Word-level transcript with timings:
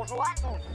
Bonjour 0.00 0.22
à 0.22 0.34
tous. 0.34 0.64
C'est 0.64 0.69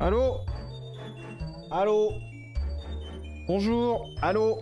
Allô 0.00 0.40
Allô 1.70 2.12
Bonjour 3.46 4.08
Allô 4.22 4.58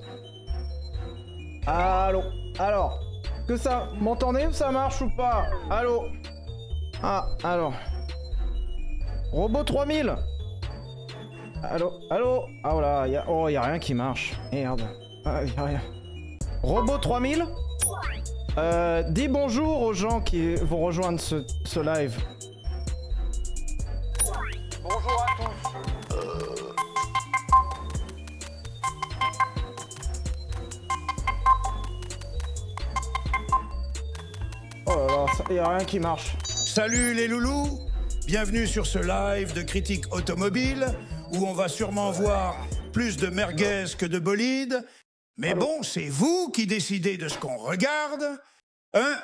Allô 1.66 2.22
Alors 2.58 2.98
Que 3.46 3.56
ça 3.56 3.88
M'entendez 4.00 4.48
Ça 4.52 4.70
marche 4.70 5.02
ou 5.02 5.10
pas 5.16 5.46
Allô 5.70 6.04
Ah, 7.02 7.26
alors. 7.44 7.74
Robot 9.32 9.64
3000 9.64 10.14
Allô 11.62 11.92
Allô 12.10 12.44
Ah 12.64 12.72
voilà, 12.72 13.08
y 13.08 13.16
a... 13.16 13.24
oh, 13.28 13.48
y 13.48 13.56
a 13.56 13.62
rien 13.62 13.78
qui 13.78 13.92
marche. 13.94 14.34
Merde. 14.52 14.82
Ah, 15.24 15.44
y 15.44 15.60
a 15.60 15.64
rien. 15.64 15.80
Robot 16.62 16.98
3000 16.98 17.44
euh, 18.58 19.02
dis 19.10 19.28
bonjour 19.28 19.82
aux 19.82 19.92
gens 19.92 20.22
qui 20.22 20.54
vont 20.54 20.78
rejoindre 20.78 21.20
ce, 21.20 21.44
ce 21.66 21.78
live. 21.78 22.16
Rien 35.76 35.84
qui 35.84 36.00
marche. 36.00 36.36
Salut 36.48 37.12
les 37.12 37.28
loulous, 37.28 37.80
bienvenue 38.26 38.66
sur 38.66 38.86
ce 38.86 38.98
live 38.98 39.52
de 39.52 39.62
critique 39.62 40.04
automobile 40.10 40.86
où 41.32 41.46
on 41.46 41.52
va 41.52 41.68
sûrement 41.68 42.10
voir 42.10 42.56
plus 42.92 43.16
de 43.16 43.28
merguez 43.28 43.84
que 43.98 44.06
de 44.06 44.18
bolides. 44.18 44.82
Mais 45.36 45.54
bon, 45.54 45.82
c'est 45.82 46.08
vous 46.08 46.50
qui 46.50 46.66
décidez 46.66 47.18
de 47.18 47.28
ce 47.28 47.36
qu'on 47.36 47.56
regarde. 47.58 48.40
Hein? 48.94 49.18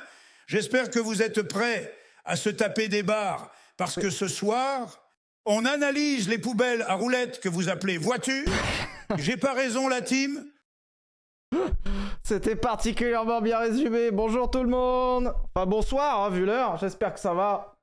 J'espère 0.47 0.91
que 0.91 0.99
vous 0.99 1.23
êtes 1.23 1.43
prêts 1.43 1.95
à 2.25 2.37
se 2.37 2.51
taper 2.51 2.89
des 2.89 3.03
barres 3.03 3.51
parce 3.79 3.95
que 3.95 4.11
ce 4.11 4.29
soir, 4.29 5.01
on 5.47 5.65
analyse 5.65 6.29
les 6.29 6.39
poubelles 6.39 6.85
à 6.87 6.95
roulettes 6.95 7.41
que 7.41 7.49
vous 7.49 7.71
appelez 7.71 7.97
voitures. 7.97 8.53
J'ai 9.17 9.39
pas 9.39 9.55
raison 9.55 9.89
la 9.89 10.03
team 10.03 10.45
C'était 12.33 12.57
particulièrement 12.57 13.43
bien 13.43 13.59
résumé. 13.59 14.11
Bonjour 14.11 14.51
tout 14.51 14.63
le 14.63 14.71
monde. 14.71 15.35
Enfin 15.55 15.67
bonsoir, 15.67 16.23
hein, 16.23 16.31
vu 16.31 16.47
l'heure. 16.47 16.79
J'espère 16.79 17.13
que 17.13 17.21
ça 17.21 17.35
va. 17.35 17.77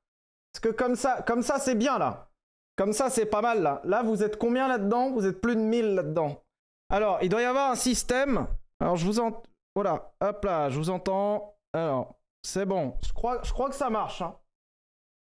Parce 0.51 0.59
que 0.63 0.69
comme 0.69 0.95
ça, 0.95 1.21
comme 1.21 1.43
ça 1.43 1.59
c'est 1.59 1.75
bien 1.75 1.99
là. 1.99 2.31
Comme 2.75 2.91
ça 2.91 3.11
c'est 3.11 3.27
pas 3.27 3.43
mal 3.43 3.61
là. 3.61 3.79
Là 3.83 4.01
vous 4.01 4.23
êtes 4.23 4.39
combien 4.39 4.67
là-dedans? 4.67 5.11
Vous 5.11 5.27
êtes 5.27 5.39
plus 5.39 5.55
de 5.55 5.61
1000 5.61 5.93
là-dedans. 5.93 6.41
Alors 6.89 7.19
il 7.21 7.29
doit 7.29 7.43
y 7.43 7.45
avoir 7.45 7.69
un 7.69 7.75
système. 7.75 8.47
Alors 8.79 8.95
je 8.95 9.05
vous 9.05 9.19
entends. 9.19 9.43
Voilà. 9.75 10.13
Hop 10.19 10.43
là, 10.43 10.71
je 10.71 10.79
vous 10.79 10.89
entends. 10.89 11.55
Alors 11.73 12.15
c'est 12.41 12.65
bon. 12.65 12.97
Je 13.05 13.13
crois, 13.13 13.43
je 13.43 13.53
crois 13.53 13.69
que 13.69 13.75
ça 13.75 13.91
marche. 13.91 14.23
hein. 14.23 14.35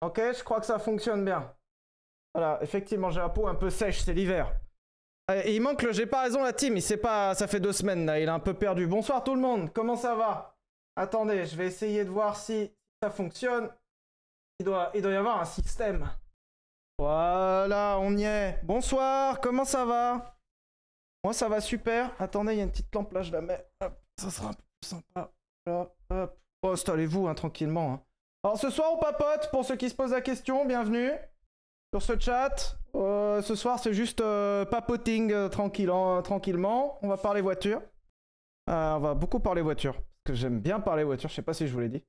Ok, 0.03 0.21
je 0.21 0.45
crois 0.45 0.61
que 0.61 0.67
ça 0.67 0.79
fonctionne 0.79 1.25
bien. 1.25 1.55
Voilà, 2.35 2.59
effectivement 2.61 3.09
j'ai 3.09 3.21
la 3.21 3.31
peau 3.31 3.47
un 3.49 3.55
peu 3.55 3.71
sèche, 3.71 4.03
c'est 4.03 4.13
l'hiver. 4.13 4.53
Euh, 5.29 5.43
il 5.47 5.61
manque 5.61 5.83
le 5.83 5.93
j'ai 5.93 6.07
pas 6.07 6.23
raison 6.23 6.43
la 6.43 6.53
team, 6.53 6.77
il 6.77 6.83
sait 6.83 6.97
pas, 6.99 7.35
ça 7.35 7.49
fait 7.49 7.59
deux 7.59 7.73
semaines 7.73 8.07
là, 8.07 8.21
il 8.21 8.29
est 8.29 8.31
un 8.31 8.39
peu 8.39 8.55
perdu. 8.55 8.87
Bonsoir 8.87 9.25
tout 9.25 9.35
le 9.35 9.41
monde, 9.41 9.73
comment 9.73 9.97
ça 9.97 10.15
va? 10.15 10.57
Attendez, 10.95 11.45
je 11.47 11.57
vais 11.57 11.67
essayer 11.67 12.05
de 12.05 12.11
voir 12.11 12.37
si 12.37 12.71
ça 13.03 13.11
fonctionne. 13.11 13.69
Il 14.61 14.65
doit, 14.65 14.91
il 14.95 15.03
doit 15.03 15.11
y 15.11 15.17
avoir 15.17 15.41
un 15.41 15.45
système. 15.45 16.09
Voilà, 16.99 17.99
on 18.01 18.17
y 18.17 18.23
est. 18.23 18.61
Bonsoir, 18.63 19.41
comment 19.41 19.65
ça 19.65 19.85
va? 19.85 20.39
Moi 21.25 21.33
ça 21.33 21.49
va 21.49 21.61
super. 21.61 22.13
Attendez, 22.21 22.53
il 22.53 22.59
y 22.59 22.61
a 22.61 22.65
une 22.65 22.71
petite 22.71 22.95
lampe 22.95 23.13
là, 23.13 23.23
je 23.23 23.33
la 23.33 23.41
mets. 23.41 23.67
Hop, 23.85 24.01
ça 24.21 24.31
sera 24.31 24.51
un 24.51 24.53
peu 24.53 24.63
plus 24.81 24.89
sympa. 24.89 25.33
Hop. 25.69 26.39
Oh, 26.63 26.71
installez-vous 26.71 27.27
hein, 27.27 27.35
tranquillement. 27.35 27.95
hein. 27.95 28.03
Alors 28.45 28.59
ce 28.59 28.71
soir 28.71 28.93
on 28.93 28.99
papote, 28.99 29.51
pour 29.51 29.65
ceux 29.65 29.75
qui 29.75 29.91
se 29.91 29.95
posent 29.97 30.13
la 30.13 30.21
question, 30.21 30.65
bienvenue 30.67 31.11
sur 32.01 32.15
ce 32.17 32.21
chat. 32.21 32.77
Euh, 32.95 33.43
ce 33.43 33.55
soir, 33.55 33.79
c'est 33.79 33.95
juste 33.95 34.21
euh, 34.21 34.65
papoting 34.65 35.33
euh, 35.33 35.49
tranquille, 35.49 35.91
hein, 35.91 36.21
tranquillement. 36.23 36.99
On 37.03 37.09
va 37.09 37.17
parler 37.17 37.41
voiture. 37.41 37.81
Euh, 38.69 38.95
on 38.95 39.01
va 39.01 39.15
beaucoup 39.15 39.41
parler 39.41 39.63
voiture. 39.63 39.95
Parce 39.95 40.25
que 40.27 40.35
j'aime 40.35 40.61
bien 40.61 40.81
parler 40.81 41.05
voiture, 41.05 41.31
je 41.31 41.35
sais 41.35 41.43
pas 41.43 41.55
si 41.55 41.67
je 41.67 41.73
vous 41.73 41.81
l'ai 41.81 41.89
dit. 41.89 42.03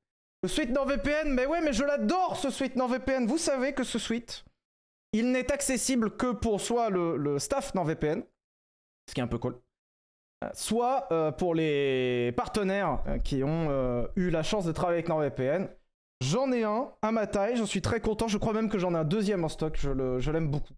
Le 0.43 0.49
suite 0.49 0.69
NordVPN, 0.71 1.29
mais 1.29 1.45
ouais, 1.45 1.61
mais 1.61 1.73
je 1.73 1.83
l'adore 1.83 2.35
ce 2.37 2.49
suite 2.49 2.75
NordVPN. 2.75 3.25
Vous 3.27 3.37
savez 3.37 3.73
que 3.73 3.83
ce 3.83 3.99
suite, 3.99 4.45
il 5.13 5.31
n'est 5.31 5.51
accessible 5.51 6.15
que 6.15 6.31
pour 6.31 6.61
soit 6.61 6.89
le, 6.89 7.17
le 7.17 7.39
staff 7.39 7.73
NordVPN, 7.73 8.23
ce 9.07 9.13
qui 9.13 9.19
est 9.21 9.23
un 9.23 9.27
peu 9.27 9.37
cool, 9.37 9.57
euh, 10.43 10.49
soit 10.53 11.07
euh, 11.11 11.31
pour 11.31 11.55
les 11.55 12.33
partenaires 12.35 13.03
euh, 13.07 13.19
qui 13.19 13.43
ont 13.43 13.67
euh, 13.69 14.07
eu 14.15 14.29
la 14.29 14.43
chance 14.43 14.65
de 14.65 14.71
travailler 14.71 14.99
avec 14.99 15.09
NordVPN. 15.09 15.69
J'en 16.21 16.51
ai 16.51 16.63
un 16.63 16.91
à 17.01 17.11
ma 17.11 17.27
taille, 17.27 17.55
j'en 17.57 17.65
suis 17.65 17.81
très 17.81 18.01
content. 18.01 18.27
Je 18.27 18.37
crois 18.37 18.53
même 18.53 18.69
que 18.69 18.79
j'en 18.79 18.93
ai 18.93 18.97
un 18.97 19.03
deuxième 19.05 19.43
en 19.43 19.49
stock. 19.49 19.77
Je 19.77 20.31
l'aime 20.31 20.49
beaucoup. 20.49 20.73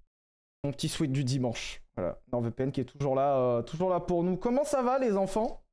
Mon 0.63 0.71
petit 0.71 0.89
suite 0.89 1.11
du 1.13 1.23
dimanche. 1.23 1.81
Voilà, 1.95 2.19
NordVPN 2.31 2.71
qui 2.71 2.81
est 2.81 2.85
toujours 2.85 3.15
là, 3.15 3.37
euh, 3.37 3.61
toujours 3.61 3.89
là 3.89 3.99
pour 4.01 4.23
nous. 4.23 4.35
Comment 4.37 4.63
ça 4.65 4.81
va, 4.81 4.99
les 4.99 5.15
enfants? 5.15 5.63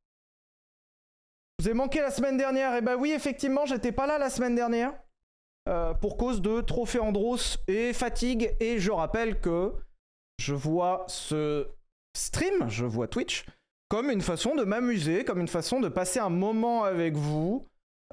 Je 1.59 1.65
vous 1.65 1.71
ai 1.71 1.75
manqué 1.75 2.01
la 2.01 2.11
semaine 2.11 2.37
dernière. 2.37 2.75
Et 2.77 2.83
bah 2.83 2.97
oui, 2.97 3.11
effectivement, 3.13 3.67
j'étais 3.67 3.93
pas 3.93 4.07
là 4.07 4.19
la 4.19 4.31
semaine 4.31 4.55
dernière. 4.55 4.93
euh, 5.69 5.95
pour 5.95 6.17
cause 6.17 6.41
de 6.43 6.61
trophée 6.61 6.99
Andros 7.01 7.59
et 7.69 7.93
fatigue. 7.93 8.55
Et 8.61 8.79
je 8.79 8.91
rappelle 8.91 9.41
que 9.41 9.73
je 10.39 10.55
vois 10.55 11.05
ce 11.09 11.69
stream, 12.17 12.69
je 12.69 12.85
vois 12.85 13.09
Twitch, 13.09 13.47
comme 13.89 14.11
une 14.11 14.21
façon 14.21 14.55
de 14.55 14.65
m'amuser, 14.65 15.25
comme 15.25 15.41
une 15.41 15.49
façon 15.49 15.81
de 15.81 15.89
passer 15.89 16.19
un 16.21 16.29
moment 16.31 16.85
avec 16.85 17.17
vous. 17.17 17.67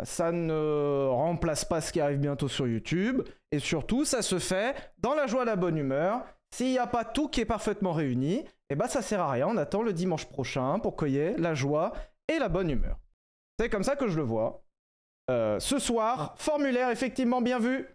Ça 0.04 0.32
ne 0.32 1.08
remplace 1.08 1.66
pas 1.66 1.80
ce 1.80 1.92
qui 1.92 2.02
arrive 2.02 2.20
bientôt 2.20 2.48
sur 2.48 2.68
YouTube. 2.68 3.22
Et 3.52 3.60
surtout, 3.60 4.06
ça 4.06 4.22
se 4.22 4.40
fait 4.40 4.76
dans 4.98 5.14
la 5.14 5.28
joie, 5.28 5.46
la 5.46 5.56
bonne 5.56 5.78
humeur. 5.78 6.26
S'il 6.54 6.72
n'y 6.72 6.80
a 6.80 6.88
pas 6.88 7.06
tout 7.06 7.28
qui 7.30 7.42
est 7.42 7.46
parfaitement 7.46 7.94
réuni, 7.94 8.44
eh 8.70 8.76
ben 8.76 8.88
ça 8.88 9.02
sert 9.02 9.22
à 9.22 9.32
rien. 9.32 9.48
On 9.48 9.58
attend 9.58 9.84
le 9.84 9.94
dimanche 9.94 10.26
prochain 10.26 10.80
pour 10.80 10.96
qu'il 10.96 11.10
y 11.10 11.18
ait 11.18 11.38
la 11.38 11.54
joie 11.54 11.94
et 12.28 12.40
la 12.40 12.50
bonne 12.50 12.70
humeur. 12.70 12.98
C'est 13.60 13.70
comme 13.70 13.84
ça 13.84 13.96
que 13.96 14.08
je 14.08 14.18
le 14.18 14.24
vois. 14.24 14.64
Euh, 15.30 15.60
ce 15.60 15.80
soir, 15.80 16.36
formulaire 16.38 16.90
effectivement 16.90 17.42
bien 17.42 17.60
vu. 17.60 17.88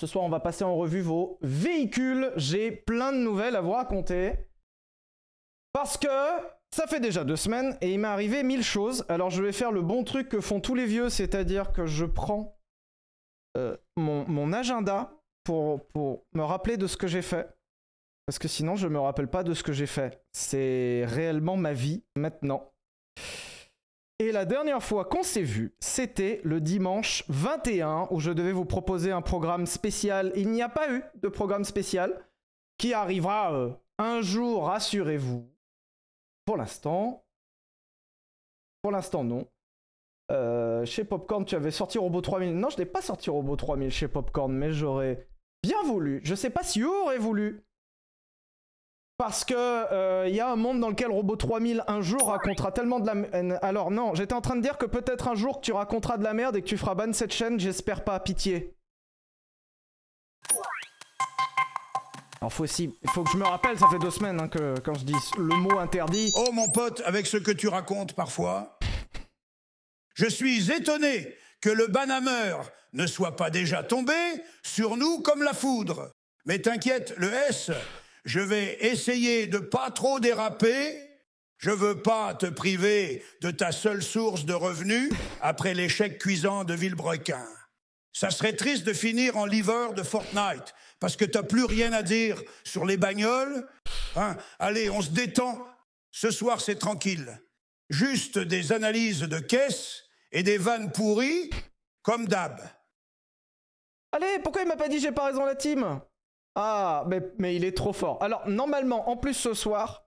Ce 0.00 0.06
soir, 0.06 0.24
on 0.24 0.30
va 0.30 0.40
passer 0.40 0.64
en 0.64 0.74
revue 0.74 1.02
vos 1.02 1.38
véhicules. 1.42 2.32
J'ai 2.36 2.70
plein 2.72 3.12
de 3.12 3.18
nouvelles 3.18 3.56
à 3.56 3.60
vous 3.60 3.72
raconter. 3.72 4.32
Parce 5.72 5.96
que 5.96 6.08
ça 6.74 6.86
fait 6.86 7.00
déjà 7.00 7.22
deux 7.22 7.36
semaines 7.36 7.76
et 7.82 7.92
il 7.92 8.00
m'est 8.00 8.08
arrivé 8.08 8.42
mille 8.42 8.64
choses. 8.64 9.04
Alors 9.08 9.30
je 9.30 9.42
vais 9.42 9.52
faire 9.52 9.72
le 9.72 9.82
bon 9.82 10.04
truc 10.04 10.30
que 10.30 10.40
font 10.40 10.60
tous 10.60 10.74
les 10.74 10.86
vieux, 10.86 11.10
c'est-à-dire 11.10 11.72
que 11.72 11.86
je 11.86 12.06
prends 12.06 12.56
euh, 13.58 13.76
mon, 13.96 14.52
agenda 14.54 15.12
pour, 15.44 15.80
me 16.32 16.42
rappeler 16.42 16.78
de 16.78 16.86
ce 16.86 16.96
que 16.96 17.06
j'ai 17.06 17.22
fait. 17.22 17.48
Parce 18.26 18.38
que 18.38 18.48
sinon, 18.48 18.76
je 18.76 18.88
me 18.88 18.98
rappelle 18.98 19.28
pas 19.28 19.42
de 19.42 19.52
ce 19.52 19.62
que 19.62 19.72
j'ai 19.72 19.86
fait. 19.86 20.22
C'est 20.32 21.04
réellement 21.06 21.56
ma 21.56 21.74
vie 21.74 22.04
maintenant. 22.16 22.72
Et 24.18 24.30
la 24.30 24.44
dernière 24.44 24.82
fois 24.82 25.04
qu'on 25.04 25.24
s'est 25.24 25.42
vu, 25.42 25.74
c'était 25.80 26.40
le 26.44 26.60
dimanche 26.60 27.24
21 27.28 28.06
où 28.10 28.20
je 28.20 28.30
devais 28.30 28.52
vous 28.52 28.64
proposer 28.64 29.10
un 29.10 29.20
programme 29.20 29.66
spécial. 29.66 30.32
Il 30.36 30.50
n'y 30.50 30.62
a 30.62 30.68
pas 30.68 30.90
eu 30.90 31.02
de 31.20 31.28
programme 31.28 31.64
spécial 31.64 32.24
qui 32.78 32.94
arrivera 32.94 33.52
euh, 33.52 33.70
un 33.98 34.22
jour, 34.22 34.66
rassurez-vous. 34.66 35.51
Pour 36.52 36.58
l'instant, 36.58 37.24
pour 38.82 38.92
l'instant 38.92 39.24
non. 39.24 39.46
Euh, 40.30 40.84
chez 40.84 41.02
Popcorn, 41.02 41.46
tu 41.46 41.54
avais 41.54 41.70
sorti 41.70 41.96
Robot 41.96 42.20
3000. 42.20 42.54
Non, 42.54 42.68
je 42.68 42.76
n'ai 42.76 42.84
pas 42.84 43.00
sorti 43.00 43.30
Robot 43.30 43.56
3000 43.56 43.90
chez 43.90 44.06
Popcorn, 44.06 44.52
mais 44.52 44.70
j'aurais 44.70 45.26
bien 45.62 45.82
voulu. 45.84 46.20
Je 46.24 46.34
sais 46.34 46.50
pas 46.50 46.62
si 46.62 46.84
aurait 46.84 47.16
voulu. 47.16 47.64
Parce 49.16 49.46
que 49.46 49.54
euh, 49.56 50.28
il 50.28 50.34
y 50.34 50.40
a 50.40 50.52
un 50.52 50.56
monde 50.56 50.78
dans 50.78 50.90
lequel 50.90 51.10
Robot 51.10 51.36
3000 51.36 51.84
un 51.88 52.02
jour 52.02 52.26
racontera 52.26 52.70
tellement 52.70 53.00
de 53.00 53.06
la 53.06 53.14
merde. 53.14 53.58
Alors 53.62 53.90
non, 53.90 54.14
j'étais 54.14 54.34
en 54.34 54.42
train 54.42 54.56
de 54.56 54.60
dire 54.60 54.76
que 54.76 54.84
peut-être 54.84 55.28
un 55.28 55.34
jour 55.34 55.62
tu 55.62 55.72
raconteras 55.72 56.18
de 56.18 56.24
la 56.24 56.34
merde 56.34 56.56
et 56.56 56.60
que 56.60 56.66
tu 56.66 56.76
feras 56.76 56.94
ban 56.94 57.14
cette 57.14 57.32
chaîne, 57.32 57.58
j'espère 57.58 58.04
pas, 58.04 58.20
pitié. 58.20 58.76
Alors 62.42 62.52
faut 62.52 62.64
aussi, 62.64 62.88
que 62.88 63.30
je 63.32 63.36
me 63.36 63.44
rappelle, 63.44 63.78
ça 63.78 63.86
fait 63.88 64.00
deux 64.00 64.10
semaines 64.10 64.40
hein, 64.40 64.48
que 64.48 64.74
je 64.98 65.04
dis 65.04 65.14
le 65.38 65.54
mot 65.54 65.78
interdit. 65.78 66.32
Oh 66.34 66.50
mon 66.52 66.68
pote, 66.68 67.00
avec 67.04 67.28
ce 67.28 67.36
que 67.36 67.52
tu 67.52 67.68
racontes 67.68 68.14
parfois, 68.14 68.80
je 70.14 70.26
suis 70.26 70.72
étonné 70.72 71.36
que 71.60 71.70
le 71.70 71.86
Banhammer 71.86 72.56
ne 72.94 73.06
soit 73.06 73.36
pas 73.36 73.48
déjà 73.50 73.84
tombé 73.84 74.12
sur 74.64 74.96
nous 74.96 75.20
comme 75.20 75.44
la 75.44 75.52
foudre. 75.52 76.10
Mais 76.44 76.58
t'inquiète, 76.58 77.14
le 77.16 77.32
S, 77.32 77.70
je 78.24 78.40
vais 78.40 78.76
essayer 78.80 79.46
de 79.46 79.58
pas 79.58 79.92
trop 79.92 80.18
déraper. 80.18 80.98
Je 81.58 81.70
veux 81.70 82.02
pas 82.02 82.34
te 82.34 82.46
priver 82.46 83.22
de 83.40 83.52
ta 83.52 83.70
seule 83.70 84.02
source 84.02 84.46
de 84.46 84.54
revenus 84.54 85.12
après 85.42 85.74
l'échec 85.74 86.18
cuisant 86.18 86.64
de 86.64 86.74
Villebrequin. 86.74 87.46
Ça 88.12 88.30
serait 88.30 88.56
triste 88.56 88.84
de 88.84 88.92
finir 88.92 89.36
en 89.36 89.46
liver 89.46 89.94
de 89.96 90.02
Fortnite 90.02 90.74
parce 91.02 91.16
que 91.16 91.24
t'as 91.24 91.42
plus 91.42 91.64
rien 91.64 91.92
à 91.92 92.04
dire 92.04 92.40
sur 92.62 92.84
les 92.84 92.96
bagnoles. 92.96 93.66
Hein 94.14 94.36
Allez, 94.60 94.88
on 94.88 95.02
se 95.02 95.10
détend. 95.10 95.58
Ce 96.12 96.30
soir, 96.30 96.60
c'est 96.60 96.76
tranquille. 96.76 97.42
Juste 97.90 98.38
des 98.38 98.70
analyses 98.70 99.22
de 99.22 99.40
caisse 99.40 100.04
et 100.30 100.44
des 100.44 100.58
vannes 100.58 100.92
pourries, 100.92 101.50
comme 102.02 102.28
d'hab. 102.28 102.60
Allez, 104.12 104.38
pourquoi 104.44 104.62
il 104.62 104.68
m'a 104.68 104.76
pas 104.76 104.88
dit 104.88 105.00
j'ai 105.00 105.10
pas 105.10 105.26
raison 105.26 105.44
la 105.44 105.56
team? 105.56 106.00
Ah, 106.54 107.04
mais, 107.08 107.20
mais 107.36 107.56
il 107.56 107.64
est 107.64 107.76
trop 107.76 107.92
fort. 107.92 108.22
Alors, 108.22 108.48
normalement, 108.48 109.10
en 109.10 109.16
plus 109.16 109.34
ce 109.34 109.54
soir, 109.54 110.06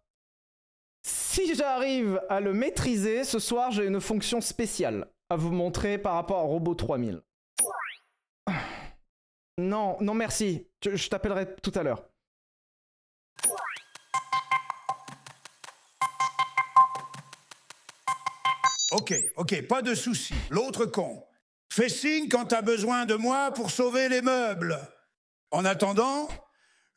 si 1.05 1.55
j'arrive 1.55 2.21
à 2.29 2.39
le 2.39 2.53
maîtriser, 2.53 3.25
ce 3.25 3.39
soir, 3.39 3.69
j'ai 3.71 3.85
une 3.85 3.99
fonction 3.99 4.39
spéciale 4.39 5.11
à 5.29 5.35
vous 5.35 5.51
montrer 5.51 5.97
par 5.97 6.13
rapport 6.13 6.37
à 6.37 6.43
Robot 6.43 6.75
3000. 6.75 7.21
Non, 9.57 9.97
non 10.01 10.13
merci. 10.13 10.67
Je, 10.85 10.95
je 10.95 11.09
t'appellerai 11.09 11.55
tout 11.63 11.71
à 11.75 11.81
l'heure. 11.81 12.03
Ok, 18.91 19.13
ok, 19.35 19.67
pas 19.67 19.81
de 19.81 19.95
souci. 19.95 20.35
L'autre 20.51 20.85
con. 20.85 21.23
Fais 21.69 21.89
signe 21.89 22.29
quand 22.29 22.45
t'as 22.45 22.61
besoin 22.61 23.05
de 23.05 23.15
moi 23.15 23.51
pour 23.51 23.71
sauver 23.71 24.09
les 24.09 24.21
meubles. 24.21 24.77
En 25.51 25.65
attendant, 25.65 26.29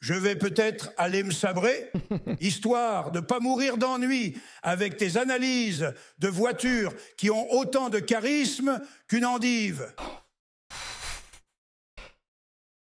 je 0.00 0.14
vais 0.14 0.36
peut-être 0.36 0.92
aller 0.98 1.22
me 1.22 1.32
sabrer, 1.32 1.90
histoire 2.40 3.10
de 3.10 3.20
pas 3.20 3.40
mourir 3.40 3.78
d'ennui 3.78 4.38
avec 4.62 4.98
tes 4.98 5.16
analyses 5.16 5.92
de 6.18 6.28
voitures 6.28 6.92
qui 7.16 7.30
ont 7.30 7.50
autant 7.52 7.88
de 7.88 7.98
charisme 7.98 8.80
qu'une 9.08 9.24
endive. 9.24 9.92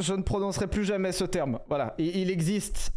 Je 0.05 0.13
ne 0.13 0.23
prononcerai 0.23 0.67
plus 0.67 0.85
jamais 0.85 1.13
ce 1.13 1.25
terme. 1.25 1.61
Voilà, 1.67 1.95
il, 1.97 2.31
existe 2.31 2.93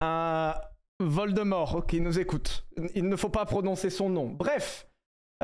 un 0.00 0.56
Voldemort 0.98 1.86
qui 1.86 2.00
nous 2.00 2.18
écoute. 2.18 2.66
Il 2.96 3.08
ne 3.08 3.14
faut 3.14 3.28
pas 3.28 3.46
prononcer 3.46 3.90
son 3.90 4.08
nom. 4.08 4.26
Bref, 4.26 4.88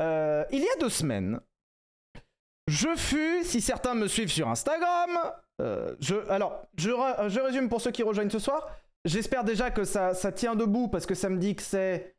euh, 0.01 0.43
il 0.51 0.59
y 0.59 0.67
a 0.67 0.75
deux 0.81 0.89
semaines, 0.89 1.39
je 2.67 2.93
fus, 2.97 3.45
si 3.45 3.61
certains 3.61 3.93
me 3.93 4.07
suivent 4.09 4.31
sur 4.31 4.49
Instagram, 4.49 5.09
euh, 5.61 5.95
je, 6.01 6.15
alors, 6.29 6.67
je, 6.77 6.89
je 7.29 7.39
résume 7.39 7.69
pour 7.69 7.79
ceux 7.79 7.91
qui 7.91 8.03
rejoignent 8.03 8.29
ce 8.29 8.39
soir. 8.39 8.69
J'espère 9.05 9.45
déjà 9.45 9.71
que 9.71 9.85
ça, 9.85 10.13
ça 10.13 10.33
tient 10.33 10.55
debout 10.55 10.89
parce 10.89 11.05
que 11.05 11.15
ça 11.15 11.29
me 11.29 11.37
dit 11.37 11.55
que 11.55 11.61
c'est 11.63 12.13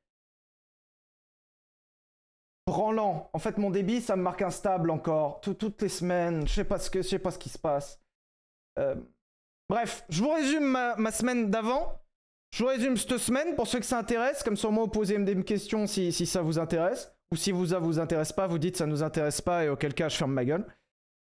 branlant. 2.67 3.29
En 3.35 3.39
fait, 3.39 3.59
mon 3.59 3.69
débit, 3.69 4.01
ça 4.01 4.17
me 4.17 4.23
marque 4.23 4.41
instable 4.41 4.91
encore. 4.91 5.43
Tout- 5.43 5.53
toutes 5.55 5.83
les 5.83 5.91
semaines, 5.91 6.47
je 6.49 6.55
sais 6.55 6.65
pas 6.65 6.79
ce 6.79 6.89
que, 6.91 7.03
je 7.03 7.09
sais 7.09 7.19
pas 7.19 7.31
ce 7.31 7.39
qui 7.39 7.51
se 7.51 7.59
passe. 7.59 8.01
Euh, 8.79 8.95
bref, 9.69 10.05
je 10.09 10.23
vous 10.23 10.31
résume 10.31 10.65
ma, 10.65 10.97
ma 10.97 11.11
semaine 11.11 11.51
d'avant. 11.51 12.01
Je 12.55 12.63
vous 12.63 12.69
résume 12.69 12.97
cette 12.97 13.19
semaine 13.19 13.57
pour 13.57 13.67
ceux 13.67 13.81
que 13.81 13.85
ça 13.85 13.99
intéresse. 13.99 14.43
Comme 14.43 14.57
moins, 14.71 14.85
vous 14.85 14.89
posez 14.89 15.19
des 15.19 15.43
questions 15.43 15.87
si, 15.87 16.13
ça 16.13 16.41
vous 16.41 16.59
intéresse. 16.59 17.13
Ou 17.33 17.37
si 17.37 17.51
vous, 17.51 17.67
ça 17.67 17.81
vous 17.81 17.99
intéresse 17.99 18.33
pas, 18.33 18.47
vous 18.47 18.59
dites 18.59 18.77
ça 18.77 18.87
nous 18.87 19.03
intéresse 19.03 19.41
pas 19.41 19.65
et 19.65 19.69
auquel 19.69 19.93
cas, 19.93 20.09
je 20.09 20.17
ferme 20.17 20.33
ma 20.33 20.45
gueule. 20.45 20.65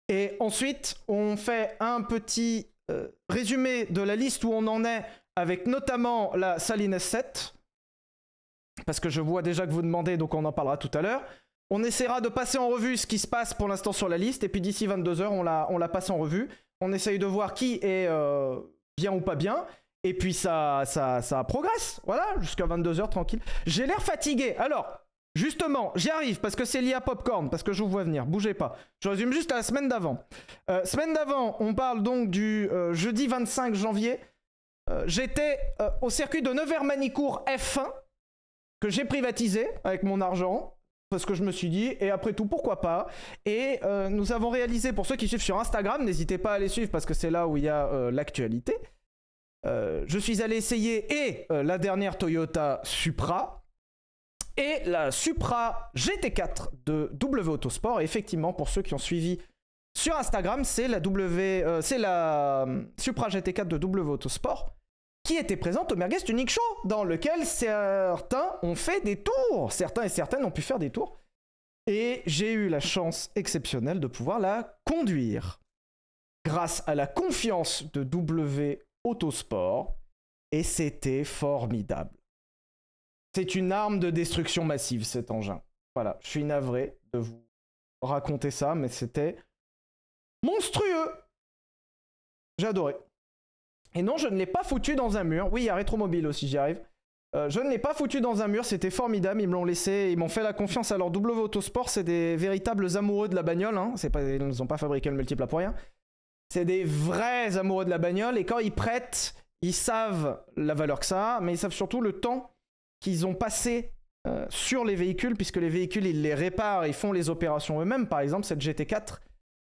Et 0.08 0.36
ensuite, 0.40 0.96
on 1.08 1.38
fait 1.38 1.76
un 1.80 2.02
petit 2.02 2.66
euh, 2.90 3.08
résumé 3.30 3.86
de 3.86 4.02
la 4.02 4.14
liste 4.14 4.44
où 4.44 4.52
on 4.52 4.66
en 4.66 4.84
est 4.84 5.04
avec 5.36 5.66
notamment 5.66 6.34
la 6.36 6.58
Saline 6.58 6.96
S7. 6.96 7.54
Parce 8.84 9.00
que 9.00 9.08
je 9.08 9.22
vois 9.22 9.40
déjà 9.40 9.66
que 9.66 9.72
vous 9.72 9.80
demandez, 9.80 10.18
donc 10.18 10.34
on 10.34 10.44
en 10.44 10.52
parlera 10.52 10.76
tout 10.76 10.90
à 10.92 11.00
l'heure. 11.00 11.22
On 11.74 11.82
essaiera 11.84 12.20
de 12.20 12.28
passer 12.28 12.58
en 12.58 12.68
revue 12.68 12.98
ce 12.98 13.06
qui 13.06 13.18
se 13.18 13.26
passe 13.26 13.54
pour 13.54 13.66
l'instant 13.66 13.94
sur 13.94 14.06
la 14.06 14.18
liste. 14.18 14.44
Et 14.44 14.50
puis 14.50 14.60
d'ici 14.60 14.86
22h, 14.86 15.28
on 15.28 15.42
la, 15.42 15.66
on 15.70 15.78
la 15.78 15.88
passe 15.88 16.10
en 16.10 16.18
revue. 16.18 16.50
On 16.82 16.92
essaye 16.92 17.18
de 17.18 17.24
voir 17.24 17.54
qui 17.54 17.76
est 17.76 18.06
euh, 18.08 18.60
bien 18.98 19.10
ou 19.10 19.22
pas 19.22 19.36
bien. 19.36 19.64
Et 20.04 20.12
puis 20.12 20.34
ça, 20.34 20.84
progresse. 21.48 21.98
Voilà, 22.04 22.26
jusqu'à 22.40 22.66
22h 22.66 23.08
tranquille. 23.08 23.40
J'ai 23.64 23.86
l'air 23.86 24.02
fatigué. 24.02 24.54
Alors, 24.58 24.86
justement, 25.34 25.92
j'y 25.94 26.10
arrive 26.10 26.40
parce 26.40 26.56
que 26.56 26.66
c'est 26.66 26.82
lié 26.82 26.92
à 26.92 27.00
Popcorn, 27.00 27.48
parce 27.48 27.62
que 27.62 27.72
je 27.72 27.82
vous 27.82 27.88
vois 27.88 28.04
venir. 28.04 28.26
Bougez 28.26 28.52
pas. 28.52 28.76
Je 29.00 29.08
résume 29.08 29.32
juste 29.32 29.50
à 29.50 29.54
la 29.54 29.62
semaine 29.62 29.88
d'avant. 29.88 30.22
Euh, 30.68 30.84
semaine 30.84 31.14
d'avant, 31.14 31.56
on 31.58 31.72
parle 31.72 32.02
donc 32.02 32.28
du 32.28 32.68
euh, 32.70 32.92
jeudi 32.92 33.28
25 33.28 33.74
janvier. 33.74 34.20
J'étais 35.06 35.58
au 36.02 36.10
circuit 36.10 36.42
de 36.42 36.50
Nevers-Manicourt 36.52 37.44
F1 37.46 37.86
que 38.80 38.90
j'ai 38.90 39.06
privatisé 39.06 39.68
avec 39.84 40.02
mon 40.02 40.20
argent. 40.20 40.74
Parce 41.12 41.26
que 41.26 41.34
je 41.34 41.44
me 41.44 41.52
suis 41.52 41.68
dit, 41.68 41.94
et 42.00 42.10
après 42.10 42.32
tout, 42.32 42.46
pourquoi 42.46 42.80
pas 42.80 43.06
Et 43.44 43.78
euh, 43.82 44.08
nous 44.08 44.32
avons 44.32 44.48
réalisé, 44.48 44.94
pour 44.94 45.04
ceux 45.04 45.16
qui 45.16 45.28
suivent 45.28 45.42
sur 45.42 45.60
Instagram, 45.60 46.02
n'hésitez 46.02 46.38
pas 46.38 46.54
à 46.54 46.58
les 46.58 46.68
suivre 46.68 46.90
parce 46.90 47.04
que 47.04 47.12
c'est 47.12 47.30
là 47.30 47.46
où 47.46 47.58
il 47.58 47.64
y 47.64 47.68
a 47.68 47.86
euh, 47.88 48.10
l'actualité. 48.10 48.74
Euh, 49.66 50.04
je 50.06 50.18
suis 50.18 50.42
allé 50.42 50.56
essayer 50.56 51.28
et 51.28 51.46
la 51.50 51.76
dernière 51.76 52.16
Toyota 52.16 52.80
Supra 52.82 53.62
et 54.56 54.82
la 54.86 55.10
Supra 55.10 55.90
GT4 55.94 56.70
de 56.86 57.10
W 57.12 57.50
Autosport. 57.50 58.00
Effectivement, 58.00 58.54
pour 58.54 58.70
ceux 58.70 58.80
qui 58.80 58.94
ont 58.94 58.98
suivi 58.98 59.38
sur 59.94 60.16
Instagram, 60.16 60.64
c'est 60.64 60.88
la 60.88 60.98
W, 60.98 61.62
la 61.98 62.66
Supra 62.96 63.28
GT4 63.28 63.68
de 63.68 63.76
W 63.76 64.08
Autosport 64.08 64.74
qui 65.24 65.36
était 65.36 65.56
présente 65.56 65.92
au 65.92 65.96
Merguez 65.96 66.20
Tuning 66.20 66.48
Show, 66.48 66.60
dans 66.84 67.04
lequel 67.04 67.46
certains 67.46 68.58
ont 68.62 68.74
fait 68.74 69.00
des 69.02 69.22
tours. 69.22 69.72
Certains 69.72 70.02
et 70.04 70.08
certaines 70.08 70.44
ont 70.44 70.50
pu 70.50 70.62
faire 70.62 70.78
des 70.78 70.90
tours. 70.90 71.20
Et 71.86 72.22
j'ai 72.26 72.52
eu 72.52 72.68
la 72.68 72.80
chance 72.80 73.30
exceptionnelle 73.34 74.00
de 74.00 74.06
pouvoir 74.06 74.40
la 74.40 74.78
conduire. 74.84 75.60
Grâce 76.44 76.82
à 76.88 76.94
la 76.94 77.06
confiance 77.06 77.90
de 77.92 78.02
W 78.02 78.82
Autosport. 79.04 79.96
Et 80.50 80.62
c'était 80.62 81.24
formidable. 81.24 82.16
C'est 83.34 83.54
une 83.54 83.72
arme 83.72 83.98
de 83.98 84.10
destruction 84.10 84.64
massive, 84.64 85.04
cet 85.04 85.30
engin. 85.30 85.62
Voilà, 85.94 86.18
je 86.22 86.28
suis 86.28 86.44
navré 86.44 86.98
de 87.14 87.18
vous 87.20 87.42
raconter 88.02 88.50
ça, 88.50 88.74
mais 88.74 88.88
c'était 88.88 89.36
monstrueux. 90.42 91.10
J'ai 92.58 92.66
adoré. 92.66 92.96
Et 93.94 94.02
non, 94.02 94.16
je 94.16 94.28
ne 94.28 94.36
l'ai 94.36 94.46
pas 94.46 94.62
foutu 94.62 94.94
dans 94.94 95.16
un 95.16 95.24
mur. 95.24 95.48
Oui, 95.52 95.62
il 95.62 95.64
y 95.64 95.68
a 95.68 95.74
Rétromobile 95.74 96.26
aussi, 96.26 96.48
j'y 96.48 96.58
arrive. 96.58 96.80
Euh, 97.34 97.48
je 97.48 97.60
ne 97.60 97.70
l'ai 97.70 97.78
pas 97.78 97.94
foutu 97.94 98.20
dans 98.20 98.42
un 98.42 98.48
mur, 98.48 98.64
c'était 98.64 98.90
formidable. 98.90 99.40
Ils 99.40 99.48
me 99.48 99.54
l'ont 99.54 99.64
laissé, 99.64 100.10
ils 100.12 100.18
m'ont 100.18 100.28
fait 100.28 100.42
la 100.42 100.52
confiance. 100.52 100.92
Alors, 100.92 101.10
W 101.10 101.40
Autosport, 101.40 101.88
c'est 101.88 102.04
des 102.04 102.36
véritables 102.36 102.96
amoureux 102.96 103.28
de 103.28 103.34
la 103.34 103.42
bagnole. 103.42 103.78
Hein. 103.78 103.92
C'est 103.96 104.10
pas, 104.10 104.22
ils 104.22 104.38
n'ont 104.38 104.66
pas 104.66 104.76
fabriqué 104.76 105.08
le 105.08 105.16
multiple 105.16 105.46
pour 105.46 105.58
rien. 105.58 105.74
C'est 106.50 106.66
des 106.66 106.84
vrais 106.84 107.56
amoureux 107.56 107.86
de 107.86 107.90
la 107.90 107.98
bagnole. 107.98 108.36
Et 108.36 108.44
quand 108.44 108.58
ils 108.58 108.72
prêtent, 108.72 109.34
ils 109.62 109.72
savent 109.72 110.42
la 110.56 110.74
valeur 110.74 111.00
que 111.00 111.06
ça 111.06 111.36
a, 111.36 111.40
mais 111.40 111.54
ils 111.54 111.58
savent 111.58 111.72
surtout 111.72 112.02
le 112.02 112.20
temps 112.20 112.50
qu'ils 113.00 113.26
ont 113.26 113.34
passé 113.34 113.92
euh, 114.26 114.46
sur 114.50 114.84
les 114.84 114.94
véhicules, 114.94 115.34
puisque 115.34 115.56
les 115.56 115.70
véhicules, 115.70 116.06
ils 116.06 116.20
les 116.20 116.34
réparent, 116.34 116.86
ils 116.86 116.92
font 116.92 117.12
les 117.12 117.30
opérations 117.30 117.80
eux-mêmes. 117.80 118.06
Par 118.06 118.20
exemple, 118.20 118.44
cette 118.44 118.60
GT4, 118.60 119.20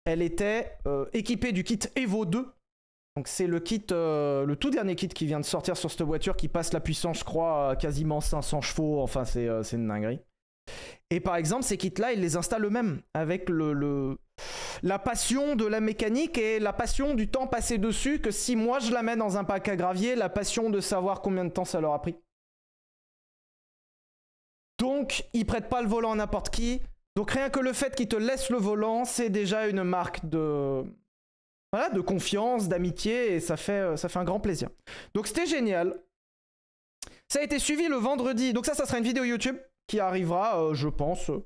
elle 0.04 0.22
était 0.22 0.76
euh, 0.86 1.06
équipée 1.12 1.52
du 1.52 1.62
kit 1.62 1.78
Evo 1.94 2.24
2 2.24 2.52
Donc 3.16 3.28
c'est 3.28 3.46
le 3.46 3.60
kit, 3.60 3.84
euh, 3.92 4.44
le 4.44 4.56
tout 4.56 4.70
dernier 4.70 4.96
kit 4.96 5.08
qui 5.08 5.26
vient 5.26 5.38
de 5.38 5.44
sortir 5.44 5.76
sur 5.76 5.90
cette 5.90 6.02
voiture 6.02 6.36
qui 6.36 6.48
passe 6.48 6.72
la 6.72 6.80
puissance, 6.80 7.20
je 7.20 7.24
crois, 7.24 7.76
quasiment 7.76 8.20
500 8.20 8.60
chevaux. 8.60 9.00
Enfin, 9.00 9.24
c'est 9.24 9.46
euh, 9.48 9.62
c'est 9.62 9.76
une 9.76 9.86
dinguerie. 9.86 10.20
Et 11.10 11.20
par 11.20 11.36
exemple, 11.36 11.62
ces 11.62 11.76
kits-là, 11.76 12.12
ils 12.12 12.20
les 12.20 12.36
installent 12.36 12.64
eux-mêmes 12.64 13.02
avec 13.12 13.48
le- 13.48 14.18
la 14.82 14.98
passion 14.98 15.54
de 15.54 15.64
la 15.66 15.80
mécanique 15.80 16.38
et 16.38 16.58
la 16.58 16.72
passion 16.72 17.14
du 17.14 17.28
temps 17.28 17.46
passé 17.46 17.78
dessus. 17.78 18.20
Que 18.20 18.32
si 18.32 18.56
moi 18.56 18.80
je 18.80 18.90
la 18.92 19.02
mets 19.02 19.16
dans 19.16 19.36
un 19.36 19.44
pack 19.44 19.68
à 19.68 19.76
gravier, 19.76 20.16
la 20.16 20.28
passion 20.28 20.70
de 20.70 20.80
savoir 20.80 21.20
combien 21.22 21.44
de 21.44 21.50
temps 21.50 21.64
ça 21.64 21.80
leur 21.80 21.92
a 21.92 22.02
pris. 22.02 22.16
Donc, 24.78 25.24
ils 25.32 25.46
prêtent 25.46 25.68
pas 25.68 25.82
le 25.82 25.88
volant 25.88 26.12
à 26.12 26.16
n'importe 26.16 26.50
qui. 26.50 26.82
Donc 27.14 27.30
rien 27.30 27.48
que 27.48 27.60
le 27.60 27.72
fait 27.72 27.94
qu'ils 27.94 28.08
te 28.08 28.16
laissent 28.16 28.50
le 28.50 28.58
volant, 28.58 29.04
c'est 29.04 29.30
déjà 29.30 29.68
une 29.68 29.84
marque 29.84 30.26
de 30.28 30.82
de 31.92 32.00
confiance, 32.00 32.68
d'amitié 32.68 33.34
et 33.34 33.40
ça 33.40 33.56
fait 33.56 33.72
euh, 33.72 33.96
ça 33.96 34.08
fait 34.08 34.18
un 34.18 34.24
grand 34.24 34.40
plaisir. 34.40 34.68
Donc 35.14 35.26
c'était 35.26 35.46
génial. 35.46 36.00
Ça 37.28 37.40
a 37.40 37.42
été 37.42 37.58
suivi 37.58 37.88
le 37.88 37.96
vendredi. 37.96 38.52
Donc 38.52 38.66
ça 38.66 38.74
ça 38.74 38.86
sera 38.86 38.98
une 38.98 39.04
vidéo 39.04 39.24
YouTube 39.24 39.56
qui 39.86 40.00
arrivera 40.00 40.60
euh, 40.60 40.74
je 40.74 40.88
pense 40.88 41.30
euh, 41.30 41.44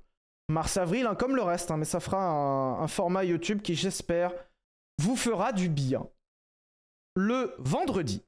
mars 0.49 0.77
avril 0.77 1.07
hein, 1.07 1.15
comme 1.15 1.35
le 1.37 1.43
reste 1.43 1.71
hein, 1.71 1.77
mais 1.77 1.85
ça 1.85 2.01
fera 2.01 2.19
un, 2.19 2.83
un 2.83 2.89
format 2.89 3.25
YouTube 3.25 3.63
qui 3.63 3.75
j'espère 3.75 4.33
vous 4.99 5.17
fera 5.17 5.53
du 5.53 5.69
bien. 5.69 6.09
Le 7.17 7.55
vendredi. 7.59 8.23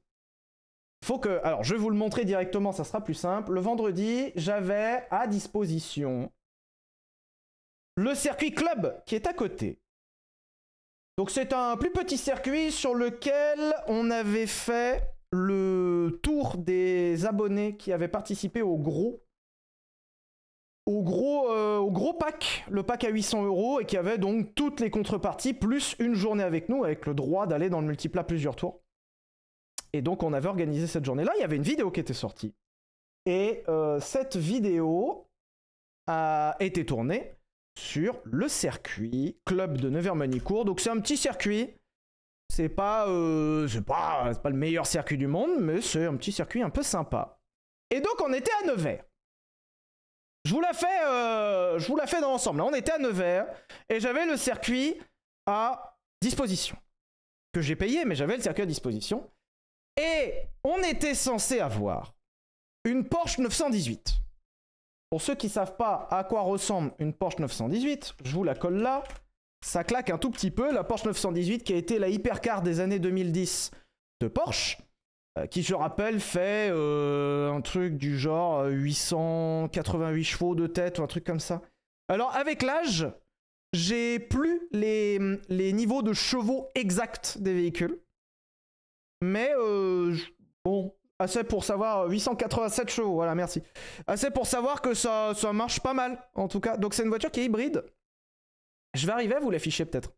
Faut 1.05 1.17
que 1.17 1.41
alors 1.43 1.63
je 1.63 1.73
vais 1.73 1.79
vous 1.79 1.89
le 1.89 1.95
montrer 1.97 2.25
directement, 2.25 2.71
ça 2.71 2.83
sera 2.83 3.01
plus 3.03 3.15
simple. 3.15 3.53
Le 3.53 3.61
vendredi, 3.61 4.31
j'avais 4.35 5.07
à 5.09 5.27
disposition 5.27 6.31
le 7.95 8.15
circuit 8.15 8.53
club 8.53 9.01
qui 9.05 9.15
est 9.15 9.27
à 9.27 9.33
côté. 9.33 9.80
Donc 11.21 11.29
c'est 11.29 11.53
un 11.53 11.77
plus 11.77 11.91
petit 11.91 12.17
circuit 12.17 12.71
sur 12.71 12.95
lequel 12.95 13.75
on 13.85 14.09
avait 14.09 14.47
fait 14.47 15.03
le 15.31 16.19
tour 16.23 16.57
des 16.57 17.27
abonnés 17.27 17.77
qui 17.77 17.93
avaient 17.93 18.07
participé 18.07 18.63
au 18.63 18.75
gros 18.75 19.21
euh, 20.87 21.87
gros 21.91 22.13
pack, 22.13 22.65
le 22.71 22.81
pack 22.81 23.03
à 23.03 23.09
800 23.09 23.45
euros, 23.45 23.79
et 23.79 23.85
qui 23.85 23.97
avait 23.97 24.17
donc 24.17 24.55
toutes 24.55 24.79
les 24.79 24.89
contreparties, 24.89 25.53
plus 25.53 25.95
une 25.99 26.15
journée 26.15 26.41
avec 26.41 26.69
nous, 26.69 26.83
avec 26.83 27.05
le 27.05 27.13
droit 27.13 27.45
d'aller 27.45 27.69
dans 27.69 27.81
le 27.81 27.87
multiplat 27.87 28.23
plusieurs 28.23 28.55
tours. 28.55 28.81
Et 29.93 30.01
donc 30.01 30.23
on 30.23 30.33
avait 30.33 30.49
organisé 30.49 30.87
cette 30.87 31.05
journée-là, 31.05 31.33
il 31.37 31.41
y 31.41 31.43
avait 31.43 31.57
une 31.57 31.61
vidéo 31.61 31.91
qui 31.91 31.99
était 31.99 32.13
sortie. 32.13 32.55
Et 33.27 33.61
euh, 33.67 33.99
cette 33.99 34.37
vidéo 34.37 35.27
a 36.07 36.55
été 36.59 36.83
tournée 36.83 37.35
sur 37.77 38.19
le 38.25 38.47
circuit 38.47 39.37
club 39.45 39.77
de 39.77 39.89
Nevers-Monicourt. 39.89 40.65
Donc 40.65 40.79
c'est 40.79 40.89
un 40.89 40.99
petit 40.99 41.17
circuit. 41.17 41.73
C'est 42.49 42.69
pas, 42.69 43.07
euh, 43.07 43.67
c'est 43.67 43.85
pas, 43.85 44.33
pas 44.35 44.49
le 44.49 44.57
meilleur 44.57 44.85
circuit 44.85 45.17
du 45.17 45.27
monde, 45.27 45.51
mais 45.59 45.81
c'est 45.81 46.05
un 46.05 46.15
petit 46.17 46.33
circuit 46.33 46.61
un 46.61 46.69
peu 46.69 46.83
sympa. 46.83 47.39
Et 47.89 48.01
donc 48.01 48.21
on 48.21 48.33
était 48.33 48.51
à 48.63 48.67
Nevers. 48.67 49.05
Je 50.45 50.53
vous 50.53 50.61
euh, 50.61 51.79
je 51.79 51.87
vous 51.87 51.95
la 51.95 52.07
fais 52.07 52.19
dans 52.19 52.31
l'ensemble. 52.31 52.61
On 52.61 52.73
était 52.73 52.91
à 52.91 52.97
Nevers 52.97 53.45
et 53.89 53.99
j'avais 53.99 54.25
le 54.25 54.37
circuit 54.37 54.95
à 55.45 55.97
disposition 56.21 56.77
que 57.53 57.61
j'ai 57.61 57.75
payé, 57.75 58.05
mais 58.05 58.15
j'avais 58.15 58.37
le 58.37 58.41
circuit 58.41 58.63
à 58.63 58.65
disposition. 58.65 59.29
Et 59.99 60.33
on 60.63 60.81
était 60.83 61.15
censé 61.15 61.59
avoir 61.59 62.13
une 62.85 63.07
Porsche 63.07 63.39
918. 63.39 64.21
Pour 65.11 65.21
ceux 65.21 65.35
qui 65.35 65.49
savent 65.49 65.75
pas 65.75 66.07
à 66.09 66.23
quoi 66.23 66.41
ressemble 66.41 66.93
une 66.97 67.13
Porsche 67.13 67.37
918, 67.39 68.15
je 68.23 68.33
vous 68.33 68.45
la 68.45 68.55
colle 68.55 68.77
là. 68.77 69.03
Ça 69.63 69.83
claque 69.83 70.09
un 70.09 70.17
tout 70.17 70.31
petit 70.31 70.51
peu. 70.51 70.73
La 70.73 70.83
Porsche 70.83 71.05
918 71.05 71.63
qui 71.63 71.73
a 71.73 71.75
été 71.75 71.99
la 71.99 72.07
hypercar 72.07 72.61
des 72.61 72.79
années 72.79 72.97
2010 72.97 73.71
de 74.21 74.27
Porsche, 74.29 74.77
euh, 75.37 75.45
qui 75.47 75.63
je 75.63 75.75
rappelle 75.75 76.21
fait 76.21 76.69
euh, 76.71 77.51
un 77.51 77.59
truc 77.59 77.97
du 77.97 78.17
genre 78.17 78.61
euh, 78.61 78.69
888 78.69 80.23
chevaux 80.23 80.55
de 80.55 80.65
tête 80.65 80.97
ou 80.97 81.03
un 81.03 81.07
truc 81.07 81.25
comme 81.25 81.41
ça. 81.41 81.61
Alors 82.07 82.33
avec 82.33 82.61
l'âge, 82.61 83.05
j'ai 83.73 84.17
plus 84.17 84.61
les, 84.71 85.19
les 85.49 85.73
niveaux 85.73 86.03
de 86.03 86.13
chevaux 86.13 86.69
exacts 86.73 87.37
des 87.37 87.53
véhicules. 87.53 87.99
Mais 89.21 89.51
euh, 89.57 90.15
bon, 90.65 90.93
assez 91.21 91.43
pour 91.43 91.63
savoir 91.63 92.07
887 92.07 92.89
chevaux, 92.89 93.13
voilà, 93.13 93.35
merci. 93.35 93.61
Assez 94.07 94.31
pour 94.31 94.47
savoir 94.47 94.81
que 94.81 94.93
ça, 94.93 95.33
marche 95.53 95.79
pas 95.79 95.93
mal, 95.93 96.21
en 96.35 96.47
tout 96.47 96.59
cas. 96.59 96.77
Donc 96.77 96.93
c'est 96.93 97.03
une 97.03 97.09
voiture 97.09 97.31
qui 97.31 97.41
est 97.41 97.45
hybride. 97.45 97.83
Je 98.93 99.05
vais 99.05 99.13
arriver 99.13 99.35
à 99.35 99.39
vous 99.39 99.51
l'afficher 99.51 99.85
peut-être. 99.85 100.11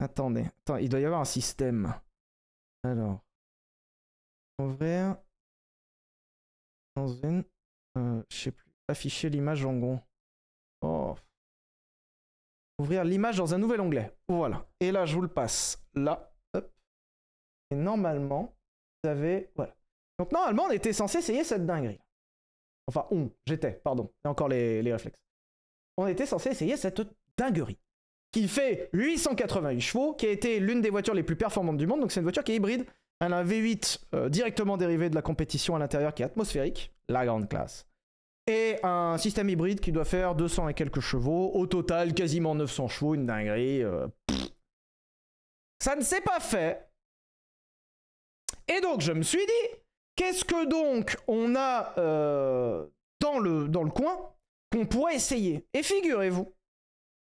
Attendez, 0.00 0.44
attends, 0.60 0.76
il 0.76 0.88
doit 0.88 1.00
y 1.00 1.04
avoir 1.04 1.20
un 1.20 1.24
système. 1.24 1.92
Alors, 2.84 3.20
ouvrir 4.60 5.16
dans 6.94 7.08
une, 7.08 7.44
euh, 7.96 8.22
je 8.30 8.36
sais 8.36 8.50
plus, 8.52 8.70
afficher 8.88 9.28
l'image 9.28 9.64
en 9.64 9.76
gros. 9.76 9.98
Oh. 10.82 11.16
Ouvrir 12.80 13.02
l'image 13.02 13.38
dans 13.38 13.54
un 13.54 13.58
nouvel 13.58 13.80
onglet. 13.80 14.16
Voilà. 14.28 14.64
Et 14.78 14.92
là, 14.92 15.04
je 15.04 15.16
vous 15.16 15.22
le 15.22 15.28
passe 15.28 15.82
là. 15.94 16.32
Et 17.70 17.76
normalement, 17.76 18.54
vous 19.02 19.10
avez, 19.10 19.50
voilà. 19.54 19.74
Donc 20.18 20.32
normalement, 20.32 20.64
on 20.64 20.70
était 20.70 20.92
censé 20.92 21.18
essayer 21.18 21.44
cette 21.44 21.64
dinguerie. 21.64 22.00
Enfin, 22.88 23.06
on, 23.10 23.30
j'étais, 23.46 23.72
pardon. 23.72 24.10
Et 24.24 24.28
encore 24.28 24.48
les, 24.48 24.92
réflexes. 24.92 25.20
On 25.96 26.06
était 26.06 26.26
censé 26.26 26.50
essayer 26.50 26.76
cette 26.76 27.02
dinguerie. 27.36 27.78
Qui 28.32 28.48
fait 28.48 28.90
888 28.92 29.80
chevaux, 29.80 30.14
qui 30.14 30.26
a 30.26 30.30
été 30.30 30.60
l'une 30.60 30.80
des 30.80 30.90
voitures 30.90 31.14
les 31.14 31.22
plus 31.22 31.36
performantes 31.36 31.76
du 31.76 31.86
monde. 31.86 32.00
Donc 32.00 32.12
c'est 32.12 32.20
une 32.20 32.24
voiture 32.24 32.44
qui 32.44 32.52
est 32.52 32.56
hybride. 32.56 32.84
Elle 33.20 33.32
a 33.32 33.38
un 33.38 33.44
V8 33.44 34.00
euh, 34.14 34.28
directement 34.28 34.76
dérivé 34.76 35.10
de 35.10 35.14
la 35.14 35.22
compétition 35.22 35.76
à 35.76 35.78
l'intérieur 35.78 36.14
qui 36.14 36.22
est 36.22 36.26
atmosphérique, 36.26 36.94
la 37.08 37.24
grande 37.24 37.48
classe. 37.48 37.86
Et 38.46 38.76
un 38.82 39.18
système 39.18 39.48
hybride 39.50 39.80
qui 39.80 39.92
doit 39.92 40.04
faire 40.04 40.34
200 40.34 40.68
et 40.68 40.74
quelques 40.74 41.00
chevaux. 41.00 41.52
Au 41.54 41.66
total, 41.66 42.14
quasiment 42.14 42.54
900 42.54 42.88
chevaux, 42.88 43.14
une 43.14 43.26
dinguerie. 43.26 43.82
euh. 43.82 44.06
Ça 45.82 45.96
ne 45.96 46.02
s'est 46.02 46.20
pas 46.20 46.40
fait. 46.40 46.90
Et 48.68 48.80
donc 48.80 49.00
je 49.00 49.12
me 49.12 49.22
suis 49.22 49.44
dit, 49.44 49.78
qu'est-ce 50.18 50.44
que 50.44 50.66
donc 50.66 51.16
on 51.28 51.54
a 51.54 51.94
euh, 51.96 52.86
dans, 53.20 53.38
le, 53.38 53.68
dans 53.68 53.84
le 53.84 53.90
coin 53.90 54.34
qu'on 54.70 54.84
pourrait 54.84 55.14
essayer? 55.14 55.66
Et 55.72 55.82
figurez-vous 55.82 56.52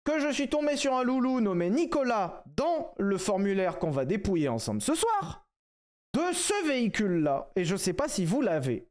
que 0.04 0.18
je 0.18 0.32
suis 0.32 0.48
tombé 0.48 0.76
sur 0.76 0.92
un 0.94 1.04
loulou 1.04 1.40
nommé 1.40 1.70
Nicolas 1.70 2.42
dans 2.56 2.92
le 2.98 3.16
formulaire 3.16 3.78
qu'on 3.78 3.92
va 3.92 4.04
dépouiller 4.04 4.48
ensemble 4.48 4.82
ce 4.82 4.94
soir 4.94 5.46
de 6.14 6.32
ce 6.32 6.66
véhicule-là. 6.66 7.50
Et 7.56 7.64
je 7.64 7.76
sais 7.76 7.94
pas 7.94 8.08
si 8.08 8.26
vous 8.26 8.42
l'avez. 8.42 8.88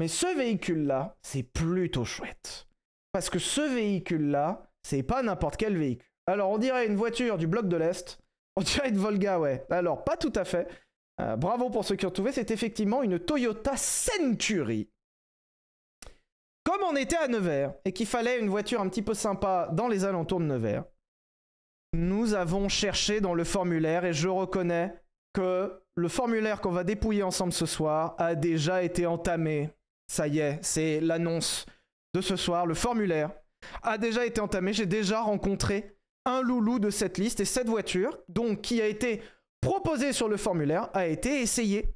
Mais 0.00 0.08
ce 0.08 0.26
véhicule-là, 0.36 1.16
c'est 1.22 1.44
plutôt 1.44 2.04
chouette. 2.04 2.66
Parce 3.12 3.30
que 3.30 3.38
ce 3.38 3.60
véhicule-là, 3.60 4.66
c'est 4.82 5.02
pas 5.02 5.22
n'importe 5.22 5.56
quel 5.56 5.76
véhicule. 5.76 6.04
Alors, 6.26 6.50
on 6.50 6.58
dirait 6.58 6.86
une 6.86 6.96
voiture 6.96 7.38
du 7.38 7.46
bloc 7.46 7.68
de 7.68 7.76
l'Est. 7.76 8.18
On 8.56 8.62
dirait 8.62 8.88
une 8.88 8.98
Volga, 8.98 9.38
ouais. 9.38 9.64
Alors, 9.70 10.04
pas 10.04 10.16
tout 10.16 10.32
à 10.34 10.44
fait. 10.44 10.68
Euh, 11.20 11.36
bravo 11.36 11.70
pour 11.70 11.84
ceux 11.84 11.96
qui 11.96 12.06
ont 12.06 12.10
trouvé. 12.10 12.32
C'est 12.32 12.50
effectivement 12.50 13.02
une 13.02 13.18
Toyota 13.18 13.76
Century. 13.76 14.88
Comme 16.64 16.82
on 16.88 16.96
était 16.96 17.16
à 17.16 17.28
Nevers 17.28 17.74
et 17.84 17.92
qu'il 17.92 18.06
fallait 18.06 18.38
une 18.38 18.48
voiture 18.48 18.80
un 18.80 18.88
petit 18.88 19.02
peu 19.02 19.14
sympa 19.14 19.68
dans 19.72 19.88
les 19.88 20.04
alentours 20.04 20.40
de 20.40 20.46
Nevers, 20.46 20.84
nous 21.92 22.34
avons 22.34 22.68
cherché 22.68 23.20
dans 23.20 23.34
le 23.34 23.44
formulaire 23.44 24.04
et 24.04 24.12
je 24.12 24.28
reconnais 24.28 24.94
que 25.32 25.82
le 25.96 26.08
formulaire 26.08 26.60
qu'on 26.60 26.70
va 26.70 26.84
dépouiller 26.84 27.22
ensemble 27.22 27.52
ce 27.52 27.66
soir 27.66 28.14
a 28.18 28.34
déjà 28.34 28.82
été 28.82 29.06
entamé. 29.06 29.70
Ça 30.06 30.26
y 30.28 30.38
est, 30.38 30.58
c'est 30.62 31.00
l'annonce 31.00 31.66
de 32.14 32.20
ce 32.20 32.36
soir. 32.36 32.66
Le 32.66 32.74
formulaire 32.74 33.30
a 33.82 33.98
déjà 33.98 34.24
été 34.24 34.40
entamé. 34.40 34.72
J'ai 34.72 34.86
déjà 34.86 35.20
rencontré 35.20 35.96
un 36.24 36.42
loulou 36.42 36.78
de 36.78 36.90
cette 36.90 37.18
liste 37.18 37.40
et 37.40 37.44
cette 37.44 37.68
voiture, 37.68 38.18
donc 38.28 38.60
qui 38.60 38.80
a 38.80 38.86
été 38.86 39.22
proposée 39.60 40.12
sur 40.12 40.28
le 40.28 40.36
formulaire, 40.36 40.88
a 40.94 41.06
été 41.06 41.40
essayée 41.40 41.88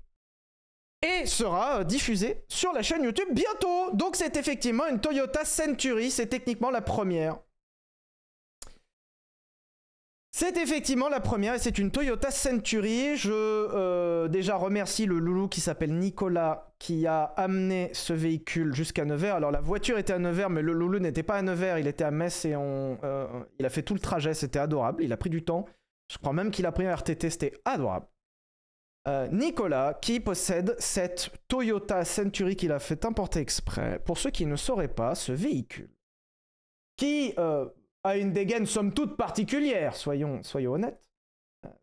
et 1.04 1.26
sera 1.26 1.80
euh, 1.80 1.84
diffusée 1.84 2.44
sur 2.48 2.72
la 2.72 2.82
chaîne 2.82 3.04
YouTube 3.04 3.28
bientôt. 3.32 3.90
Donc 3.92 4.16
c'est 4.16 4.36
effectivement 4.36 4.86
une 4.86 5.00
Toyota 5.00 5.44
Century, 5.44 6.10
c'est 6.10 6.26
techniquement 6.26 6.70
la 6.70 6.80
première. 6.80 7.38
C'est 10.36 10.56
effectivement 10.56 11.08
la 11.08 11.20
première 11.20 11.54
et 11.54 11.60
c'est 11.60 11.78
une 11.78 11.92
Toyota 11.92 12.32
Century. 12.32 13.16
Je 13.16 13.30
euh, 13.32 14.26
déjà 14.26 14.56
remercie 14.56 15.06
le 15.06 15.20
loulou 15.20 15.46
qui 15.46 15.60
s'appelle 15.60 15.96
Nicolas 15.96 16.72
qui 16.80 17.06
a 17.06 17.22
amené 17.36 17.90
ce 17.92 18.12
véhicule 18.12 18.74
jusqu'à 18.74 19.04
Nevers. 19.04 19.36
Alors 19.36 19.52
la 19.52 19.60
voiture 19.60 19.96
était 19.96 20.12
à 20.12 20.18
Nevers 20.18 20.50
mais 20.50 20.62
le 20.62 20.72
loulou 20.72 20.98
n'était 20.98 21.22
pas 21.22 21.36
à 21.36 21.42
Nevers, 21.42 21.78
il 21.78 21.86
était 21.86 22.02
à 22.02 22.10
Metz 22.10 22.46
et 22.46 22.56
on, 22.56 22.98
euh, 23.04 23.28
il 23.60 23.66
a 23.66 23.70
fait 23.70 23.82
tout 23.82 23.94
le 23.94 24.00
trajet, 24.00 24.34
c'était 24.34 24.58
adorable. 24.58 25.04
Il 25.04 25.12
a 25.12 25.16
pris 25.16 25.30
du 25.30 25.44
temps. 25.44 25.66
Je 26.12 26.18
crois 26.18 26.32
même 26.32 26.50
qu'il 26.50 26.66
a 26.66 26.72
pris 26.72 26.86
un 26.86 26.94
RTT, 26.94 27.30
c'était 27.30 27.52
adorable. 27.64 28.06
Euh, 29.06 29.28
Nicolas 29.28 29.94
qui 30.00 30.18
possède 30.18 30.74
cette 30.78 31.30
Toyota 31.48 32.04
Century 32.04 32.56
qu'il 32.56 32.72
a 32.72 32.78
fait 32.78 33.04
importer 33.04 33.40
exprès. 33.40 33.98
Pour 33.98 34.16
ceux 34.16 34.30
qui 34.30 34.46
ne 34.46 34.56
sauraient 34.56 34.88
pas, 34.88 35.14
ce 35.14 35.32
véhicule 35.32 35.90
qui 36.96 37.34
euh, 37.38 37.68
a 38.04 38.16
une 38.16 38.32
dégaine 38.32 38.66
somme 38.66 38.94
toute 38.94 39.16
particulière, 39.16 39.96
soyons, 39.96 40.42
soyons 40.42 40.74
honnêtes, 40.74 41.02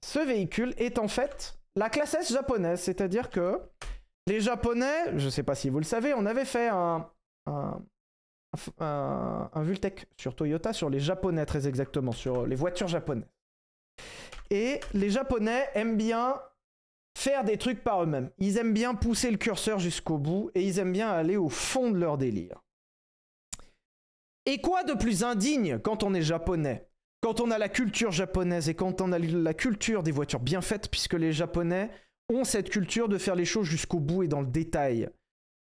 ce 0.03 0.19
véhicule 0.19 0.73
est 0.77 0.97
en 0.97 1.07
fait 1.07 1.59
la 1.75 1.89
classe 1.89 2.13
S 2.13 2.31
japonaise, 2.31 2.81
c'est-à-dire 2.81 3.29
que 3.29 3.59
les 4.27 4.39
Japonais, 4.39 5.17
je 5.17 5.25
ne 5.25 5.29
sais 5.29 5.43
pas 5.43 5.55
si 5.55 5.69
vous 5.69 5.79
le 5.79 5.83
savez, 5.83 6.13
on 6.13 6.25
avait 6.25 6.45
fait 6.45 6.69
un, 6.69 7.09
un, 7.47 7.81
un, 8.79 9.49
un 9.51 9.63
Vultec 9.63 10.07
sur 10.19 10.35
Toyota, 10.35 10.73
sur 10.73 10.89
les 10.89 10.99
Japonais 10.99 11.45
très 11.45 11.67
exactement, 11.67 12.11
sur 12.11 12.45
les 12.45 12.55
voitures 12.55 12.87
japonaises. 12.87 13.27
Et 14.49 14.79
les 14.93 15.09
Japonais 15.09 15.69
aiment 15.75 15.97
bien 15.97 16.35
faire 17.17 17.43
des 17.43 17.57
trucs 17.57 17.83
par 17.83 18.03
eux-mêmes. 18.03 18.29
Ils 18.37 18.57
aiment 18.57 18.73
bien 18.73 18.95
pousser 18.95 19.31
le 19.31 19.37
curseur 19.37 19.79
jusqu'au 19.79 20.17
bout 20.17 20.51
et 20.55 20.61
ils 20.61 20.79
aiment 20.79 20.93
bien 20.93 21.09
aller 21.09 21.37
au 21.37 21.49
fond 21.49 21.91
de 21.91 21.97
leur 21.97 22.17
délire. 22.17 22.61
Et 24.45 24.59
quoi 24.59 24.83
de 24.83 24.93
plus 24.93 25.23
indigne 25.23 25.79
quand 25.79 26.03
on 26.03 26.13
est 26.13 26.21
japonais 26.21 26.87
Quand 27.21 27.39
on 27.41 27.51
a 27.51 27.57
la 27.57 27.69
culture 27.69 28.11
japonaise 28.11 28.69
et 28.69 28.73
quand 28.73 29.01
on 29.01 29.11
a 29.11 29.19
la 29.19 29.53
culture 29.53 30.03
des 30.03 30.11
voitures 30.11 30.39
bien 30.39 30.61
faites, 30.61 30.89
puisque 30.89 31.13
les 31.13 31.31
japonais 31.31 31.89
ont 32.29 32.43
cette 32.43 32.69
culture 32.69 33.07
de 33.07 33.17
faire 33.17 33.35
les 33.35 33.45
choses 33.45 33.67
jusqu'au 33.67 33.99
bout 33.99 34.23
et 34.23 34.27
dans 34.27 34.41
le 34.41 34.47
détail. 34.47 35.09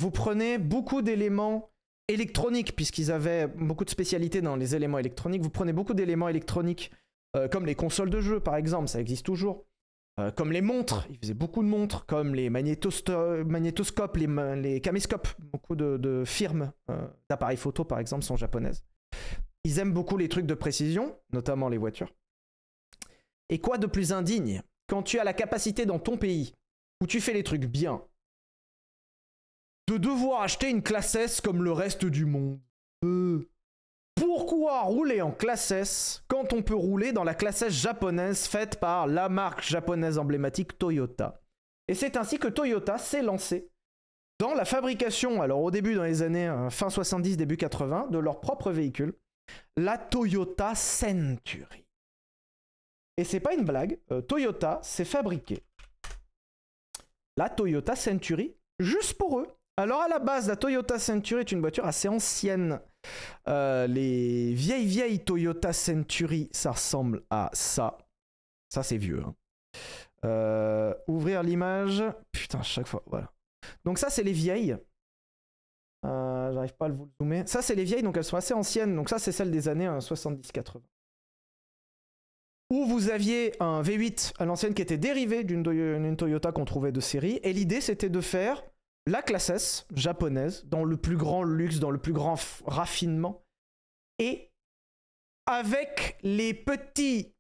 Vous 0.01 0.11
prenez 0.11 0.59
beaucoup 0.59 1.01
d'éléments 1.01 1.71
électroniques, 2.09 2.77
puisqu'ils 2.77 3.11
avaient 3.11 3.47
beaucoup 3.47 3.85
de 3.85 3.91
spécialités 3.91 4.43
dans 4.43 4.57
les 4.57 4.77
éléments 4.77 4.99
électroniques, 4.99 5.43
vous 5.43 5.51
prenez 5.51 5.73
beaucoup 5.73 5.95
d'éléments 5.95 6.29
électroniques, 6.29 6.93
euh, 7.35 7.49
comme 7.49 7.67
les 7.67 7.75
consoles 7.75 8.11
de 8.11 8.21
jeux 8.21 8.41
par 8.41 8.57
exemple, 8.57 8.89
ça 8.89 9.01
existe 9.01 9.27
toujours. 9.27 9.67
Euh, 10.19 10.31
comme 10.31 10.51
les 10.51 10.63
montres, 10.63 11.07
ils 11.11 11.19
faisaient 11.19 11.35
beaucoup 11.35 11.63
de 11.63 11.69
montres, 11.69 12.07
comme 12.07 12.35
les 12.35 12.49
magnétoscopes, 12.49 14.17
les, 14.17 14.81
caméscopes. 14.81 15.29
Beaucoup 15.39 15.77
de, 15.77 16.23
firmes 16.25 16.73
euh, 16.91 17.07
d'appareils 17.29 17.59
photo, 17.59 17.85
par 17.85 17.99
exemple, 17.99 18.25
sont 18.25 18.37
japonaises. 18.37 18.83
Ils 19.65 19.79
aiment 19.79 19.93
beaucoup 19.93 20.17
les 20.17 20.29
trucs 20.29 20.47
de 20.47 20.55
précision, 20.55 21.19
notamment 21.33 21.69
les 21.69 21.77
voitures. 21.77 22.15
Et 23.51 23.61
quoi 23.61 23.79
de 23.79 23.87
plus 23.87 24.13
indigne 24.13 24.63
quand 24.89 25.03
tu 25.03 25.19
as 25.19 25.25
la 25.25 25.35
capacité 25.35 25.85
dans 25.85 25.99
ton 25.99 26.17
pays, 26.17 26.55
où 27.03 27.07
tu 27.07 27.21
fais 27.21 27.35
les 27.35 27.43
trucs 27.43 27.67
bien, 27.67 28.03
de 29.89 29.99
devoir 29.99 30.41
acheter 30.43 30.71
une 30.71 30.83
classe 30.83 31.15
S 31.15 31.41
comme 31.41 31.63
le 31.63 31.73
reste 31.73 32.07
du 32.07 32.25
monde? 32.25 32.59
Pourquoi 34.17 34.83
rouler 34.83 35.23
en 35.23 35.31
classe 35.31 35.71
S 35.71 36.25
quand 36.27 36.53
on 36.53 36.63
peut 36.63 36.75
rouler 36.75 37.13
dans 37.13 37.23
la 37.23 37.35
classe 37.35 37.63
S 37.63 37.73
japonaise 37.73 38.47
faite 38.47 38.81
par 38.81 39.07
la 39.07 39.29
marque 39.29 39.63
japonaise 39.63 40.19
emblématique 40.19 40.77
Toyota? 40.79 41.41
Et 41.87 41.95
c'est 41.95 42.17
ainsi 42.17 42.39
que 42.39 42.49
Toyota 42.49 42.99
s'est 42.99 43.23
lancé 43.23 43.71
dans 44.39 44.55
la 44.55 44.65
fabrication, 44.65 45.41
alors 45.41 45.63
au 45.63 45.71
début 45.71 45.95
dans 45.95 46.03
les 46.03 46.23
années 46.23 46.49
euh, 46.49 46.69
fin 46.69 46.91
70, 46.91 47.37
début 47.37 47.57
80, 47.57 48.09
de 48.11 48.19
leur 48.19 48.41
propre 48.41 48.73
véhicule, 48.73 49.15
la 49.77 49.97
Toyota 49.97 50.75
Century. 50.75 51.87
Et 53.17 53.25
c'est 53.25 53.41
pas 53.41 53.55
une 53.55 53.65
blague, 53.65 53.99
euh, 54.11 54.21
Toyota 54.21 54.81
s'est 54.83 55.05
fabriqué 55.05 55.63
la 57.37 57.51
Toyota 57.51 57.95
Century 57.95 58.57
juste 58.79 59.15
pour 59.15 59.41
eux. 59.41 59.49
Alors 59.77 60.01
à 60.03 60.09
la 60.09 60.19
base, 60.19 60.49
la 60.49 60.57
Toyota 60.57 60.99
Century 60.99 61.41
est 61.41 61.53
une 61.53 61.61
voiture 61.61 61.85
assez 61.85 62.09
ancienne. 62.09 62.81
Euh, 63.49 63.87
les 63.87 64.53
vieilles 64.55 64.87
vieilles 64.87 65.21
Toyota 65.21 65.73
Century, 65.73 66.49
ça 66.53 66.73
ressemble 66.73 67.23
à 67.31 67.51
ça. 67.53 67.99
Ça 68.71 68.83
c'est 68.83 68.97
vieux. 68.97 69.23
hein. 69.25 69.35
Euh, 70.25 70.95
ouvrir 71.07 71.43
l'image. 71.43 72.03
Putain, 72.33 72.63
chaque 72.63 72.89
fois, 72.89 73.03
voilà. 73.07 73.31
Donc 73.85 73.99
ça 73.99 74.09
c'est 74.09 74.23
les 74.23 74.33
vieilles. 74.33 74.77
Euh, 76.05 76.53
J'arrive 76.53 76.75
pas 76.75 76.87
à 76.87 76.89
vous 76.89 77.05
le 77.05 77.11
zoomer. 77.21 77.47
Ça 77.47 77.61
c'est 77.63 77.75
les 77.75 77.85
vieilles, 77.85 78.03
donc 78.03 78.17
elles 78.17 78.25
sont 78.25 78.37
assez 78.37 78.55
anciennes. 78.55 78.97
Donc 78.97 79.11
ça 79.11 79.19
c'est 79.19 79.33
celle 79.33 79.51
des 79.51 79.69
années 79.69 79.89
euh, 79.89 79.99
70-80 79.99 80.81
où 82.71 82.85
vous 82.85 83.11
aviez 83.11 83.53
un 83.63 83.81
V8 83.81 84.33
à 84.39 84.45
l'ancienne 84.45 84.75
qui 84.75 84.83
était 84.83 84.99
dérivé 84.99 85.45
d'une 85.45 86.17
Toyota 86.17 86.51
qu'on 86.51 86.65
trouvait 86.65 86.91
de 86.91 86.99
série. 87.01 87.39
Et 87.45 87.53
l'idée, 87.53 87.81
c'était 87.81 88.09
de 88.09 88.21
faire 88.21 88.61
la 89.07 89.23
classe 89.23 89.51
S 89.51 89.87
japonaise 89.95 90.65
dans 90.67 90.85
le 90.85 90.97
plus 90.97 91.17
grand 91.17 91.43
luxe, 91.43 91.79
dans 91.79 91.91
le 91.91 91.99
plus 91.99 92.13
grand 92.13 92.37
raffinement. 92.67 93.45
Et 94.19 94.51
avec 95.47 96.19
les 96.23 96.55
petits 96.55 97.35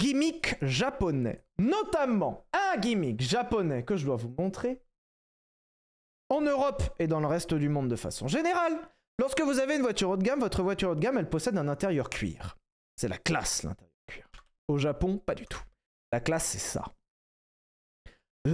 gimmicks 0.00 0.56
japonais. 0.62 1.44
Notamment 1.58 2.46
un 2.52 2.78
gimmick 2.78 3.20
japonais 3.20 3.84
que 3.84 3.96
je 3.96 4.04
dois 4.04 4.16
vous 4.16 4.34
montrer. 4.38 4.82
En 6.28 6.42
Europe 6.42 6.82
et 6.98 7.06
dans 7.06 7.20
le 7.20 7.26
reste 7.26 7.54
du 7.54 7.68
monde 7.68 7.88
de 7.88 7.96
façon 7.96 8.28
générale, 8.28 8.78
lorsque 9.18 9.40
vous 9.40 9.58
avez 9.58 9.76
une 9.76 9.82
voiture 9.82 10.10
haut 10.10 10.16
de 10.16 10.22
gamme, 10.22 10.40
votre 10.40 10.62
voiture 10.62 10.90
haut 10.90 10.94
de 10.94 11.00
gamme, 11.00 11.16
elle 11.18 11.30
possède 11.30 11.56
un 11.56 11.68
intérieur 11.68 12.10
cuir. 12.10 12.58
C'est 12.96 13.08
la 13.08 13.16
classe, 13.16 13.62
l'intérieur 13.62 13.94
cuir. 14.06 14.28
Au 14.68 14.76
Japon, 14.76 15.18
pas 15.18 15.34
du 15.34 15.46
tout. 15.46 15.62
La 16.12 16.20
classe, 16.20 16.44
c'est 16.46 16.58
ça. 16.58 16.84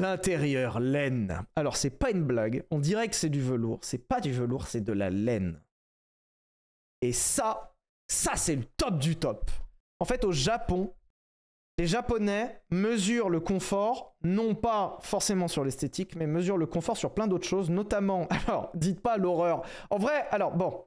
L'intérieur 0.01 0.81
laine. 0.81 1.45
Alors, 1.57 1.77
c'est 1.77 1.91
pas 1.91 2.11
une 2.11 2.25
blague. 2.25 2.65
On 2.71 2.79
dirait 2.79 3.09
que 3.09 3.17
c'est 3.17 3.29
du 3.29 3.41
velours. 3.41 3.79
C'est 3.83 4.09
pas 4.09 4.21
du 4.21 4.33
velours, 4.33 4.67
c'est 4.67 4.81
de 4.81 4.93
la 4.93 5.11
laine. 5.11 5.61
Et 7.01 7.13
ça, 7.13 7.75
ça, 8.09 8.37
c'est 8.37 8.57
le 8.57 8.65
top 8.77 8.99
du 8.99 9.17
top. 9.17 9.51
En 10.01 10.05
fait, 10.05 10.25
au 10.25 10.33
Japon, 10.33 10.93
les 11.79 11.87
Japonais 11.87 12.63
mesurent 12.71 13.31
le 13.31 13.41
confort, 13.41 14.17
non 14.23 14.55
pas 14.55 14.99
forcément 15.03 15.49
sur 15.49 15.65
l'esthétique, 15.65 16.15
mais 16.15 16.27
mesurent 16.27 16.57
le 16.57 16.67
confort 16.67 16.97
sur 16.97 17.13
plein 17.13 17.27
d'autres 17.27 17.49
choses, 17.49 17.69
notamment. 17.69 18.29
Alors, 18.47 18.71
dites 18.75 19.01
pas 19.01 19.17
l'horreur. 19.17 19.63
En 19.91 19.99
vrai, 19.99 20.27
alors, 20.31 20.53
bon. 20.53 20.85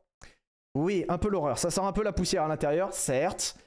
Oui, 0.75 1.05
un 1.09 1.17
peu 1.17 1.29
l'horreur. 1.29 1.57
Ça 1.57 1.71
sent 1.71 1.81
un 1.81 1.91
peu 1.91 2.03
la 2.03 2.13
poussière 2.13 2.43
à 2.43 2.47
l'intérieur, 2.47 2.93
certes. 2.93 3.57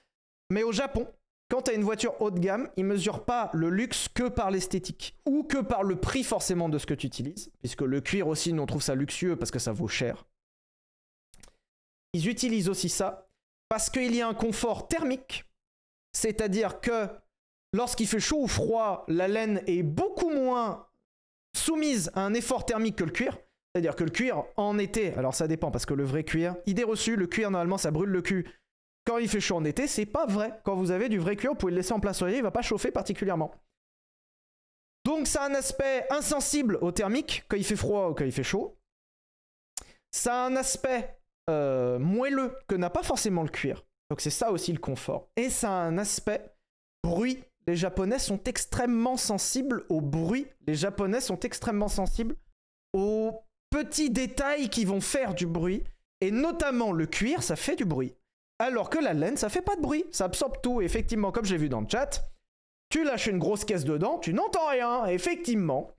Mais 0.50 0.62
au 0.62 0.72
Japon, 0.72 1.07
quand 1.50 1.62
tu 1.62 1.72
as 1.72 1.74
une 1.74 1.82
voiture 1.82 2.14
haut 2.22 2.30
de 2.30 2.38
gamme, 2.38 2.70
ils 2.76 2.84
mesurent 2.84 3.24
pas 3.24 3.50
le 3.52 3.70
luxe 3.70 4.08
que 4.08 4.28
par 4.28 4.50
l'esthétique 4.50 5.16
ou 5.26 5.42
que 5.42 5.58
par 5.58 5.82
le 5.82 5.96
prix 5.96 6.22
forcément 6.22 6.68
de 6.68 6.78
ce 6.78 6.86
que 6.86 6.94
tu 6.94 7.08
utilises, 7.08 7.50
puisque 7.58 7.82
le 7.82 8.00
cuir 8.00 8.28
aussi, 8.28 8.52
nous 8.52 8.62
on 8.62 8.66
trouve 8.66 8.82
ça 8.82 8.94
luxueux 8.94 9.36
parce 9.36 9.50
que 9.50 9.58
ça 9.58 9.72
vaut 9.72 9.88
cher. 9.88 10.26
Ils 12.12 12.28
utilisent 12.28 12.68
aussi 12.68 12.88
ça 12.88 13.28
parce 13.68 13.90
qu'il 13.90 14.14
y 14.14 14.22
a 14.22 14.28
un 14.28 14.34
confort 14.34 14.86
thermique, 14.86 15.44
c'est-à-dire 16.12 16.80
que 16.80 17.08
lorsqu'il 17.72 18.06
fait 18.06 18.20
chaud 18.20 18.42
ou 18.42 18.48
froid, 18.48 19.04
la 19.08 19.26
laine 19.26 19.62
est 19.66 19.82
beaucoup 19.82 20.30
moins 20.30 20.86
soumise 21.56 22.12
à 22.14 22.24
un 22.24 22.34
effort 22.34 22.64
thermique 22.64 22.96
que 22.96 23.04
le 23.04 23.10
cuir. 23.10 23.36
C'est-à-dire 23.74 23.94
que 23.94 24.04
le 24.04 24.10
cuir 24.10 24.44
en 24.56 24.78
été, 24.78 25.14
alors 25.14 25.34
ça 25.34 25.46
dépend 25.46 25.70
parce 25.70 25.86
que 25.86 25.94
le 25.94 26.04
vrai 26.04 26.24
cuir, 26.24 26.56
idée 26.66 26.82
reçue, 26.82 27.14
le 27.14 27.26
cuir 27.26 27.50
normalement 27.50 27.78
ça 27.78 27.92
brûle 27.92 28.10
le 28.10 28.22
cul 28.22 28.48
quand 29.10 29.18
il 29.18 29.28
fait 29.28 29.40
chaud 29.40 29.56
en 29.56 29.64
été, 29.64 29.88
c'est 29.88 30.06
pas 30.06 30.24
vrai. 30.24 30.60
Quand 30.62 30.76
vous 30.76 30.92
avez 30.92 31.08
du 31.08 31.18
vrai 31.18 31.34
cuir, 31.34 31.50
vous 31.50 31.56
pouvez 31.56 31.72
le 31.72 31.78
laisser 31.78 31.92
en 31.92 31.98
plein 31.98 32.12
soleil, 32.12 32.36
il 32.36 32.42
va 32.42 32.52
pas 32.52 32.62
chauffer 32.62 32.92
particulièrement. 32.92 33.50
Donc 35.04 35.26
ça 35.26 35.42
a 35.42 35.48
un 35.50 35.54
aspect 35.54 36.06
insensible 36.10 36.78
au 36.80 36.92
thermique 36.92 37.44
quand 37.48 37.56
il 37.56 37.64
fait 37.64 37.74
froid 37.74 38.08
ou 38.08 38.14
quand 38.14 38.24
il 38.24 38.30
fait 38.30 38.44
chaud. 38.44 38.78
Ça 40.12 40.44
a 40.44 40.46
un 40.46 40.54
aspect 40.54 41.18
euh, 41.48 41.98
moelleux 41.98 42.56
que 42.68 42.76
n'a 42.76 42.88
pas 42.88 43.02
forcément 43.02 43.42
le 43.42 43.48
cuir. 43.48 43.84
Donc 44.10 44.20
c'est 44.20 44.30
ça 44.30 44.52
aussi 44.52 44.72
le 44.72 44.78
confort. 44.78 45.28
Et 45.36 45.50
ça 45.50 45.70
a 45.70 45.82
un 45.82 45.98
aspect 45.98 46.54
bruit. 47.02 47.42
Les 47.66 47.74
Japonais 47.74 48.20
sont 48.20 48.40
extrêmement 48.44 49.16
sensibles 49.16 49.86
au 49.88 50.00
bruit. 50.00 50.46
Les 50.68 50.76
Japonais 50.76 51.20
sont 51.20 51.40
extrêmement 51.40 51.88
sensibles 51.88 52.36
aux 52.92 53.40
petits 53.70 54.10
détails 54.10 54.68
qui 54.68 54.84
vont 54.84 55.00
faire 55.00 55.34
du 55.34 55.46
bruit. 55.46 55.82
Et 56.20 56.30
notamment 56.30 56.92
le 56.92 57.06
cuir, 57.06 57.42
ça 57.42 57.56
fait 57.56 57.74
du 57.74 57.84
bruit. 57.84 58.14
Alors 58.60 58.90
que 58.90 58.98
la 58.98 59.14
laine, 59.14 59.38
ça 59.38 59.48
fait 59.48 59.62
pas 59.62 59.74
de 59.74 59.80
bruit, 59.80 60.04
ça 60.12 60.26
absorbe 60.26 60.60
tout. 60.62 60.82
Effectivement, 60.82 61.32
comme 61.32 61.46
j'ai 61.46 61.56
vu 61.56 61.70
dans 61.70 61.80
le 61.80 61.88
chat, 61.88 62.30
tu 62.90 63.04
lâches 63.04 63.26
une 63.26 63.38
grosse 63.38 63.64
caisse 63.64 63.84
dedans, 63.84 64.18
tu 64.18 64.34
n'entends 64.34 64.68
rien, 64.68 65.06
effectivement. 65.06 65.96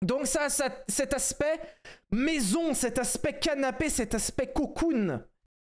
Donc 0.00 0.26
ça, 0.26 0.48
ça 0.48 0.70
cet 0.88 1.12
aspect 1.12 1.60
maison, 2.10 2.72
cet 2.72 2.98
aspect 2.98 3.38
canapé, 3.38 3.90
cet 3.90 4.14
aspect 4.14 4.46
cocoon, 4.46 5.22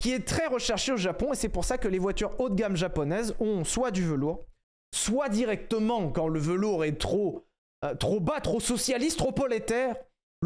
qui 0.01 0.13
est 0.13 0.27
très 0.27 0.47
recherché 0.47 0.91
au 0.91 0.97
Japon, 0.97 1.35
et 1.35 1.37
c'est 1.37 1.51
pour 1.51 1.67
ça 1.67 1.77
que 1.77 1.87
les 1.87 1.99
voitures 1.99 2.35
haut 2.41 2.49
de 2.49 2.55
gamme 2.55 2.77
japonaises 2.77 3.35
ont 3.39 3.65
soit 3.65 3.91
du 3.91 4.03
velours, 4.03 4.47
soit 4.95 5.29
directement, 5.29 6.11
quand 6.11 6.29
le 6.29 6.41
velours 6.41 6.87
est 6.87 6.99
trop, 6.99 7.45
euh, 7.85 7.95
trop 7.95 8.21
bas, 8.21 8.41
trop 8.41 8.59
socialiste, 8.59 9.19
trop 9.19 9.33
prolétaire, 9.33 9.97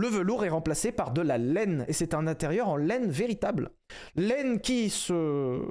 le 0.01 0.09
velours 0.09 0.45
est 0.45 0.49
remplacé 0.49 0.93
par 0.93 1.13
de 1.13 1.21
la 1.21 1.39
laine, 1.39 1.85
et 1.87 1.93
c'est 1.93 2.15
un 2.15 2.27
intérieur 2.27 2.69
en 2.69 2.77
laine 2.77 3.11
véritable. 3.11 3.71
Laine 4.17 4.61
qui 4.61 4.91
se, 4.91 5.13
euh, 5.13 5.69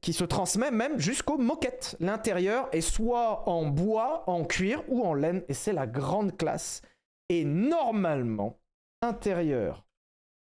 qui 0.00 0.12
se 0.12 0.24
transmet 0.24 0.70
même 0.70 0.98
jusqu'aux 0.98 1.38
moquettes. 1.38 1.96
L'intérieur 2.00 2.68
est 2.72 2.80
soit 2.80 3.48
en 3.48 3.66
bois, 3.66 4.24
en 4.28 4.44
cuir 4.44 4.82
ou 4.88 5.04
en 5.04 5.14
laine, 5.14 5.44
et 5.48 5.54
c'est 5.54 5.72
la 5.72 5.86
grande 5.86 6.36
classe. 6.36 6.80
Et 7.28 7.44
normalement, 7.44 8.58
intérieur, 9.02 9.84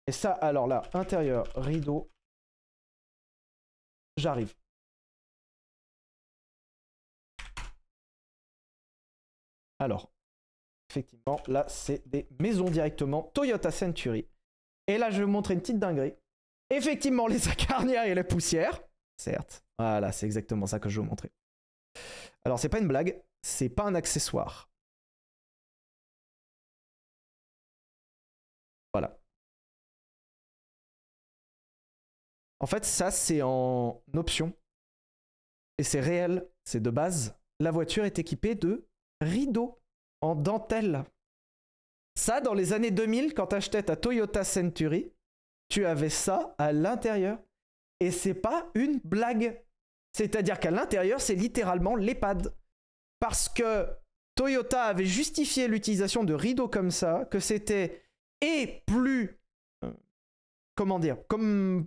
et 0.06 0.12
ça, 0.12 0.32
alors 0.32 0.66
là, 0.66 0.82
intérieur, 0.94 1.46
rideau, 1.56 2.10
j'arrive. 4.16 4.54
Alors, 9.78 10.11
effectivement, 10.92 11.40
là, 11.46 11.64
c'est 11.68 12.06
des 12.06 12.28
maisons 12.38 12.68
directement. 12.68 13.22
Toyota 13.34 13.70
Century. 13.70 14.28
Et 14.86 14.98
là, 14.98 15.10
je 15.10 15.18
vais 15.18 15.24
vous 15.24 15.30
montrer 15.30 15.54
une 15.54 15.60
petite 15.60 15.78
dinguerie. 15.78 16.14
Effectivement, 16.68 17.26
les 17.26 17.48
arrière 17.70 18.04
et 18.04 18.14
la 18.14 18.24
poussière. 18.24 18.82
Certes. 19.16 19.64
Voilà, 19.78 20.12
c'est 20.12 20.26
exactement 20.26 20.66
ça 20.66 20.78
que 20.78 20.88
je 20.88 20.96
vais 20.96 21.04
vous 21.04 21.08
montrer. 21.08 21.32
Alors 22.44 22.58
c'est 22.58 22.68
pas 22.68 22.78
une 22.78 22.88
blague, 22.88 23.22
c'est 23.42 23.68
pas 23.68 23.84
un 23.84 23.94
accessoire. 23.94 24.70
Voilà. 28.92 29.18
En 32.60 32.66
fait, 32.66 32.84
ça 32.84 33.10
c'est 33.10 33.42
en 33.42 34.02
option. 34.14 34.52
Et 35.78 35.84
c'est 35.84 36.00
réel, 36.00 36.48
c'est 36.64 36.80
de 36.80 36.90
base. 36.90 37.36
La 37.60 37.70
voiture 37.70 38.04
est 38.04 38.18
équipée 38.18 38.54
de 38.54 38.86
rideaux 39.20 39.81
en 40.22 40.34
dentelle. 40.34 41.04
Ça, 42.14 42.40
dans 42.40 42.54
les 42.54 42.72
années 42.72 42.90
2000, 42.90 43.34
quand 43.34 43.48
tu 43.48 43.56
achetais 43.56 43.82
ta 43.82 43.96
Toyota 43.96 44.44
Century, 44.44 45.12
tu 45.68 45.86
avais 45.86 46.10
ça 46.10 46.54
à 46.58 46.72
l'intérieur. 46.72 47.38
Et 48.00 48.10
c'est 48.10 48.34
pas 48.34 48.70
une 48.74 49.00
blague. 49.04 49.62
C'est-à-dire 50.12 50.60
qu'à 50.60 50.70
l'intérieur, 50.70 51.20
c'est 51.20 51.34
littéralement 51.34 51.96
l'EHPAD. 51.96 52.54
Parce 53.20 53.48
que 53.48 53.86
Toyota 54.34 54.84
avait 54.84 55.06
justifié 55.06 55.68
l'utilisation 55.68 56.24
de 56.24 56.34
rideaux 56.34 56.68
comme 56.68 56.90
ça, 56.90 57.26
que 57.30 57.38
c'était 57.38 58.02
et 58.40 58.82
plus. 58.86 59.40
euh, 59.84 59.92
comment 60.74 60.98
dire 60.98 61.16
Comme 61.28 61.86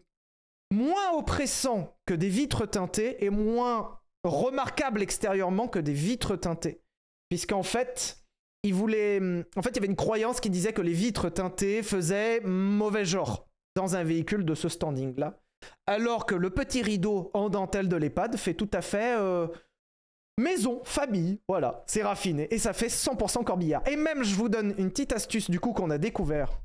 moins 0.71 1.12
oppressant 1.13 1.98
que 2.06 2.13
des 2.13 2.30
vitres 2.30 2.65
teintées 2.65 3.24
et 3.24 3.30
moins 3.30 4.00
remarquable 4.24 5.02
extérieurement 5.04 5.67
que 5.67 5.80
des 5.80 5.93
vitres 5.93 6.36
teintées. 6.36 6.82
Puisqu'en 7.30 7.63
fait, 7.63 8.24
il 8.65 8.73
voulait. 8.73 9.19
En 9.56 9.62
fait, 9.62 9.69
il 9.69 9.75
y 9.75 9.80
avait 9.80 9.88
une 9.88 9.95
croyance 9.95 10.39
qui 10.39 10.49
disait 10.49 10.73
que 10.73 10.82
les 10.82 10.93
vitres 10.93 11.30
teintées 11.30 11.84
faisaient 11.84 12.41
mauvais 12.41 13.06
genre 13.06 13.47
dans 13.75 13.95
un 13.95 14.04
véhicule 14.04 14.43
de 14.43 14.56
ce 14.56 14.69
standing-là. 14.69 15.39
Alors 15.88 16.25
que 16.25 16.36
le 16.36 16.49
petit 16.49 16.82
rideau 16.82 17.32
en 17.34 17.49
dentelle 17.49 17.88
de 17.88 17.95
l'EHPAD 17.95 18.38
fait 18.38 18.54
tout 18.54 18.69
à 18.73 18.82
fait 18.82 19.17
euh, 19.17 19.47
maison, 20.38 20.82
famille, 20.84 21.39
voilà, 21.47 21.84
c'est 21.88 22.04
raffiné. 22.04 22.54
Et 22.54 22.58
ça 22.58 22.73
fait 22.73 22.88
100% 22.88 23.43
corbillard. 23.43 23.88
Et 23.88 23.95
même, 23.95 24.23
je 24.23 24.36
vous 24.36 24.49
donne 24.49 24.73
une 24.78 24.89
petite 24.89 25.13
astuce 25.13 25.49
du 25.49 25.60
coup 25.60 25.71
qu'on 25.71 25.89
a 25.91 25.97
découvert 25.97 26.60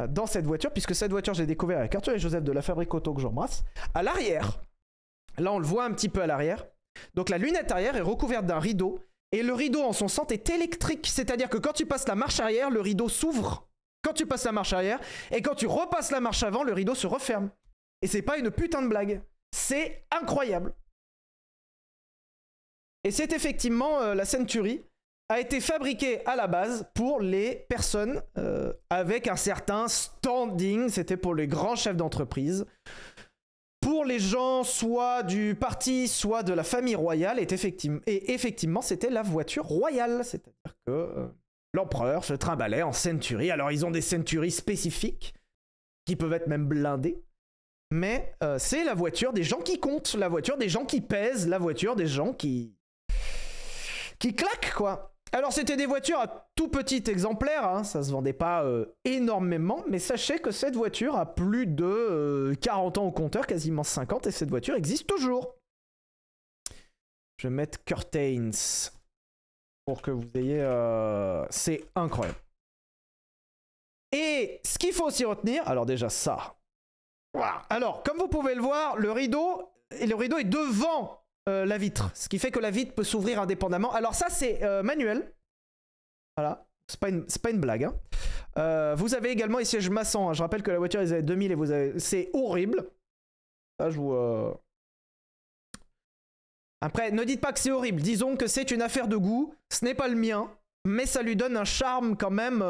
euh, 0.00 0.08
dans 0.08 0.26
cette 0.26 0.46
voiture, 0.46 0.72
puisque 0.72 0.94
cette 0.94 1.10
voiture, 1.10 1.34
j'ai 1.34 1.46
découvert 1.46 1.78
avec 1.78 1.94
Arthur 1.94 2.14
et 2.14 2.18
Joseph 2.18 2.42
de 2.42 2.52
la 2.52 2.62
Fabrique 2.62 2.92
Auto 2.94 3.14
que 3.14 3.20
j'embrasse. 3.20 3.64
À 3.94 4.02
l'arrière, 4.02 4.60
là 5.38 5.52
on 5.52 5.58
le 5.58 5.66
voit 5.66 5.84
un 5.84 5.92
petit 5.92 6.08
peu 6.08 6.20
à 6.20 6.26
l'arrière, 6.26 6.66
donc 7.14 7.28
la 7.28 7.38
lunette 7.38 7.70
arrière 7.70 7.96
est 7.96 8.00
recouverte 8.00 8.46
d'un 8.46 8.58
rideau, 8.58 8.98
et 9.34 9.42
le 9.42 9.52
rideau 9.52 9.82
en 9.82 9.92
son 9.92 10.08
centre 10.08 10.32
est 10.32 10.48
électrique, 10.50 11.06
c'est-à-dire 11.06 11.48
que 11.48 11.58
quand 11.58 11.72
tu 11.72 11.86
passes 11.86 12.06
la 12.06 12.14
marche 12.14 12.40
arrière, 12.40 12.70
le 12.70 12.80
rideau 12.80 13.08
s'ouvre 13.08 13.68
quand 14.04 14.12
tu 14.12 14.26
passes 14.26 14.44
la 14.44 14.52
marche 14.52 14.72
arrière, 14.72 15.00
et 15.32 15.42
quand 15.42 15.54
tu 15.54 15.66
repasses 15.66 16.10
la 16.10 16.20
marche 16.20 16.42
avant, 16.42 16.62
le 16.62 16.72
rideau 16.72 16.94
se 16.94 17.06
referme. 17.06 17.50
Et 18.02 18.06
c'est 18.06 18.22
pas 18.22 18.36
une 18.36 18.50
putain 18.50 18.82
de 18.82 18.88
blague. 18.88 19.22
C'est 19.50 20.04
incroyable. 20.10 20.74
Et 23.02 23.10
c'est 23.10 23.32
effectivement 23.32 24.00
euh, 24.00 24.14
la 24.14 24.26
Century 24.26 24.84
a 25.30 25.40
été 25.40 25.60
fabriquée 25.60 26.24
à 26.26 26.36
la 26.36 26.46
base 26.46 26.86
pour 26.94 27.20
les 27.20 27.64
personnes 27.68 28.22
euh, 28.36 28.72
avec 28.90 29.26
un 29.26 29.36
certain 29.36 29.88
standing. 29.88 30.90
C'était 30.90 31.16
pour 31.16 31.34
les 31.34 31.46
grands 31.48 31.76
chefs 31.76 31.96
d'entreprise. 31.96 32.66
Les 34.02 34.18
gens 34.18 34.64
soit 34.64 35.22
du 35.22 35.54
parti, 35.54 36.08
soit 36.08 36.42
de 36.42 36.52
la 36.52 36.64
famille 36.64 36.96
royale. 36.96 37.38
Et 37.38 38.32
effectivement, 38.32 38.82
c'était 38.82 39.10
la 39.10 39.22
voiture 39.22 39.64
royale. 39.64 40.22
C'est-à-dire 40.24 40.74
que 40.86 40.92
euh, 40.92 41.26
l'empereur 41.72 42.24
se 42.24 42.34
trimballait 42.34 42.82
en 42.82 42.92
Century. 42.92 43.50
Alors 43.50 43.70
ils 43.70 43.86
ont 43.86 43.90
des 43.90 44.00
Century 44.00 44.50
spécifiques 44.50 45.34
qui 46.04 46.16
peuvent 46.16 46.32
être 46.32 46.48
même 46.48 46.66
blindées. 46.66 47.22
Mais 47.90 48.34
euh, 48.42 48.58
c'est 48.58 48.84
la 48.84 48.94
voiture 48.94 49.32
des 49.32 49.44
gens 49.44 49.60
qui 49.60 49.78
comptent, 49.78 50.14
la 50.14 50.28
voiture 50.28 50.56
des 50.56 50.68
gens 50.68 50.84
qui 50.84 51.00
pèsent, 51.00 51.46
la 51.46 51.58
voiture 51.58 51.94
des 51.94 52.06
gens 52.06 52.32
qui. 52.32 52.74
qui 54.18 54.34
claquent, 54.34 54.74
quoi. 54.74 55.13
Alors, 55.34 55.52
c'était 55.52 55.76
des 55.76 55.86
voitures 55.86 56.20
à 56.20 56.48
tout 56.54 56.68
petit 56.68 57.02
exemplaire, 57.08 57.66
hein, 57.66 57.82
ça 57.82 58.04
se 58.04 58.12
vendait 58.12 58.32
pas 58.32 58.62
euh, 58.62 58.94
énormément, 59.04 59.82
mais 59.88 59.98
sachez 59.98 60.38
que 60.38 60.52
cette 60.52 60.76
voiture 60.76 61.16
a 61.16 61.34
plus 61.34 61.66
de 61.66 61.84
euh, 61.84 62.54
40 62.54 62.98
ans 62.98 63.06
au 63.06 63.10
compteur, 63.10 63.44
quasiment 63.48 63.82
50, 63.82 64.28
et 64.28 64.30
cette 64.30 64.48
voiture 64.48 64.76
existe 64.76 65.08
toujours. 65.08 65.56
Je 67.38 67.48
vais 67.48 67.52
mettre 67.52 67.82
Curtains 67.84 68.52
pour 69.84 70.02
que 70.02 70.12
vous 70.12 70.30
ayez. 70.34 70.60
euh, 70.60 71.44
C'est 71.50 71.84
incroyable. 71.96 72.38
Et 74.12 74.60
ce 74.64 74.78
qu'il 74.78 74.92
faut 74.92 75.06
aussi 75.06 75.24
retenir, 75.24 75.66
alors 75.66 75.84
déjà 75.84 76.10
ça. 76.10 76.54
Alors, 77.70 78.04
comme 78.04 78.18
vous 78.18 78.28
pouvez 78.28 78.54
le 78.54 78.62
voir, 78.62 78.96
le 78.98 79.10
rideau, 79.10 79.68
le 79.90 80.14
rideau 80.14 80.38
est 80.38 80.44
devant 80.44 81.23
euh, 81.48 81.64
la 81.66 81.78
vitre, 81.78 82.10
ce 82.14 82.28
qui 82.28 82.38
fait 82.38 82.50
que 82.50 82.58
la 82.60 82.70
vitre 82.70 82.94
peut 82.94 83.04
s'ouvrir 83.04 83.40
indépendamment. 83.40 83.92
Alors 83.92 84.14
ça, 84.14 84.28
c'est 84.30 84.62
euh, 84.62 84.82
manuel. 84.82 85.32
Voilà, 86.36 86.66
c'est 86.88 86.98
pas 87.00 87.08
une, 87.10 87.26
pas 87.26 87.50
une 87.50 87.60
blague. 87.60 87.84
hein. 87.84 87.94
Euh, 88.58 88.94
vous 88.96 89.14
avez 89.14 89.30
également 89.30 89.58
les 89.58 89.64
sièges 89.64 89.90
massants. 89.90 90.30
hein. 90.30 90.32
Je 90.32 90.42
rappelle 90.42 90.62
que 90.62 90.70
la 90.70 90.78
voiture, 90.78 91.02
ils 91.02 91.12
avaient 91.12 91.22
2000 91.22 91.52
et 91.52 91.54
vous 91.54 91.70
avez... 91.70 91.98
C'est 91.98 92.30
horrible. 92.32 92.88
Ça, 93.78 93.90
je 93.90 93.96
vous... 93.98 94.14
Après, 96.80 97.10
ne 97.10 97.24
dites 97.24 97.40
pas 97.40 97.52
que 97.52 97.58
c'est 97.60 97.70
horrible. 97.70 98.02
Disons 98.02 98.36
que 98.36 98.46
c'est 98.46 98.70
une 98.70 98.82
affaire 98.82 99.08
de 99.08 99.16
goût. 99.16 99.54
Ce 99.70 99.84
n'est 99.84 99.94
pas 99.94 100.08
le 100.08 100.16
mien. 100.16 100.50
Mais 100.86 101.06
ça 101.06 101.22
lui 101.22 101.34
donne 101.36 101.56
un 101.56 101.64
charme 101.64 102.16
quand 102.16 102.30
même... 102.30 102.60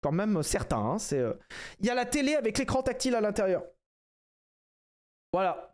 Quand 0.00 0.12
même 0.12 0.42
certain. 0.42 0.96
hein. 0.96 0.96
Il 1.80 1.86
y 1.86 1.90
a 1.90 1.94
la 1.94 2.06
télé 2.06 2.34
avec 2.34 2.56
l'écran 2.58 2.82
tactile 2.82 3.14
à 3.16 3.20
l'intérieur. 3.20 3.64
Voilà. 5.32 5.67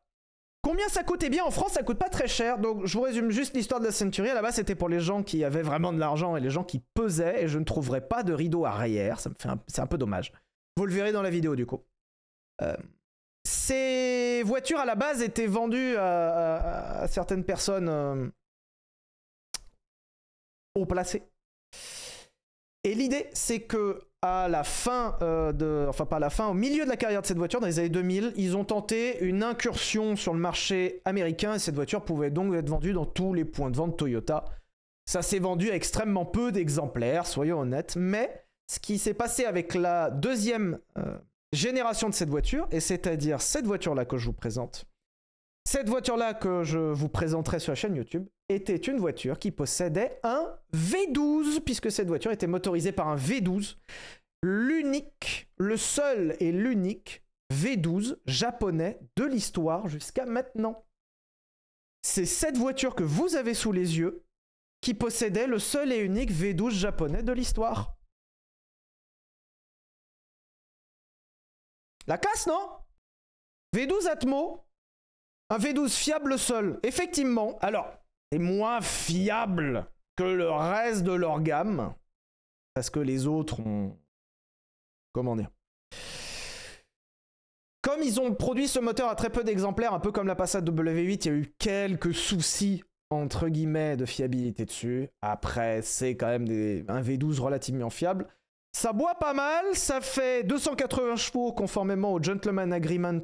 Combien 0.65 0.89
ça 0.89 1.05
coûte 1.05 1.23
Eh 1.23 1.29
bien, 1.29 1.45
en 1.45 1.51
France, 1.51 1.73
ça 1.73 1.83
coûte 1.83 1.99
pas 1.99 2.09
très 2.09 2.27
cher. 2.27 2.59
Donc, 2.59 2.87
je 2.87 2.97
vous 2.97 3.05
résume 3.05 3.31
juste 3.31 3.55
l'histoire 3.55 3.81
de 3.81 3.85
la 3.85 3.93
Century. 3.93 4.31
À 4.31 4.35
la 4.35 4.41
base, 4.41 4.55
c'était 4.55 4.75
pour 4.75 4.89
les 4.89 4.99
gens 4.99 5.23
qui 5.23 5.45
avaient 5.45 5.63
vraiment 5.63 5.93
de 5.93 5.99
l'argent 5.99 6.37
et 6.37 6.41
les 6.41 6.49
gens 6.49 6.65
qui 6.65 6.79
pesaient. 6.95 7.45
Et 7.45 7.49
je 7.49 7.59
ne 7.59 7.65
trouverai 7.65 8.01
pas 8.01 8.23
de 8.23 8.33
rideau 8.33 8.65
arrière. 8.65 9.21
Ça 9.21 9.29
me 9.29 9.35
fait. 9.39 9.49
C'est 9.67 9.83
un 9.83 9.87
peu 9.87 9.99
dommage. 9.99 10.33
Vous 10.79 10.87
le 10.87 10.95
verrez 10.95 11.13
dans 11.13 11.21
la 11.21 11.29
vidéo, 11.29 11.55
du 11.55 11.67
coup. 11.67 11.83
Euh, 12.63 12.75
Ces 13.47 14.43
voitures, 14.43 14.79
à 14.79 14.87
la 14.87 14.95
base, 14.95 15.21
étaient 15.21 15.47
vendues 15.47 15.97
à 15.99 17.07
certaines 17.09 17.45
personnes 17.45 17.91
euh, 17.91 18.27
haut 20.75 20.87
placées. 20.87 21.25
Et 22.85 22.95
l'idée, 22.95 23.29
c'est 23.35 23.61
que 23.61 24.01
à 24.25 24.49
la 24.49 24.65
fin 24.65 25.19
euh, 25.21 25.87
enfin 25.87 26.07
pas 26.07 26.17
à 26.17 26.21
la 26.21 26.31
fin, 26.31 26.49
au 26.49 26.55
milieu 26.55 26.85
de 26.85 26.89
la 26.89 26.97
carrière 26.97 27.21
de 27.21 27.27
cette 27.27 27.37
voiture, 27.37 27.61
dans 27.61 27.67
les 27.67 27.79
années 27.79 27.91
2000, 27.91 28.33
ils 28.37 28.57
ont 28.57 28.65
tenté 28.65 29.23
une 29.23 29.43
incursion 29.43 30.17
sur 30.17 30.33
le 30.33 30.41
marché 30.41 31.03
américain 31.05 31.55
et 31.55 31.59
cette 31.59 31.75
voiture 31.75 32.03
pouvait 32.03 32.31
donc 32.31 32.55
être 32.55 32.71
vendue 32.71 32.95
dans 32.95 33.05
tous 33.05 33.35
les 33.35 33.45
points 33.45 33.71
de 33.71 33.77
vente 33.77 33.99
Toyota. 33.99 34.47
Ça 35.05 35.21
s'est 35.21 35.39
vendu 35.39 35.71
à 35.71 35.75
extrêmement 35.75 36.25
peu 36.25 36.53
d'exemplaires, 36.53 37.27
soyons 37.27 37.61
honnêtes, 37.61 37.97
mais 37.97 38.47
ce 38.67 38.81
qui 38.81 38.97
s'est 38.97 39.13
passé 39.13 39.45
avec 39.45 39.75
la 39.75 40.09
deuxième 40.09 40.79
euh, 40.97 41.19
génération 41.53 42.09
de 42.09 42.15
cette 42.15 42.31
voiture, 42.31 42.67
et 42.71 42.81
c'est-à-dire 42.81 43.43
cette 43.43 43.67
voiture-là 43.67 44.07
que 44.07 44.17
je 44.17 44.25
vous 44.27 44.33
présente, 44.33 44.87
cette 45.65 45.89
voiture-là 45.89 46.35
que 46.35 46.63
je 46.63 46.79
vous 46.79 47.09
présenterai 47.09 47.59
sur 47.59 47.73
la 47.73 47.77
chaîne 47.77 47.97
YouTube 47.97 48.29
était 48.49 48.77
une 48.77 48.99
voiture 48.99 49.39
qui 49.39 49.51
possédait 49.51 50.21
un 50.23 50.57
V12, 50.73 51.61
puisque 51.61 51.91
cette 51.91 52.09
voiture 52.09 52.31
était 52.31 52.47
motorisée 52.47 52.93
par 52.93 53.09
un 53.09 53.17
V12, 53.17 53.77
l'unique, 54.43 55.49
le 55.57 55.77
seul 55.77 56.37
et 56.41 56.53
l'unique 56.53 57.25
V12 57.53 58.19
japonais 58.27 58.99
de 59.17 59.25
l'histoire 59.25 59.89
jusqu'à 59.89 60.27
maintenant. 60.27 60.87
C'est 62.03 62.27
cette 62.27 62.59
voiture 62.59 62.95
que 62.95 63.03
vous 63.03 63.35
avez 63.35 63.55
sous 63.55 63.73
les 63.73 63.99
yeux 63.99 64.25
qui 64.83 64.93
possédait 64.93 65.47
le 65.47 65.59
seul 65.59 65.93
et 65.93 65.99
unique 65.99 66.31
V12 66.31 66.71
japonais 66.71 67.23
de 67.23 67.33
l'histoire. 67.33 67.97
La 72.07 72.19
classe, 72.19 72.47
non? 72.47 72.69
V12 73.75 74.09
Atmo, 74.09 74.64
un 75.51 75.59
V12 75.59 75.91
fiable 75.91 76.39
seul. 76.39 76.79
Effectivement, 76.83 77.59
alors, 77.61 77.93
c'est 78.31 78.39
moins 78.39 78.81
fiable 78.81 79.87
que 80.17 80.25
le 80.25 80.51
reste 80.51 81.03
de 81.03 81.13
leur 81.13 81.41
gamme, 81.41 81.95
parce 82.75 82.91
que 82.91 83.01
les 83.01 83.27
autres 83.27 83.61
ont... 83.61 83.97
Comment 85.13 85.37
dire? 85.37 85.51
Comme 87.83 88.03
ils 88.03 88.21
ont 88.21 88.35
produit 88.35 88.67
ce 88.67 88.79
moteur 88.79 89.09
à 89.09 89.15
très 89.15 89.31
peu 89.31 89.45
d'exemplaires, 89.45 89.93
un 89.93 90.01
peu 90.01 90.11
comme 90.11 90.27
la 90.27 90.35
Passat 90.35 90.63
W8, 90.63 91.21
il 91.21 91.27
y 91.27 91.29
a 91.29 91.33
eu 91.33 91.55
quelques 91.59 92.15
soucis 92.15 92.83
entre 93.11 93.49
guillemets 93.49 93.97
de 93.97 94.07
fiabilité 94.07 94.65
dessus. 94.65 95.09
Après, 95.23 95.83
c'est 95.83 96.17
quand 96.17 96.27
même 96.27 96.47
un 96.89 97.03
V12 97.03 97.41
relativement 97.41 97.91
fiable. 97.91 98.27
Ça 98.73 98.93
boit 98.93 99.15
pas 99.15 99.35
mal, 99.35 99.75
ça 99.75 100.01
fait 100.01 100.43
280 100.45 101.17
chevaux 101.17 101.53
conformément 101.53 102.13
au 102.13 102.23
Gentleman 102.23 102.73
Agreement 102.73 103.21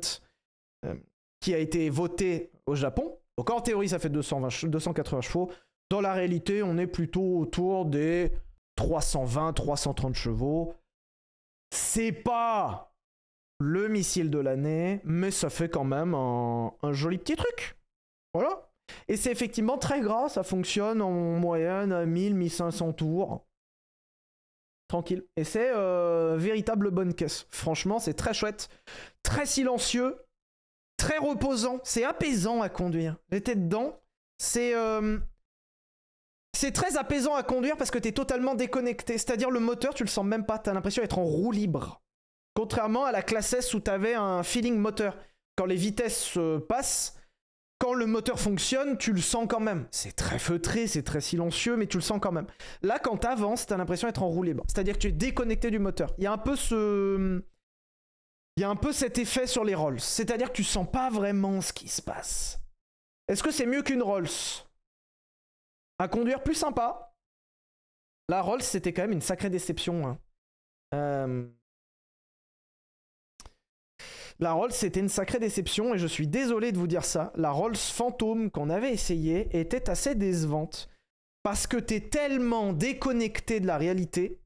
euh, 0.84 0.94
qui 1.40 1.54
a 1.54 1.58
été 1.58 1.90
voté 1.90 2.50
au 2.66 2.74
Japon. 2.74 3.18
Donc 3.36 3.50
en 3.50 3.60
théorie, 3.60 3.88
ça 3.88 3.98
fait 3.98 4.10
220 4.10 4.48
che- 4.50 4.66
280 4.68 5.20
chevaux. 5.22 5.50
Dans 5.90 6.00
la 6.00 6.12
réalité, 6.12 6.62
on 6.62 6.78
est 6.78 6.86
plutôt 6.86 7.38
autour 7.38 7.86
des 7.86 8.30
320-330 8.78 10.14
chevaux. 10.14 10.74
C'est 11.74 12.12
pas 12.12 12.94
le 13.58 13.88
missile 13.88 14.30
de 14.30 14.38
l'année, 14.38 15.00
mais 15.04 15.30
ça 15.30 15.50
fait 15.50 15.68
quand 15.68 15.84
même 15.84 16.14
un, 16.14 16.72
un 16.82 16.92
joli 16.92 17.18
petit 17.18 17.36
truc. 17.36 17.76
Voilà. 18.34 18.70
Et 19.08 19.16
c'est 19.16 19.30
effectivement 19.30 19.78
très 19.78 20.00
gras, 20.00 20.28
ça 20.28 20.42
fonctionne 20.42 21.00
en 21.02 21.10
moyenne 21.12 21.92
à 21.92 22.06
1000-1500 22.06 22.94
tours. 22.94 23.44
Tranquille. 24.88 25.24
Et 25.36 25.44
c'est 25.44 25.70
euh, 25.72 26.36
véritable 26.36 26.90
bonne 26.90 27.14
caisse. 27.14 27.46
Franchement, 27.50 27.98
c'est 28.00 28.14
très 28.14 28.34
chouette, 28.34 28.68
très 29.22 29.46
silencieux, 29.46 30.16
très 31.00 31.18
reposant. 31.18 31.80
C'est 31.82 32.04
apaisant 32.04 32.60
à 32.62 32.68
conduire. 32.68 33.16
J'étais 33.32 33.56
dedans. 33.56 34.00
C'est 34.38 34.74
euh, 34.74 35.18
c'est 36.52 36.72
très 36.72 36.96
apaisant 36.96 37.34
à 37.34 37.42
conduire 37.42 37.76
parce 37.76 37.90
que 37.90 37.98
t'es 37.98 38.12
totalement 38.12 38.54
déconnecté. 38.54 39.18
C'est-à-dire 39.18 39.50
le 39.50 39.60
moteur, 39.60 39.94
tu 39.94 40.04
le 40.04 40.08
sens 40.08 40.24
même 40.24 40.44
pas. 40.44 40.58
T'as 40.58 40.74
l'impression 40.74 41.02
d'être 41.02 41.18
en 41.18 41.24
roue 41.24 41.52
libre. 41.52 42.02
Contrairement 42.54 43.04
à 43.04 43.12
la 43.12 43.22
classe 43.22 43.52
S 43.52 43.72
où 43.74 43.80
t'avais 43.80 44.14
un 44.14 44.42
feeling 44.42 44.76
moteur. 44.76 45.16
Quand 45.56 45.64
les 45.64 45.76
vitesses 45.76 46.38
passent, 46.68 47.16
quand 47.78 47.94
le 47.94 48.06
moteur 48.06 48.38
fonctionne, 48.38 48.98
tu 48.98 49.12
le 49.12 49.20
sens 49.20 49.46
quand 49.48 49.60
même. 49.60 49.86
C'est 49.90 50.14
très 50.14 50.38
feutré, 50.38 50.86
c'est 50.86 51.02
très 51.02 51.22
silencieux, 51.22 51.76
mais 51.76 51.86
tu 51.86 51.96
le 51.96 52.02
sens 52.02 52.18
quand 52.20 52.32
même. 52.32 52.46
Là, 52.82 52.98
quand 52.98 53.16
t'avances, 53.16 53.66
t'as 53.66 53.78
l'impression 53.78 54.08
d'être 54.08 54.22
en 54.22 54.28
roue 54.28 54.42
libre. 54.42 54.64
C'est-à-dire 54.68 54.94
que 54.94 55.00
tu 55.00 55.08
es 55.08 55.12
déconnecté 55.12 55.70
du 55.70 55.78
moteur. 55.78 56.12
Il 56.18 56.24
y 56.24 56.26
a 56.26 56.32
un 56.32 56.38
peu 56.38 56.56
ce... 56.56 57.42
Il 58.56 58.60
y 58.60 58.64
a 58.64 58.68
un 58.68 58.76
peu 58.76 58.92
cet 58.92 59.18
effet 59.18 59.46
sur 59.46 59.64
les 59.64 59.74
Rolls. 59.74 60.00
C'est-à-dire 60.00 60.48
que 60.48 60.56
tu 60.56 60.64
sens 60.64 60.86
pas 60.90 61.10
vraiment 61.10 61.60
ce 61.60 61.72
qui 61.72 61.88
se 61.88 62.02
passe. 62.02 62.60
Est-ce 63.28 63.42
que 63.42 63.50
c'est 63.50 63.66
mieux 63.66 63.82
qu'une 63.82 64.02
Rolls? 64.02 64.28
À 65.98 66.08
conduire 66.08 66.42
plus 66.42 66.54
sympa. 66.54 67.14
La 68.28 68.42
Rolls, 68.42 68.62
c'était 68.62 68.92
quand 68.92 69.02
même 69.02 69.12
une 69.12 69.20
sacrée 69.20 69.50
déception. 69.50 70.06
hein. 70.06 70.18
Euh, 70.94 71.48
La 74.40 74.52
Rolls, 74.52 74.72
c'était 74.72 75.00
une 75.00 75.10
sacrée 75.10 75.38
déception 75.38 75.94
et 75.94 75.98
je 75.98 76.06
suis 76.06 76.26
désolé 76.26 76.72
de 76.72 76.78
vous 76.78 76.86
dire 76.86 77.04
ça. 77.04 77.30
La 77.36 77.50
Rolls 77.50 77.76
Phantom 77.76 78.50
qu'on 78.50 78.70
avait 78.70 78.92
essayé 78.92 79.48
était 79.58 79.90
assez 79.90 80.14
décevante 80.14 80.88
parce 81.42 81.66
que 81.66 81.76
t'es 81.76 82.00
tellement 82.00 82.72
déconnecté 82.72 83.60
de 83.60 83.66
la 83.66 83.76
réalité 83.76 84.40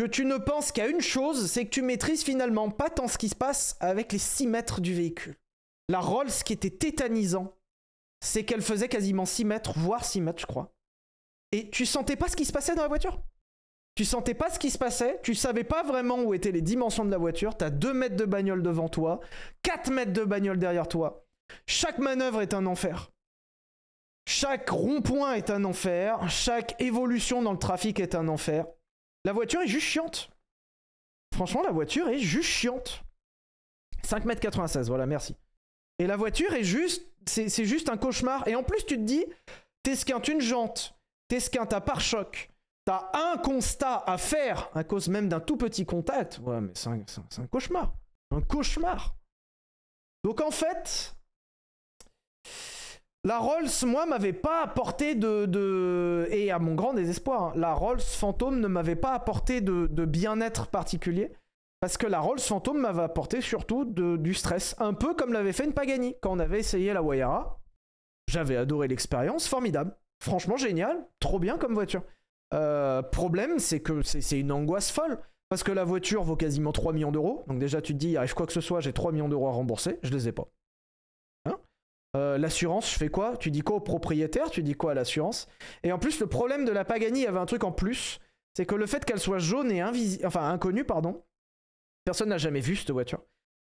que 0.00 0.06
tu 0.06 0.24
ne 0.24 0.38
penses 0.38 0.72
qu'à 0.72 0.86
une 0.86 1.02
chose, 1.02 1.50
c'est 1.50 1.66
que 1.66 1.70
tu 1.70 1.82
maîtrises 1.82 2.22
finalement 2.22 2.70
pas 2.70 2.88
tant 2.88 3.06
ce 3.06 3.18
qui 3.18 3.28
se 3.28 3.34
passe 3.34 3.76
avec 3.80 4.12
les 4.12 4.18
6 4.18 4.46
mètres 4.46 4.80
du 4.80 4.94
véhicule. 4.94 5.36
La 5.90 6.00
Rolls, 6.00 6.30
ce 6.30 6.42
qui 6.42 6.54
était 6.54 6.70
tétanisant, 6.70 7.54
c'est 8.24 8.46
qu'elle 8.46 8.62
faisait 8.62 8.88
quasiment 8.88 9.26
6 9.26 9.44
mètres, 9.44 9.78
voire 9.78 10.06
6 10.06 10.22
mètres, 10.22 10.40
je 10.40 10.46
crois. 10.46 10.72
Et 11.52 11.68
tu 11.68 11.84
sentais 11.84 12.16
pas 12.16 12.28
ce 12.28 12.36
qui 12.36 12.46
se 12.46 12.52
passait 12.52 12.74
dans 12.74 12.80
la 12.80 12.88
voiture? 12.88 13.20
Tu 13.94 14.06
sentais 14.06 14.32
pas 14.32 14.48
ce 14.48 14.58
qui 14.58 14.70
se 14.70 14.78
passait, 14.78 15.20
tu 15.22 15.34
savais 15.34 15.64
pas 15.64 15.82
vraiment 15.82 16.22
où 16.22 16.32
étaient 16.32 16.50
les 16.50 16.62
dimensions 16.62 17.04
de 17.04 17.10
la 17.10 17.18
voiture, 17.18 17.54
t'as 17.58 17.68
2 17.68 17.92
mètres 17.92 18.16
de 18.16 18.24
bagnole 18.24 18.62
devant 18.62 18.88
toi, 18.88 19.20
4 19.64 19.90
mètres 19.90 20.14
de 20.14 20.24
bagnole 20.24 20.58
derrière 20.58 20.88
toi. 20.88 21.26
Chaque 21.66 21.98
manœuvre 21.98 22.40
est 22.40 22.54
un 22.54 22.64
enfer. 22.64 23.12
Chaque 24.26 24.70
rond-point 24.70 25.34
est 25.34 25.50
un 25.50 25.64
enfer, 25.64 26.26
chaque 26.30 26.80
évolution 26.80 27.42
dans 27.42 27.52
le 27.52 27.58
trafic 27.58 28.00
est 28.00 28.14
un 28.14 28.28
enfer. 28.28 28.64
La 29.24 29.32
voiture 29.32 29.60
est 29.60 29.68
juste 29.68 29.86
chiante. 29.86 30.30
Franchement, 31.34 31.62
la 31.62 31.70
voiture 31.70 32.08
est 32.08 32.18
juste 32.18 32.48
chiante. 32.48 33.04
5m96, 34.04 34.86
voilà, 34.86 35.06
merci. 35.06 35.36
Et 35.98 36.06
la 36.06 36.16
voiture 36.16 36.52
est 36.54 36.64
juste, 36.64 37.06
c'est 37.26 37.64
juste 37.64 37.90
un 37.90 37.96
cauchemar. 37.96 38.48
Et 38.48 38.54
en 38.54 38.62
plus, 38.62 38.84
tu 38.86 38.96
te 38.96 39.02
dis, 39.02 39.24
t'esquintes 39.82 40.28
une 40.28 40.40
jante, 40.40 40.94
t'esquintes 41.28 41.72
un 41.74 41.80
pare-choc, 41.80 42.50
t'as 42.84 43.10
un 43.12 43.36
constat 43.36 44.02
à 44.06 44.16
faire 44.18 44.70
à 44.74 44.84
cause 44.84 45.08
même 45.08 45.28
d'un 45.28 45.40
tout 45.40 45.56
petit 45.56 45.84
contact. 45.84 46.38
Ouais, 46.38 46.60
mais 46.60 46.72
c'est 46.74 46.88
un 46.88 47.46
cauchemar. 47.46 47.92
Un 48.30 48.40
cauchemar. 48.40 49.14
Donc 50.24 50.40
en 50.40 50.50
fait, 50.50 51.14
la 53.24 53.38
Rolls, 53.38 53.68
moi, 53.84 54.06
m'avait 54.06 54.32
pas 54.32 54.62
apporté 54.62 55.14
de, 55.14 56.26
Et 56.30 56.50
à 56.50 56.58
mon 56.58 56.74
grand 56.74 56.94
désespoir, 56.94 57.42
hein, 57.42 57.52
la 57.54 57.74
Rolls 57.74 58.00
Phantom 58.00 58.58
ne 58.58 58.66
m'avait 58.66 58.96
pas 58.96 59.12
apporté 59.12 59.60
de, 59.60 60.04
bien-être 60.04 60.68
particulier. 60.68 61.32
Parce 61.80 61.96
que 61.96 62.06
la 62.06 62.20
Rolls 62.20 62.40
Phantom 62.40 62.78
m'avait 62.78 63.02
apporté 63.02 63.40
surtout 63.40 63.84
du 63.84 64.34
stress. 64.34 64.74
Un 64.78 64.94
peu 64.94 65.14
comme 65.14 65.32
l'avait 65.32 65.52
fait 65.52 65.64
une 65.64 65.72
Pagani 65.72 66.14
quand 66.20 66.32
on 66.32 66.38
avait 66.38 66.60
essayé 66.60 66.92
la 66.92 67.02
Wayara. 67.02 67.58
J'avais 68.28 68.56
adoré 68.56 68.88
l'expérience, 68.88 69.48
formidable. 69.48 69.96
Franchement, 70.22 70.56
génial. 70.56 71.06
Trop 71.20 71.38
bien 71.38 71.56
comme 71.56 71.74
voiture. 71.74 72.02
Euh, 72.52 73.00
problème, 73.00 73.58
c'est 73.58 73.80
que 73.80 74.02
c'est 74.02 74.20
c'est 74.20 74.38
une 74.38 74.52
angoisse 74.52 74.90
folle. 74.90 75.18
Parce 75.48 75.62
que 75.62 75.72
la 75.72 75.84
voiture 75.84 76.22
vaut 76.22 76.36
quasiment 76.36 76.72
3 76.72 76.92
millions 76.92 77.12
d'euros. 77.12 77.44
Donc 77.48 77.58
déjà, 77.58 77.80
tu 77.80 77.94
te 77.94 77.98
dis, 77.98 78.10
il 78.10 78.16
arrive 78.16 78.34
quoi 78.34 78.46
que 78.46 78.52
ce 78.52 78.60
soit, 78.60 78.80
j'ai 78.80 78.92
3 78.92 79.12
millions 79.12 79.28
d'euros 79.28 79.48
à 79.48 79.52
rembourser. 79.52 79.98
Je 80.02 80.12
les 80.12 80.28
ai 80.28 80.32
pas. 80.32 80.48
Hein 82.14 82.18
Euh, 82.18 82.38
l'assurance, 82.38 82.90
je 82.92 82.98
fais 82.98 83.08
quoi? 83.08 83.36
Tu 83.36 83.50
dis 83.50 83.60
quoi 83.60 83.76
au 83.76 83.80
propriétaire? 83.80 84.50
Tu 84.50 84.62
dis 84.62 84.74
quoi 84.74 84.92
à 84.92 84.94
l'assurance? 84.94 85.48
Et 85.82 85.92
en 85.92 85.98
plus, 85.98 86.20
le 86.20 86.26
problème 86.26 86.64
de 86.64 86.72
la 86.72 86.84
Pagani, 86.84 87.20
il 87.20 87.22
y 87.24 87.26
avait 87.26 87.38
un 87.38 87.46
truc 87.46 87.64
en 87.64 87.72
plus, 87.72 88.18
c'est 88.56 88.66
que 88.66 88.74
le 88.74 88.86
fait 88.86 89.04
qu'elle 89.04 89.20
soit 89.20 89.38
jaune 89.38 89.70
et 89.70 89.80
invisible, 89.80 90.26
enfin 90.26 90.48
inconnue, 90.50 90.84
pardon, 90.84 91.22
personne 92.04 92.30
n'a 92.30 92.38
jamais 92.38 92.60
vu 92.60 92.76
cette 92.76 92.90
voiture. 92.90 93.22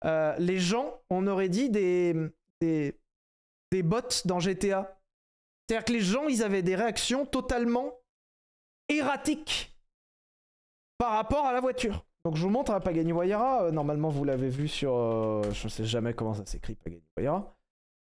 Euh, 0.05 0.35
les 0.39 0.59
gens, 0.59 1.01
on 1.11 1.27
aurait 1.29 1.49
dit 1.49 1.71
des, 1.71 2.15
des, 2.61 2.99
des 3.71 3.83
bots 3.83 4.01
dans 4.25 4.41
GTA. 4.41 4.99
C'est-à-dire 5.69 5.85
que 5.85 5.93
les 5.93 6.01
gens, 6.01 6.27
ils 6.27 6.43
avaient 6.43 6.63
des 6.63 6.75
réactions 6.75 7.25
totalement 7.25 7.95
erratiques 8.89 9.77
par 10.99 11.13
rapport 11.13 11.47
à 11.47 11.53
la 11.53 11.61
voiture. 11.61 12.05
Donc 12.25 12.37
je 12.37 12.43
vous 12.43 12.51
montre 12.51 12.73
la 12.73 12.81
Pagani 12.81 13.13
Wayara. 13.13 13.65
Euh, 13.65 13.71
normalement, 13.71 14.09
vous 14.09 14.25
l'avez 14.25 14.49
vu 14.49 14.67
sur. 14.67 14.93
je 15.53 15.65
ne 15.65 15.69
sais 15.69 15.85
jamais 15.85 16.15
comment 16.15 16.35
ça 16.35 16.45
s'écrit, 16.45 16.75
Pagani 16.75 17.03
Wayara. 17.17 17.57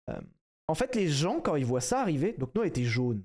Euh, 0.09 0.21
en 0.67 0.75
fait, 0.75 0.95
les 0.95 1.09
gens, 1.09 1.41
quand 1.41 1.57
ils 1.57 1.65
voient 1.65 1.81
ça 1.81 2.01
arriver, 2.01 2.35
donc 2.35 2.55
nous, 2.55 2.63
elle 2.63 2.69
était 2.69 2.85
jaune. 2.85 3.25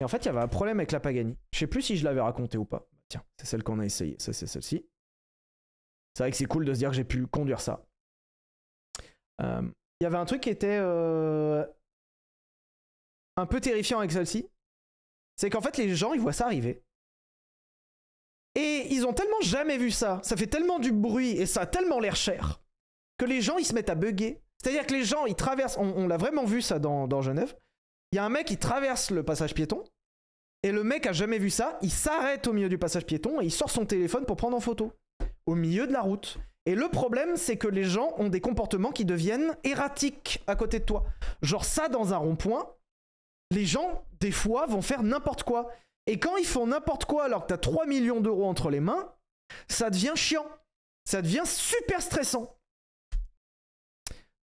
Et 0.00 0.04
en 0.04 0.08
fait, 0.08 0.18
il 0.18 0.26
y 0.26 0.28
avait 0.28 0.40
un 0.40 0.48
problème 0.48 0.78
avec 0.78 0.92
la 0.92 1.00
Pagani. 1.00 1.36
Je 1.52 1.58
sais 1.58 1.66
plus 1.66 1.82
si 1.82 1.96
je 1.96 2.04
l'avais 2.04 2.20
raconté 2.20 2.56
ou 2.56 2.64
pas. 2.64 2.88
Tiens, 3.08 3.24
c'est 3.36 3.46
celle 3.46 3.62
qu'on 3.62 3.80
a 3.80 3.84
essayé. 3.84 4.16
C'est 4.18 4.32
celle-ci. 4.32 4.86
C'est 6.14 6.22
vrai 6.22 6.30
que 6.30 6.36
c'est 6.36 6.46
cool 6.46 6.64
de 6.64 6.72
se 6.72 6.78
dire 6.78 6.90
que 6.90 6.96
j'ai 6.96 7.04
pu 7.04 7.26
conduire 7.26 7.60
ça. 7.60 7.84
Euh, 9.40 9.62
Il 10.00 10.04
y 10.04 10.06
avait 10.06 10.16
un 10.16 10.24
truc 10.24 10.42
qui 10.42 10.50
était 10.50 10.78
euh, 10.80 11.64
un 13.36 13.46
peu 13.46 13.60
terrifiant 13.60 13.98
avec 13.98 14.12
celle-ci. 14.12 14.48
C'est 15.36 15.50
qu'en 15.50 15.60
fait, 15.60 15.76
les 15.76 15.94
gens, 15.94 16.14
ils 16.14 16.20
voient 16.20 16.32
ça 16.32 16.46
arriver. 16.46 16.82
Et 18.54 18.88
ils 18.90 19.06
ont 19.06 19.12
tellement 19.12 19.40
jamais 19.40 19.78
vu 19.78 19.90
ça. 19.90 20.20
Ça 20.22 20.36
fait 20.36 20.46
tellement 20.46 20.78
du 20.78 20.92
bruit 20.92 21.30
et 21.30 21.46
ça 21.46 21.62
a 21.62 21.66
tellement 21.66 22.00
l'air 22.00 22.16
cher 22.16 22.60
que 23.18 23.24
les 23.24 23.42
gens, 23.42 23.58
ils 23.58 23.64
se 23.64 23.74
mettent 23.74 23.90
à 23.90 23.94
bugger. 23.94 24.40
C'est-à-dire 24.62 24.86
que 24.86 24.94
les 24.94 25.04
gens, 25.04 25.26
ils 25.26 25.34
traversent. 25.34 25.76
On, 25.78 26.08
l'a 26.08 26.16
vraiment 26.16 26.44
vu 26.44 26.62
ça 26.62 26.78
dans, 26.78 27.06
dans 27.06 27.22
Genève. 27.22 27.54
Il 28.12 28.16
y 28.16 28.18
a 28.18 28.24
un 28.24 28.28
mec 28.28 28.46
qui 28.46 28.56
traverse 28.56 29.10
le 29.10 29.22
passage 29.22 29.54
piéton. 29.54 29.84
Et 30.62 30.72
le 30.72 30.82
mec 30.82 31.06
a 31.06 31.12
jamais 31.12 31.38
vu 31.38 31.50
ça. 31.50 31.78
Il 31.82 31.90
s'arrête 31.90 32.46
au 32.46 32.52
milieu 32.52 32.68
du 32.68 32.78
passage 32.78 33.06
piéton 33.06 33.40
et 33.40 33.44
il 33.44 33.52
sort 33.52 33.70
son 33.70 33.86
téléphone 33.86 34.24
pour 34.24 34.36
prendre 34.36 34.56
en 34.56 34.60
photo. 34.60 34.92
Au 35.46 35.54
milieu 35.54 35.86
de 35.86 35.92
la 35.92 36.00
route. 36.00 36.38
Et 36.66 36.74
le 36.74 36.88
problème, 36.88 37.36
c'est 37.36 37.56
que 37.56 37.68
les 37.68 37.84
gens 37.84 38.12
ont 38.18 38.28
des 38.28 38.40
comportements 38.40 38.90
qui 38.90 39.04
deviennent 39.04 39.56
erratiques 39.64 40.42
à 40.46 40.56
côté 40.56 40.80
de 40.80 40.84
toi. 40.84 41.04
Genre 41.42 41.64
ça 41.64 41.88
dans 41.88 42.12
un 42.12 42.18
rond-point, 42.18 42.68
les 43.50 43.64
gens, 43.64 44.04
des 44.20 44.32
fois, 44.32 44.66
vont 44.66 44.82
faire 44.82 45.02
n'importe 45.02 45.44
quoi. 45.44 45.70
Et 46.06 46.18
quand 46.18 46.36
ils 46.36 46.46
font 46.46 46.66
n'importe 46.66 47.04
quoi 47.04 47.24
alors 47.24 47.42
que 47.42 47.48
t'as 47.48 47.58
3 47.58 47.86
millions 47.86 48.20
d'euros 48.20 48.46
entre 48.46 48.70
les 48.70 48.80
mains, 48.80 49.12
ça 49.68 49.90
devient 49.90 50.12
chiant. 50.14 50.46
Ça 51.04 51.22
devient 51.22 51.46
super 51.46 52.02
stressant. 52.02 52.57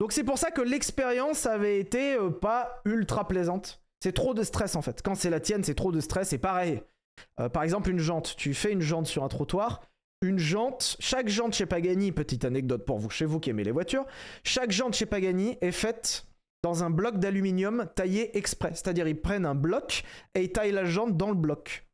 Donc 0.03 0.11
c'est 0.11 0.25
pour 0.25 0.37
ça 0.37 0.51
que 0.51 0.59
l'expérience 0.59 1.45
avait 1.45 1.79
été 1.79 2.15
euh, 2.15 2.29
pas 2.29 2.81
ultra 2.83 3.25
plaisante. 3.25 3.81
C'est 4.01 4.11
trop 4.11 4.33
de 4.33 4.43
stress 4.43 4.75
en 4.75 4.81
fait. 4.81 5.01
Quand 5.01 5.15
c'est 5.15 5.29
la 5.29 5.39
tienne, 5.39 5.63
c'est 5.63 5.75
trop 5.75 5.93
de 5.93 6.01
stress. 6.01 6.33
Et 6.33 6.37
pareil. 6.37 6.81
Euh, 7.39 7.47
par 7.47 7.63
exemple, 7.63 7.89
une 7.89 7.99
jante. 7.99 8.35
Tu 8.35 8.53
fais 8.53 8.73
une 8.73 8.81
jante 8.81 9.07
sur 9.07 9.23
un 9.23 9.29
trottoir. 9.29 9.79
Une 10.21 10.37
jante, 10.37 10.97
chaque 10.99 11.29
jante 11.29 11.53
chez 11.53 11.65
Pagani, 11.65 12.11
petite 12.11 12.43
anecdote 12.43 12.83
pour 12.85 12.99
vous, 12.99 13.09
chez 13.09 13.23
vous 13.23 13.39
qui 13.39 13.51
aimez 13.51 13.63
les 13.63 13.71
voitures, 13.71 14.05
chaque 14.43 14.71
jante 14.71 14.93
chez 14.93 15.05
Pagani 15.05 15.57
est 15.61 15.71
faite 15.71 16.27
dans 16.63 16.83
un 16.83 16.89
bloc 16.89 17.17
d'aluminium 17.17 17.87
taillé 17.95 18.37
exprès. 18.37 18.71
C'est-à-dire 18.71 19.07
ils 19.07 19.21
prennent 19.21 19.45
un 19.45 19.55
bloc 19.55 20.03
et 20.35 20.43
ils 20.43 20.51
taillent 20.51 20.73
la 20.73 20.83
jante 20.83 21.15
dans 21.15 21.29
le 21.29 21.35
bloc. 21.35 21.87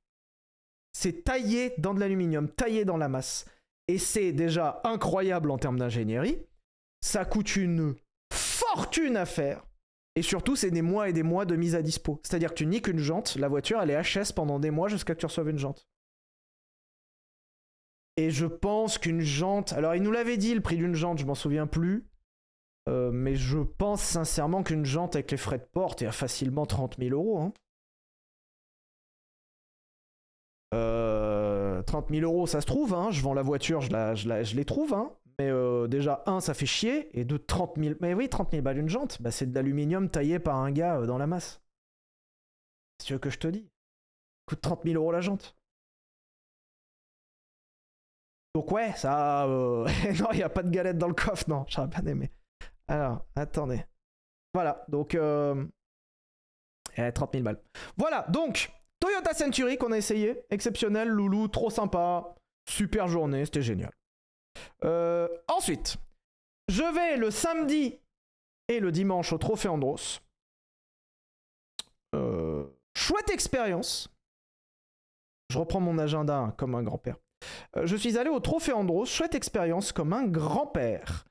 C'est 0.93 1.25
taillé 1.25 1.75
dans 1.77 1.93
de 1.93 1.99
l'aluminium, 1.99 2.49
taillé 2.49 2.85
dans 2.85 2.97
la 2.97 3.07
masse. 3.07 3.45
Et 3.87 3.99
c'est 3.99 4.31
déjà 4.31 4.81
incroyable 4.83 5.51
en 5.51 5.59
termes 5.59 5.77
d'ingénierie. 5.77 6.39
Ça 7.01 7.25
coûte 7.25 7.55
une 7.55 7.95
fortune 8.33 9.17
à 9.17 9.25
faire. 9.25 9.65
Et 10.15 10.21
surtout, 10.21 10.55
c'est 10.55 10.71
des 10.71 10.81
mois 10.81 11.07
et 11.09 11.13
des 11.13 11.23
mois 11.23 11.45
de 11.45 11.55
mise 11.55 11.75
à 11.75 11.81
dispo. 11.81 12.19
C'est-à-dire 12.23 12.49
que 12.49 12.55
tu 12.55 12.65
niques 12.65 12.88
une 12.88 12.99
jante, 12.99 13.35
la 13.38 13.47
voiture, 13.47 13.81
elle 13.81 13.91
est 13.91 14.01
HS 14.01 14.33
pendant 14.35 14.59
des 14.59 14.71
mois 14.71 14.89
jusqu'à 14.89 15.15
que 15.15 15.19
tu 15.19 15.25
reçoives 15.25 15.49
une 15.49 15.57
jante. 15.59 15.88
Et 18.17 18.31
je 18.31 18.45
pense 18.45 18.97
qu'une 18.97 19.21
jante. 19.21 19.71
Alors, 19.73 19.95
il 19.95 20.03
nous 20.03 20.12
l'avait 20.12 20.35
dit, 20.38 20.53
le 20.53 20.59
prix 20.62 20.75
d'une 20.75 20.93
jante, 20.95 21.19
je 21.19 21.25
m'en 21.25 21.35
souviens 21.35 21.67
plus. 21.67 22.05
Euh, 22.89 23.12
mais 23.12 23.35
je 23.35 23.59
pense 23.59 24.01
sincèrement 24.01 24.63
qu'une 24.63 24.83
jante 24.83 25.15
avec 25.15 25.31
les 25.31 25.38
frais 25.38 25.59
de 25.59 25.63
porte 25.71 26.01
est 26.01 26.12
facilement 26.12 26.65
30 26.65 26.97
000 26.99 27.12
euros. 27.12 27.39
hein. 27.39 27.53
Euh, 30.73 31.81
30 31.83 32.09
000 32.09 32.21
euros, 32.23 32.45
ça 32.47 32.62
se 32.62 32.65
trouve. 32.65 32.93
Hein. 32.93 33.09
Je 33.12 33.21
vends 33.21 33.33
la 33.33 33.41
voiture, 33.41 33.81
je, 33.81 33.91
la, 33.91 34.15
je, 34.15 34.27
la- 34.27 34.43
je 34.43 34.55
les 34.55 34.65
trouve. 34.65 34.93
Hein. 34.93 35.12
Mais 35.39 35.49
euh, 35.49 35.88
déjà, 35.88 36.21
un, 36.25 36.41
ça 36.41 36.54
fait 36.54 36.65
chier. 36.65 37.17
Et 37.17 37.23
deux, 37.23 37.39
30 37.39 37.78
000. 37.78 37.95
Mais 38.02 38.13
oui, 38.13 38.28
30 38.28 38.52
000 38.52 38.62
balles 38.62 38.78
une 38.78 38.89
jante, 38.89 39.21
bah, 39.21 39.32
c'est 39.32 39.47
de 39.47 39.56
l'aluminium 39.56 40.10
taillé 40.10 40.38
par 40.38 40.58
un 40.58 40.69
gars 40.69 40.97
euh, 40.99 41.06
dans 41.06 41.17
la 41.17 41.28
masse. 41.28 41.62
Tu 43.04 43.13
veux 43.13 43.19
que 43.19 43.30
je 43.30 43.39
te 43.39 43.47
dis. 43.47 43.69
Coûte 44.45 44.60
30 44.60 44.84
000 44.84 44.95
euros 44.95 45.13
la 45.13 45.21
jante. 45.21 45.56
Donc 48.54 48.69
ouais, 48.71 48.91
ça... 48.93 49.45
euh, 49.45 49.86
non, 50.19 50.28
il 50.34 50.38
n'y 50.38 50.43
a 50.43 50.49
pas 50.49 50.63
de 50.63 50.69
galette 50.69 50.97
dans 50.97 51.08
le 51.08 51.13
coffre, 51.13 51.45
non, 51.47 51.65
j'aurais 51.69 51.88
bien 51.88 52.06
aimé. 52.06 52.32
Alors, 52.89 53.25
attendez. 53.36 53.86
Voilà, 54.54 54.84
donc... 54.89 55.15
Euh... 55.15 55.65
eh, 56.97 57.13
30 57.13 57.32
000 57.32 57.43
balles. 57.45 57.62
Voilà, 57.95 58.25
donc, 58.30 58.71
Toyota 58.99 59.34
Century 59.34 59.78
qu'on 59.78 59.93
a 59.93 59.97
essayé. 59.97 60.43
Exceptionnel, 60.49 61.08
loulou, 61.08 61.47
trop 61.47 61.69
sympa. 61.69 62.36
Super 62.67 63.08
journée, 63.08 63.45
c'était 63.45 63.62
génial. 63.62 63.91
Euh, 64.83 65.27
ensuite, 65.47 65.97
je 66.67 66.83
vais 66.83 67.17
le 67.17 67.31
samedi 67.31 67.99
et 68.67 68.79
le 68.79 68.91
dimanche 68.91 69.33
au 69.33 69.37
Trophée 69.37 69.67
Andros. 69.67 70.21
Euh, 72.15 72.67
chouette 72.95 73.29
expérience. 73.29 74.09
Je 75.49 75.57
reprends 75.57 75.79
mon 75.79 75.97
agenda 75.97 76.53
comme 76.57 76.75
un 76.75 76.83
grand-père. 76.83 77.17
Euh, 77.77 77.85
je 77.87 77.95
suis 77.95 78.17
allé 78.17 78.29
au 78.29 78.39
Trophée 78.39 78.73
Andros, 78.73 79.05
chouette 79.05 79.35
expérience 79.35 79.91
comme 79.91 80.13
un 80.13 80.27
grand-père. 80.27 81.25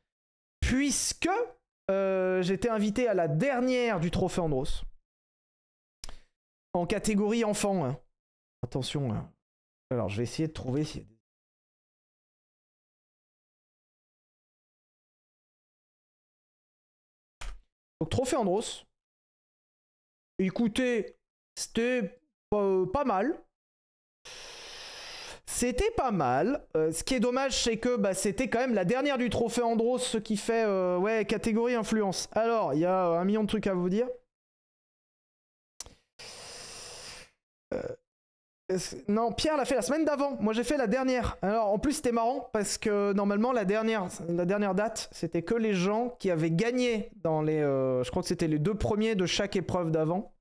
Puisque 0.60 1.30
j'étais 1.88 2.68
invité 2.68 3.08
à 3.08 3.14
la 3.14 3.28
dernière 3.28 4.00
du 4.00 4.10
Trophée 4.10 4.40
Andros. 4.40 4.84
En 6.74 6.86
catégorie 6.86 7.44
enfant. 7.44 7.84
hein. 7.86 7.98
Attention. 8.62 9.12
hein. 9.12 9.32
Alors, 9.90 10.08
je 10.08 10.18
vais 10.18 10.24
essayer 10.24 10.48
de 10.48 10.52
trouver 10.52 10.84
Donc, 18.00 18.11
Trophée 18.11 18.37
Andros. 18.37 18.84
Écoutez, 20.38 21.16
c'était 21.56 22.20
euh, 22.54 22.87
pas 22.87 23.04
mal. 23.04 23.37
C'était 25.46 25.90
pas 25.90 26.12
mal. 26.12 26.64
Euh, 26.76 26.92
ce 26.92 27.02
qui 27.02 27.14
est 27.14 27.20
dommage, 27.20 27.61
c'est 27.64 27.78
que 27.78 27.96
bah, 27.96 28.14
c'était 28.14 28.48
quand 28.48 28.61
même 28.61 28.74
la 28.74 28.84
dernière 28.84 29.18
du 29.18 29.30
trophée 29.30 29.62
Andros, 29.62 29.98
ce 29.98 30.18
qui 30.18 30.37
fait 30.37 30.64
euh, 30.64 30.96
ouais, 30.98 31.24
catégorie 31.24 31.74
influence. 31.74 32.28
Alors, 32.32 32.74
il 32.74 32.80
y 32.80 32.84
a 32.84 33.08
euh, 33.08 33.18
un 33.18 33.24
million 33.24 33.42
de 33.42 33.48
trucs 33.48 33.66
à 33.66 33.74
vous 33.74 33.88
dire. 33.88 34.06
Euh, 37.74 37.82
est-ce- 37.82 37.98
non, 39.09 39.33
Pierre 39.33 39.57
l'a 39.57 39.64
fait 39.64 39.76
la 39.76 39.83
semaine 39.83 40.04
d'avant. 40.04 40.37
Moi, 40.40 40.52
j'ai 40.52 40.64
fait 40.64 40.76
la 40.76 40.87
dernière. 40.87 41.38
Alors, 41.40 41.68
en 41.68 41.78
plus, 41.78 41.94
c'était 41.94 42.12
marrant 42.12 42.50
parce 42.52 42.76
que 42.76 43.12
normalement, 43.14 43.52
la 43.52 43.64
dernière, 43.64 44.09
date, 44.74 45.09
c'était 45.11 45.42
que 45.42 45.54
les 45.54 45.72
gens 45.72 46.14
qui 46.18 46.31
avaient 46.31 46.50
gagné 46.50 47.11
dans 47.22 47.40
les. 47.40 47.61
euh, 47.61 48.04
je 48.04 48.11
crois 48.11 48.22
que 48.22 48.28
c'était 48.28 48.48
les 48.48 48.59
deux 48.59 48.74
premiers 48.74 49.14
de 49.14 49.24
chaque 49.24 49.57
épreuve 49.57 49.90
d'avant. 49.90 50.35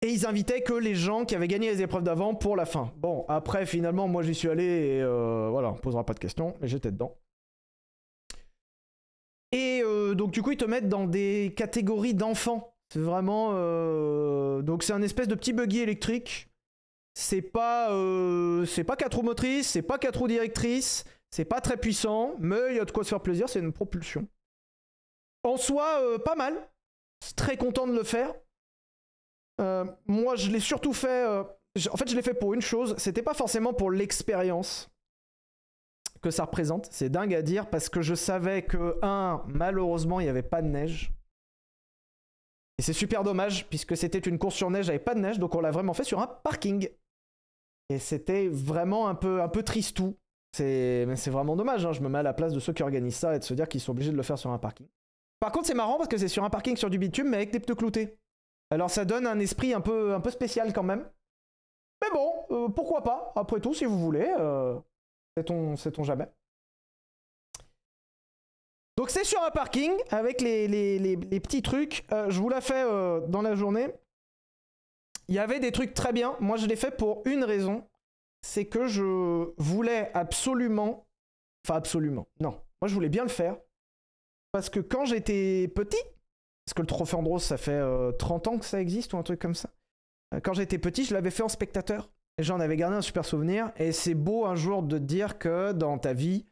Et 0.00 0.08
ils 0.08 0.26
invitaient 0.26 0.62
que 0.62 0.72
les 0.72 0.94
gens 0.94 1.24
qui 1.24 1.36
avaient 1.36 1.48
gagné 1.48 1.70
les 1.70 1.82
épreuves 1.82 2.02
d'avant 2.02 2.34
pour 2.34 2.56
la 2.56 2.64
fin. 2.64 2.92
Bon, 2.96 3.24
après, 3.28 3.66
finalement, 3.66 4.08
moi 4.08 4.22
j'y 4.22 4.34
suis 4.34 4.48
allé 4.48 4.64
et 4.64 5.02
euh, 5.02 5.48
voilà, 5.50 5.70
on 5.70 5.74
posera 5.74 6.04
pas 6.04 6.14
de 6.14 6.18
questions, 6.18 6.54
mais 6.60 6.66
j'étais 6.66 6.90
dedans. 6.90 7.16
Et 9.52 9.82
euh, 9.84 10.14
donc, 10.14 10.32
du 10.32 10.42
coup, 10.42 10.50
ils 10.50 10.56
te 10.56 10.64
mettent 10.64 10.88
dans 10.88 11.04
des 11.04 11.52
catégories 11.56 12.14
d'enfants. 12.14 12.71
C'est 12.92 13.00
vraiment. 13.00 13.52
euh, 13.54 14.60
Donc, 14.60 14.82
c'est 14.82 14.92
un 14.92 15.00
espèce 15.00 15.26
de 15.26 15.34
petit 15.34 15.54
buggy 15.54 15.80
électrique. 15.80 16.48
C'est 17.14 17.40
pas. 17.40 17.90
euh, 17.92 18.66
C'est 18.66 18.84
pas 18.84 18.96
4 18.96 19.16
roues 19.16 19.22
motrices, 19.22 19.68
c'est 19.68 19.82
pas 19.82 19.98
4 19.98 20.18
roues 20.18 20.28
directrices, 20.28 21.04
c'est 21.30 21.46
pas 21.46 21.62
très 21.62 21.78
puissant, 21.78 22.34
mais 22.38 22.58
il 22.70 22.76
y 22.76 22.80
a 22.80 22.84
de 22.84 22.90
quoi 22.90 23.02
se 23.04 23.08
faire 23.08 23.20
plaisir, 23.22 23.48
c'est 23.48 23.60
une 23.60 23.72
propulsion. 23.72 24.26
En 25.42 25.56
soi, 25.56 26.00
euh, 26.02 26.18
pas 26.18 26.34
mal. 26.34 26.54
Très 27.36 27.56
content 27.56 27.86
de 27.86 27.94
le 27.94 28.02
faire. 28.02 28.34
Moi, 30.06 30.34
je 30.36 30.50
l'ai 30.50 30.60
surtout 30.60 30.92
fait. 30.92 31.24
en 31.26 31.96
fait, 31.96 32.10
je 32.10 32.16
l'ai 32.16 32.22
fait 32.22 32.34
pour 32.34 32.52
une 32.52 32.60
chose. 32.60 32.94
C'était 32.98 33.22
pas 33.22 33.34
forcément 33.34 33.72
pour 33.72 33.90
l'expérience 33.90 34.90
que 36.20 36.30
ça 36.30 36.44
représente. 36.44 36.88
C'est 36.90 37.08
dingue 37.08 37.32
à 37.34 37.42
dire 37.42 37.70
parce 37.70 37.88
que 37.88 38.02
je 38.02 38.14
savais 38.14 38.62
que, 38.62 38.98
un, 39.02 39.42
malheureusement, 39.46 40.18
il 40.20 40.24
n'y 40.24 40.30
avait 40.30 40.42
pas 40.42 40.62
de 40.62 40.66
neige. 40.68 41.12
C'est 42.82 42.92
super 42.92 43.22
dommage 43.22 43.68
puisque 43.68 43.96
c'était 43.96 44.18
une 44.18 44.38
course 44.38 44.56
sur 44.56 44.68
neige, 44.68 44.88
avait 44.88 44.98
pas 44.98 45.14
de 45.14 45.20
neige, 45.20 45.38
donc 45.38 45.54
on 45.54 45.60
l'a 45.60 45.70
vraiment 45.70 45.94
fait 45.94 46.04
sur 46.04 46.20
un 46.20 46.26
parking. 46.26 46.88
Et 47.88 47.98
c'était 47.98 48.48
vraiment 48.48 49.08
un 49.08 49.14
peu, 49.14 49.40
un 49.40 49.48
peu 49.48 49.62
tristou. 49.62 50.16
C'est, 50.52 51.06
vraiment 51.28 51.56
dommage. 51.56 51.86
hein. 51.86 51.92
Je 51.92 52.00
me 52.00 52.08
mets 52.08 52.18
à 52.18 52.22
la 52.22 52.34
place 52.34 52.52
de 52.52 52.60
ceux 52.60 52.72
qui 52.72 52.82
organisent 52.82 53.16
ça 53.16 53.36
et 53.36 53.38
de 53.38 53.44
se 53.44 53.54
dire 53.54 53.68
qu'ils 53.68 53.80
sont 53.80 53.92
obligés 53.92 54.10
de 54.10 54.16
le 54.16 54.22
faire 54.22 54.38
sur 54.38 54.50
un 54.50 54.58
parking. 54.58 54.86
Par 55.40 55.52
contre, 55.52 55.66
c'est 55.66 55.74
marrant 55.74 55.96
parce 55.96 56.08
que 56.08 56.18
c'est 56.18 56.28
sur 56.28 56.44
un 56.44 56.50
parking 56.50 56.76
sur 56.76 56.90
du 56.90 56.98
bitume, 56.98 57.28
mais 57.28 57.38
avec 57.38 57.52
des 57.52 57.60
pneus 57.60 57.74
cloutés. 57.74 58.18
Alors 58.70 58.90
ça 58.90 59.04
donne 59.04 59.26
un 59.26 59.38
esprit 59.38 59.74
un 59.74 59.80
peu, 59.80 60.14
un 60.14 60.20
peu 60.20 60.30
spécial 60.30 60.72
quand 60.72 60.82
même. 60.82 61.08
Mais 62.02 62.10
bon, 62.12 62.32
euh, 62.50 62.68
pourquoi 62.68 63.02
pas, 63.02 63.32
après 63.36 63.60
tout, 63.60 63.74
si 63.74 63.84
vous 63.84 63.98
voulez. 63.98 64.34
Euh, 64.38 64.78
sait-on, 65.36 65.76
sait-on 65.76 66.02
jamais. 66.02 66.28
Donc 68.96 69.10
c'est 69.10 69.24
sur 69.24 69.42
un 69.42 69.50
parking 69.50 69.92
avec 70.10 70.40
les, 70.40 71.16
petits 71.40 71.62
trucs. 71.62 72.04
Euh, 72.12 72.30
je 72.30 72.38
vous 72.38 72.48
la 72.48 72.60
fais 72.60 72.84
euh, 72.84 73.20
dans 73.26 73.42
la 73.42 73.54
journée. 73.54 73.88
Il 75.28 75.34
y 75.34 75.38
avait 75.38 75.60
des 75.60 75.72
trucs 75.72 75.94
très 75.94 76.12
bien. 76.12 76.36
Moi 76.40 76.56
je 76.56 76.66
l'ai 76.66 76.76
fait 76.76 76.96
pour 76.96 77.22
une 77.26 77.44
raison. 77.44 77.88
C'est 78.42 78.66
que 78.66 78.86
je 78.86 79.52
voulais 79.56 80.10
absolument... 80.14 81.06
Enfin 81.64 81.76
absolument. 81.76 82.26
Non. 82.40 82.60
Moi 82.80 82.88
je 82.88 82.94
voulais 82.94 83.08
bien 83.08 83.22
le 83.22 83.28
faire. 83.28 83.56
Parce 84.52 84.68
que 84.68 84.80
quand 84.80 85.06
j'étais 85.06 85.68
petit, 85.68 86.02
parce 86.64 86.74
que 86.74 86.82
le 86.82 86.86
trophée 86.86 87.16
Andros, 87.16 87.42
ça 87.42 87.56
fait 87.56 87.72
euh, 87.72 88.12
30 88.12 88.48
ans 88.48 88.58
que 88.58 88.64
ça 88.64 88.80
existe 88.80 89.12
ou 89.14 89.18
un 89.18 89.22
truc 89.22 89.40
comme 89.40 89.54
ça. 89.54 89.70
Euh, 90.34 90.40
Quand 90.40 90.52
j'étais 90.52 90.78
petit, 90.78 91.04
je 91.04 91.14
l'avais 91.14 91.30
fait 91.30 91.42
en 91.42 91.48
spectateur. 91.48 92.10
J'en 92.38 92.60
avais 92.60 92.76
gardé 92.76 92.96
un 92.96 93.02
super 93.02 93.24
souvenir. 93.24 93.72
Et 93.76 93.92
c'est 93.92 94.14
beau 94.14 94.46
un 94.46 94.54
jour 94.54 94.82
de 94.82 94.98
dire 94.98 95.38
que 95.38 95.72
dans 95.72 95.98
ta 95.98 96.12
vie, 96.12 96.46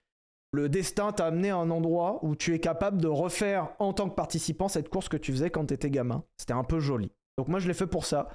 le 0.53 0.69
destin 0.69 1.13
t'a 1.13 1.27
amené 1.27 1.51
à 1.51 1.57
un 1.57 1.71
endroit 1.71 2.25
où 2.25 2.35
tu 2.35 2.55
es 2.55 2.59
capable 2.59 3.01
de 3.01 3.07
refaire 3.07 3.73
en 3.79 3.93
tant 3.93 4.09
que 4.09 4.15
participant 4.15 4.69
cette 4.69 4.89
course 4.89 5.09
que 5.09 5.17
tu 5.17 5.33
faisais 5.33 5.51
quand 5.51 5.67
t'étais 5.67 5.91
gamin. 5.91 6.25
C'était 6.37 6.55
un 6.55 6.65
peu 6.65 6.81
joli. 6.81 7.13
Donc 7.39 7.49
moi, 7.49 7.61
je 7.61 7.69
l'ai 7.69 7.75
fait 7.75 7.87
pour 7.87 8.05
ça. 8.05 8.29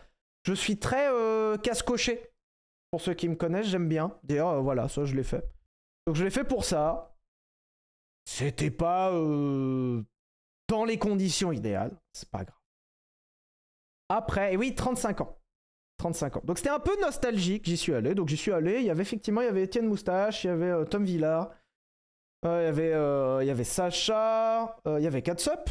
Je 0.44 0.54
suis 0.54 0.78
très 0.78 1.12
euh, 1.12 1.58
casse-coché. 1.58 2.32
Pour 2.92 3.02
ceux 3.02 3.14
qui 3.14 3.28
me 3.28 3.36
connaissent, 3.36 3.68
j'aime 3.68 3.90
bien. 3.90 4.18
D'ailleurs, 4.24 4.50
euh, 4.50 4.62
voilà, 4.62 4.88
ça, 4.88 5.04
je 5.04 5.16
l'ai 5.16 5.24
fait. 5.24 5.44
Donc 6.08 6.16
je 6.16 6.24
l'ai 6.24 6.30
fait 6.30 6.46
pour 6.46 6.64
ça. 6.64 7.18
C'était 8.26 8.72
pas 8.72 9.12
euh, 9.12 10.02
dans 10.70 10.86
les 10.86 10.98
conditions 10.98 11.52
idéales. 11.52 11.98
C'est 12.14 12.30
pas 12.30 12.46
grave. 12.46 12.60
Après, 14.08 14.54
et 14.54 14.58
oui, 14.58 14.74
35 14.74 15.22
ans. 15.22 15.38
35 15.98 16.38
ans. 16.38 16.42
Donc 16.46 16.60
c'était 16.60 16.70
un 16.70 16.80
peu 16.80 17.00
nostalgique, 17.02 17.66
j'y 17.66 17.78
suis 17.78 17.94
allé. 17.94 18.16
Donc 18.16 18.30
j'y 18.30 18.38
suis 18.38 18.52
allé. 18.52 18.80
Il 18.80 18.86
y 18.86 18.90
avait 18.90 19.02
effectivement, 19.02 19.42
il 19.42 19.46
y 19.46 19.50
avait 19.50 19.64
Étienne 19.64 19.88
Moustache, 19.88 20.44
il 20.44 20.48
y 20.48 20.50
avait 20.50 20.86
Tom 20.86 21.04
Villard, 21.04 21.52
il, 22.44 22.48
y 22.48 22.52
avait, 22.52 22.94
euh, 22.94 23.44
y 23.44 23.50
avait 23.50 23.64
Sacha, 23.64 24.78
euh, 24.88 25.00
il 25.00 25.04
y 25.04 25.08
avait 25.08 25.22
Katsup. 25.22 25.70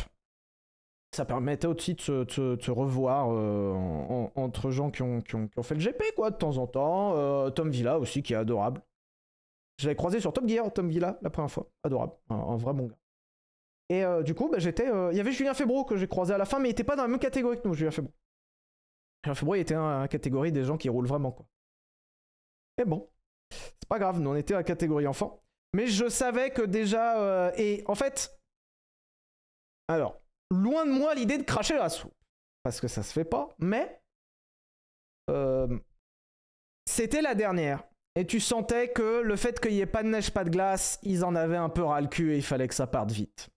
Ça 1.14 1.24
permettait 1.24 1.68
aussi 1.68 1.94
de 1.94 2.00
se, 2.00 2.70
revoir 2.70 3.28
euh, 3.30 3.72
en- 3.72 4.32
en- 4.34 4.42
entre 4.42 4.70
gens 4.72 4.90
qui 4.90 5.02
ont, 5.02 5.20
qui, 5.20 5.36
ont, 5.36 5.46
qui 5.46 5.58
ont 5.58 5.62
fait 5.62 5.76
le 5.76 5.80
GP, 5.80 6.02
quoi, 6.16 6.30
de 6.32 6.36
temps 6.36 6.56
en 6.58 6.66
temps. 6.66 7.16
Euh, 7.16 7.50
Tom 7.50 7.70
Villa 7.70 7.98
aussi, 8.00 8.22
qui 8.22 8.32
est 8.32 8.36
adorable. 8.36 8.82
Je 9.78 9.86
l'avais 9.86 9.96
croisé 9.96 10.18
sur 10.20 10.32
Top 10.32 10.46
Gear, 10.48 10.72
Tom 10.72 10.88
Villa, 10.88 11.18
la 11.22 11.30
première 11.30 11.50
fois. 11.50 11.68
Adorable. 11.84 12.14
Un, 12.30 12.56
vrai 12.56 12.72
bon 12.74 12.86
gars. 12.86 12.96
Et 13.90 14.04
euh, 14.04 14.22
du 14.24 14.34
coup, 14.34 14.48
bah, 14.48 14.58
j'étais. 14.58 14.88
euh, 14.88 15.12
Il 15.12 15.16
y 15.16 15.20
avait 15.20 15.30
Julien 15.30 15.54
Febro 15.54 15.84
que 15.84 15.96
j'ai 15.96 16.08
croisé 16.08 16.34
à 16.34 16.38
la 16.38 16.44
fin, 16.46 16.58
mais 16.58 16.68
il 16.68 16.72
était 16.72 16.84
pas 16.84 16.96
dans 16.96 17.02
la 17.02 17.08
même 17.08 17.18
catégorie 17.20 17.60
que 17.60 17.68
nous, 17.68 17.74
Julien 17.74 17.90
Febro. 17.92 18.12
Julien 19.24 19.34
Febro, 19.34 19.54
il 19.54 19.60
était 19.60 19.74
dans 19.74 20.00
la 20.00 20.08
catégorie 20.08 20.50
des 20.52 20.64
gens 20.64 20.76
qui 20.76 20.88
roulent 20.88 21.06
vraiment, 21.06 21.30
quoi. 21.30 21.46
Mais 22.78 22.84
bon, 22.84 23.08
c'est 23.52 23.88
pas 23.88 24.00
grave, 24.00 24.18
nous 24.20 24.30
on 24.30 24.34
était 24.34 24.54
à 24.54 24.64
catégorie 24.64 25.06
enfant. 25.06 25.43
Mais 25.74 25.86
je 25.86 26.08
savais 26.08 26.50
que 26.50 26.62
déjà. 26.62 27.20
euh, 27.20 27.52
et 27.56 27.82
en 27.86 27.94
fait. 27.94 28.38
Alors, 29.88 30.20
loin 30.50 30.86
de 30.86 30.92
moi 30.92 31.14
l'idée 31.14 31.36
de 31.38 31.42
cracher 31.42 31.74
la 31.76 31.88
soupe. 31.88 32.14
Parce 32.62 32.80
que 32.80 32.88
ça 32.88 33.02
se 33.02 33.12
fait 33.12 33.24
pas, 33.26 33.54
mais. 33.58 34.00
euh, 35.30 35.78
C'était 36.88 37.22
la 37.22 37.34
dernière. 37.34 37.84
Et 38.16 38.26
tu 38.26 38.38
sentais 38.40 38.92
que 38.92 39.20
le 39.22 39.36
fait 39.36 39.58
qu'il 39.58 39.72
n'y 39.72 39.80
ait 39.80 39.86
pas 39.86 40.02
de 40.04 40.08
neige, 40.08 40.30
pas 40.30 40.44
de 40.44 40.50
glace, 40.50 41.00
ils 41.02 41.24
en 41.24 41.34
avaient 41.34 41.56
un 41.56 41.68
peu 41.68 41.82
ras 41.82 42.00
le 42.00 42.06
cul 42.06 42.32
et 42.32 42.36
il 42.36 42.44
fallait 42.44 42.68
que 42.68 42.74
ça 42.74 42.86
parte 42.86 43.10
vite. 43.10 43.48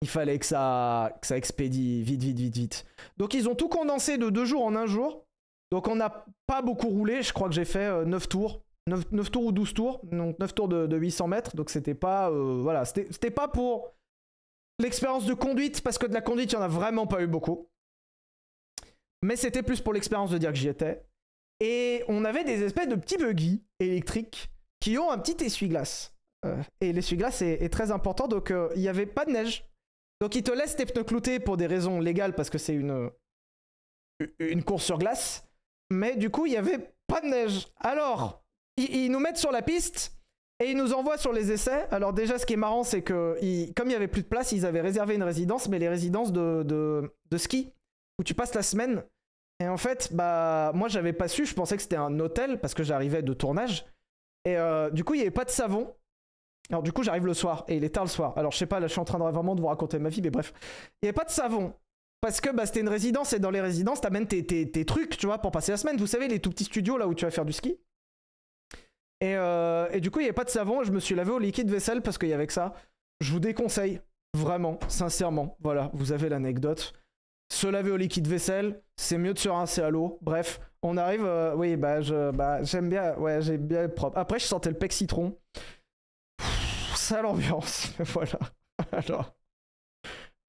Il 0.00 0.08
fallait 0.08 0.38
que 0.38 0.46
ça, 0.46 1.12
expédie 1.30 2.02
vite, 2.02 2.22
vite, 2.22 2.38
vite, 2.38 2.54
vite. 2.56 2.86
Donc 3.18 3.34
ils 3.34 3.48
ont 3.48 3.54
tout 3.54 3.68
condensé 3.68 4.16
de 4.16 4.30
deux 4.30 4.44
jours 4.46 4.64
en 4.64 4.74
un 4.76 4.86
jour. 4.86 5.24
Donc 5.70 5.88
on 5.88 5.96
n'a 5.96 6.24
pas 6.46 6.62
beaucoup 6.62 6.88
roulé. 6.88 7.22
Je 7.22 7.32
crois 7.34 7.48
que 7.48 7.54
j'ai 7.54 7.66
fait 7.66 7.84
euh, 7.84 8.04
9 8.06 8.28
tours. 8.28 8.62
9, 8.88 9.12
9 9.12 9.30
tours 9.30 9.44
ou 9.44 9.52
12 9.52 9.74
tours. 9.74 10.00
Donc 10.04 10.38
9 10.38 10.54
tours 10.54 10.68
de, 10.68 10.86
de 10.86 10.96
800 10.96 11.28
mètres. 11.28 11.56
Donc 11.56 11.70
c'était 11.70 11.94
pas... 11.94 12.30
euh, 12.30 12.60
voilà, 12.62 12.84
c'était 12.84 13.30
pas 13.30 13.48
pour 13.48 13.94
l'expérience 14.78 15.26
de 15.26 15.34
conduite. 15.34 15.82
Parce 15.82 15.98
que 15.98 16.06
de 16.06 16.14
la 16.14 16.20
conduite, 16.20 16.52
il 16.52 16.56
n'y 16.56 16.62
en 16.62 16.64
a 16.64 16.68
vraiment 16.68 17.06
pas 17.06 17.22
eu 17.22 17.26
beaucoup. 17.26 17.68
Mais 19.22 19.36
c'était 19.36 19.62
plus 19.62 19.80
pour 19.80 19.92
l'expérience 19.92 20.30
de 20.30 20.38
dire 20.38 20.50
que 20.50 20.58
j'y 20.58 20.68
étais. 20.68 21.04
Et 21.60 22.04
on 22.08 22.24
avait 22.24 22.44
des 22.44 22.62
espèces 22.62 22.88
de 22.88 22.94
petits 22.94 23.16
buggy 23.16 23.64
électriques 23.80 24.50
qui 24.80 24.96
ont 24.98 25.10
un 25.10 25.18
petit 25.18 25.44
essuie-glace. 25.44 26.14
euh, 26.46 26.62
et 26.80 26.92
l'essuie-glace 26.92 27.42
est, 27.42 27.68
très 27.72 27.90
important, 27.90 28.28
donc 28.28 28.52
euh, 28.52 28.70
il 28.76 28.80
n'y 28.80 28.88
avait 28.88 29.06
pas 29.06 29.24
de 29.24 29.32
neige. 29.32 29.68
Donc 30.20 30.36
il 30.36 30.42
te 30.42 30.52
laisse 30.52 30.76
tes 30.76 30.86
pneus 30.86 31.04
cloutés 31.04 31.40
pour 31.40 31.56
des 31.56 31.66
raisons 31.66 32.00
légales 32.00 32.34
parce 32.34 32.50
que 32.50 32.58
c'est 32.58 32.74
une, 32.74 33.10
une 34.38 34.62
course 34.62 34.84
sur 34.84 34.98
glace. 34.98 35.48
Mais 35.90 36.16
du 36.16 36.30
coup, 36.30 36.46
il 36.46 36.50
n'y 36.50 36.56
avait 36.56 36.92
pas 37.06 37.20
de 37.20 37.26
neige. 37.26 37.66
Alors, 37.76 38.44
ils, 38.78 39.10
nous 39.10 39.18
mettent 39.18 39.36
sur 39.36 39.52
la 39.52 39.62
piste 39.62 40.12
et 40.60 40.70
ils 40.70 40.76
nous 40.76 40.92
envoient 40.92 41.18
sur 41.18 41.32
les 41.32 41.52
essais. 41.52 41.86
Alors 41.90 42.12
déjà, 42.12 42.38
ce 42.38 42.46
qui 42.46 42.54
est 42.54 42.56
marrant, 42.56 42.84
c'est 42.84 43.02
que 43.02 43.36
comme 43.74 43.86
il 43.86 43.90
n'y 43.90 43.94
avait 43.94 44.08
plus 44.08 44.22
de 44.22 44.28
place, 44.28 44.52
ils 44.52 44.66
avaient 44.66 44.80
réservé 44.80 45.14
une 45.14 45.22
résidence, 45.22 45.68
mais 45.68 45.78
les 45.78 45.88
résidences 45.88 46.32
de, 46.32 46.62
de, 46.62 47.12
de 47.30 47.38
ski, 47.38 47.72
où 48.18 48.24
tu 48.24 48.34
passes 48.34 48.54
la 48.54 48.62
semaine. 48.62 49.02
Et 49.60 49.68
en 49.68 49.76
fait, 49.76 50.10
bah 50.12 50.72
moi, 50.74 50.88
j'avais 50.88 51.12
pas 51.12 51.28
su, 51.28 51.44
je 51.44 51.54
pensais 51.54 51.76
que 51.76 51.82
c'était 51.82 51.96
un 51.96 52.20
hôtel 52.20 52.60
parce 52.60 52.74
que 52.74 52.82
j'arrivais 52.82 53.22
de 53.22 53.34
tournage. 53.34 53.86
Et 54.44 54.56
euh, 54.56 54.90
du 54.90 55.04
coup, 55.04 55.14
il 55.14 55.18
n'y 55.18 55.22
avait 55.22 55.30
pas 55.30 55.44
de 55.44 55.50
savon. 55.50 55.94
Alors 56.70 56.82
du 56.82 56.92
coup, 56.92 57.02
j'arrive 57.02 57.26
le 57.26 57.34
soir 57.34 57.64
et 57.68 57.76
il 57.76 57.84
est 57.84 57.90
tard 57.90 58.04
le 58.04 58.10
soir. 58.10 58.36
Alors 58.36 58.52
je 58.52 58.58
sais 58.58 58.66
pas, 58.66 58.78
là, 58.78 58.86
je 58.86 58.92
suis 58.92 59.00
en 59.00 59.04
train 59.04 59.18
de 59.18 59.24
vraiment 59.24 59.54
de 59.54 59.60
vous 59.60 59.66
raconter 59.66 59.98
ma 59.98 60.10
vie, 60.10 60.22
mais 60.22 60.30
bref, 60.30 60.52
il 61.02 61.06
n'y 61.06 61.08
avait 61.08 61.14
pas 61.14 61.24
de 61.24 61.30
savon. 61.30 61.72
Parce 62.20 62.40
que 62.40 62.50
bah, 62.50 62.66
c'était 62.66 62.80
une 62.80 62.88
résidence 62.88 63.32
et 63.32 63.38
dans 63.38 63.50
les 63.50 63.60
résidences, 63.60 64.00
t'amènes 64.00 64.26
tes, 64.26 64.44
tes, 64.44 64.70
tes 64.70 64.84
trucs, 64.84 65.16
tu 65.16 65.26
vois, 65.26 65.38
pour 65.38 65.50
passer 65.50 65.72
la 65.72 65.78
semaine. 65.78 65.96
Vous 65.96 66.06
savez, 66.06 66.28
les 66.28 66.40
tout 66.40 66.50
petits 66.50 66.64
studios 66.64 66.98
là 66.98 67.06
où 67.06 67.14
tu 67.14 67.24
vas 67.24 67.30
faire 67.30 67.44
du 67.44 67.52
ski. 67.52 67.78
Et, 69.20 69.34
euh, 69.36 69.88
et 69.90 70.00
du 70.00 70.10
coup, 70.10 70.20
il 70.20 70.22
n'y 70.22 70.28
avait 70.28 70.34
pas 70.34 70.44
de 70.44 70.50
savon. 70.50 70.84
Je 70.84 70.92
me 70.92 71.00
suis 71.00 71.14
lavé 71.14 71.30
au 71.30 71.38
liquide 71.38 71.70
vaisselle 71.70 72.02
parce 72.02 72.18
qu'il 72.18 72.28
y 72.28 72.32
avait 72.32 72.46
que 72.46 72.52
ça. 72.52 72.74
Je 73.20 73.32
vous 73.32 73.40
déconseille, 73.40 74.00
vraiment, 74.34 74.78
sincèrement. 74.88 75.56
Voilà, 75.60 75.90
vous 75.94 76.12
avez 76.12 76.28
l'anecdote. 76.28 76.92
Se 77.52 77.66
laver 77.66 77.90
au 77.90 77.96
liquide 77.96 78.28
vaisselle, 78.28 78.82
c'est 78.96 79.18
mieux 79.18 79.34
de 79.34 79.38
se 79.38 79.48
rincer 79.48 79.80
à 79.82 79.90
l'eau. 79.90 80.18
Bref, 80.22 80.60
on 80.82 80.96
arrive. 80.96 81.24
euh, 81.24 81.54
oui, 81.56 81.76
bah, 81.76 82.00
je, 82.00 82.30
bah, 82.30 82.62
j'aime 82.62 82.88
bien. 82.90 83.16
Ouais, 83.16 83.40
j'ai 83.42 83.56
bien 83.58 83.84
être 83.84 83.94
propre. 83.94 84.18
Après, 84.18 84.38
je 84.38 84.44
sentais 84.44 84.70
le 84.70 84.76
pec 84.76 84.92
citron. 84.92 85.36
Sale 86.94 87.26
ambiance. 87.26 87.92
voilà. 87.98 88.38
Alors. 88.92 89.34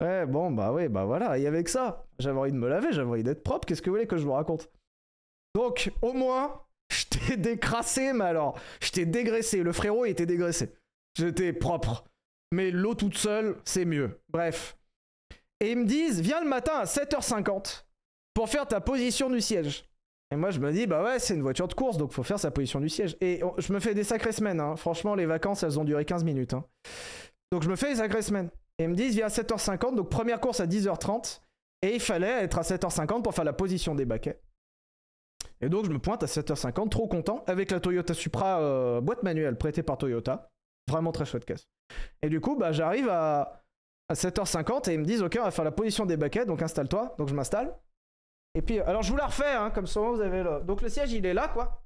Ouais, 0.01 0.25
bon, 0.25 0.51
bah 0.51 0.71
oui, 0.71 0.87
bah 0.87 1.03
voilà, 1.03 1.37
il 1.37 1.43
y 1.43 1.47
avait 1.47 1.63
que 1.63 1.69
ça. 1.69 2.05
J'avais 2.19 2.39
envie 2.39 2.51
de 2.53 2.57
me 2.57 2.69
laver, 2.69 2.93
j'avais 2.93 3.09
envie 3.09 3.23
d'être 3.23 3.43
propre, 3.43 3.65
qu'est-ce 3.65 3.81
que 3.81 3.89
vous 3.89 3.95
voulez 3.97 4.07
que 4.07 4.15
je 4.15 4.23
vous 4.23 4.31
raconte? 4.31 4.69
Donc, 5.55 5.91
au 6.01 6.13
moins, 6.13 6.61
t'ai 7.27 7.37
décrassé, 7.37 8.13
mais 8.13 8.25
alors, 8.25 8.59
je 8.81 8.91
t'ai 8.91 9.05
dégraissé, 9.05 9.63
le 9.63 9.71
frérot 9.71 10.05
il 10.05 10.11
était 10.11 10.25
dégraissé. 10.25 10.71
J'étais 11.17 11.53
propre. 11.53 12.05
Mais 12.51 12.71
l'eau 12.71 12.95
toute 12.95 13.17
seule, 13.17 13.57
c'est 13.65 13.85
mieux. 13.85 14.19
Bref. 14.29 14.77
Et 15.59 15.71
ils 15.71 15.77
me 15.77 15.85
disent, 15.85 16.21
viens 16.21 16.41
le 16.41 16.47
matin 16.47 16.73
à 16.75 16.85
7h50 16.85 17.83
pour 18.33 18.49
faire 18.49 18.67
ta 18.67 18.79
position 18.79 19.29
du 19.29 19.41
siège. 19.41 19.85
Et 20.31 20.35
moi, 20.35 20.51
je 20.51 20.59
me 20.59 20.71
dis, 20.71 20.85
bah 20.87 21.03
ouais, 21.03 21.19
c'est 21.19 21.33
une 21.33 21.41
voiture 21.41 21.67
de 21.67 21.73
course, 21.73 21.97
donc 21.97 22.11
faut 22.11 22.23
faire 22.23 22.39
sa 22.39 22.51
position 22.51 22.79
du 22.79 22.89
siège. 22.89 23.17
Et 23.19 23.41
je 23.57 23.73
me 23.73 23.79
fais 23.79 23.93
des 23.93 24.03
sacrées 24.03 24.31
semaines, 24.31 24.59
hein. 24.59 24.75
franchement, 24.75 25.15
les 25.15 25.25
vacances, 25.25 25.63
elles 25.63 25.79
ont 25.79 25.83
duré 25.83 26.05
15 26.05 26.23
minutes. 26.23 26.53
hein. 26.53 26.63
Donc 27.51 27.63
je 27.63 27.69
me 27.69 27.75
fais 27.75 27.89
des 27.89 27.95
sacrées 27.97 28.21
semaines. 28.21 28.49
Et 28.77 28.83
ils 28.83 28.89
me 28.89 28.95
disent, 28.95 29.15
viens 29.15 29.25
à 29.25 29.29
7h50, 29.29 29.95
donc 29.95 30.09
première 30.09 30.39
course 30.39 30.59
à 30.59 30.67
10h30. 30.67 31.41
Et 31.81 31.95
il 31.95 31.99
fallait 31.99 32.43
être 32.43 32.59
à 32.59 32.61
7h50 32.61 33.23
pour 33.23 33.33
faire 33.33 33.43
la 33.43 33.53
position 33.53 33.95
des 33.95 34.05
baquets. 34.05 34.39
Et 35.61 35.69
donc 35.69 35.85
je 35.85 35.89
me 35.91 35.99
pointe 35.99 36.23
à 36.23 36.25
7h50, 36.25 36.89
trop 36.89 37.07
content, 37.07 37.43
avec 37.47 37.71
la 37.71 37.79
Toyota 37.79 38.13
Supra 38.13 38.59
euh, 38.61 39.01
boîte 39.01 39.23
manuelle 39.23 39.57
prêtée 39.57 39.83
par 39.83 39.97
Toyota. 39.97 40.49
Vraiment 40.89 41.11
très 41.11 41.25
chouette 41.25 41.45
caisse. 41.45 41.67
Et 42.21 42.29
du 42.29 42.39
coup, 42.39 42.55
bah, 42.55 42.71
j'arrive 42.71 43.09
à, 43.09 43.61
à 44.09 44.13
7h50 44.13 44.89
et 44.89 44.93
ils 44.93 44.99
me 44.99 45.05
disent, 45.05 45.21
ok, 45.21 45.37
on 45.39 45.43
va 45.43 45.51
faire 45.51 45.65
la 45.65 45.71
position 45.71 46.05
des 46.05 46.17
baquets, 46.17 46.45
donc 46.45 46.61
installe-toi. 46.61 47.15
Donc 47.17 47.27
je 47.29 47.33
m'installe. 47.35 47.75
Et 48.55 48.61
puis, 48.61 48.79
alors 48.79 49.03
je 49.03 49.11
vous 49.11 49.17
la 49.17 49.27
refais, 49.27 49.51
hein, 49.53 49.69
comme 49.69 49.85
ça 49.87 49.99
vous 49.99 50.21
avez 50.21 50.41
le... 50.43 50.61
Donc 50.61 50.81
le 50.81 50.89
siège, 50.89 51.11
il 51.11 51.25
est 51.25 51.33
là, 51.33 51.49
quoi. 51.49 51.83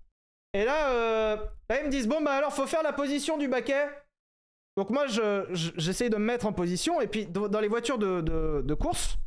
Et 0.53 0.63
là, 0.63 0.91
euh, 0.91 1.35
là, 1.69 1.81
ils 1.81 1.85
me 1.87 1.91
disent, 1.91 2.07
bon, 2.07 2.21
bah 2.21 2.33
alors, 2.33 2.53
faut 2.53 2.67
faire 2.67 2.83
la 2.83 2.93
position 2.93 3.37
du 3.37 3.47
baquet. 3.47 3.87
Donc 4.77 4.89
moi, 4.91 5.07
je- 5.07 5.45
je- 5.51 5.71
j'essaye 5.77 6.09
de 6.09 6.15
me 6.17 6.23
mettre 6.25 6.45
en 6.45 6.53
position. 6.53 7.01
Et 7.01 7.07
puis, 7.07 7.25
dans 7.25 7.59
les 7.59 7.67
voitures 7.67 7.97
de, 7.97 8.21
de- 8.21 8.61
de 8.63 8.73
course, 8.75 9.17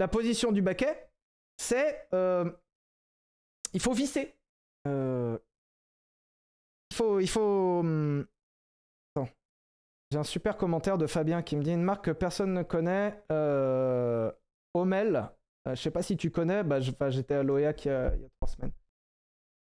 la 0.00 0.08
position 0.08 0.52
du 0.52 0.62
baquet, 0.62 1.08
c'est... 1.58 2.08
euh, 2.14 2.50
il 3.72 3.80
faut 3.80 3.92
visser. 3.92 4.36
Euh, 4.86 5.38
il 6.90 6.96
faut... 6.96 7.20
Il 7.20 7.28
faut 7.28 7.84
Attends. 9.14 9.28
J'ai 10.10 10.18
un 10.18 10.24
super 10.24 10.56
commentaire 10.56 10.98
de 10.98 11.06
Fabien 11.06 11.42
qui 11.42 11.56
me 11.56 11.62
dit 11.62 11.72
une 11.72 11.82
marque 11.82 12.06
que 12.06 12.10
personne 12.10 12.52
ne 12.54 12.62
connaît. 12.62 13.22
Euh, 13.30 14.30
Homel. 14.74 15.30
Euh, 15.68 15.74
je 15.74 15.82
sais 15.82 15.90
pas 15.90 16.02
si 16.02 16.16
tu 16.16 16.30
connais. 16.30 16.62
Bah, 16.64 16.80
J'étais 16.80 17.34
à 17.34 17.42
l'OEAC 17.42 17.84
il 17.84 17.88
y 17.88 17.90
a, 17.90 18.14
il 18.14 18.22
y 18.22 18.24
a 18.24 18.28
trois 18.40 18.48
semaines. 18.48 18.72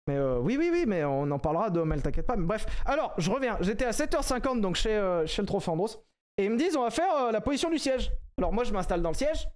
Mais 0.06 0.16
euh, 0.16 0.38
oui, 0.38 0.56
oui, 0.58 0.68
oui, 0.70 0.84
mais 0.86 1.04
on 1.04 1.30
en 1.30 1.38
parlera 1.38 1.70
de 1.70 1.82
t'inquiète 2.00 2.26
pas. 2.26 2.36
Bref, 2.36 2.66
alors, 2.84 3.14
je 3.16 3.30
reviens. 3.30 3.56
J'étais 3.60 3.86
à 3.86 3.92
7h50 3.92 4.60
donc 4.60 4.76
chez, 4.76 4.94
euh, 4.94 5.26
chez 5.26 5.40
le 5.40 5.46
Trophée 5.46 5.70
Andros. 5.70 6.04
Et 6.36 6.44
ils 6.44 6.50
me 6.50 6.58
disent, 6.58 6.76
on 6.76 6.82
va 6.82 6.90
faire 6.90 7.14
euh, 7.16 7.32
la 7.32 7.40
position 7.40 7.70
du 7.70 7.78
siège. 7.78 8.12
Alors, 8.36 8.52
moi, 8.52 8.64
je 8.64 8.72
m'installe 8.72 9.00
dans 9.00 9.10
le 9.10 9.14
siège. 9.14 9.48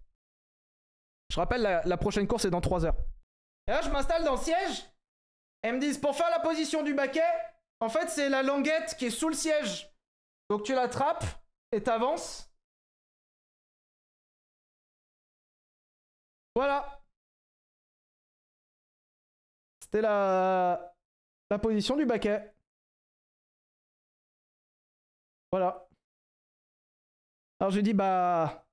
Je 1.31 1.37
rappelle, 1.37 1.63
la, 1.63 1.83
la 1.85 1.97
prochaine 1.99 2.27
course 2.27 2.47
est 2.47 2.51
dans 2.51 2.61
3 2.63 2.87
heures. 2.87 2.97
Et 3.69 3.71
là, 3.71 3.83
je 3.83 3.91
m'installe 3.91 4.25
dans 4.25 4.37
le 4.37 4.41
siège. 4.41 4.83
Et 5.63 5.71
me 5.73 5.79
disent, 5.79 5.99
pour 5.99 6.17
faire 6.17 6.31
la 6.31 6.41
position 6.41 6.83
du 6.83 6.95
baquet, 6.95 7.21
en 7.81 7.91
fait, 7.91 8.09
c'est 8.09 8.31
la 8.31 8.43
languette 8.43 8.97
qui 8.99 9.07
est 9.07 9.11
sous 9.11 9.29
le 9.29 9.35
siège. 9.35 9.93
Donc, 10.49 10.63
tu 10.63 10.75
l'attrapes 10.75 11.25
et 11.73 11.83
t'avances. 11.83 12.51
Voilà. 16.55 17.03
C'était 19.81 20.01
la, 20.01 20.95
position 21.61 21.97
du 21.97 22.07
baquet. 22.07 22.55
Voilà. 25.53 25.89
Alors, 27.61 27.71
je 27.71 27.77
lui 27.77 27.83
dis, 27.83 27.93
bah. 27.95 28.67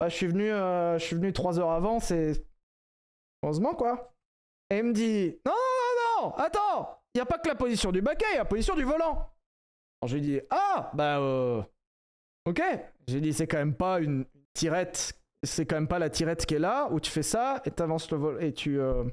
bah, 0.00 0.08
je 0.08 0.14
suis 0.16 0.26
venu, 0.26 0.50
euh, 0.50 0.98
je 0.98 1.04
suis 1.04 1.16
venu 1.16 1.32
3 1.32 1.60
heures 1.60 1.70
avant, 1.70 2.00
c'est. 2.00 2.48
Heureusement, 3.42 3.74
quoi. 3.74 4.14
Et 4.70 4.78
il 4.78 4.84
me 4.84 4.92
dit, 4.92 5.38
non, 5.46 5.52
non, 5.52 6.22
non, 6.22 6.28
non, 6.28 6.34
attends, 6.36 7.02
il 7.14 7.18
n'y 7.18 7.22
a 7.22 7.26
pas 7.26 7.38
que 7.38 7.48
la 7.48 7.54
position 7.54 7.92
du 7.92 8.02
baquet, 8.02 8.26
il 8.30 8.34
y 8.34 8.36
a 8.36 8.40
la 8.40 8.44
position 8.44 8.74
du 8.74 8.84
volant. 8.84 9.30
Alors, 10.00 10.08
je 10.08 10.14
lui 10.16 10.22
dis, 10.22 10.40
ah, 10.50 10.90
bah, 10.94 11.18
euh. 11.18 11.62
Ok. 12.44 12.60
J'ai 13.06 13.20
dit, 13.20 13.32
c'est 13.32 13.46
quand 13.46 13.58
même 13.58 13.74
pas 13.74 14.00
une 14.00 14.24
tirette. 14.54 15.18
C'est 15.44 15.66
quand 15.66 15.76
même 15.76 15.88
pas 15.88 15.98
la 15.98 16.10
tirette 16.10 16.44
qui 16.46 16.54
est 16.54 16.58
là, 16.58 16.88
où 16.90 17.00
tu 17.00 17.10
fais 17.10 17.22
ça, 17.22 17.62
et 17.64 17.70
t'avances 17.70 18.10
le 18.10 18.18
vol, 18.18 18.42
et 18.42 18.52
tu. 18.52 18.78
euh. 18.80 19.04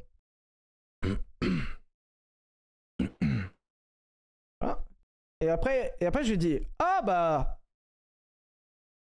Et 5.41 5.49
après, 5.49 5.95
et 5.99 6.05
après, 6.05 6.23
je 6.23 6.31
lui 6.31 6.37
dis 6.37 6.59
Ah 6.79 7.01
bah. 7.03 7.59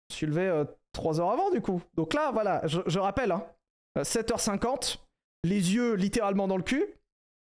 Je 0.09 0.15
suis 0.15 0.25
levé 0.25 0.63
3 0.93 1.19
heures 1.19 1.31
avant 1.31 1.51
du 1.51 1.61
coup. 1.61 1.81
Donc 1.93 2.13
là, 2.13 2.31
voilà, 2.31 2.65
je, 2.67 2.81
je 2.85 2.99
rappelle, 2.99 3.31
hein, 3.31 3.45
euh, 3.97 4.03
7h50, 4.03 4.97
les 5.43 5.73
yeux 5.73 5.95
littéralement 5.95 6.47
dans 6.47 6.57
le 6.57 6.63
cul, 6.63 6.85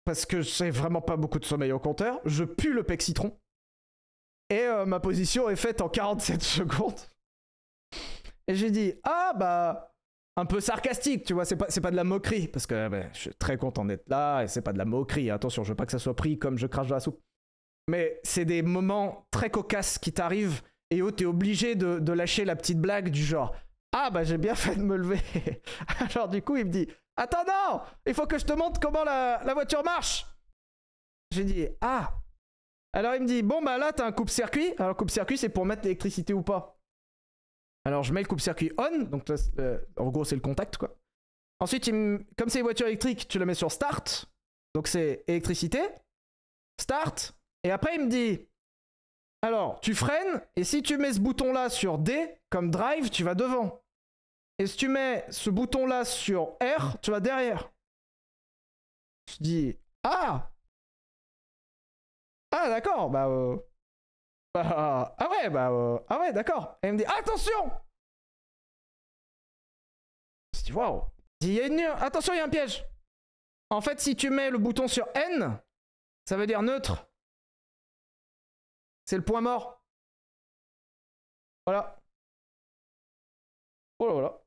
parce 0.05 0.27
que 0.27 0.41
j'ai 0.41 0.71
vraiment 0.71 1.01
pas 1.01 1.17
beaucoup 1.17 1.39
de 1.39 1.45
sommeil 1.45 1.73
au 1.73 1.79
compteur. 1.79 2.21
Je 2.25 2.45
pue 2.45 2.73
le 2.73 2.83
pec 2.83 3.03
citron. 3.03 3.39
Et 4.51 4.61
euh, 4.61 4.87
ma 4.87 5.01
position 5.01 5.49
est 5.51 5.57
faite 5.57 5.81
en 5.81 5.89
47 5.89 6.43
secondes. 6.43 7.01
Et 8.47 8.55
j'ai 8.55 8.71
dit 8.71 8.95
Ah 9.05 9.33
bah. 9.37 9.85
Un 10.37 10.47
peu 10.47 10.61
sarcastique, 10.61 11.25
tu 11.25 11.33
vois, 11.35 11.45
c'est 11.45 11.57
pas, 11.57 11.67
c'est 11.69 11.81
pas 11.81 11.91
de 11.91 11.97
la 11.97 12.05
moquerie, 12.05 12.47
parce 12.47 12.65
que 12.65 12.89
je 13.13 13.19
suis 13.19 13.35
très 13.35 13.57
content 13.57 13.85
d'être 13.85 14.09
là, 14.09 14.45
et 14.45 14.47
c'est 14.47 14.63
pas 14.63 14.73
de 14.73 14.79
la 14.79 14.85
moquerie, 14.85 15.33
attention, 15.33 15.65
je 15.65 15.71
veux 15.71 15.75
pas 15.75 15.85
que 15.85 15.91
ça 15.91 15.99
soit 15.99 16.15
pris 16.15 16.39
comme 16.39 16.57
je 16.57 16.69
crache 16.69 16.87
dans 16.87 16.95
la 16.95 17.01
soupe. 17.01 17.21
Mais 17.89 18.21
c'est 18.23 18.45
des 18.45 18.63
moments 18.63 19.27
très 19.33 19.51
cocasses 19.51 19.99
qui 19.99 20.13
t'arrivent 20.13 20.63
et 20.91 21.03
où 21.03 21.11
t'es 21.11 21.25
obligé 21.25 21.75
de, 21.75 21.99
de 21.99 22.13
lâcher 22.13 22.45
la 22.45 22.55
petite 22.55 22.79
blague 22.79 23.09
du 23.09 23.25
genre 23.25 23.53
Ah 23.93 24.11
bah 24.11 24.25
j'ai 24.25 24.39
bien 24.39 24.55
fait 24.55 24.77
de 24.77 24.83
me 24.83 24.97
lever. 24.97 25.21
Alors 26.15 26.29
du 26.29 26.43
coup 26.43 26.57
il 26.57 26.67
me 26.67 26.71
dit 26.71 26.89
Attends 27.17 27.45
non 27.45 27.81
Il 28.07 28.15
faut 28.15 28.27
que 28.27 28.39
je 28.39 28.45
te 28.45 28.53
montre 28.53 28.81
comment 28.81 29.05
la, 29.05 29.53
voiture 29.55 29.83
marche. 29.83 30.27
J'ai 31.33 31.45
dit 31.45 31.69
Ah 31.81 32.13
Alors 32.93 33.15
il 33.15 33.23
me 33.23 33.27
dit 33.27 33.43
Bon 33.43 33.63
bah 33.63 33.79
là 33.79 33.93
t'as 33.93 34.07
un 34.07 34.13
coupe-circuit. 34.13 34.75
Alors 34.79 34.97
coupe-circuit 34.97 35.39
c'est 35.39 35.49
pour 35.49 35.65
mettre 35.65 35.83
l'électricité 35.83 36.33
ou 36.33 36.43
pas. 36.43 36.79
Alors 37.85 38.03
je 38.03 38.13
mets 38.13 38.23
le 38.23 38.29
coupe-circuit 38.29 38.73
on, 38.77 39.05
donc 39.05 39.25
euh, 39.59 39.79
en 39.97 40.09
gros 40.11 40.25
c'est 40.25 40.35
le 40.35 40.43
contact 40.43 40.77
quoi. 40.77 40.95
Ensuite, 41.61 41.91
comme 41.91 42.49
c'est 42.49 42.59
une 42.59 42.65
voiture 42.65 42.87
électrique, 42.87 43.27
tu 43.27 43.39
la 43.39 43.45
mets 43.45 43.55
sur 43.55 43.73
start, 43.73 44.27
donc 44.75 44.87
c'est 44.87 45.25
électricité, 45.27 45.81
start, 46.81 47.35
et 47.65 47.71
après 47.73 47.97
il 47.97 48.05
me 48.05 48.09
dit, 48.09 48.47
alors 49.43 49.81
tu 49.81 49.95
freines, 49.95 50.43
et 50.57 50.65
si 50.65 50.83
tu 50.83 50.97
mets 50.99 51.13
ce 51.13 51.21
bouton 51.21 51.53
là 51.53 51.71
sur 51.71 51.99
D, 51.99 52.39
comme 52.51 52.71
drive, 52.71 53.11
tu 53.11 53.25
vas 53.25 53.35
devant. 53.35 53.83
Et 54.59 54.67
si 54.67 54.77
tu 54.77 54.89
mets 54.89 55.25
ce 55.31 55.51
bouton 55.51 55.87
là 55.87 56.05
sur 56.05 56.57
R, 56.61 56.99
tu 57.01 57.11
vas 57.13 57.21
derrière. 57.21 57.71
Je 59.31 59.37
dis, 59.41 59.79
ah 60.03 60.51
Ah 62.51 62.69
d'accord, 62.69 63.11
bah... 63.11 63.29
euh, 63.29 63.57
bah, 64.55 65.15
ah 65.17 65.31
ouais, 65.31 65.51
bah... 65.51 65.71
euh, 65.71 65.99
ah 66.09 66.19
ouais, 66.19 66.33
d'accord. 66.33 66.79
Et 66.83 66.89
il 66.89 66.95
me 66.95 66.99
dit, 66.99 67.05
attention 67.05 67.71
Je 70.57 70.63
dis, 70.65 70.73
waouh 70.73 71.05
Il 71.43 71.53
y 71.53 71.61
a 71.61 71.67
une... 71.67 71.81
Attention, 71.81 72.33
il 72.33 72.39
y 72.39 72.41
a 72.41 72.45
un 72.45 72.49
piège 72.49 72.85
En 73.71 73.81
fait, 73.81 74.01
si 74.01 74.17
tu 74.17 74.31
mets 74.31 74.51
le 74.51 74.59
bouton 74.59 74.89
sur 74.89 75.07
N, 75.15 75.61
ça 76.29 76.37
veut 76.37 76.47
dire 76.47 76.63
neutre. 76.63 77.08
C'est 79.09 79.17
le 79.17 79.25
point 79.25 79.41
mort. 79.41 79.83
Voilà. 81.65 81.99
Voilà, 83.99 84.13
voilà. 84.13 84.43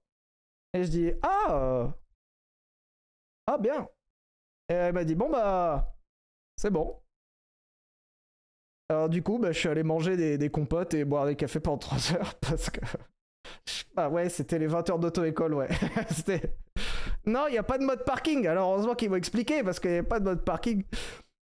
Et 0.75 0.83
je 0.83 0.89
dis, 0.89 1.11
ah 1.23 1.47
euh, 1.49 1.87
Ah, 3.47 3.57
bien. 3.57 3.89
Et 4.69 4.73
elle 4.73 4.93
m'a 4.93 5.03
dit, 5.03 5.15
bon, 5.15 5.31
bah, 5.31 5.95
c'est 6.57 6.69
bon. 6.69 7.01
Alors, 8.89 9.09
du 9.09 9.23
coup, 9.23 9.39
bah, 9.39 9.51
je 9.51 9.57
suis 9.57 9.67
allé 9.67 9.81
manger 9.81 10.15
des, 10.15 10.37
des 10.37 10.51
compotes 10.51 10.93
et 10.93 11.05
boire 11.05 11.25
des 11.25 11.35
cafés 11.35 11.59
pendant 11.59 11.79
3 11.79 12.13
heures 12.13 12.35
parce 12.35 12.69
que. 12.69 12.81
Ah 13.95 14.11
ouais, 14.11 14.29
c'était 14.29 14.59
les 14.59 14.67
20 14.67 14.91
heures 14.91 14.99
d'auto-école, 14.99 15.55
ouais. 15.55 15.69
c'était. 16.11 16.55
Non, 17.25 17.47
il 17.47 17.53
n'y 17.53 17.57
a 17.57 17.63
pas 17.63 17.79
de 17.79 17.83
mode 17.83 18.05
parking. 18.05 18.45
Alors, 18.45 18.73
heureusement 18.73 18.93
qu'ils 18.93 19.09
m'ont 19.09 19.15
expliqué 19.15 19.63
parce 19.63 19.79
qu'il 19.79 19.91
n'y 19.91 19.97
a 19.97 20.03
pas 20.03 20.19
de 20.19 20.25
mode 20.25 20.45
parking. 20.45 20.83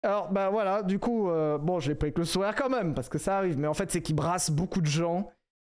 Alors, 0.02 0.30
bah 0.30 0.48
voilà, 0.48 0.82
du 0.82 0.98
coup, 0.98 1.30
euh, 1.30 1.58
bon, 1.58 1.78
j'ai 1.78 1.94
pris 1.94 2.12
que 2.12 2.20
le 2.20 2.24
sourire 2.24 2.54
quand 2.54 2.70
même 2.70 2.94
parce 2.94 3.08
que 3.08 3.18
ça 3.18 3.36
arrive. 3.36 3.58
Mais 3.58 3.66
en 3.66 3.74
fait, 3.74 3.90
c'est 3.90 4.00
qu'ils 4.00 4.16
brassent 4.16 4.50
beaucoup 4.50 4.80
de 4.80 4.86
gens 4.86 5.30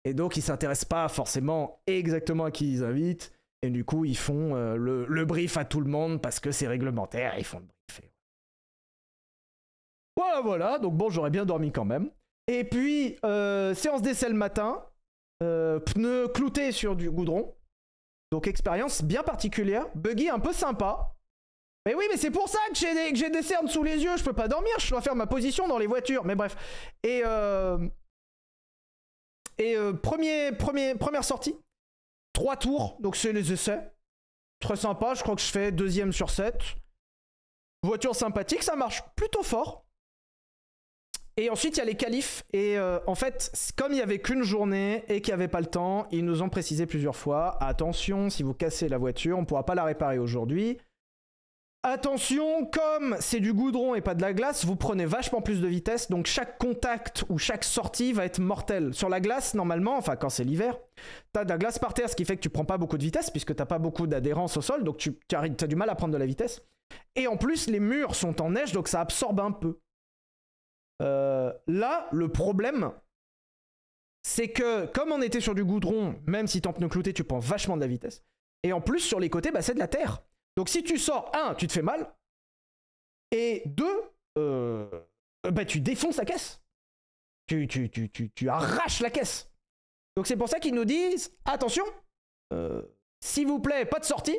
et 0.05 0.15
donc 0.15 0.37
ils 0.37 0.43
s'intéressent 0.43 0.89
pas 0.89 1.09
forcément 1.09 1.81
exactement 1.87 2.45
à 2.45 2.51
qui 2.51 2.73
ils 2.73 2.85
invitent. 2.85 3.33
Et 3.63 3.71
du 3.71 3.85
coup, 3.85 4.05
ils 4.05 4.17
font 4.17 4.55
euh, 4.57 4.77
le, 4.77 5.25
brief 5.25 5.57
à 5.57 5.65
tout 5.65 5.81
le 5.81 5.91
monde 5.91 6.21
parce 6.21 6.41
que 6.41 6.53
c'est 6.53 6.67
réglementaire. 6.67 7.35
Ils 7.39 7.45
font 7.45 7.59
le 7.59 7.67
brief. 7.67 8.11
Voilà, 10.17 10.41
voilà. 10.41 10.79
Donc 10.79 10.95
bon, 10.95 11.11
j'aurais 11.11 11.31
bien 11.31 11.45
dormi 11.45 11.71
quand 11.73 11.85
même. 11.85 12.11
Et 12.47 12.65
puis, 12.65 13.17
euh, 13.25 13.75
séance 13.75 14.03
d'essai 14.03 14.29
le 14.29 14.35
matin. 14.35 14.85
Pneus 15.41 16.29
cloutés 16.29 16.73
sur 16.73 16.97
du 16.97 17.11
goudron. 17.11 17.55
Donc 18.33 18.47
expérience 18.47 19.03
bien 19.03 19.23
particulière. 19.23 19.87
Buggy 19.95 20.31
un 20.31 20.39
peu 20.39 20.55
sympa. 20.55 21.14
Mais 21.87 21.95
oui, 21.95 22.07
mais 22.11 22.17
c'est 22.17 22.31
pour 22.31 22.49
ça 22.49 22.59
que 22.71 22.75
j'ai 22.75 23.31
des, 23.31 23.43
cernes 23.43 23.69
sous 23.69 23.83
les 23.83 24.03
yeux. 24.03 24.17
Je 24.17 24.25
peux 24.25 24.33
pas 24.33 24.49
dormir. 24.49 24.73
Je 24.79 24.89
dois 24.89 25.03
faire 25.03 25.15
ma 25.15 25.27
position 25.27 25.69
dans 25.69 25.79
les 25.79 25.87
voitures. 25.87 26.25
Mais 26.25 26.35
bref. 26.35 26.57
Et 27.03 27.23
euh, 27.25 27.79
euh, 29.61 29.93
première 29.93 31.25
sortie. 31.25 31.57
Trois 32.33 32.57
tours. 32.57 32.97
Donc 33.01 33.17
c'est 33.17 33.33
les 33.33 33.53
essais. 33.53 33.93
Très 34.61 34.77
sympa. 34.77 35.15
Je 35.15 35.23
crois 35.23 35.35
que 35.35 35.43
je 35.43 35.51
fais 35.51 35.73
deuxième 35.73 36.13
sur 36.13 36.31
7. 36.31 36.55
Voiture 37.83 38.17
sympathique. 38.17 38.63
Ça 38.63 38.77
marche 38.77 39.03
plutôt 39.15 39.43
fort. 39.43 39.85
Et 41.37 41.51
ensuite, 41.51 41.77
il 41.77 41.79
y 41.81 41.83
a 41.83 41.85
les 41.85 41.97
qualifs. 41.97 42.45
Et 42.53 42.79
euh, 42.79 42.99
en 43.07 43.15
fait, 43.15 43.53
comme 43.77 43.93
il 43.93 43.99
y 43.99 44.03
avait 44.03 44.21
qu'une 44.21 44.45
journée 44.45 45.05
et 45.09 45.21
qu'il 45.21 45.33
n'y 45.33 45.35
avait 45.35 45.49
pas 45.49 45.61
le 45.61 45.67
temps, 45.67 46.07
ils 46.13 46.25
nous 46.25 46.43
ont 46.43 46.49
précisé 46.49 46.87
plusieurs 46.87 47.17
fois 47.17 47.63
attention, 47.63 48.31
si 48.31 48.43
vous 48.43 48.55
cassez 48.55 48.89
la 48.89 48.99
voiture, 48.99 49.37
on 49.37 49.41
ne 49.41 49.47
pourra 49.47 49.67
pas 49.67 49.75
la 49.75 49.85
réparer 49.85 50.19
aujourd'hui. 50.19 50.79
Attention, 51.87 52.65
comme 52.65 53.15
c'est 53.21 53.41
du 53.41 53.53
goudron 53.53 53.95
et 53.95 54.01
pas 54.01 54.15
de 54.15 54.23
la 54.23 54.33
glace, 54.33 54.65
vous 54.65 54.75
prenez 54.75 55.05
vachement 55.05 55.43
plus 55.43 55.61
de 55.61 55.67
vitesse, 55.67 56.09
donc 56.09 56.25
chaque 56.25 56.57
contact 56.57 57.27
ou 57.29 57.37
chaque 57.37 57.63
sortie 57.63 58.15
va 58.15 58.25
être 58.25 58.39
mortel. 58.39 58.95
Sur 58.95 59.11
la 59.11 59.21
glace, 59.21 59.53
normalement, 59.53 59.99
enfin 59.99 60.17
quand 60.17 60.31
c'est 60.31 60.45
l'hiver, 60.45 60.79
t'as 61.35 61.45
de 61.45 61.51
la 61.51 61.59
glace 61.59 61.79
par 61.79 61.93
terre, 61.93 62.09
ce 62.09 62.17
qui 62.17 62.25
fait 62.25 62.37
que 62.37 62.41
tu 62.41 62.49
prends 62.49 62.65
pas 62.65 62.79
beaucoup 62.79 62.97
de 62.97 63.03
vitesse 63.03 63.29
puisque 63.29 63.55
t'as 63.55 63.67
pas 63.67 63.79
beaucoup 63.79 64.07
d'adhérence 64.07 64.57
au 64.57 64.63
sol, 64.63 64.83
donc 64.83 64.97
tu 64.97 65.15
as 65.35 65.67
du 65.67 65.77
mal 65.77 65.91
à 65.91 65.95
prendre 65.95 66.15
de 66.15 66.19
la 66.19 66.25
vitesse. 66.25 66.63
Et 67.17 67.27
en 67.27 67.37
plus, 67.37 67.67
les 67.67 67.81
murs 67.81 68.15
sont 68.15 68.41
en 68.41 68.53
neige, 68.53 68.73
donc 68.73 68.89
ça 68.89 69.03
absorbe 69.03 69.41
un 69.41 69.53
peu. 69.53 69.79
Euh, 71.03 71.53
là, 71.67 72.09
le 72.13 72.29
problème, 72.29 72.93
c'est 74.23 74.49
que 74.49 74.87
comme 74.87 75.13
on 75.13 75.21
était 75.21 75.43
sur 75.43 75.55
du 75.55 75.67
goudron, 75.67 76.15
même 76.27 76.47
si 76.47 76.63
ton 76.63 76.73
pneu 76.73 76.89
clouté, 76.89 77.13
tu 77.13 77.25
prends 77.25 77.41
vachement 77.41 77.77
de 77.77 77.83
la 77.83 77.89
vitesse. 77.89 78.25
Et 78.63 78.73
en 78.73 78.81
plus, 78.81 79.01
sur 79.01 79.21
les 79.21 79.29
côtés, 79.29 79.51
bah, 79.51 79.61
c'est 79.61 79.75
de 79.75 79.79
la 79.79 79.89
terre. 79.89 80.23
Donc 80.57 80.69
si 80.69 80.83
tu 80.83 80.99
sors, 80.99 81.31
un, 81.35 81.55
tu 81.55 81.67
te 81.67 81.73
fais 81.73 81.83
mal. 81.83 82.15
Et 83.31 83.63
deux, 83.67 84.03
euh, 84.39 84.89
bah, 85.43 85.65
tu 85.65 85.81
défonces 85.81 86.17
la 86.17 86.25
caisse. 86.25 86.61
Tu, 87.47 87.67
tu, 87.69 87.91
tu, 87.91 88.11
tu, 88.11 88.49
arraches 88.49 89.01
la 89.01 89.11
caisse. 89.11 89.51
Donc 90.17 90.27
c'est 90.27 90.37
pour 90.37 90.49
ça 90.49 90.61
qu'ils 90.61 90.75
nous 90.75 90.85
disent, 90.85 91.37
attention, 91.45 91.85
euh, 92.53 92.83
s'il 93.21 93.47
vous 93.47 93.59
plaît, 93.59 93.85
pas 93.85 93.99
de 93.99 94.05
sortie. 94.05 94.39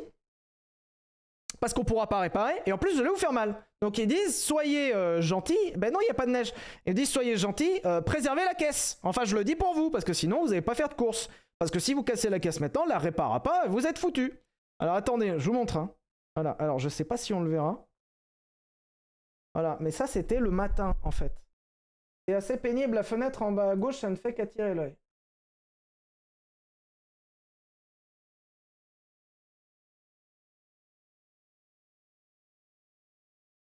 Parce 1.60 1.72
qu'on 1.72 1.84
pourra 1.84 2.08
pas 2.08 2.20
réparer. 2.20 2.54
Et 2.66 2.72
en 2.72 2.78
plus, 2.78 2.94
vous 2.94 3.00
allez 3.00 3.08
vous 3.08 3.16
faire 3.16 3.32
mal. 3.32 3.62
Donc 3.80 3.96
ils 3.98 4.06
disent, 4.06 4.42
soyez 4.42 4.94
euh, 4.94 5.20
gentils. 5.22 5.72
Ben 5.76 5.92
non, 5.92 6.00
il 6.00 6.04
n'y 6.04 6.10
a 6.10 6.14
pas 6.14 6.26
de 6.26 6.30
neige. 6.32 6.52
Ils 6.86 6.94
disent, 6.94 7.10
soyez 7.10 7.36
gentils, 7.36 7.80
euh, 7.84 8.00
préservez 8.00 8.44
la 8.44 8.54
caisse. 8.54 8.98
Enfin, 9.02 9.24
je 9.24 9.36
le 9.36 9.44
dis 9.44 9.56
pour 9.56 9.74
vous, 9.74 9.90
parce 9.90 10.04
que 10.04 10.12
sinon, 10.12 10.40
vous 10.40 10.48
n'allez 10.48 10.60
pas 10.62 10.74
faire 10.74 10.88
de 10.88 10.94
course. 10.94 11.28
Parce 11.58 11.70
que 11.70 11.78
si 11.78 11.94
vous 11.94 12.02
cassez 12.02 12.28
la 12.28 12.40
caisse 12.40 12.60
maintenant, 12.60 12.84
la 12.84 12.98
réparera 12.98 13.42
pas, 13.42 13.66
vous 13.68 13.86
êtes 13.86 13.98
foutu. 13.98 14.38
Alors 14.78 14.94
attendez, 14.96 15.38
je 15.38 15.44
vous 15.46 15.54
montre. 15.54 15.78
hein. 15.78 15.94
Voilà, 16.36 16.52
alors 16.52 16.78
je 16.78 16.88
sais 16.88 17.04
pas 17.04 17.16
si 17.16 17.32
on 17.34 17.40
le 17.42 17.50
verra. 17.50 17.84
Voilà, 19.54 19.76
mais 19.80 19.90
ça 19.90 20.06
c'était 20.06 20.38
le 20.38 20.50
matin 20.50 20.94
en 21.02 21.10
fait. 21.10 21.32
C'est 22.28 22.34
assez 22.34 22.58
pénible, 22.58 22.94
la 22.94 23.02
fenêtre 23.02 23.42
en 23.42 23.52
bas 23.52 23.70
à 23.70 23.76
gauche, 23.76 23.98
ça 23.98 24.10
ne 24.10 24.16
fait 24.16 24.34
qu'attirer 24.34 24.74
l'œil. 24.74 24.96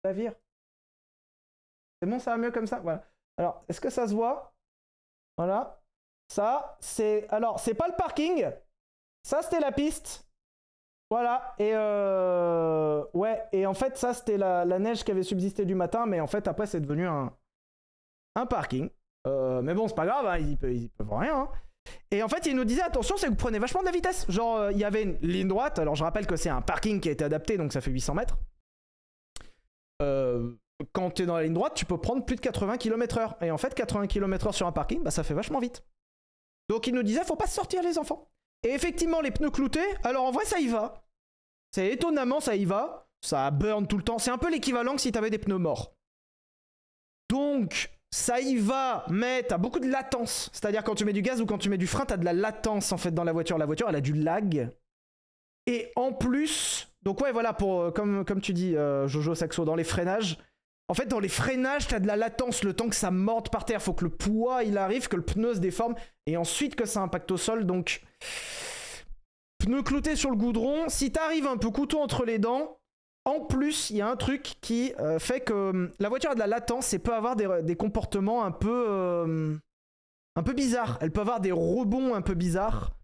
La 0.05 0.13
vire. 0.13 0.35
C'est 2.01 2.09
bon, 2.09 2.19
ça 2.19 2.33
va 2.33 2.37
mieux 2.39 2.51
comme 2.51 2.67
ça? 2.67 2.81
Voilà. 2.81 3.05
Alors, 3.37 3.65
est-ce 3.69 3.81
que 3.81 3.91
ça 3.91 4.09
se 4.09 4.15
voit? 4.15 4.55
Voilà. 5.37 5.81
Ça, 6.29 6.77
c'est... 6.81 7.29
Alors, 7.31 7.61
c'est 7.61 7.75
pas 7.75 7.89
le 7.89 7.97
parking. 7.97 8.51
Ça, 9.23 9.43
c'était 9.43 9.61
la 9.61 9.73
piste. 9.73 10.27
Voilà, 11.13 11.55
et 11.59 11.73
euh... 11.75 13.05
ouais, 13.13 13.43
et 13.53 13.67
en 13.67 13.75
fait, 13.75 13.99
ça 13.99 14.15
c'était 14.15 14.39
la, 14.39 14.65
la 14.65 14.79
neige 14.79 15.05
qui 15.05 15.11
avait 15.11 15.23
subsisté 15.23 15.67
du 15.67 15.75
matin, 15.75 16.07
mais 16.07 16.21
en 16.21 16.27
fait, 16.27 16.49
après, 16.49 16.67
c'est 16.67 16.81
devenu 16.81 17.07
un, 17.07 17.31
un 18.35 18.47
parking. 18.47 18.89
Euh, 19.27 19.61
mais 19.61 19.75
bon, 19.75 19.89
c'est 19.89 19.95
pas 19.95 20.07
grave, 20.07 20.25
hein, 20.25 20.39
ils, 20.39 20.57
peuvent, 20.57 20.73
ils 20.73 20.89
peuvent 20.89 21.13
rien. 21.13 21.37
hein. 21.37 21.49
Et 22.11 22.23
en 22.23 22.29
fait, 22.29 22.47
il 22.47 22.57
nous 22.57 22.65
disait 22.65 22.81
attention, 22.81 23.19
c'est 23.19 23.27
que 23.27 23.33
vous 23.33 23.37
prenez 23.37 23.59
vachement 23.59 23.81
de 23.81 23.85
la 23.85 23.93
vitesse. 23.93 24.25
Genre, 24.31 24.57
euh, 24.57 24.73
il 24.73 24.79
y 24.79 24.85
avait 24.85 25.03
une 25.03 25.19
ligne 25.21 25.49
droite, 25.49 25.79
alors 25.79 25.97
je 25.97 26.03
rappelle 26.03 26.27
que 26.27 26.37
c'est 26.37 26.49
un 26.49 26.63
parking 26.63 26.99
qui 26.99 27.11
a 27.11 27.13
été 27.13 27.25
adapté, 27.25 27.59
donc 27.59 27.75
ça 27.75 27.83
fait 27.83 27.91
800 27.91 28.15
mètres. 28.15 28.39
Euh, 30.01 30.55
quand 30.95 31.11
tu 31.11 31.25
es 31.25 31.27
dans 31.27 31.37
la 31.37 31.43
ligne 31.43 31.53
droite, 31.53 31.75
tu 31.75 31.85
peux 31.85 31.99
prendre 31.99 32.25
plus 32.25 32.37
de 32.37 32.41
80 32.41 32.79
km/h. 32.79 33.37
Et 33.45 33.51
en 33.51 33.59
fait, 33.59 33.75
80 33.75 34.07
km/h 34.07 34.53
sur 34.53 34.67
un 34.67 34.73
parking, 34.73 35.03
bah, 35.03 35.11
ça 35.11 35.25
fait 35.25 35.35
vachement 35.35 35.59
vite. 35.59 35.85
Donc, 36.71 36.87
il 36.87 36.95
nous 36.95 37.03
disait 37.03 37.23
faut 37.23 37.37
pas 37.37 37.49
sortir, 37.49 37.83
les 37.83 37.99
enfants. 37.99 38.32
Et 38.63 38.71
effectivement, 38.71 39.21
les 39.21 39.31
pneus 39.31 39.51
cloutés, 39.51 39.81
alors 40.05 40.25
en 40.25 40.31
vrai, 40.31 40.45
ça 40.45 40.59
y 40.61 40.69
va. 40.69 41.05
C'est 41.73 41.89
étonnamment, 41.89 42.41
ça 42.41 42.55
y 42.55 42.65
va. 42.65 43.09
Ça 43.23 43.51
burn 43.51 43.87
tout 43.87 43.97
le 43.97 44.03
temps. 44.03 44.19
C'est 44.19 44.31
un 44.31 44.39
peu 44.39 44.51
l'équivalent 44.51 44.95
que 44.95 45.01
si 45.01 45.13
t'avais 45.13 45.31
des 45.31 45.39
pneus 45.39 45.59
morts. 45.59 45.95
Donc, 47.31 47.91
ça 48.11 48.41
y 48.41 48.57
va, 48.57 49.07
mais 49.09 49.43
t'as 49.43 49.59
beaucoup 49.59 49.81
de 49.81 49.89
latence. 49.89 50.51
C'est-à-dire 50.53 50.85
quand 50.85 50.95
tu 50.95 51.05
mets 51.05 51.13
du 51.13 51.23
gaz 51.23 51.41
ou 51.41 51.47
quand 51.47 51.59
tu 51.59 51.71
mets 51.71 51.79
du 51.79 51.87
frein, 51.87 52.05
t'as 52.05 52.19
de 52.19 52.25
la 52.25 52.33
latence 52.35 52.93
en 52.93 52.99
fait 52.99 53.13
dans 53.13 53.25
la 53.25 53.33
voiture. 53.33 53.59
La 53.59 53.67
voiture, 53.67 53.89
elle 53.89 53.97
a 53.97 54.01
du 54.01 54.13
lag. 54.13 54.71
Et 55.67 55.93
en 55.97 56.13
plus, 56.13 56.89
donc 57.03 57.21
ouais, 57.21 57.33
voilà, 57.33 57.53
pour, 57.53 57.81
euh, 57.81 57.91
comme, 57.91 58.41
tu 58.41 58.53
dis, 58.53 58.77
euh, 58.77 59.09
Jojo 59.09 59.35
Saxo, 59.35 59.65
dans 59.65 59.77
les 59.77 59.85
freinages, 59.85 60.39
en 60.89 60.95
fait, 60.95 61.07
dans 61.07 61.21
les 61.21 61.29
freinages, 61.29 61.89
t'as 61.89 62.01
de 62.01 62.07
la 62.07 62.17
latence, 62.17 62.65
le 62.65 62.75
temps 62.75 62.89
que 62.89 62.95
ça 62.95 63.11
morde 63.11 63.51
par 63.51 63.65
terre. 63.65 63.83
Faut 63.83 63.95
que 63.95 64.05
le 64.05 64.11
poids, 64.11 64.63
il 64.65 64.77
arrive, 64.77 65.09
que 65.09 65.17
le 65.17 65.25
pneu 65.25 65.55
se 65.55 65.59
déforme, 65.61 65.95
et 66.27 66.37
ensuite 66.37 66.75
que 66.75 66.85
ça 66.85 67.01
impacte 67.01 67.31
au 67.31 67.37
sol. 67.37 67.65
Donc, 67.65 68.03
pneu 69.59 69.83
clouté 69.83 70.17
sur 70.17 70.31
le 70.31 70.37
goudron, 70.37 70.89
si 70.89 71.13
t'arrives 71.13 71.47
un 71.47 71.57
peu 71.57 71.71
couteau 71.71 72.01
entre 72.01 72.25
les 72.25 72.39
dents, 72.39 72.79
en 73.25 73.41
plus, 73.41 73.91
il 73.91 73.97
y 73.97 74.01
a 74.01 74.09
un 74.09 74.17
truc 74.17 74.57
qui 74.61 74.93
euh, 74.99 75.19
fait 75.19 75.41
que 75.41 75.71
hum, 75.71 75.93
la 76.01 76.09
voiture 76.09 76.33
a 76.33 76.35
de 76.35 76.41
la 76.41 76.49
latence 76.49 76.93
et 76.93 76.99
peut 76.99 77.15
avoir 77.15 77.37
des, 77.37 77.77
comportements 77.77 78.45
un 78.45 78.51
peu, 78.51 78.85
euh, 78.89 79.57
un 80.35 80.43
peu 80.43 80.53
bizarres. 80.53 80.99
Elle 81.01 81.13
peut 81.13 81.21
avoir 81.21 81.41
des 81.41 81.53
rebonds 81.53 82.15
un 82.15 82.23
peu 82.23 82.35
bizarres. 82.35 82.97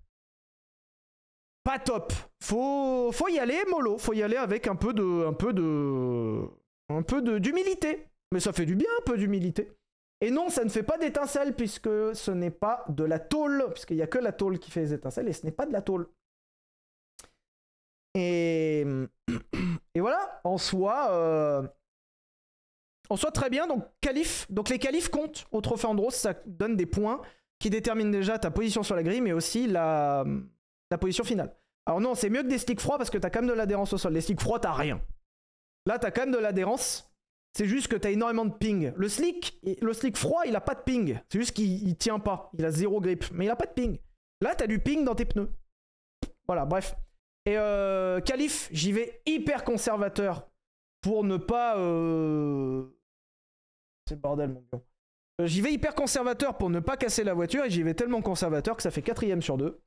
Pas 1.63 1.79
top. 1.79 2.13
Faut, 2.43 3.13
faut 3.13 3.29
y 3.29 3.39
aller 3.39 3.59
mollo. 3.71 3.97
Faut 3.97 4.13
y 4.13 4.23
aller 4.23 4.37
avec 4.37 4.67
un 4.67 4.75
peu 4.75 4.93
de, 4.93 5.27
un 5.27 5.33
peu 5.33 5.53
de, 5.53 6.43
un 6.89 7.03
peu 7.03 7.41
d'humilité. 7.41 8.07
Mais 8.33 8.41
ça 8.41 8.53
fait 8.53 8.67
du 8.67 8.75
bien 8.75 8.89
un 8.99 9.05
peu 9.05 9.17
d'humilité. 9.17 9.73
Et 10.21 10.31
non, 10.31 10.49
ça 10.49 10.65
ne 10.65 10.69
fait 10.69 10.83
pas 10.83 10.99
d'étincelles 10.99 11.55
puisque 11.55 11.89
ce 12.15 12.31
n'est 12.31 12.51
pas 12.51 12.85
de 12.89 13.05
la 13.05 13.19
tôle, 13.19 13.67
puisqu'il 13.73 13.97
n'y 13.97 14.03
a 14.03 14.07
que 14.07 14.19
la 14.19 14.33
tôle 14.33 14.59
qui 14.59 14.71
fait 14.71 14.81
les 14.81 14.93
étincelles 14.93 15.29
et 15.29 15.33
ce 15.33 15.47
n'est 15.47 15.53
pas 15.53 15.67
de 15.67 15.73
la 15.73 15.83
tôle. 15.83 16.09
Et, 18.15 18.85
voilà, 19.97 20.41
en 20.45 20.59
soi, 20.59 21.09
euh, 21.13 21.63
en 23.09 23.17
soi 23.17 23.31
très 23.31 23.49
bien. 23.49 23.67
Donc 23.69 23.85
qualif, 24.01 24.51
donc 24.51 24.71
les 24.71 24.79
qualifs 24.79 25.09
comptent 25.09 25.47
au 25.53 25.61
trophée 25.61 25.87
Andros, 25.87 26.15
ça 26.15 26.35
donne 26.47 26.77
des 26.77 26.87
points 26.87 27.23
qui 27.61 27.71
déterminent 27.71 28.11
déjà 28.11 28.39
ta 28.39 28.51
position 28.51 28.83
sur 28.83 28.97
la 28.97 29.03
grille, 29.05 29.21
mais 29.21 29.33
aussi 29.33 29.69
la, 29.69 30.25
la 30.91 30.99
position 30.99 31.25
finale. 31.25 31.55
Alors 31.87 32.01
non, 32.01 32.15
c'est 32.15 32.29
mieux 32.29 32.43
que 32.43 32.49
des 32.49 32.59
sticks 32.59 32.81
froids 32.81 32.99
parce 32.99 33.11
que 33.11 33.19
t'as 33.19 33.31
quand 33.31 33.41
même 33.41 33.51
de 33.51 33.55
l'adhérence 33.55 33.93
au 33.93 33.99
sol. 33.99 34.13
Les 34.13 34.21
sticks 34.21 34.41
froids, 34.41 34.59
t'as 34.59 34.73
rien. 34.73 35.01
Là, 35.89 35.99
t'as 35.99 36.11
quand 36.11 36.21
même 36.21 36.33
de 36.33 36.39
l'adhérence. 36.39 37.11
C'est 37.55 37.65
juste 37.65 37.89
que 37.89 37.97
t'as 37.97 38.11
énormément 38.11 38.45
de 38.45 38.53
ping. 38.53 38.93
Le 38.95 39.09
slick, 39.09 39.59
le 39.81 39.95
slick 39.95 40.19
froid, 40.19 40.43
il 40.47 40.55
a 40.55 40.61
pas 40.61 40.75
de 40.75 40.83
ping. 40.83 41.19
C'est 41.31 41.39
juste 41.39 41.53
qu'il 41.53 41.89
il 41.89 41.97
tient 41.97 42.19
pas. 42.19 42.51
Il 42.59 42.65
a 42.67 42.71
zéro 42.71 43.01
grip, 43.01 43.25
mais 43.33 43.47
il 43.47 43.49
a 43.49 43.57
pas 43.57 43.65
de 43.65 43.73
ping. 43.73 43.99
Là, 44.43 44.55
t'as 44.55 44.67
du 44.67 44.81
ping 44.81 45.03
dans 45.03 45.15
tes 45.15 45.25
pneus. 45.25 45.51
Voilà, 46.47 46.67
bref. 46.67 46.95
Et 47.47 47.57
euh, 47.57 48.21
Calif, 48.21 48.69
j'y 48.71 48.93
vais 48.93 49.23
hyper 49.25 49.65
conservateur 49.65 50.51
pour 51.01 51.25
ne 51.25 51.39
pas. 51.39 51.79
Euh... 51.79 52.85
C'est 54.07 54.21
bordel, 54.21 54.51
mon 54.51 54.65
gars. 54.71 54.83
Euh, 55.41 55.47
J'y 55.47 55.63
vais 55.63 55.73
hyper 55.73 55.95
conservateur 55.95 56.59
pour 56.59 56.69
ne 56.69 56.81
pas 56.81 56.99
casser 56.99 57.25
la 57.25 57.33
voiture 57.33 57.65
et 57.65 57.71
j'y 57.71 57.83
vais 57.83 57.95
tellement 57.95 58.21
conservateur 58.21 58.77
que 58.77 58.83
ça 58.83 58.91
fait 58.91 59.03
quatrième 59.03 59.41
sur 59.41 59.57
2. 59.57 59.81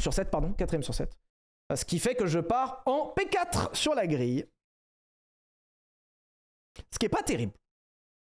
Sur 0.00 0.14
7, 0.14 0.30
pardon, 0.30 0.54
quatrième 0.54 0.82
sur 0.82 0.94
7. 0.94 1.14
Ce 1.74 1.84
qui 1.84 1.98
fait 1.98 2.14
que 2.14 2.26
je 2.26 2.38
pars 2.38 2.82
en 2.86 3.14
P4 3.14 3.74
sur 3.74 3.94
la 3.94 4.06
grille. 4.06 4.46
Ce 6.92 6.98
qui 6.98 7.06
est 7.06 7.10
pas 7.10 7.22
terrible. 7.22 7.52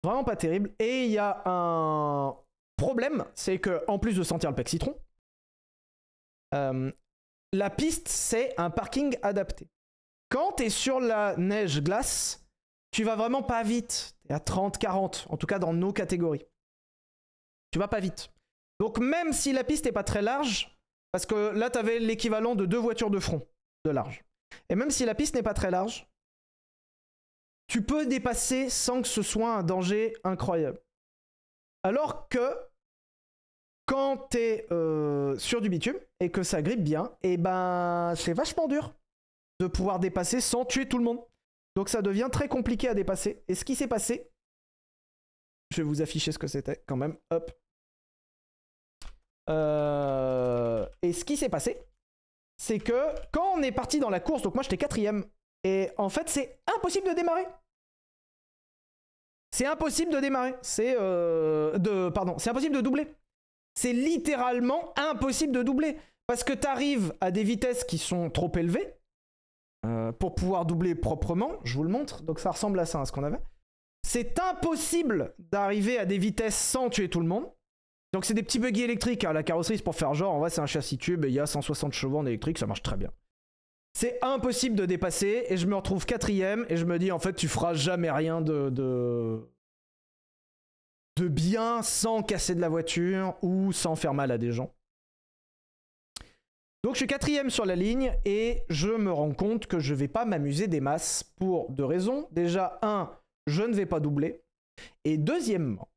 Vraiment 0.04 0.24
pas 0.24 0.36
terrible. 0.36 0.74
Et 0.80 1.06
il 1.06 1.12
y 1.12 1.18
a 1.18 1.42
un 1.46 2.36
problème, 2.78 3.26
c'est 3.34 3.60
que 3.60 3.84
en 3.88 4.00
plus 4.00 4.16
de 4.16 4.24
sentir 4.24 4.50
le 4.50 4.56
pec 4.56 4.70
citron, 4.70 4.96
euh, 6.54 6.92
la 7.54 7.70
piste 7.70 8.08
c'est 8.08 8.54
un 8.60 8.70
parking 8.70 9.18
adapté. 9.22 9.68
Quand 10.30 10.54
tu 10.54 10.64
es 10.64 10.70
sur 10.70 11.00
la 11.00 11.36
neige 11.38 11.82
glace, 11.82 12.46
tu 12.92 13.04
vas 13.04 13.16
vraiment 13.16 13.44
pas 13.44 13.64
vite. 13.64 14.16
Tu 14.28 14.34
à 14.34 14.40
30, 14.40 14.78
40, 14.78 15.28
en 15.30 15.38
tout 15.38 15.48
cas 15.48 15.60
dans 15.60 15.74
nos 15.74 15.94
catégories. 15.94 16.46
Tu 17.72 17.80
vas 17.80 17.88
pas 17.88 18.00
vite. 18.00 18.32
Donc 18.80 19.00
même 19.00 19.34
si 19.34 19.54
la 19.54 19.64
piste 19.64 19.86
est 19.86 19.92
pas 19.92 20.04
très 20.04 20.22
large, 20.22 20.78
parce 21.12 21.26
que 21.26 21.52
là 21.56 21.70
tu 21.70 21.78
avais 21.78 22.00
l'équivalent 22.00 22.56
de 22.56 22.66
deux 22.66 22.78
voitures 22.78 23.10
de 23.10 23.20
front 23.20 23.48
de 23.86 23.92
large. 23.92 24.24
Et 24.70 24.76
même 24.76 24.92
si 24.92 25.06
la 25.06 25.16
piste 25.16 25.36
n'est 25.36 25.44
pas 25.44 25.54
très 25.54 25.72
large, 25.72 26.08
tu 27.68 27.84
peux 27.84 28.06
dépasser 28.06 28.70
sans 28.70 29.02
que 29.02 29.08
ce 29.08 29.22
soit 29.22 29.56
un 29.56 29.64
danger 29.64 30.14
incroyable. 30.24 30.80
Alors 31.84 32.28
que 32.30 32.56
quand 33.86 34.30
tu 34.30 34.38
es 34.38 34.68
euh, 34.72 35.38
sur 35.38 35.62
du 35.62 35.70
bitume 35.70 36.00
et 36.20 36.32
que 36.32 36.44
ça 36.44 36.62
grippe 36.62 36.84
bien, 36.84 37.16
et 37.22 37.38
ben 37.38 38.14
c'est 38.16 38.34
vachement 38.34 38.68
dur 38.68 38.94
de 39.60 39.68
pouvoir 39.68 40.00
dépasser 40.00 40.42
sans 40.42 40.66
tuer 40.66 40.88
tout 40.88 40.98
le 40.98 41.04
monde. 41.04 41.24
Donc 41.76 41.90
ça 41.90 42.02
devient 42.02 42.30
très 42.32 42.48
compliqué 42.48 42.88
à 42.88 42.94
dépasser. 42.94 43.44
Et 43.48 43.56
ce 43.56 43.66
qui 43.66 43.76
s'est 43.76 43.88
passé, 43.88 44.32
je 45.72 45.78
vais 45.78 45.88
vous 45.88 46.02
afficher 46.02 46.32
ce 46.32 46.40
que 46.40 46.48
c'était 46.48 46.84
quand 46.88 46.96
même. 46.96 47.18
Euh, 49.50 50.88
Et 51.02 51.14
ce 51.14 51.24
qui 51.24 51.38
s'est 51.38 51.50
passé, 51.50 51.78
c'est 52.58 52.80
que 52.80 53.14
quand 53.32 53.54
on 53.56 53.62
est 53.62 53.72
parti 53.72 54.00
dans 54.00 54.10
la 54.10 54.20
course, 54.20 54.42
donc 54.42 54.56
moi 54.56 54.64
j'étais 54.64 54.78
quatrième, 54.78 55.26
et 55.66 55.90
en 55.98 56.10
fait 56.10 56.30
c'est 56.30 56.60
impossible 56.78 57.10
de 57.10 57.14
démarrer. 57.14 57.46
C'est 59.52 59.66
impossible 59.66 60.12
de 60.12 60.20
démarrer. 60.20 60.54
C'est 60.62 60.96
euh, 61.00 61.78
de 61.78 62.10
pardon, 62.10 62.38
c'est 62.38 62.50
impossible 62.50 62.76
de 62.76 62.82
doubler. 62.82 63.08
C'est 63.74 63.94
littéralement 63.94 64.94
impossible 64.98 65.54
de 65.54 65.64
doubler 65.64 65.98
parce 66.28 66.44
que 66.44 66.54
tu 66.54 66.68
arrives 66.68 67.14
à 67.20 67.32
des 67.32 67.44
vitesses 67.44 67.84
qui 67.84 67.98
sont 67.98 68.30
trop 68.30 68.52
élevées 68.56 68.94
euh, 69.86 70.12
pour 70.12 70.36
pouvoir 70.36 70.66
doubler 70.66 70.94
proprement. 70.94 71.54
Je 71.64 71.76
vous 71.76 71.84
le 71.84 71.90
montre. 71.90 72.22
Donc 72.24 72.40
ça 72.40 72.52
ressemble 72.52 72.80
à 72.80 72.86
ça, 72.86 73.02
à 73.02 73.06
ce 73.06 73.12
qu'on 73.12 73.24
avait. 73.24 73.42
C'est 74.08 74.40
impossible 74.40 75.34
d'arriver 75.40 75.98
à 75.98 76.06
des 76.06 76.20
vitesses 76.20 76.56
sans 76.56 76.90
tuer 76.90 77.10
tout 77.10 77.22
le 77.22 77.28
monde. 77.28 77.50
Donc 78.14 78.26
c'est 78.26 78.34
des 78.34 78.44
petits 78.44 78.60
buggy 78.60 78.84
électriques. 78.84 79.24
hein. 79.26 79.34
La 79.34 79.44
carrosserie, 79.44 79.78
c'est 79.78 79.84
pour 79.84 79.96
faire 79.96 80.14
genre, 80.14 80.34
en 80.34 80.40
vrai, 80.40 80.50
c'est 80.50 80.62
un 80.62 80.68
châssis 80.68 80.98
tube 80.98 81.26
il 81.26 81.34
y 81.34 81.40
a 81.40 81.46
160 81.46 81.92
chevaux 81.94 82.20
en 82.20 82.26
électrique, 82.26 82.58
ça 82.60 82.68
marche 82.68 82.84
très 82.84 82.98
bien. 82.98 83.10
C'est 83.98 84.20
impossible 84.22 84.76
de 84.76 84.86
dépasser 84.86 85.46
et 85.48 85.56
je 85.56 85.66
me 85.68 85.76
retrouve 85.76 86.06
quatrième 86.06 86.66
et 86.68 86.76
je 86.76 86.84
me 86.84 87.00
dis 87.00 87.14
en 87.14 87.20
fait 87.20 87.34
tu 87.34 87.48
feras 87.48 87.74
jamais 87.74 88.12
rien 88.12 88.42
de, 88.42 88.70
de 88.70 89.48
bien 91.30 91.82
sans 91.82 92.22
casser 92.22 92.56
de 92.56 92.62
la 92.62 92.68
voiture 92.68 93.38
ou 93.42 93.72
sans 93.72 93.96
faire 93.96 94.14
mal 94.14 94.32
à 94.32 94.38
des 94.38 94.52
gens. 94.52 94.76
Donc 96.84 96.96
je 96.96 97.00
suis 97.00 97.08
quatrième 97.08 97.50
sur 97.50 97.66
la 97.66 97.78
ligne 97.78 98.14
et 98.26 98.64
je 98.70 98.90
me 98.90 99.14
rends 99.14 99.34
compte 99.34 99.66
que 99.66 99.80
je 99.80 99.94
vais 99.94 100.10
pas 100.10 100.26
m'amuser 100.26 100.68
des 100.68 100.82
masses 100.82 101.24
pour 101.24 101.72
deux 101.72 101.86
raisons. 101.86 102.28
Déjà, 102.32 102.78
un, 102.82 103.10
je 103.48 103.64
ne 103.64 103.74
vais 103.74 103.86
pas 103.86 104.02
doubler. 104.02 104.44
Et 105.06 105.18
deuxièmement, 105.18 105.88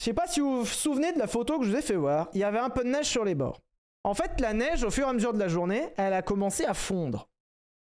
je 0.00 0.06
sais 0.06 0.14
pas 0.14 0.26
si 0.26 0.40
vous 0.40 0.60
vous 0.60 0.66
souvenez 0.66 1.12
de 1.12 1.18
la 1.18 1.26
photo 1.26 1.58
que 1.58 1.66
je 1.66 1.70
vous 1.70 1.76
ai 1.76 1.82
fait 1.82 1.94
voir, 1.94 2.30
il 2.32 2.40
y 2.40 2.44
avait 2.44 2.58
un 2.58 2.70
peu 2.70 2.82
de 2.84 2.88
neige 2.88 3.06
sur 3.06 3.24
les 3.24 3.34
bords. 3.34 3.60
En 4.04 4.14
fait, 4.14 4.40
la 4.40 4.52
neige, 4.52 4.82
au 4.82 4.90
fur 4.90 5.06
et 5.06 5.10
à 5.10 5.12
mesure 5.12 5.32
de 5.32 5.38
la 5.38 5.48
journée, 5.48 5.88
elle 5.96 6.12
a 6.12 6.22
commencé 6.22 6.64
à 6.64 6.74
fondre. 6.74 7.28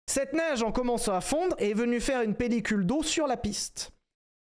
Cette 0.07 0.33
neige, 0.33 0.61
en 0.61 0.71
commençant 0.71 1.13
à 1.13 1.21
fondre, 1.21 1.55
est 1.59 1.73
venue 1.73 1.99
faire 1.99 2.21
une 2.21 2.35
pellicule 2.35 2.85
d'eau 2.85 3.03
sur 3.03 3.25
la 3.25 3.37
piste. 3.37 3.91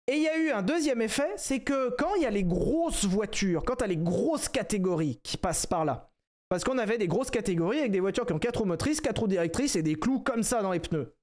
Et 0.07 0.17
il 0.17 0.23
y 0.23 0.29
a 0.29 0.39
eu 0.39 0.51
un 0.51 0.63
deuxième 0.63 1.03
effet, 1.03 1.33
c'est 1.37 1.61
que 1.61 1.91
quand 1.99 2.15
il 2.15 2.23
y 2.23 2.27
a 2.27 2.31
les 2.31 2.45
grosses 2.45 3.05
voitures, 3.05 3.65
quand 3.65 3.77
tu 3.77 3.85
as 3.85 3.89
les 3.89 3.97
grosses 3.97 4.49
catégories 4.49 5.19
qui 5.25 5.37
passent 5.37 5.67
par 5.67 5.85
là, 5.85 6.13
parce 6.49 6.63
qu'on 6.63 6.79
avait 6.79 6.99
des 6.99 7.09
grosses 7.09 7.33
catégories 7.33 7.81
avec 7.81 7.91
des 7.91 7.99
voitures 7.99 8.25
qui 8.25 8.33
ont 8.33 8.39
4 8.39 8.59
roues 8.59 8.67
motrices, 8.67 9.01
4 9.01 9.19
roues 9.19 9.27
directrices 9.27 9.75
et 9.75 9.83
des 9.83 9.97
clous 9.97 10.21
comme 10.21 10.45
ça 10.45 10.63
dans 10.63 10.71
les 10.71 10.79
pneus. 10.79 11.17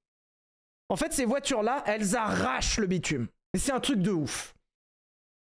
En 0.90 0.96
fait, 0.96 1.14
ces 1.14 1.24
voitures-là, 1.24 1.82
elles 1.86 2.14
arrachent 2.14 2.78
le 2.78 2.86
bitume. 2.86 3.28
Et 3.54 3.58
c'est 3.58 3.72
un 3.72 3.80
truc 3.80 4.00
de 4.00 4.10
ouf. 4.10 4.54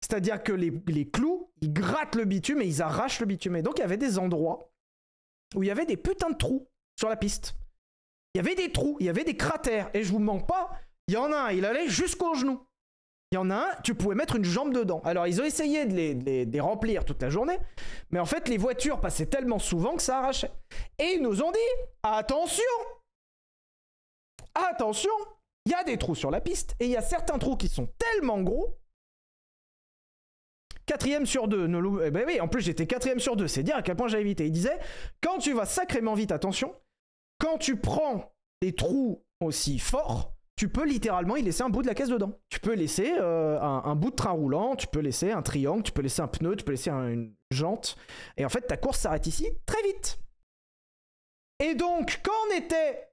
C'est-à-dire 0.01 0.41
que 0.43 0.53
les, 0.53 0.73
les 0.87 1.09
clous, 1.09 1.51
ils 1.61 1.73
grattent 1.73 2.15
le 2.15 2.25
bitume 2.25 2.63
et 2.63 2.67
ils 2.67 2.81
arrachent 2.81 3.19
le 3.19 3.27
bitume. 3.27 3.57
Et 3.57 3.63
donc, 3.63 3.79
il 3.79 3.81
y 3.81 3.85
avait 3.85 3.97
des 3.97 4.21
endroits 4.21 4.72
où 5.55 5.63
il 5.63 5.67
y 5.67 5.71
avait 5.71 5.87
des 5.87 5.97
putains 5.97 6.31
de 6.31 6.37
trous 6.37 6.67
sur 6.99 7.09
la 7.09 7.17
piste. 7.17 7.55
Il 8.35 8.39
y 8.39 8.41
avait 8.41 8.55
des 8.55 8.73
trous, 8.73 8.97
il 9.01 9.07
y 9.07 9.09
avait 9.11 9.25
des 9.25 9.37
cratères. 9.37 9.91
Et 9.95 10.03
je 10.03 10.13
vous 10.13 10.19
mens 10.19 10.41
pas, 10.41 10.71
il 11.09 11.15
y 11.15 11.17
en 11.17 11.33
a 11.33 11.37
un, 11.37 11.51
il 11.53 11.65
allait 11.65 11.89
jusqu'au 11.89 12.35
genou. 12.35 12.65
Il 13.31 13.37
y 13.37 13.39
en 13.39 13.51
a 13.51 13.57
un, 13.57 13.81
tu 13.83 13.95
pouvais 13.95 14.15
mettre 14.15 14.37
une 14.37 14.45
jambe 14.45 14.75
dedans. 14.75 15.01
Alors, 15.05 15.27
ils 15.27 15.41
ont 15.41 15.45
essayé 15.45 15.87
de 15.87 15.95
les, 15.95 16.15
de 16.15 16.25
les- 16.25 16.47
de 16.47 16.53
les 16.53 16.61
remplir 16.61 17.05
toute 17.05 17.21
la 17.23 17.31
journée, 17.31 17.59
mais 18.11 18.19
en 18.21 18.27
fait, 18.27 18.47
les 18.49 18.59
voitures 18.59 19.01
passaient 19.01 19.27
tellement 19.27 19.59
souvent 19.59 19.97
que 19.97 20.03
ça 20.03 20.19
arrachait. 20.19 20.51
Et 20.99 21.15
ils 21.15 21.23
nous 21.23 21.43
ont 21.43 21.51
dit 21.51 21.59
attention 22.03 22.63
Attention 24.55 25.11
Il 25.67 25.73
y 25.73 25.75
a 25.75 25.85
des 25.85 25.97
trous 25.97 26.15
sur 26.15 26.31
la 26.31 26.41
piste, 26.41 26.75
et 26.81 26.85
il 26.87 26.91
y 26.91 26.97
a 26.97 27.03
certains 27.03 27.39
trous 27.39 27.57
qui 27.57 27.69
sont 27.69 27.89
tellement 27.99 28.41
gros. 28.43 28.77
Quatrième 30.87 31.27
sur 31.27 31.49
deux. 31.49 31.67
Ne 31.67 32.07
eh 32.07 32.11
ben 32.11 32.25
oui, 32.27 32.41
en 32.41 32.49
plus 32.49 32.61
j'étais 32.63 32.87
quatrième 32.87 33.21
sur 33.21 33.37
deux. 33.37 33.47
C'est 33.49 33.63
dire 33.63 33.77
à 33.77 33.83
quel 33.83 33.97
point 33.97 34.09
j'avais 34.09 34.23
évité. 34.23 34.47
Il 34.47 34.53
disait 34.53 34.79
quand 35.23 35.39
tu 35.39 35.53
vas 35.53 35.65
sacrément 35.67 36.15
vite, 36.15 36.33
attention, 36.33 36.75
quand 37.39 37.59
tu 37.59 37.77
prends 37.77 38.33
des 38.61 38.75
trous 38.75 39.25
aussi 39.41 39.79
forts, 39.79 40.33
tu 40.57 40.69
peux 40.69 40.85
littéralement 40.85 41.37
y 41.37 41.43
laisser 41.43 41.63
un 41.63 41.71
bout 41.71 41.83
de 41.83 41.87
la 41.89 41.95
caisse 41.95 42.09
dedans. 42.09 42.39
Tu 42.49 42.61
peux 42.61 42.75
laisser 42.75 43.13
euh, 43.19 43.59
un, 43.61 43.83
un 43.85 43.95
bout 43.97 44.11
de 44.11 44.17
train 44.17 44.31
roulant, 44.31 44.77
tu 44.77 44.87
peux 44.87 45.01
laisser 45.01 45.33
un 45.33 45.43
triangle, 45.43 45.83
tu 45.83 45.93
peux 45.93 46.03
laisser 46.03 46.21
un 46.23 46.29
pneu, 46.29 46.55
tu 46.57 46.65
peux 46.65 46.73
laisser 46.73 46.91
un- 46.91 47.09
une 47.09 47.35
jante. 47.51 47.97
Et 48.37 48.45
en 48.45 48.49
fait, 48.49 48.63
ta 48.63 48.77
course 48.77 48.99
s'arrête 49.01 49.27
ici 49.27 49.49
très 49.67 49.83
vite. 49.83 50.19
Et 51.61 51.75
donc, 51.75 52.21
quand 52.23 52.33
on 52.51 52.57
était. 52.57 53.09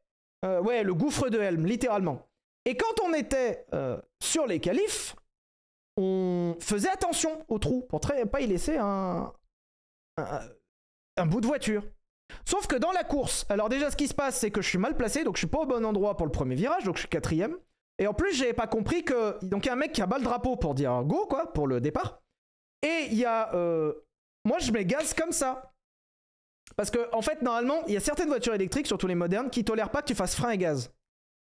euh, 0.46 0.62
ouais, 0.62 0.84
le 0.84 0.94
gouffre 0.94 1.30
de 1.30 1.40
Helm, 1.40 1.66
littéralement. 1.66 2.28
Et 2.66 2.76
quand 2.78 3.00
on 3.04 3.14
était 3.14 3.66
euh, 3.74 4.00
sur 4.22 4.46
les 4.48 4.60
qualifs, 4.60 5.16
on 6.00 6.56
faisait 6.60 6.90
attention 6.90 7.46
aux 7.48 7.60
trous 7.60 7.82
pour 7.82 8.00
très, 8.00 8.26
pas 8.26 8.42
y 8.42 8.48
laisser 8.48 8.78
un, 8.78 9.34
un, 10.18 10.40
un 11.18 11.26
bout 11.26 11.42
de 11.42 11.48
voiture. 11.48 11.84
Sauf 12.46 12.68
que 12.68 12.76
dans 12.76 12.92
la 12.92 13.04
course, 13.04 13.46
alors 13.50 13.70
déjà 13.70 13.92
ce 13.92 13.96
qui 13.96 14.08
se 14.08 14.14
passe, 14.14 14.40
c'est 14.40 14.52
que 14.52 14.62
je 14.62 14.70
suis 14.70 14.78
mal 14.78 14.96
placé, 14.96 15.24
donc 15.24 15.36
je 15.36 15.40
suis 15.40 15.48
pas 15.48 15.60
au 15.60 15.66
bon 15.66 15.84
endroit 15.86 16.16
pour 16.16 16.26
le 16.26 16.32
premier 16.32 16.56
virage, 16.56 16.84
donc 16.84 16.96
je 16.96 17.02
suis 17.02 17.10
quatrième. 17.10 17.58
Et 17.98 18.08
en 18.08 18.14
plus, 18.14 18.34
j'avais 18.34 18.54
pas 18.54 18.68
compris 18.68 19.04
que. 19.04 19.44
Donc 19.44 19.66
il 19.66 19.68
y 19.68 19.70
a 19.70 19.74
un 19.74 19.76
mec 19.76 19.92
qui 19.92 20.02
a 20.02 20.06
bas 20.06 20.18
le 20.18 20.24
drapeau 20.24 20.56
pour 20.56 20.74
dire 20.74 21.04
go, 21.04 21.26
quoi, 21.28 21.52
pour 21.52 21.68
le 21.68 21.82
départ. 21.82 22.22
Et 22.82 23.08
il 23.12 23.18
y 23.18 23.26
a. 23.26 23.54
euh, 23.56 23.94
Moi, 24.46 24.60
je 24.60 24.72
mets 24.72 24.86
gaz 24.86 25.14
comme 25.14 25.34
ça. 25.34 25.74
Parce 26.78 26.92
que, 26.92 27.14
en 27.14 27.22
fait, 27.22 27.42
normalement, 27.42 27.84
il 27.88 27.94
y 27.94 27.98
a 27.98 28.00
certaines 28.00 28.30
voitures 28.30 28.54
électriques, 28.54 28.88
surtout 28.88 29.08
les 29.08 29.16
modernes, 29.16 29.50
qui 29.50 29.66
tolèrent 29.66 29.92
pas 29.92 30.02
que 30.02 30.08
tu 30.08 30.16
fasses 30.16 30.36
frein 30.36 30.52
et 30.52 30.58
gaz. 30.58 30.94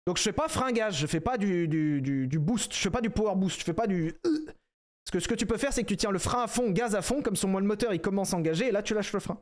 Donc 0.06 0.18
je 0.18 0.24
fais 0.24 0.34
pas 0.34 0.47
frein 0.47 0.72
gaz, 0.72 0.95
je 0.95 1.08
fais 1.08 1.20
pas 1.20 1.38
du, 1.38 1.68
du, 1.68 2.28
du, 2.28 2.39
boost, 2.39 2.74
je 2.74 2.80
fais 2.80 2.91
pas 2.91 3.01
du 3.01 3.10
power 3.10 3.36
boost, 3.36 3.60
je 3.60 3.66
fais 3.66 3.74
pas 3.74 3.88
du. 3.88 4.14
euh. 4.26 4.45
Parce 4.45 5.12
que 5.12 5.20
ce 5.20 5.28
que 5.28 5.36
tu 5.36 5.45
peux 5.45 5.58
faire, 5.58 5.74
c'est 5.74 5.84
que 5.84 5.88
tu 5.88 5.97
tiens 5.97 6.12
le 6.12 6.20
frein 6.20 6.43
à 6.43 6.47
fond, 6.47 6.70
gaz 6.72 6.95
à 6.95 7.01
fond, 7.01 7.22
comme 7.22 7.36
sur 7.36 7.47
moi 7.47 7.62
le 7.62 7.68
moteur 7.68 7.93
il 7.93 8.01
commence 8.01 8.34
à 8.34 8.38
engager, 8.38 8.68
et 8.68 8.72
là 8.72 8.84
tu 8.84 8.93
lâches 8.93 9.14
le 9.14 9.20
frein. 9.20 9.39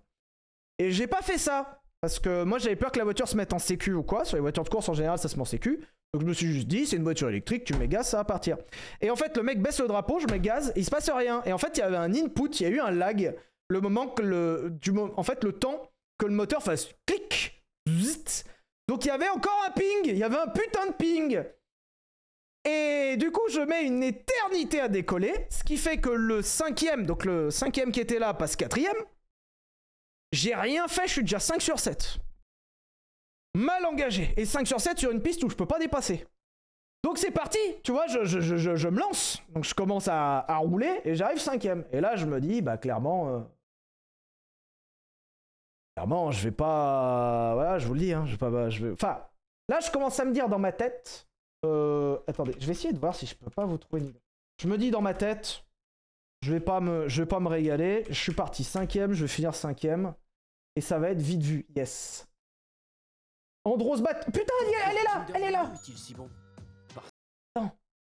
Et 0.79 0.91
j'ai 0.91 1.07
pas 1.07 1.21
fait 1.21 1.37
ça. 1.37 1.79
Parce 2.01 2.19
que 2.19 2.43
moi 2.43 2.59
j'avais 2.59 2.75
peur 2.75 2.91
que 2.91 2.97
la 2.97 3.05
voiture 3.05 3.29
se 3.29 3.37
mette 3.37 3.53
en 3.53 3.59
sécu 3.59 3.93
ou 3.93 4.03
quoi. 4.03 4.25
Sur 4.25 4.35
les 4.35 4.41
voitures 4.41 4.63
de 4.65 4.69
course 4.69 4.89
en 4.89 4.93
général 4.93 5.17
ça 5.17 5.29
se 5.29 5.35
met 5.35 5.41
en 5.41 5.45
sécu. 5.45 5.79
Donc 6.13 6.21
je 6.21 6.27
me 6.27 6.33
suis 6.33 6.47
juste 6.47 6.67
dit, 6.67 6.85
c'est 6.85 6.97
une 6.97 7.03
voiture 7.03 7.29
électrique, 7.29 7.63
tu 7.63 7.73
mets 7.75 7.87
gaz, 7.87 8.09
ça 8.09 8.17
va 8.17 8.23
partir. 8.25 8.57
Et 8.99 9.09
en 9.09 9.15
fait 9.15 9.35
le 9.37 9.43
mec 9.43 9.61
baisse 9.61 9.79
le 9.79 9.87
drapeau, 9.87 10.19
je 10.19 10.27
mets 10.27 10.39
gaz, 10.41 10.73
il 10.75 10.83
se 10.83 10.91
passe 10.91 11.09
rien. 11.09 11.41
Et 11.45 11.53
en 11.53 11.57
fait 11.57 11.77
il 11.77 11.79
y 11.79 11.83
avait 11.83 11.95
un 11.97 12.13
input, 12.13 12.49
il 12.59 12.63
y 12.63 12.65
a 12.65 12.69
eu 12.69 12.79
un 12.79 12.91
lag. 12.91 13.35
Le 13.69 13.79
moment 13.81 14.07
que 14.07 14.21
le. 14.21 14.69
Du, 14.81 14.91
en 14.97 15.23
fait 15.23 15.43
le 15.45 15.53
temps 15.53 15.89
que 16.17 16.25
le 16.25 16.33
moteur 16.33 16.61
fasse 16.61 16.89
clic, 17.05 17.63
zit. 17.87 18.43
Donc 18.93 19.05
il 19.05 19.07
y 19.07 19.11
avait 19.11 19.29
encore 19.29 19.59
un 19.65 19.71
ping, 19.71 20.05
il 20.05 20.17
y 20.19 20.23
avait 20.23 20.37
un 20.37 20.45
putain 20.45 20.85
de 20.85 20.91
ping. 20.91 21.43
Et 22.63 23.17
du 23.17 23.31
coup, 23.31 23.41
je 23.49 23.59
mets 23.59 23.87
une 23.87 24.03
éternité 24.03 24.81
à 24.81 24.87
décoller, 24.87 25.33
ce 25.49 25.63
qui 25.63 25.77
fait 25.77 25.97
que 25.97 26.11
le 26.11 26.43
cinquième, 26.43 27.07
donc 27.07 27.25
le 27.25 27.49
cinquième 27.49 27.91
qui 27.91 28.01
était 28.01 28.19
là 28.19 28.35
passe 28.35 28.55
quatrième. 28.55 28.93
J'ai 30.31 30.53
rien 30.53 30.87
fait, 30.87 31.07
je 31.07 31.13
suis 31.13 31.21
déjà 31.23 31.39
5 31.39 31.59
sur 31.59 31.79
7. 31.79 32.19
Mal 33.55 33.83
engagé. 33.87 34.31
Et 34.37 34.45
5 34.45 34.67
sur 34.67 34.79
7 34.79 34.99
sur 34.99 35.09
une 35.09 35.23
piste 35.23 35.43
où 35.43 35.49
je 35.49 35.55
peux 35.55 35.65
pas 35.65 35.79
dépasser. 35.79 36.27
Donc 37.03 37.17
c'est 37.17 37.31
parti, 37.31 37.57
tu 37.83 37.93
vois, 37.93 38.05
je, 38.05 38.87
me 38.89 38.99
lance. 38.99 39.41
Donc 39.55 39.63
je 39.63 39.73
commence 39.73 40.07
à, 40.07 40.45
à 40.47 40.57
rouler 40.57 41.01
et 41.03 41.15
j'arrive 41.15 41.39
cinquième. 41.39 41.83
Et 41.91 41.99
là, 41.99 42.15
je 42.15 42.27
me 42.27 42.39
dis, 42.39 42.61
bah 42.61 42.77
clairement... 42.77 43.37
euh, 43.37 43.39
Clairement, 45.95 46.31
je 46.31 46.43
vais 46.43 46.51
pas... 46.55 47.53
Voilà, 47.53 47.79
je 47.79 47.87
vous 47.87 47.93
le 47.93 47.99
dis, 47.99 48.13
hein, 48.13 48.25
je 48.25 48.31
vais 48.31 48.37
pas... 48.37 48.69
je 48.69 48.85
vais... 48.85 48.91
Enfin, 48.93 49.25
là, 49.69 49.79
je 49.79 49.91
commence 49.91 50.19
à 50.19 50.25
me 50.25 50.33
dire 50.33 50.49
dans 50.49 50.59
ma 50.59 50.71
tête... 50.71 51.27
Euh... 51.65 52.19
Attendez, 52.27 52.55
je 52.59 52.65
vais 52.65 52.71
essayer 52.71 52.93
de 52.93 52.99
voir 52.99 53.15
si 53.15 53.25
je 53.25 53.35
peux 53.35 53.49
pas 53.49 53.65
vous 53.65 53.77
trouver 53.77 54.01
une. 54.01 54.13
Je 54.61 54.67
me 54.67 54.77
dis 54.77 54.91
dans 54.91 55.01
ma 55.01 55.13
tête, 55.13 55.65
je 56.41 56.51
vais 56.51 56.59
pas 56.59 56.79
me, 56.79 57.07
je 57.07 57.21
vais 57.21 57.27
pas 57.27 57.39
me 57.39 57.47
régaler. 57.47 58.05
Je 58.09 58.13
suis 58.19 58.33
parti 58.33 58.63
cinquième, 58.63 59.13
je 59.13 59.23
vais 59.23 59.27
finir 59.27 59.55
cinquième. 59.55 60.13
Et 60.75 60.81
ça 60.81 60.99
va 60.99 61.09
être 61.09 61.21
vite 61.21 61.41
vu. 61.41 61.65
Yes. 61.75 62.27
Andros 63.65 64.01
bat. 64.01 64.13
Putain, 64.15 64.53
elle, 64.61 64.97
est- 64.97 65.03
là, 65.03 65.25
elle 65.33 65.43
est 65.43 65.51
là. 65.51 65.71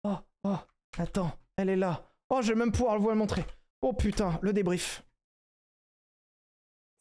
Oh, 0.05 0.17
oh, 0.45 0.57
attends, 0.99 1.33
elle 1.57 1.69
est 1.69 1.77
là. 1.77 2.03
Oh, 2.31 2.41
je 2.43 2.49
vais 2.53 2.59
même 2.59 2.73
pouvoir 2.73 2.99
vous 2.99 3.11
la 3.11 3.15
montrer. 3.15 3.45
Oh 3.83 3.93
putain, 3.93 4.39
le 4.43 4.53
débrief. 4.53 5.04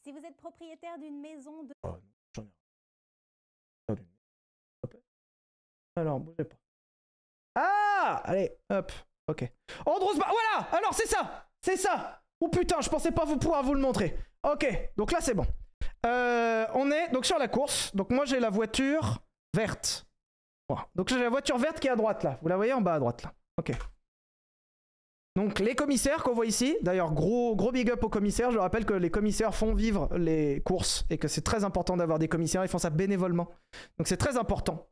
Si 0.04 0.12
vous 0.12 0.26
êtes 0.26 0.36
propriétaire 0.36 0.98
d'une 1.00 1.22
maison 1.22 1.64
de... 1.64 1.74
Alors, 5.96 6.20
bougez 6.20 6.44
pas. 6.44 6.56
Ah 7.56 8.22
Allez, 8.26 8.52
hop, 8.70 8.92
ok. 9.28 9.50
Andros 9.86 10.18
bat. 10.18 10.28
Voilà 10.28 10.68
Alors, 10.72 10.94
c'est 10.94 11.08
ça 11.08 11.48
C'est 11.62 11.78
ça 11.78 12.22
Oh 12.42 12.50
putain, 12.50 12.82
je 12.82 12.90
pensais 12.90 13.12
pas 13.12 13.24
vous 13.24 13.38
pouvoir 13.38 13.64
vous 13.64 13.74
le 13.74 13.80
montrer. 13.80 14.18
Ok, 14.44 14.68
donc 14.98 15.14
là, 15.14 15.22
c'est 15.22 15.34
bon. 15.34 15.46
Euh, 16.06 16.66
on 16.74 16.92
est 16.92 17.10
donc 17.12 17.26
sur 17.26 17.38
la 17.38 17.48
course. 17.48 17.96
Donc 17.96 18.10
moi, 18.10 18.26
j'ai 18.26 18.42
la 18.42 18.50
voiture 18.50 19.20
verte. 19.56 20.06
Donc 20.96 21.08
j'ai 21.08 21.20
la 21.20 21.30
voiture 21.30 21.58
verte 21.58 21.80
qui 21.80 21.88
est 21.88 21.92
à 21.92 21.96
droite, 21.96 22.24
là. 22.24 22.40
Vous 22.42 22.50
la 22.50 22.58
voyez 22.58 22.74
en 22.74 22.82
bas 22.82 22.96
à 22.96 23.00
droite, 23.00 23.24
là. 23.24 23.34
Ok. 23.58 23.72
Donc 25.36 25.60
les 25.60 25.74
commissaires 25.74 26.22
qu'on 26.22 26.34
voit 26.34 26.46
ici, 26.46 26.78
d'ailleurs 26.82 27.12
gros, 27.12 27.56
gros 27.56 27.72
big 27.72 27.90
up 27.90 28.04
aux 28.04 28.10
commissaires, 28.10 28.52
je 28.52 28.60
rappelle 28.60 28.86
que 28.86 28.94
les 28.94 29.10
commissaires 29.10 29.56
font 29.56 29.74
vivre 29.74 30.16
les 30.16 30.62
courses 30.62 31.06
et 31.10 31.18
que 31.18 31.28
c'est 31.28 31.42
très 31.42 31.64
important 31.64 31.98
d'avoir 31.98 32.20
des 32.20 32.28
commissaires, 32.28 32.64
ils 32.64 32.68
font 32.70 32.78
ça 32.78 32.92
bénévolement. 32.92 33.50
Donc 33.98 34.08
c'est 34.08 34.18
très 34.18 34.38
important 34.38 34.88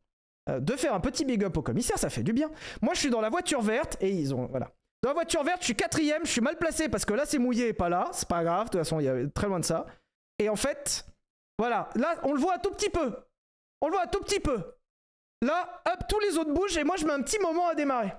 euh, 0.49 0.59
de 0.59 0.75
faire 0.75 0.95
un 0.95 0.99
petit 0.99 1.25
big 1.25 1.43
up 1.43 1.55
aux 1.57 1.61
commissaires, 1.61 1.99
ça 1.99 2.09
fait 2.09 2.23
du 2.23 2.33
bien. 2.33 2.49
Moi 2.81 2.95
je 2.95 3.01
suis 3.01 3.11
dans 3.11 3.21
la 3.21 3.29
voiture 3.29 3.61
verte 3.61 3.97
et 4.01 4.09
ils 4.09 4.33
ont... 4.33 4.47
Voilà. 4.47 4.71
Dans 5.03 5.09
la 5.09 5.13
voiture 5.13 5.43
verte, 5.43 5.61
je 5.61 5.65
suis 5.65 5.75
quatrième, 5.75 6.25
je 6.25 6.31
suis 6.31 6.41
mal 6.41 6.57
placé 6.57 6.89
parce 6.89 7.05
que 7.05 7.13
là 7.13 7.25
c'est 7.27 7.39
mouillé 7.39 7.67
et 7.67 7.73
pas 7.73 7.89
là, 7.89 8.09
c'est 8.11 8.27
pas 8.27 8.43
grave, 8.43 8.65
de 8.65 8.71
toute 8.71 8.81
façon 8.81 8.99
il 8.99 9.05
y 9.05 9.09
a 9.09 9.27
très 9.29 9.47
loin 9.47 9.59
de 9.59 9.65
ça. 9.65 9.85
Et 10.39 10.49
en 10.49 10.55
fait, 10.55 11.05
voilà, 11.59 11.89
là 11.95 12.15
on 12.23 12.33
le 12.33 12.39
voit 12.39 12.55
un 12.55 12.59
tout 12.59 12.71
petit 12.71 12.89
peu. 12.89 13.15
On 13.81 13.87
le 13.87 13.93
voit 13.93 14.03
un 14.03 14.07
tout 14.07 14.21
petit 14.21 14.39
peu. 14.39 14.59
Là, 15.43 15.81
hop, 15.87 15.99
tous 16.07 16.19
les 16.19 16.37
autres 16.37 16.53
bougent 16.53 16.77
et 16.77 16.83
moi 16.83 16.95
je 16.97 17.05
mets 17.05 17.13
un 17.13 17.21
petit 17.21 17.39
moment 17.39 17.67
à 17.67 17.75
démarrer. 17.75 18.11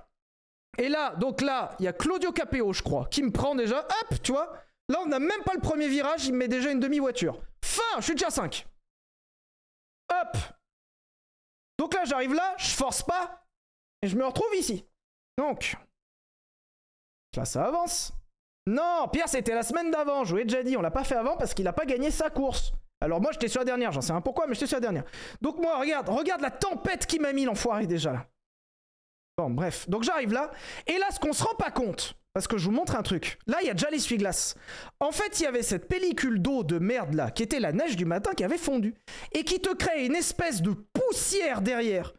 Et 0.77 0.89
là, 0.89 1.15
donc 1.15 1.41
là, 1.41 1.75
il 1.79 1.85
y 1.85 1.87
a 1.87 1.93
Claudio 1.93 2.31
Capéo, 2.31 2.73
je 2.73 2.81
crois, 2.81 3.05
qui 3.09 3.21
me 3.23 3.31
prend 3.31 3.55
déjà. 3.55 3.79
Hop, 3.79 4.21
tu 4.23 4.31
vois. 4.31 4.53
Là, 4.89 4.99
on 5.01 5.05
n'a 5.05 5.19
même 5.19 5.43
pas 5.43 5.53
le 5.53 5.61
premier 5.61 5.87
virage, 5.87 6.25
il 6.25 6.33
me 6.33 6.39
met 6.39 6.47
déjà 6.47 6.71
une 6.71 6.79
demi-voiture. 6.79 7.39
Fin, 7.63 7.99
je 7.99 8.03
suis 8.03 8.15
déjà 8.15 8.29
5. 8.29 8.67
Hop. 10.11 10.37
Donc 11.79 11.93
là, 11.93 12.03
j'arrive 12.05 12.33
là, 12.33 12.55
je 12.57 12.69
force 12.69 13.03
pas, 13.03 13.45
et 14.01 14.07
je 14.07 14.15
me 14.17 14.25
retrouve 14.25 14.53
ici. 14.55 14.85
Donc, 15.37 15.75
là, 17.35 17.45
ça 17.45 17.65
avance. 17.65 18.13
Non, 18.67 19.07
Pierre, 19.11 19.27
c'était 19.27 19.55
la 19.55 19.63
semaine 19.63 19.91
d'avant, 19.91 20.23
je 20.23 20.31
vous 20.31 20.37
l'ai 20.37 20.45
déjà 20.45 20.63
dit, 20.63 20.77
on 20.77 20.81
l'a 20.81 20.91
pas 20.91 21.03
fait 21.03 21.15
avant 21.15 21.35
parce 21.35 21.53
qu'il 21.53 21.67
a 21.67 21.73
pas 21.73 21.85
gagné 21.85 22.11
sa 22.11 22.29
course. 22.29 22.71
Alors 23.01 23.19
moi, 23.19 23.31
j'étais 23.33 23.49
sur 23.49 23.59
la 23.59 23.65
dernière, 23.65 23.91
j'en 23.91 24.01
sais 24.01 24.13
un 24.13 24.21
pourquoi, 24.21 24.47
mais 24.47 24.53
j'étais 24.53 24.67
sur 24.67 24.77
la 24.77 24.81
dernière. 24.81 25.03
Donc 25.41 25.57
moi, 25.57 25.77
regarde, 25.77 26.07
regarde 26.07 26.41
la 26.41 26.51
tempête 26.51 27.05
qui 27.05 27.19
m'a 27.19 27.33
mis 27.33 27.43
l'enfoiré 27.45 27.87
déjà 27.87 28.13
là. 28.13 28.25
Bon, 29.37 29.49
bref. 29.49 29.89
Donc 29.89 30.03
j'arrive 30.03 30.33
là. 30.33 30.51
Et 30.87 30.97
là, 30.97 31.07
ce 31.11 31.19
qu'on 31.19 31.33
se 31.33 31.43
rend 31.43 31.55
pas 31.55 31.71
compte, 31.71 32.15
parce 32.33 32.47
que 32.47 32.57
je 32.57 32.65
vous 32.65 32.71
montre 32.71 32.95
un 32.95 33.03
truc. 33.03 33.39
Là, 33.47 33.57
il 33.61 33.67
y 33.67 33.69
a 33.69 33.73
déjà 33.73 33.89
l'essuie-glace. 33.89 34.55
En 34.99 35.11
fait, 35.11 35.39
il 35.39 35.43
y 35.43 35.47
avait 35.47 35.63
cette 35.63 35.87
pellicule 35.87 36.41
d'eau 36.41 36.63
de 36.63 36.79
merde 36.79 37.13
là, 37.13 37.31
qui 37.31 37.43
était 37.43 37.59
la 37.59 37.71
neige 37.71 37.95
du 37.95 38.05
matin 38.05 38.33
qui 38.33 38.43
avait 38.43 38.57
fondu. 38.57 38.95
Et 39.31 39.43
qui 39.43 39.59
te 39.59 39.73
crée 39.73 40.05
une 40.05 40.15
espèce 40.15 40.61
de 40.61 40.71
poussière 40.71 41.61
derrière. 41.61 42.13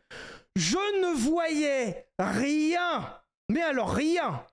Je 0.56 0.76
ne 0.76 1.16
voyais 1.16 2.06
rien. 2.18 3.20
Mais 3.50 3.62
alors 3.62 3.92
rien. 3.92 4.44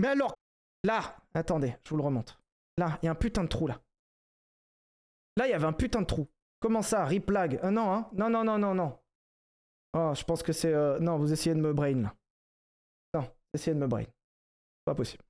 Mais 0.00 0.08
alors. 0.08 0.34
Là, 0.84 1.16
attendez, 1.34 1.76
je 1.84 1.90
vous 1.90 1.96
le 1.96 2.02
remonte. 2.02 2.38
Là, 2.78 2.98
il 3.02 3.06
y 3.06 3.08
a 3.08 3.12
un 3.12 3.14
putain 3.14 3.42
de 3.44 3.48
trou 3.48 3.66
là. 3.66 3.78
Là, 5.36 5.46
il 5.46 5.50
y 5.50 5.54
avait 5.54 5.66
un 5.66 5.74
putain 5.74 6.00
de 6.00 6.06
trou. 6.06 6.26
Comment 6.60 6.80
ça, 6.82 7.04
replag 7.04 7.60
Euh, 7.62 7.70
Non, 7.70 7.92
hein 7.92 8.08
Non, 8.14 8.30
non, 8.30 8.44
non, 8.44 8.58
non, 8.58 8.74
non. 8.74 8.98
Oh, 9.94 10.12
je 10.14 10.22
pense 10.24 10.42
que 10.42 10.52
c'est. 10.52 10.72
euh, 10.72 10.98
Non, 11.00 11.18
vous 11.18 11.32
essayez 11.32 11.54
de 11.54 11.60
me 11.60 11.72
brain 11.72 12.02
là. 12.02 12.14
Non, 13.14 13.28
essayez 13.54 13.74
de 13.74 13.80
me 13.80 13.86
brain. 13.86 14.04
Pas 14.84 14.94
possible. 14.94 15.22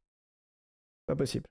Pas 1.07 1.17
possible. 1.17 1.47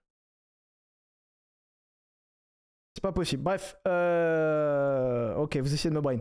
C'est 2.95 3.01
pas 3.01 3.11
possible. 3.11 3.43
Bref. 3.43 3.77
Euh... 3.87 5.35
Ok, 5.35 5.57
vous 5.57 5.73
essayez 5.73 5.89
de 5.89 5.95
me 5.95 6.01
brain. 6.01 6.19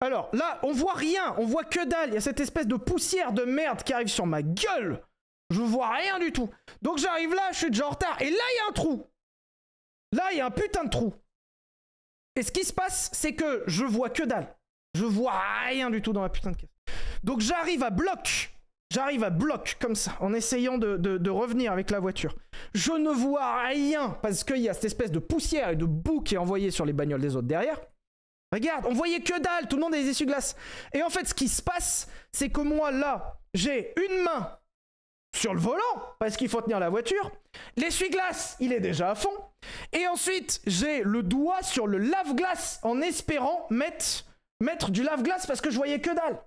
Alors 0.00 0.28
là, 0.34 0.58
on 0.62 0.72
voit 0.72 0.94
rien, 0.94 1.34
on 1.38 1.46
voit 1.46 1.64
que 1.64 1.84
dalle. 1.86 2.10
Il 2.10 2.14
y 2.14 2.18
a 2.18 2.20
cette 2.20 2.40
espèce 2.40 2.66
de 2.66 2.76
poussière 2.76 3.32
de 3.32 3.44
merde 3.44 3.82
qui 3.82 3.92
arrive 3.92 4.08
sur 4.08 4.26
ma 4.26 4.42
gueule. 4.42 5.02
Je 5.50 5.60
vois 5.60 5.90
rien 5.90 6.18
du 6.18 6.32
tout. 6.32 6.50
Donc 6.82 6.98
j'arrive 6.98 7.32
là, 7.34 7.52
je 7.52 7.58
suis 7.58 7.70
déjà 7.70 7.86
en 7.86 7.90
retard. 7.90 8.20
Et 8.20 8.30
là, 8.30 8.36
il 8.52 8.56
y 8.56 8.66
a 8.66 8.70
un 8.70 8.72
trou. 8.72 9.06
Là, 10.12 10.32
il 10.32 10.38
y 10.38 10.40
a 10.40 10.46
un 10.46 10.50
putain 10.50 10.84
de 10.84 10.90
trou. 10.90 11.14
Et 12.36 12.42
ce 12.42 12.50
qui 12.52 12.64
se 12.64 12.72
passe, 12.72 13.10
c'est 13.12 13.34
que 13.34 13.62
je 13.66 13.84
vois 13.84 14.10
que 14.10 14.24
dalle. 14.24 14.54
Je 14.94 15.04
vois 15.04 15.40
rien 15.66 15.90
du 15.90 16.02
tout 16.02 16.12
dans 16.12 16.22
la 16.22 16.28
putain 16.28 16.52
de 16.52 16.56
caisse. 16.56 16.70
Donc 17.22 17.40
j'arrive 17.40 17.82
à 17.82 17.90
bloc. 17.90 18.50
J'arrive 18.92 19.24
à 19.24 19.30
bloc 19.30 19.76
comme 19.80 19.96
ça, 19.96 20.12
en 20.20 20.34
essayant 20.34 20.78
de, 20.78 21.30
revenir 21.30 21.72
avec 21.72 21.90
la 21.90 21.98
voiture. 21.98 22.36
Je 22.74 22.92
ne 22.92 23.10
vois 23.10 23.64
rien 23.66 24.10
parce 24.22 24.44
qu'il 24.44 24.58
y 24.58 24.68
a 24.68 24.74
cette 24.74 24.84
espèce 24.84 25.10
de 25.10 25.18
poussière 25.18 25.70
et 25.70 25.76
de 25.76 25.84
boue 25.84 26.20
qui 26.20 26.36
est 26.36 26.38
envoyée 26.38 26.70
sur 26.70 26.84
les 26.84 26.92
bagnoles 26.92 27.20
des 27.20 27.34
autres 27.34 27.48
derrière. 27.48 27.80
Regarde, 28.52 28.84
on 28.86 28.92
voyait 28.92 29.20
que 29.20 29.36
dalle, 29.40 29.66
tout 29.68 29.76
le 29.76 29.82
monde 29.82 29.94
a 29.94 29.98
des 29.98 30.10
essuie-glaces. 30.10 30.54
Et 30.92 31.02
en 31.02 31.10
fait, 31.10 31.26
ce 31.26 31.34
qui 31.34 31.48
se 31.48 31.60
passe, 31.60 32.08
c'est 32.30 32.50
que 32.50 32.60
moi 32.60 32.92
là, 32.92 33.40
j'ai 33.52 33.92
une 33.96 34.22
main 34.22 34.58
sur 35.34 35.54
le 35.54 35.60
volant 35.60 36.14
parce 36.20 36.36
qu'il 36.36 36.48
faut 36.48 36.60
tenir 36.60 36.78
la 36.78 36.88
voiture. 36.88 37.32
L'essuie-glace, 37.76 38.56
il 38.60 38.72
est 38.72 38.80
déjà 38.80 39.10
à 39.10 39.14
fond. 39.16 39.34
Et 39.92 40.06
ensuite, 40.06 40.60
j'ai 40.66 41.02
le 41.02 41.24
doigt 41.24 41.62
sur 41.62 41.88
le 41.88 41.98
lave-glace 41.98 42.78
en 42.84 43.00
espérant 43.00 43.66
mettre, 43.70 44.24
mettre 44.60 44.90
du 44.90 45.02
lave-glace 45.02 45.46
parce 45.46 45.60
que 45.60 45.70
je 45.70 45.76
voyais 45.76 46.00
que 46.00 46.14
dalle. 46.14 46.38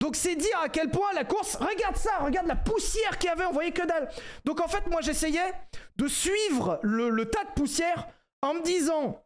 Donc 0.00 0.14
c'est 0.14 0.36
dire 0.36 0.58
à 0.62 0.68
quel 0.68 0.90
point 0.90 1.12
la 1.14 1.24
course, 1.24 1.56
regarde 1.56 1.96
ça, 1.96 2.18
regarde 2.20 2.46
la 2.46 2.56
poussière 2.56 3.18
qu'il 3.18 3.28
y 3.28 3.32
avait, 3.32 3.46
on 3.46 3.52
voyait 3.52 3.72
que 3.72 3.86
dalle. 3.86 4.08
Donc 4.44 4.60
en 4.60 4.68
fait, 4.68 4.86
moi 4.88 5.00
j'essayais 5.00 5.52
de 5.96 6.06
suivre 6.06 6.78
le, 6.82 7.24
tas 7.24 7.44
de 7.44 7.52
poussière 7.56 8.06
en 8.42 8.54
me 8.54 8.62
disant, 8.62 9.24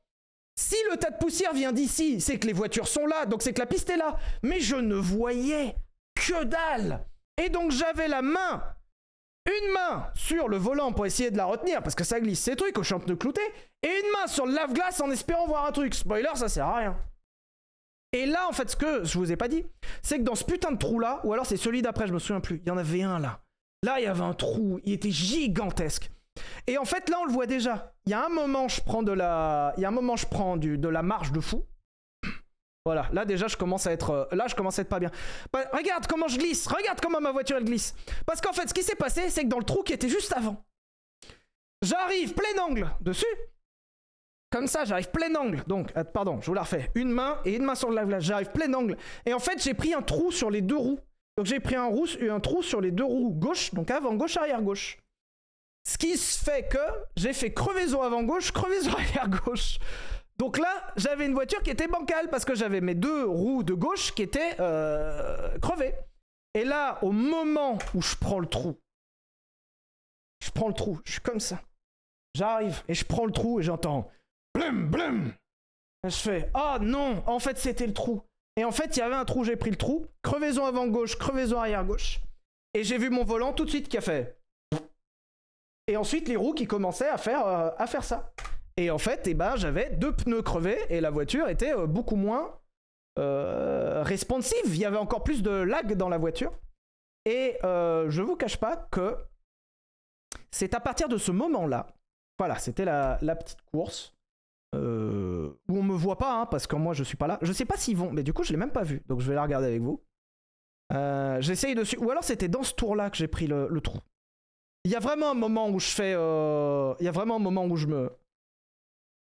si 0.56 0.76
le 0.90 0.96
tas 0.96 1.10
de 1.10 1.18
poussière 1.18 1.52
vient 1.52 1.72
d'ici, 1.72 2.20
c'est 2.20 2.38
que 2.38 2.46
les 2.46 2.52
voitures 2.54 2.88
sont 2.88 3.06
là, 3.06 3.26
donc 3.26 3.42
c'est 3.42 3.52
que 3.52 3.60
la 3.60 3.66
piste 3.66 3.90
est 3.90 3.96
là. 3.96 4.16
Mais 4.42 4.60
je 4.60 4.76
ne 4.76 4.94
voyais 4.94 5.76
que 6.14 6.44
dalle. 6.44 7.04
Et 7.36 7.50
donc 7.50 7.70
j'avais 7.70 8.08
la 8.08 8.22
main 8.22 8.62
une 9.44 9.72
main 9.72 10.06
sur 10.14 10.48
le 10.48 10.56
volant 10.56 10.92
pour 10.92 11.04
essayer 11.04 11.30
de 11.30 11.36
la 11.36 11.46
retenir 11.46 11.82
parce 11.82 11.96
que 11.96 12.04
ça 12.04 12.20
glisse 12.20 12.40
ces 12.40 12.54
trucs 12.54 12.78
au 12.78 12.84
champ 12.84 13.00
de 13.00 13.14
clouté 13.14 13.40
et 13.82 13.88
une 13.88 14.12
main 14.12 14.26
sur 14.28 14.46
le 14.46 14.54
lave-glace 14.54 15.00
en 15.00 15.10
espérant 15.10 15.46
voir 15.46 15.66
un 15.66 15.72
truc. 15.72 15.94
Spoiler, 15.94 16.30
ça 16.34 16.48
sert 16.48 16.66
à 16.66 16.76
rien. 16.76 16.96
Et 18.12 18.26
là, 18.26 18.46
en 18.48 18.52
fait, 18.52 18.70
ce 18.70 18.76
que 18.76 19.04
je 19.04 19.16
vous 19.18 19.32
ai 19.32 19.36
pas 19.36 19.48
dit, 19.48 19.64
c'est 20.02 20.18
que 20.18 20.22
dans 20.22 20.34
ce 20.34 20.44
putain 20.44 20.70
de 20.70 20.76
trou 20.76 20.98
là, 20.98 21.20
ou 21.24 21.32
alors 21.32 21.46
c'est 21.46 21.56
celui 21.56 21.80
d'après, 21.80 22.06
je 22.06 22.12
me 22.12 22.18
souviens 22.18 22.40
plus, 22.40 22.60
il 22.64 22.68
y 22.68 22.70
en 22.70 22.76
avait 22.76 23.02
un 23.02 23.18
là. 23.18 23.40
Là, 23.82 23.98
il 23.98 24.04
y 24.04 24.06
avait 24.06 24.22
un 24.22 24.34
trou, 24.34 24.80
il 24.84 24.92
était 24.92 25.10
gigantesque. 25.10 26.10
Et 26.66 26.78
en 26.78 26.84
fait, 26.84 27.08
là, 27.08 27.18
on 27.20 27.24
le 27.24 27.32
voit 27.32 27.46
déjà. 27.46 27.94
Il 28.06 28.10
y 28.10 28.14
a 28.14 28.24
un 28.24 28.28
moment, 28.28 28.68
je 28.68 28.80
prends 28.80 29.02
de 29.02 29.12
la, 29.12 29.74
il 29.76 29.82
y 29.82 29.84
a 29.84 29.88
un 29.88 29.92
moment, 29.92 30.16
je 30.16 30.26
prends 30.26 30.56
du, 30.56 30.78
de 30.78 30.88
la 30.88 31.02
marge 31.02 31.32
de 31.32 31.40
fou. 31.40 31.64
Voilà, 32.84 33.08
là 33.12 33.24
déjà 33.24 33.46
je 33.46 33.56
commence 33.56 33.86
à 33.86 33.92
être 33.92 34.10
euh, 34.10 34.24
là 34.32 34.48
je 34.48 34.56
commence 34.56 34.76
à 34.80 34.82
être 34.82 34.88
pas 34.88 34.98
bien. 34.98 35.12
Bah, 35.52 35.60
regarde 35.72 36.08
comment 36.08 36.26
je 36.26 36.36
glisse, 36.36 36.66
regarde 36.66 37.00
comment 37.00 37.20
ma 37.20 37.30
voiture 37.30 37.62
glisse. 37.62 37.94
Parce 38.26 38.40
qu'en 38.40 38.52
fait 38.52 38.68
ce 38.68 38.74
qui 38.74 38.82
s'est 38.82 38.96
passé 38.96 39.30
c'est 39.30 39.44
que 39.44 39.48
dans 39.48 39.60
le 39.60 39.64
trou 39.64 39.84
qui 39.84 39.92
était 39.92 40.08
juste 40.08 40.32
avant, 40.32 40.64
j'arrive 41.80 42.34
plein 42.34 42.60
angle 42.60 42.90
dessus. 43.00 43.24
Comme 44.52 44.66
ça, 44.66 44.84
j'arrive 44.84 45.10
plein 45.10 45.34
angle. 45.34 45.64
Donc, 45.66 45.90
euh, 45.96 46.04
pardon, 46.04 46.38
je 46.42 46.46
vous 46.46 46.54
la 46.54 46.62
refais. 46.62 46.90
Une 46.94 47.10
main 47.10 47.38
et 47.46 47.56
une 47.56 47.64
main 47.64 47.74
sur 47.74 47.88
le 47.88 47.96
lave-glace. 47.96 48.22
J'arrive 48.22 48.50
plein 48.50 48.72
angle. 48.74 48.98
Et 49.24 49.32
en 49.32 49.38
fait, 49.38 49.62
j'ai 49.62 49.72
pris 49.72 49.94
un 49.94 50.02
trou 50.02 50.30
sur 50.30 50.50
les 50.50 50.60
deux 50.60 50.76
roues. 50.76 51.00
Donc, 51.38 51.46
j'ai 51.46 51.58
pris 51.58 51.74
un, 51.74 51.90
trou 52.40 52.62
sur 52.62 52.82
les 52.82 52.90
deux 52.90 53.04
roues 53.04 53.30
gauche. 53.30 53.72
Donc, 53.72 53.90
avant 53.90 54.14
gauche, 54.14 54.36
arrière 54.36 54.60
gauche. 54.60 54.98
Ce 55.88 55.96
qui 55.96 56.18
se 56.18 56.44
fait 56.44 56.68
que 56.68 56.78
j'ai 57.16 57.32
fait 57.32 57.52
crevaison 57.52 58.02
avant 58.02 58.22
gauche, 58.22 58.52
crevaison 58.52 58.92
arrière 58.92 59.30
gauche. 59.30 59.78
Donc 60.38 60.58
là, 60.58 60.92
j'avais 60.96 61.26
une 61.26 61.34
voiture 61.34 61.62
qui 61.62 61.70
était 61.70 61.88
bancale 61.88 62.28
parce 62.28 62.44
que 62.44 62.54
j'avais 62.54 62.80
mes 62.80 62.94
deux 62.94 63.24
roues 63.24 63.62
de 63.62 63.74
gauche 63.74 64.12
qui 64.12 64.22
étaient 64.22 64.56
euh, 64.60 65.58
crevées. 65.60 65.94
Et 66.54 66.64
là, 66.64 66.98
au 67.02 67.10
moment 67.10 67.78
où 67.94 68.02
je 68.02 68.16
prends 68.16 68.38
le 68.38 68.46
trou, 68.46 68.76
je 70.44 70.50
prends 70.50 70.68
le 70.68 70.74
trou, 70.74 71.00
je 71.04 71.12
suis 71.12 71.20
comme 71.20 71.40
ça. 71.40 71.60
J'arrive 72.34 72.82
et 72.88 72.94
je 72.94 73.04
prends 73.04 73.24
le 73.24 73.32
trou 73.32 73.60
et 73.60 73.62
j'entends 73.62 74.10
blum 74.70 74.90
blum. 74.90 75.32
Je 76.04 76.10
fais 76.10 76.50
oh 76.54 76.76
non, 76.80 77.22
en 77.26 77.38
fait 77.38 77.58
c'était 77.58 77.86
le 77.86 77.94
trou. 77.94 78.22
Et 78.56 78.64
en 78.64 78.72
fait, 78.72 78.96
il 78.96 79.00
y 79.00 79.02
avait 79.02 79.14
un 79.14 79.24
trou, 79.24 79.44
j'ai 79.44 79.56
pris 79.56 79.70
le 79.70 79.76
trou, 79.76 80.06
crevaison 80.22 80.66
avant 80.66 80.86
gauche, 80.86 81.16
crevaison 81.16 81.58
arrière 81.58 81.84
gauche. 81.84 82.20
Et 82.74 82.84
j'ai 82.84 82.98
vu 82.98 83.08
mon 83.08 83.24
volant 83.24 83.52
tout 83.52 83.64
de 83.64 83.70
suite 83.70 83.88
qui 83.88 83.96
a 83.96 84.02
fait. 84.02 84.38
Et 85.86 85.96
ensuite 85.96 86.28
les 86.28 86.36
roues 86.36 86.54
qui 86.54 86.66
commençaient 86.66 87.08
à 87.08 87.18
faire, 87.18 87.46
euh, 87.46 87.70
à 87.76 87.86
faire 87.86 88.04
ça. 88.04 88.32
Et 88.76 88.90
en 88.90 88.98
fait, 88.98 89.26
eh 89.26 89.34
ben, 89.34 89.56
j'avais 89.56 89.90
deux 89.90 90.14
pneus 90.14 90.42
crevés 90.42 90.78
et 90.88 91.00
la 91.00 91.10
voiture 91.10 91.48
était 91.48 91.74
euh, 91.74 91.86
beaucoup 91.86 92.16
moins 92.16 92.58
euh, 93.18 94.02
responsive. 94.02 94.64
Il 94.66 94.78
y 94.78 94.84
avait 94.84 94.96
encore 94.96 95.24
plus 95.24 95.42
de 95.42 95.50
lag 95.50 95.94
dans 95.94 96.08
la 96.08 96.18
voiture. 96.18 96.52
Et 97.24 97.56
je 97.62 98.20
vous 98.20 98.34
cache 98.34 98.56
pas 98.56 98.76
que 98.90 99.16
c'est 100.50 100.74
à 100.74 100.80
partir 100.80 101.08
de 101.08 101.18
ce 101.18 101.30
moment-là, 101.30 101.86
voilà, 102.36 102.58
c'était 102.58 102.84
la 102.84 103.36
petite 103.36 103.62
course, 103.70 104.12
euh, 104.74 105.50
où 105.68 105.78
on 105.78 105.82
me 105.82 105.94
voit 105.94 106.18
pas, 106.18 106.40
hein, 106.40 106.46
parce 106.46 106.66
que 106.66 106.76
moi 106.76 106.94
je 106.94 107.04
suis 107.04 107.16
pas 107.16 107.26
là. 107.26 107.38
Je 107.42 107.52
sais 107.52 107.64
pas 107.64 107.76
s'ils 107.76 107.96
vont, 107.96 108.10
mais 108.12 108.22
du 108.22 108.32
coup 108.32 108.42
je 108.44 108.50
l'ai 108.52 108.56
même 108.56 108.72
pas 108.72 108.82
vu, 108.84 109.02
donc 109.06 109.20
je 109.20 109.28
vais 109.28 109.34
la 109.34 109.42
regarder 109.42 109.66
avec 109.68 109.82
vous. 109.82 110.02
Euh, 110.92 111.40
J'essaye 111.40 111.74
de... 111.74 111.84
su- 111.84 111.98
Ou 111.98 112.10
alors 112.10 112.24
c'était 112.24 112.48
dans 112.48 112.62
ce 112.62 112.74
tour-là 112.74 113.10
que 113.10 113.16
j'ai 113.16 113.28
pris 113.28 113.46
le, 113.46 113.80
trou. 113.80 113.98
Il 114.84 114.90
y 114.90 114.96
a 114.96 115.00
vraiment 115.00 115.30
un 115.30 115.34
moment 115.34 115.68
où 115.70 115.78
je 115.78 115.88
fais... 115.88 116.12
euh, 116.14 116.94
Il 117.00 117.04
y 117.04 117.08
a 117.08 117.12
vraiment 117.12 117.36
un 117.36 117.40
moment 117.40 117.64
où 117.66 117.76
je 117.76 117.86
me... 117.86 118.10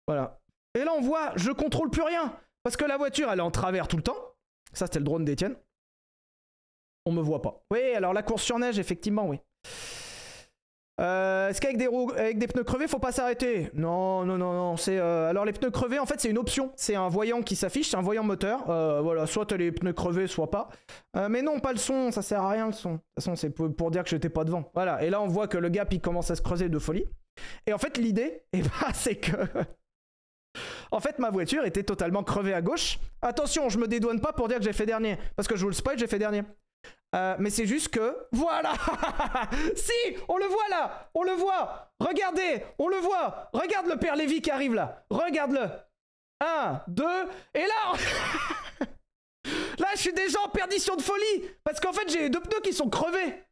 Voilà. 0.08 0.40
Et 0.74 0.84
là 0.84 0.92
on 0.98 1.02
voit, 1.02 1.34
je 1.36 1.52
contrôle 1.52 1.90
plus 1.90 2.02
rien, 2.04 2.36
parce 2.64 2.78
que 2.78 2.86
la 2.86 2.98
voiture 2.98 3.30
elle 3.32 3.40
est 3.40 3.44
en 3.44 3.52
travers 3.52 3.88
tout 3.88 3.98
le 3.98 4.04
temps. 4.04 4.18
Ça 4.74 4.86
c'était 4.88 5.00
le 5.00 5.06
drone 5.06 5.26
d'Etienne. 5.26 5.56
On 7.06 7.12
me 7.12 7.22
voit 7.22 7.42
pas. 7.42 7.64
Oui, 7.72 7.80
alors 7.96 8.14
la 8.14 8.22
course 8.24 8.44
sur 8.44 8.60
neige, 8.60 8.78
effectivement, 8.80 9.28
oui. 9.28 9.40
Euh, 11.00 11.50
Est-ce 11.50 11.62
qu'avec 11.62 11.78
des, 11.78 11.88
des 12.36 12.48
pneus 12.48 12.64
crevés, 12.64 12.88
faut 12.88 13.00
pas 13.00 13.12
s'arrêter? 13.12 13.72
Non, 13.74 14.24
non, 14.26 14.38
non, 14.38 14.54
non. 14.54 14.78
C'est 14.78 15.00
euh, 15.00 15.30
alors 15.30 15.46
les 15.46 15.54
pneus 15.54 15.72
crevés, 15.72 16.00
en 16.00 16.06
fait, 16.06 16.20
c'est 16.20 16.30
une 16.30 16.38
option. 16.38 16.72
C'est 16.76 16.96
un 16.96 17.08
voyant 17.08 17.42
qui 17.42 17.56
s'affiche, 17.56 17.90
c'est 17.90 17.98
un 17.98 18.02
voyant 18.02 18.24
moteur. 18.24 18.70
Euh, 18.70 19.02
voilà, 19.02 19.26
soit 19.26 19.46
t'as 19.46 19.58
les 19.58 19.72
pneus 19.72 19.94
crevés, 19.94 20.28
soit 20.28 20.52
pas. 20.52 20.70
Euh, 21.16 21.28
mais 21.30 21.42
non, 21.42 21.60
pas 21.60 21.72
le 21.72 21.80
son, 21.80 22.12
ça 22.12 22.22
sert 22.22 22.42
à 22.42 22.50
rien 22.50 22.68
le 22.68 22.74
son. 22.74 22.92
De 22.94 22.98
toute 22.98 23.06
façon, 23.16 23.36
c'est 23.36 23.50
pour, 23.50 23.74
pour 23.76 23.90
dire 23.90 24.04
que 24.04 24.10
j'étais 24.10 24.30
pas 24.30 24.44
devant. 24.44 24.70
Voilà. 24.74 25.04
Et 25.04 25.10
là, 25.10 25.22
on 25.22 25.28
voit 25.28 25.48
que 25.48 25.58
le 25.58 25.70
gap 25.70 25.92
il 25.94 26.02
commence 26.02 26.30
à 26.30 26.36
se 26.36 26.42
creuser 26.42 26.70
de 26.70 26.80
folie. 26.80 27.06
Et 27.66 27.74
en 27.74 27.78
fait, 27.78 27.98
l'idée, 27.98 28.44
eh 28.54 28.62
ben, 28.62 28.70
c'est 28.94 29.16
que 29.16 29.32
en 30.92 31.00
fait, 31.00 31.18
ma 31.18 31.30
voiture 31.32 31.66
était 31.66 31.84
totalement 31.84 32.24
crevée 32.24 32.54
à 32.54 32.62
gauche. 32.62 33.00
Attention, 33.22 33.70
je 33.70 33.80
me 33.80 33.88
dédouane 33.88 34.20
pas 34.20 34.34
pour 34.34 34.48
dire 34.48 34.58
que 34.58 34.64
j'ai 34.64 34.74
fait 34.74 34.86
dernier. 34.86 35.18
Parce 35.36 35.48
que 35.48 35.56
je 35.56 35.62
vous 35.62 35.70
le 35.70 35.76
spoil, 35.76 35.98
j'ai 35.98 36.08
fait 36.08 36.20
dernier. 36.20 36.44
Euh, 37.14 37.36
mais 37.40 37.50
c'est 37.50 37.66
juste 37.66 37.90
que. 37.90 38.28
Voilà 38.32 38.74
Si 39.76 40.18
On 40.30 40.38
le 40.38 40.46
voit 40.46 40.70
là 40.70 41.10
On 41.14 41.24
le 41.24 41.34
voit 41.34 41.92
Regardez 42.00 42.64
On 42.80 42.88
le 42.88 42.98
voit 42.98 43.50
Regarde 43.54 43.88
le 43.88 43.98
père 43.98 44.16
Lévy 44.16 44.42
qui 44.42 44.50
arrive 44.50 44.74
là 44.74 45.06
Regarde-le 45.10 45.68
Un, 46.40 46.82
deux, 46.88 47.28
et 47.54 47.66
là 47.66 48.86
Là, 49.80 49.88
je 49.96 50.00
suis 50.00 50.14
déjà 50.14 50.40
en 50.42 50.50
perdition 50.50 50.96
de 50.96 51.02
folie 51.02 51.50
Parce 51.64 51.80
qu'en 51.80 51.92
fait, 51.92 52.10
j'ai 52.10 52.30
deux 52.30 52.40
pneus 52.40 52.62
qui 52.62 52.74
sont 52.74 52.90
crevés 52.90 53.44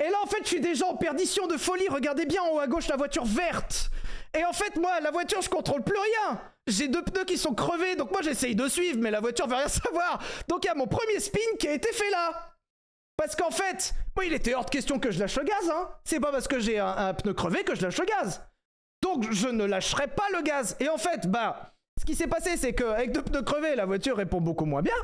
et 0.00 0.10
là, 0.10 0.18
en 0.22 0.26
fait, 0.26 0.42
je 0.42 0.48
suis 0.48 0.60
déjà 0.60 0.86
en 0.86 0.96
perdition 0.96 1.46
de 1.46 1.56
folie. 1.56 1.88
Regardez 1.88 2.26
bien 2.26 2.42
en 2.42 2.54
haut 2.54 2.58
à 2.58 2.66
gauche 2.66 2.88
la 2.88 2.96
voiture 2.96 3.24
verte. 3.24 3.90
Et 4.34 4.44
en 4.44 4.52
fait, 4.52 4.76
moi, 4.76 5.00
la 5.00 5.10
voiture, 5.10 5.40
je 5.40 5.48
contrôle 5.48 5.82
plus 5.82 5.96
rien. 5.96 6.40
J'ai 6.66 6.88
deux 6.88 7.02
pneus 7.02 7.24
qui 7.24 7.38
sont 7.38 7.54
crevés, 7.54 7.94
donc 7.94 8.10
moi, 8.10 8.20
j'essaye 8.22 8.56
de 8.56 8.68
suivre, 8.68 8.98
mais 9.00 9.10
la 9.10 9.20
voiture 9.20 9.46
veut 9.46 9.54
rien 9.54 9.68
savoir. 9.84 10.20
Donc, 10.48 10.64
il 10.64 10.68
y 10.68 10.70
a 10.70 10.74
mon 10.74 10.86
premier 10.86 11.20
spin 11.20 11.38
qui 11.58 11.68
a 11.68 11.72
été 11.72 11.92
fait 11.92 12.10
là. 12.10 12.50
Parce 13.16 13.36
qu'en 13.36 13.52
fait, 13.52 13.94
il 14.24 14.32
était 14.32 14.54
hors 14.54 14.64
de 14.64 14.70
question 14.70 14.98
que 14.98 15.12
je 15.12 15.20
lâche 15.20 15.36
le 15.36 15.44
gaz, 15.44 15.70
hein. 15.70 15.88
C'est 16.04 16.18
pas 16.18 16.32
parce 16.32 16.48
que 16.48 16.58
j'ai 16.58 16.80
un, 16.80 17.14
pneu 17.14 17.32
crevé 17.32 17.62
que 17.62 17.76
je 17.76 17.82
lâche 17.82 17.98
le 17.98 18.06
gaz. 18.06 18.42
Donc, 19.02 19.30
je 19.30 19.48
ne 19.48 19.64
lâcherai 19.64 20.08
pas 20.08 20.28
le 20.32 20.42
gaz. 20.42 20.76
Et 20.80 20.88
en 20.88 20.98
fait, 20.98 21.28
bah, 21.28 21.74
ce 22.00 22.04
qui 22.04 22.16
s'est 22.16 22.26
passé, 22.26 22.56
c'est 22.56 22.74
qu'avec 22.74 23.12
deux 23.12 23.22
pneus 23.22 23.42
crevés, 23.42 23.76
la 23.76 23.86
voiture 23.86 24.16
répond 24.16 24.40
beaucoup 24.40 24.64
moins 24.64 24.82
bien. 24.82 24.94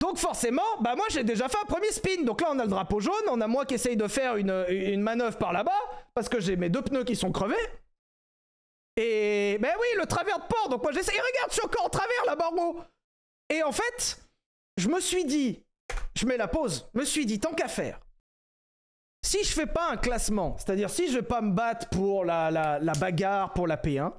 Donc 0.00 0.16
forcément, 0.16 0.62
bah 0.80 0.94
moi 0.94 1.06
j'ai 1.10 1.24
déjà 1.24 1.48
fait 1.48 1.58
un 1.60 1.66
premier 1.66 1.90
spin. 1.90 2.22
Donc 2.24 2.40
là 2.40 2.50
on 2.52 2.58
a 2.60 2.62
le 2.62 2.70
drapeau 2.70 3.00
jaune, 3.00 3.14
on 3.28 3.40
a 3.40 3.48
moi 3.48 3.66
qui 3.66 3.74
essaye 3.74 3.96
de 3.96 4.06
faire 4.06 4.36
une 4.36 5.00
manœuvre 5.00 5.36
par 5.38 5.52
là-bas, 5.52 5.72
parce 6.14 6.28
que 6.28 6.38
j'ai 6.38 6.54
mes 6.54 6.68
deux 6.68 6.82
pneus 6.82 7.02
qui 7.02 7.16
sont 7.16 7.32
crevés. 7.32 7.56
Et 9.00 9.58
ben 9.60 9.70
oui, 9.80 9.86
le 9.96 10.06
travers 10.06 10.40
de 10.40 10.46
port, 10.46 10.68
donc 10.68 10.82
moi 10.82 10.90
j'essaye, 10.90 11.14
regarde, 11.16 11.50
je 11.50 11.54
suis 11.54 11.64
encore 11.64 11.86
en 11.86 11.88
travers 11.88 12.24
là-bas. 12.26 12.50
Et 13.48 13.62
en 13.62 13.70
fait, 13.70 14.20
je 14.76 14.88
me 14.88 14.98
suis 14.98 15.24
dit, 15.24 15.64
je 16.16 16.26
mets 16.26 16.36
la 16.36 16.48
pause, 16.48 16.90
me 16.94 17.04
suis 17.04 17.24
dit, 17.24 17.38
tant 17.38 17.54
qu'à 17.54 17.68
faire, 17.68 18.00
si 19.24 19.44
je 19.44 19.52
fais 19.52 19.66
pas 19.66 19.92
un 19.92 19.96
classement, 19.96 20.56
c'est-à-dire 20.58 20.90
si 20.90 21.06
je 21.06 21.18
vais 21.18 21.22
pas 21.22 21.40
me 21.40 21.52
battre 21.52 21.88
pour 21.90 22.24
la, 22.24 22.50
la, 22.50 22.92
bagarre, 22.94 23.52
pour 23.52 23.68
la 23.68 23.76
P1, 23.76 24.12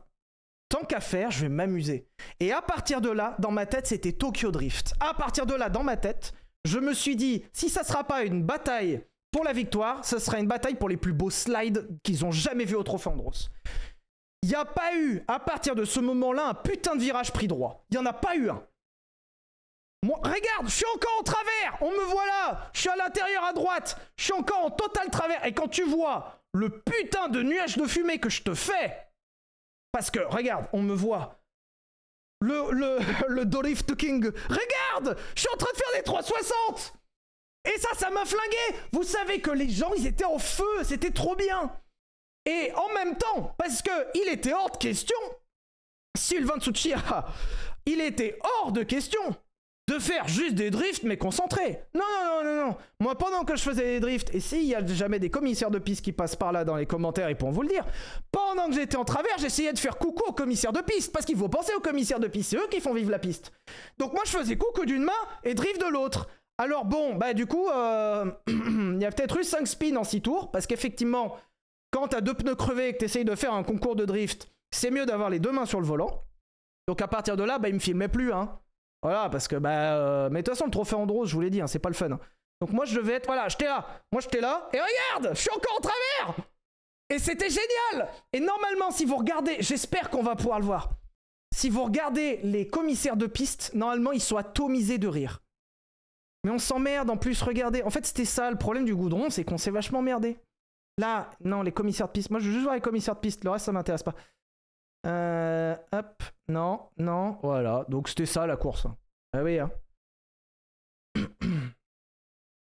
tant 0.69 0.85
qu'à 0.85 1.01
faire, 1.01 1.29
je 1.29 1.41
vais 1.41 1.49
m'amuser. 1.49 2.07
Et 2.39 2.53
à 2.53 2.61
partir 2.61 3.01
de 3.01 3.09
là, 3.09 3.35
dans 3.39 3.51
ma 3.51 3.65
tête, 3.65 3.87
c'était 3.87 4.13
Tokyo 4.13 4.49
Drift. 4.49 4.93
À 5.01 5.13
partir 5.13 5.45
de 5.45 5.55
là, 5.55 5.67
dans 5.67 5.83
ma 5.83 5.97
tête, 5.97 6.31
je 6.63 6.79
me 6.79 6.93
suis 6.93 7.17
dit, 7.17 7.43
si 7.51 7.69
ça 7.69 7.83
sera 7.83 8.05
pas 8.05 8.23
une 8.23 8.43
bataille 8.43 9.03
pour 9.31 9.43
la 9.43 9.51
victoire, 9.51 10.05
ce 10.05 10.19
sera 10.19 10.39
une 10.39 10.47
bataille 10.47 10.75
pour 10.75 10.87
les 10.87 10.97
plus 10.97 11.13
beaux 11.13 11.29
slides 11.29 11.99
qu'ils 12.01 12.23
ont 12.23 12.31
jamais 12.31 12.65
vu 12.65 12.75
au 12.75 12.83
Trophée 12.83 13.09
Andros. 13.09 13.49
Il 14.41 14.49
n'y 14.49 14.55
a 14.55 14.65
pas 14.65 14.95
eu, 14.95 15.23
à 15.27 15.39
partir 15.39 15.75
de 15.75 15.83
ce 15.83 15.99
moment-là, 15.99 16.47
un 16.47 16.53
putain 16.53 16.95
de 16.95 17.01
virage 17.01 17.33
pris 17.33 17.47
droit. 17.47 17.85
Il 17.89 17.97
n'y 17.97 18.03
en 18.03 18.05
a 18.05 18.13
pas 18.13 18.35
eu 18.35 18.49
un. 18.49 18.63
Moi, 20.03 20.17
regarde, 20.23 20.65
je 20.65 20.75
suis 20.75 20.85
encore 20.95 21.17
en 21.19 21.23
travers. 21.23 21.77
On 21.81 21.91
me 21.91 22.05
voit 22.05 22.25
là. 22.25 22.69
Je 22.73 22.79
suis 22.81 22.89
à 22.89 22.95
l'intérieur 22.95 23.43
à 23.43 23.53
droite. 23.53 23.97
Je 24.17 24.23
suis 24.23 24.33
encore 24.33 24.63
en 24.65 24.71
total 24.71 25.09
travers. 25.09 25.45
Et 25.45 25.53
quand 25.53 25.67
tu 25.67 25.83
vois 25.83 26.41
le 26.53 26.69
putain 26.69 27.27
de 27.27 27.43
nuage 27.43 27.77
de 27.77 27.85
fumée 27.85 28.19
que 28.19 28.29
je 28.29 28.41
te 28.41 28.53
fais, 28.53 28.95
parce 29.91 30.09
que, 30.09 30.19
regarde, 30.19 30.67
on 30.71 30.81
me 30.81 30.93
voit. 30.93 31.41
Le, 32.41 32.71
le, 32.71 32.99
le 33.27 33.45
Drift 33.45 33.95
King. 33.97 34.31
Regarde 34.47 35.17
Je 35.35 35.41
suis 35.41 35.49
en 35.53 35.57
train 35.57 35.71
de 35.73 35.77
faire 35.77 35.93
des 35.97 36.03
360 36.03 36.93
Et 37.65 37.77
ça, 37.77 37.89
ça 37.97 38.09
m'a 38.09 38.23
flingué 38.23 38.79
Vous 38.93 39.03
savez 39.03 39.41
que 39.41 39.51
les 39.51 39.69
gens, 39.69 39.93
ils 39.97 40.07
étaient 40.07 40.23
en 40.23 40.39
feu, 40.39 40.83
c'était 40.83 41.11
trop 41.11 41.35
bien 41.35 41.69
Et 42.49 42.71
en 42.73 42.91
même 42.95 43.15
temps, 43.15 43.53
parce 43.59 43.83
que 43.83 43.91
il 44.15 44.27
était 44.27 44.53
hors 44.53 44.71
de 44.71 44.77
question, 44.77 45.15
Sylvain 46.17 46.59
Tsuchiya, 46.59 47.27
il 47.85 48.01
était 48.01 48.39
hors 48.63 48.71
de 48.71 48.81
question 48.81 49.21
de 49.87 49.99
faire 49.99 50.27
juste 50.27 50.55
des 50.55 50.71
drifts 50.71 51.03
mais 51.03 51.17
concentrés. 51.17 51.79
Non, 51.93 52.01
non, 52.01 52.43
non, 52.43 52.43
non, 52.43 52.67
non. 52.67 52.77
Moi, 52.99 53.15
pendant 53.15 53.43
que 53.43 53.55
je 53.55 53.61
faisais 53.61 53.83
des 53.83 53.99
drifts, 53.99 54.33
et 54.33 54.39
s'il 54.39 54.63
y 54.63 54.73
a 54.73 54.83
jamais 54.83 55.19
des 55.19 55.29
commissaires 55.29 55.69
de 55.69 55.77
piste 55.77 56.03
qui 56.03 56.11
passent 56.11 56.35
par 56.35 56.51
là 56.51 56.65
dans 56.65 56.75
les 56.75 56.87
commentaires, 56.87 57.29
ils 57.29 57.35
pourront 57.35 57.51
vous 57.51 57.61
le 57.61 57.69
dire, 57.69 57.85
pendant 58.31 58.67
que 58.67 58.73
j'étais 58.73 58.97
en 58.97 59.05
travers, 59.05 59.37
j'essayais 59.37 59.73
de 59.73 59.79
faire 59.79 59.99
coucou 59.99 60.23
aux 60.27 60.33
commissaires 60.33 60.73
de 60.73 60.81
piste, 60.81 61.11
parce 61.11 61.25
qu'il 61.27 61.37
faut 61.37 61.49
penser 61.49 61.73
aux 61.75 61.81
commissaires 61.81 62.19
de 62.19 62.27
piste, 62.27 62.49
c'est 62.49 62.57
eux 62.57 62.67
qui 62.71 62.81
font 62.81 62.95
vivre 62.95 63.11
la 63.11 63.19
piste. 63.19 63.51
Donc 63.99 64.13
moi, 64.13 64.23
je 64.25 64.31
faisais 64.31 64.57
coucou 64.57 64.85
d'une 64.85 65.03
main 65.03 65.11
et 65.43 65.53
drift 65.53 65.79
de 65.79 65.87
l'autre. 65.87 66.27
Alors 66.59 66.83
bon, 66.83 67.15
bah 67.15 67.33
du 67.33 67.45
coup, 67.45 67.69
euh, 67.69 68.25
il 68.47 68.99
y 68.99 69.05
a 69.05 69.11
peut-être 69.11 69.37
eu 69.39 69.43
5 69.43 69.67
spins 69.67 69.95
en 69.95 70.03
6 70.03 70.21
tours, 70.21 70.51
parce 70.51 70.67
qu'effectivement, 70.67 71.37
quand 71.91 72.09
t'as 72.09 72.21
deux 72.21 72.33
pneus 72.33 72.55
crevés 72.55 72.89
et 72.89 72.93
que 72.93 72.99
t'essayes 72.99 73.25
de 73.25 73.35
faire 73.35 73.53
un 73.53 73.63
concours 73.63 73.95
de 73.95 74.05
drift, 74.05 74.51
c'est 74.71 74.91
mieux 74.91 75.05
d'avoir 75.05 75.29
les 75.29 75.39
deux 75.39 75.51
mains 75.51 75.65
sur 75.65 75.79
le 75.79 75.85
volant. 75.85 76.23
Donc 76.87 77.01
à 77.01 77.07
partir 77.07 77.37
de 77.37 77.43
là, 77.43 77.59
bah 77.59 77.69
il 77.69 77.75
me 77.75 77.79
filmait 77.79 78.07
plus, 78.07 78.33
hein. 78.33 78.59
Voilà, 79.01 79.29
parce 79.29 79.47
que 79.47 79.55
bah. 79.55 79.95
euh, 79.95 80.29
Mais 80.29 80.41
de 80.41 80.45
toute 80.45 80.55
façon, 80.55 80.65
le 80.65 80.71
trophée 80.71 80.95
Andros, 80.95 81.25
je 81.25 81.33
vous 81.33 81.41
l'ai 81.41 81.49
dit, 81.49 81.61
hein, 81.61 81.67
c'est 81.67 81.79
pas 81.79 81.89
le 81.89 81.95
fun. 81.95 82.19
Donc 82.61 82.71
moi, 82.71 82.85
je 82.85 82.95
devais 82.95 83.13
être. 83.13 83.27
Voilà, 83.27 83.47
j'étais 83.47 83.65
là. 83.65 83.87
Moi, 84.11 84.21
j'étais 84.21 84.41
là. 84.41 84.69
Et 84.73 84.79
regarde, 84.79 85.35
je 85.35 85.39
suis 85.41 85.51
encore 85.51 85.77
en 85.77 85.81
travers. 85.81 86.35
Et 87.09 87.17
c'était 87.17 87.49
génial. 87.49 88.09
Et 88.33 88.39
normalement, 88.39 88.91
si 88.91 89.05
vous 89.05 89.15
regardez, 89.15 89.57
j'espère 89.61 90.09
qu'on 90.09 90.21
va 90.21 90.35
pouvoir 90.35 90.59
le 90.59 90.65
voir. 90.65 90.89
Si 91.55 91.69
vous 91.69 91.83
regardez 91.83 92.39
les 92.43 92.67
commissaires 92.67 93.15
de 93.17 93.25
piste, 93.25 93.71
normalement, 93.73 94.11
ils 94.11 94.21
sont 94.21 94.37
atomisés 94.37 94.97
de 94.97 95.07
rire. 95.07 95.41
Mais 96.43 96.51
on 96.51 96.59
s'emmerde 96.59 97.09
en 97.09 97.17
plus, 97.17 97.41
regardez. 97.41 97.81
En 97.83 97.89
fait, 97.89 98.05
c'était 98.05 98.25
ça 98.25 98.51
le 98.51 98.57
problème 98.57 98.85
du 98.85 98.95
goudron, 98.95 99.29
c'est 99.29 99.43
qu'on 99.43 99.57
s'est 99.57 99.71
vachement 99.71 100.01
merdé. 100.01 100.37
Là, 100.99 101.29
non, 101.39 101.61
les 101.61 101.71
commissaires 101.71 102.07
de 102.07 102.11
piste. 102.11 102.29
Moi, 102.29 102.41
je 102.41 102.47
veux 102.47 102.51
juste 102.51 102.63
voir 102.65 102.75
les 102.75 102.81
commissaires 102.81 103.15
de 103.15 103.21
piste. 103.21 103.45
Le 103.45 103.51
reste, 103.51 103.65
ça 103.65 103.71
m'intéresse 103.71 104.03
pas. 104.03 104.13
Euh, 105.07 105.73
hop, 105.93 106.23
non, 106.49 106.89
non, 106.97 107.39
voilà. 107.41 107.85
Donc 107.87 108.09
c'était 108.09 108.25
ça 108.25 108.45
la 108.45 108.57
course. 108.57 108.85
Ah 109.31 109.41
oui, 109.41 109.59
hein. 109.59 109.71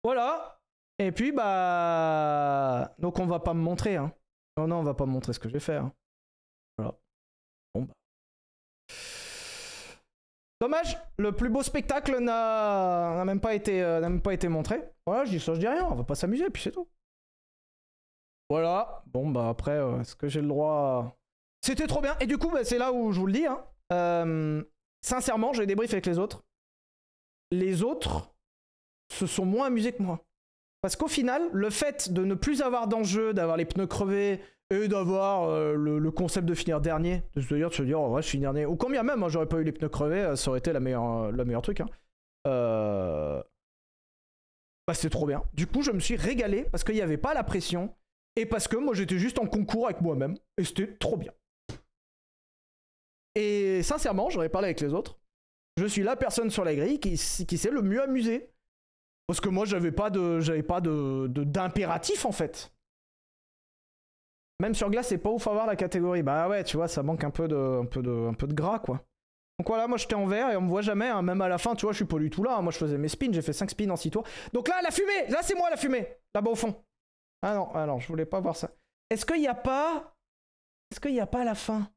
voilà. 0.04 0.60
Et 0.98 1.10
puis 1.10 1.32
bah, 1.32 2.94
donc 2.98 3.18
on 3.18 3.26
va 3.26 3.40
pas 3.40 3.54
me 3.54 3.60
montrer, 3.62 3.96
hein. 3.96 4.12
Non, 4.58 4.66
non, 4.66 4.76
on 4.80 4.82
va 4.82 4.92
pas 4.92 5.06
me 5.06 5.12
montrer 5.12 5.32
ce 5.32 5.38
que 5.38 5.48
je 5.48 5.54
vais 5.54 5.60
faire. 5.60 5.84
hein. 5.84 5.92
Voilà. 6.76 6.94
Bon 7.74 7.82
bah. 7.84 7.94
Dommage, 10.60 10.98
le 11.18 11.32
plus 11.32 11.48
beau 11.48 11.62
spectacle 11.62 12.18
n'a 12.18 13.14
n'a 13.16 13.24
même 13.24 13.40
pas 13.40 13.54
été, 13.54 13.82
euh, 13.82 14.00
n'a 14.00 14.08
même 14.10 14.20
pas 14.20 14.34
été 14.34 14.48
montré. 14.48 14.82
Voilà, 15.06 15.24
je 15.24 15.30
dis 15.30 15.40
ça, 15.40 15.54
je 15.54 15.60
dis 15.60 15.68
rien. 15.68 15.86
On 15.90 15.94
va 15.94 16.04
pas 16.04 16.14
s'amuser, 16.16 16.50
puis 16.50 16.62
c'est 16.62 16.72
tout. 16.72 16.88
Voilà. 18.51 19.03
Bon 19.07 19.28
bah 19.28 19.49
après, 19.49 19.72
euh, 19.72 20.01
est-ce 20.01 20.16
que 20.16 20.28
j'ai 20.28 20.40
le 20.40 20.49
droit. 20.49 21.16
C'était 21.62 21.86
trop 21.86 22.01
bien. 22.01 22.16
Et 22.20 22.26
du 22.26 22.38
coup, 22.38 22.51
bah, 22.51 22.64
c'est 22.64 22.78
là 22.78 22.92
où 22.92 23.12
je 23.12 23.20
vous 23.20 23.26
le 23.26 23.32
dis. 23.32 23.46
Hein. 23.46 23.62
Euh, 23.92 24.62
sincèrement, 25.03 25.53
j'ai 25.53 25.66
débrief 25.66 25.92
avec 25.92 26.07
les 26.07 26.18
autres. 26.18 26.44
Les 27.51 27.82
autres 27.82 28.30
se 29.12 29.26
sont 29.26 29.44
moins 29.44 29.66
amusés 29.66 29.92
que 29.92 30.03
moi. 30.03 30.24
Parce 30.80 30.96
qu'au 30.96 31.09
final, 31.09 31.42
le 31.53 31.70
fait 31.70 32.12
de 32.12 32.24
ne 32.24 32.34
plus 32.34 32.62
avoir 32.62 32.86
d'enjeu, 32.86 33.34
d'avoir 33.34 33.57
les 33.57 33.64
pneus 33.64 33.86
crevés 33.86 34.40
et 34.70 34.86
d'avoir 34.86 35.49
euh, 35.49 35.74
le, 35.74 36.11
concept 36.11 36.46
de 36.46 36.55
finir 36.55 36.80
dernier, 36.80 37.22
de 37.34 37.40
se 37.40 37.55
dire, 37.55 37.70
de 37.70 37.74
se 37.74 37.82
dire, 37.82 38.01
oh, 38.01 38.14
ouais, 38.14 38.22
je 38.22 38.28
finis 38.28 38.42
dernier, 38.42 38.66
ou 38.66 38.76
combien 38.76 39.03
même, 39.03 39.22
hein, 39.22 39.28
j'aurais 39.28 39.49
pas 39.49 39.57
eu 39.57 39.64
les 39.64 39.72
pneus 39.72 39.88
crevés, 39.88 40.36
ça 40.36 40.51
aurait 40.51 40.59
été 40.59 40.72
la 40.72 40.80
meilleure, 40.80 41.32
le 41.32 41.44
meilleur 41.44 41.62
truc. 41.62 41.80
Hein. 41.80 41.88
Bah, 44.86 44.94
c'était 44.94 45.11
trop 45.11 45.26
bien. 45.26 45.42
Du 45.53 45.66
coup, 45.66 45.82
je 45.82 45.90
me 45.90 46.01
suis 46.01 46.16
régalé 46.16 46.66
parce 46.70 46.84
qu'il 46.84 46.94
n'y 46.94 47.03
avait 47.03 47.18
pas 47.18 47.34
la 47.34 47.44
pression 47.44 47.94
et 48.41 48.47
parce 48.47 48.68
que 48.68 48.76
moi, 48.76 48.95
j'étais 48.95 49.18
juste 49.18 49.39
en 49.39 49.47
concours 49.47 49.86
avec 49.86 50.01
moi-même 50.01 50.36
et 50.57 50.64
c'était 50.64 50.97
trop 50.97 51.16
bien. 51.16 51.32
Et 53.34 53.82
sincèrement, 53.82 54.30
j'aurais 54.30 54.49
parlé 54.49 54.66
avec 54.66 54.80
les 54.80 54.93
autres. 54.95 55.18
Je 55.76 55.86
suis 55.86 56.03
la 56.03 56.16
personne 56.16 56.51
sur 56.51 56.64
la 56.64 56.74
grille 56.74 56.99
qui, 56.99 57.11
qui 57.47 57.59
s'est 57.59 57.70
le 57.70 57.82
mieux 57.82 58.03
amusé. 58.03 58.51
Parce 59.26 59.41
que 59.41 59.49
moi, 59.49 59.64
j'avais 59.66 59.93
pas 59.93 60.11
de, 60.11 60.41
j'avais 60.41 60.62
pas 60.62 60.80
de- 60.80 61.26
d'impératif 61.28 62.24
en 62.24 62.32
fait. 62.32 62.72
Même 64.61 64.74
sur 64.74 64.91
glace, 64.91 65.09
c'est 65.09 65.18
pas 65.18 65.30
ouf 65.30 65.47
à 65.47 65.53
voir 65.53 65.66
la 65.66 65.76
catégorie. 65.76 66.22
Bah 66.22 66.49
ouais, 66.49 66.64
tu 66.64 66.76
vois, 66.76 66.89
ça 66.89 67.03
manque 67.03 67.22
un 67.22 67.30
peu 67.30 67.47
de, 67.47 67.57
un 67.82 67.84
peu 67.84 68.03
de, 68.03 68.11
un 68.11 68.34
peu 68.34 68.47
de 68.47 68.55
gras 68.55 68.78
quoi. 68.80 69.05
Donc 69.59 69.68
voilà, 69.68 69.86
moi 69.89 69.99
j'étais 69.99 70.14
en 70.14 70.26
vert 70.26 70.51
et 70.51 70.57
on 70.57 70.62
me 70.62 70.68
voit 70.68 70.82
jamais, 70.82 71.09
hein. 71.09 71.20
même 71.22 71.41
à 71.41 71.49
la 71.49 71.59
fin, 71.59 71.74
tu 71.74 71.84
vois, 71.84 71.93
je 71.93 71.97
suis 71.99 72.05
pas 72.05 72.18
du 72.18 72.30
tout 72.30 72.43
là. 72.45 72.57
hein. 72.57 72.62
Moi 72.62 72.72
je 72.72 72.78
faisais 72.78 72.97
mes 72.99 73.09
spins, 73.09 73.32
j'ai 73.32 73.43
fait 73.43 73.53
5 73.53 73.70
spins 73.70 73.91
en 73.91 73.97
6 73.97 74.11
tours. 74.11 74.24
Donc 74.53 74.68
là, 74.68 74.80
la 74.82 74.91
fumée, 74.91 75.26
là 75.28 75.41
c'est 75.43 75.57
moi 75.57 75.68
la 75.70 75.76
fumée, 75.76 76.09
là-bas 76.34 76.51
au 76.51 76.55
fond. 76.55 76.74
Ah 77.43 77.55
non, 77.55 77.68
ah 77.74 77.86
non, 77.86 78.01
je 78.01 78.09
voulais 78.09 78.26
pas 78.26 78.41
voir 78.41 78.57
ça. 78.57 78.70
Est-ce 79.11 79.24
qu'il 79.24 79.41
y 79.41 79.47
a 79.47 79.55
pas. 79.55 80.14
Est-ce 80.91 81.01
qu'il 81.01 81.14
y 81.14 81.20
a 81.20 81.26
pas 81.26 81.45
la 81.45 81.55
fin? 81.55 81.91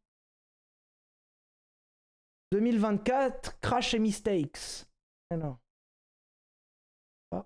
2024, 2.52 3.60
Crash 3.62 3.94
et 3.94 4.00
Mistakes. 4.00 4.86
Ah 5.32 5.38
non. 5.38 5.58
Ah. 7.32 7.46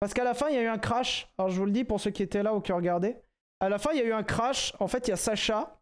Parce 0.00 0.14
qu'à 0.14 0.24
la 0.24 0.34
fin, 0.34 0.48
il 0.48 0.54
y 0.54 0.58
a 0.58 0.62
eu 0.62 0.68
un 0.68 0.78
crash. 0.78 1.28
Alors, 1.36 1.50
je 1.50 1.58
vous 1.58 1.66
le 1.66 1.72
dis 1.72 1.84
pour 1.84 2.00
ceux 2.00 2.12
qui 2.12 2.22
étaient 2.22 2.42
là 2.42 2.54
ou 2.54 2.60
qui 2.60 2.72
regardaient. 2.72 3.22
À 3.60 3.68
la 3.68 3.78
fin, 3.78 3.90
il 3.92 3.98
y 3.98 4.00
a 4.00 4.04
eu 4.04 4.12
un 4.12 4.22
crash. 4.22 4.72
En 4.78 4.86
fait, 4.86 5.08
il 5.08 5.10
y 5.10 5.14
a 5.14 5.16
Sacha 5.16 5.80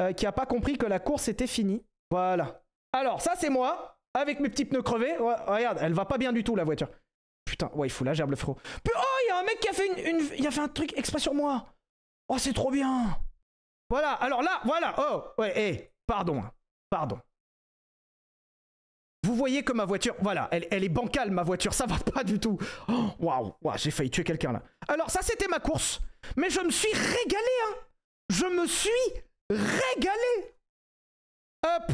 euh, 0.00 0.12
qui 0.12 0.24
a 0.24 0.32
pas 0.32 0.46
compris 0.46 0.78
que 0.78 0.86
la 0.86 0.98
course 0.98 1.28
était 1.28 1.46
finie. 1.46 1.84
Voilà. 2.10 2.64
Alors, 2.92 3.20
ça, 3.20 3.34
c'est 3.36 3.50
moi. 3.50 3.98
Avec 4.14 4.40
mes 4.40 4.48
petits 4.48 4.64
pneus 4.64 4.82
crevés. 4.82 5.16
Regarde, 5.18 5.78
elle 5.80 5.92
va 5.92 6.06
pas 6.06 6.18
bien 6.18 6.32
du 6.32 6.42
tout, 6.42 6.56
la 6.56 6.64
voiture. 6.64 6.88
Putain, 7.50 7.68
ouais, 7.74 7.88
il 7.88 7.90
faut 7.90 8.04
la 8.04 8.14
gerbe 8.14 8.30
le 8.30 8.36
frérot. 8.36 8.56
Oh, 8.62 9.00
il 9.24 9.28
y 9.28 9.30
a 9.32 9.38
un 9.40 9.42
mec 9.42 9.58
qui 9.58 9.68
a 9.68 9.72
fait 9.72 9.88
une, 10.08 10.20
Il 10.38 10.46
a 10.46 10.52
fait 10.52 10.60
un 10.60 10.68
truc 10.68 10.96
exprès 10.96 11.18
sur 11.18 11.34
moi. 11.34 11.66
Oh, 12.28 12.38
c'est 12.38 12.52
trop 12.52 12.70
bien. 12.70 13.18
Voilà, 13.88 14.12
alors 14.12 14.40
là, 14.40 14.60
voilà. 14.64 14.94
Oh, 14.98 15.24
ouais, 15.42 15.58
hé, 15.60 15.90
pardon. 16.06 16.38
hein, 16.44 16.52
Pardon. 16.88 17.18
Vous 19.24 19.34
voyez 19.34 19.64
que 19.64 19.72
ma 19.72 19.84
voiture, 19.84 20.14
voilà, 20.20 20.48
elle, 20.52 20.84
est 20.84 20.88
bancale, 20.88 21.32
ma 21.32 21.42
voiture, 21.42 21.74
ça 21.74 21.86
va 21.86 21.98
pas 21.98 22.22
du 22.22 22.38
tout. 22.38 22.56
Oh, 22.86 23.10
Waouh, 23.18 23.52
waouh, 23.62 23.76
j'ai 23.78 23.90
failli 23.90 24.10
tuer 24.10 24.22
quelqu'un 24.22 24.52
là. 24.52 24.62
Alors, 24.86 25.10
ça, 25.10 25.22
c'était 25.22 25.48
ma 25.48 25.58
course. 25.58 26.00
Mais 26.36 26.50
je 26.50 26.60
me 26.60 26.70
suis 26.70 26.92
régalé, 26.92 27.54
hein. 27.66 27.74
Je 28.30 28.46
me 28.46 28.66
suis 28.68 28.90
régalé. 29.50 30.54
Hop. 31.66 31.92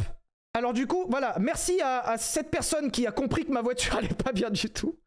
Alors, 0.52 0.74
du 0.74 0.86
coup, 0.86 1.06
voilà, 1.08 1.34
merci 1.40 1.80
à, 1.80 2.00
à 2.00 2.18
cette 2.18 2.50
personne 2.50 2.90
qui 2.90 3.06
a 3.06 3.12
compris 3.12 3.46
que 3.46 3.52
ma 3.52 3.62
voiture 3.62 3.96
allait 3.96 4.08
pas 4.08 4.32
bien 4.32 4.50
du 4.50 4.68
tout. 4.70 4.98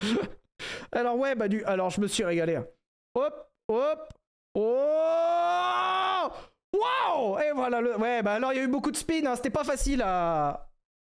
alors, 0.92 1.16
ouais, 1.16 1.34
bah, 1.34 1.48
du. 1.48 1.64
Alors, 1.64 1.90
je 1.90 2.00
me 2.00 2.06
suis 2.06 2.24
régalé. 2.24 2.56
hein. 2.56 2.66
Hop, 3.14 3.50
hop. 3.68 4.08
Oh 4.54 6.28
Waouh 6.72 7.38
Et 7.40 7.52
voilà 7.52 7.80
le. 7.80 7.96
Ouais, 7.96 8.22
bah 8.22 8.34
alors 8.34 8.52
il 8.52 8.56
y 8.56 8.60
a 8.60 8.64
eu 8.64 8.68
beaucoup 8.68 8.90
de 8.90 8.96
spin, 8.96 9.24
hein, 9.26 9.36
c'était 9.36 9.50
pas 9.50 9.64
facile 9.64 10.02
à. 10.04 10.66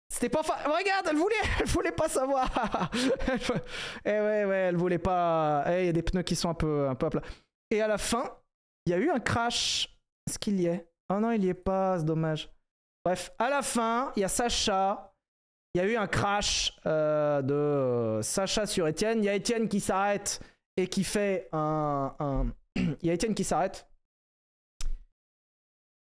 C'était 0.09 0.29
pas 0.29 0.43
fa... 0.43 0.55
Regarde, 0.65 1.07
elle 1.11 1.17
voulait, 1.17 1.35
elle 1.61 1.67
voulait 1.67 1.93
pas 1.93 2.09
savoir. 2.09 2.49
Eh 4.05 4.11
ouais, 4.11 4.45
ouais, 4.45 4.57
elle 4.69 4.77
voulait 4.77 4.99
pas. 4.99 5.65
Eh, 5.67 5.83
il 5.83 5.87
y 5.87 5.89
a 5.89 5.93
des 5.93 6.03
pneus 6.03 6.23
qui 6.23 6.37
sont 6.37 6.49
un 6.49 6.55
peu, 6.55 6.89
un 6.89 6.95
peu 6.95 7.07
à 7.07 7.11
plat. 7.11 7.23
Et 7.71 7.83
à 7.83 7.89
la 7.89 7.99
fin, 7.99 8.31
il 8.87 8.91
y 8.91 8.95
a 8.95 8.99
eu 8.99 9.11
un 9.11 9.19
crash. 9.19 9.89
Est-ce 10.29 10.39
qu'il 10.39 10.61
y 10.61 10.67
est? 10.67 10.89
Oh 11.13 11.19
non, 11.19 11.33
il 11.33 11.45
y 11.45 11.49
est 11.49 11.55
pas, 11.55 11.99
c'est 11.99 12.05
dommage. 12.05 12.51
Bref, 13.05 13.33
à 13.39 13.51
la 13.51 13.63
fin, 13.63 14.13
il 14.17 14.21
y 14.21 14.25
a 14.25 14.29
Sacha. 14.29 15.13
Il 15.77 15.81
y 15.81 15.83
a 15.83 15.89
eu 15.89 15.97
un 15.97 16.07
crash 16.07 16.73
euh, 16.87 17.43
de 17.43 17.53
euh, 17.53 18.23
Sacha 18.23 18.65
sur 18.65 18.89
Étienne. 18.89 19.19
Il 19.19 19.27
y 19.27 19.29
a 19.29 19.35
Étienne 19.35 19.69
qui 19.69 19.81
s'arrête 19.81 20.41
et 20.79 20.87
qui 20.87 21.05
fait 21.05 21.51
un- 21.53 22.47
il 22.77 22.97
y 23.03 23.11
a 23.11 23.13
Étienne 23.13 23.35
qui 23.35 23.45
s'arrête 23.45 23.87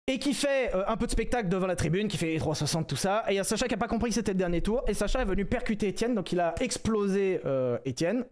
et 0.06 0.18
qui 0.18 0.34
fait 0.34 0.74
euh, 0.74 0.84
un 0.86 0.98
peu 0.98 1.06
de 1.06 1.10
spectacle 1.12 1.48
devant 1.48 1.66
la 1.66 1.76
tribune, 1.76 2.08
qui 2.08 2.18
fait 2.18 2.26
les 2.26 2.38
360, 2.38 2.86
tout 2.86 2.94
ça. 2.94 3.24
Et 3.26 3.32
il 3.32 3.36
y 3.36 3.38
a 3.38 3.44
Sacha 3.44 3.66
qui 3.66 3.72
a 3.72 3.78
pas 3.78 3.88
compris 3.88 4.10
que 4.10 4.16
c'était 4.16 4.32
le 4.32 4.38
dernier 4.38 4.60
tour. 4.60 4.84
Et 4.86 4.92
Sacha 4.92 5.22
est 5.22 5.24
venu 5.24 5.46
percuter 5.46 5.88
Étienne, 5.88 6.14
donc 6.14 6.30
il 6.30 6.40
a 6.40 6.54
explosé 6.60 7.40
euh, 7.46 7.78
Étienne. 7.86 8.26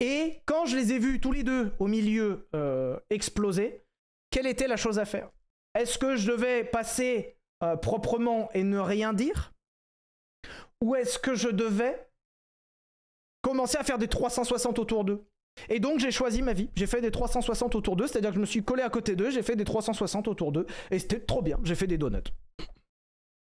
Et 0.00 0.42
quand 0.44 0.66
je 0.66 0.76
les 0.76 0.92
ai 0.92 0.98
vus 0.98 1.18
tous 1.18 1.32
les 1.32 1.44
deux 1.44 1.72
au 1.78 1.86
milieu 1.86 2.46
exploser, 3.08 3.86
quelle 4.30 4.48
était 4.48 4.68
la 4.68 4.76
chose 4.76 4.98
à 4.98 5.06
faire? 5.06 5.30
Est-ce 5.74 5.96
que 5.96 6.16
je 6.16 6.30
devais 6.30 6.64
passer 6.64 7.38
euh, 7.62 7.76
proprement 7.76 8.50
et 8.52 8.64
ne 8.64 8.78
rien 8.78 9.12
dire? 9.12 9.52
Ou 10.82 10.94
est-ce 10.96 11.18
que 11.18 11.34
je 11.34 11.48
devais 11.48 12.08
commencer 13.42 13.78
à 13.78 13.84
faire 13.84 13.98
des 13.98 14.08
360 14.08 14.78
autour 14.78 15.04
d'eux? 15.04 15.24
Et 15.68 15.80
donc 15.80 15.98
j'ai 15.98 16.10
choisi 16.10 16.42
ma 16.42 16.54
vie, 16.54 16.70
j'ai 16.74 16.86
fait 16.86 17.00
des 17.00 17.10
360 17.10 17.74
autour 17.74 17.96
d'eux, 17.96 18.06
c'est-à-dire 18.06 18.30
que 18.30 18.36
je 18.36 18.40
me 18.40 18.46
suis 18.46 18.64
collé 18.64 18.82
à 18.82 18.88
côté 18.88 19.16
d'eux, 19.16 19.30
j'ai 19.30 19.42
fait 19.42 19.54
des 19.54 19.64
360 19.64 20.26
autour 20.28 20.50
d'eux, 20.50 20.66
et 20.90 20.98
c'était 20.98 21.20
trop 21.20 21.42
bien, 21.42 21.58
j'ai 21.62 21.74
fait 21.74 21.86
des 21.86 21.98
donuts. 21.98 22.32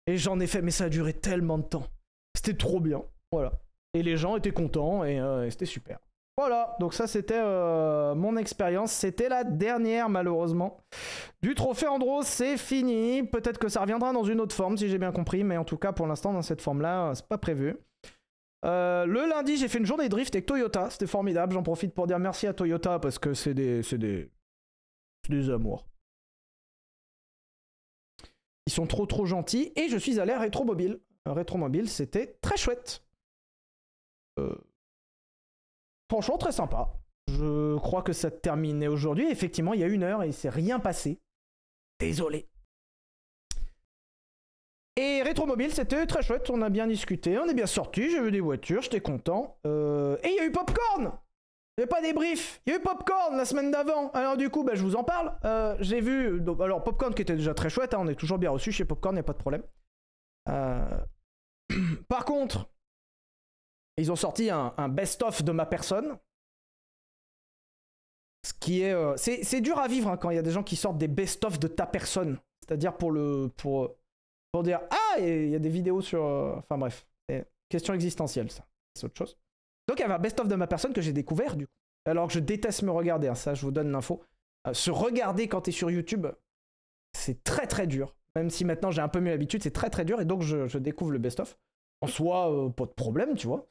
Et 0.07 0.17
j'en 0.17 0.39
ai 0.39 0.47
fait, 0.47 0.61
mais 0.61 0.71
ça 0.71 0.85
a 0.85 0.89
duré 0.89 1.13
tellement 1.13 1.59
de 1.59 1.63
temps. 1.63 1.87
C'était 2.35 2.57
trop 2.57 2.79
bien, 2.79 3.03
voilà. 3.31 3.53
Et 3.93 4.01
les 4.01 4.17
gens 4.17 4.35
étaient 4.35 4.51
contents, 4.51 5.03
et, 5.03 5.19
euh, 5.19 5.45
et 5.45 5.51
c'était 5.51 5.65
super. 5.65 5.99
Voilà, 6.41 6.75
donc 6.79 6.95
ça 6.95 7.05
c'était 7.05 7.37
euh, 7.37 8.15
mon 8.15 8.35
expérience, 8.35 8.91
c'était 8.91 9.29
la 9.29 9.43
dernière 9.43 10.09
malheureusement. 10.09 10.83
Du 11.43 11.53
trophée 11.53 11.85
Andros, 11.85 12.23
c'est 12.23 12.57
fini, 12.57 13.21
peut-être 13.21 13.59
que 13.59 13.69
ça 13.69 13.81
reviendra 13.81 14.11
dans 14.11 14.23
une 14.23 14.41
autre 14.41 14.55
forme 14.55 14.75
si 14.75 14.89
j'ai 14.89 14.97
bien 14.97 15.11
compris, 15.11 15.43
mais 15.43 15.57
en 15.57 15.65
tout 15.65 15.77
cas 15.77 15.91
pour 15.91 16.07
l'instant 16.07 16.33
dans 16.33 16.41
cette 16.41 16.59
forme-là, 16.59 17.09
euh, 17.09 17.13
c'est 17.13 17.27
pas 17.27 17.37
prévu. 17.37 17.77
Euh, 18.65 19.05
le 19.05 19.29
lundi, 19.29 19.55
j'ai 19.55 19.67
fait 19.67 19.77
une 19.77 19.85
journée 19.85 20.09
drift 20.09 20.33
avec 20.33 20.47
Toyota. 20.47 20.89
C'était 20.89 21.05
formidable. 21.05 21.53
J'en 21.53 21.61
profite 21.61 21.93
pour 21.93 22.07
dire 22.07 22.17
merci 22.17 22.47
à 22.47 22.53
Toyota 22.53 22.97
parce 22.97 23.19
que 23.19 23.35
c'est 23.35 23.53
des, 23.53 23.83
c'est 23.83 23.99
des, 23.99 24.31
des 25.29 25.51
amours. 25.51 25.85
Ils 28.65 28.73
sont 28.73 28.87
trop 28.87 29.05
trop 29.05 29.27
gentils. 29.27 29.73
Et 29.75 29.89
je 29.89 29.97
suis 29.97 30.19
allé 30.19 30.33
à 30.33 30.39
Rétromobile. 30.39 30.99
Rétromobile, 31.27 31.87
c'était 31.87 32.39
très 32.41 32.57
chouette. 32.57 33.03
Franchement, 36.11 36.37
très 36.37 36.51
sympa. 36.51 36.89
Je 37.29 37.77
crois 37.77 38.01
que 38.01 38.11
ça 38.11 38.29
terminait 38.29 38.89
aujourd'hui. 38.89 39.31
Effectivement, 39.31 39.73
il 39.73 39.79
y 39.79 39.83
a 39.85 39.87
une 39.87 40.03
heure 40.03 40.23
et 40.23 40.27
il 40.27 40.33
s'est 40.33 40.49
rien 40.49 40.77
passé. 40.77 41.21
Désolé. 42.01 42.49
Et 44.97 45.21
Rétromobile, 45.21 45.73
c'était 45.73 46.05
très 46.05 46.21
chouette, 46.21 46.49
on 46.49 46.61
a 46.63 46.69
bien 46.69 46.85
discuté, 46.85 47.39
on 47.39 47.45
est 47.45 47.53
bien 47.53 47.65
sorti, 47.65 48.09
j'ai 48.09 48.19
vu 48.19 48.29
des 48.29 48.41
voitures, 48.41 48.81
j'étais 48.81 48.99
content. 48.99 49.57
Euh, 49.65 50.17
Et 50.25 50.31
il 50.31 50.35
y 50.35 50.39
a 50.41 50.45
eu 50.45 50.51
Popcorn 50.51 51.13
Il 51.77 51.87
pas 51.87 52.01
des 52.01 52.11
briefs, 52.11 52.61
il 52.65 52.73
y 52.73 52.75
a 52.75 52.79
eu 52.79 52.81
Popcorn 52.81 53.37
la 53.37 53.45
semaine 53.45 53.71
d'avant. 53.71 54.11
Alors 54.11 54.35
du 54.35 54.49
coup, 54.49 54.65
bah, 54.65 54.75
je 54.75 54.81
vous 54.81 54.97
en 54.97 55.05
parle. 55.05 55.33
Euh, 55.45 55.77
j'ai 55.79 56.01
vu, 56.01 56.43
alors 56.59 56.83
Popcorn 56.83 57.13
qui 57.13 57.21
était 57.21 57.37
déjà 57.37 57.53
très 57.53 57.69
chouette, 57.69 57.93
hein, 57.93 57.99
on 58.01 58.07
est 58.09 58.15
toujours 58.15 58.37
bien 58.37 58.49
reçu 58.49 58.73
chez 58.73 58.83
Popcorn, 58.83 59.15
il 59.15 59.19
n'y 59.19 59.21
a 59.21 59.23
pas 59.23 59.31
de 59.31 59.37
problème. 59.37 59.63
Euh, 60.49 60.99
Par 62.09 62.25
contre, 62.25 62.69
ils 64.01 64.11
ont 64.11 64.15
sorti 64.15 64.49
un, 64.49 64.89
best-of 64.89 65.43
de 65.43 65.51
ma 65.51 65.65
personne. 65.65 66.17
Ce 68.45 68.53
qui 68.53 68.81
est... 68.81 68.93
euh, 68.93 69.15
C'est 69.17 69.61
dur 69.61 69.77
à 69.77 69.87
vivre 69.87 70.09
hein, 70.09 70.17
quand 70.17 70.31
il 70.31 70.35
y 70.35 70.39
a 70.39 70.43
des 70.43 70.51
gens 70.51 70.63
qui 70.63 70.75
sortent 70.75 70.97
des 70.97 71.07
best-of 71.07 71.59
de 71.59 71.67
ta 71.67 71.85
personne. 71.85 72.39
C'est-à-dire 72.61 72.97
pour 72.97 73.11
le... 73.11 73.51
Pour, 73.57 73.95
pour 74.51 74.63
dire 74.63 74.81
ah 74.89 75.19
il 75.19 75.49
y 75.49 75.55
a 75.55 75.59
des 75.59 75.69
vidéos 75.69 76.01
sur 76.01 76.25
euh, 76.25 76.55
enfin 76.57 76.77
bref. 76.77 77.07
Question 77.69 77.93
existentielle 77.93 78.51
ça. 78.51 78.65
C'est 78.95 79.05
autre 79.05 79.17
chose. 79.17 79.37
Donc 79.87 79.99
il 79.99 80.01
y 80.01 80.03
avait 80.03 80.13
un 80.13 80.19
best 80.19 80.39
of 80.41 80.47
de 80.49 80.55
ma 80.55 80.67
personne 80.67 80.91
que 80.91 81.01
j'ai 81.01 81.13
découvert 81.13 81.55
du 81.55 81.67
coup. 81.67 81.73
Alors 82.05 82.27
que 82.27 82.33
je 82.33 82.39
déteste 82.39 82.81
me 82.81 82.91
regarder 82.91 83.29
hein, 83.29 83.35
ça 83.35 83.53
je 83.53 83.61
vous 83.61 83.71
donne 83.71 83.91
l'info. 83.91 84.21
Euh, 84.67 84.73
se 84.73 84.91
regarder 84.91 85.47
quand 85.47 85.61
t'es 85.61 85.71
sur 85.71 85.89
YouTube 85.89 86.27
c'est 87.15 87.43
très 87.43 87.67
très 87.67 87.87
dur. 87.87 88.15
Même 88.35 88.49
si 88.49 88.65
maintenant 88.65 88.91
j'ai 88.91 89.01
un 89.01 89.07
peu 89.07 89.21
mieux 89.21 89.31
l'habitude 89.31 89.63
c'est 89.63 89.71
très 89.71 89.89
très 89.89 90.03
dur. 90.03 90.19
Et 90.19 90.25
donc 90.25 90.41
je, 90.41 90.67
je 90.67 90.77
découvre 90.79 91.11
le 91.11 91.19
best 91.19 91.39
of 91.39 91.57
en 92.01 92.07
soi 92.07 92.73
pas 92.75 92.85
de 92.85 92.91
problème 92.91 93.35
tu 93.35 93.47
vois 93.47 93.69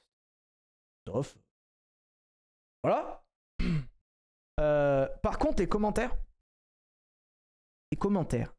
Best-of. 1.07 1.39
voilà 2.83 3.23
Euh, 4.61 5.09
par 5.23 5.39
contre 5.39 5.63
les 5.63 5.69
commentaires 5.69 6.15
les 7.91 7.97
commentaires 7.97 8.55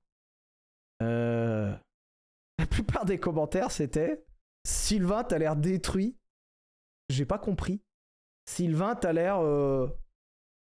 euh... 1.03 1.75
La 2.57 2.65
plupart 2.65 3.05
des 3.05 3.19
commentaires, 3.19 3.71
c'était 3.71 4.23
Sylvain, 4.67 5.23
t'as 5.23 5.37
l'air 5.37 5.55
détruit. 5.55 6.17
J'ai 7.09 7.25
pas 7.25 7.37
compris. 7.37 7.81
Sylvain, 8.47 8.95
t'as 8.95 9.13
l'air. 9.13 9.39
euh, 9.41 9.87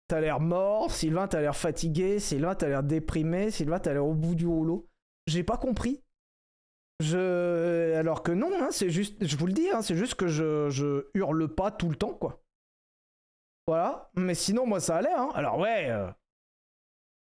T'as 0.08 0.20
l'air 0.20 0.40
mort. 0.40 0.92
Sylvain, 0.92 1.28
t'as 1.28 1.42
l'air 1.42 1.56
fatigué. 1.56 2.20
Sylvain, 2.20 2.56
t'as 2.56 2.68
l'air 2.68 2.84
déprimé. 2.84 3.52
Sylvain, 3.52 3.80
t'as 3.80 3.94
l'air 3.94 4.06
au 4.06 4.14
bout 4.16 4.36
du 4.36 4.48
rouleau. 4.48 4.88
J'ai 5.28 5.44
pas 5.44 5.58
compris. 5.58 6.04
Je. 7.00 7.94
Alors 7.96 8.24
que 8.24 8.32
non, 8.32 8.50
hein, 8.54 8.70
c'est 8.72 8.90
juste. 8.90 9.24
Je 9.26 9.36
vous 9.38 9.48
le 9.48 9.54
dis, 9.54 9.70
hein, 9.70 9.82
c'est 9.82 9.96
juste 9.96 10.16
que 10.16 10.28
je, 10.28 11.08
hurle 11.14 11.48
pas 11.54 11.72
tout 11.72 11.90
le 11.90 11.96
temps, 11.96 12.14
quoi. 12.14 12.42
Voilà. 13.68 14.10
Mais 14.16 14.36
sinon, 14.36 14.66
moi, 14.66 14.80
ça 14.80 14.98
allait, 14.98 15.14
hein. 15.14 15.30
Alors, 15.34 15.60
ouais. 15.60 15.90
euh, 15.90 16.10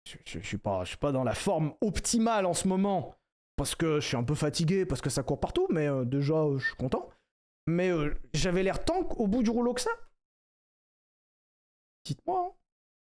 Je, 0.06 0.16
je- 0.24 0.38
suis 0.40 0.58
pas, 0.58 0.84
dans 1.12 1.24
la 1.24 1.34
forme 1.34 1.74
optimale 1.80 2.46
en 2.46 2.54
ce 2.54 2.68
moment 2.68 3.14
parce 3.56 3.74
que 3.74 4.00
je 4.00 4.06
suis 4.08 4.16
un 4.16 4.24
peu 4.24 4.34
fatigué, 4.34 4.84
parce 4.86 5.00
que 5.00 5.10
ça 5.10 5.22
court 5.22 5.38
partout, 5.38 5.66
mais 5.70 5.86
euh, 5.86 6.04
déjà, 6.04 6.34
euh, 6.34 6.58
je 6.58 6.66
suis 6.66 6.76
content. 6.76 7.08
Mais 7.68 7.90
j'avais 8.34 8.62
l'air 8.64 8.84
tant 8.84 9.00
au 9.18 9.28
bout 9.28 9.42
du 9.42 9.50
rouleau 9.50 9.72
que 9.72 9.80
ça. 9.80 9.90
Dites-moi. 12.04 12.48
hein. 12.50 12.54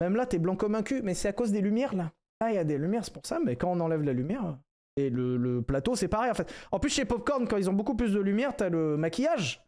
Même 0.00 0.16
là, 0.16 0.26
t'es 0.26 0.38
blanc 0.38 0.56
comme 0.56 0.74
un 0.74 0.82
cul, 0.82 1.00
mais 1.02 1.14
c'est 1.14 1.28
à 1.28 1.32
cause 1.32 1.52
des 1.52 1.60
lumières, 1.60 1.94
là. 1.94 2.12
Ah, 2.40 2.50
il 2.50 2.56
y 2.56 2.58
a 2.58 2.64
des 2.64 2.76
lumières, 2.76 3.04
c'est 3.04 3.14
pour 3.14 3.24
ça, 3.24 3.38
mais 3.38 3.56
quand 3.56 3.70
on 3.70 3.80
enlève 3.80 4.02
la 4.02 4.12
lumière, 4.12 4.58
Et 4.97 5.09
le, 5.09 5.62
plateau, 5.62 5.97
c'est 5.97 6.09
pareil 6.09 6.30
en 6.30 6.34
fait. 6.34 6.53
En 6.70 6.78
plus, 6.78 6.90
chez 6.90 7.05
Popcorn, 7.05 7.49
quand 7.49 7.57
ils 7.57 7.70
ont 7.70 7.74
beaucoup 7.74 7.97
plus 7.97 8.12
de 8.12 8.20
lumière, 8.20 8.55
t'as 8.55 8.68
le 8.68 8.97
maquillage. 8.97 9.64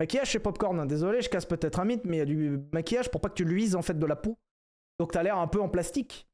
Maquillage 0.00 0.30
chez 0.30 0.38
Popcorn, 0.38 0.78
hein. 0.80 0.86
désolé, 0.86 1.22
je 1.22 1.28
casse 1.28 1.46
peut-être 1.46 1.80
un 1.80 1.84
mythe, 1.84 2.04
mais 2.04 2.16
il 2.16 2.20
y 2.20 2.22
a 2.22 2.26
du 2.26 2.60
maquillage 2.72 3.10
pour 3.10 3.20
pas 3.20 3.28
que 3.28 3.34
tu 3.34 3.44
luises 3.44 3.76
en 3.76 3.82
fait 3.82 3.98
de 3.98 4.06
la 4.06 4.16
peau. 4.16 4.38
Donc 4.98 5.12
t'as 5.12 5.22
l'air 5.22 5.38
un 5.38 5.46
peu 5.46 5.60
en 5.60 5.68
plastique. 5.68 6.28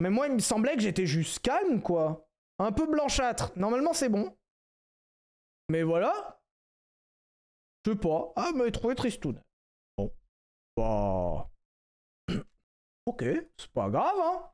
Mais 0.00 0.10
moi, 0.10 0.26
il 0.26 0.34
me 0.34 0.40
semblait 0.40 0.74
que 0.74 0.82
j'étais 0.82 1.06
juste 1.06 1.38
calme, 1.40 1.80
quoi. 1.80 2.28
Un 2.58 2.72
peu 2.72 2.86
blanchâtre. 2.86 3.52
Normalement, 3.56 3.92
c'est 3.92 4.08
bon. 4.08 4.36
Mais 5.68 5.84
voilà. 5.84 6.40
Je 7.84 7.92
sais 7.92 7.96
pas. 7.96 8.32
Ah, 8.34 8.50
mais 8.54 8.70
trouvé 8.72 8.96
tristoun. 8.96 9.40
Bon. 9.96 10.12
Bah. 10.76 11.48
ok, 13.06 13.24
c'est 13.56 13.72
pas 13.72 13.88
grave, 13.90 14.18
hein. 14.18 14.50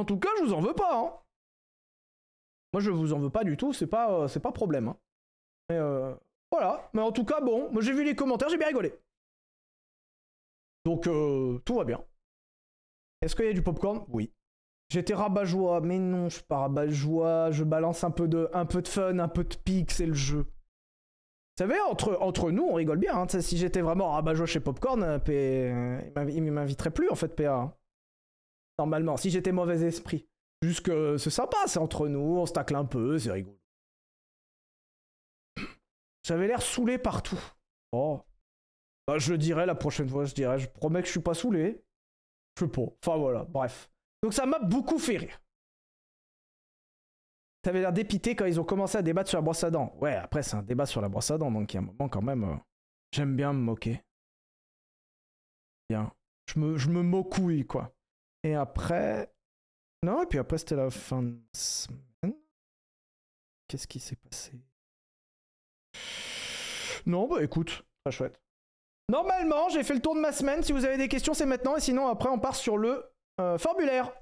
En 0.00 0.04
tout 0.06 0.18
cas, 0.18 0.30
je 0.38 0.44
vous 0.44 0.54
en 0.54 0.60
veux 0.62 0.72
pas, 0.72 0.96
hein. 0.98 1.12
Moi, 2.72 2.80
je 2.80 2.90
vous 2.90 3.12
en 3.12 3.18
veux 3.18 3.28
pas 3.30 3.44
du 3.44 3.56
tout, 3.58 3.72
c'est 3.74 3.86
pas, 3.86 4.10
euh, 4.12 4.28
c'est 4.28 4.40
pas 4.40 4.50
problème, 4.52 4.88
hein. 4.88 4.96
Mais 5.68 5.76
euh, 5.76 6.14
voilà. 6.50 6.88
Mais 6.94 7.02
en 7.02 7.12
tout 7.12 7.24
cas, 7.24 7.40
bon, 7.40 7.70
moi 7.70 7.82
j'ai 7.82 7.92
vu 7.92 8.02
les 8.02 8.14
commentaires, 8.16 8.48
j'ai 8.48 8.56
bien 8.56 8.68
rigolé. 8.68 8.94
Donc, 10.86 11.06
euh, 11.06 11.58
tout 11.66 11.74
va 11.74 11.84
bien. 11.84 12.02
Est-ce 13.20 13.36
qu'il 13.36 13.44
y 13.44 13.48
a 13.48 13.52
du 13.52 13.62
popcorn? 13.62 14.04
Oui. 14.08 14.32
J'étais 14.88 15.12
rabat-joie, 15.14 15.82
mais 15.82 15.98
non, 15.98 16.30
je 16.30 16.36
suis 16.36 16.44
pas 16.44 16.60
rabat-joie. 16.60 17.50
Je 17.50 17.62
balance 17.64 18.02
un 18.02 18.10
peu, 18.10 18.26
de, 18.26 18.48
un 18.54 18.64
peu 18.64 18.80
de 18.80 18.88
fun, 18.88 19.18
un 19.18 19.28
peu 19.28 19.44
de 19.44 19.54
pique, 19.54 19.90
c'est 19.90 20.06
le 20.06 20.14
jeu. 20.14 20.44
Vous 21.58 21.66
savez, 21.66 21.78
entre, 21.80 22.50
nous, 22.50 22.62
on 22.64 22.74
rigole 22.74 22.98
bien. 22.98 23.14
hein. 23.20 23.26
Si 23.28 23.58
j'étais 23.58 23.82
vraiment 23.82 24.12
rabat-joie 24.12 24.46
chez 24.46 24.60
Popcorn, 24.60 25.02
euh, 25.02 25.18
P- 25.18 26.32
il 26.34 26.42
m'inviterait 26.50 26.90
plus, 26.90 27.10
en 27.10 27.14
fait, 27.14 27.36
PA. 27.36 27.76
Normalement, 28.80 29.18
si 29.18 29.28
j'étais 29.28 29.52
mauvais 29.52 29.82
esprit. 29.82 30.26
Juste 30.62 30.80
que 30.86 31.18
c'est 31.18 31.28
sympa, 31.28 31.58
c'est 31.66 31.78
entre 31.78 32.08
nous, 32.08 32.38
on 32.38 32.46
se 32.46 32.52
tacle 32.54 32.74
un 32.74 32.86
peu, 32.86 33.18
c'est 33.18 33.30
rigolo. 33.30 33.58
J'avais 36.26 36.46
l'air 36.46 36.62
saoulé 36.62 36.96
partout. 36.96 37.38
Oh. 37.92 38.22
Bah, 39.06 39.18
je 39.18 39.32
le 39.32 39.38
dirai 39.38 39.66
la 39.66 39.74
prochaine 39.74 40.08
fois, 40.08 40.24
je 40.24 40.32
dirai. 40.34 40.58
Je 40.58 40.66
promets 40.70 41.02
que 41.02 41.08
je 41.08 41.12
suis 41.12 41.20
pas 41.20 41.34
saoulé. 41.34 41.84
Je 42.56 42.64
sais 42.64 42.70
pas. 42.70 42.80
Enfin 43.04 43.18
voilà, 43.18 43.44
bref. 43.44 43.90
Donc 44.22 44.32
ça 44.32 44.46
m'a 44.46 44.58
beaucoup 44.60 44.98
fait 44.98 45.18
rire. 45.18 45.38
T'avais 47.60 47.80
l'air 47.80 47.92
dépité 47.92 48.34
quand 48.34 48.46
ils 48.46 48.58
ont 48.58 48.64
commencé 48.64 48.96
à 48.96 49.02
débattre 49.02 49.28
sur 49.28 49.36
la 49.36 49.42
brosse 49.42 49.62
à 49.62 49.70
dents. 49.70 49.94
Ouais, 50.00 50.14
après 50.16 50.42
c'est 50.42 50.56
un 50.56 50.62
débat 50.62 50.86
sur 50.86 51.02
la 51.02 51.10
brosse 51.10 51.30
à 51.30 51.36
dents, 51.36 51.50
donc 51.50 51.70
il 51.70 51.76
y 51.76 51.78
a 51.78 51.82
un 51.82 51.84
moment 51.84 52.08
quand 52.08 52.22
même. 52.22 52.44
euh, 52.44 52.56
J'aime 53.12 53.36
bien 53.36 53.52
me 53.52 53.58
moquer. 53.58 54.00
Bien. 55.90 56.10
Je 56.46 56.58
me, 56.58 56.78
je 56.78 56.88
me 56.88 57.02
mocouille, 57.02 57.66
quoi. 57.66 57.92
Et 58.42 58.54
après. 58.54 59.32
Non, 60.02 60.22
et 60.22 60.26
puis 60.26 60.38
après 60.38 60.58
c'était 60.58 60.76
la 60.76 60.90
fin 60.90 61.22
de 61.22 61.38
semaine. 61.54 62.34
Qu'est-ce 63.68 63.86
qui 63.86 64.00
s'est 64.00 64.16
passé? 64.16 64.52
Non, 67.06 67.28
bah 67.28 67.42
écoute, 67.42 67.84
très 68.04 68.12
chouette. 68.12 68.40
Normalement, 69.10 69.68
j'ai 69.68 69.82
fait 69.82 69.94
le 69.94 70.00
tour 70.00 70.14
de 70.14 70.20
ma 70.20 70.32
semaine. 70.32 70.62
Si 70.62 70.72
vous 70.72 70.84
avez 70.84 70.96
des 70.96 71.08
questions, 71.08 71.34
c'est 71.34 71.46
maintenant. 71.46 71.76
Et 71.76 71.80
sinon, 71.80 72.06
après, 72.06 72.28
on 72.28 72.38
part 72.38 72.54
sur 72.54 72.78
le 72.78 73.04
euh, 73.40 73.58
formulaire. 73.58 74.12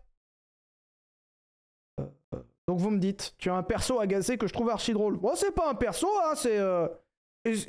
Euh, 2.00 2.06
euh, 2.34 2.42
donc, 2.66 2.78
vous 2.78 2.90
me 2.90 2.98
dites, 2.98 3.34
tu 3.36 3.50
as 3.50 3.54
un 3.54 3.62
perso 3.62 4.00
agacé 4.00 4.38
que 4.38 4.46
je 4.46 4.52
trouve 4.52 4.70
archi 4.70 4.92
drôle. 4.94 5.18
Bon, 5.18 5.34
c'est 5.34 5.52
pas 5.52 5.68
un 5.68 5.74
perso, 5.74 6.08
hein, 6.24 6.34
c'est. 6.34 6.58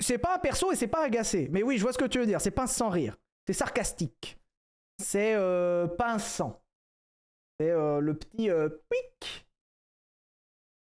C'est 0.02 0.18
pas 0.18 0.36
un 0.36 0.40
perso 0.40 0.72
et 0.72 0.76
c'est 0.76 0.88
pas 0.88 1.04
agacé. 1.04 1.48
Mais 1.52 1.64
oui, 1.64 1.78
je 1.78 1.84
vois 1.84 1.94
ce 1.94 1.98
que 1.98 2.06
tu 2.06 2.20
veux 2.20 2.26
dire. 2.26 2.42
C'est 2.42 2.52
pas 2.52 2.68
sans 2.68 2.90
rire. 2.90 3.18
C'est 3.48 3.54
sarcastique. 3.54 4.39
C'est 5.02 5.34
euh, 5.36 5.88
sang. 6.20 6.62
C'est 7.60 7.72
euh, 7.72 8.00
le 8.00 8.14
petit 8.14 8.50
euh, 8.50 8.70
pic. 8.90 9.46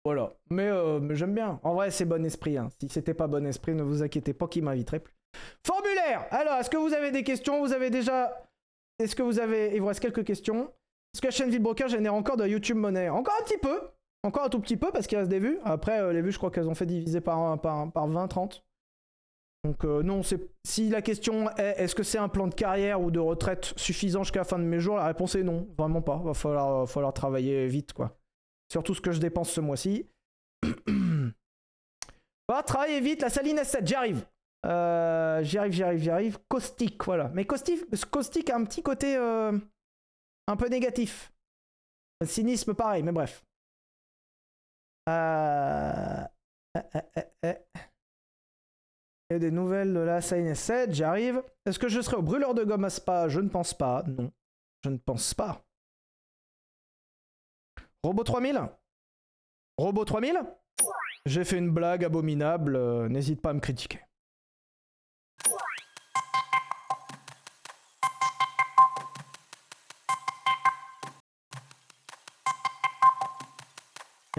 Voilà. 0.05 0.33
Mais, 0.51 0.69
euh, 0.69 0.99
mais 1.01 1.15
j'aime 1.15 1.35
bien. 1.35 1.61
En 1.63 1.75
vrai, 1.75 1.91
c'est 1.91 2.05
bon 2.05 2.25
esprit. 2.25 2.57
hein. 2.57 2.69
Si 2.81 2.89
c'était 2.89 3.15
pas 3.15 3.27
bon 3.27 3.47
esprit, 3.47 3.75
ne 3.75 3.83
vous 3.83 4.03
inquiétez 4.03 4.33
pas 4.33 4.49
qu'il 4.49 4.65
m'inviterait 4.65 5.01
plus. 5.01 5.15
Formulaire 5.67 6.27
Alors, 6.31 6.55
est-ce 6.55 6.71
que 6.71 6.77
vous 6.77 6.93
avez 6.95 7.11
des 7.11 7.23
questions? 7.23 7.61
Vous 7.61 7.73
avez 7.73 7.91
déjà... 7.91 8.47
Est-ce 8.99 9.15
que 9.15 9.23
vous 9.23 9.39
avez... 9.39 9.75
Il 9.75 9.81
vous 9.81 9.87
reste 9.87 10.01
quelques 10.01 10.25
questions? 10.25 10.73
Est-ce 11.15 11.21
que 11.21 11.27
la 11.27 11.31
chaîne 11.33 11.51
Villebroker 11.51 11.89
génère 11.89 12.15
encore 12.15 12.37
de 12.37 12.47
YouTube 12.47 12.77
monnaie 12.77 13.09
Encore 13.09 13.35
un 13.41 13.45
petit 13.45 13.59
peu 13.59 13.81
Encore 14.23 14.45
un 14.45 14.49
tout 14.49 14.61
petit 14.61 14.77
peu 14.77 14.91
parce 14.93 15.07
qu'il 15.07 15.19
reste 15.19 15.31
des 15.31 15.39
vues. 15.39 15.59
Après, 15.65 16.01
euh, 16.01 16.13
les 16.13 16.23
vues, 16.23 16.33
je 16.33 16.39
crois 16.39 16.51
qu'elles 16.51 16.69
ont 16.69 16.75
fait 16.75 16.87
diviser 16.87 17.21
par, 17.21 17.61
par, 17.61 17.91
par 17.93 18.07
20, 18.07 18.29
30. 18.29 18.65
Donc 19.65 19.85
euh, 19.85 20.03
non, 20.03 20.23
c'est 20.23 20.41
si 20.67 20.89
la 20.89 21.03
question 21.03 21.51
est 21.57 21.83
est-ce 21.83 21.95
que 21.95 22.03
c'est 22.03 22.19
un 22.19 22.29
plan 22.29 22.47
de 22.47 22.55
carrière 22.55 23.01
ou 23.01 23.11
de 23.11 23.19
retraite 23.19 23.75
suffisant 23.77 24.23
jusqu'à 24.23 24.41
la 24.41 24.45
fin 24.45 24.59
de 24.59 24.65
mes 24.65 24.81
jours, 24.81 24.97
la 24.97 25.07
réponse 25.07 25.35
est 25.35 25.43
non, 25.43 25.69
vraiment 25.77 26.01
pas. 26.01 26.17
Va 26.17 26.33
falloir, 26.33 26.89
falloir 26.89 27.13
travailler 27.13 27.67
vite 27.67 27.93
quoi. 27.93 28.17
Surtout 28.73 28.95
ce 28.95 29.01
que 29.01 29.13
je 29.13 29.21
dépense 29.21 29.51
ce 29.51 29.61
mois-ci. 29.61 30.09
Va 32.49 32.63
travailler 32.63 33.01
vite, 33.01 33.23
la 33.23 33.31
saline 33.31 33.59
S7, 33.59 33.87
j'y 33.87 33.95
arrive. 33.95 34.27
Euh, 34.67 35.43
j'y 35.43 35.59
arrive, 35.59 35.73
j'y 35.73 35.83
arrive, 35.83 36.01
j'y 36.01 36.11
arrive. 36.11 36.39
Caustique, 36.49 37.05
voilà. 37.05 37.29
Mais 37.35 37.45
caustique, 37.45 37.85
caustique 38.11 38.51
a 38.51 38.57
un 38.57 38.65
petit 38.65 38.83
côté 38.83 39.17
euh, 39.17 39.57
un 40.47 40.57
peu 40.57 40.69
négatif. 40.69 41.33
Cynisme, 42.25 42.75
pareil, 42.75 43.03
mais 43.03 43.13
bref. 43.13 43.45
Euh... 45.09 46.25
a 49.37 49.39
des 49.39 49.51
nouvelles 49.51 49.95
de 49.95 50.01
la 50.01 50.21
Saline 50.21 50.53
S7, 50.53 50.93
j'y 50.93 51.05
arrive. 51.05 51.43
Est-ce 51.65 51.79
que 51.79 51.89
je 51.89 52.01
serai 52.01 52.17
au 52.17 52.23
brûleur 52.23 52.55
de 52.55 52.65
gomme 52.65 52.85
à 52.85 52.91
Spa? 52.91 53.29
Je 53.29 53.41
ne 53.41 53.49
pense 53.49 53.75
pas. 53.75 54.03
Non, 54.07 54.33
je 54.85 54.91
ne 54.91 54.97
pense 54.97 55.35
pas. 55.35 55.65
Robot 58.03 58.25
3000 58.25 58.61
Robot 59.79 60.05
3000 60.05 60.41
J'ai 61.27 61.45
fait 61.45 61.59
une 61.59 61.71
blague 61.71 62.05
abominable, 62.05 62.77
euh, 62.77 63.09
n'hésite 63.09 63.41
pas 63.41 63.51
à 63.51 63.55
me 63.55 63.61
critiquer. 63.61 64.01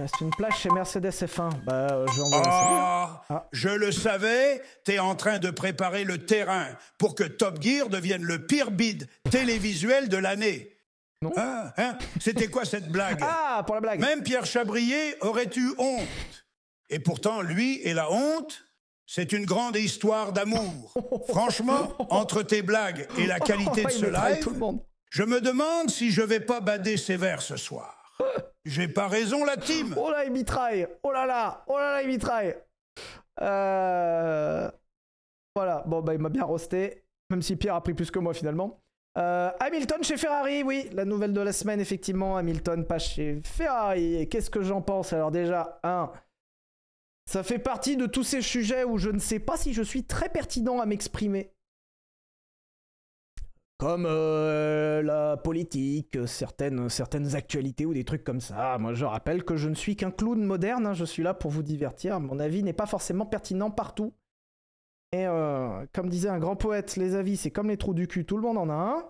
Reste 0.01 0.21
une 0.21 0.31
place 0.31 0.57
chez 0.57 0.69
Mercedes 0.71 1.11
F1. 1.11 1.49
Bah, 1.63 1.73
euh, 1.91 2.05
je 2.07 2.15
vais 2.15 2.21
envoyer 2.23 2.43
ça. 2.43 2.51
Ah, 2.51 3.23
Ah. 3.29 3.47
je 3.51 3.69
le 3.69 3.91
savais, 3.91 4.59
t'es 4.83 4.97
en 4.97 5.13
train 5.15 5.37
de 5.37 5.51
préparer 5.51 6.05
le 6.05 6.25
terrain 6.25 6.65
pour 6.97 7.13
que 7.13 7.23
Top 7.23 7.61
Gear 7.61 7.87
devienne 7.87 8.23
le 8.23 8.47
pire 8.47 8.71
bid 8.71 9.07
télévisuel 9.29 10.09
de 10.09 10.17
l'année. 10.17 10.75
Non. 11.21 11.31
Ah, 11.37 11.71
hein? 11.77 11.97
C'était 12.19 12.47
quoi 12.47 12.65
cette 12.65 12.89
blague? 12.89 13.19
Ah, 13.21 13.61
pour 13.63 13.75
la 13.75 13.81
blague. 13.81 13.99
Même 13.99 14.23
Pierre 14.23 14.47
Chabrier 14.47 15.15
aurait 15.21 15.51
eu 15.55 15.69
honte? 15.77 16.07
Et 16.89 16.97
pourtant, 16.97 17.41
lui 17.41 17.79
et 17.83 17.93
la 17.93 18.11
honte, 18.11 18.65
c'est 19.05 19.31
une 19.33 19.45
grande 19.45 19.75
histoire 19.75 20.33
d'amour. 20.33 20.91
Franchement, 21.29 21.93
entre 22.09 22.41
tes 22.41 22.63
blagues 22.63 23.07
et 23.19 23.27
la 23.27 23.39
qualité 23.39 23.83
de 23.83 23.89
ce 23.91 24.05
live, 24.07 24.47
je 25.11 25.21
me 25.21 25.41
demande 25.41 25.91
si 25.91 26.09
je 26.09 26.23
vais 26.23 26.39
pas 26.39 26.59
bader 26.59 26.97
sévère 26.97 27.43
ce 27.43 27.55
soir. 27.55 28.00
J'ai 28.65 28.87
pas 28.87 29.07
raison, 29.07 29.43
la 29.43 29.57
team 29.57 29.95
Oh 29.97 30.11
là, 30.11 30.25
il 30.25 30.31
mitraille. 30.31 30.87
Oh 31.03 31.11
là 31.11 31.25
là. 31.25 31.63
Oh 31.67 31.77
là 31.77 31.93
là, 31.93 32.01
il 32.03 32.07
mitraille. 32.07 32.55
Euh... 33.41 34.69
Voilà. 35.55 35.83
Bon, 35.87 36.01
bah, 36.01 36.13
il 36.13 36.19
m'a 36.19 36.29
bien 36.29 36.43
roasté. 36.43 37.03
Même 37.31 37.41
si 37.41 37.55
Pierre 37.55 37.75
a 37.75 37.81
pris 37.81 37.93
plus 37.93 38.11
que 38.11 38.19
moi, 38.19 38.33
finalement. 38.33 38.79
Euh, 39.17 39.51
Hamilton 39.59 40.03
chez 40.03 40.17
Ferrari, 40.17 40.63
oui. 40.63 40.89
La 40.93 41.05
nouvelle 41.05 41.33
de 41.33 41.41
la 41.41 41.51
semaine, 41.51 41.79
effectivement. 41.79 42.37
Hamilton 42.37 42.85
pas 42.85 42.99
chez 42.99 43.41
Ferrari. 43.45 44.27
Qu'est-ce 44.29 44.49
que 44.49 44.61
j'en 44.61 44.81
pense? 44.81 45.13
Alors, 45.13 45.31
déjà, 45.31 45.79
un. 45.83 46.11
Ça 47.29 47.43
fait 47.43 47.59
partie 47.59 47.97
de 47.97 48.05
tous 48.05 48.23
ces 48.23 48.41
sujets 48.41 48.83
où 48.83 48.97
je 48.97 49.09
ne 49.09 49.19
sais 49.19 49.39
pas 49.39 49.57
si 49.57 49.73
je 49.73 49.81
suis 49.81 50.03
très 50.03 50.29
pertinent 50.29 50.79
à 50.79 50.85
m'exprimer. 50.85 51.53
Comme 53.81 54.05
euh, 54.05 55.01
la 55.01 55.37
politique, 55.37 56.15
certaines, 56.27 56.87
actualités 57.33 57.87
ou 57.87 57.95
des 57.95 58.03
trucs 58.03 58.23
comme 58.23 58.39
ça. 58.39 58.77
Moi, 58.77 58.93
je 58.93 59.05
rappelle 59.05 59.43
que 59.43 59.55
je 59.55 59.69
ne 59.69 59.73
suis 59.73 59.95
qu'un 59.95 60.11
clown 60.11 60.39
moderne, 60.43 60.85
hein, 60.85 60.93
je 60.93 61.03
suis 61.03 61.23
là 61.23 61.33
pour 61.33 61.49
vous 61.49 61.63
divertir. 61.63 62.19
Mon 62.19 62.37
avis 62.37 62.61
n'est 62.61 62.73
pas 62.73 62.85
forcément 62.85 63.25
pertinent 63.25 63.71
partout. 63.71 64.13
Et 65.11 65.25
euh, 65.25 65.83
comme 65.93 66.09
disait 66.09 66.29
un 66.29 66.37
grand 66.37 66.55
poète, 66.55 66.95
les 66.95 67.15
avis, 67.15 67.37
c'est 67.37 67.49
comme 67.49 67.69
les 67.69 67.77
trous 67.77 67.95
du 67.95 68.07
cul, 68.07 68.23
tout 68.23 68.37
le 68.37 68.43
monde 68.43 68.59
en 68.59 68.69
a 68.69 68.73
un. 68.75 69.03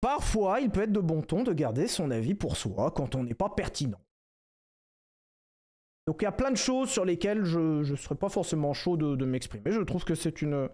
Parfois, 0.00 0.60
il 0.60 0.70
peut 0.70 0.80
être 0.80 0.92
de 0.92 1.00
bon 1.00 1.20
ton 1.20 1.42
de 1.42 1.52
garder 1.52 1.88
son 1.88 2.10
avis 2.10 2.32
pour 2.32 2.56
soi 2.56 2.90
quand 2.90 3.16
on 3.16 3.24
n'est 3.24 3.34
pas 3.34 3.50
pertinent. 3.50 4.00
Donc 6.06 6.22
il 6.22 6.24
y 6.24 6.28
a 6.28 6.32
plein 6.32 6.50
de 6.50 6.56
choses 6.56 6.88
sur 6.88 7.04
lesquelles 7.04 7.44
je 7.44 7.80
ne 7.80 7.96
serais 7.96 8.14
pas 8.14 8.30
forcément 8.30 8.72
chaud 8.72 8.96
de 8.96 9.24
m'exprimer. 9.26 9.72
Je 9.72 9.82
trouve 9.82 10.04
que 10.04 10.14
c'est 10.14 10.40
une, 10.40 10.70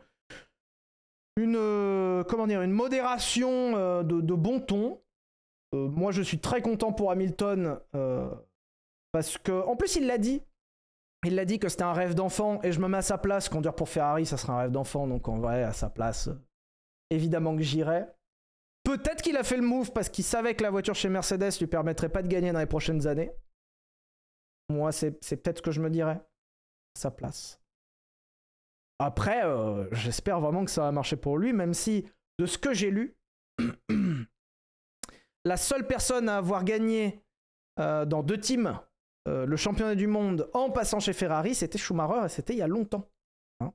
une, 1.37 1.57
euh, 1.57 2.25
comment 2.25 2.47
dire, 2.47 2.63
une 2.63 2.73
modération 2.73 3.77
euh, 3.77 4.03
de, 4.03 4.35
bon 4.35 4.61
ton. 4.61 5.01
Euh, 5.75 5.89
moi, 5.89 6.13
je 6.13 6.23
suis 6.23 6.39
très 6.39 6.63
content 6.63 6.93
pour 6.93 7.11
Hamilton 7.11 7.79
parce 9.13 9.39
que, 9.39 9.53
en 9.67 9.77
plus, 9.77 9.97
il 9.97 10.07
l'a 10.07 10.19
dit. 10.19 10.43
Il 11.25 11.35
l'a 11.35 11.45
dit 11.45 11.59
que 11.59 11.69
c'était 11.69 11.83
un 11.83 11.93
rêve 11.93 12.15
d'enfant 12.15 12.61
et 12.63 12.73
je 12.73 12.81
me 12.81 12.89
mets 12.89 12.99
à 12.99 13.03
sa 13.03 13.19
place. 13.19 13.49
Conduire 13.49 13.75
pour 13.75 13.89
Ferrari, 13.89 14.27
ça 14.27 14.37
serait 14.37 14.53
un 14.53 14.59
rêve 14.59 14.71
d'enfant. 14.71 15.07
Donc, 15.07 15.29
en 15.29 15.39
vrai, 15.39 15.63
à 15.63 15.73
sa 15.73 15.89
place, 15.89 16.29
évidemment 17.11 17.57
que 17.57 17.63
j'irai. 17.63 18.07
Peut-être 18.85 19.23
qu'il 19.23 19.37
a 19.37 19.43
fait 19.43 19.57
le 19.57 19.63
move 19.63 19.93
parce 19.93 20.09
qu'il 20.09 20.23
savait 20.23 20.55
que 20.55 20.63
la 20.63 20.71
voiture 20.71 20.95
chez 20.95 21.09
Mercedes 21.09 21.59
lui 21.59 21.67
permettrait 21.67 22.09
pas 22.09 22.23
de 22.23 22.29
gagner 22.29 22.53
dans 22.53 22.61
les 22.61 22.67
prochaines 22.67 23.07
années. 23.07 23.33
Moi, 24.69 24.93
c'est 24.93 25.19
c'est 25.25 25.39
peut-être 25.39 25.59
ce 25.59 25.63
que 25.63 25.71
je 25.73 25.81
me 25.81 25.91
dirais. 25.91 26.21
Sa 26.97 27.11
place. 27.11 27.61
Après, 28.99 29.45
euh, 29.45 29.87
j'espère 29.93 30.41
vraiment 30.41 30.65
que 30.65 30.71
ça 30.71 30.83
va 30.83 30.93
marcher 30.93 31.17
pour 31.17 31.39
lui, 31.39 31.53
même 31.53 31.75
si, 31.75 32.09
de 32.39 32.47
ce 32.47 32.57
que 32.59 32.73
j'ai 32.73 32.91
lu, 32.91 33.17
la 35.45 35.57
seule 35.57 35.87
personne 35.87 36.29
à 36.29 36.39
avoir 36.39 36.65
gagné 36.65 37.23
euh, 37.79 38.05
dans 38.07 38.23
deux 38.23 38.39
teams 38.39 38.79
euh, 39.29 39.45
le 39.45 39.57
championnat 39.57 39.97
du 39.97 40.07
monde 40.07 40.49
en 40.55 40.71
passant 40.71 41.01
chez 41.01 41.13
Ferrari, 41.13 41.55
c'était 41.55 41.79
Schumacher 41.79 42.27
et 42.27 42.29
c'était 42.29 42.55
il 42.55 42.59
y 42.59 42.63
a 42.63 42.69
longtemps. 42.69 43.11
Hein. 43.61 43.73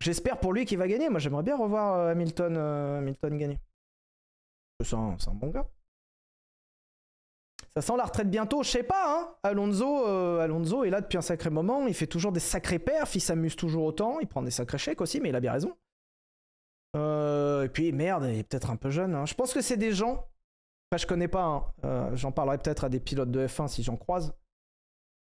J'espère 0.00 0.38
pour 0.38 0.52
lui 0.52 0.66
qu'il 0.66 0.78
va 0.78 0.86
gagner. 0.86 1.08
Moi, 1.08 1.20
j'aimerais 1.20 1.42
bien 1.42 1.56
revoir 1.56 2.08
Hamilton, 2.08 3.06
gagner. 3.38 3.58
C'est 4.84 4.94
un 4.94 5.34
bon 5.34 5.48
gars. 5.48 5.66
Ça 7.76 7.82
sent 7.82 7.96
la 7.96 8.04
retraite 8.04 8.28
bientôt, 8.28 8.62
je 8.64 8.70
sais 8.70 8.82
pas, 8.82 9.04
hein. 9.20 9.34
Alonso, 9.44 10.06
euh, 10.06 10.40
Alonso 10.40 10.82
est 10.84 10.90
là 10.90 11.00
depuis 11.00 11.18
un 11.18 11.22
sacré 11.22 11.50
moment, 11.50 11.86
il 11.86 11.94
fait 11.94 12.08
toujours 12.08 12.32
des 12.32 12.40
sacrés 12.40 12.80
perfs, 12.80 13.14
il 13.14 13.20
s'amuse 13.20 13.54
toujours 13.54 13.84
autant, 13.84 14.18
il 14.18 14.26
prend 14.26 14.42
des 14.42 14.50
sacrés 14.50 14.78
chèques 14.78 15.00
aussi, 15.00 15.20
mais 15.20 15.28
il 15.28 15.36
a 15.36 15.40
bien 15.40 15.52
raison. 15.52 15.76
Euh, 16.96 17.62
et 17.64 17.68
puis 17.68 17.92
merde, 17.92 18.24
il 18.28 18.38
est 18.40 18.42
peut-être 18.42 18.70
un 18.70 18.76
peu 18.76 18.90
jeune. 18.90 19.14
hein. 19.14 19.24
Je 19.24 19.34
pense 19.34 19.52
que 19.54 19.60
c'est 19.60 19.76
des 19.76 19.92
gens. 19.92 20.28
Enfin, 20.90 20.96
je 21.00 21.06
connais 21.06 21.28
pas. 21.28 21.44
hein. 21.44 21.64
Euh, 21.84 22.16
j'en 22.16 22.32
parlerai 22.32 22.58
peut-être 22.58 22.82
à 22.82 22.88
des 22.88 22.98
pilotes 22.98 23.30
de 23.30 23.46
F1 23.46 23.68
si 23.68 23.84
j'en 23.84 23.96
croise. 23.96 24.34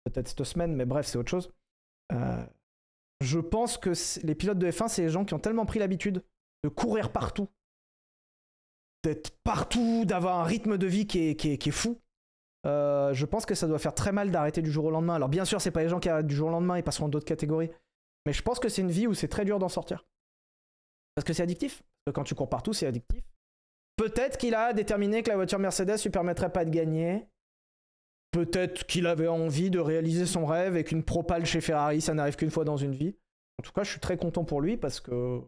Peut-être 0.05 0.29
cette 0.29 0.45
semaine, 0.45 0.75
mais 0.77 0.85
bref, 0.85 1.07
c'est 1.07 1.17
autre 1.17 1.31
chose. 1.31 1.51
Je 3.23 3.39
pense 3.39 3.79
que 3.79 3.93
les 4.27 4.35
pilotes 4.35 4.59
de 4.59 4.71
F1, 4.71 4.89
c'est 4.89 5.01
les 5.01 5.09
gens 5.09 5.25
qui 5.25 5.33
ont 5.33 5.39
tellement 5.39 5.65
pris 5.65 5.79
l'habitude 5.79 6.23
de 6.63 6.69
courir 6.69 7.11
partout, 7.11 7.49
d'être 9.03 9.31
partout, 9.43 10.05
d'avoir 10.05 10.41
un 10.41 10.45
rythme 10.45 10.77
de 10.77 10.87
vie 10.87 11.07
qui 11.07 11.31
est 11.31 11.71
fou. 11.71 11.99
Euh, 12.67 13.13
je 13.13 13.27
pense 13.27 13.45
que 13.47 13.55
ça 13.55 13.67
doit 13.67 13.79
faire 13.79 13.95
très 13.95 14.13
mal 14.13 14.31
d'arrêter 14.31 14.63
du 14.63 14.71
jour 14.71 14.87
au 14.87 14.91
lendemain. 14.91 15.15
Alors 15.15 15.29
bien 15.29 15.45
sûr, 15.45 15.61
c'est 15.61 15.71
pas 15.71 15.83
les 15.83 15.89
gens 15.89 16.01
qui 16.01 16.09
arrêtent 16.09 16.27
du 16.27 16.35
jour 16.35 16.49
au 16.49 16.53
lendemain, 16.53 16.79
ils 16.79 16.83
passeront 16.83 17.09
d'autres 17.09 17.27
catégories. 17.27 17.71
Mais 18.27 18.33
je 18.33 18.43
pense 18.43 18.59
que 18.59 18.69
c'est 18.69 18.83
une 18.83 18.91
vie 18.91 19.07
où 19.07 19.15
c'est 19.15 19.29
très 19.29 19.45
dur 19.45 19.59
d'en 19.59 19.69
sortir. 19.69 20.07
Parce 21.15 21.25
que 21.25 21.33
c'est 21.33 21.43
addictif. 21.43 21.83
Quand 22.13 22.25
tu 22.25 22.35
cours 22.35 22.49
partout, 22.49 22.73
c'est 22.73 22.87
addictif. 22.87 23.23
Peut-être 23.97 24.39
qu'il 24.39 24.55
a 24.55 24.73
déterminé 24.73 25.23
que 25.23 25.29
la 25.29 25.37
voiture 25.37 25.59
Mercedes 25.59 26.03
lui 26.03 26.11
permettrait 26.11 26.51
pas 26.51 26.65
de 26.65 26.71
gagner. 26.71 27.29
Peut-être 28.33 28.85
qu'il 28.87 29.07
avait 29.07 29.29
envie 29.29 29.71
de 29.71 29.79
réaliser 29.79 30.27
son 30.27 30.45
rêve 30.45 30.77
et 30.77 30.85
qu'une 30.85 31.05
propale 31.05 31.47
chez 31.47 31.61
Ferrari, 31.61 32.01
ça 32.01 32.15
n'arrive 32.15 32.35
qu'une 32.35 32.51
fois 32.51 32.65
dans 32.65 32.77
une 32.77 32.93
vie. 32.93 33.17
En 33.61 33.63
tout 33.63 33.73
cas, 33.73 33.85
je 33.85 33.91
suis 33.91 34.01
très 34.01 34.17
content 34.17 34.45
pour 34.45 34.61
lui 34.61 34.77
parce 34.77 35.01
que. 35.01 35.41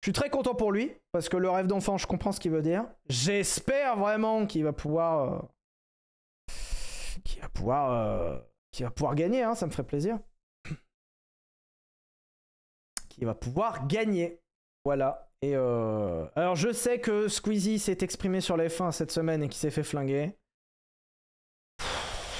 Je 0.00 0.06
suis 0.06 0.12
très 0.12 0.30
content 0.30 0.54
pour 0.54 0.72
lui 0.72 0.92
parce 1.12 1.28
que 1.28 1.36
le 1.36 1.50
rêve 1.50 1.66
d'enfant, 1.66 1.98
je 1.98 2.06
comprends 2.06 2.32
ce 2.32 2.40
qu'il 2.40 2.52
veut 2.52 2.62
dire. 2.62 2.86
J'espère 3.08 3.98
vraiment 3.98 4.46
qu'il 4.46 4.64
va 4.64 4.72
pouvoir. 4.72 5.48
Euh, 7.26 8.38
Qu'il 8.72 8.84
va 8.84 8.90
pouvoir. 8.90 9.14
gagner, 9.14 9.42
hein, 9.42 9.54
ça 9.54 9.66
me 9.66 9.70
ferait 9.70 9.86
plaisir. 9.86 10.18
Qu'il 13.08 13.26
va 13.26 13.34
pouvoir 13.34 13.86
gagner. 13.86 14.40
Voilà. 14.84 15.30
Et 15.42 15.56
euh, 15.56 16.26
alors 16.36 16.56
je 16.56 16.72
sais 16.72 17.00
que 17.00 17.28
Squeezie 17.28 17.78
s'est 17.78 17.98
exprimé 18.00 18.40
sur 18.40 18.56
les 18.56 18.68
F1 18.68 18.92
cette 18.92 19.10
semaine 19.10 19.42
et 19.42 19.48
qu'il 19.48 19.58
s'est 19.58 19.70
fait 19.70 19.82
flinguer. 19.82 20.36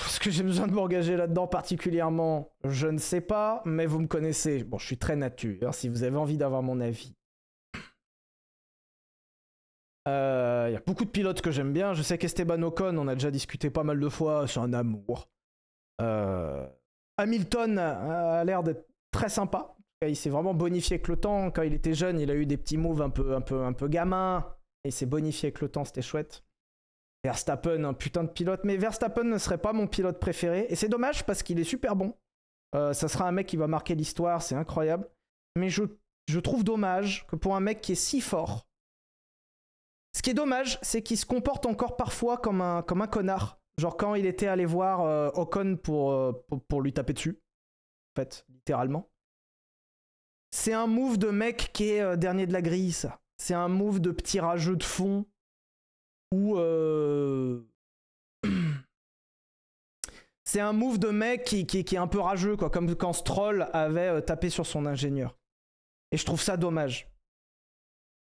Est-ce 0.06 0.20
que 0.20 0.30
j'ai 0.30 0.42
besoin 0.42 0.66
de 0.66 0.72
m'engager 0.72 1.16
là-dedans 1.16 1.46
particulièrement? 1.46 2.50
Je 2.64 2.86
ne 2.86 2.98
sais 2.98 3.20
pas, 3.20 3.60
mais 3.66 3.84
vous 3.84 4.00
me 4.00 4.06
connaissez. 4.06 4.64
Bon, 4.64 4.78
je 4.78 4.86
suis 4.86 4.96
très 4.96 5.16
nature. 5.16 5.74
Si 5.74 5.88
vous 5.88 6.02
avez 6.02 6.16
envie 6.16 6.38
d'avoir 6.38 6.62
mon 6.62 6.80
avis. 6.80 7.14
Euh, 10.08 10.66
Il 10.68 10.72
y 10.72 10.76
a 10.76 10.80
beaucoup 10.80 11.04
de 11.04 11.10
pilotes 11.10 11.40
que 11.40 11.50
j'aime 11.50 11.72
bien. 11.72 11.94
Je 11.94 12.02
sais 12.02 12.18
qu'Esteban 12.18 12.62
Ocon, 12.62 12.96
on 12.98 13.08
a 13.08 13.14
déjà 13.14 13.30
discuté 13.30 13.70
pas 13.70 13.84
mal 13.84 13.98
de 14.00 14.08
fois, 14.08 14.46
c'est 14.46 14.60
un 14.60 14.72
amour. 14.72 15.28
Euh, 16.00 16.66
Hamilton 17.18 17.78
a 17.78 18.44
l'air 18.44 18.62
d'être 18.62 18.86
très 19.12 19.28
sympa. 19.28 19.76
Il 20.06 20.16
s'est 20.16 20.30
vraiment 20.30 20.54
bonifié 20.54 20.96
avec 20.96 21.08
le 21.08 21.16
temps. 21.16 21.50
Quand 21.50 21.62
il 21.62 21.72
était 21.72 21.94
jeune, 21.94 22.20
il 22.20 22.30
a 22.30 22.34
eu 22.34 22.46
des 22.46 22.56
petits 22.56 22.76
moves 22.76 23.00
un 23.00 23.10
peu, 23.10 23.34
un 23.34 23.40
peu, 23.40 23.64
un 23.64 23.72
peu 23.72 23.88
gamin. 23.88 24.44
Et 24.84 24.88
il 24.88 24.92
s'est 24.92 25.06
bonifié 25.06 25.46
avec 25.48 25.60
le 25.60 25.68
temps, 25.68 25.84
c'était 25.84 26.02
chouette. 26.02 26.44
Verstappen, 27.24 27.84
un 27.84 27.94
putain 27.94 28.24
de 28.24 28.28
pilote. 28.28 28.60
Mais 28.64 28.76
Verstappen 28.76 29.24
ne 29.24 29.38
serait 29.38 29.58
pas 29.58 29.72
mon 29.72 29.86
pilote 29.86 30.20
préféré. 30.20 30.66
Et 30.68 30.74
c'est 30.74 30.88
dommage 30.88 31.24
parce 31.24 31.42
qu'il 31.42 31.58
est 31.58 31.64
super 31.64 31.96
bon. 31.96 32.14
Euh, 32.74 32.92
ça 32.92 33.08
sera 33.08 33.26
un 33.26 33.32
mec 33.32 33.46
qui 33.46 33.56
va 33.56 33.66
marquer 33.66 33.94
l'histoire, 33.94 34.42
c'est 34.42 34.56
incroyable. 34.56 35.08
Mais 35.56 35.70
je, 35.70 35.84
je 36.28 36.40
trouve 36.40 36.64
dommage 36.64 37.26
que 37.28 37.36
pour 37.36 37.56
un 37.56 37.60
mec 37.60 37.80
qui 37.80 37.92
est 37.92 37.94
si 37.94 38.20
fort, 38.20 38.66
qui 40.24 40.30
est 40.30 40.34
dommage, 40.34 40.78
c'est 40.80 41.02
qu'il 41.02 41.18
se 41.18 41.26
comporte 41.26 41.66
encore 41.66 41.96
parfois 41.96 42.38
comme 42.38 42.62
un, 42.62 42.82
comme 42.82 43.02
un 43.02 43.06
connard. 43.06 43.60
Genre 43.76 43.94
quand 43.96 44.14
il 44.14 44.24
était 44.24 44.46
allé 44.46 44.64
voir 44.64 45.02
euh, 45.02 45.28
Ocon 45.34 45.76
pour, 45.76 46.12
euh, 46.12 46.32
pour, 46.68 46.80
lui 46.80 46.94
taper 46.94 47.12
dessus. 47.12 47.42
En 48.16 48.22
fait, 48.22 48.46
littéralement. 48.48 49.10
C'est 50.50 50.72
un 50.72 50.86
move 50.86 51.18
de 51.18 51.28
mec 51.28 51.72
qui 51.74 51.90
est 51.90 52.00
euh, 52.00 52.16
dernier 52.16 52.46
de 52.46 52.54
la 52.54 52.62
grille, 52.62 52.92
ça. 52.92 53.20
C'est 53.36 53.52
un 53.52 53.68
move 53.68 54.00
de 54.00 54.12
petit 54.12 54.40
rageux 54.40 54.76
de 54.76 54.82
fond. 54.82 55.26
Où. 56.32 56.56
C'est 60.46 60.60
un 60.60 60.74
move 60.74 60.98
de 60.98 61.08
mec 61.08 61.44
qui, 61.44 61.78
est 61.78 61.96
un 61.96 62.06
peu 62.06 62.20
rageux, 62.20 62.56
quoi. 62.56 62.68
Comme 62.70 62.94
quand 62.94 63.14
Stroll 63.14 63.68
avait 63.72 64.20
tapé 64.22 64.50
sur 64.50 64.66
son 64.66 64.84
ingénieur. 64.86 65.36
Et 66.12 66.16
je 66.16 66.24
trouve 66.24 66.40
ça 66.40 66.56
dommage. 66.56 67.13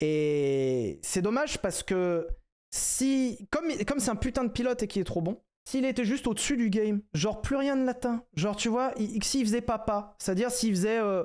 Et 0.06 1.00
c'est 1.02 1.22
dommage 1.22 1.60
parce 1.60 1.82
que 1.82 2.28
si. 2.72 3.48
Comme, 3.52 3.70
c'est 4.00 4.10
un 4.10 4.18
putain 4.18 4.44
de 4.44 4.50
pilote 4.52 4.84
et 4.84 4.88
qu'il 4.88 5.02
est 5.02 5.06
trop 5.06 5.22
bon, 5.22 5.42
s'il 5.66 5.86
était 5.86 6.04
juste 6.04 6.28
au-dessus 6.28 6.58
du 6.58 6.70
game, 6.70 7.02
genre 7.14 7.42
plus 7.42 7.56
rien 7.56 7.78
ne 7.78 7.86
l'atteint. 7.86 8.26
Genre, 8.36 8.58
tu 8.58 8.68
vois, 8.68 8.92
il- 8.98 9.24
s'il 9.24 9.46
faisait 9.46 9.62
papa, 9.62 10.16
c'est-à-dire 10.20 10.52
s'il 10.52 10.72
faisait. 10.72 11.00
euh, 11.00 11.24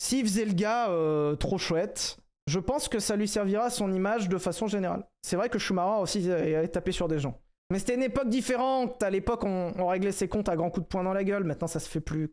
faisait 0.00 0.44
le 0.44 0.54
gars 0.54 0.90
euh, 0.90 1.36
trop 1.36 1.56
chouette, 1.58 2.18
je 2.48 2.58
pense 2.58 2.88
que 2.88 2.98
ça 2.98 3.14
lui 3.14 3.28
servira 3.28 3.66
à 3.66 3.70
son 3.70 3.92
image 3.92 4.28
de 4.28 4.38
façon 4.38 4.66
générale. 4.66 5.06
C'est 5.22 5.36
vrai 5.36 5.48
que 5.48 5.58
Schumacher 5.60 6.00
aussi 6.02 6.32
allait 6.32 6.66
taper 6.68 6.92
sur 6.92 7.06
des 7.06 7.20
gens. 7.20 7.40
Mais 7.70 7.78
c'était 7.78 7.94
une 7.94 8.02
époque 8.02 8.28
différente. 8.28 9.00
À 9.02 9.10
l'époque, 9.10 9.44
on, 9.44 9.86
réglait 9.86 10.12
ses 10.12 10.26
comptes 10.26 10.48
à 10.48 10.56
grands 10.56 10.70
coups 10.70 10.84
de 10.84 10.88
poing 10.88 11.04
dans 11.04 11.12
la 11.12 11.22
gueule. 11.22 11.44
Maintenant, 11.44 11.68
ça 11.68 11.78
se 11.78 11.88
fait 11.88 12.00
plus. 12.00 12.30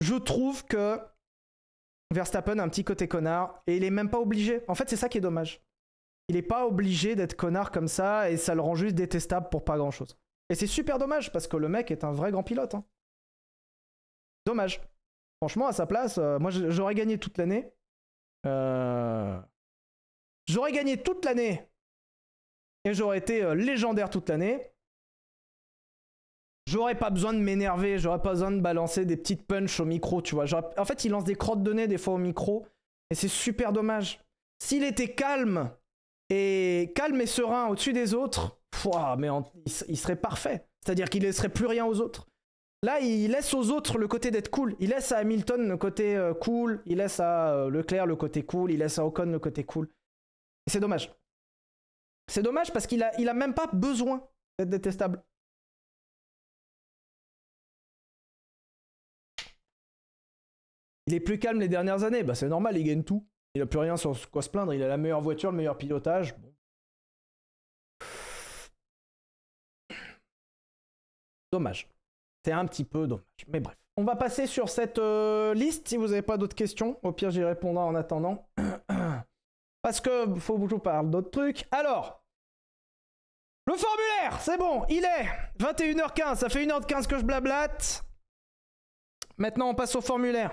Je 0.00 0.16
trouve 0.16 0.64
que 0.64 0.98
Verstappen 2.12 2.58
a 2.58 2.62
un 2.62 2.68
petit 2.68 2.84
côté 2.84 3.08
connard 3.08 3.62
et 3.66 3.76
il 3.76 3.84
est 3.84 3.90
même 3.90 4.10
pas 4.10 4.20
obligé. 4.20 4.62
En 4.68 4.74
fait, 4.74 4.88
c'est 4.88 4.96
ça 4.96 5.08
qui 5.08 5.18
est 5.18 5.22
dommage. 5.22 5.62
Il 6.28 6.36
est 6.36 6.42
pas 6.42 6.66
obligé 6.66 7.16
d'être 7.16 7.36
connard 7.36 7.70
comme 7.70 7.88
ça 7.88 8.30
et 8.30 8.36
ça 8.36 8.54
le 8.54 8.60
rend 8.60 8.74
juste 8.74 8.94
détestable 8.94 9.48
pour 9.50 9.64
pas 9.64 9.76
grand 9.76 9.90
chose. 9.90 10.16
Et 10.48 10.54
c'est 10.54 10.66
super 10.66 10.98
dommage 10.98 11.32
parce 11.32 11.46
que 11.48 11.56
le 11.56 11.68
mec 11.68 11.90
est 11.90 12.04
un 12.04 12.12
vrai 12.12 12.30
grand 12.30 12.42
pilote. 12.42 12.74
hein. 12.74 12.84
Dommage. 14.46 14.80
Franchement, 15.40 15.66
à 15.66 15.72
sa 15.72 15.86
place, 15.86 16.18
euh, 16.18 16.38
moi 16.38 16.50
j'aurais 16.50 16.94
gagné 16.94 17.18
toute 17.18 17.38
l'année. 17.38 17.72
Euh, 18.46 19.40
J'aurais 20.46 20.72
gagné 20.72 21.02
toute 21.02 21.24
l'année. 21.24 21.66
Et 22.84 22.92
j'aurais 22.92 23.18
été 23.18 23.42
euh, 23.42 23.54
légendaire 23.54 24.10
toute 24.10 24.28
l'année. 24.28 24.73
J'aurais 26.66 26.94
pas 26.94 27.10
besoin 27.10 27.34
de 27.34 27.38
m'énerver, 27.38 27.98
j'aurais 27.98 28.22
pas 28.22 28.30
besoin 28.30 28.50
de 28.50 28.60
balancer 28.60 29.04
des 29.04 29.16
petites 29.16 29.46
punches 29.46 29.80
au 29.80 29.84
micro, 29.84 30.22
tu 30.22 30.34
vois. 30.34 30.46
En 30.78 30.84
fait, 30.84 31.04
il 31.04 31.10
lance 31.10 31.24
des 31.24 31.34
crottes 31.34 31.62
de 31.62 31.72
nez 31.72 31.86
des 31.86 31.98
fois 31.98 32.14
au 32.14 32.18
micro. 32.18 32.66
Et 33.10 33.14
c'est 33.14 33.28
super 33.28 33.72
dommage. 33.72 34.20
S'il 34.62 34.82
était 34.82 35.14
calme 35.14 35.70
et 36.30 36.92
calme 36.94 37.20
et 37.20 37.26
serein 37.26 37.68
au-dessus 37.68 37.92
des 37.92 38.14
autres, 38.14 38.58
mais 39.18 39.28
il, 39.88 39.96
serait 39.96 40.16
parfait. 40.16 40.66
C'est-à-dire 40.80 41.08
qu'il 41.08 41.22
laisserait 41.22 41.48
plus 41.48 41.66
rien 41.66 41.86
aux 41.86 42.00
autres. 42.00 42.26
Là, 42.82 43.00
il 43.00 43.30
laisse 43.30 43.54
aux 43.54 43.70
autres 43.70 43.98
le 43.98 44.08
côté 44.08 44.30
d'être 44.30 44.50
cool. 44.50 44.76
Il 44.78 44.90
laisse 44.90 45.12
à 45.12 45.18
Hamilton 45.18 45.68
le 45.68 45.76
côté 45.76 46.16
euh, 46.16 46.34
cool. 46.34 46.82
Il 46.84 46.98
laisse 46.98 47.18
à 47.18 47.54
euh, 47.54 47.70
Leclerc 47.70 48.06
le 48.06 48.16
côté 48.16 48.44
cool. 48.44 48.72
Il 48.72 48.80
laisse 48.80 48.98
à 48.98 49.06
Ocon 49.06 49.24
le 49.26 49.38
côté 49.38 49.64
cool. 49.64 49.88
C'est 50.66 50.80
dommage. 50.80 51.10
C'est 52.30 52.42
dommage 52.42 52.72
parce 52.72 52.86
qu'il 52.86 53.02
a, 53.02 53.18
il 53.18 53.28
a 53.28 53.34
même 53.34 53.54
pas 53.54 53.68
besoin 53.72 54.26
d'être 54.58 54.68
détestable. 54.68 55.22
Il 61.06 61.14
est 61.14 61.20
plus 61.20 61.38
calme 61.38 61.60
les 61.60 61.68
dernières 61.68 62.02
années. 62.04 62.22
Bah, 62.22 62.34
c'est 62.34 62.48
normal, 62.48 62.76
il 62.78 62.84
gagne 62.84 63.04
tout. 63.04 63.26
Il 63.54 63.62
a 63.62 63.66
plus 63.66 63.78
rien 63.78 63.96
sur 63.96 64.30
quoi 64.30 64.42
se 64.42 64.48
plaindre. 64.48 64.74
Il 64.74 64.82
a 64.82 64.88
la 64.88 64.96
meilleure 64.96 65.20
voiture, 65.20 65.50
le 65.50 65.56
meilleur 65.56 65.76
pilotage. 65.76 66.34
Dommage. 71.52 71.88
C'est 72.44 72.52
un 72.52 72.66
petit 72.66 72.84
peu 72.84 73.06
dommage. 73.06 73.24
Mais 73.48 73.60
bref. 73.60 73.76
On 73.96 74.02
va 74.02 74.16
passer 74.16 74.48
sur 74.48 74.68
cette 74.68 74.98
euh, 74.98 75.54
liste 75.54 75.86
si 75.86 75.96
vous 75.96 76.08
n'avez 76.08 76.22
pas 76.22 76.36
d'autres 76.36 76.56
questions. 76.56 76.98
Au 77.04 77.12
pire, 77.12 77.30
j'y 77.30 77.44
répondrai 77.44 77.84
en 77.84 77.94
attendant. 77.94 78.48
Parce 79.82 80.00
que 80.00 80.34
faut 80.40 80.58
que 80.58 80.68
je 80.68 80.74
vous 80.74 80.80
parle 80.80 81.10
d'autres 81.10 81.30
trucs. 81.30 81.64
Alors, 81.70 82.24
le 83.66 83.74
formulaire, 83.74 84.40
c'est 84.40 84.58
bon, 84.58 84.84
il 84.88 85.04
est 85.04 85.26
21h15. 85.58 86.36
Ça 86.36 86.48
fait 86.48 86.66
1h15 86.66 87.06
que 87.06 87.18
je 87.18 87.24
blablate. 87.24 88.04
Maintenant, 89.38 89.68
on 89.68 89.74
passe 89.74 89.94
au 89.94 90.00
formulaire. 90.00 90.52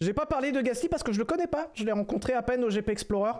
J'ai 0.00 0.12
pas 0.14 0.26
parlé 0.26 0.52
de 0.52 0.60
Gasly 0.60 0.88
parce 0.88 1.02
que 1.02 1.12
je 1.12 1.18
le 1.18 1.24
connais 1.24 1.46
pas. 1.46 1.70
Je 1.74 1.84
l'ai 1.84 1.92
rencontré 1.92 2.32
à 2.32 2.42
peine 2.42 2.62
au 2.64 2.70
GP 2.70 2.88
Explorer. 2.90 3.32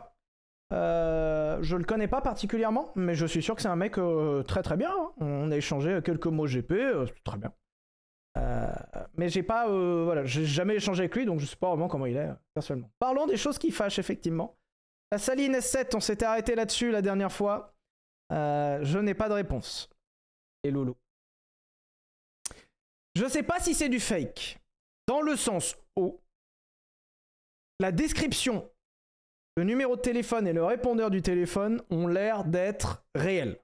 Euh, 0.73 1.59
je 1.63 1.77
le 1.77 1.85
connais 1.85 2.09
pas 2.09 2.21
particulièrement, 2.21 2.93
mais 2.95 3.15
je 3.15 3.25
suis 3.25 3.43
sûr 3.43 3.55
que 3.57 3.63
c'est 3.63 3.69
un 3.69 3.77
mec 3.77 3.97
euh, 3.97 4.43
très 4.43 4.63
très 4.63 4.77
bien. 4.77 4.91
hein. 4.91 5.13
On 5.19 5.51
a 5.51 5.57
échangé 5.57 6.01
quelques 6.05 6.27
mots 6.27 6.47
GP, 6.47 6.73
euh, 6.73 7.07
très 7.25 7.39
bien. 7.39 7.53
Euh, 8.37 8.67
mais 9.15 9.29
j'ai 9.29 9.43
pas, 9.43 9.69
euh, 9.69 10.03
voilà, 10.05 10.25
j'ai 10.25 10.45
jamais 10.45 10.75
échangé 10.77 11.01
avec 11.05 11.17
lui, 11.17 11.25
donc 11.25 11.41
je 11.41 11.47
sais 11.47 11.57
pas 11.57 11.69
vraiment 11.69 11.89
comment 11.89 12.07
il 12.07 12.17
est 12.17 12.29
personnellement. 12.55 12.91
Parlons 12.99 13.27
des 13.27 13.37
choses 13.37 13.59
qui 13.59 13.71
fâchent 13.71 13.99
effectivement. 13.99 14.59
La 15.11 15.19
Saline 15.19 15.55
S7, 15.57 15.97
on 15.97 16.01
s'était 16.01 16.27
arrêté 16.27 16.55
là-dessus 16.55 16.91
la 16.91 17.01
dernière 17.03 17.33
fois. 17.33 17.75
Je 18.31 18.99
n'ai 18.99 19.15
pas 19.15 19.29
de 19.29 19.35
réponse. 19.35 19.89
Et 20.65 20.71
Loulou. 20.71 20.97
Je 23.15 23.27
sais 23.27 23.43
pas 23.43 23.59
si 23.59 23.75
c'est 23.75 23.89
du 23.89 24.01
fake, 24.01 24.59
dans 25.07 25.23
le 25.23 25.35
sens 25.35 25.77
où 25.97 26.21
la 27.81 27.93
description, 27.93 28.69
le 29.57 29.65
numéro 29.65 29.97
de 29.97 30.01
téléphone 30.01 30.47
et 30.47 30.53
le 30.53 30.65
répondeur 30.65 31.11
du 31.11 31.23
téléphone 31.23 31.83
ont 31.91 32.07
l'air 32.07 32.45
d'être 32.45 33.05
réels. 33.15 33.61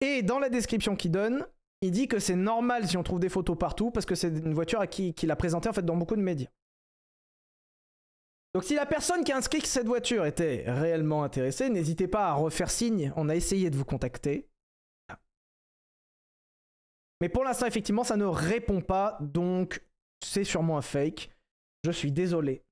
Et 0.00 0.22
dans 0.22 0.38
la 0.38 0.48
description 0.48 0.96
qu'il 0.96 1.10
donne, 1.10 1.46
il 1.80 1.90
dit 1.90 2.08
que 2.08 2.18
c'est 2.18 2.36
normal 2.36 2.86
si 2.86 2.96
on 2.96 3.02
trouve 3.02 3.20
des 3.20 3.28
photos 3.28 3.56
partout 3.58 3.90
parce 3.90 4.06
que 4.06 4.14
c'est 4.14 4.28
une 4.28 4.54
voiture 4.54 4.80
à 4.80 4.86
qui 4.86 5.14
qu'il 5.14 5.30
a 5.30 5.36
présentée 5.36 5.68
en 5.68 5.72
fait 5.72 5.84
dans 5.84 5.96
beaucoup 5.96 6.16
de 6.16 6.22
médias. 6.22 6.50
Donc 8.54 8.64
si 8.64 8.74
la 8.74 8.86
personne 8.86 9.22
qui 9.22 9.32
a 9.32 9.36
inscrit 9.36 9.60
que 9.60 9.68
cette 9.68 9.86
voiture 9.86 10.24
était 10.24 10.64
réellement 10.66 11.22
intéressée, 11.22 11.68
n'hésitez 11.68 12.08
pas 12.08 12.28
à 12.28 12.32
refaire 12.32 12.70
signe. 12.70 13.12
On 13.16 13.28
a 13.28 13.36
essayé 13.36 13.68
de 13.68 13.76
vous 13.76 13.84
contacter. 13.84 14.48
Mais 17.20 17.28
pour 17.28 17.44
l'instant, 17.44 17.66
effectivement, 17.66 18.04
ça 18.04 18.16
ne 18.16 18.24
répond 18.24 18.80
pas, 18.80 19.18
donc 19.20 19.82
c'est 20.22 20.44
sûrement 20.44 20.78
un 20.78 20.82
fake. 20.82 21.30
Je 21.84 21.90
suis 21.90 22.12
désolé. 22.12 22.62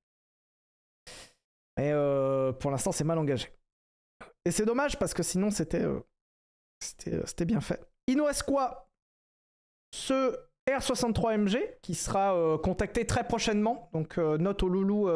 Mais 1.76 1.90
euh, 1.92 2.52
pour 2.52 2.70
l'instant, 2.70 2.92
c'est 2.92 3.04
mal 3.04 3.18
engagé. 3.18 3.48
Et 4.44 4.50
c'est 4.50 4.64
dommage 4.64 4.98
parce 4.98 5.14
que 5.14 5.22
sinon, 5.22 5.50
c'était 5.50 5.82
euh, 5.82 6.00
euh, 7.08 7.44
bien 7.44 7.60
fait. 7.60 7.82
Il 8.06 8.16
nous 8.16 8.26
quoi 8.46 8.88
Ce 9.94 10.36
R63MG 10.68 11.80
qui 11.82 11.94
sera 11.94 12.58
contacté 12.62 13.06
très 13.06 13.26
prochainement. 13.26 13.90
Donc, 13.92 14.18
note 14.18 14.62
au 14.62 14.68
loulou 14.68 15.08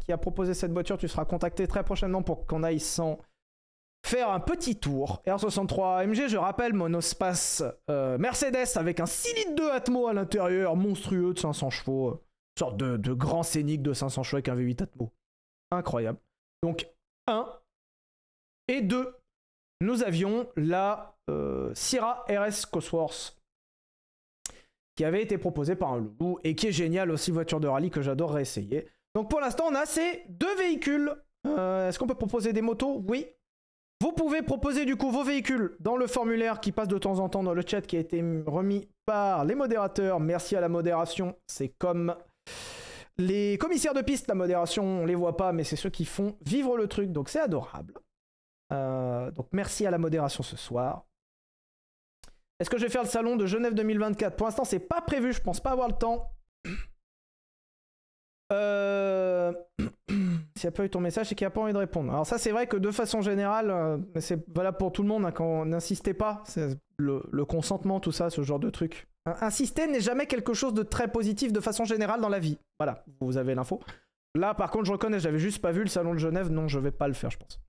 qui 0.00 0.12
a 0.12 0.18
proposé 0.18 0.54
cette 0.54 0.72
voiture, 0.72 0.98
tu 0.98 1.08
seras 1.08 1.24
contacté 1.24 1.66
très 1.66 1.84
prochainement 1.84 2.22
pour 2.22 2.46
qu'on 2.46 2.62
aille 2.62 2.80
s'en 2.80 3.18
faire 4.06 4.30
un 4.30 4.40
petit 4.40 4.76
tour. 4.76 5.22
R63MG, 5.26 6.28
je 6.28 6.36
rappelle, 6.36 6.72
monospace 6.72 7.62
Mercedes 7.88 8.76
avec 8.76 9.00
un 9.00 9.06
6 9.06 9.34
litres 9.34 9.54
de 9.54 9.70
Atmo 9.70 10.06
à 10.06 10.12
l'intérieur, 10.12 10.76
monstrueux 10.76 11.34
de 11.34 11.38
500 11.38 11.70
chevaux. 11.70 12.08
euh, 12.10 12.20
sorte 12.58 12.76
de, 12.76 12.96
de 12.96 13.12
grand 13.12 13.42
scénic 13.42 13.82
de 13.82 13.92
500 13.92 14.22
chevaux 14.22 14.36
avec 14.36 14.48
un 14.48 14.56
V8 14.56 14.82
Atmo. 14.82 15.12
Incroyable. 15.70 16.18
Donc, 16.62 16.88
1. 17.26 17.46
Et 18.68 18.82
2. 18.82 19.16
Nous 19.82 20.02
avions 20.02 20.48
la 20.56 21.16
euh, 21.30 21.72
Syrah 21.74 22.24
RS 22.28 22.66
Cosworth 22.70 23.36
qui 24.96 25.04
avait 25.04 25.22
été 25.22 25.38
proposée 25.38 25.76
par 25.76 25.92
un 25.92 25.98
loulou 25.98 26.38
et 26.44 26.54
qui 26.54 26.66
est 26.66 26.72
génial 26.72 27.10
aussi, 27.10 27.30
voiture 27.30 27.60
de 27.60 27.68
rallye 27.68 27.90
que 27.90 28.02
j'adore 28.02 28.34
réessayer. 28.34 28.86
Donc 29.14 29.30
pour 29.30 29.40
l'instant, 29.40 29.64
on 29.70 29.74
a 29.74 29.86
ces 29.86 30.24
deux 30.28 30.54
véhicules. 30.56 31.14
Euh, 31.46 31.88
Est-ce 31.88 31.98
qu'on 31.98 32.06
peut 32.06 32.14
proposer 32.14 32.52
des 32.52 32.60
motos? 32.60 33.02
Oui. 33.08 33.26
Vous 34.02 34.12
pouvez 34.12 34.42
proposer 34.42 34.84
du 34.84 34.96
coup 34.96 35.10
vos 35.10 35.24
véhicules 35.24 35.76
dans 35.80 35.96
le 35.96 36.06
formulaire 36.06 36.60
qui 36.60 36.72
passe 36.72 36.88
de 36.88 36.98
temps 36.98 37.18
en 37.18 37.28
temps 37.28 37.42
dans 37.42 37.54
le 37.54 37.62
chat 37.66 37.82
qui 37.82 37.96
a 37.96 38.00
été 38.00 38.22
remis 38.46 38.88
par 39.06 39.44
les 39.44 39.54
modérateurs. 39.54 40.20
Merci 40.20 40.56
à 40.56 40.60
la 40.60 40.68
modération. 40.68 41.34
C'est 41.46 41.70
comme 41.78 42.14
les 43.20 43.58
commissaires 43.58 43.94
de 43.94 44.02
piste, 44.02 44.28
la 44.28 44.34
modération, 44.34 44.84
on 44.84 45.06
les 45.06 45.14
voit 45.14 45.36
pas, 45.36 45.52
mais 45.52 45.64
c'est 45.64 45.76
ceux 45.76 45.90
qui 45.90 46.04
font 46.04 46.36
vivre 46.44 46.76
le 46.76 46.88
truc, 46.88 47.12
donc 47.12 47.28
c'est 47.28 47.40
adorable. 47.40 47.94
Euh, 48.72 49.30
donc 49.30 49.48
merci 49.52 49.86
à 49.86 49.90
la 49.90 49.98
modération 49.98 50.42
ce 50.42 50.56
soir. 50.56 51.06
Est-ce 52.58 52.68
que 52.70 52.78
je 52.78 52.84
vais 52.84 52.90
faire 52.90 53.02
le 53.02 53.08
salon 53.08 53.36
de 53.36 53.46
Genève 53.46 53.74
2024 53.74 54.36
Pour 54.36 54.46
l'instant, 54.46 54.64
c'est 54.64 54.80
pas 54.80 55.00
prévu, 55.00 55.32
je 55.32 55.40
pense 55.40 55.60
pas 55.60 55.70
avoir 55.70 55.88
le 55.88 55.94
temps. 55.94 56.32
Euh... 58.52 59.52
S'il 60.08 60.64
n'y 60.64 60.68
a 60.68 60.72
pas 60.72 60.84
eu 60.84 60.90
ton 60.90 60.98
message, 60.98 61.28
c'est 61.28 61.36
qu'il 61.36 61.44
n'y 61.44 61.52
a 61.52 61.52
pas 61.52 61.60
envie 61.60 61.72
de 61.72 61.78
répondre. 61.78 62.12
Alors 62.12 62.26
ça, 62.26 62.36
c'est 62.36 62.50
vrai 62.50 62.66
que 62.66 62.76
de 62.76 62.90
façon 62.90 63.22
générale, 63.22 63.70
euh, 63.70 63.96
c'est 64.18 64.44
valable 64.50 64.76
pour 64.76 64.90
tout 64.90 65.02
le 65.02 65.08
monde, 65.08 65.24
hein, 65.24 65.30
quand 65.30 65.64
n'insistez 65.66 66.14
pas, 66.14 66.42
le, 66.96 67.22
le 67.30 67.44
consentement, 67.44 68.00
tout 68.00 68.10
ça, 68.10 68.28
ce 68.28 68.42
genre 68.42 68.58
de 68.58 68.68
truc. 68.68 69.09
Hein, 69.26 69.34
Insister 69.40 69.86
n'est 69.86 70.00
jamais 70.00 70.26
quelque 70.26 70.54
chose 70.54 70.74
de 70.74 70.82
très 70.82 71.10
positif 71.10 71.52
de 71.52 71.60
façon 71.60 71.84
générale 71.84 72.20
dans 72.20 72.28
la 72.28 72.38
vie. 72.38 72.58
Voilà, 72.78 73.04
vous 73.20 73.36
avez 73.36 73.54
l'info. 73.54 73.80
Là, 74.34 74.54
par 74.54 74.70
contre, 74.70 74.86
je 74.86 74.92
reconnais, 74.92 75.20
j'avais 75.20 75.38
juste 75.38 75.60
pas 75.60 75.72
vu 75.72 75.82
le 75.82 75.88
salon 75.88 76.14
de 76.14 76.18
Genève, 76.18 76.50
non, 76.50 76.68
je 76.68 76.78
vais 76.78 76.92
pas 76.92 77.08
le 77.08 77.14
faire, 77.14 77.30
je 77.30 77.38
pense. 77.38 77.60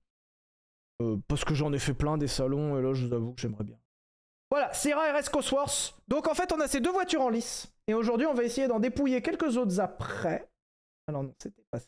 Euh, 1.02 1.16
parce 1.28 1.44
que 1.44 1.54
j'en 1.54 1.72
ai 1.72 1.78
fait 1.78 1.94
plein 1.94 2.16
des 2.16 2.28
salons, 2.28 2.78
et 2.78 2.82
là, 2.82 2.94
je 2.94 3.06
vous 3.06 3.12
avoue 3.12 3.32
que 3.32 3.40
j'aimerais 3.40 3.64
bien. 3.64 3.76
Voilà, 4.50 4.72
Serra 4.74 5.12
RS 5.12 5.30
Cosworth. 5.30 5.96
Donc 6.08 6.28
en 6.28 6.34
fait, 6.34 6.52
on 6.52 6.60
a 6.60 6.68
ces 6.68 6.80
deux 6.80 6.92
voitures 6.92 7.22
en 7.22 7.30
lice. 7.30 7.74
Et 7.86 7.94
aujourd'hui, 7.94 8.26
on 8.26 8.34
va 8.34 8.44
essayer 8.44 8.68
d'en 8.68 8.80
dépouiller 8.80 9.22
quelques 9.22 9.56
autres 9.56 9.80
après. 9.80 10.48
Alors 11.08 11.22
non, 11.22 11.34
c'était 11.38 11.64
pas 11.70 11.78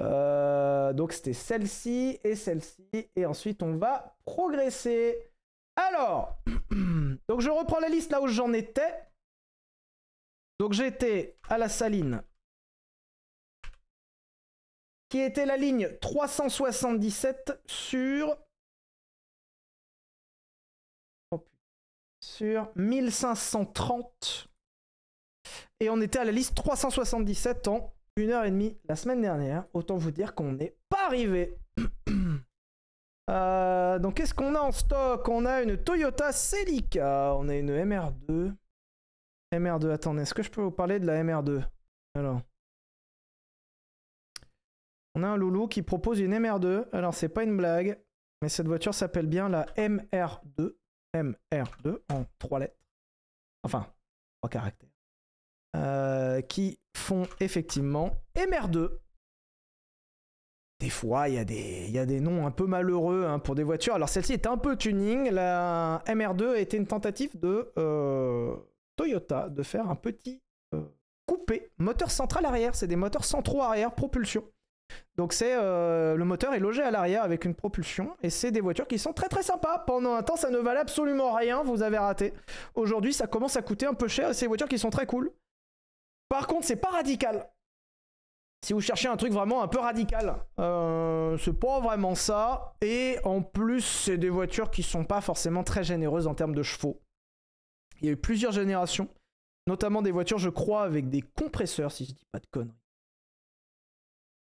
euh, 0.00 0.92
donc 0.92 1.12
c'était 1.12 1.32
celle-ci 1.32 2.18
et 2.22 2.36
celle-ci. 2.36 2.88
Et 3.16 3.26
ensuite, 3.26 3.62
on 3.62 3.76
va 3.76 4.16
progresser. 4.24 5.30
Alors, 5.78 6.36
donc 7.28 7.40
je 7.40 7.50
reprends 7.50 7.78
la 7.78 7.88
liste 7.88 8.10
là 8.10 8.20
où 8.20 8.26
j'en 8.26 8.52
étais. 8.52 8.92
Donc 10.58 10.72
j'étais 10.72 11.38
à 11.48 11.56
la 11.56 11.68
saline. 11.68 12.20
Qui 15.08 15.20
était 15.20 15.46
la 15.46 15.56
ligne 15.56 15.96
377 16.00 17.62
sur... 17.66 18.36
Oh, 21.30 21.46
sur 22.20 22.72
1530. 22.74 24.48
Et 25.78 25.90
on 25.90 26.00
était 26.00 26.18
à 26.18 26.24
la 26.24 26.32
liste 26.32 26.56
377 26.56 27.68
en 27.68 27.94
une 28.16 28.30
heure 28.30 28.44
et 28.44 28.50
demie 28.50 28.76
la 28.88 28.96
semaine 28.96 29.22
dernière. 29.22 29.64
Autant 29.74 29.96
vous 29.96 30.10
dire 30.10 30.34
qu'on 30.34 30.52
n'est 30.52 30.76
pas 30.88 31.06
arrivé. 31.06 31.56
Euh, 33.28 33.98
donc 33.98 34.14
qu'est-ce 34.14 34.34
qu'on 34.34 34.54
a 34.54 34.60
en 34.60 34.72
stock? 34.72 35.28
On 35.28 35.44
a 35.44 35.62
une 35.62 35.76
Toyota 35.76 36.32
Celica. 36.32 37.34
On 37.36 37.48
a 37.48 37.56
une 37.56 37.70
MR2. 37.70 38.54
MR2, 39.54 39.90
attendez, 39.90 40.22
est-ce 40.22 40.34
que 40.34 40.42
je 40.42 40.50
peux 40.50 40.60
vous 40.60 40.70
parler 40.70 40.98
de 40.98 41.06
la 41.06 41.22
MR2 41.22 41.62
Alors. 42.14 42.40
On 45.14 45.22
a 45.22 45.28
un 45.28 45.36
loulou 45.36 45.68
qui 45.68 45.82
propose 45.82 46.20
une 46.20 46.34
MR2. 46.34 46.88
Alors 46.92 47.14
c'est 47.14 47.28
pas 47.28 47.42
une 47.42 47.56
blague, 47.56 47.98
mais 48.42 48.48
cette 48.48 48.66
voiture 48.66 48.94
s'appelle 48.94 49.26
bien 49.26 49.48
la 49.48 49.64
MR2. 49.76 50.74
MR2 51.14 51.98
en 52.10 52.24
trois 52.38 52.60
lettres. 52.60 52.76
Enfin, 53.64 53.86
trois 54.40 54.50
caractères. 54.50 54.90
Euh, 55.76 56.40
qui 56.42 56.78
font 56.96 57.26
effectivement 57.40 58.12
MR2. 58.36 58.90
Des 60.80 60.90
fois, 60.90 61.28
il 61.28 61.34
y, 61.34 61.38
a 61.38 61.44
des- 61.44 62.20
noms 62.20 62.46
un 62.46 62.52
peu 62.52 62.66
malheureux 62.66 63.24
hein, 63.26 63.40
pour 63.40 63.56
des 63.56 63.64
voitures. 63.64 63.94
Alors 63.94 64.08
celle-ci 64.08 64.32
est 64.32 64.46
un 64.46 64.56
peu 64.56 64.76
tuning. 64.76 65.28
La 65.30 66.02
MR2 66.06 66.50
a 66.54 66.58
été 66.58 66.76
une 66.76 66.86
tentative 66.86 67.36
de 67.38 67.72
euh, 67.78 68.54
Toyota 68.96 69.48
de 69.48 69.62
faire 69.64 69.90
un 69.90 69.96
petit 69.96 70.40
euh, 70.74 70.82
coupé 71.26 71.72
moteur 71.78 72.12
central 72.12 72.44
arrière. 72.44 72.76
C'est 72.76 72.86
des 72.86 72.94
moteurs 72.94 73.24
centraux 73.24 73.60
arrière 73.62 73.92
propulsion. 73.92 74.44
Donc 75.16 75.32
c'est 75.32 75.52
euh, 75.52 76.14
le 76.14 76.24
moteur 76.24 76.54
est 76.54 76.60
logé 76.60 76.82
à 76.82 76.92
l'arrière 76.92 77.24
avec 77.24 77.44
une 77.44 77.54
propulsion 77.56 78.16
et 78.22 78.30
c'est 78.30 78.52
des 78.52 78.60
voitures 78.60 78.86
qui 78.86 79.00
sont 79.00 79.12
très 79.12 79.28
très 79.28 79.42
sympas. 79.42 79.80
Pendant 79.80 80.14
un 80.14 80.22
temps, 80.22 80.36
ça 80.36 80.48
ne 80.48 80.58
valait 80.58 80.80
absolument 80.80 81.32
rien. 81.32 81.64
Vous 81.64 81.82
avez 81.82 81.98
raté. 81.98 82.32
Aujourd'hui, 82.76 83.12
ça 83.12 83.26
commence 83.26 83.56
à 83.56 83.62
coûter 83.62 83.86
un 83.86 83.94
peu 83.94 84.06
cher 84.06 84.30
et 84.30 84.34
c'est 84.34 84.44
des 84.44 84.48
voitures 84.48 84.68
qui 84.68 84.78
sont 84.78 84.90
très 84.90 85.06
cool. 85.06 85.32
Par 86.28 86.46
contre, 86.46 86.66
c'est 86.66 86.76
pas 86.76 86.90
radical. 86.90 87.48
Si 88.62 88.72
vous 88.72 88.80
cherchez 88.80 89.08
un 89.08 89.16
truc 89.16 89.32
vraiment 89.32 89.62
un 89.62 89.68
peu 89.68 89.78
radical, 89.78 90.34
euh, 90.58 91.38
c'est 91.38 91.58
pas 91.58 91.80
vraiment 91.80 92.14
ça. 92.14 92.74
Et 92.80 93.16
en 93.24 93.40
plus, 93.40 93.82
c'est 93.82 94.18
des 94.18 94.30
voitures 94.30 94.70
qui 94.70 94.82
sont 94.82 95.04
pas 95.04 95.20
forcément 95.20 95.62
très 95.62 95.84
généreuses 95.84 96.26
en 96.26 96.34
termes 96.34 96.54
de 96.54 96.62
chevaux. 96.62 97.00
Il 98.00 98.06
y 98.06 98.08
a 98.08 98.12
eu 98.12 98.16
plusieurs 98.16 98.52
générations, 98.52 99.08
notamment 99.66 100.02
des 100.02 100.10
voitures, 100.10 100.38
je 100.38 100.50
crois, 100.50 100.82
avec 100.82 101.08
des 101.08 101.22
compresseurs, 101.22 101.92
si 101.92 102.04
je 102.04 102.12
dis 102.12 102.26
pas 102.32 102.40
de 102.40 102.46
conneries. 102.50 102.74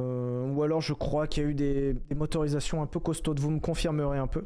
Euh, 0.02 0.48
ou 0.48 0.64
alors, 0.64 0.82
je 0.82 0.94
crois 0.94 1.28
qu'il 1.28 1.44
y 1.44 1.46
a 1.46 1.50
eu 1.50 1.54
des, 1.54 1.94
des 1.94 2.16
motorisations 2.16 2.82
un 2.82 2.88
peu 2.88 3.00
costaudes. 3.00 3.40
Vous 3.40 3.52
me 3.52 3.60
confirmerez 3.60 4.18
un 4.18 4.28
peu. 4.28 4.46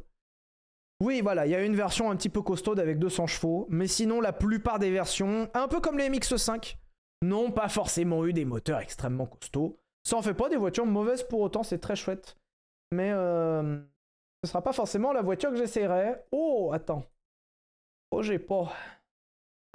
Oui, 1.02 1.22
voilà, 1.22 1.46
il 1.46 1.52
y 1.52 1.56
a 1.56 1.64
une 1.64 1.76
version 1.76 2.10
un 2.10 2.16
petit 2.16 2.30
peu 2.30 2.42
costaude 2.42 2.80
avec 2.80 3.00
200 3.00 3.28
chevaux, 3.28 3.68
mais 3.70 3.88
sinon, 3.88 4.22
la 4.22 4.32
plupart 4.32 4.80
des 4.80 4.92
versions, 4.92 5.50
un 5.54 5.68
peu 5.68 5.82
comme 5.82 5.98
les 5.98 6.10
MX5, 6.10 6.78
n'ont 7.28 7.52
pas 7.52 7.70
forcément 7.70 8.26
eu 8.26 8.34
des 8.34 8.46
moteurs 8.46 8.80
extrêmement 8.80 9.26
costauds. 9.26 9.80
Ça 10.04 10.18
en 10.18 10.22
fait 10.22 10.34
pas 10.34 10.50
des 10.50 10.58
voitures 10.58 10.86
mauvaises 10.86 11.24
pour 11.24 11.42
autant, 11.42 11.64
c'est 11.64 11.80
très 11.80 11.96
chouette. 11.96 12.38
Mais 12.92 13.12
euh, 13.12 13.80
ce 14.44 14.50
sera 14.50 14.62
pas 14.62 14.74
forcément 14.74 15.12
la 15.12 15.22
voiture 15.22 15.50
que 15.50 15.58
j'essaierai. 15.58 16.24
Oh, 16.32 16.72
attends. 16.74 17.04
Oh, 18.12 18.22
j'ai 18.22 18.40
pas. 18.40 18.72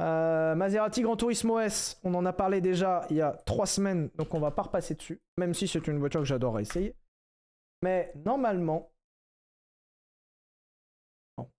Euh, 0.01 0.55
Maserati 0.55 1.03
Gran 1.03 1.17
Turismo 1.17 1.59
S, 1.59 2.01
on 2.05 2.15
en 2.15 2.25
a 2.25 2.33
parlé 2.33 2.61
déjà 2.61 3.07
il 3.11 3.17
y 3.17 3.21
a 3.21 3.33
trois 3.33 3.67
semaines, 3.67 4.09
donc 4.15 4.33
on 4.33 4.41
va 4.41 4.51
pas 4.51 4.63
repasser 4.63 4.95
dessus, 4.95 5.21
même 5.37 5.53
si 5.53 5.69
c'est 5.69 5.87
une 5.87 5.99
voiture 5.99 6.21
que 6.21 6.27
j'adorerais 6.27 6.63
essayer. 6.63 6.97
Mais 7.83 8.13
normalement... 8.25 8.93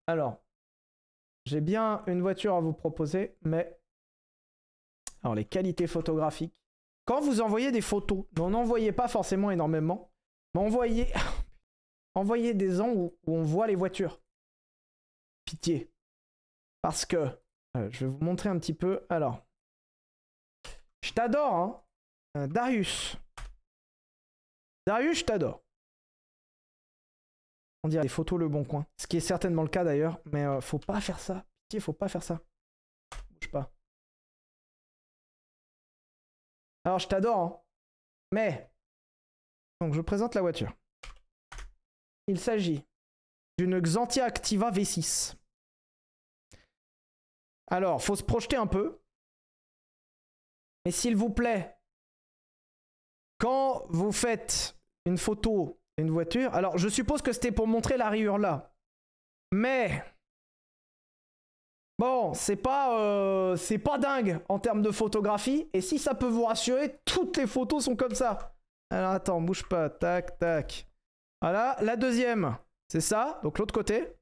Alors, 0.08 0.42
j'ai 1.46 1.62
bien 1.62 2.04
une 2.08 2.22
voiture 2.22 2.56
à 2.56 2.62
vous 2.62 2.74
proposer, 2.74 3.36
mais... 3.42 3.78
Alors, 5.24 5.36
les 5.36 5.46
qualités 5.46 5.88
photographiques. 5.88 6.54
Quand 7.06 7.22
vous 7.22 7.42
envoyez 7.42 7.72
des 7.72 7.82
photos, 7.82 8.26
n'en 8.38 8.54
envoyez 8.54 8.92
pas 8.92 9.08
forcément 9.08 9.52
énormément, 9.52 10.12
mais 10.54 10.62
envoyez, 10.62 11.08
envoyez 12.16 12.54
des 12.54 12.80
où, 12.80 13.18
où 13.26 13.36
on 13.36 13.44
voit 13.44 13.68
les 13.68 13.76
voitures. 13.76 14.22
Pitié. 15.46 15.92
Parce 16.82 17.06
que 17.06 17.18
euh, 17.78 17.90
je 17.92 18.06
vais 18.06 18.12
vous 18.12 18.24
montrer 18.24 18.50
un 18.50 18.58
petit 18.60 18.74
peu. 18.74 19.06
Alors, 19.10 19.46
je 21.04 21.14
t'adore, 21.14 21.54
hein. 21.54 21.84
Euh, 22.38 22.48
Darius. 22.48 23.18
Darius, 24.88 25.20
je 25.20 25.26
t'adore. 25.26 25.64
On 27.84 27.90
dirait 27.90 28.04
des 28.04 28.10
photos 28.10 28.40
le 28.40 28.48
bon 28.48 28.64
coin. 28.64 28.86
Ce 28.98 29.08
qui 29.08 29.18
est 29.18 29.22
certainement 29.22 29.64
le 29.64 29.70
cas 29.70 29.84
d'ailleurs, 29.84 30.20
mais 30.26 30.46
euh, 30.46 30.62
faut 30.62 30.80
pas 30.80 31.02
faire 31.02 31.20
ça. 31.20 31.46
Pitié, 31.68 31.80
faut 31.80 31.94
pas 31.94 32.08
faire 32.08 32.24
ça. 32.24 32.40
Bouge 33.32 33.52
pas. 33.52 33.72
Alors, 36.84 37.00
je 37.00 37.08
t'adore, 37.08 37.40
hein. 37.40 37.62
Mais. 38.32 38.72
Donc, 39.80 39.94
je 39.94 40.02
présente 40.02 40.36
la 40.36 40.42
voiture. 40.42 40.74
Il 42.28 42.40
s'agit 42.40 42.86
d'une 43.58 43.80
Xantia 43.80 44.26
Activa 44.26 44.72
V6. 44.72 45.36
Alors, 47.68 48.02
faut 48.02 48.16
se 48.16 48.24
projeter 48.24 48.56
un 48.56 48.68
peu. 48.68 49.02
Mais 50.86 50.92
s'il 50.92 51.16
vous 51.16 51.30
plaît, 51.30 51.78
quand 53.38 53.86
vous 53.90 54.12
faites 54.12 54.78
une 55.06 55.18
photo 55.18 55.80
d'une 55.98 56.12
voiture, 56.12 56.54
alors 56.54 56.78
je 56.78 56.90
suppose 56.90 57.22
que 57.22 57.34
c'était 57.34 57.52
pour 57.52 57.68
montrer 57.68 57.98
la 57.98 58.10
rayure 58.10 58.38
là. 58.38 58.74
Mais 59.52 60.04
bon, 62.02 62.34
c'est 62.34 62.56
pas 62.56 62.98
euh, 63.00 63.56
c'est 63.56 63.78
pas 63.78 64.00
dingue 64.00 64.40
en 64.50 64.58
termes 64.58 64.82
de 64.82 64.90
photographie. 64.90 65.70
Et 65.72 65.82
si 65.82 66.00
ça 66.00 66.16
peut 66.16 66.28
vous 66.28 66.46
rassurer, 66.46 67.00
toutes 67.06 67.38
les 67.38 67.46
photos 67.46 67.86
sont 67.86 67.96
comme 67.96 68.16
ça. 68.16 68.56
Alors 68.90 69.12
attends, 69.12 69.40
bouge 69.40 69.64
pas, 69.70 69.88
tac 69.90 70.40
tac. 70.40 70.88
Voilà, 71.42 71.78
la 71.82 71.96
deuxième, 71.96 72.58
c'est 72.88 73.02
ça. 73.02 73.40
Donc 73.44 73.60
l'autre 73.60 73.74
côté. 73.74 74.16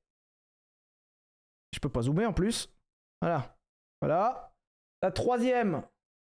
Je 1.74 1.80
peux 1.80 1.90
pas 1.90 2.02
zoomer 2.02 2.26
en 2.26 2.34
plus. 2.34 2.70
Voilà. 3.22 3.56
Voilà. 4.02 4.54
La 5.02 5.12
troisième, 5.12 5.84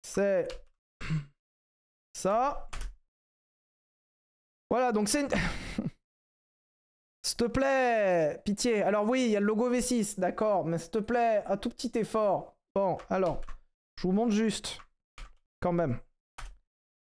c'est 0.02 0.48
ça. 2.14 2.70
Voilà, 4.72 4.92
donc 4.92 5.10
c'est 5.10 5.22
une... 5.22 5.30
S'il 7.26 7.38
te 7.38 7.46
plaît, 7.46 8.40
pitié. 8.46 8.84
Alors 8.84 9.10
oui, 9.10 9.26
il 9.26 9.32
y 9.32 9.36
a 9.36 9.40
le 9.40 9.48
logo 9.48 9.68
V6, 9.72 10.20
d'accord, 10.20 10.64
mais 10.64 10.78
s'il 10.78 10.92
te 10.92 11.00
plaît, 11.00 11.44
un 11.48 11.58
tout 11.58 11.72
petit 11.72 11.92
effort. 11.96 12.56
Bon, 12.76 12.98
alors, 13.10 13.42
je 13.98 14.04
vous 14.04 14.12
montre 14.12 14.32
juste, 14.32 14.78
quand 15.60 15.74
même. 15.74 16.00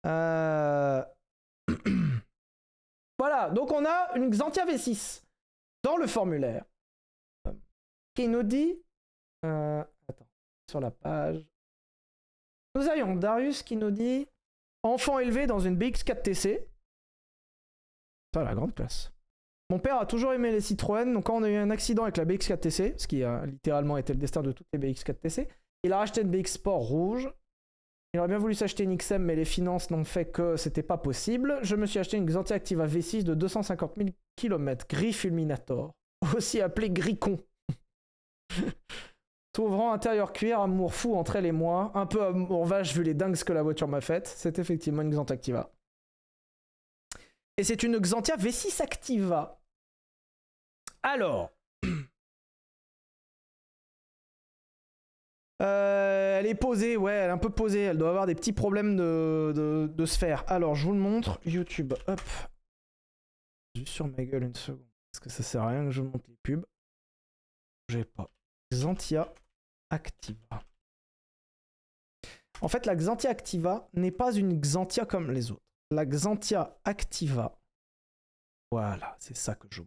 Euh... 0.05 1.02
voilà, 3.18 3.48
donc 3.48 3.72
on 3.72 3.82
a 3.86 4.14
une 4.14 4.28
Xantia 4.28 4.66
V6 4.66 5.22
dans 5.82 5.97
le 5.97 6.06
formulaire 6.06 6.66
qui 8.14 8.28
nous 8.28 8.42
dit... 8.42 8.78
Euh, 9.47 9.82
attends, 10.06 10.28
sur 10.70 10.80
la 10.80 10.90
page. 10.90 11.42
Nous 12.74 12.86
avions 12.86 13.16
Darius 13.16 13.62
qui 13.62 13.76
nous 13.76 13.90
dit 13.90 14.28
Enfant 14.82 15.18
élevé 15.18 15.47
dans 15.47 15.60
une 15.60 15.78
BX4TC. 15.78 16.66
Pas 18.32 18.44
la 18.44 18.55
grande 18.55 18.74
classe. 18.74 19.10
Mon 19.70 19.78
père 19.78 20.01
a 20.01 20.06
toujours 20.06 20.32
aimé 20.32 20.51
les 20.51 20.60
Citroën, 20.60 21.12
donc 21.12 21.26
quand 21.26 21.36
on 21.36 21.44
a 21.44 21.48
eu 21.48 21.55
un 21.55 21.70
accident 21.70 22.02
avec 22.02 22.16
la 22.16 22.24
BX4TC, 22.24 22.94
ce 22.98 23.06
qui 23.06 23.22
a 23.22 23.47
littéralement 23.47 23.97
été 23.98 24.12
le 24.12 24.18
destin 24.18 24.42
de 24.42 24.51
toutes 24.51 24.66
les 24.72 24.80
BX4TC, 24.80 25.47
il 25.84 25.92
a 25.92 25.98
racheté 25.98 26.22
une 26.22 26.30
BX 26.30 26.55
Sport 26.55 26.80
rouge. 26.80 27.30
Il 28.12 28.18
aurait 28.18 28.28
bien 28.28 28.38
voulu 28.38 28.55
s'acheter 28.55 28.82
une 28.82 28.97
XM, 28.97 29.22
mais 29.22 29.36
les 29.36 29.44
finances 29.44 29.90
n'ont 29.90 30.02
fait 30.02 30.24
que 30.24 30.56
c'était 30.56 30.82
pas 30.82 30.98
possible. 30.98 31.60
Je 31.62 31.76
me 31.76 31.86
suis 31.86 32.01
acheté 32.01 32.16
une 32.16 32.26
Xantia 32.26 32.56
Activa 32.56 32.84
V6 32.88 33.22
de 33.22 33.34
250 33.34 33.92
000 33.97 34.09
km, 34.34 34.86
gris 34.88 35.12
fulminator, 35.12 35.94
aussi 36.36 36.60
appelé 36.60 36.90
Gricon. 36.90 37.38
S'ouvrant 39.56 39.92
intérieur 39.92 40.32
cuir, 40.32 40.60
amour 40.60 40.94
fou 40.94 41.14
entre 41.14 41.36
elle 41.36 41.47
et 41.47 41.52
moi. 41.52 41.92
Un 41.94 42.06
peu 42.06 42.24
amour 42.24 42.64
vache 42.64 42.92
vu 42.92 43.05
les 43.05 43.14
dingues 43.14 43.36
que 43.36 43.52
la 43.52 43.62
voiture 43.62 43.86
m'a 43.86 44.01
faites. 44.01 44.26
C'est 44.26 44.59
effectivement 44.59 45.02
une 45.02 45.10
Xantia 45.10 45.34
Activa. 45.34 45.72
Et 47.56 47.62
c'est 47.62 47.84
une 47.84 47.98
Xantia 47.98 48.36
V6 48.36 48.82
Activa. 48.82 49.60
Alors. 51.02 51.51
Euh, 55.62 56.39
elle 56.39 56.47
est 56.47 56.55
posée, 56.55 56.97
ouais, 56.97 57.12
elle 57.12 57.28
est 57.28 57.32
un 57.32 57.36
peu 57.36 57.51
posée. 57.51 57.82
Elle 57.82 57.98
doit 57.98 58.09
avoir 58.09 58.24
des 58.24 58.35
petits 58.35 58.55
problèmes 58.55 58.97
de, 58.97 60.05
sphère. 60.06 60.43
Alors, 60.47 60.74
je 60.74 60.86
vous 60.86 60.94
le 60.94 60.98
montre. 60.98 61.39
YouTube, 61.44 61.93
hop. 62.06 62.22
Juste 63.74 63.93
sur 63.93 64.09
ma 64.09 64.24
gueule 64.24 64.44
une 64.44 64.55
seconde. 64.55 64.86
Parce 65.12 65.20
que 65.22 65.28
ça 65.28 65.43
sert 65.43 65.62
à 65.62 65.68
rien 65.68 65.85
que 65.85 65.90
je 65.90 66.01
monte 66.01 66.27
les 66.28 66.36
pubs. 66.43 66.64
J'ai 67.90 68.06
pas. 68.06 68.31
Xantia 68.72 69.35
Activa. 69.90 70.62
En 72.62 72.68
fait, 72.68 72.86
la 72.86 72.97
Xantia 72.97 73.28
Activa 73.28 73.86
n'est 73.93 74.12
pas 74.12 74.32
une 74.32 74.59
Xantia 74.59 75.05
comme 75.05 75.31
les 75.31 75.51
autres. 75.51 75.66
La 75.90 76.06
Xantia 76.06 76.74
Activa, 76.85 77.60
voilà, 78.72 79.16
c'est 79.18 79.36
ça 79.36 79.56
que 79.56 79.66
je 79.70 79.82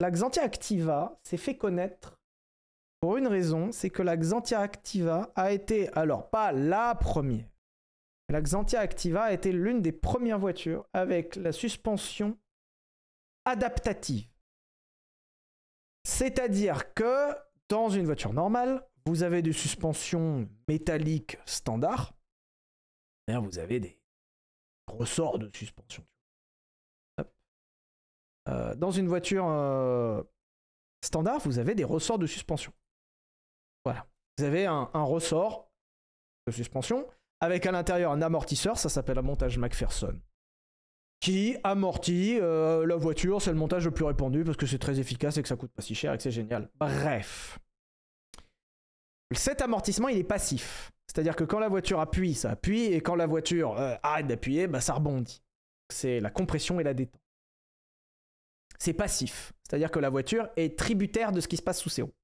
La 0.00 0.10
Xantia 0.10 0.42
Activa 0.42 1.18
s'est 1.22 1.36
fait 1.36 1.56
connaître 1.56 2.20
pour 3.00 3.16
une 3.16 3.26
raison, 3.26 3.72
c'est 3.72 3.90
que 3.90 4.02
la 4.02 4.16
Xantia 4.16 4.60
Activa 4.60 5.32
a 5.36 5.52
été, 5.52 5.92
alors 5.94 6.28
pas 6.30 6.52
la 6.52 6.94
première, 6.94 7.48
la 8.28 8.42
Xantia 8.42 8.80
Activa 8.80 9.24
a 9.24 9.32
été 9.32 9.52
l'une 9.52 9.82
des 9.82 9.92
premières 9.92 10.38
voitures 10.38 10.86
avec 10.92 11.36
la 11.36 11.52
suspension 11.52 12.36
adaptative. 13.44 14.28
C'est-à-dire 16.04 16.92
que 16.94 17.34
dans 17.68 17.88
une 17.88 18.04
voiture 18.04 18.32
normale, 18.32 18.86
vous 19.06 19.22
avez 19.22 19.42
des 19.42 19.52
suspensions 19.52 20.48
métalliques 20.68 21.38
standards. 21.46 22.12
Vous 23.28 23.58
avez 23.58 23.80
des 23.80 24.00
ressorts 24.88 25.38
de 25.38 25.50
suspension. 25.54 26.04
Euh, 28.48 28.74
dans 28.74 28.90
une 28.90 29.08
voiture 29.08 29.46
euh, 29.48 30.22
standard, 31.04 31.40
vous 31.40 31.58
avez 31.58 31.74
des 31.74 31.84
ressorts 31.84 32.18
de 32.18 32.26
suspension. 32.26 32.72
Voilà. 33.84 34.06
Vous 34.38 34.44
avez 34.44 34.66
un, 34.66 34.84
ressort 34.92 35.70
de 36.46 36.52
suspension 36.52 37.06
avec 37.40 37.66
à 37.66 37.72
l'intérieur 37.72 38.12
un 38.12 38.22
amortisseur, 38.22 38.78
ça 38.78 38.88
s'appelle 38.88 39.18
un 39.18 39.22
montage 39.22 39.58
McPherson, 39.58 40.20
qui 41.20 41.56
amortit 41.64 42.38
euh, 42.40 42.86
la 42.86 42.96
voiture. 42.96 43.40
C'est 43.40 43.50
le 43.50 43.56
montage 43.56 43.84
le 43.84 43.90
plus 43.90 44.04
répandu 44.04 44.44
parce 44.44 44.56
que 44.56 44.66
c'est 44.66 44.78
très 44.78 45.00
efficace 45.00 45.36
et 45.36 45.42
que 45.42 45.48
ça 45.48 45.56
coûte 45.56 45.72
pas 45.72 45.82
si 45.82 45.94
cher 45.94 46.12
et 46.12 46.16
que 46.16 46.22
c'est 46.22 46.30
génial. 46.30 46.68
Bref. 46.76 47.58
Cet 49.32 49.60
amortissement, 49.60 50.08
il 50.08 50.18
est 50.18 50.24
passif. 50.24 50.92
C'est-à-dire 51.08 51.34
que 51.34 51.44
quand 51.44 51.58
la 51.58 51.68
voiture 51.68 52.00
appuie, 52.00 52.34
ça 52.34 52.50
appuie, 52.50 52.84
et 52.84 53.00
quand 53.00 53.16
la 53.16 53.26
voiture 53.26 53.76
arrête 54.02 54.26
d'appuyer, 54.26 54.66
bah, 54.66 54.80
ça 54.80 54.94
rebondit. 54.94 55.42
C'est 55.88 56.20
la 56.20 56.30
compression 56.30 56.78
et 56.78 56.84
la 56.84 56.94
détente. 56.94 57.20
C'est 58.78 58.94
passif. 58.94 59.52
C'est-à-dire 59.62 59.90
que 59.90 59.98
la 59.98 60.10
voiture 60.10 60.48
est 60.56 60.78
tributaire 60.78 61.32
de 61.32 61.40
ce 61.40 61.48
qui 61.48 61.56
se 61.56 61.62
passe 61.62 61.80
sous 61.80 61.88
ses 61.88 62.02
roues. 62.02 62.14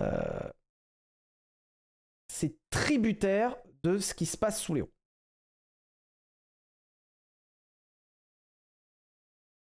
Euh, 0.00 0.50
c'est 2.32 2.56
tributaire 2.70 3.56
de 3.82 3.98
ce 3.98 4.14
qui 4.14 4.26
se 4.26 4.36
passe 4.36 4.60
sous 4.60 4.74
les 4.74 4.82
roues. 4.82 4.92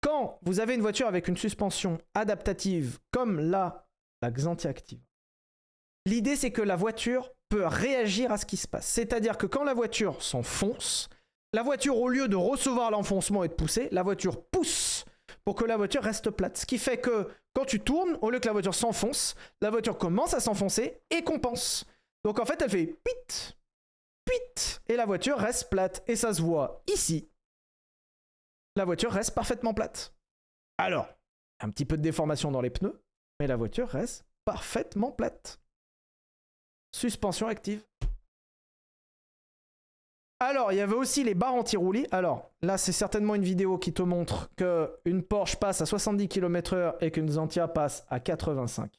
Quand 0.01 0.39
vous 0.43 0.61
avez 0.61 0.75
une 0.75 0.81
voiture 0.81 1.07
avec 1.07 1.29
une 1.29 1.37
suspension 1.37 1.99
adaptative 2.15 2.99
comme 3.11 3.39
la 3.39 3.87
Xantia 4.25 4.71
Active, 4.71 5.01
l'idée 6.07 6.37
c'est 6.37 6.51
que 6.51 6.63
la 6.63 6.77
voiture 6.77 7.33
peut 7.49 7.67
réagir 7.67 8.33
à 8.33 8.39
ce 8.39 8.47
qui 8.47 8.57
se 8.57 8.67
passe. 8.67 8.87
C'est-à-dire 8.87 9.39
que 9.39 9.47
quand 9.47 9.65
la 9.65 9.75
voiture 9.75 10.23
s'enfonce, 10.23 11.09
la 11.55 11.63
voiture, 11.63 11.99
au 11.99 12.09
lieu 12.09 12.29
de 12.29 12.37
recevoir 12.37 12.91
l'enfoncement 12.91 13.45
et 13.45 13.49
de 13.49 13.53
pousser, 13.53 13.89
la 13.93 14.03
voiture 14.03 14.43
pousse 14.47 15.05
pour 15.45 15.57
que 15.57 15.65
la 15.65 15.77
voiture 15.77 16.03
reste 16.03 16.31
plate. 16.31 16.57
Ce 16.57 16.67
qui 16.67 16.79
fait 16.79 17.01
que 17.01 17.29
quand 17.55 17.65
tu 17.65 17.81
tournes, 17.81 18.17
au 18.21 18.31
lieu 18.31 18.39
que 18.39 18.47
la 18.47 18.53
voiture 18.53 18.75
s'enfonce, 18.75 19.35
la 19.61 19.71
voiture 19.71 19.99
commence 19.99 20.35
à 20.35 20.41
s'enfoncer 20.41 21.01
et 21.11 21.23
compense. 21.25 21.85
Donc 22.25 22.39
en 22.39 22.45
fait, 22.45 22.61
elle 22.63 22.71
fait 22.71 22.87
pit, 22.87 23.57
pit, 24.25 24.83
et 24.89 24.97
la 24.97 25.07
voiture 25.07 25.39
reste 25.39 25.71
plate. 25.71 26.03
Et 26.07 26.17
ça 26.17 26.33
se 26.33 26.43
voit 26.43 26.83
ici. 26.87 27.29
La 28.77 28.85
voiture 28.85 29.13
reste 29.13 29.35
parfaitement 29.35 29.75
plate. 29.75 30.15
Alors, 30.79 31.09
un 31.61 31.71
petit 31.71 31.85
peu 31.85 31.97
de 31.97 32.03
déformation 32.03 32.51
dans 32.51 32.61
les 32.61 32.71
pneus, 32.71 33.03
mais 33.39 33.47
la 33.47 33.57
voiture 33.57 33.89
reste 33.89 34.25
parfaitement 34.45 35.13
plate. 35.13 35.61
suspension 36.95 37.49
active. 37.49 37.85
Alors, 40.43 40.73
il 40.73 40.77
y 40.77 40.81
avait 40.81 40.95
aussi 40.95 41.23
les 41.23 41.35
barres 41.35 41.55
anti-roulis. 41.55 42.09
Alors, 42.11 42.51
là, 42.63 42.77
c'est 42.77 42.91
certainement 42.91 43.37
une 43.37 43.45
vidéo 43.45 43.79
qui 43.79 43.93
te 43.95 44.03
montre 44.03 44.51
qu'une 44.57 45.23
Porsche 45.23 45.57
passe 45.57 45.81
à 45.81 45.87
70 45.87 46.27
km/h 46.29 46.97
et 47.01 47.13
qu'une 47.13 47.27
Xantia 47.27 47.69
passe 47.69 48.05
à 48.09 48.19
85. 48.19 48.93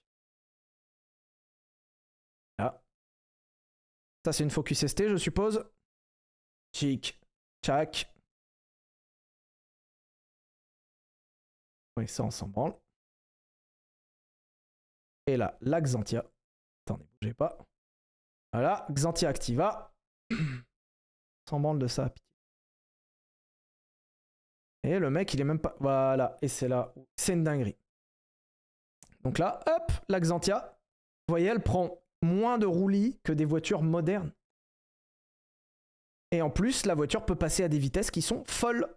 Là. 2.60 2.82
Ça, 4.24 4.32
c'est 4.32 4.44
une 4.44 4.52
Focus 4.52 4.88
ST, 4.88 5.10
je 5.10 5.18
suppose. 5.18 5.70
Chic. 6.74 7.20
Tchac. 7.62 8.10
Oui, 11.98 12.08
ça, 12.08 12.24
on 12.24 12.32
s'en 12.32 12.48
branle. 12.48 12.74
Et 15.28 15.36
là, 15.36 15.58
la 15.60 15.82
Xantia. 15.82 16.24
Attendez, 16.86 17.06
bougez 17.22 17.34
pas. 17.34 17.58
Voilà, 18.54 18.88
Xantia 18.92 19.28
Activa. 19.28 19.94
S'en 21.54 21.60
branle 21.60 21.78
de 21.78 21.86
ça. 21.86 22.12
Et 24.82 24.98
le 24.98 25.12
mec, 25.12 25.32
il 25.36 25.42
est 25.42 25.44
même 25.44 25.60
pas. 25.60 25.76
Voilà, 25.80 26.36
et 26.42 26.48
c'est 26.48 26.68
là. 26.68 26.92
C'est 27.16 27.34
une 27.34 27.44
dinguerie. 27.44 27.78
Donc 29.24 29.38
là, 29.38 29.60
hop, 29.68 29.92
la 30.10 30.20
Xantia. 30.20 30.80
Vous 31.28 31.34
voyez, 31.34 31.50
elle 31.50 31.62
prend 31.62 32.02
moins 32.24 32.58
de 32.58 32.66
roulis 32.66 33.20
que 33.24 33.32
des 33.32 33.46
voitures 33.46 33.84
modernes. 33.84 34.32
Et 36.32 36.42
en 36.42 36.50
plus, 36.50 36.88
la 36.88 36.96
voiture 36.96 37.24
peut 37.24 37.36
passer 37.36 37.64
à 37.64 37.70
des 37.70 37.78
vitesses 37.78 38.10
qui 38.10 38.24
sont 38.24 38.44
folles. 38.48 38.88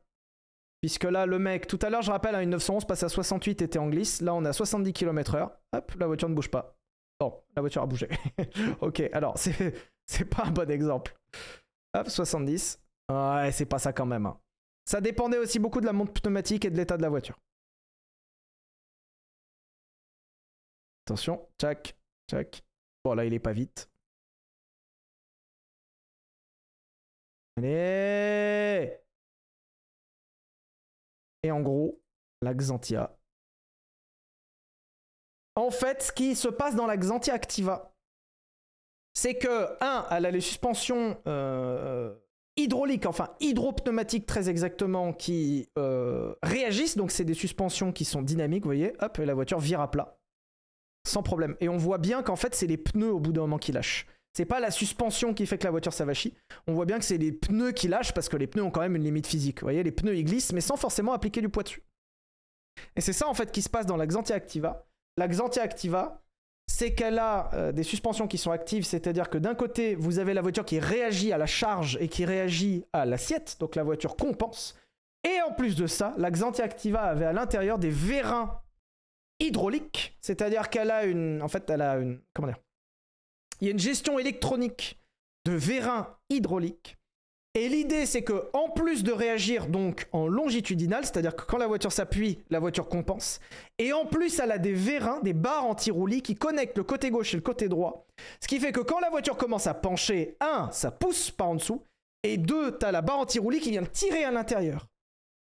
Puisque 0.81 1.05
là, 1.05 1.27
le 1.27 1.39
mec, 1.39 1.67
tout 1.67 1.79
à 1.83 1.91
l'heure, 1.91 2.01
je 2.01 2.11
rappelle, 2.11 2.37
à 2.37 2.43
une 2.43 2.49
911, 2.49 2.87
passe 2.87 3.03
à 3.03 3.11
68 3.11 3.61
était 3.61 3.79
en 3.79 3.91
glisse. 3.91 4.23
Là, 4.23 4.33
on 4.33 4.47
est 4.47 4.49
à 4.49 4.55
70 4.55 4.95
km/h. 4.95 5.51
Hop, 5.75 5.93
la 5.99 6.07
voiture 6.07 6.31
ne 6.31 6.35
bouge 6.35 6.51
pas. 6.51 6.75
Bon, 7.21 7.39
la 7.55 7.61
voiture 7.61 7.83
a 7.83 7.87
bougé. 7.87 8.09
ok, 8.81 9.11
alors, 9.13 9.37
c'est 10.07 10.25
pas 10.25 10.45
un 10.47 10.53
bon 10.53 10.71
exemple. 10.71 11.15
Hop, 11.97 12.11
70. 12.11 12.79
Ouais, 13.09 13.51
c'est 13.53 13.65
pas 13.67 13.79
ça 13.79 13.93
quand 13.93 14.05
même. 14.07 14.27
hein. 14.27 14.39
Ça 14.85 15.01
dépendait 15.01 15.39
aussi 15.39 15.59
beaucoup 15.59 15.81
de 15.81 15.87
la 15.87 15.93
montre 15.93 16.13
pneumatique 16.21 16.65
et 16.67 16.71
de 16.71 16.77
l'état 16.77 16.97
de 16.97 17.03
la 17.03 17.09
voiture. 17.09 17.39
Attention, 21.07 21.49
tchac, 21.59 21.97
tchac. 22.29 22.63
Bon, 23.05 23.15
là, 23.15 23.25
il 23.25 23.33
est 23.33 23.39
pas 23.39 23.53
vite. 23.53 23.89
Allez 27.57 29.01
Et 31.43 31.51
en 31.51 31.63
gros, 31.63 32.03
la 32.43 32.53
Xantia. 32.55 33.17
En 35.55 35.71
fait, 35.71 36.03
ce 36.03 36.13
qui 36.13 36.37
se 36.37 36.49
passe 36.49 36.75
dans 36.75 36.87
la 36.87 36.99
Xantia 36.99 37.33
Activa, 37.33 37.96
c'est 39.17 39.37
que, 39.37 39.83
un, 39.83 40.05
elle 40.11 40.27
a 40.27 40.31
les 40.31 40.43
suspensions 40.43 41.17
euh, 41.27 42.15
hydrauliques, 42.59 43.07
enfin 43.07 43.31
hydropneumatiques 43.41 44.27
très 44.27 44.51
exactement, 44.51 45.15
qui 45.15 45.71
euh, 45.79 46.35
réagissent. 46.43 46.99
Donc, 46.99 47.11
c'est 47.11 47.25
des 47.25 47.33
suspensions 47.33 47.93
qui 47.93 48.05
sont 48.05 48.21
dynamiques, 48.21 48.65
vous 48.65 48.69
voyez. 48.69 48.93
Hop, 49.01 49.19
et 49.19 49.25
la 49.25 49.33
voiture 49.33 49.59
vire 49.59 49.81
à 49.81 49.91
plat. 49.91 50.19
Sans 51.09 51.23
problème. 51.23 51.57
Et 51.61 51.71
on 51.71 51.79
voit 51.79 51.97
bien 51.97 52.23
qu'en 52.23 52.37
fait, 52.37 52.55
c'est 52.55 52.67
les 52.67 52.77
pneus 52.77 53.11
au 53.11 53.19
bout 53.19 53.33
d'un 53.33 53.41
moment 53.41 53.57
qui 53.57 53.73
lâchent. 53.73 54.07
C'est 54.35 54.45
pas 54.45 54.61
la 54.61 54.71
suspension 54.71 55.33
qui 55.33 55.47
fait 55.47 55.57
que 55.57 55.65
la 55.65 55.71
voiture 55.71 55.95
s'avachit. 55.95 56.35
On 56.67 56.75
voit 56.75 56.85
bien 56.85 56.99
que 56.99 57.05
c'est 57.07 57.17
les 57.17 57.33
pneus 57.33 57.73
qui 57.73 57.89
lâchent 57.89 58.13
parce 58.13 58.29
que 58.29 58.37
les 58.37 58.47
pneus 58.47 58.65
ont 58.65 58.71
quand 58.71 58.83
même 58.83 58.97
une 58.97 59.05
limite 59.05 59.27
physique. 59.27 59.61
Vous 59.61 59.65
voyez, 59.65 59.83
les 59.83 59.93
pneus 59.93 60.15
ils 60.15 60.25
glissent, 60.25 60.53
mais 60.53 60.61
sans 60.61 60.77
forcément 60.77 61.15
appliquer 61.15 61.41
du 61.41 61.49
poids 61.49 61.63
dessus. 61.63 61.83
Et 62.97 63.01
c'est 63.01 63.15
ça 63.15 63.29
en 63.29 63.35
fait 63.35 63.51
qui 63.51 63.63
se 63.63 63.71
passe 63.71 63.87
dans 63.87 63.97
la 63.97 64.07
Xantia 64.07 64.37
Activa. 64.37 64.87
La 65.17 65.27
Xantia 65.27 65.63
Activa, 65.63 66.23
c'est 66.77 66.93
qu'elle 66.93 67.19
a 67.19 67.49
euh, 67.55 67.73
des 67.73 67.85
suspensions 67.85 68.29
qui 68.29 68.37
sont 68.37 68.51
actives, 68.51 68.85
c'est-à-dire 68.85 69.31
que 69.31 69.39
d'un 69.39 69.55
côté, 69.55 69.95
vous 69.95 70.19
avez 70.19 70.35
la 70.35 70.43
voiture 70.43 70.67
qui 70.67 70.79
réagit 70.79 71.33
à 71.33 71.39
la 71.39 71.47
charge 71.47 71.97
et 72.03 72.09
qui 72.09 72.27
réagit 72.27 72.85
à 72.93 73.07
l'assiette, 73.07 73.57
donc 73.59 73.77
la 73.77 73.83
voiture 73.83 74.15
compense. 74.15 74.79
Et 75.25 75.41
en 75.41 75.55
plus 75.55 75.75
de 75.75 75.87
ça, 75.87 76.15
la 76.19 76.31
Xantia 76.31 76.67
Activa 76.67 77.01
avait 77.01 77.25
à 77.25 77.33
l'intérieur 77.33 77.79
des 77.79 77.89
vérins 77.89 78.61
hydrauliques, 79.41 80.19
c'est-à-dire 80.21 80.69
qu'elle 80.69 80.91
a 80.91 81.05
une, 81.05 81.41
en 81.41 81.49
fait, 81.49 81.71
elle 81.71 81.81
a 81.81 81.97
une, 81.97 82.21
comment 82.35 82.49
dire, 82.49 82.61
il 83.63 83.69
y 83.69 83.71
a 83.71 83.73
une 83.73 83.79
gestion 83.79 84.19
électronique 84.19 85.01
de 85.47 85.53
vérins 85.53 86.19
hydrauliques. 86.29 86.99
Et 87.57 87.71
l'idée, 87.71 88.05
c'est 88.05 88.21
que 88.21 88.51
en 88.53 88.69
plus 88.69 89.03
de 89.03 89.13
réagir 89.13 89.67
donc 89.67 90.09
en 90.13 90.29
longitudinal, 90.29 91.07
c'est-à-dire 91.07 91.35
que 91.35 91.45
quand 91.47 91.57
la 91.57 91.67
voiture 91.67 91.91
s'appuie, 91.91 92.39
la 92.51 92.59
voiture 92.59 92.87
compense, 92.87 93.41
et 93.79 93.95
en 93.95 94.05
plus 94.05 94.39
elle 94.41 94.53
a 94.53 94.59
des 94.59 94.75
vérins, 94.75 95.21
des 95.21 95.33
barres 95.33 95.65
anti-roulis 95.65 96.21
qui 96.21 96.35
connectent 96.35 96.77
le 96.77 96.85
côté 96.85 97.11
gauche 97.11 97.33
et 97.33 97.39
le 97.39 97.43
côté 97.43 97.71
droit, 97.71 98.07
ce 98.43 98.47
qui 98.47 98.61
fait 98.61 98.73
que 98.73 98.81
quand 98.81 99.01
la 99.01 99.09
voiture 99.09 99.39
commence 99.39 99.67
à 99.67 99.73
pencher, 99.73 100.37
un, 100.39 100.71
ça 100.71 100.91
pousse 100.91 101.31
par 101.31 101.49
en 101.49 101.55
dessous, 101.55 101.83
et 102.25 102.37
deux, 102.37 102.73
t'as 102.73 102.93
la 102.93 103.01
barre 103.01 103.21
anti-roulis 103.21 103.61
qui 103.61 103.71
vient 103.71 103.85
tirer 103.85 104.25
à 104.25 104.31
l'intérieur. 104.31 104.87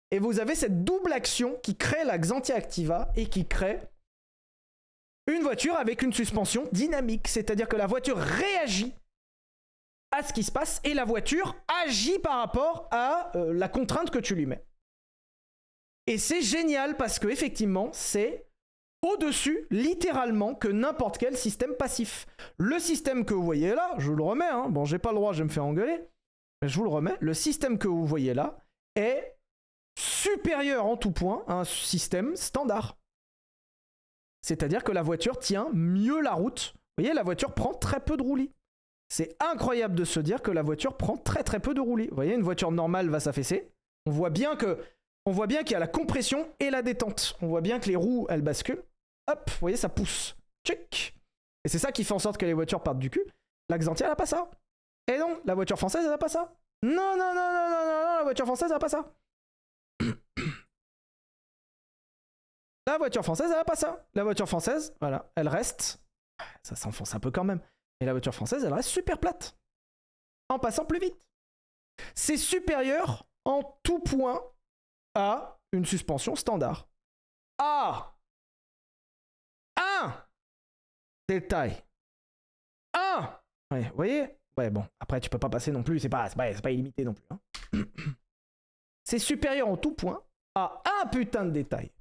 Et 0.09 0.19
vous 0.19 0.39
avez 0.39 0.55
cette 0.55 0.85
double 0.85 1.11
action 1.11 1.59
qui 1.63 1.75
crée 1.75 2.05
la 2.05 2.17
Xantia 2.17 2.55
Activa 2.55 3.11
et 3.17 3.25
qui 3.25 3.45
crée 3.45 3.81
une 5.27 5.43
voiture 5.43 5.75
avec 5.75 6.01
une 6.01 6.13
suspension 6.13 6.63
dynamique, 6.71 7.27
c'est-à-dire 7.27 7.67
que 7.67 7.75
la 7.75 7.87
voiture 7.87 8.17
réagit 8.17 8.93
à 10.15 10.23
ce 10.23 10.33
qui 10.33 10.43
se 10.43 10.51
passe 10.51 10.81
et 10.83 10.93
la 10.93 11.05
voiture 11.05 11.55
agit 11.83 12.19
par 12.19 12.37
rapport 12.37 12.87
à 12.91 13.35
euh, 13.35 13.53
la 13.53 13.67
contrainte 13.67 14.09
que 14.09 14.19
tu 14.19 14.33
lui 14.35 14.45
mets. 14.45 14.65
Et 16.07 16.17
c'est 16.17 16.41
génial 16.41 16.97
parce 16.97 17.19
que 17.19 17.27
effectivement, 17.27 17.89
c'est 17.91 18.47
au-dessus, 19.01 19.67
littéralement, 19.69 20.55
que 20.55 20.67
n'importe 20.67 21.17
quel 21.17 21.37
système 21.37 21.75
passif. 21.75 22.25
Le 22.57 22.79
système 22.79 23.25
que 23.25 23.33
vous 23.33 23.43
voyez 23.43 23.75
là, 23.75 23.93
je 23.97 24.09
vous 24.09 24.15
le 24.15 24.23
remets, 24.23 24.45
hein, 24.45 24.69
bon, 24.69 24.85
j'ai 24.85 24.99
pas 24.99 25.11
le 25.11 25.17
droit, 25.17 25.33
je 25.33 25.39
vais 25.39 25.43
me 25.45 25.49
faire 25.49 25.65
engueuler, 25.65 25.99
mais 26.61 26.69
je 26.69 26.77
vous 26.77 26.83
le 26.83 26.89
remets, 26.89 27.17
le 27.19 27.33
système 27.33 27.77
que 27.77 27.87
vous 27.87 28.05
voyez 28.05 28.33
là 28.33 28.57
est 28.95 29.37
supérieur 29.97 30.85
en 30.85 30.97
tout 30.97 31.11
point 31.11 31.43
à 31.47 31.53
un 31.53 31.63
système 31.65 32.35
standard. 32.35 32.97
C'est-à-dire 34.41 34.83
que 34.83 34.91
la 34.91 35.01
voiture 35.01 35.39
tient 35.39 35.69
mieux 35.73 36.21
la 36.21 36.33
route. 36.33 36.73
Vous 36.75 37.03
voyez, 37.03 37.13
la 37.13 37.23
voiture 37.23 37.53
prend 37.53 37.73
très 37.73 37.99
peu 37.99 38.15
de 38.15 38.23
roulis. 38.23 38.51
C'est 39.09 39.35
incroyable 39.39 39.95
de 39.95 40.03
se 40.03 40.19
dire 40.19 40.41
que 40.41 40.51
la 40.51 40.61
voiture 40.61 40.97
prend 40.97 41.17
très 41.17 41.43
très 41.43 41.59
peu 41.59 41.73
de 41.73 41.81
roulis. 41.81 42.07
Vous 42.07 42.15
voyez, 42.15 42.33
une 42.33 42.43
voiture 42.43 42.71
normale 42.71 43.09
va 43.09 43.19
s'affaisser. 43.19 43.71
On 44.05 44.11
voit 44.11 44.29
bien 44.29 44.55
que, 44.55 44.79
on 45.25 45.31
voit 45.31 45.47
bien 45.47 45.63
qu'il 45.63 45.73
y 45.73 45.75
a 45.75 45.79
la 45.79 45.87
compression 45.87 46.47
et 46.59 46.69
la 46.69 46.81
détente. 46.81 47.37
On 47.41 47.47
voit 47.47 47.61
bien 47.61 47.79
que 47.79 47.87
les 47.87 47.95
roues, 47.95 48.27
elles 48.29 48.41
basculent. 48.41 48.83
Hop, 49.27 49.49
vous 49.49 49.59
voyez, 49.59 49.77
ça 49.77 49.89
pousse. 49.89 50.35
Tchic. 50.65 51.15
Et 51.63 51.69
c'est 51.69 51.79
ça 51.79 51.91
qui 51.91 52.03
fait 52.03 52.13
en 52.13 52.19
sorte 52.19 52.37
que 52.37 52.45
les 52.45 52.53
voitures 52.53 52.81
partent 52.81 52.99
du 52.99 53.09
cul. 53.09 53.25
La 53.69 53.77
Xantia, 53.77 54.05
elle 54.05 54.11
a 54.11 54.15
pas 54.15 54.27
ça. 54.27 54.49
Et 55.07 55.17
non, 55.17 55.39
la 55.45 55.55
voiture 55.55 55.77
française, 55.77 56.03
elle 56.05 56.13
a 56.13 56.17
pas 56.17 56.29
ça. 56.29 56.53
Non, 56.83 57.17
non, 57.17 57.33
non, 57.33 57.33
non, 57.33 57.69
non, 57.69 57.85
non, 57.85 58.03
non, 58.03 58.17
la 58.17 58.23
voiture 58.23 58.45
française, 58.45 58.69
elle 58.69 58.75
a 58.75 58.79
pas 58.79 58.89
ça. 58.89 59.11
La 62.87 62.99
voiture 62.99 63.23
française, 63.23 63.49
elle 63.51 63.57
a 63.57 63.65
pas 63.65 63.75
ça. 63.75 64.05
La 64.13 64.23
voiture 64.23 64.47
française, 64.47 64.95
voilà, 64.99 65.31
elle 65.35 65.47
reste. 65.47 65.99
Ça 66.61 66.75
s'enfonce 66.75 67.15
un 67.15 67.19
peu 67.19 67.31
quand 67.31 67.43
même. 67.43 67.59
Et 67.99 68.05
la 68.05 68.11
voiture 68.13 68.33
française, 68.35 68.63
elle 68.63 68.73
reste 68.73 68.89
super 68.89 69.19
plate. 69.19 69.57
En 70.49 70.59
passant 70.59 70.85
plus 70.85 70.99
vite. 70.99 71.17
C'est 72.13 72.37
supérieur 72.37 73.25
en 73.45 73.79
tout 73.83 73.99
point 73.99 74.41
à 75.15 75.57
une 75.71 75.85
suspension 75.85 76.35
standard. 76.35 76.87
Ah 77.57 78.15
Un 79.77 80.13
Détail. 81.29 81.83
Un 82.93 83.39
Ouais, 83.71 83.89
vous 83.89 83.95
voyez? 83.95 84.37
Ouais, 84.57 84.69
bon, 84.69 84.85
après, 84.99 85.19
tu 85.19 85.29
peux 85.29 85.39
pas 85.39 85.49
passer 85.49 85.71
non 85.71 85.83
plus, 85.83 85.99
c'est 85.99 86.09
pas, 86.09 86.29
pas, 86.29 86.53
pas 86.61 86.71
illimité 86.71 87.03
non 87.03 87.13
plus. 87.13 87.25
hein. 87.29 87.39
C'est 89.03 89.19
supérieur 89.19 89.67
en 89.67 89.77
tout 89.77 89.93
point 89.93 90.23
à 90.55 90.81
un 91.01 91.07
putain 91.07 91.45
de 91.45 91.51
détail. 91.51 91.91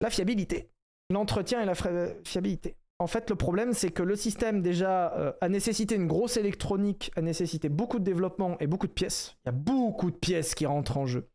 La 0.00 0.10
fiabilité. 0.10 0.70
L'entretien 1.10 1.62
et 1.62 1.64
la 1.64 1.74
fiabilité. 1.74 2.76
En 3.00 3.06
fait, 3.06 3.30
le 3.30 3.36
problème, 3.36 3.74
c'est 3.74 3.90
que 3.90 4.02
le 4.02 4.16
système, 4.16 4.60
déjà, 4.60 5.12
euh, 5.14 5.32
a 5.40 5.48
nécessité 5.48 5.94
une 5.94 6.08
grosse 6.08 6.36
électronique, 6.36 7.12
a 7.14 7.20
nécessité 7.20 7.68
beaucoup 7.68 8.00
de 8.00 8.04
développement 8.04 8.58
et 8.58 8.66
beaucoup 8.66 8.88
de 8.88 8.92
pièces. 8.92 9.36
Il 9.44 9.48
y 9.48 9.50
a 9.50 9.52
beaucoup 9.52 10.10
de 10.10 10.16
pièces 10.16 10.54
qui 10.54 10.66
rentrent 10.66 10.96
en 10.96 11.06
jeu. 11.06 11.28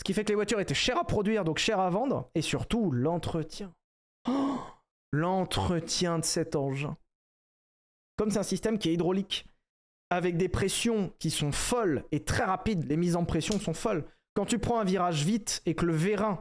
Ce 0.00 0.04
qui 0.04 0.14
fait 0.14 0.22
que 0.22 0.28
les 0.28 0.36
voitures 0.36 0.60
étaient 0.60 0.74
chères 0.74 0.98
à 0.98 1.04
produire, 1.04 1.44
donc 1.44 1.58
chères 1.58 1.80
à 1.80 1.90
vendre, 1.90 2.30
et 2.36 2.42
surtout 2.42 2.92
l'entretien. 2.92 3.72
Oh 4.28 4.58
l'entretien 5.12 6.18
de 6.18 6.24
cet 6.24 6.56
engin. 6.56 6.96
Comme 8.16 8.30
c'est 8.30 8.38
un 8.38 8.44
système 8.44 8.78
qui 8.78 8.90
est 8.90 8.94
hydraulique, 8.94 9.46
avec 10.10 10.36
des 10.36 10.48
pressions 10.48 11.12
qui 11.18 11.30
sont 11.30 11.52
folles 11.52 12.04
et 12.12 12.24
très 12.24 12.44
rapides, 12.44 12.84
les 12.88 12.96
mises 12.96 13.16
en 13.16 13.24
pression 13.24 13.58
sont 13.58 13.74
folles. 13.74 14.04
Quand 14.34 14.46
tu 14.46 14.58
prends 14.58 14.80
un 14.80 14.84
virage 14.84 15.24
vite 15.24 15.62
et 15.66 15.74
que 15.74 15.84
le 15.84 15.92
vérin 15.92 16.40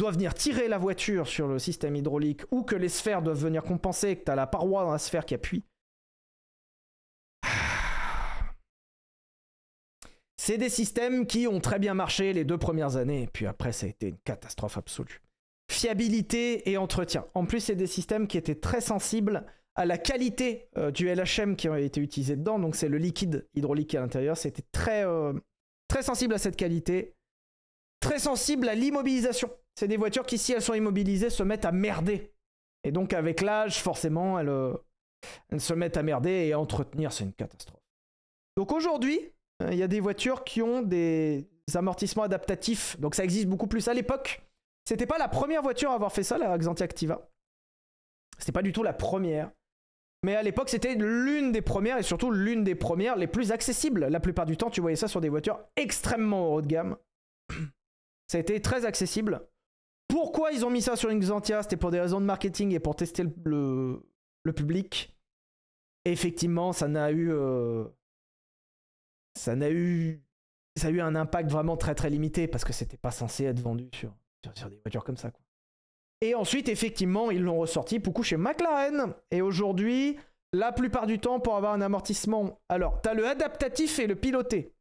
doit 0.00 0.10
venir 0.12 0.32
tirer 0.32 0.66
la 0.66 0.78
voiture 0.78 1.28
sur 1.28 1.46
le 1.46 1.58
système 1.58 1.94
hydraulique 1.94 2.40
ou 2.50 2.62
que 2.62 2.74
les 2.74 2.88
sphères 2.88 3.20
doivent 3.20 3.42
venir 3.42 3.62
compenser, 3.62 4.16
que 4.16 4.24
tu 4.24 4.34
la 4.34 4.46
paroi 4.46 4.82
dans 4.84 4.92
la 4.92 4.98
sphère 4.98 5.26
qui 5.26 5.34
appuie. 5.34 5.62
C'est 10.38 10.56
des 10.56 10.70
systèmes 10.70 11.26
qui 11.26 11.46
ont 11.46 11.60
très 11.60 11.78
bien 11.78 11.92
marché 11.92 12.32
les 12.32 12.44
deux 12.44 12.56
premières 12.56 12.96
années, 12.96 13.28
puis 13.30 13.46
après 13.46 13.72
ça 13.72 13.84
a 13.84 13.90
été 13.90 14.08
une 14.08 14.16
catastrophe 14.18 14.78
absolue. 14.78 15.20
Fiabilité 15.70 16.70
et 16.70 16.78
entretien. 16.78 17.26
En 17.34 17.44
plus, 17.44 17.60
c'est 17.60 17.76
des 17.76 17.86
systèmes 17.86 18.26
qui 18.26 18.38
étaient 18.38 18.56
très 18.56 18.80
sensibles 18.80 19.44
à 19.76 19.84
la 19.84 19.98
qualité 19.98 20.68
euh, 20.78 20.90
du 20.90 21.06
LHM 21.06 21.54
qui 21.56 21.68
a 21.68 21.78
été 21.78 22.00
utilisé 22.00 22.34
dedans. 22.36 22.58
Donc 22.58 22.74
c'est 22.74 22.88
le 22.88 22.98
liquide 22.98 23.46
hydraulique 23.54 23.94
à 23.94 24.00
l'intérieur. 24.00 24.36
C'était 24.36 24.64
très, 24.72 25.06
euh, 25.06 25.34
très 25.86 26.02
sensible 26.02 26.34
à 26.34 26.38
cette 26.38 26.56
qualité. 26.56 27.14
Très 28.00 28.18
sensible 28.18 28.68
à 28.68 28.74
l'immobilisation. 28.74 29.50
C'est 29.80 29.88
des 29.88 29.96
voitures 29.96 30.26
qui, 30.26 30.36
si 30.36 30.52
elles 30.52 30.60
sont 30.60 30.74
immobilisées, 30.74 31.30
se 31.30 31.42
mettent 31.42 31.64
à 31.64 31.72
merder. 31.72 32.34
Et 32.84 32.92
donc 32.92 33.14
avec 33.14 33.40
l'âge, 33.40 33.80
forcément, 33.80 34.38
elles, 34.38 34.50
euh, 34.50 34.74
se 35.56 35.72
mettent 35.72 35.96
à 35.96 36.02
merder 36.02 36.48
et 36.48 36.52
à 36.52 36.60
entretenir, 36.60 37.14
c'est 37.14 37.24
une 37.24 37.32
catastrophe. 37.32 37.80
Donc 38.58 38.72
aujourd'hui, 38.72 39.18
euh, 39.62 39.70
il 39.72 39.78
y 39.78 39.82
a 39.82 39.88
des 39.88 40.00
voitures 40.00 40.44
qui 40.44 40.60
ont 40.60 40.82
des 40.82 41.48
amortissements 41.72 42.24
adaptatifs. 42.24 43.00
Donc 43.00 43.14
ça 43.14 43.24
existe 43.24 43.46
beaucoup 43.46 43.68
plus. 43.68 43.88
À 43.88 43.94
l'époque, 43.94 44.42
c'était 44.86 45.06
pas 45.06 45.16
la 45.16 45.28
première 45.28 45.62
voiture 45.62 45.92
à 45.92 45.94
avoir 45.94 46.12
fait 46.12 46.24
ça, 46.24 46.36
la 46.36 46.58
Xantia 46.58 46.84
Activa. 46.84 47.30
C'était 48.38 48.52
pas 48.52 48.60
du 48.60 48.74
tout 48.74 48.82
la 48.82 48.92
première. 48.92 49.50
Mais 50.24 50.36
à 50.36 50.42
l'époque, 50.42 50.68
c'était 50.68 50.94
l'une 50.94 51.52
des 51.52 51.62
premières 51.62 51.96
et 51.96 52.02
surtout 52.02 52.30
l'une 52.30 52.64
des 52.64 52.74
premières 52.74 53.16
les 53.16 53.28
plus 53.28 53.50
accessibles. 53.50 54.08
La 54.08 54.20
plupart 54.20 54.44
du 54.44 54.58
temps, 54.58 54.68
tu 54.68 54.82
voyais 54.82 54.96
ça 54.96 55.08
sur 55.08 55.22
des 55.22 55.30
voitures 55.30 55.58
extrêmement 55.76 56.52
haut 56.52 56.60
de 56.60 56.66
gamme. 56.66 56.98
Ça 58.26 58.36
a 58.36 58.42
été 58.42 58.60
très 58.60 58.84
accessible. 58.84 59.48
Pourquoi 60.10 60.52
ils 60.52 60.64
ont 60.66 60.70
mis 60.70 60.82
ça 60.82 60.96
sur 60.96 61.10
Xantia 61.14 61.62
C'était 61.62 61.76
pour 61.76 61.90
des 61.90 62.00
raisons 62.00 62.20
de 62.20 62.26
marketing 62.26 62.72
et 62.72 62.80
pour 62.80 62.96
tester 62.96 63.22
le, 63.44 64.02
le- 64.44 64.52
public. 64.52 65.16
Effectivement, 66.04 66.72
ça 66.72 66.88
n'a 66.88 67.10
eu. 67.12 67.30
euh, 67.32 67.84
ça 69.38 69.54
n'a 69.56 69.70
eu. 69.70 70.22
Ça 70.76 70.88
a 70.88 70.90
eu 70.90 71.00
un 71.00 71.14
impact 71.16 71.50
vraiment 71.50 71.76
très 71.76 71.94
très 71.94 72.10
limité 72.10 72.48
parce 72.48 72.64
que 72.64 72.72
c'était 72.72 72.96
pas 72.96 73.10
censé 73.10 73.44
être 73.44 73.60
vendu 73.60 73.88
sur, 73.94 74.14
sur, 74.54 74.68
des 74.70 74.78
voitures 74.84 75.04
comme 75.04 75.16
ça. 75.16 75.30
Et 76.20 76.34
ensuite, 76.34 76.68
effectivement, 76.68 77.30
ils 77.30 77.42
l'ont 77.42 77.58
ressorti 77.58 77.98
beaucoup 77.98 78.22
chez 78.22 78.36
McLaren. 78.36 79.14
Et 79.30 79.42
aujourd'hui, 79.42 80.18
la 80.52 80.72
plupart 80.72 81.06
du 81.06 81.18
temps, 81.18 81.40
pour 81.40 81.56
avoir 81.56 81.72
un 81.72 81.80
amortissement. 81.80 82.60
Alors, 82.68 83.00
tu 83.02 83.08
as 83.08 83.14
le 83.14 83.26
adaptatif 83.26 83.98
et 83.98 84.06
le 84.06 84.16
piloté. 84.16 84.74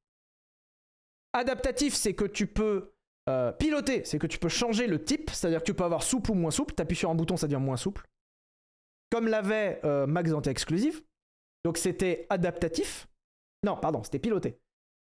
Adaptatif, 1.34 1.94
c'est 1.94 2.14
que 2.16 2.26
tu 2.26 2.48
peux. 2.48 2.92
Euh, 3.30 3.52
piloter, 3.52 4.04
c'est 4.06 4.20
que 4.20 4.28
tu 4.28 4.40
peux 4.40 4.50
changer 4.50 4.88
le 4.88 5.04
type, 5.04 5.30
c'est-à-dire 5.30 5.60
que 5.60 5.66
tu 5.66 5.74
peux 5.74 5.84
avoir 5.84 6.04
souple 6.04 6.32
ou 6.32 6.34
moins 6.34 6.52
souple. 6.52 6.74
Tu 6.76 6.82
appuies 6.82 6.96
sur 6.96 7.10
un 7.10 7.16
bouton, 7.16 7.38
ça 7.38 7.48
devient 7.48 7.62
moins 7.62 7.78
souple. 7.78 8.06
Comme 9.12 9.28
l'avait 9.28 9.80
euh, 9.84 10.08
Max 10.08 10.32
Zante 10.32 10.48
Exclusive. 10.48 11.02
Donc 11.64 11.78
c'était 11.78 12.26
adaptatif. 12.30 13.08
Non, 13.64 13.78
pardon, 13.78 14.04
c'était 14.04 14.20
piloté. 14.20 14.58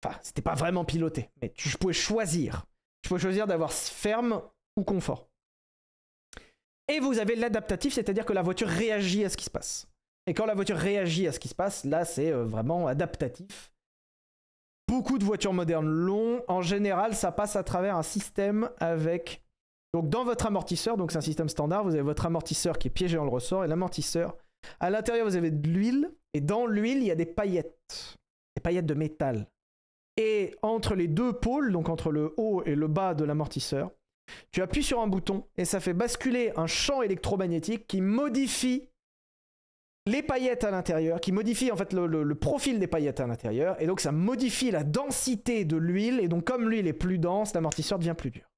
Enfin, 0.04 0.18
c'était 0.22 0.41
pas 0.41 0.56
vraiment 0.56 0.86
piloté, 0.86 1.30
mais 1.41 1.50
tu 1.50 1.70
pouvais 1.78 1.94
choisir. 1.94 2.66
Tu 3.02 3.10
pouvais 3.10 3.22
choisir 3.22 3.48
d'avoir 3.48 3.72
ferme 3.72 4.41
ou 4.76 4.84
confort. 4.84 5.30
Et 6.88 7.00
vous 7.00 7.20
avez 7.20 7.36
l'adaptatif, 7.36 7.94
c'est-à-dire 7.94 8.26
que 8.26 8.34
la 8.34 8.41
voiture 8.41 8.68
réagit 8.68 9.24
à 9.24 9.30
ce 9.30 9.38
qui 9.38 9.46
se 9.46 9.50
passe. 9.50 9.88
Et 10.26 10.34
quand 10.34 10.46
la 10.46 10.56
voiture 10.56 10.78
réagit 10.78 11.28
à 11.28 11.32
ce 11.32 11.40
qui 11.40 11.48
se 11.48 11.56
passe, 11.56 11.86
là, 11.86 12.06
c'est 12.06 12.32
euh, 12.32 12.44
vraiment 12.44 12.88
adaptatif. 12.88 13.72
Beaucoup 14.90 15.20
de 15.20 15.24
voitures 15.24 15.53
modernes 15.53 15.88
l'ont. 15.88 16.41
En 16.48 16.64
général, 16.64 17.14
ça 17.14 17.32
passe 17.32 17.56
à 17.56 17.64
travers 17.64 17.95
un 17.95 18.02
système 18.02 18.72
avec. 18.80 19.44
Donc, 19.94 20.10
dans 20.10 20.24
votre 20.24 20.48
amortisseur, 20.48 20.98
donc 20.98 21.11
c'est 21.11 21.20
un 21.20 21.22
système 21.22 21.48
standard, 21.48 21.84
vous 21.84 21.94
avez 21.94 22.02
votre 22.02 22.26
amortisseur 22.26 22.80
qui 22.80 22.88
est 22.88 22.91
piégé 22.91 23.16
dans 23.16 23.24
le 23.24 23.30
ressort 23.30 23.64
et 23.64 23.68
l'amortisseur. 23.68 24.36
À 24.80 24.90
l'intérieur, 24.90 25.28
vous 25.28 25.36
avez 25.36 25.52
de 25.52 25.68
l'huile. 25.70 26.10
Et 26.34 26.41
dans 26.41 26.66
l'huile, 26.66 26.98
il 26.98 27.03
y 27.03 27.11
a 27.11 27.16
des 27.16 27.28
paillettes. 27.28 28.18
Des 28.56 28.61
paillettes 28.64 28.88
de 28.88 28.95
métal. 28.95 29.48
Et 30.18 30.56
entre 30.64 30.95
les 30.95 31.07
deux 31.07 31.34
pôles, 31.34 31.72
donc 31.72 31.88
entre 31.88 32.11
le 32.11 32.34
haut 32.38 32.64
et 32.66 32.74
le 32.74 32.88
bas 32.88 33.14
de 33.14 33.26
l'amortisseur, 33.26 33.91
tu 34.52 34.64
appuies 34.64 34.84
sur 34.84 35.02
un 35.02 35.07
bouton 35.07 35.45
et 35.56 35.66
ça 35.66 35.80
fait 35.80 35.94
basculer 35.94 36.52
un 36.56 36.66
champ 36.66 37.03
électromagnétique 37.03 37.86
qui 37.86 38.02
modifie 38.02 38.90
les 40.06 40.24
paillettes 40.24 40.64
à 40.64 40.72
l'intérieur, 40.72 41.20
qui 41.22 41.32
modifie 41.32 41.72
en 41.72 41.78
fait 41.78 41.94
le, 41.94 42.36
profil 42.36 42.80
des 42.80 42.88
paillettes 42.88 43.20
à 43.20 43.28
l'intérieur, 43.28 43.80
et 43.82 43.88
donc 43.88 44.00
ça 44.00 44.12
modifie 44.12 44.72
la 44.72 44.84
densité 44.84 45.66
de 45.66 45.78
l'huile, 45.78 46.20
et 46.20 46.28
donc 46.28 46.46
comme 46.46 46.70
l'huile 46.70 46.88
est 46.88 46.94
plus 46.94 47.20
dense, 47.20 47.54
l'amortisseur 47.54 48.00
devient 48.00 48.16
plus 48.18 48.32
dur. 48.32 48.50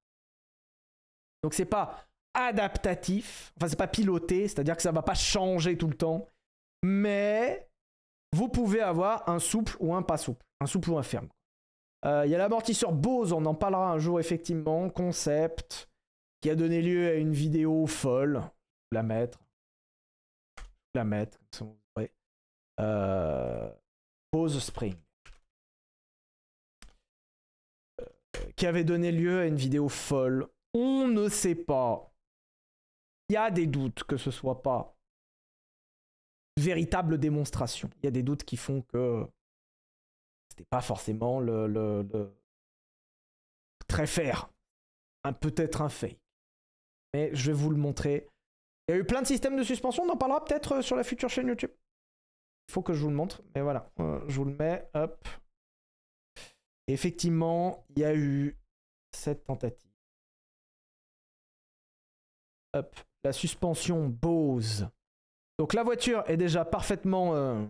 Donc 1.43 1.53
c'est 1.53 1.65
pas 1.65 2.05
adaptatif, 2.33 3.53
enfin 3.57 3.67
c'est 3.67 3.77
pas 3.77 3.87
piloté, 3.87 4.47
c'est-à-dire 4.47 4.75
que 4.75 4.81
ça 4.81 4.91
va 4.91 5.01
pas 5.01 5.15
changer 5.15 5.77
tout 5.77 5.87
le 5.87 5.95
temps, 5.95 6.27
mais 6.83 7.67
vous 8.33 8.47
pouvez 8.47 8.81
avoir 8.81 9.27
un 9.27 9.39
souple 9.39 9.75
ou 9.79 9.93
un 9.93 10.03
pas 10.03 10.17
souple, 10.17 10.45
un 10.61 10.65
souple 10.65 10.91
ou 10.91 10.97
un 10.97 11.03
ferme. 11.03 11.27
Euh, 12.05 12.23
Il 12.25 12.31
y 12.31 12.35
a 12.35 12.37
l'amortisseur 12.37 12.93
Bose, 12.93 13.33
on 13.33 13.45
en 13.45 13.53
parlera 13.53 13.91
un 13.91 13.99
jour 13.99 14.19
effectivement, 14.19 14.89
concept, 14.89 15.89
qui 16.41 16.49
a 16.49 16.55
donné 16.55 16.81
lieu 16.81 17.09
à 17.09 17.13
une 17.13 17.33
vidéo 17.33 17.85
folle. 17.87 18.41
La 18.93 19.03
mettre. 19.03 19.39
La 20.93 21.03
mettre, 21.03 21.39
verrez. 21.95 22.11
Euh, 22.79 23.71
Spring. 24.59 24.95
Euh, 28.01 28.05
qui 28.55 28.65
avait 28.65 28.83
donné 28.83 29.11
lieu 29.11 29.39
à 29.39 29.45
une 29.45 29.55
vidéo 29.55 29.89
folle. 29.89 30.47
On 30.73 31.07
ne 31.07 31.29
sait 31.29 31.55
pas. 31.55 32.13
Il 33.29 33.33
y 33.33 33.37
a 33.37 33.51
des 33.51 33.67
doutes 33.67 34.03
que 34.03 34.17
ce 34.17 34.31
soit 34.31 34.61
pas 34.61 34.97
véritable 36.59 37.17
démonstration. 37.17 37.89
Il 37.97 38.05
y 38.05 38.07
a 38.07 38.11
des 38.11 38.23
doutes 38.23 38.43
qui 38.43 38.57
font 38.57 38.81
que 38.81 39.25
c'était 40.49 40.65
pas 40.69 40.81
forcément 40.81 41.39
le, 41.39 41.65
le- 41.67 42.33
très 43.87 44.05
fair. 44.07 44.49
Un- 45.23 45.33
Peut-être 45.33 45.81
un 45.81 45.89
fake. 45.89 46.19
Mais 47.13 47.33
je 47.33 47.47
vais 47.51 47.57
vous 47.57 47.69
le 47.69 47.77
montrer. 47.77 48.27
Il 48.87 48.91
y 48.91 48.97
a 48.97 48.97
eu 48.97 49.05
plein 49.05 49.21
de 49.21 49.27
systèmes 49.27 49.57
de 49.57 49.63
suspension, 49.63 50.03
on 50.03 50.09
en 50.09 50.17
parlera 50.17 50.43
peut-être 50.43 50.77
euh, 50.77 50.81
sur 50.81 50.95
la 50.95 51.03
future 51.03 51.29
chaîne 51.29 51.47
YouTube. 51.47 51.71
Il 52.67 52.71
faut 52.73 52.81
que 52.81 52.93
je 52.93 53.01
vous 53.01 53.09
le 53.09 53.15
montre, 53.15 53.41
mais 53.55 53.61
voilà, 53.61 53.91
euh, 53.99 54.21
je 54.27 54.35
vous 54.37 54.45
le 54.45 54.55
mets, 54.55 54.89
hop. 54.93 55.27
Effectivement, 56.87 57.85
il 57.89 57.99
y 57.99 58.05
a 58.05 58.15
eu 58.15 58.57
cette 59.15 59.43
tentative. 59.45 59.91
Hop, 62.73 62.95
la 63.23 63.33
suspension 63.33 64.07
Bose. 64.07 64.87
Donc 65.59 65.73
la 65.73 65.83
voiture 65.83 66.23
est 66.27 66.37
déjà 66.37 66.65
parfaitement... 66.65 67.35
euh, 67.35 67.65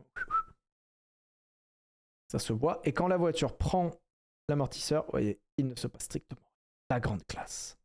Ça 2.31 2.39
se 2.39 2.53
voit. 2.53 2.79
Et 2.83 2.93
quand 2.93 3.07
la 3.07 3.17
voiture 3.17 3.57
prend 3.57 3.91
l'amortisseur, 4.47 5.03
vous 5.05 5.11
voyez, 5.11 5.39
il 5.57 5.67
ne 5.67 5.75
se 5.75 5.87
passe 5.87 6.03
strictement 6.03 6.41
la 6.89 6.99
grande 6.99 7.25
classe. 7.25 7.77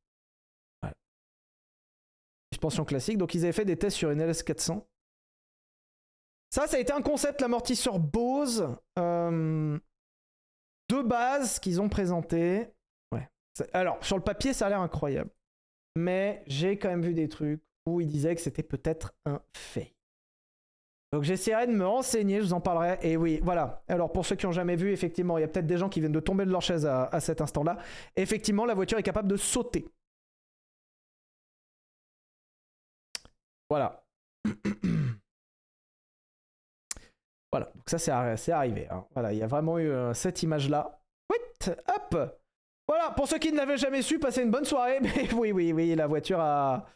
Suspension 2.57 2.87
classique. 2.87 3.19
Donc 3.19 3.35
ils 3.35 3.45
avaient 3.45 3.53
fait 3.53 3.67
des 3.67 3.77
tests 3.77 3.99
sur 3.99 4.11
une 4.11 4.23
LS400. 4.23 4.83
Ça, 6.49 6.67
ça 6.67 6.79
a 6.79 6.81
été 6.81 6.91
un 6.91 7.03
concept, 7.03 7.43
l'amortisseur 7.43 7.99
Bose. 7.99 8.75
euh, 8.99 9.79
de 10.89 11.03
base 11.03 11.59
qu'ils 11.59 11.83
ont 11.83 11.91
présenté. 11.91 12.69
Ouais. 13.13 13.29
Alors, 13.75 14.03
sur 14.03 14.17
le 14.17 14.23
papier, 14.23 14.55
ça 14.55 14.67
a 14.67 14.69
l'air 14.71 14.81
incroyable. 14.81 15.31
Mais 15.97 16.43
j'ai 16.47 16.79
quand 16.79 16.89
même 16.89 17.03
vu 17.03 17.13
des 17.13 17.29
trucs 17.29 17.61
où 17.85 18.01
ils 18.01 18.07
disaient 18.07 18.35
que 18.35 18.41
c'était 18.41 18.63
peut-être 18.63 19.15
un 19.27 19.43
fake. 19.55 19.93
Donc 21.13 21.25
j'essaierai 21.25 21.67
de 21.67 21.73
me 21.73 21.87
renseigner, 21.87 22.39
je 22.39 22.45
vous 22.47 22.53
en 22.55 22.61
parlerai. 22.61 22.99
Et 23.03 23.19
oui, 23.19 23.41
voilà. 23.43 23.83
Alors 23.89 24.13
pour 24.13 24.25
ceux 24.25 24.37
qui 24.37 24.47
n'ont 24.47 24.53
jamais 24.53 24.77
vu, 24.77 24.93
effectivement, 24.93 25.37
il 25.37 25.43
y 25.43 25.45
a 25.45 25.49
peut-être 25.49 25.67
des 25.67 25.77
gens 25.77 25.91
qui 25.91 26.01
viennent 26.01 26.13
de 26.13 26.21
tomber 26.21 26.47
de 26.47 26.51
leur 26.51 26.63
chaise 26.63 26.87
à 26.87 27.21
cet 27.21 27.41
instant-là. 27.43 27.77
Effectivement, 28.15 28.65
la 28.65 28.75
voiture 28.75 28.97
est 28.99 29.03
capable 29.03 29.29
de 29.29 29.37
sauter. 29.37 29.87
Voilà. 33.69 34.03
voilà, 37.53 37.67
donc 37.75 37.89
ça 37.89 37.99
c'est 37.99 38.11
arri- 38.11 38.37
c'est 38.37 38.53
arrivé. 38.53 38.89
hein. 38.91 39.07
Voilà, 39.15 39.33
il 39.33 39.39
y 39.39 39.43
a 39.43 39.47
vraiment 39.47 39.79
eu 39.79 39.89
euh, 39.89 40.15
cette 40.15 40.43
image-là. 40.43 41.01
Hop 41.69 42.17
Voilà, 42.87 43.11
pour 43.11 43.27
ceux 43.27 43.39
qui 43.39 43.51
ne 43.51 43.57
l'avaient 43.57 43.77
jamais 43.79 44.03
su, 44.03 44.19
passez 44.21 44.43
une 44.43 44.51
bonne 44.51 44.65
soirée. 44.65 45.01
Mais 45.03 45.33
oui, 45.35 45.51
oui, 45.53 45.73
oui, 45.73 45.95
la 45.97 46.07
voiture 46.07 46.39
a... 46.41 46.87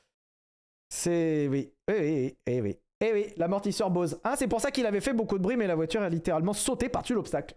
C'est... 0.91 1.49
Oui, 1.49 1.73
oui, 1.89 1.97
oui, 1.99 2.37
oui, 2.47 2.61
oui. 2.61 2.79
Eh 3.01 3.13
oui, 3.13 3.33
l'amortisseur 3.37 3.91
Bose. 3.91 4.21
C'est 4.37 4.49
pour 4.49 4.61
ça 4.61 4.71
qu'il 4.71 4.87
avait 4.87 5.01
fait 5.01 5.15
beaucoup 5.15 5.39
de 5.39 5.43
bruit, 5.43 5.57
mais 5.57 5.67
la 5.67 5.75
voiture 5.75 6.03
a 6.03 6.09
littéralement 6.11 6.53
sauté 6.53 6.89
par-dessus 6.91 7.15
l'obstacle. 7.15 7.57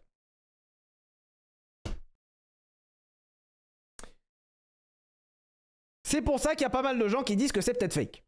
C'est 6.03 6.22
pour 6.22 6.40
ça 6.40 6.52
qu'il 6.56 6.61
y 6.61 6.65
a 6.65 6.69
pas 6.69 6.81
mal 6.81 6.98
de 6.99 7.07
gens 7.07 7.23
qui 7.23 7.35
disent 7.35 7.52
que 7.52 7.61
c'est 7.61 7.73
peut-être 7.73 7.94
fake. 7.94 8.23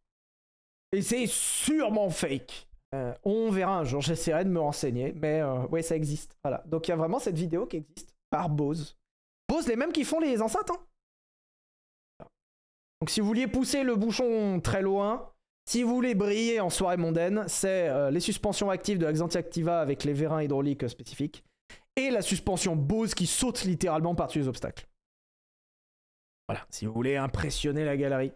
Et 0.91 1.01
c'est 1.01 1.27
sûrement 1.27 2.09
fake. 2.09 2.67
Euh, 2.93 3.13
on 3.23 3.49
verra 3.51 3.79
un 3.79 3.83
jour, 3.83 4.01
j'essaierai 4.01 4.45
de 4.45 4.49
me 4.49 4.59
renseigner, 4.59 5.11
mais 5.13 5.41
euh, 5.41 5.65
ouais, 5.67 5.81
ça 5.81 5.95
existe. 5.95 6.37
Voilà. 6.43 6.63
Donc 6.65 6.87
il 6.87 6.91
y 6.91 6.93
a 6.93 6.97
vraiment 6.97 7.19
cette 7.19 7.35
vidéo 7.35 7.65
qui 7.65 7.77
existe 7.77 8.15
par 8.29 8.49
Bose. 8.49 8.97
Bose, 9.49 9.67
les 9.67 9.75
mêmes 9.75 9.91
qui 9.91 10.03
font 10.05 10.19
les 10.19 10.41
enceintes. 10.41 10.71
hein. 10.71 12.25
Donc 13.01 13.09
si 13.09 13.19
vous 13.19 13.27
vouliez 13.27 13.47
pousser 13.47 13.83
le 13.83 13.95
bouchon 13.95 14.61
très 14.61 14.81
loin, 14.81 15.31
si 15.67 15.83
vous 15.83 15.93
voulez 15.93 16.15
briller 16.15 16.59
en 16.59 16.69
soirée 16.69 16.97
mondaine, 16.97 17.45
c'est 17.47 17.89
euh, 17.89 18.11
les 18.11 18.19
suspensions 18.19 18.69
actives 18.69 18.99
de 18.99 19.11
Xantia 19.11 19.39
Activa 19.39 19.81
avec 19.81 20.03
les 20.03 20.13
vérins 20.13 20.41
hydrauliques 20.41 20.87
spécifiques 20.87 21.43
et 21.95 22.11
la 22.11 22.21
suspension 22.21 22.75
Bose 22.75 23.13
qui 23.13 23.25
saute 23.25 23.63
littéralement 23.63 24.15
par-dessus 24.15 24.39
les 24.39 24.47
obstacles. 24.47 24.87
Voilà, 26.47 26.65
si 26.69 26.85
vous 26.85 26.93
voulez 26.93 27.17
impressionner 27.17 27.83
la 27.83 27.97
galerie. 27.97 28.31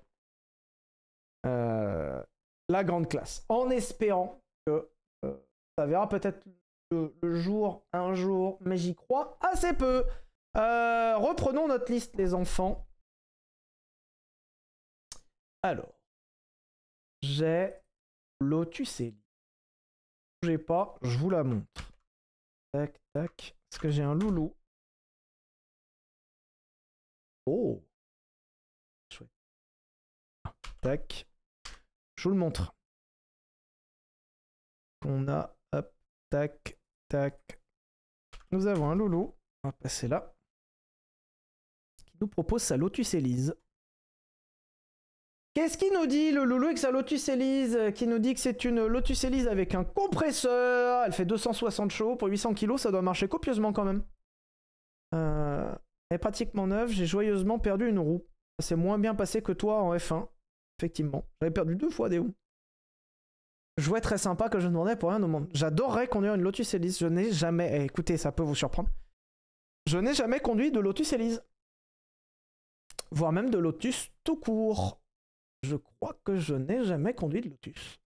Euh, 1.45 2.21
la 2.69 2.83
grande 2.83 3.09
classe. 3.09 3.45
En 3.49 3.69
espérant 3.69 4.41
que 4.65 4.89
euh, 5.25 5.37
ça 5.77 5.85
verra 5.85 6.07
peut-être 6.07 6.45
le, 6.91 7.13
jour, 7.35 7.85
un 7.93 8.13
jour, 8.13 8.57
mais 8.61 8.77
j'y 8.77 8.95
crois 8.95 9.37
assez 9.41 9.73
peu. 9.73 10.05
Euh, 10.57 11.17
reprenons 11.17 11.67
notre 11.67 11.91
liste, 11.91 12.15
les 12.15 12.33
enfants. 12.33 12.87
Alors, 15.61 15.93
j'ai 17.21 17.73
Lotus 18.39 19.01
Elise. 19.01 19.13
Bougez 20.41 20.57
pas, 20.57 20.97
je 21.01 21.17
vous 21.17 21.29
la 21.29 21.43
montre. 21.43 21.91
Tac, 22.71 22.99
tac. 23.13 23.55
Est-ce 23.71 23.79
que 23.79 23.89
j'ai 23.89 24.03
un 24.03 24.15
loulou? 24.15 24.55
Oh. 27.45 27.83
Tac. 30.81 31.28
Je 32.19 32.25
vous 32.27 32.35
le 32.35 32.39
montre. 32.41 32.75
On 35.05 35.29
a, 35.29 35.55
hop, 35.71 35.95
tac, 36.29 36.77
tac. 37.07 37.61
Nous 38.51 38.67
avons 38.67 38.89
un 38.89 38.95
loulou. 38.95 39.37
On 39.63 39.69
va 39.69 39.71
passer 39.71 40.09
là. 40.09 40.35
Qui 42.05 42.17
nous 42.19 42.27
propose 42.27 42.61
sa 42.61 42.75
Lotus 42.75 43.13
Elise. 43.13 43.55
Qu'est-ce 45.53 45.77
qu'il 45.77 45.93
nous 45.93 46.07
dit 46.07 46.31
le 46.31 46.43
loulou 46.43 46.65
avec 46.65 46.77
sa 46.77 46.91
Lotus 46.91 47.29
Elise 47.29 47.93
Qui 47.95 48.05
nous 48.05 48.19
dit 48.19 48.33
que 48.33 48.41
c'est 48.41 48.65
une 48.65 48.85
Lotus 48.85 49.23
Elise 49.23 49.47
avec 49.47 49.73
un 49.73 49.85
compresseur? 49.85 51.05
Elle 51.05 51.13
fait 51.13 51.23
260 51.23 51.89
chevaux 51.89 52.17
pour 52.17 52.27
800 52.27 52.53
kg. 52.53 52.75
Ça 52.75 52.91
doit 52.91 53.01
marcher 53.01 53.29
copieusement 53.29 53.71
quand 53.71 53.85
même. 53.85 54.03
Euh, 55.15 55.73
elle 56.09 56.15
est 56.15 56.19
pratiquement 56.19 56.67
neuve. 56.67 56.89
J'ai 56.89 57.05
joyeusement 57.05 57.59
perdu 57.59 57.87
une 57.87 57.99
roue. 57.99 58.27
Ça 58.59 58.67
s'est 58.67 58.75
moins 58.75 58.99
bien 58.99 59.15
passé 59.15 59.41
que 59.41 59.53
toi 59.53 59.81
en 59.81 59.95
F1. 59.95 60.27
Effectivement. 60.79 61.25
J'avais 61.41 61.53
perdu 61.53 61.75
deux 61.75 61.89
fois 61.89 62.07
des 62.07 62.19
roues. 62.19 62.33
Jouet 63.77 63.99
très 63.99 64.17
sympa 64.17 64.47
que 64.47 64.59
je 64.59 64.67
demandais 64.67 64.95
pour 64.95 65.09
rien 65.09 65.21
au 65.21 65.27
monde. 65.27 65.49
J'adorerais 65.53 66.07
conduire 66.07 66.35
une 66.35 66.41
Lotus 66.41 66.73
Elise. 66.73 66.99
Je 66.99 67.07
n'ai 67.07 67.31
jamais. 67.33 67.69
eh, 67.81 67.85
écoutez, 67.85 68.17
ça 68.17 68.31
peut 68.31 68.43
vous 68.43 68.55
surprendre. 68.55 68.89
Je 69.87 69.97
n'ai 69.97 70.13
jamais 70.13 70.39
conduit 70.39 70.71
de 70.71 70.79
Lotus 70.79 71.11
Elise. 71.11 71.43
Voire 73.11 73.33
même 73.33 73.49
de 73.49 73.57
Lotus 73.57 74.09
tout 74.23 74.37
court. 74.37 75.01
Je 75.63 75.75
crois 75.75 76.17
que 76.23 76.37
je 76.37 76.55
n'ai 76.55 76.85
jamais 76.85 77.13
conduit 77.13 77.41
de 77.41 77.49
Lotus. 77.49 77.99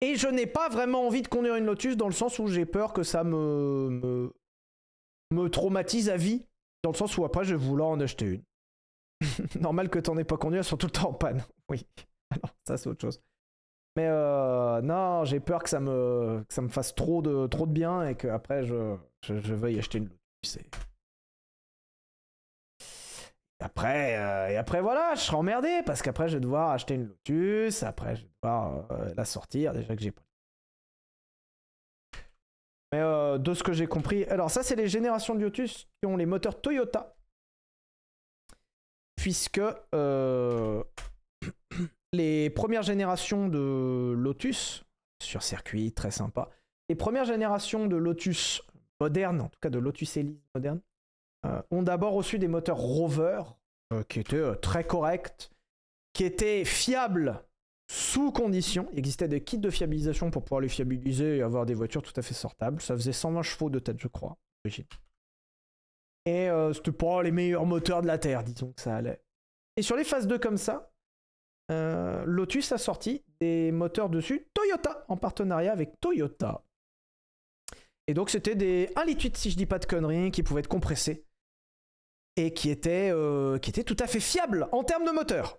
Et 0.00 0.14
je 0.16 0.28
n'ai 0.28 0.46
pas 0.46 0.70
vraiment 0.70 1.06
envie 1.06 1.20
de 1.20 1.28
conduire 1.28 1.56
une 1.56 1.66
Lotus 1.66 1.98
dans 1.98 2.06
le 2.06 2.14
sens 2.14 2.38
où 2.38 2.46
j'ai 2.46 2.64
peur 2.64 2.94
que 2.94 3.02
ça 3.02 3.24
me, 3.24 3.90
me, 3.90 4.32
me 5.32 5.50
traumatise 5.50 6.08
à 6.08 6.16
vie. 6.16 6.46
Dans 6.82 6.92
le 6.92 6.96
sens 6.96 7.18
où 7.18 7.26
après 7.26 7.44
je 7.44 7.54
vais 7.54 7.62
vouloir 7.62 7.90
en 7.90 8.00
acheter 8.00 8.24
une. 8.24 8.42
Normal 9.60 9.88
que 9.88 9.98
t'en 9.98 10.16
aies 10.16 10.24
pas 10.24 10.36
conduit, 10.36 10.58
elles 10.58 10.64
sont 10.64 10.76
tout 10.76 10.86
le 10.86 10.92
temps 10.92 11.10
en 11.10 11.14
panne. 11.14 11.42
Oui. 11.70 11.86
Alors 12.30 12.54
ça 12.66 12.76
c'est 12.76 12.88
autre 12.88 13.00
chose. 13.00 13.20
Mais 13.96 14.06
euh, 14.06 14.80
non, 14.82 15.24
j'ai 15.24 15.40
peur 15.40 15.62
que 15.62 15.68
ça 15.68 15.80
me, 15.80 16.44
que 16.48 16.68
fasse 16.68 16.94
trop 16.94 17.22
de, 17.22 17.48
bien 17.66 18.08
et 18.08 18.16
qu'après 18.16 18.64
je, 18.64 18.96
je, 19.22 19.54
veuille 19.54 19.78
acheter 19.78 19.98
une 19.98 20.08
Lotus. 20.08 20.58
Après, 23.62 24.16
euh, 24.16 24.58
après 24.58 24.80
voilà, 24.80 25.14
je 25.14 25.20
serai 25.20 25.36
emmerdé 25.36 25.82
parce 25.84 26.02
qu'après 26.02 26.28
je 26.28 26.34
vais 26.34 26.40
devoir 26.40 26.70
acheter 26.70 26.94
une 26.94 27.06
Lotus, 27.06 27.82
après 27.82 28.16
je 28.16 28.22
vais 28.22 28.30
devoir 28.42 28.90
euh, 28.90 29.12
la 29.16 29.24
sortir, 29.24 29.72
déjà 29.72 29.94
que 29.94 30.02
j'ai 30.02 30.12
pas. 30.12 30.22
Mais 32.92 33.00
de 33.38 33.54
ce 33.54 33.62
que 33.62 33.72
j'ai 33.72 33.86
compris, 33.86 34.24
alors 34.24 34.50
ça 34.50 34.64
c'est 34.64 34.74
les 34.74 34.88
générations 34.88 35.36
de 35.36 35.40
Lotus 35.40 35.88
qui 36.00 36.06
ont 36.06 36.16
les 36.16 36.26
moteurs 36.26 36.60
Toyota. 36.60 37.14
Puisque 39.20 39.60
euh, 39.94 40.82
les 42.14 42.48
premières 42.48 42.82
générations 42.82 43.48
de 43.48 44.14
Lotus, 44.16 44.82
sur 45.22 45.42
circuit, 45.42 45.92
très 45.92 46.10
sympa, 46.10 46.48
les 46.88 46.94
premières 46.94 47.26
générations 47.26 47.86
de 47.86 47.96
Lotus 47.96 48.62
modernes, 48.98 49.42
en 49.42 49.48
tout 49.48 49.58
cas 49.60 49.68
de 49.68 49.78
Lotus 49.78 50.16
Elise 50.16 50.40
moderne, 50.54 50.80
euh, 51.44 51.60
ont 51.70 51.82
d'abord 51.82 52.14
reçu 52.14 52.38
des 52.38 52.48
moteurs 52.48 52.78
Rover 52.78 53.42
euh, 53.92 54.02
qui 54.04 54.20
étaient 54.20 54.56
très 54.56 54.84
corrects, 54.84 55.50
qui 56.14 56.24
étaient 56.24 56.64
fiables 56.64 57.44
sous 57.92 58.32
condition. 58.32 58.88
Il 58.92 59.00
existait 59.00 59.28
des 59.28 59.42
kits 59.42 59.58
de 59.58 59.68
fiabilisation 59.68 60.30
pour 60.30 60.44
pouvoir 60.44 60.62
les 60.62 60.70
fiabiliser 60.70 61.36
et 61.36 61.42
avoir 61.42 61.66
des 61.66 61.74
voitures 61.74 62.02
tout 62.02 62.14
à 62.16 62.22
fait 62.22 62.32
sortables. 62.32 62.80
Ça 62.80 62.94
faisait 62.94 63.12
120 63.12 63.42
chevaux 63.42 63.68
de 63.68 63.80
tête, 63.80 64.00
je 64.00 64.08
crois. 64.08 64.38
Et 66.26 66.50
euh, 66.50 66.72
c'était 66.72 66.92
pas 66.92 67.22
les 67.22 67.30
meilleurs 67.30 67.66
moteurs 67.66 68.02
de 68.02 68.06
la 68.06 68.18
Terre, 68.18 68.44
disons 68.44 68.72
que 68.72 68.80
ça 68.80 68.96
allait. 68.96 69.22
Et 69.76 69.82
sur 69.82 69.96
les 69.96 70.04
phases 70.04 70.26
2 70.26 70.38
comme 70.38 70.58
ça, 70.58 70.92
euh, 71.70 72.24
Lotus 72.26 72.72
a 72.72 72.78
sorti 72.78 73.24
des 73.40 73.72
moteurs 73.72 74.10
dessus 74.10 74.46
Toyota, 74.54 75.04
en 75.08 75.16
partenariat 75.16 75.72
avec 75.72 75.98
Toyota. 76.00 76.64
Et 78.06 78.14
donc 78.14 78.28
c'était 78.28 78.56
des 78.56 78.90
1 78.96 79.04
litre 79.04 79.22
8 79.22 79.36
si 79.36 79.50
je 79.50 79.56
dis 79.56 79.66
pas 79.66 79.78
de 79.78 79.86
conneries, 79.86 80.30
qui 80.30 80.42
pouvaient 80.42 80.60
être 80.60 80.68
compressés. 80.68 81.24
Et 82.36 82.52
qui 82.52 82.70
étaient, 82.70 83.10
euh, 83.12 83.58
qui 83.58 83.70
étaient 83.70 83.84
tout 83.84 83.96
à 83.98 84.06
fait 84.06 84.20
fiables 84.20 84.68
en 84.72 84.84
termes 84.84 85.04
de 85.04 85.10
moteur. 85.10 85.58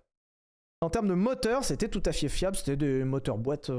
En 0.82 0.90
termes 0.90 1.08
de 1.08 1.14
moteur, 1.14 1.64
c'était 1.64 1.90
tout 1.90 2.02
à 2.06 2.12
fait 2.12 2.30
fiable. 2.30 2.56
C'était 2.56 2.78
des 2.78 3.04
moteurs 3.04 3.38
boîte 3.38 3.72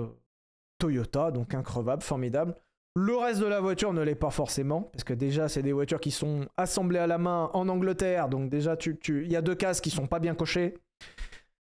Toyota, 0.78 1.30
donc 1.30 1.54
increvables, 1.54 2.02
formidables. 2.02 2.54
Le 2.94 3.16
reste 3.16 3.40
de 3.40 3.46
la 3.46 3.60
voiture 3.60 3.92
ne 3.94 4.02
l'est 4.02 4.14
pas 4.14 4.30
forcément, 4.30 4.82
parce 4.82 5.04
que 5.04 5.14
déjà, 5.14 5.48
c'est 5.48 5.62
des 5.62 5.72
voitures 5.72 6.00
qui 6.00 6.10
sont 6.10 6.46
assemblées 6.58 6.98
à 6.98 7.06
la 7.06 7.16
main 7.16 7.50
en 7.54 7.68
Angleterre, 7.68 8.28
donc 8.28 8.50
déjà, 8.50 8.76
tu, 8.76 8.98
tu- 8.98 9.24
il 9.24 9.32
y 9.32 9.36
a 9.36 9.40
deux 9.42 9.54
cases 9.54 9.80
qui 9.80 9.88
sont 9.90 10.06
pas 10.06 10.18
bien 10.18 10.34
cochées. 10.34 10.74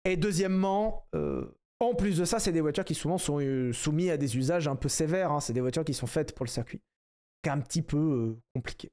Et 0.04 0.16
deuxièmement, 0.16 1.06
euh, 1.16 1.44
en 1.80 1.94
plus 1.94 2.18
de 2.18 2.24
ça, 2.24 2.38
c'est 2.38 2.52
des 2.52 2.60
voitures 2.60 2.84
qui 2.84 2.94
souvent 2.94 3.18
sont 3.18 3.40
euh, 3.40 3.72
soumises 3.72 4.10
à 4.10 4.16
des 4.16 4.36
usages 4.36 4.68
un 4.68 4.76
peu 4.76 4.88
sévères. 4.88 5.32
hein. 5.32 5.40
C'est 5.40 5.52
des 5.52 5.60
voitures 5.60 5.84
qui 5.84 5.92
sont 5.94 6.06
faites 6.06 6.34
pour 6.34 6.44
le 6.44 6.50
circuit. 6.50 6.80
C'est 7.44 7.50
un 7.50 7.60
petit 7.60 7.82
peu 7.82 7.96
euh, 7.98 8.36
compliqué. 8.54 8.90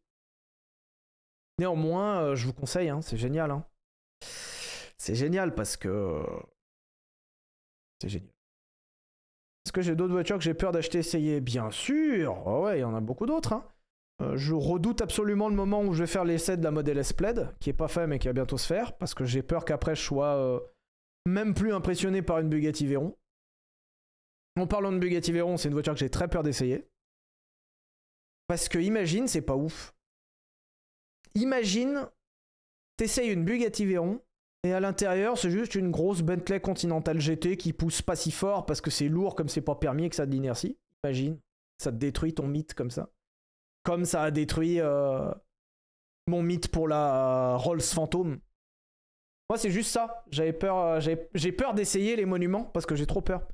Néanmoins, 1.59 2.21
euh, 2.21 2.35
je 2.35 2.47
vous 2.47 2.53
conseille, 2.53 2.89
hein, 2.89 3.01
c'est 3.01 3.17
génial. 3.17 3.51
hein. 3.51 3.65
C'est 4.97 5.15
génial 5.15 5.53
parce 5.53 5.77
que. 5.77 6.21
C'est 8.01 8.09
génial. 8.09 8.34
Est-ce 9.65 9.73
que 9.73 9.81
j'ai 9.81 9.95
d'autres 9.95 10.13
voitures 10.13 10.37
que 10.37 10.43
j'ai 10.43 10.53
peur 10.53 10.71
d'acheter 10.71 10.99
essayer? 10.99 11.41
Bien 11.41 11.71
sûr 11.71 12.43
Oh 12.45 12.65
Ouais, 12.65 12.77
il 12.77 12.81
y 12.81 12.83
en 12.83 12.95
a 12.95 13.01
beaucoup 13.01 13.25
d'autres. 13.25 13.53
hein. 13.53 13.67
Euh, 14.21 14.37
je 14.37 14.53
redoute 14.53 15.01
absolument 15.01 15.49
le 15.49 15.55
moment 15.55 15.81
où 15.83 15.93
je 15.93 16.03
vais 16.03 16.07
faire 16.07 16.23
l'essai 16.23 16.55
de 16.55 16.63
la 16.63 16.71
modèle 16.71 16.97
S-Plaid, 16.99 17.49
qui 17.59 17.69
est 17.69 17.73
pas 17.73 17.89
fait 17.89 18.07
mais 18.07 18.17
qui 18.19 18.27
va 18.27 18.33
bientôt 18.33 18.57
se 18.57 18.65
faire, 18.67 18.95
parce 18.97 19.13
que 19.13 19.25
j'ai 19.25 19.43
peur 19.43 19.65
qu'après 19.65 19.95
je 19.95 20.01
sois 20.01 20.35
euh, 20.35 20.59
même 21.25 21.53
plus 21.53 21.73
impressionné 21.73 22.21
par 22.21 22.39
une 22.39 22.47
Bugatti 22.47 22.85
Veyron. 22.87 23.17
En 24.57 24.67
parlant 24.67 24.93
de 24.93 24.99
Bugatti 24.99 25.33
Veyron, 25.33 25.57
c'est 25.57 25.67
une 25.67 25.73
voiture 25.73 25.93
que 25.93 25.99
j'ai 25.99 26.09
très 26.09 26.29
peur 26.29 26.43
d'essayer. 26.43 26.87
Parce 28.47 28.69
que 28.69 28.77
imagine, 28.79 29.27
c'est 29.27 29.41
pas 29.41 29.55
ouf. 29.55 29.93
Imagine, 31.33 32.07
t'essayes 32.95 33.31
une 33.33 33.43
Bugatti 33.43 33.85
Veyron, 33.85 34.21
et 34.65 34.73
à 34.73 34.79
l'intérieur, 34.79 35.37
c'est 35.37 35.51
juste 35.51 35.75
une 35.75 35.91
grosse 35.91 36.21
Bentley 36.21 36.59
Continental 36.59 37.19
GT 37.19 37.55
qui 37.55 37.71
pousse 37.71 38.01
pas 38.01 38.15
si 38.15 38.31
fort 38.31 38.65
parce 38.65 38.81
que 38.81 38.89
c'est 38.89 39.07
lourd 39.07 39.35
comme 39.35 39.47
c'est 39.47 39.61
pas 39.61 39.75
permis 39.75 40.05
et 40.05 40.09
que 40.09 40.15
ça 40.15 40.23
a 40.23 40.25
de 40.25 40.31
l'inertie. 40.31 40.77
Imagine, 41.03 41.37
ça 41.77 41.91
te 41.91 41.97
détruit 41.97 42.33
ton 42.33 42.47
mythe 42.47 42.73
comme 42.73 42.89
ça. 42.89 43.09
Comme 43.83 44.05
ça 44.05 44.23
a 44.23 44.31
détruit 44.31 44.79
euh, 44.79 45.31
mon 46.25 46.41
mythe 46.41 46.69
pour 46.69 46.87
la 46.87 47.55
Rolls 47.57 47.81
Phantom. 47.81 48.39
Moi, 49.49 49.57
c'est 49.59 49.69
juste 49.69 49.91
ça. 49.91 50.23
J'avais 50.31 50.53
peur, 50.53 50.77
euh, 50.77 50.99
j'ai 50.99 51.51
peur 51.51 51.75
d'essayer 51.75 52.15
les 52.15 52.25
monuments 52.25 52.63
parce 52.63 52.87
que 52.87 52.95
j'ai 52.95 53.05
trop 53.05 53.21
peur. 53.21 53.47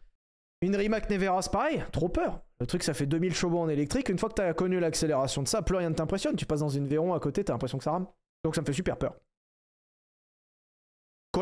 Une 0.61 0.75
Rimac 0.75 1.09
Nevera, 1.09 1.41
pareil, 1.51 1.83
trop 1.91 2.07
peur. 2.07 2.41
Le 2.61 2.67
truc, 2.67 2.83
ça 2.83 2.93
fait 2.93 3.07
2000 3.07 3.33
chevaux 3.33 3.59
en 3.59 3.67
électrique. 3.67 4.07
Une 4.07 4.19
fois 4.19 4.29
que 4.29 4.35
t'as 4.35 4.53
connu 4.53 4.79
l'accélération 4.79 5.41
de 5.41 5.47
ça, 5.47 5.61
plus 5.61 5.75
rien 5.75 5.89
ne 5.89 5.95
t'impressionne. 5.95 6.35
Tu 6.35 6.45
passes 6.45 6.59
dans 6.59 6.69
une 6.69 6.88
Véron 6.88 7.13
à 7.13 7.19
côté, 7.19 7.43
t'as 7.43 7.53
l'impression 7.53 7.79
que 7.79 7.83
ça 7.83 7.91
rame. 7.91 8.07
Donc 8.45 8.55
ça 8.55 8.61
me 8.61 8.65
fait 8.65 8.73
super 8.73 8.97
peur. 8.97 9.15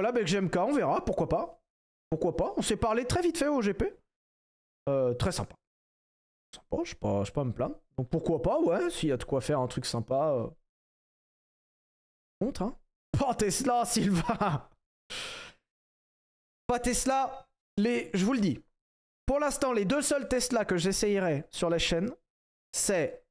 Avec 0.10 0.28
GMK, 0.28 0.56
on 0.58 0.74
verra, 0.74 1.06
pourquoi 1.06 1.30
pas. 1.30 1.62
Pourquoi 2.10 2.36
pas 2.36 2.54
On 2.58 2.62
s'est 2.62 2.78
parlé 2.78 3.06
très 3.06 3.22
vite 3.22 3.38
fait 3.38 3.48
au 3.48 3.62
GP. 3.62 3.84
Euh, 4.90 5.14
très 5.14 5.32
sympa. 5.32 5.56
Sympa, 6.56 6.84
je 6.84 6.96
pas, 6.96 7.24
pas 7.26 7.44
me 7.44 7.54
plaindre. 7.54 7.80
Donc 7.98 8.10
pourquoi 8.10 8.42
pas, 8.42 8.60
ouais, 8.60 8.90
s'il 8.90 9.10
y 9.10 9.12
a 9.12 9.18
de 9.18 9.24
quoi 9.24 9.42
faire 9.42 9.60
un 9.60 9.68
truc 9.68 9.86
sympa. 9.86 10.34
Euh... 10.34 10.48
Contre, 12.42 12.64
hein. 12.64 12.76
Pas 13.12 13.36
Tesla, 13.36 13.86
Sylvain 13.86 14.68
Pas 16.68 16.80
Tesla, 16.80 17.48
les... 17.78 18.10
je 18.14 18.26
vous 18.26 18.34
le 18.34 18.40
dis. 18.40 18.64
Pour 19.26 19.40
l'instant, 19.40 19.74
les 19.74 19.86
deux 19.86 20.02
seuls 20.02 20.28
Tesla 20.28 20.66
que 20.66 20.78
j'essayerai 20.78 21.44
sur 21.52 21.70
la 21.70 21.78
chaîne, 21.78 22.12
c'est 22.72 23.24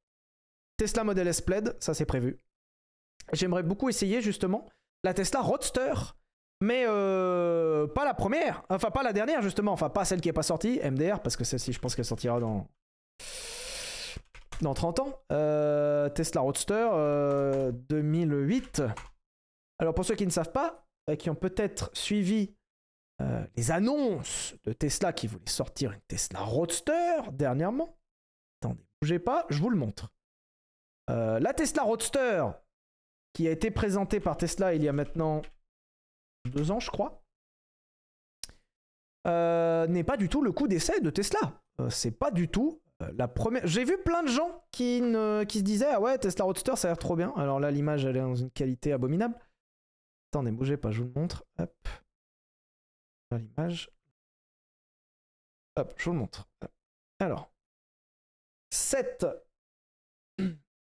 Tesla 0.77 1.03
Model 1.03 1.27
S 1.27 1.41
Plaid, 1.41 1.75
ça 1.81 1.93
c'est 1.93 2.05
prévu. 2.05 2.37
J'aimerais 3.33 3.63
beaucoup 3.63 3.89
essayer 3.89 4.21
justement 4.21 4.69
la 5.03 5.13
Tesla 5.13 5.41
Roadster, 5.41 5.93
mais 6.61 6.83
euh, 6.87 7.87
pas 7.87 8.05
la 8.05 8.13
première, 8.13 8.63
enfin 8.69 8.91
pas 8.91 9.03
la 9.03 9.13
dernière 9.13 9.41
justement, 9.41 9.71
enfin 9.71 9.89
pas 9.89 10.05
celle 10.05 10.21
qui 10.21 10.29
est 10.29 10.33
pas 10.33 10.43
sortie, 10.43 10.79
MDR, 10.83 11.21
parce 11.21 11.37
que 11.37 11.43
celle-ci 11.43 11.73
je 11.73 11.79
pense 11.79 11.95
qu'elle 11.95 12.05
sortira 12.05 12.39
dans 12.39 12.67
dans 14.61 14.73
30 14.73 14.99
ans. 14.99 15.21
Euh, 15.31 16.09
Tesla 16.09 16.41
Roadster 16.41 16.89
euh, 16.91 17.71
2008. 17.71 18.83
Alors 19.79 19.93
pour 19.93 20.05
ceux 20.05 20.15
qui 20.15 20.25
ne 20.25 20.31
savent 20.31 20.51
pas, 20.51 20.85
euh, 21.09 21.15
qui 21.15 21.29
ont 21.29 21.35
peut-être 21.35 21.89
suivi 21.93 22.55
les 23.57 23.69
annonces 23.69 24.55
de 24.63 24.71
Tesla 24.71 25.11
qui 25.11 25.27
voulait 25.27 25.43
sortir 25.45 25.91
une 25.91 25.99
Tesla 26.07 26.39
Roadster 26.39 27.29
dernièrement. 27.33 27.97
Attendez, 28.61 28.81
bougez 29.01 29.19
pas, 29.19 29.45
je 29.49 29.59
vous 29.59 29.69
le 29.69 29.75
montre. 29.75 30.09
La 31.09 31.53
Tesla 31.53 31.83
Roadster, 31.83 32.45
qui 33.33 33.45
a 33.49 33.51
été 33.51 33.71
présentée 33.71 34.21
par 34.21 34.37
Tesla 34.37 34.73
il 34.73 34.83
y 34.83 34.87
a 34.87 34.93
maintenant 34.93 35.41
deux 36.45 36.71
ans, 36.71 36.79
je 36.79 36.89
crois, 36.89 37.21
euh, 39.27 39.87
n'est 39.87 40.03
pas 40.03 40.17
du 40.17 40.29
tout 40.29 40.41
le 40.41 40.51
coup 40.51 40.67
d'essai 40.67 41.01
de 41.01 41.09
Tesla. 41.09 41.61
Euh, 41.81 41.89
c'est 41.89 42.11
pas 42.11 42.31
du 42.31 42.47
tout 42.47 42.81
euh, 43.01 43.11
la 43.17 43.27
première. 43.27 43.65
J'ai 43.67 43.83
vu 43.83 43.97
plein 43.97 44.23
de 44.23 44.27
gens 44.27 44.63
qui, 44.71 45.01
ne... 45.01 45.43
qui 45.43 45.59
se 45.59 45.63
disaient 45.63 45.91
Ah 45.91 46.01
ouais, 46.01 46.17
Tesla 46.17 46.45
Roadster, 46.45 46.75
ça 46.75 46.87
a 46.87 46.91
l'air 46.91 46.97
trop 46.97 47.15
bien. 47.15 47.33
Alors 47.35 47.59
là, 47.59 47.71
l'image, 47.71 48.05
elle 48.05 48.17
est 48.17 48.21
dans 48.21 48.35
une 48.35 48.51
qualité 48.51 48.93
abominable. 48.93 49.35
Attendez, 50.31 50.51
bougez 50.51 50.77
pas, 50.77 50.91
je 50.91 51.01
vous 51.01 51.11
le 51.13 51.19
montre. 51.19 51.45
Hop. 51.59 51.89
L'image. 53.31 53.91
Hop, 55.77 55.93
je 55.97 56.05
vous 56.05 56.13
le 56.13 56.19
montre. 56.19 56.49
Alors. 57.19 57.51
Cette. 58.71 59.25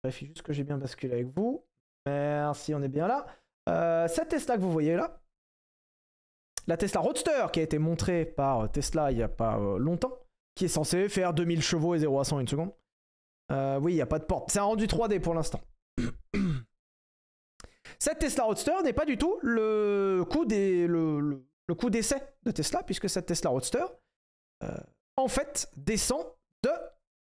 Vérifie 0.03 0.27
juste 0.27 0.43
que 0.43 0.53
j'ai 0.53 0.63
bien 0.63 0.77
basculé 0.77 1.13
avec 1.13 1.27
vous. 1.27 1.65
Merci, 2.05 2.73
on 2.73 2.81
est 2.81 2.87
bien 2.87 3.07
là. 3.07 4.07
Cette 4.07 4.29
Tesla 4.29 4.55
que 4.55 4.61
vous 4.61 4.71
voyez 4.71 4.95
là, 4.95 5.20
la 6.67 6.77
Tesla 6.77 7.01
Roadster 7.01 7.47
qui 7.51 7.59
a 7.59 7.63
été 7.63 7.79
montrée 7.79 8.25
par 8.25 8.71
Tesla 8.71 9.11
il 9.11 9.17
n'y 9.17 9.23
a 9.23 9.29
pas 9.29 9.57
euh, 9.57 9.77
longtemps, 9.77 10.17
qui 10.55 10.65
est 10.65 10.69
censée 10.69 11.09
faire 11.09 11.33
2000 11.33 11.61
chevaux 11.61 11.95
et 11.95 11.99
0 11.99 12.19
à 12.19 12.23
100 12.23 12.35
en 12.35 12.39
une 12.39 12.47
seconde. 12.47 12.71
Euh, 13.51 13.79
oui, 13.79 13.93
il 13.93 13.95
n'y 13.95 14.01
a 14.01 14.05
pas 14.05 14.19
de 14.19 14.25
porte. 14.25 14.51
C'est 14.51 14.59
un 14.59 14.63
rendu 14.63 14.85
3D 14.85 15.19
pour 15.19 15.33
l'instant. 15.33 15.61
Cette 17.99 18.19
Tesla 18.19 18.45
Roadster 18.45 18.73
n'est 18.83 18.93
pas 18.93 19.05
du 19.05 19.17
tout 19.17 19.37
le 19.41 20.23
coup 20.23 20.45
d'essai 21.89 22.21
de 22.43 22.51
Tesla, 22.51 22.83
puisque 22.83 23.09
cette 23.09 23.27
Tesla 23.27 23.49
Roadster, 23.51 23.83
euh, 24.63 24.69
en 25.17 25.27
fait, 25.27 25.69
descend 25.75 26.25
de 26.63 26.71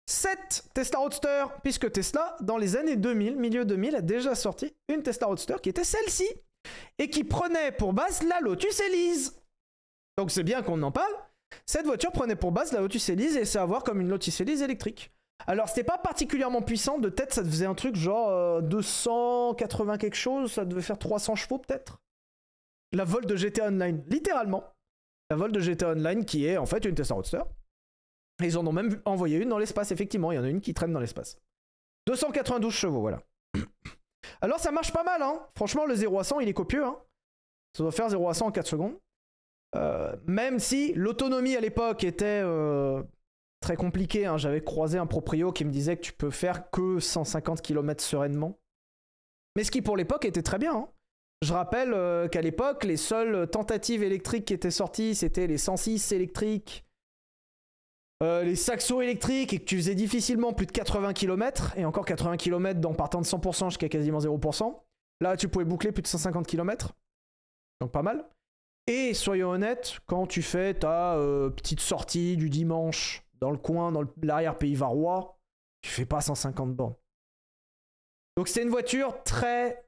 cette 0.05 0.69
Tesla 0.73 0.99
Roadster, 0.99 1.45
puisque 1.63 1.91
Tesla, 1.91 2.35
dans 2.41 2.57
les 2.57 2.75
années 2.75 2.95
2000, 2.95 3.37
milieu 3.37 3.65
2000, 3.65 3.95
a 3.95 4.01
déjà 4.01 4.35
sorti 4.35 4.75
une 4.87 5.03
Tesla 5.03 5.27
Roadster 5.27 5.55
qui 5.61 5.69
était 5.69 5.83
celle-ci, 5.83 6.27
et 6.97 7.09
qui 7.09 7.23
prenait 7.23 7.71
pour 7.71 7.93
base 7.93 8.23
la 8.23 8.39
Lotus 8.39 8.79
Elise. 8.79 9.41
Donc 10.17 10.31
c'est 10.31 10.43
bien 10.43 10.61
qu'on 10.61 10.81
en 10.83 10.91
parle. 10.91 11.13
Cette 11.65 11.85
voiture 11.85 12.11
prenait 12.11 12.35
pour 12.35 12.51
base 12.51 12.71
la 12.71 12.81
Lotus 12.81 13.09
Elise 13.09 13.37
et 13.37 13.45
c'est 13.45 13.59
à 13.59 13.65
voir 13.65 13.83
comme 13.83 14.01
une 14.01 14.09
Lotus 14.09 14.39
Elise 14.41 14.61
électrique. 14.61 15.11
Alors 15.47 15.67
c'était 15.67 15.83
pas 15.83 15.97
particulièrement 15.97 16.61
puissant, 16.61 16.99
de 16.99 17.09
tête 17.09 17.33
ça 17.33 17.43
faisait 17.43 17.65
un 17.65 17.73
truc 17.73 17.95
genre 17.95 18.29
euh, 18.29 18.61
280 18.61 19.97
quelque 19.97 20.15
chose, 20.15 20.51
ça 20.51 20.65
devait 20.65 20.81
faire 20.81 20.99
300 20.99 21.35
chevaux 21.35 21.57
peut-être. 21.57 21.99
La 22.93 23.05
vol 23.05 23.25
de 23.25 23.35
GTA 23.35 23.67
Online, 23.67 24.03
littéralement. 24.07 24.63
La 25.29 25.37
vol 25.37 25.51
de 25.51 25.59
GTA 25.59 25.91
Online 25.91 26.25
qui 26.25 26.45
est 26.45 26.57
en 26.57 26.65
fait 26.65 26.85
une 26.85 26.93
Tesla 26.93 27.15
Roadster. 27.15 27.41
Ils 28.43 28.57
en 28.57 28.67
ont 28.67 28.73
même 28.73 29.01
envoyé 29.05 29.37
une 29.37 29.49
dans 29.49 29.57
l'espace, 29.57 29.91
effectivement, 29.91 30.31
il 30.31 30.35
y 30.35 30.39
en 30.39 30.43
a 30.43 30.49
une 30.49 30.61
qui 30.61 30.73
traîne 30.73 30.93
dans 30.93 30.99
l'espace. 30.99 31.37
292 32.07 32.73
chevaux, 32.73 33.01
voilà. 33.01 33.21
Alors 34.41 34.59
ça 34.59 34.71
marche 34.71 34.91
pas 34.91 35.03
mal, 35.03 35.21
hein. 35.21 35.39
Franchement, 35.55 35.85
le 35.85 35.95
0 35.95 36.19
à 36.19 36.23
100, 36.23 36.39
il 36.39 36.49
est 36.49 36.53
copieux, 36.53 36.83
hein. 36.83 36.97
Ça 37.77 37.83
doit 37.83 37.91
faire 37.91 38.09
0 38.09 38.27
à 38.27 38.33
100 38.33 38.47
en 38.47 38.51
4 38.51 38.67
secondes. 38.67 38.97
Euh, 39.75 40.15
même 40.25 40.59
si 40.59 40.93
l'autonomie 40.93 41.55
à 41.55 41.61
l'époque 41.61 42.03
était 42.03 42.41
euh, 42.43 43.01
très 43.61 43.75
compliquée, 43.77 44.25
hein. 44.25 44.37
j'avais 44.37 44.61
croisé 44.61 44.97
un 44.97 45.05
proprio 45.05 45.51
qui 45.53 45.63
me 45.63 45.71
disait 45.71 45.95
que 45.95 46.01
tu 46.01 46.13
peux 46.13 46.31
faire 46.31 46.69
que 46.71 46.99
150 46.99 47.61
km 47.61 48.03
sereinement. 48.03 48.59
Mais 49.55 49.63
ce 49.63 49.71
qui 49.71 49.81
pour 49.81 49.95
l'époque 49.95 50.25
était 50.25 50.41
très 50.41 50.57
bien. 50.57 50.75
hein. 50.75 50.89
Je 51.41 51.53
rappelle 51.53 51.93
euh, 51.93 52.27
qu'à 52.27 52.41
l'époque, 52.41 52.83
les 52.83 52.97
seules 52.97 53.49
tentatives 53.49 54.03
électriques 54.03 54.45
qui 54.45 54.53
étaient 54.53 54.69
sorties, 54.71 55.15
c'était 55.15 55.47
les 55.47 55.57
106 55.57 56.11
électriques, 56.11 56.85
euh, 58.21 58.43
les 58.43 58.55
saxos 58.55 59.01
électriques, 59.01 59.53
et 59.53 59.59
que 59.59 59.65
tu 59.65 59.77
faisais 59.77 59.95
difficilement 59.95 60.53
plus 60.53 60.65
de 60.65 60.71
80 60.71 61.13
km, 61.13 61.73
et 61.77 61.85
encore 61.85 62.05
80 62.05 62.37
km 62.37 62.79
dans 62.79 62.93
partant 62.93 63.21
de 63.21 63.25
100% 63.25 63.69
jusqu'à 63.69 63.89
quasiment 63.89 64.19
0%. 64.19 64.75
Là, 65.21 65.37
tu 65.37 65.47
pouvais 65.47 65.65
boucler 65.65 65.91
plus 65.91 66.01
de 66.01 66.07
150 66.07 66.47
km. 66.47 66.93
Donc 67.79 67.91
pas 67.91 68.03
mal. 68.03 68.27
Et 68.87 69.13
soyons 69.13 69.51
honnêtes, 69.51 69.99
quand 70.05 70.27
tu 70.27 70.41
fais 70.41 70.73
ta 70.73 71.15
euh, 71.15 71.49
petite 71.49 71.79
sortie 71.79 72.37
du 72.37 72.49
dimanche 72.49 73.23
dans 73.39 73.51
le 73.51 73.57
coin, 73.57 73.91
dans 73.91 74.03
l'arrière-pays 74.21 74.75
varois, 74.75 75.39
tu 75.81 75.89
fais 75.89 76.05
pas 76.05 76.21
150 76.21 76.75
bornes. 76.75 76.95
Donc 78.37 78.47
c'est 78.47 78.63
une 78.63 78.69
voiture 78.69 79.23
très 79.23 79.85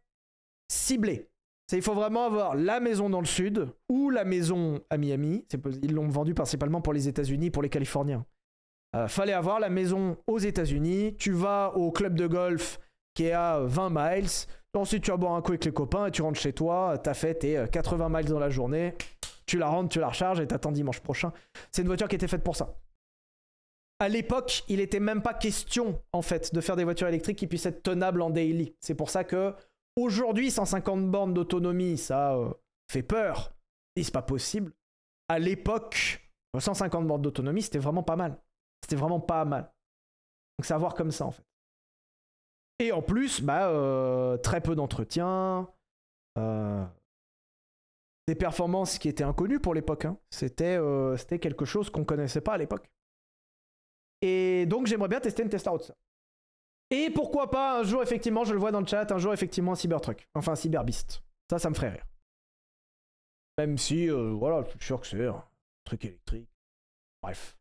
ciblée. 0.69 1.29
Il 1.73 1.81
faut 1.81 1.93
vraiment 1.93 2.25
avoir 2.25 2.55
la 2.55 2.79
maison 2.79 3.09
dans 3.09 3.19
le 3.19 3.25
sud 3.25 3.67
ou 3.89 4.09
la 4.09 4.23
maison 4.23 4.81
à 4.89 4.97
Miami. 4.97 5.45
Ils 5.81 5.93
l'ont 5.93 6.07
vendu 6.07 6.33
principalement 6.33 6.81
pour 6.81 6.93
les 6.93 7.07
États-Unis, 7.07 7.49
pour 7.49 7.63
les 7.63 7.69
Californiens. 7.69 8.25
Euh, 8.95 9.07
fallait 9.07 9.33
avoir 9.33 9.59
la 9.59 9.69
maison 9.69 10.17
aux 10.27 10.37
États-Unis. 10.37 11.15
Tu 11.17 11.31
vas 11.31 11.75
au 11.75 11.91
club 11.91 12.15
de 12.15 12.27
golf 12.27 12.79
qui 13.15 13.25
est 13.25 13.31
à 13.31 13.59
20 13.59 13.89
miles. 13.91 14.29
Ensuite, 14.75 15.03
tu 15.03 15.11
vas 15.11 15.17
boire 15.17 15.33
un 15.33 15.41
coup 15.41 15.51
avec 15.51 15.65
les 15.65 15.73
copains 15.73 16.07
et 16.07 16.11
tu 16.11 16.21
rentres 16.21 16.39
chez 16.39 16.53
toi. 16.53 16.97
T'as 16.97 17.13
fait 17.13 17.35
tes 17.35 17.57
euh, 17.57 17.67
80 17.67 18.09
miles 18.09 18.25
dans 18.25 18.39
la 18.39 18.49
journée. 18.49 18.95
Tu 19.45 19.57
la 19.57 19.67
rentres, 19.67 19.89
tu 19.89 19.99
la 19.99 20.09
recharges 20.09 20.39
et 20.39 20.47
t'attends 20.47 20.71
dimanche 20.71 20.99
prochain. 20.99 21.33
C'est 21.71 21.81
une 21.81 21.87
voiture 21.87 22.07
qui 22.07 22.15
était 22.15 22.27
faite 22.27 22.43
pour 22.43 22.55
ça. 22.55 22.75
À 23.99 24.09
l'époque, 24.09 24.63
il 24.67 24.79
était 24.79 24.99
même 24.99 25.21
pas 25.21 25.33
question, 25.33 26.01
en 26.11 26.21
fait, 26.21 26.53
de 26.53 26.61
faire 26.61 26.75
des 26.75 26.83
voitures 26.83 27.07
électriques 27.07 27.37
qui 27.37 27.47
puissent 27.47 27.65
être 27.65 27.83
tenables 27.83 28.21
en 28.21 28.29
daily. 28.29 28.75
C'est 28.79 28.95
pour 28.95 29.09
ça 29.09 29.23
que 29.23 29.53
aujourd'hui, 29.95 30.51
150 30.51 31.09
bornes 31.09 31.33
d'autonomie, 31.33 31.97
ça 31.97 32.35
euh, 32.35 32.53
fait 32.91 33.03
peur. 33.03 33.53
Et 33.95 34.03
c'est 34.03 34.11
pas 34.13 34.21
possible. 34.21 34.71
À 35.29 35.39
l'époque, 35.39 36.21
150 36.57 37.07
bornes 37.07 37.21
d'autonomie, 37.21 37.61
c'était 37.61 37.79
vraiment 37.79 38.03
pas 38.03 38.15
mal. 38.15 38.37
C'était 38.83 38.95
vraiment 38.95 39.19
pas 39.19 39.45
mal. 39.45 39.63
Donc 40.57 40.65
c'est 40.65 40.73
à 40.73 40.77
voir 40.77 40.93
comme 40.95 41.11
ça, 41.11 41.25
en 41.25 41.31
fait. 41.31 41.43
Et 42.79 42.91
en 42.91 43.01
plus, 43.01 43.41
bah, 43.41 43.69
euh, 43.69 44.37
très 44.37 44.61
peu 44.61 44.75
d'entretien. 44.75 45.69
euh, 46.39 46.83
des 48.27 48.35
performances 48.35 48.97
qui 48.99 49.09
étaient 49.09 49.23
inconnues 49.23 49.59
pour 49.59 49.73
l'époque. 49.73 50.05
hein. 50.05 50.17
C'était 50.31 50.79
quelque 51.39 51.65
chose 51.65 51.89
qu'on 51.89 52.05
connaissait 52.05 52.41
pas 52.41 52.53
à 52.53 52.57
l'époque. 52.57 52.89
Et 54.21 54.65
donc 54.65 54.87
j'aimerais 54.87 55.09
bien 55.09 55.19
tester 55.19 55.43
une 55.43 55.49
Tesla 55.49 55.71
Roadster. 55.71 55.93
Et 56.93 57.09
pourquoi 57.09 57.49
pas 57.49 57.79
un 57.79 57.83
jour, 57.83 58.03
effectivement, 58.03 58.43
je 58.43 58.53
le 58.53 58.59
vois 58.59 58.71
dans 58.71 58.79
le 58.79 58.85
chat, 58.85 59.11
un 59.11 59.17
jour, 59.17 59.33
effectivement, 59.33 59.71
un 59.71 59.75
Cybertruck. 59.75 60.29
Enfin, 60.35 60.51
un 60.51 60.55
Cyberbeast. 60.55 61.23
Ça, 61.49 61.57
ça 61.57 61.71
me 61.71 61.73
ferait 61.73 61.89
rire. 61.89 62.05
Même 63.57 63.79
si, 63.79 64.11
euh, 64.11 64.29
voilà, 64.29 64.63
je 64.63 64.69
suis 64.69 64.79
sûr 64.79 65.01
que 65.01 65.07
c'est 65.07 65.25
un 65.25 65.43
truc 65.85 66.05
électrique. 66.05 66.47
Bref. 67.23 67.57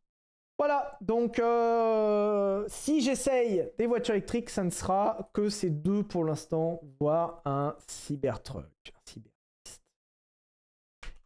Voilà, 0.59 0.99
donc 1.01 1.39
euh, 1.39 2.67
si 2.69 3.01
j'essaye 3.01 3.71
des 3.79 3.87
voitures 3.87 4.15
électriques, 4.15 4.51
ça 4.51 4.65
ne 4.65 4.71
sera 4.71 5.31
que 5.33 5.49
ces 5.49 5.71
deux 5.71 6.03
pour 6.03 6.25
l'instant, 6.27 6.83
voire 7.01 7.41
un 7.47 7.75
Cybertruck. 7.87 8.67
Un 8.95 9.01
Cyberbeast. 9.07 9.83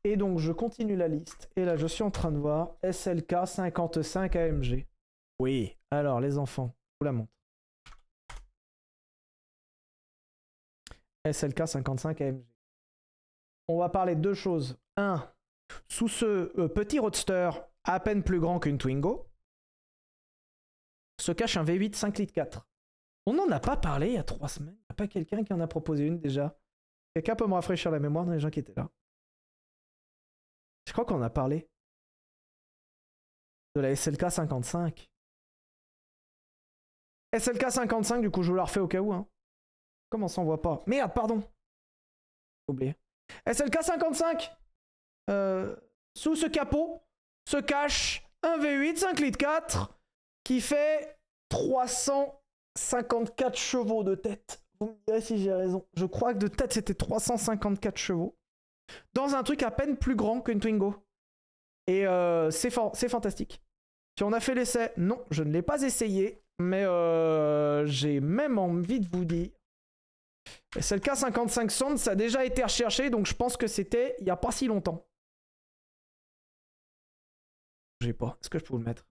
Et 0.05 0.17
donc 0.17 0.39
je 0.39 0.53
continue 0.53 0.95
la 0.95 1.09
liste, 1.09 1.51
et 1.57 1.65
là 1.65 1.77
je 1.77 1.89
suis 1.89 2.05
en 2.05 2.13
train 2.13 2.31
de 2.31 2.39
voir 2.39 2.77
SLK 2.89 3.47
55 3.47 4.37
AMG. 4.37 4.87
Oui, 5.41 5.77
alors 5.91 6.21
les 6.21 6.39
enfants, 6.39 6.73
vous 7.01 7.05
la 7.05 7.13
montre. 7.13 7.36
SLK 11.33 11.67
55 11.67 12.21
AMG. 12.21 12.45
On 13.69 13.79
va 13.79 13.89
parler 13.89 14.15
de 14.15 14.21
deux 14.21 14.35
choses. 14.35 14.79
Un, 14.97 15.29
sous 15.89 16.09
ce 16.09 16.53
euh, 16.59 16.69
petit 16.69 16.99
roadster 16.99 17.51
à 17.85 18.01
peine 18.01 18.23
plus 18.23 18.41
grand 18.41 18.61
qu'une 18.61 18.79
Twingo, 18.79 19.29
se 21.21 21.33
cache 21.33 21.57
un 21.57 21.65
V8 21.65 21.95
5 21.95 22.19
litres 22.19 22.33
4. 22.35 22.67
On 23.27 23.35
n'en 23.35 23.51
a 23.51 23.61
pas 23.61 23.77
parlé 23.77 24.09
il 24.09 24.15
y 24.15 24.19
a 24.19 24.25
trois 24.25 24.49
semaines. 24.49 24.77
Il 24.77 24.87
n'y 24.91 24.93
a 24.93 24.95
pas 24.95 25.09
quelqu'un 25.09 25.43
qui 25.43 25.53
en 25.53 25.61
a 25.61 25.67
proposé 25.67 26.07
une 26.07 26.19
déjà. 26.19 26.57
Quelqu'un 27.15 27.35
peut 27.35 27.47
me 27.47 27.55
rafraîchir 27.55 27.91
la 27.91 27.99
mémoire 27.99 28.25
dans 28.25 28.33
les 28.33 28.41
gens 28.41 28.51
qui 28.51 28.61
étaient 28.61 28.75
là. 28.77 28.91
Je 30.87 30.93
crois 30.93 31.05
qu'on 31.05 31.23
a 31.23 31.31
parlé 31.31 31.69
de 33.75 33.81
la 33.81 33.95
SLK 33.97 34.31
55. 34.31 35.11
SLK 37.37 37.71
55, 37.71 38.21
du 38.21 38.31
coup, 38.31 38.43
je 38.43 38.51
vous 38.51 38.57
la 38.57 38.65
refais 38.65 38.81
au 38.81 38.87
cas 38.87 39.01
où. 39.01 39.13
Hein. 39.13 39.27
Comment 40.11 40.29
ça, 40.29 40.41
on 40.41 40.45
voit 40.45 40.63
pas? 40.63 40.83
Merde, 40.87 41.13
pardon. 41.15 41.43
Oublié. 42.69 42.97
SLK 43.47 43.83
55 43.83 44.53
euh, 45.31 45.75
Sous 46.17 46.37
ce 46.37 46.47
capot 46.47 47.03
se 47.49 47.57
cache 47.57 48.25
un 48.43 48.59
V8 48.59 48.97
5 48.97 49.21
litres 49.21 49.39
4 49.39 49.99
qui 50.45 50.61
fait 50.61 51.19
354 51.49 53.57
chevaux 53.57 54.05
de 54.05 54.15
tête. 54.15 54.63
Vous 54.79 54.89
me 54.89 54.95
direz 55.07 55.21
si 55.21 55.39
j'ai 55.39 55.53
raison. 55.53 55.87
Je 55.95 56.07
crois 56.07 56.35
que 56.35 56.39
de 56.39 56.49
tête 56.49 56.73
c'était 56.73 56.95
354 56.95 57.97
chevaux. 57.97 58.37
Dans 59.15 59.35
un 59.35 59.43
truc 59.43 59.63
à 59.63 59.71
peine 59.71 59.97
plus 59.97 60.15
grand 60.15 60.41
qu'une 60.41 60.61
Twingo. 60.61 60.95
Et 61.89 62.07
euh, 62.07 62.51
c'est 62.51 62.73
c'est 62.95 63.09
fantastique. 63.09 63.63
Si 64.19 64.25
on 64.25 64.33
a 64.33 64.41
fait 64.41 64.55
l'essai, 64.55 64.93
non, 64.97 65.23
je 65.31 65.43
ne 65.43 65.53
l'ai 65.53 65.63
pas 65.63 65.83
essayé. 65.83 66.43
Mais 66.59 66.85
euh, 66.85 67.87
j'ai 67.87 68.21
même 68.21 68.59
envie 68.59 69.01
de 69.01 69.09
vous 69.09 69.25
dire. 69.25 69.51
C'est 70.81 70.95
le 70.95 71.01
cas 71.01 71.15
55 71.15 71.71
sondes, 71.71 71.99
ça 71.99 72.13
a 72.13 72.15
déjà 72.15 72.45
été 72.45 72.63
recherché, 72.63 73.11
donc 73.11 73.27
je 73.27 73.35
pense 73.35 73.57
que 73.57 73.67
c'était 73.67 74.15
il 74.19 74.25
n'y 74.25 74.31
a 74.31 74.37
pas 74.37 74.53
si 74.53 74.67
longtemps. 74.67 75.07
J'ai 78.01 78.13
pas. 78.13 78.37
Est-ce 78.41 78.51
que 78.51 78.59
je 78.59 78.65
peux 78.65 78.73
vous 78.75 78.79
le 78.79 78.85
mettre? 78.85 79.07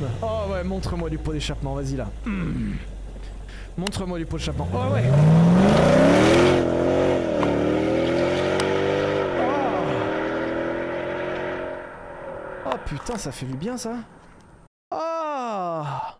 Oh. 0.00 0.06
Oh 0.22 0.52
ouais, 0.52 0.64
montre-moi 0.64 1.10
du 1.10 1.18
pot 1.18 1.32
d'échappement, 1.32 1.74
vas-y 1.74 1.96
là. 1.96 2.08
Hmm. 2.24 2.72
Montre-moi 3.76 4.18
du 4.18 4.26
pot 4.26 4.36
d'échappement. 4.38 4.68
Oh 4.72 4.92
ouais. 4.92 5.04
Oh. 9.38 9.52
Oh 12.66 12.76
putain, 12.86 13.16
ça 13.16 13.32
fait 13.32 13.46
du 13.46 13.56
bien 13.56 13.76
ça. 13.76 13.96
Ah. 14.90 16.18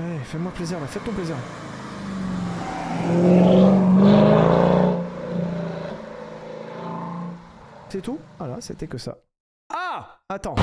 Ouais, 0.00 0.18
fais-moi 0.24 0.52
plaisir 0.52 0.78
fais 0.88 1.00
ton 1.00 1.12
plaisir. 1.12 1.36
C'est 7.92 8.00
tout 8.00 8.18
Voilà, 8.38 8.58
c'était 8.62 8.86
que 8.86 8.96
ça. 8.96 9.18
Ah 9.68 10.16
Attends. 10.26 10.54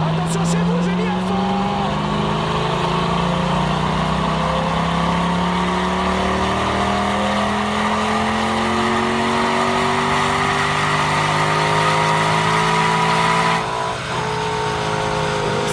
Attention 0.00 0.44
chez 0.44 0.58
vous, 0.58 0.80
j'ai 0.84 0.94
mis 0.94 1.08
à 1.08 1.18
fond 1.26 2.54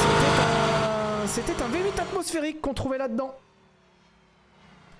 C'était 0.01 0.41
un- 0.41 1.27
C'était 1.27 1.63
un 1.63 1.67
V8 1.69 2.01
atmosphérique 2.01 2.61
qu'on 2.61 2.73
trouvait 2.73 2.97
là-dedans. 2.97 3.33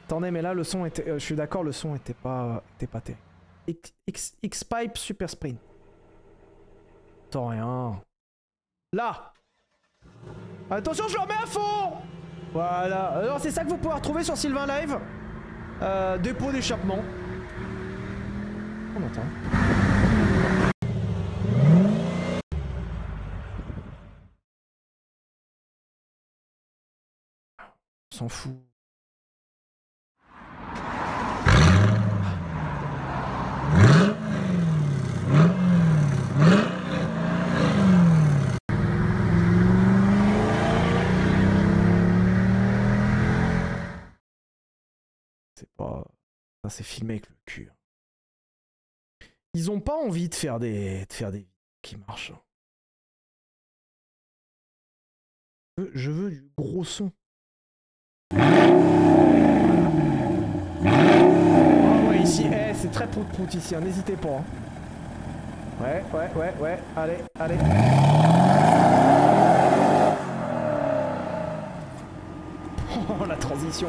Attendez, 0.08 0.32
mais 0.32 0.42
là, 0.42 0.54
le 0.54 0.64
son 0.64 0.86
était... 0.86 1.08
euh, 1.08 1.14
je 1.20 1.24
suis 1.26 1.36
d'accord, 1.36 1.64
le 1.64 1.72
son 1.72 1.96
était 1.96 2.14
pas... 2.14 2.64
était 2.78 2.88
pas 2.88 3.00
terrible. 3.02 3.22
X-Pipe 3.68 4.98
Super 4.98 5.30
Sprint. 5.30 5.60
Attends, 7.28 7.48
rien. 7.48 8.02
Là 8.94 9.34
Attention, 10.70 11.08
je 11.08 11.16
le 11.16 11.22
remets 11.22 11.34
à 11.34 11.46
fond 11.46 11.98
Voilà. 12.54 13.08
Alors, 13.10 13.40
c'est 13.40 13.52
ça 13.52 13.64
que 13.64 13.70
vous 13.70 13.78
pouvez 13.78 13.94
retrouver 13.94 14.24
sur 14.24 14.38
Sylvain 14.38 14.66
Live. 14.66 14.98
Euh, 15.82 16.18
dépôt 16.18 16.52
d'échappement. 16.52 17.00
On 18.96 19.04
entend. 19.04 19.22
On 28.12 28.16
s'en 28.16 28.30
fout. 28.30 28.71
Ça, 46.64 46.70
c'est 46.70 46.84
filmé 46.84 47.14
avec 47.16 47.30
le 47.30 47.36
cul. 47.46 47.70
hein. 47.72 47.76
Ils 49.54 49.70
ont 49.72 49.82
pas 49.82 49.96
envie 49.96 50.30
de 50.30 50.36
faire 50.36 50.60
des. 50.60 51.06
de 51.06 51.14
faire 51.14 51.32
des 51.32 51.48
qui 51.82 51.98
marchent. 51.98 52.32
hein. 52.32 52.42
Je 55.94 56.12
veux- 56.12 56.30
du 56.32 56.52
gros 56.58 56.84
son. 56.84 57.12
Ah 60.86 62.10
ouais, 62.10 62.20
ici, 62.22 62.46
eh, 62.48 62.74
c'est 62.74 62.92
très 62.92 63.08
prout 63.08 63.28
prout 63.30 63.54
ici, 63.54 63.76
hein, 63.76 63.82
n'hésitez 63.82 64.16
pas. 64.16 64.44
Ouais, 65.82 66.04
ouais, 66.14 66.30
ouais, 66.36 66.54
ouais, 66.62 66.80
allez, 66.96 67.18
allez. 67.40 67.56
Oh, 73.10 73.26
la 73.28 73.36
transition. 73.36 73.88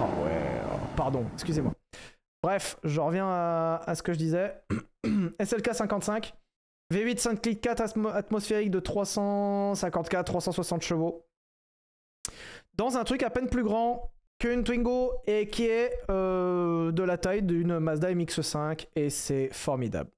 Ah 0.00 0.08
ouais, 0.24 0.60
oh, 0.66 0.76
pardon, 0.96 1.24
excusez-moi. 1.34 1.72
Bref, 2.42 2.76
je 2.84 3.00
reviens 3.00 3.28
à, 3.28 3.94
ce 3.94 4.02
que 4.02 4.12
je 4.12 4.18
disais. 4.18 4.54
SLK 5.40 5.74
55, 5.74 6.34
V8 6.92 7.18
5 7.18 7.40
click 7.42 7.60
4 7.60 7.80
atmo- 7.84 8.12
atmosphérique 8.12 8.70
de 8.70 8.80
354, 8.80 10.26
360 10.26 10.82
chevaux. 10.82 11.24
Dans 12.74 12.96
un 12.96 13.04
truc 13.04 13.22
à 13.22 13.30
peine 13.30 13.48
plus 13.48 13.62
grand 13.62 14.10
qu'une 14.38 14.64
Twingo 14.64 15.12
et 15.26 15.48
qui 15.48 15.66
est 15.66 15.92
euh, 16.10 16.90
de 16.90 17.02
la 17.02 17.16
taille 17.18 17.42
d'une 17.42 17.78
Mazda 17.78 18.12
MX5 18.12 18.86
et 18.96 19.10
c'est 19.10 19.50
formidable. 19.52 20.10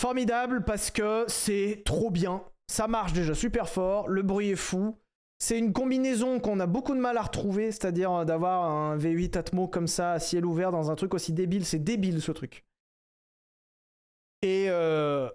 Formidable 0.00 0.64
parce 0.64 0.90
que 0.90 1.26
c'est 1.28 1.82
trop 1.84 2.10
bien. 2.10 2.42
Ça 2.68 2.88
marche 2.88 3.12
déjà 3.12 3.34
super 3.34 3.68
fort, 3.68 4.08
le 4.08 4.22
bruit 4.22 4.48
est 4.48 4.56
fou. 4.56 4.98
C'est 5.38 5.58
une 5.58 5.74
combinaison 5.74 6.40
qu'on 6.40 6.58
a 6.58 6.66
beaucoup 6.66 6.94
de 6.94 7.00
mal 7.00 7.18
à 7.18 7.22
retrouver, 7.22 7.70
c'est-à-dire 7.70 8.10
euh, 8.10 8.24
d'avoir 8.24 8.64
un 8.64 8.96
V8 8.96 9.36
Atmo 9.36 9.68
comme 9.68 9.86
ça 9.86 10.12
à 10.12 10.18
ciel 10.18 10.46
ouvert 10.46 10.72
dans 10.72 10.90
un 10.90 10.94
truc 10.94 11.12
aussi 11.12 11.34
débile. 11.34 11.66
C'est 11.66 11.84
débile 11.84 12.22
ce 12.22 12.32
truc. 12.32 12.64
Et 14.40 14.70
euh, 14.70 15.28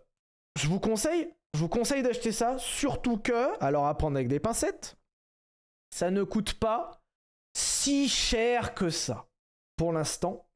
je 0.59 0.67
vous 0.67 0.79
conseille, 0.79 1.31
je 1.53 1.59
vous 1.59 1.69
conseille 1.69 2.01
d'acheter 2.01 2.31
ça, 2.31 2.57
surtout 2.57 3.19
que, 3.19 3.63
alors 3.63 3.85
à 3.85 3.95
prendre 3.95 4.15
avec 4.15 4.29
des 4.29 4.39
pincettes, 4.39 4.97
ça 5.91 6.09
ne 6.09 6.23
coûte 6.23 6.55
pas 6.55 7.03
si 7.55 8.09
cher 8.09 8.73
que 8.73 8.89
ça. 8.89 9.27
Pour 9.75 9.93
l'instant, 9.93 10.49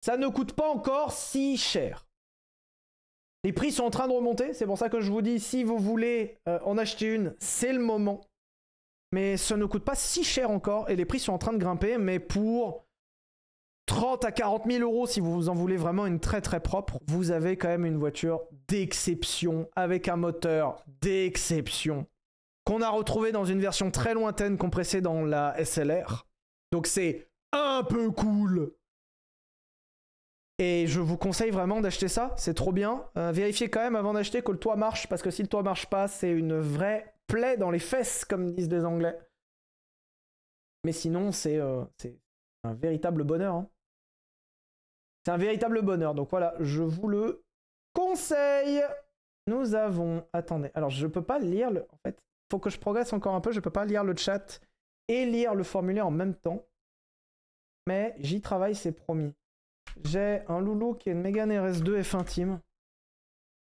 ça 0.00 0.16
ne 0.16 0.26
coûte 0.26 0.54
pas 0.54 0.68
encore 0.68 1.12
si 1.12 1.56
cher. 1.56 2.04
Les 3.44 3.52
prix 3.52 3.72
sont 3.72 3.84
en 3.84 3.90
train 3.90 4.06
de 4.06 4.12
remonter, 4.12 4.52
c'est 4.52 4.66
pour 4.66 4.78
ça 4.78 4.88
que 4.88 5.00
je 5.00 5.10
vous 5.10 5.22
dis, 5.22 5.40
si 5.40 5.64
vous 5.64 5.78
voulez 5.78 6.36
euh, 6.48 6.60
en 6.64 6.78
acheter 6.78 7.12
une, 7.12 7.34
c'est 7.40 7.72
le 7.72 7.80
moment. 7.80 8.20
Mais 9.12 9.36
ça 9.36 9.56
ne 9.56 9.66
coûte 9.66 9.84
pas 9.84 9.96
si 9.96 10.22
cher 10.22 10.50
encore, 10.50 10.88
et 10.88 10.96
les 10.96 11.04
prix 11.04 11.18
sont 11.18 11.32
en 11.32 11.38
train 11.38 11.52
de 11.52 11.58
grimper, 11.58 11.98
mais 11.98 12.20
pour 12.20 12.86
30 13.86 14.24
à 14.24 14.32
40 14.32 14.70
000 14.70 14.82
euros, 14.82 15.06
si 15.06 15.18
vous 15.20 15.48
en 15.48 15.54
voulez 15.54 15.76
vraiment 15.76 16.06
une 16.06 16.20
très 16.20 16.40
très 16.40 16.60
propre, 16.60 16.98
vous 17.08 17.32
avez 17.32 17.56
quand 17.56 17.68
même 17.68 17.84
une 17.84 17.98
voiture 17.98 18.42
d'exception, 18.68 19.68
avec 19.74 20.08
un 20.08 20.16
moteur 20.16 20.84
d'exception, 21.00 22.06
qu'on 22.64 22.80
a 22.80 22.88
retrouvé 22.88 23.32
dans 23.32 23.44
une 23.44 23.60
version 23.60 23.90
très 23.90 24.14
lointaine 24.14 24.56
compressée 24.56 25.00
dans 25.00 25.24
la 25.24 25.56
SLR. 25.64 26.26
Donc 26.70 26.86
c'est 26.86 27.28
un 27.52 27.82
peu 27.82 28.10
cool. 28.12 28.72
Et 30.62 30.86
je 30.86 31.00
vous 31.00 31.16
conseille 31.16 31.50
vraiment 31.50 31.80
d'acheter 31.80 32.06
ça, 32.06 32.36
c'est 32.38 32.54
trop 32.54 32.70
bien. 32.70 33.04
Euh, 33.16 33.32
vérifiez 33.32 33.68
quand 33.68 33.80
même 33.80 33.96
avant 33.96 34.12
d'acheter 34.12 34.42
que 34.42 34.52
le 34.52 34.60
toit 34.60 34.76
marche, 34.76 35.08
parce 35.08 35.20
que 35.20 35.32
si 35.32 35.42
le 35.42 35.48
toit 35.48 35.64
marche 35.64 35.90
pas, 35.90 36.06
c'est 36.06 36.30
une 36.30 36.56
vraie 36.56 37.12
plaie 37.26 37.56
dans 37.56 37.72
les 37.72 37.80
fesses, 37.80 38.24
comme 38.24 38.52
disent 38.52 38.70
les 38.70 38.84
Anglais. 38.84 39.18
Mais 40.84 40.92
sinon, 40.92 41.32
c'est 41.32 41.56
euh, 41.58 41.82
un 42.62 42.74
véritable 42.74 43.24
bonheur. 43.24 43.56
hein. 43.56 43.68
C'est 45.26 45.32
un 45.32 45.36
véritable 45.36 45.82
bonheur. 45.82 46.14
Donc 46.14 46.30
voilà, 46.30 46.54
je 46.60 46.82
vous 46.84 47.08
le 47.08 47.42
conseille. 47.92 48.84
Nous 49.48 49.74
avons. 49.74 50.24
Attendez, 50.32 50.70
alors 50.74 50.90
je 50.90 51.08
peux 51.08 51.24
pas 51.24 51.40
lire 51.40 51.72
le. 51.72 51.82
En 51.90 51.98
fait, 52.06 52.16
faut 52.52 52.60
que 52.60 52.70
je 52.70 52.78
progresse 52.78 53.12
encore 53.12 53.34
un 53.34 53.40
peu. 53.40 53.50
Je 53.50 53.58
peux 53.58 53.70
pas 53.70 53.84
lire 53.84 54.04
le 54.04 54.14
chat 54.14 54.60
et 55.08 55.26
lire 55.26 55.56
le 55.56 55.64
formulaire 55.64 56.06
en 56.06 56.12
même 56.12 56.36
temps. 56.36 56.64
Mais 57.88 58.14
j'y 58.20 58.40
travaille, 58.40 58.76
c'est 58.76 58.92
promis. 58.92 59.34
J'ai 60.04 60.42
un 60.48 60.60
loulou 60.60 60.94
qui 60.94 61.08
est 61.08 61.12
une 61.12 61.20
Mégane 61.22 61.50
RS2 61.52 62.00
F1 62.02 62.24
Team. 62.24 62.60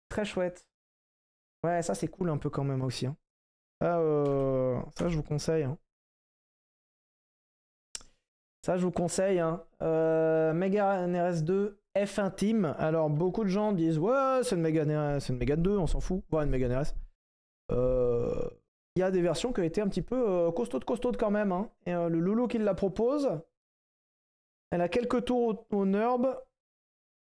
Très 0.09 0.24
chouette. 0.24 0.66
Ouais, 1.64 1.82
ça 1.82 1.94
c'est 1.94 2.09
cool 2.09 2.30
un 2.30 2.38
peu 2.38 2.50
quand 2.50 2.64
même 2.64 2.82
aussi. 2.82 3.06
hein. 3.06 3.16
Ça, 3.80 3.98
euh, 3.98 4.80
ça 4.98 5.09
je 5.09 5.16
vous 5.16 5.22
conseille. 5.22 5.64
hein. 5.64 5.78
Ça, 8.64 8.76
je 8.76 8.84
vous 8.84 8.90
conseille. 8.92 9.38
Hein. 9.38 9.64
Euh, 9.82 10.52
Mégane 10.52 11.14
RS2 11.14 11.76
F1 11.96 12.34
Team. 12.34 12.74
Alors, 12.78 13.09
beaucoup 13.09 13.44
de 13.44 13.48
gens 13.48 13.72
disent 13.72 13.98
Ouais, 13.98 14.40
c'est 14.42 14.56
une 14.56 14.62
Mégane 14.62 15.20
c'est 15.20 15.32
une 15.32 15.38
Mégane 15.38 15.62
2, 15.62 15.78
on 15.78 15.86
s'en 15.86 16.00
fout. 16.00 16.22
Ouais, 16.32 16.44
une 16.44 16.50
Mégane 16.50 16.74
RS. 16.76 16.94
Euh, 17.72 18.50
Il 18.96 19.00
y 19.00 19.02
a 19.02 19.10
des 19.10 19.22
versions 19.22 19.52
qui 19.52 19.60
ont 19.60 19.64
été 19.64 19.80
un 19.80 19.88
petit 19.88 20.02
peu 20.02 20.16
euh, 20.28 20.50
costaudes, 20.52 20.84
costaudes 20.84 21.16
quand 21.16 21.30
même. 21.30 21.52
hein. 21.52 21.70
Et 21.86 21.92
le 21.92 22.18
Loulou 22.20 22.46
qui 22.48 22.59
la 22.59 22.74
propose, 22.74 23.40
elle 24.70 24.81
a 24.81 24.89
quelques 24.89 25.24
tours 25.27 25.66
au, 25.70 25.77
au 25.77 25.86
NURB. 25.86 26.27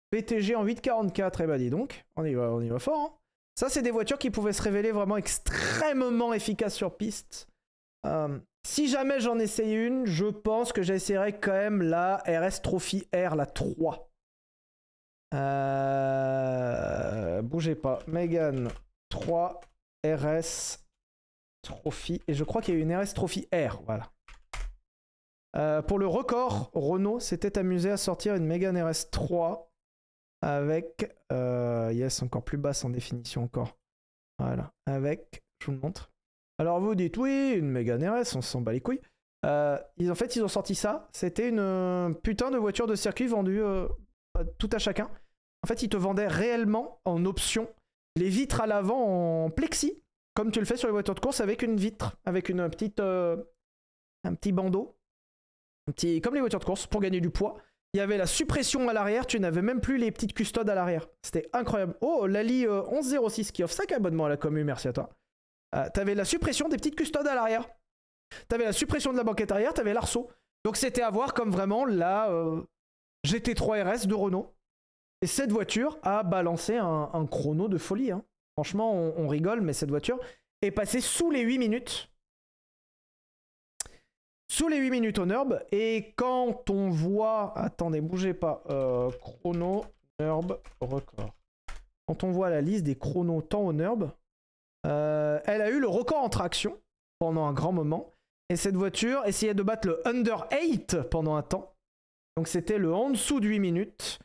PTG 0.09 0.55
en 0.55 0.63
844, 0.63 1.41
eh 1.41 1.47
ben 1.47 1.57
dis 1.57 1.69
donc, 1.69 2.05
on 2.15 2.23
y 2.23 2.33
va, 2.33 2.51
on 2.51 2.61
y 2.61 2.69
va 2.69 2.79
fort. 2.79 2.99
hein. 2.99 3.13
Ça, 3.55 3.67
c'est 3.69 3.81
des 3.81 3.91
voitures 3.91 4.19
qui 4.19 4.29
pouvaient 4.29 4.53
se 4.53 4.61
révéler 4.61 4.91
vraiment 4.91 5.17
extrêmement 5.17 6.31
efficaces 6.33 6.75
sur 6.75 6.95
piste. 6.95 7.49
Euh, 8.05 8.39
si 8.65 8.87
jamais 8.87 9.19
j'en 9.19 9.37
essayais 9.39 9.85
une, 9.85 10.05
je 10.05 10.25
pense 10.27 10.71
que 10.71 10.81
j'essaierais 10.81 11.37
quand 11.39 11.51
même 11.51 11.81
la 11.81 12.17
RS 12.27 12.61
Trophy 12.61 13.07
R, 13.13 13.35
la 13.35 13.45
3. 13.45 14.09
Euh, 16.07 17.41
Bougez 17.41 17.75
pas. 17.75 17.99
Megan 18.07 18.69
3 19.09 19.59
RS 20.05 20.79
Trophy. 21.63 22.21
Et 22.27 22.33
je 22.33 22.43
crois 22.43 22.61
qu'il 22.61 22.75
y 22.75 22.77
a 22.77 22.81
une 22.81 22.95
RS 22.95 23.13
Trophy 23.13 23.47
R, 23.53 23.81
voilà. 23.85 24.09
Euh, 25.57 25.81
pour 25.81 25.97
le 25.97 26.07
record, 26.07 26.69
Renault 26.73 27.19
s'était 27.19 27.57
amusé 27.57 27.89
à 27.89 27.97
sortir 27.97 28.35
une 28.35 28.45
Mégane 28.45 28.77
RS3 28.77 29.67
avec, 30.41 31.15
euh, 31.31 31.91
yes, 31.91 32.21
encore 32.21 32.43
plus 32.43 32.57
basse 32.57 32.85
en 32.85 32.91
définition 32.91 33.43
encore. 33.43 33.77
Voilà, 34.37 34.71
avec, 34.85 35.43
je 35.59 35.67
vous 35.67 35.71
le 35.71 35.79
montre. 35.79 36.11
Alors 36.59 36.79
vous 36.79 36.93
dites 36.93 37.17
oui, 37.17 37.53
une 37.55 37.69
Mégane 37.69 38.07
RS, 38.07 38.35
on 38.35 38.41
s'en 38.41 38.61
bat 38.61 38.71
les 38.71 38.81
couilles. 38.81 39.01
Euh, 39.45 39.79
ils, 39.97 40.11
en 40.11 40.15
fait, 40.15 40.35
ils 40.35 40.43
ont 40.43 40.47
sorti 40.47 40.75
ça. 40.75 41.07
C'était 41.11 41.49
une 41.49 42.15
putain 42.21 42.51
de 42.51 42.57
voiture 42.57 42.85
de 42.85 42.95
circuit 42.95 43.27
vendue 43.27 43.61
tout 44.59 44.69
à 44.71 44.77
chacun. 44.77 45.09
En 45.63 45.67
fait, 45.67 45.81
ils 45.81 45.89
te 45.89 45.97
vendaient 45.97 46.27
réellement 46.27 47.01
en 47.05 47.25
option 47.25 47.67
les 48.15 48.29
vitres 48.29 48.61
à 48.61 48.67
l'avant 48.67 49.45
en 49.45 49.49
plexi, 49.49 50.03
comme 50.35 50.51
tu 50.51 50.59
le 50.59 50.65
fais 50.65 50.77
sur 50.77 50.87
les 50.87 50.91
voitures 50.91 51.15
de 51.15 51.19
course 51.19 51.41
avec 51.41 51.63
une 51.63 51.77
vitre, 51.77 52.15
avec 52.25 52.49
une 52.49 52.69
petite, 52.69 52.99
un 52.99 54.33
petit 54.35 54.51
bandeau 54.51 54.96
comme 56.21 56.33
les 56.35 56.41
voitures 56.41 56.59
de 56.59 56.65
course, 56.65 56.87
pour 56.87 57.01
gagner 57.01 57.21
du 57.21 57.29
poids. 57.29 57.57
Il 57.93 57.97
y 57.97 58.01
avait 58.01 58.17
la 58.17 58.27
suppression 58.27 58.89
à 58.89 58.93
l'arrière, 58.93 59.25
tu 59.25 59.39
n'avais 59.39 59.61
même 59.61 59.79
plus 59.79 59.97
les 59.97 60.11
petites 60.11 60.33
custodes 60.33 60.69
à 60.69 60.75
l'arrière. 60.75 61.07
C'était 61.21 61.49
incroyable. 61.53 61.95
Oh, 62.01 62.27
Lali 62.27 62.65
euh, 62.67 62.83
1106 62.91 63.51
qui 63.51 63.63
offre 63.63 63.73
5 63.73 63.91
abonnements 63.93 64.25
à 64.25 64.29
la 64.29 64.37
commune, 64.37 64.65
merci 64.65 64.87
à 64.87 64.93
toi. 64.93 65.09
Euh, 65.75 65.87
t'avais 65.93 66.13
la 66.13 66.25
suppression 66.25 66.67
des 66.67 66.75
petites 66.77 66.95
custodes 66.95 67.27
à 67.27 67.33
l'arrière. 67.33 67.67
T'avais 68.49 68.65
la 68.65 68.73
suppression 68.73 69.13
de 69.13 69.17
la 69.17 69.23
banquette 69.23 69.51
arrière, 69.51 69.73
t'avais 69.73 69.93
l'arceau. 69.93 70.29
Donc 70.65 70.75
c'était 70.75 71.01
à 71.01 71.09
voir 71.09 71.33
comme 71.33 71.49
vraiment 71.49 71.85
la 71.85 72.29
euh, 72.29 72.61
GT3 73.25 73.83
RS 73.83 74.07
de 74.07 74.13
Renault. 74.13 74.53
Et 75.21 75.27
cette 75.27 75.51
voiture 75.51 75.97
a 76.03 76.23
balancé 76.23 76.75
un, 76.75 77.09
un 77.13 77.25
chrono 77.25 77.69
de 77.69 77.77
folie. 77.77 78.11
hein. 78.11 78.23
Franchement, 78.55 78.93
on, 78.93 79.13
on 79.17 79.27
rigole, 79.27 79.61
mais 79.61 79.73
cette 79.73 79.89
voiture 79.89 80.19
est 80.61 80.71
passée 80.71 80.99
sous 80.99 81.31
les 81.31 81.41
8 81.41 81.57
minutes 81.57 82.09
sous 84.47 84.67
les 84.67 84.77
8 84.77 84.91
minutes 84.91 85.19
au 85.19 85.25
NURB. 85.25 85.59
Et 85.71 86.13
quand 86.15 86.69
on 86.69 86.89
voit. 86.89 87.57
Attendez, 87.57 88.01
bougez 88.01 88.33
pas. 88.33 88.63
Euh, 88.69 89.11
chrono, 89.21 89.85
NURB, 90.19 90.57
record. 90.81 91.33
Quand 92.07 92.23
on 92.23 92.31
voit 92.31 92.49
la 92.49 92.61
liste 92.61 92.85
des 92.85 92.95
chronos 92.95 93.41
temps 93.41 93.65
au 93.65 93.73
NURB, 93.73 94.11
euh, 94.85 95.39
elle 95.45 95.61
a 95.61 95.69
eu 95.69 95.79
le 95.79 95.87
record 95.87 96.23
en 96.23 96.29
traction 96.29 96.79
pendant 97.19 97.45
un 97.45 97.53
grand 97.53 97.73
moment. 97.73 98.13
Et 98.49 98.55
cette 98.55 98.75
voiture 98.75 99.25
essayait 99.25 99.53
de 99.53 99.63
battre 99.63 99.89
le 99.89 100.07
under 100.07 100.47
8 100.51 101.01
pendant 101.11 101.35
un 101.35 101.43
temps. 101.43 101.73
Donc 102.37 102.47
c'était 102.47 102.77
le 102.77 102.93
en 102.93 103.09
dessous 103.09 103.39
de 103.39 103.47
8 103.47 103.59
minutes. 103.59 104.19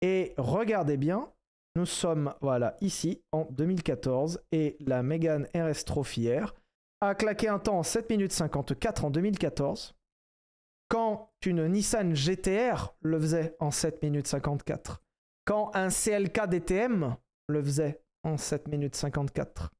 Et 0.00 0.34
regardez 0.36 0.96
bien, 0.96 1.28
nous 1.76 1.86
sommes 1.86 2.34
voilà 2.40 2.76
ici 2.80 3.22
en 3.30 3.46
2014 3.50 4.40
et 4.50 4.76
la 4.80 5.02
Mégane 5.02 5.46
RS 5.54 5.84
Trophy 5.84 6.28
a 7.00 7.14
claqué 7.14 7.48
un 7.48 7.58
temps 7.58 7.78
en 7.78 7.82
7 7.82 8.10
minutes 8.10 8.32
54 8.32 9.04
en 9.04 9.10
2014, 9.10 9.94
quand 10.88 11.30
une 11.44 11.66
Nissan 11.68 12.14
GTR 12.14 12.94
le 13.00 13.20
faisait 13.20 13.56
en 13.60 13.70
7 13.70 14.02
minutes 14.02 14.26
54, 14.26 15.02
quand 15.44 15.70
un 15.74 15.88
CLK 15.88 16.48
DTM 16.48 17.16
le 17.48 17.62
faisait 17.62 18.02
en 18.24 18.36
7 18.36 18.68
minutes 18.68 18.96
54, 18.96 19.72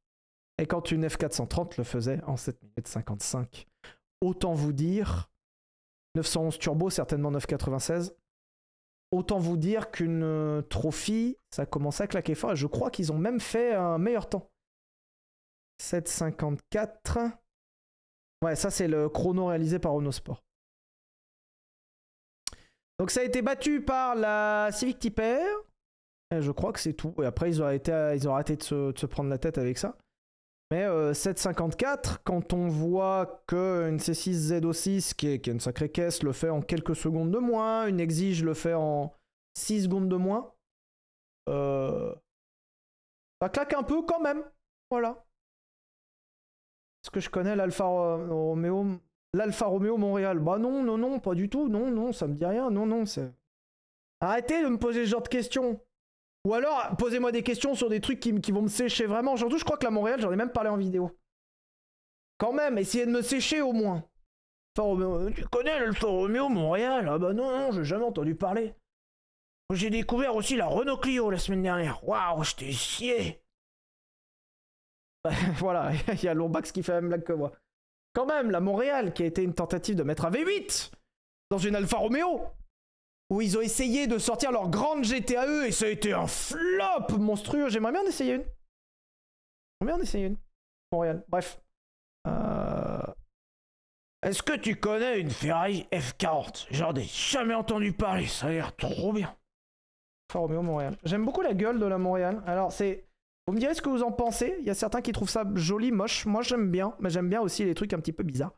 et 0.58 0.66
quand 0.66 0.90
une 0.90 1.06
F430 1.06 1.78
le 1.78 1.84
faisait 1.84 2.20
en 2.24 2.36
7 2.36 2.62
minutes 2.62 2.88
55. 2.88 3.66
Autant 4.20 4.52
vous 4.52 4.72
dire, 4.72 5.30
911 6.16 6.58
Turbo, 6.58 6.90
certainement 6.90 7.30
996, 7.30 8.16
autant 9.12 9.38
vous 9.38 9.56
dire 9.56 9.90
qu'une 9.90 10.62
Trophy, 10.68 11.36
ça 11.50 11.66
commençait 11.66 12.04
à 12.04 12.08
claquer 12.08 12.34
fort, 12.34 12.52
et 12.52 12.56
je 12.56 12.66
crois 12.66 12.90
qu'ils 12.90 13.12
ont 13.12 13.18
même 13.18 13.40
fait 13.40 13.74
un 13.74 13.98
meilleur 13.98 14.28
temps. 14.28 14.50
7,54. 15.82 17.32
Ouais, 18.42 18.56
ça 18.56 18.70
c'est 18.70 18.88
le 18.88 19.08
chrono 19.08 19.46
réalisé 19.46 19.78
par 19.78 19.92
Renault. 19.92 20.10
Donc 22.98 23.10
ça 23.10 23.20
a 23.20 23.24
été 23.24 23.42
battu 23.42 23.82
par 23.82 24.14
la 24.14 24.70
Civic 24.72 24.98
Type 24.98 25.20
R. 25.20 25.68
Et 26.34 26.42
je 26.42 26.50
crois 26.50 26.72
que 26.72 26.80
c'est 26.80 26.92
tout. 26.92 27.14
Et 27.22 27.26
après, 27.26 27.48
ils 27.48 27.62
ont, 27.62 27.70
été, 27.70 27.92
arrêté 27.92 28.56
de 28.56 28.62
se, 28.62 29.06
prendre 29.06 29.30
la 29.30 29.38
tête 29.38 29.56
avec 29.56 29.78
ça. 29.78 29.96
Mais 30.70 30.84
euh, 30.84 31.12
7,54, 31.12 32.18
quand 32.24 32.52
on 32.52 32.68
voit 32.68 33.42
qu'une 33.46 33.96
C6 33.96 34.60
ZO6, 34.60 35.14
qui 35.14 35.28
est, 35.28 35.40
qui 35.40 35.48
est 35.48 35.54
une 35.54 35.60
sacrée 35.60 35.88
caisse, 35.88 36.22
le 36.22 36.32
fait 36.32 36.50
en 36.50 36.60
quelques 36.60 36.94
secondes 36.94 37.30
de 37.30 37.38
moins, 37.38 37.86
une 37.86 38.00
Exige 38.00 38.44
le 38.44 38.52
fait 38.52 38.74
en 38.74 39.14
6 39.56 39.84
secondes 39.84 40.10
de 40.10 40.16
moins, 40.16 40.52
euh, 41.48 42.14
ça 43.40 43.48
claque 43.48 43.72
un 43.72 43.82
peu 43.82 44.02
quand 44.02 44.20
même. 44.20 44.44
Voilà. 44.90 45.24
Est-ce 47.02 47.10
que 47.10 47.20
je 47.20 47.30
connais 47.30 47.56
l'Alfa 47.56 47.84
Ro- 47.84 48.48
Romeo 48.50 48.86
L'Alfa 49.34 49.66
Romeo 49.66 49.96
Montréal? 49.96 50.38
Bah 50.38 50.58
non, 50.58 50.82
non, 50.82 50.98
non, 50.98 51.18
pas 51.20 51.34
du 51.34 51.48
tout. 51.48 51.68
Non, 51.68 51.90
non, 51.90 52.12
ça 52.12 52.26
me 52.26 52.34
dit 52.34 52.44
rien. 52.46 52.70
Non, 52.70 52.86
non, 52.86 53.06
c'est. 53.06 53.32
Arrêtez 54.20 54.62
de 54.62 54.68
me 54.68 54.78
poser 54.78 55.04
ce 55.04 55.10
genre 55.10 55.22
de 55.22 55.28
questions. 55.28 55.80
Ou 56.46 56.54
alors, 56.54 56.96
posez-moi 56.98 57.30
des 57.30 57.42
questions 57.42 57.74
sur 57.74 57.88
des 57.88 58.00
trucs 58.00 58.20
qui, 58.20 58.52
vont 58.52 58.62
me 58.62 58.68
sécher 58.68 59.06
vraiment. 59.06 59.36
Surtout, 59.36 59.58
je 59.58 59.64
crois 59.64 59.76
que 59.76 59.84
la 59.84 59.90
Montréal, 59.90 60.20
j'en 60.20 60.32
ai 60.32 60.36
même 60.36 60.50
parlé 60.52 60.70
en 60.70 60.76
vidéo. 60.76 61.16
Quand 62.38 62.52
même, 62.52 62.78
essayez 62.78 63.06
de 63.06 63.10
me 63.10 63.22
sécher 63.22 63.60
au 63.60 63.72
moins. 63.72 64.04
Romeo, 64.78 65.30
tu 65.30 65.44
connais 65.48 65.78
l'Alfa 65.80 66.06
Romeo 66.06 66.48
Montréal? 66.48 67.08
Ah 67.10 67.18
bah 67.18 67.32
non, 67.32 67.50
non, 67.50 67.72
j'ai 67.72 67.84
jamais 67.84 68.04
entendu 68.04 68.36
parler. 68.36 68.74
J'ai 69.72 69.90
découvert 69.90 70.36
aussi 70.36 70.56
la 70.56 70.66
Renault 70.66 70.98
Clio 70.98 71.30
la 71.30 71.38
semaine 71.38 71.62
dernière. 71.62 72.06
Waouh, 72.08 72.44
j'étais 72.44 72.72
scié. 72.72 73.42
voilà, 75.58 75.92
il 76.12 76.22
y 76.22 76.28
a 76.28 76.34
Lombax 76.34 76.72
qui 76.72 76.82
fait 76.82 76.92
la 76.92 77.00
même 77.00 77.08
blague 77.08 77.24
que 77.24 77.32
moi. 77.32 77.52
Quand 78.14 78.26
même, 78.26 78.50
la 78.50 78.60
Montréal, 78.60 79.12
qui 79.12 79.22
a 79.22 79.26
été 79.26 79.42
une 79.42 79.54
tentative 79.54 79.96
de 79.96 80.02
mettre 80.02 80.24
un 80.24 80.30
V8 80.30 80.92
dans 81.50 81.58
une 81.58 81.76
Alfa 81.76 81.98
Romeo, 81.98 82.42
où 83.30 83.40
ils 83.40 83.56
ont 83.58 83.60
essayé 83.60 84.06
de 84.06 84.18
sortir 84.18 84.52
leur 84.52 84.68
grande 84.68 85.04
GTAE 85.04 85.66
et 85.66 85.72
ça 85.72 85.86
a 85.86 85.88
été 85.88 86.12
un 86.12 86.26
flop 86.26 87.18
monstrueux. 87.18 87.68
J'aimerais 87.68 87.92
bien 87.92 88.02
en 88.02 88.06
essayer 88.06 88.34
une. 88.34 88.44
J'aimerais 89.80 89.94
bien 89.94 89.96
en 89.96 90.00
essayer 90.00 90.26
une. 90.26 90.36
Montréal, 90.92 91.24
bref. 91.28 91.60
Euh, 92.26 93.02
Est-ce 94.22 94.42
que 94.42 94.56
tu 94.56 94.76
connais 94.76 95.20
une 95.20 95.30
Ferrari 95.30 95.86
F40 95.92 96.66
J'en 96.70 96.94
ai 96.94 97.04
jamais 97.04 97.54
entendu 97.54 97.92
parler, 97.92 98.26
ça 98.26 98.46
a 98.46 98.50
l'air 98.50 98.74
trop 98.74 99.12
bien. 99.12 99.36
Alfa 100.30 100.38
Romeo 100.40 100.62
Montréal. 100.62 100.96
J'aime 101.04 101.24
beaucoup 101.24 101.42
la 101.42 101.54
gueule 101.54 101.78
de 101.78 101.86
la 101.86 101.98
Montréal. 101.98 102.42
Alors, 102.46 102.72
c'est. 102.72 103.07
Vous 103.48 103.54
me 103.54 103.60
direz 103.60 103.72
ce 103.72 103.80
que 103.80 103.88
vous 103.88 104.02
en 104.02 104.12
pensez. 104.12 104.56
Il 104.60 104.66
y 104.66 104.70
a 104.70 104.74
certains 104.74 105.00
qui 105.00 105.10
trouvent 105.10 105.30
ça 105.30 105.42
joli, 105.54 105.90
moche. 105.90 106.26
Moi, 106.26 106.42
j'aime 106.42 106.70
bien. 106.70 106.94
Mais 107.00 107.08
j'aime 107.08 107.30
bien 107.30 107.40
aussi 107.40 107.64
les 107.64 107.74
trucs 107.74 107.94
un 107.94 107.98
petit 107.98 108.12
peu 108.12 108.22
bizarres. 108.22 108.52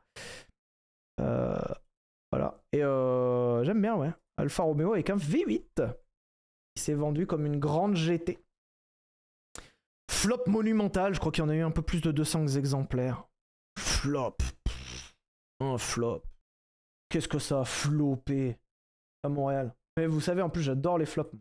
Euh, 1.20 1.60
Voilà. 2.32 2.60
Et 2.72 2.82
euh, 2.82 3.62
j'aime 3.62 3.80
bien, 3.80 3.94
ouais. 3.94 4.10
Alfa 4.36 4.64
Romeo 4.64 4.94
avec 4.94 5.08
un 5.08 5.16
V8. 5.16 5.94
Il 6.74 6.82
s'est 6.82 6.94
vendu 6.94 7.24
comme 7.24 7.46
une 7.46 7.60
grande 7.60 7.94
GT. 7.94 8.40
Flop 10.10 10.42
monumental. 10.48 11.14
Je 11.14 11.20
crois 11.20 11.30
qu'il 11.30 11.44
y 11.44 11.46
en 11.46 11.50
a 11.50 11.54
eu 11.54 11.62
un 11.62 11.70
peu 11.70 11.82
plus 11.82 12.00
de 12.00 12.10
200 12.10 12.48
exemplaires. 12.48 13.28
Flop. 13.78 14.38
Un 15.60 15.78
flop. 15.78 16.24
Qu'est-ce 17.10 17.28
que 17.28 17.38
ça 17.38 17.60
a 17.60 17.64
flopé 17.64 18.58
à 19.22 19.28
Montréal 19.28 19.72
Mais 19.96 20.08
vous 20.08 20.20
savez, 20.20 20.42
en 20.42 20.50
plus, 20.50 20.62
j'adore 20.62 20.98
les 20.98 21.06
flops. 21.06 21.32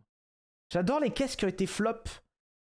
J'adore 0.72 1.00
les 1.00 1.10
caisses 1.10 1.36
qui 1.36 1.46
ont 1.46 1.50
été 1.50 1.66
flop. 1.66 2.04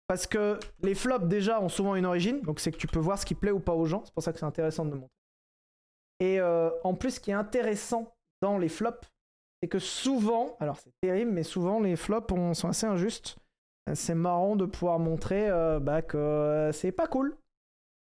Parce 0.08 0.28
que 0.28 0.60
les 0.82 0.96
flops, 0.96 1.28
déjà, 1.28 1.62
ont 1.62 1.70
souvent 1.70 1.96
une 1.96 2.06
origine. 2.06 2.42
Donc, 2.42 2.60
c'est 2.60 2.72
que 2.72 2.78
tu 2.78 2.88
peux 2.88 3.00
voir 3.00 3.18
ce 3.18 3.26
qui 3.26 3.36
plaît 3.36 3.52
ou 3.52 3.60
pas 3.60 3.74
aux 3.74 3.86
gens. 3.86 4.04
C'est 4.06 4.14
pour 4.14 4.24
ça 4.24 4.34
que 4.34 4.40
c'est 4.40 4.46
intéressant 4.46 4.86
de 4.86 4.92
le 4.92 4.98
montrer. 4.98 5.10
Et 6.20 6.40
euh, 6.40 6.70
en 6.84 6.94
plus, 6.94 7.12
ce 7.16 7.20
qui 7.20 7.32
est 7.32 7.36
intéressant 7.36 8.14
dans 8.42 8.58
les 8.58 8.70
flops, 8.70 9.08
c'est 9.62 9.70
que 9.70 9.80
souvent, 9.80 10.58
alors 10.60 10.78
c'est 10.78 10.92
terrible, 11.02 11.32
mais 11.32 11.44
souvent, 11.44 11.80
les 11.80 11.96
flops 11.96 12.32
on- 12.34 12.54
sont 12.54 12.68
assez 12.68 12.86
injustes. 12.86 13.38
Euh, 13.90 13.96
C'est 13.96 14.16
marrant 14.16 14.56
de 14.56 14.66
pouvoir 14.66 15.00
montrer 15.00 15.50
euh, 15.50 15.80
bah, 15.80 16.02
que 16.02 16.70
c'est 16.74 16.92
pas 16.92 17.08
cool. 17.08 17.36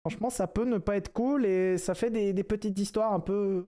Franchement, 0.04 0.32
ça 0.32 0.48
peut 0.48 0.66
ne 0.66 0.80
pas 0.80 0.98
être 0.98 1.14
cool 1.14 1.46
et 1.46 1.78
ça 1.78 1.94
fait 1.94 2.10
des, 2.10 2.44
petites 2.44 2.78
histoires 2.80 3.14
un 3.14 3.20
peu. 3.20 3.68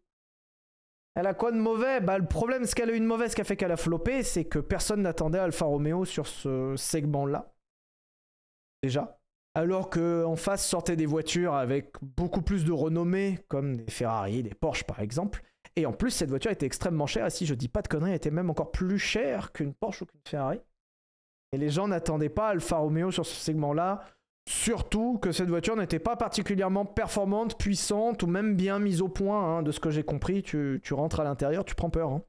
Elle 1.15 1.27
a 1.27 1.35
quoi 1.35 1.51
de 1.51 1.57
mauvais? 1.57 2.01
Bah, 2.01 2.17
le 2.17 2.25
problème, 2.25 2.65
ce 2.65 2.73
qu'elle 2.73 2.89
a 2.89 2.95
eu 2.95 2.99
de 2.99 3.05
mauvais, 3.05 3.29
ce 3.29 3.35
qui 3.35 3.41
a 3.41 3.43
fait 3.43 3.55
qu'elle 3.55 3.71
a 3.71 3.77
floppé, 3.77 4.23
c'est 4.23 4.45
que 4.45 4.57
personne 4.57 5.03
n'attendait 5.03 5.37
Alfa 5.37 5.65
Romeo 5.65 6.05
sur 6.05 6.25
ce 6.25 6.75
segment-là. 6.75 7.52
Déjà. 8.83 9.17
Alors 9.55 9.89
que 9.89 10.25
en 10.25 10.35
face 10.35 10.67
sortaient 10.67 10.95
des 10.95 11.05
voitures 11.05 11.53
avec 11.53 11.93
beaucoup 12.01 12.41
plus 12.41 12.65
de 12.65 12.71
renommée, 12.71 13.39
comme 13.47 13.77
des 13.77 13.91
Ferrari, 13.91 14.43
des 14.43 14.53
Porsche 14.53 14.83
par 14.83 14.99
exemple. 14.99 15.41
Et 15.75 15.85
en 15.85 15.93
plus, 15.93 16.11
cette 16.11 16.29
voiture 16.29 16.51
était 16.51 16.65
extrêmement 16.65 17.07
chère. 17.07 17.25
Et 17.25 17.29
si 17.31 17.45
je 17.45 17.55
dis 17.55 17.67
pas 17.67 17.81
de 17.81 17.87
conneries, 17.87 18.11
elle 18.11 18.17
était 18.17 18.29
même 18.31 18.49
encore 18.49 18.71
plus 18.71 18.99
chère 18.99 19.51
qu'une 19.53 19.73
Porsche 19.73 20.03
ou 20.03 20.05
qu'une 20.05 20.21
Ferrari. 20.27 20.59
Et 21.51 21.57
les 21.57 21.69
gens 21.69 21.87
n'attendaient 21.87 22.29
pas 22.29 22.49
Alfa 22.49 22.77
Romeo 22.77 23.11
sur 23.11 23.25
ce 23.25 23.35
segment-là. 23.35 24.03
Surtout 24.49 25.19
que 25.19 25.31
cette 25.31 25.49
voiture 25.49 25.75
n'était 25.75 25.99
pas 25.99 26.15
particulièrement 26.17 26.85
performante, 26.85 27.57
puissante 27.57 28.23
ou 28.23 28.27
même 28.27 28.55
bien 28.55 28.77
mise 28.79 29.01
au 29.01 29.07
point. 29.07 29.57
hein, 29.59 29.63
de 29.63 29.71
ce 29.71 29.79
que 29.79 29.89
j'ai 29.89 30.03
compris, 30.03 30.43
tu, 30.43 30.81
tu 30.83 30.93
rentres 30.93 31.19
à 31.21 31.23
l'intérieur, 31.23 31.63
tu 31.63 31.75
prends 31.75 31.89
peur. 31.89 32.09
hein. 32.11 32.23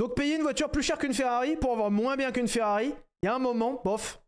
Donc 0.00 0.16
payer 0.16 0.36
une 0.36 0.42
voiture 0.42 0.70
plus 0.70 0.82
chère 0.82 0.98
qu'une 0.98 1.14
Ferrari 1.14 1.56
pour 1.56 1.72
avoir 1.72 1.90
moins 1.90 2.16
bien 2.16 2.32
qu'une 2.32 2.48
Ferrari, 2.48 2.94
il 3.22 3.26
y 3.26 3.28
a 3.28 3.34
un 3.36 3.38
moment, 3.38 3.80
bof. 3.84 4.23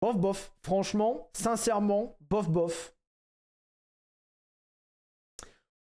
Bof, 0.00 0.16
bof. 0.16 0.52
Franchement, 0.62 1.28
sincèrement, 1.32 2.16
bof, 2.30 2.48
bof. 2.48 2.94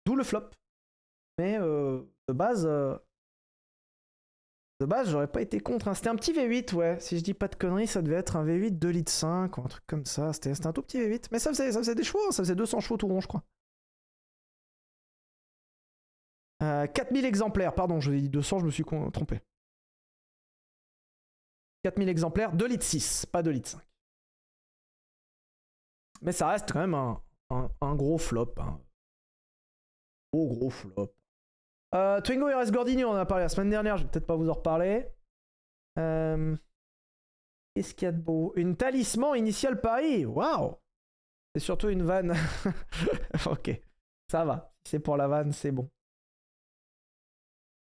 D'où 0.05 0.15
le 0.15 0.23
flop. 0.23 0.49
Mais 1.37 1.57
euh, 1.59 2.01
de 2.29 2.33
base, 2.33 2.65
euh, 2.65 2.97
de 4.79 4.85
base, 4.85 5.09
j'aurais 5.09 5.31
pas 5.31 5.41
été 5.41 5.59
contre. 5.59 5.87
hein. 5.87 5.93
C'était 5.93 6.09
un 6.09 6.15
petit 6.15 6.31
V8, 6.33 6.73
ouais. 6.75 6.99
Si 6.99 7.17
je 7.17 7.23
dis 7.23 7.33
pas 7.33 7.47
de 7.47 7.55
conneries, 7.55 7.87
ça 7.87 8.01
devait 8.01 8.15
être 8.15 8.35
un 8.35 8.45
V8 8.45 8.77
2 8.77 8.89
litres 8.89 9.11
5 9.11 9.57
ou 9.57 9.61
un 9.61 9.67
truc 9.67 9.83
comme 9.87 10.05
ça. 10.05 10.31
C'était 10.33 10.65
un 10.65 10.73
tout 10.73 10.81
petit 10.81 10.99
V8. 10.99 11.27
Mais 11.31 11.39
ça 11.39 11.49
faisait, 11.51 11.95
des 11.95 12.03
chevaux, 12.03 12.19
hein. 12.27 12.31
ça 12.31 12.43
faisait 12.43 12.55
200 12.55 12.79
chevaux 12.79 12.97
tout 12.97 13.07
rond, 13.07 13.21
je 13.21 13.27
crois. 13.27 13.43
Euh, 16.63 16.87
4000 16.87 17.25
exemplaires, 17.25 17.75
pardon, 17.75 17.99
je 17.99 18.11
dit 18.11 18.29
200, 18.29 18.59
je 18.59 18.65
me 18.65 18.71
suis 18.71 18.85
trompé. 18.85 19.41
4000 21.83 22.09
exemplaires, 22.09 22.53
2 22.53 22.65
litres 22.67 22.85
6, 22.85 23.25
pas 23.27 23.43
2 23.43 23.51
litres 23.51 23.69
5. 23.69 23.81
Mais 26.21 26.31
ça 26.31 26.49
reste 26.49 26.71
quand 26.71 26.79
même 26.79 26.93
un, 26.93 27.21
un- 27.81 27.95
gros 27.95 28.17
flop. 28.17 28.53
hein. 28.57 28.79
Gros 30.33 30.47
gros 30.55 30.69
flop. 30.69 31.13
Euh, 31.93 32.19
Twingo 32.21 32.47
RS 32.47 32.71
Gordini, 32.71 33.05
on 33.05 33.11
en 33.11 33.15
a 33.15 33.25
parlé 33.25 33.43
la 33.43 33.49
semaine 33.49 33.69
dernière, 33.69 33.97
je 33.97 34.03
vais 34.03 34.09
peut-être 34.09 34.27
pas 34.27 34.35
vous 34.35 34.49
en 34.49 34.53
reparler. 34.53 35.07
Euh, 35.97 36.55
Qu'est-ce 37.73 37.93
qu'il 37.93 38.05
y 38.05 38.09
a 38.09 38.11
de 38.11 38.21
beau? 38.21 38.53
Une 38.55 38.75
talisman 38.75 39.35
initial 39.37 39.79
Paris, 39.81 40.25
waouh 40.25 40.75
C'est 41.53 41.61
surtout 41.61 41.89
une 41.89 42.03
vanne. 42.03 42.33
ok, 43.45 43.81
ça 44.31 44.45
va. 44.45 44.73
C'est 44.85 44.99
pour 44.99 45.17
la 45.17 45.27
vanne, 45.27 45.51
c'est 45.51 45.71
bon. 45.71 45.89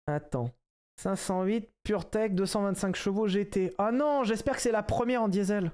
Attends. 0.07 0.51
508, 0.99 1.71
PureTech, 1.83 2.35
225 2.35 2.97
chevaux 2.97 3.29
GT. 3.29 3.75
Ah 3.79 3.93
non, 3.93 4.25
j'espère 4.25 4.57
que 4.57 4.63
c'est 4.63 4.73
la 4.73 4.83
première 4.83 5.23
en 5.23 5.29
diesel. 5.29 5.73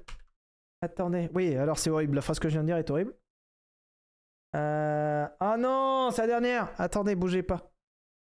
Attendez. 0.83 1.29
Oui, 1.33 1.55
alors 1.55 1.79
c'est 1.79 1.89
horrible. 1.89 2.15
La 2.15 2.21
phrase 2.21 2.39
que 2.39 2.49
je 2.49 2.55
viens 2.55 2.61
de 2.61 2.65
dire 2.65 2.75
est 2.75 2.89
horrible. 2.89 3.15
Euh... 4.53 5.25
Ah 5.39 5.55
non, 5.57 6.11
c'est 6.11 6.23
la 6.23 6.27
dernière. 6.27 6.73
Attendez, 6.77 7.15
bougez 7.15 7.41
pas. 7.41 7.71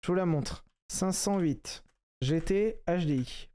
Je 0.03 0.13
vous 0.13 0.15
la 0.15 0.27
montre. 0.27 0.65
508 0.93 1.83
GT 2.23 2.85
HDI. 2.87 3.51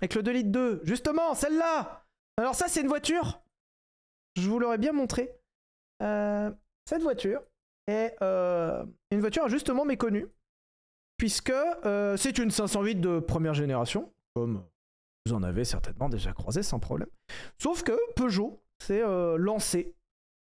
Avec 0.00 0.14
le 0.14 0.22
2 0.22 0.32
litres 0.32 0.52
2. 0.52 0.80
Justement, 0.84 1.34
celle-là 1.34 2.06
Alors 2.38 2.54
ça, 2.54 2.66
c'est 2.68 2.80
une 2.80 2.88
voiture. 2.88 3.42
Je 4.36 4.48
vous 4.48 4.58
l'aurais 4.58 4.78
bien 4.78 4.92
montré. 4.92 5.38
Euh, 6.02 6.50
cette 6.86 7.02
voiture 7.02 7.42
est 7.88 8.16
euh, 8.22 8.86
une 9.10 9.20
voiture 9.20 9.44
injustement 9.44 9.84
méconnue. 9.84 10.28
Puisque 11.18 11.52
c'est 12.16 12.38
une 12.38 12.50
508 12.50 12.94
de 12.94 13.18
première 13.20 13.52
génération. 13.52 14.10
Comme 14.34 14.64
vous 15.28 15.34
en 15.34 15.42
avez 15.42 15.64
certainement 15.64 16.08
déjà 16.08 16.32
croisé 16.32 16.62
sans 16.62 16.78
problème. 16.78 17.08
Sauf 17.58 17.82
que 17.82 17.92
Peugeot 18.14 18.60
s'est 18.82 19.02
euh, 19.02 19.36
lancé 19.36 19.94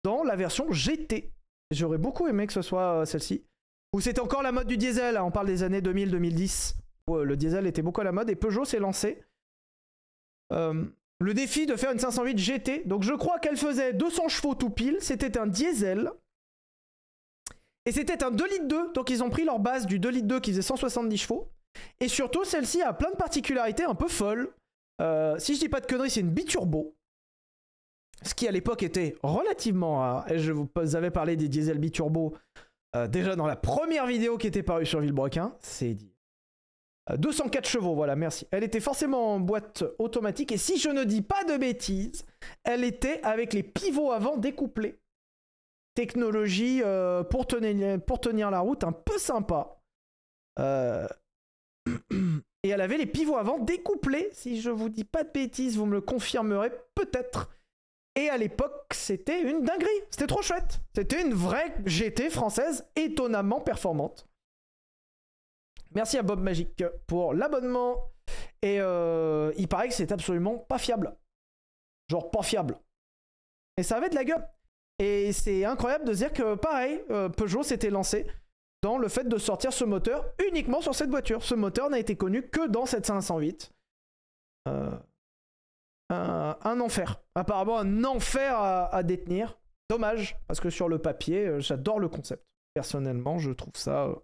dans 0.05 0.23
la 0.23 0.37
version 0.37 0.71
GT. 0.71 1.33
J'aurais 1.71 1.99
beaucoup 1.99 2.27
aimé 2.29 2.47
que 2.47 2.53
ce 2.53 2.63
soit 2.63 3.01
euh, 3.01 3.05
celle-ci. 3.05 3.45
Où 3.93 4.01
c'était 4.01 4.21
encore 4.21 4.43
la 4.43 4.53
mode 4.53 4.67
du 4.67 4.77
diesel. 4.77 5.17
hein, 5.17 5.25
On 5.25 5.31
parle 5.31 5.47
des 5.47 5.63
années 5.63 5.81
2000-2010. 5.81 6.75
Où 7.09 7.17
euh, 7.17 7.25
le 7.25 7.37
diesel 7.37 7.67
était 7.67 7.83
beaucoup 7.83 8.01
à 8.01 8.05
la 8.05 8.13
mode. 8.13 8.31
Et 8.31 8.37
Peugeot 8.37 8.65
s'est 8.65 8.79
lancé. 8.79 9.23
le 10.51 11.35
défi 11.35 11.67
de 11.67 11.77
faire 11.77 11.93
une 11.93 11.99
508 11.99 12.39
GT. 12.39 12.83
Donc 12.87 13.03
je 13.03 13.13
crois 13.13 13.39
qu'elle 13.39 13.57
faisait 13.57 13.93
200 13.93 14.29
chevaux 14.29 14.55
tout 14.55 14.71
pile. 14.71 14.99
C'était 15.01 15.39
un 15.39 15.47
diesel. 15.47 16.11
Et 17.87 17.93
c'était 17.93 18.23
un 18.23 18.31
2 18.31 18.49
litres 18.49 18.69
2. 18.69 18.93
Donc 18.93 19.11
ils 19.11 19.23
ont 19.23 19.31
pris 19.31 19.45
leur 19.45 19.59
base 19.59 19.87
du 19.87 19.99
2 19.99 20.09
litres 20.09 20.29
2 20.29 20.41
qui 20.41 20.51
faisait 20.51 20.63
170 20.63 21.17
chevaux. 21.17 21.51
Et 22.01 22.09
surtout, 22.09 22.45
celle-ci 22.45 22.83
a 22.83 22.93
plein 22.93 23.11
de 23.11 23.17
particularités 23.17 23.85
un 23.85 23.95
peu 23.95 24.09
folles. 24.09 24.53
Euh, 25.01 25.39
si 25.39 25.55
je 25.55 25.61
dis 25.61 25.69
pas 25.69 25.81
de 25.81 25.87
conneries, 25.87 26.11
c'est 26.11 26.21
une 26.21 26.31
biturbo. 26.31 26.95
Ce 28.23 28.35
qui 28.35 28.47
à 28.47 28.51
l'époque 28.51 28.83
était 28.83 29.17
relativement 29.23 29.99
rare. 29.99 30.31
Et 30.31 30.39
je 30.39 30.53
vous 30.53 30.69
avais 30.95 31.11
parlé 31.11 31.37
des 31.37 31.49
diesel 31.49 31.79
biturbo 31.79 32.37
euh, 32.97 33.09
déjà 33.09 33.37
dans 33.37 33.47
la 33.47 33.57
première 33.57 34.07
vidéo 34.07 34.37
qui 34.37 34.47
était 34.47 34.63
parue 34.63 34.87
sur 34.87 35.01
Villebrequin. 35.01 35.57
C'est 35.61 35.95
dit. 35.95 36.13
Euh, 37.11 37.17
204 37.17 37.67
chevaux, 37.67 37.95
voilà, 37.95 38.17
merci. 38.17 38.47
Elle 38.51 38.65
était 38.65 38.81
forcément 38.81 39.35
en 39.35 39.41
boîte 39.41 39.85
automatique. 39.99 40.53
Et 40.53 40.59
si 40.59 40.79
je 40.79 40.91
ne 40.91 41.05
dis 41.05 41.23
pas 41.23 41.45
de 41.45 41.57
bêtises, 41.57 42.25
elle 42.65 42.85
était 42.85 43.21
avec 43.23 43.53
les 43.53 43.63
pivots 43.63 44.13
avant 44.13 44.37
découplés. 44.37 44.99
Technologie 45.95 46.83
euh, 46.83 47.25
pour, 47.25 47.47
tenir, 47.47 48.01
pour 48.05 48.21
tenir 48.21 48.51
la 48.51 48.61
route 48.61 48.85
un 48.85 48.93
peu 48.93 49.19
sympa. 49.19 49.81
Euh, 50.59 51.07
Et 52.63 52.69
elle 52.69 52.81
avait 52.81 52.99
les 52.99 53.07
pivots 53.07 53.37
avant 53.37 53.59
découplés. 53.59 54.29
Si 54.33 54.61
je 54.61 54.71
vous 54.71 54.89
dis 54.89 55.05
pas 55.05 55.25
de 55.25 55.31
bêtises, 55.31 55.77
vous 55.77 55.87
me 55.87 55.95
le 55.95 56.01
confirmerez 56.01 56.71
peut-être. 56.95 57.51
Et 58.17 58.29
à 58.29 58.37
l'époque, 58.37 58.93
c'était 58.93 59.41
une 59.41 59.63
dinguerie. 59.63 59.89
C'était 60.11 60.27
trop 60.27 60.43
chouette. 60.43 60.81
C'était 60.95 61.23
une 61.23 61.33
vraie 61.33 61.75
GT 61.87 62.29
française 62.29 62.87
étonnamment 62.97 63.61
performante. 63.61 64.27
Merci 65.93 66.19
à 66.19 66.23
Bob 66.23 66.41
Magic 66.41 66.85
pour 67.07 67.33
l'abonnement. 67.35 68.11
Et 68.63 68.81
euh, 68.81 69.53
il 69.57 69.69
paraît 69.69 69.89
que 69.89 69.95
c'est 69.95 70.13
absolument 70.13 70.59
pas 70.59 70.79
fiable. 70.79 71.17
Genre 72.09 72.31
pas 72.31 72.43
fiable. 72.43 72.79
Et 73.77 73.83
ça 73.83 73.97
avait 73.97 74.11
de 74.11 74.15
la 74.15 74.25
gueule. 74.25 74.47
Et 74.99 75.33
c'est 75.33 75.65
incroyable 75.65 76.05
de 76.05 76.13
dire 76.13 76.33
que 76.33 76.57
pareil, 76.57 77.01
euh, 77.11 77.31
Peugeot 77.31 77.63
s'était 77.63 77.89
lancé 77.89 78.27
dans 78.83 78.99
le 78.99 79.09
fait 79.09 79.29
de 79.29 79.39
sortir 79.39 79.73
ce 79.73 79.85
moteur 79.85 80.25
uniquement 80.49 80.81
sur 80.81 80.95
cette 80.95 81.11
voiture. 81.11 81.43
Ce 81.43 81.55
moteur 81.55 81.91
n'a 81.91 81.99
été 81.99 82.17
connu 82.17 82.49
que 82.49 82.67
dans 82.67 82.87
cette 82.87 83.07
508. 83.07 83.73
Euh, 84.69 84.91
un, 86.11 86.81
enfer. 86.81 87.21
Apparemment 87.35 87.79
un 87.79 88.05
enfer 88.05 88.57
à, 88.57 88.95
à 88.95 89.03
détenir. 89.03 89.59
Dommage, 89.89 90.37
parce 90.47 90.61
que 90.61 90.71
sur 90.71 90.89
le 90.89 90.99
papier, 90.99 91.47
euh, 91.47 91.61
j'adore 91.61 91.99
le 91.99 92.09
concept. 92.09 92.45
Personnellement, 92.75 93.39
je 93.39 93.51
trouve 93.51 93.75
ça 93.75 94.05
euh, 94.05 94.15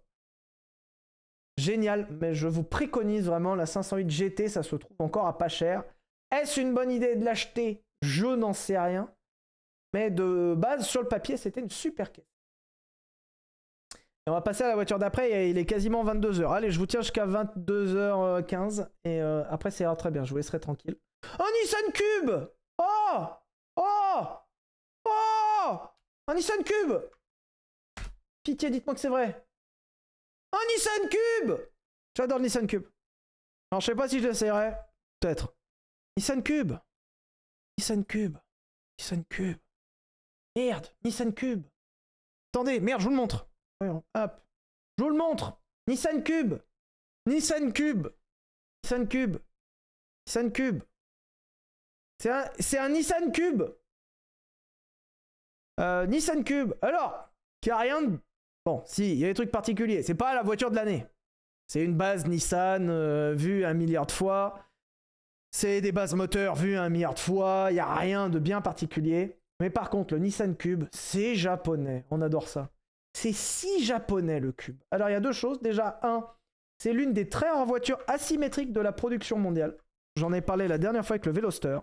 génial. 1.58 2.06
Mais 2.20 2.34
je 2.34 2.46
vous 2.48 2.62
préconise 2.62 3.26
vraiment 3.26 3.54
la 3.54 3.66
508 3.66 4.08
GT, 4.08 4.48
ça 4.48 4.62
se 4.62 4.76
trouve 4.76 4.96
encore 4.98 5.26
à 5.26 5.36
pas 5.36 5.48
cher. 5.48 5.84
Est-ce 6.30 6.60
une 6.60 6.74
bonne 6.74 6.90
idée 6.90 7.16
de 7.16 7.24
l'acheter? 7.24 7.82
Je 8.02 8.26
n'en 8.26 8.52
sais 8.52 8.78
rien. 8.78 9.12
Mais 9.92 10.10
de 10.10 10.54
base, 10.56 10.86
sur 10.86 11.02
le 11.02 11.08
papier, 11.08 11.36
c'était 11.36 11.60
une 11.60 11.70
super 11.70 12.12
caisse. 12.12 12.35
Et 14.26 14.30
on 14.30 14.32
va 14.32 14.40
passer 14.40 14.64
à 14.64 14.68
la 14.68 14.74
voiture 14.74 14.98
d'après, 14.98 15.50
il 15.50 15.56
est 15.56 15.66
quasiment 15.66 16.04
22h. 16.04 16.52
Allez, 16.52 16.72
je 16.72 16.78
vous 16.80 16.86
tiens 16.86 17.00
jusqu'à 17.00 17.26
22h15, 17.26 18.88
et 19.04 19.22
euh, 19.22 19.44
après 19.48 19.70
ira 19.78 19.94
très 19.94 20.10
bien, 20.10 20.24
je 20.24 20.30
vous 20.30 20.36
laisserai 20.36 20.58
tranquille. 20.58 20.96
Un 21.38 21.46
Nissan 21.62 21.92
Cube 21.92 22.48
Oh 22.78 23.26
Oh 23.76 24.22
Oh 25.04 25.78
Un 26.26 26.34
Nissan 26.34 26.64
Cube 26.64 26.94
Pitié, 28.42 28.70
dites-moi 28.70 28.94
que 28.94 29.00
c'est 29.00 29.08
vrai. 29.08 29.46
Un 30.52 30.58
Nissan 30.72 31.08
Cube 31.08 31.52
J'adore 32.16 32.38
le 32.38 32.44
Nissan 32.44 32.66
Cube. 32.66 32.86
Alors 33.70 33.80
je 33.80 33.86
sais 33.86 33.94
pas 33.94 34.08
si 34.08 34.20
je 34.20 34.26
l'essayerai. 34.26 34.72
Peut-être. 35.20 35.54
Nissan 36.16 36.42
Cube 36.42 36.72
Nissan 37.78 38.04
Cube 38.04 38.38
Nissan 38.98 39.24
Cube 39.28 39.58
Merde 40.56 40.86
Nissan 41.04 41.32
Cube 41.32 41.62
Attendez, 42.52 42.80
merde, 42.80 43.00
je 43.00 43.04
vous 43.04 43.10
le 43.10 43.16
montre. 43.16 43.46
Voyons, 43.80 44.04
hop. 44.14 44.42
Je 44.98 45.04
vous 45.04 45.10
le 45.10 45.16
montre. 45.16 45.58
Nissan 45.86 46.22
Cube. 46.22 46.54
Nissan 47.26 47.72
Cube. 47.72 48.08
Nissan 48.82 49.08
Cube. 49.08 49.36
Nissan 50.26 50.52
Cube. 50.52 50.82
C'est 52.18 52.78
un, 52.78 52.88
Nissan 52.88 53.30
Cube. 53.30 53.62
Euh, 55.80 56.06
Nissan 56.06 56.42
Cube. 56.44 56.74
Alors, 56.80 57.30
qui 57.60 57.70
a 57.70 57.76
rien 57.76 58.02
de... 58.02 58.18
Bon, 58.64 58.82
si, 58.86 59.12
il 59.12 59.18
y 59.18 59.24
a 59.24 59.28
des 59.28 59.34
trucs 59.34 59.50
particuliers. 59.50 60.02
C'est 60.02 60.14
pas 60.14 60.34
la 60.34 60.42
voiture 60.42 60.70
de 60.70 60.76
l'année. 60.76 61.06
C'est 61.68 61.84
une 61.84 61.96
base 61.96 62.26
Nissan 62.26 62.88
euh, 62.88 63.34
vue 63.36 63.64
un 63.64 63.74
milliard 63.74 64.06
de 64.06 64.12
fois. 64.12 64.64
C'est 65.50 65.80
des 65.80 65.92
bases 65.92 66.14
moteurs 66.14 66.54
vues 66.54 66.76
un 66.76 66.88
milliard 66.88 67.14
de 67.14 67.18
fois. 67.18 67.66
Il 67.70 67.74
n'y 67.74 67.80
a 67.80 67.94
rien 67.94 68.28
de 68.28 68.38
bien 68.38 68.60
particulier. 68.60 69.38
Mais 69.60 69.70
par 69.70 69.90
contre, 69.90 70.14
le 70.14 70.20
Nissan 70.20 70.56
Cube, 70.56 70.84
c'est 70.92 71.34
japonais. 71.34 72.04
On 72.10 72.22
adore 72.22 72.48
ça. 72.48 72.70
C'est 73.16 73.32
si 73.32 73.82
japonais 73.82 74.40
le 74.40 74.52
cube. 74.52 74.76
Alors 74.90 75.08
il 75.08 75.12
y 75.12 75.14
a 75.14 75.20
deux 75.20 75.32
choses. 75.32 75.62
Déjà, 75.62 75.98
un, 76.02 76.28
c'est 76.76 76.92
l'une 76.92 77.14
des 77.14 77.30
très 77.30 77.48
rares 77.48 77.64
voitures 77.64 77.98
asymétriques 78.08 78.74
de 78.74 78.80
la 78.82 78.92
production 78.92 79.38
mondiale. 79.38 79.78
J'en 80.16 80.34
ai 80.34 80.42
parlé 80.42 80.68
la 80.68 80.76
dernière 80.76 81.02
fois 81.06 81.14
avec 81.14 81.24
le 81.24 81.32
Veloster. 81.32 81.78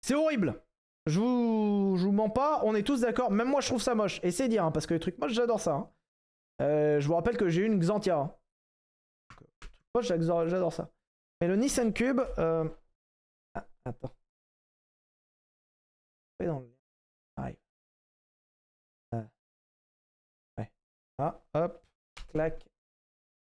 C'est 0.00 0.14
horrible. 0.14 0.62
Je 1.06 1.18
vous, 1.18 1.96
je 1.98 2.04
vous 2.04 2.12
mens 2.12 2.30
pas, 2.30 2.60
on 2.62 2.76
est 2.76 2.84
tous 2.84 3.00
d'accord. 3.00 3.32
Même 3.32 3.48
moi, 3.48 3.60
je 3.60 3.66
trouve 3.66 3.82
ça 3.82 3.96
moche. 3.96 4.20
Et 4.22 4.30
c'est 4.30 4.46
dire, 4.46 4.64
hein, 4.64 4.70
parce 4.70 4.86
que 4.86 4.94
les 4.94 5.00
trucs 5.00 5.18
moches, 5.18 5.32
j'adore 5.32 5.58
ça. 5.60 5.74
hein. 5.74 5.90
Euh, 6.62 7.00
je 7.00 7.08
vous 7.08 7.16
rappelle 7.16 7.36
que 7.36 7.48
j'ai 7.48 7.62
une 7.62 7.80
Xantia. 7.80 8.16
hein. 8.16 8.32
Moi, 9.92 10.02
j'adore 10.02 10.72
ça. 10.72 10.88
Mais 11.40 11.48
le 11.48 11.56
Nissan 11.56 11.92
Cube. 11.92 12.20
euh, 12.38 12.68
Ah, 13.54 13.66
attends. 13.84 14.14
Ah, 21.20 21.38
hop. 21.52 21.82
Clac. 22.32 22.66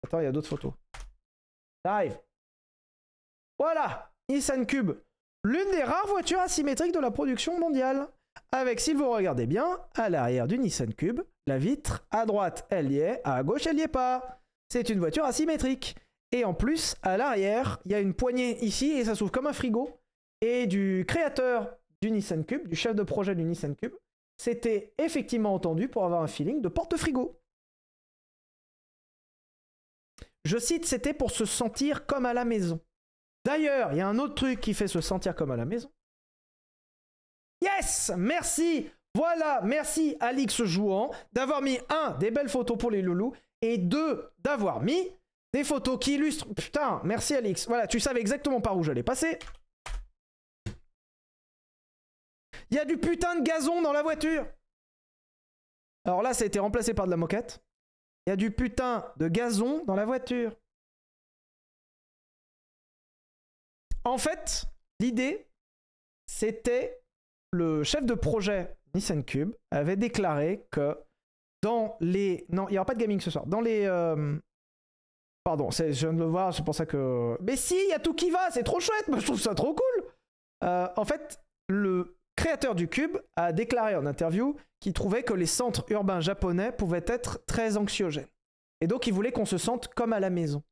Attends, 0.03 0.19
il 0.21 0.23
y 0.23 0.27
a 0.27 0.31
d'autres 0.31 0.47
photos. 0.47 0.71
J'arrive. 1.83 2.17
Voilà. 3.59 4.11
Nissan 4.29 4.65
Cube. 4.65 4.93
L'une 5.43 5.69
des 5.71 5.83
rares 5.83 6.07
voitures 6.07 6.39
asymétriques 6.39 6.93
de 6.93 6.99
la 6.99 7.11
production 7.11 7.59
mondiale. 7.59 8.07
Avec, 8.53 8.79
si 8.79 8.93
vous 8.93 9.09
regardez 9.09 9.45
bien, 9.45 9.79
à 9.95 10.09
l'arrière 10.09 10.47
du 10.47 10.57
Nissan 10.57 10.93
Cube, 10.93 11.21
la 11.47 11.57
vitre, 11.57 12.07
à 12.11 12.25
droite, 12.25 12.65
elle 12.69 12.91
y 12.91 12.99
est, 12.99 13.21
à 13.25 13.43
gauche, 13.43 13.67
elle 13.67 13.77
y 13.77 13.81
est 13.81 13.87
pas. 13.87 14.41
C'est 14.69 14.89
une 14.89 14.99
voiture 14.99 15.25
asymétrique. 15.25 15.95
Et 16.31 16.45
en 16.45 16.53
plus, 16.53 16.95
à 17.01 17.17
l'arrière, 17.17 17.79
il 17.85 17.91
y 17.91 17.95
a 17.95 17.99
une 17.99 18.13
poignée 18.13 18.63
ici 18.63 18.91
et 18.91 19.05
ça 19.05 19.15
s'ouvre 19.15 19.31
comme 19.31 19.47
un 19.47 19.53
frigo. 19.53 19.99
Et 20.41 20.65
du 20.65 21.05
créateur 21.07 21.77
du 22.01 22.11
Nissan 22.11 22.45
Cube, 22.45 22.67
du 22.67 22.75
chef 22.75 22.95
de 22.95 23.03
projet 23.03 23.35
du 23.35 23.43
Nissan 23.43 23.75
Cube, 23.75 23.95
c'était 24.37 24.93
effectivement 24.97 25.53
entendu 25.53 25.87
pour 25.87 26.05
avoir 26.05 26.21
un 26.21 26.27
feeling 26.27 26.61
de 26.61 26.69
porte-frigo. 26.69 27.37
Je 30.45 30.59
cite, 30.59 30.85
c'était 30.85 31.13
pour 31.13 31.31
se 31.31 31.45
sentir 31.45 32.05
comme 32.05 32.25
à 32.25 32.33
la 32.33 32.45
maison. 32.45 32.79
D'ailleurs, 33.43 33.91
il 33.91 33.97
y 33.97 34.01
a 34.01 34.07
un 34.07 34.19
autre 34.19 34.35
truc 34.35 34.61
qui 34.61 34.73
fait 34.73 34.87
se 34.87 35.01
sentir 35.01 35.35
comme 35.35 35.51
à 35.51 35.55
la 35.55 35.65
maison. 35.65 35.91
Yes 37.61 38.11
Merci 38.15 38.89
Voilà, 39.15 39.61
merci 39.63 40.15
Alix 40.19 40.63
Jouan 40.63 41.11
d'avoir 41.33 41.61
mis 41.61 41.79
un, 41.89 42.11
des 42.19 42.29
belles 42.29 42.49
photos 42.49 42.77
pour 42.77 42.91
les 42.91 43.01
loulous, 43.01 43.33
et 43.61 43.77
deux, 43.77 44.29
d'avoir 44.39 44.81
mis 44.81 45.11
des 45.51 45.63
photos 45.63 45.97
qui 45.99 46.15
illustrent. 46.15 46.53
Putain, 46.53 47.01
merci 47.03 47.33
Alix. 47.33 47.67
Voilà, 47.67 47.87
tu 47.87 47.99
savais 47.99 48.19
exactement 48.19 48.61
par 48.61 48.77
où 48.77 48.83
j'allais 48.83 49.03
passer. 49.03 49.39
Il 52.69 52.77
y 52.77 52.79
a 52.79 52.85
du 52.85 52.97
putain 52.97 53.35
de 53.35 53.41
gazon 53.41 53.81
dans 53.81 53.93
la 53.93 54.03
voiture. 54.03 54.45
Alors 56.03 56.21
là, 56.21 56.33
ça 56.33 56.43
a 56.43 56.47
été 56.47 56.59
remplacé 56.59 56.93
par 56.93 57.05
de 57.05 57.11
la 57.11 57.17
moquette. 57.17 57.63
Il 58.25 58.31
y 58.31 58.33
a 58.33 58.35
du 58.35 58.51
putain 58.51 59.11
de 59.17 59.27
gazon 59.27 59.83
dans 59.85 59.95
la 59.95 60.05
voiture. 60.05 60.55
En 64.03 64.17
fait, 64.17 64.65
l'idée, 64.99 65.47
c'était 66.27 67.01
le 67.51 67.83
chef 67.83 68.05
de 68.05 68.13
projet 68.13 68.75
Nissan 68.93 69.23
Cube 69.23 69.53
avait 69.71 69.97
déclaré 69.97 70.65
que 70.71 70.97
dans 71.61 71.97
les... 71.99 72.45
Non, 72.49 72.67
il 72.69 72.73
n'y 72.73 72.77
aura 72.77 72.85
pas 72.85 72.95
de 72.95 72.99
gaming 72.99 73.19
ce 73.19 73.31
soir. 73.31 73.45
Dans 73.47 73.61
les... 73.61 73.85
euh, 73.85 74.37
Pardon, 75.43 75.69
je 75.69 75.83
viens 75.83 76.13
de 76.13 76.19
le 76.19 76.25
voir, 76.25 76.53
c'est 76.53 76.65
pour 76.65 76.73
ça 76.73 76.87
que... 76.87 77.37
Mais 77.41 77.55
si, 77.55 77.75
il 77.75 77.89
y 77.89 77.93
a 77.93 77.99
tout 77.99 78.15
qui 78.15 78.31
va, 78.31 78.49
c'est 78.49 78.63
trop 78.63 78.79
chouette, 78.79 79.07
moi 79.07 79.19
je 79.19 79.25
trouve 79.25 79.39
ça 79.39 79.53
trop 79.53 79.75
cool. 79.75 80.05
Euh, 80.63 80.87
en 80.95 81.05
fait, 81.05 81.39
le 81.67 82.14
créateur 82.35 82.75
du 82.75 82.87
cube 82.87 83.17
a 83.35 83.51
déclaré 83.51 83.95
en 83.95 84.05
interview 84.05 84.55
qu'il 84.79 84.93
trouvait 84.93 85.23
que 85.23 85.33
les 85.33 85.45
centres 85.45 85.85
urbains 85.89 86.21
japonais 86.21 86.71
pouvaient 86.71 87.05
être 87.07 87.43
très 87.45 87.77
anxiogènes. 87.77 88.27
Et 88.81 88.87
donc 88.87 89.07
il 89.07 89.13
voulait 89.13 89.31
qu'on 89.31 89.45
se 89.45 89.57
sente 89.57 89.87
comme 89.93 90.13
à 90.13 90.19
la 90.19 90.29
maison. 90.29 90.63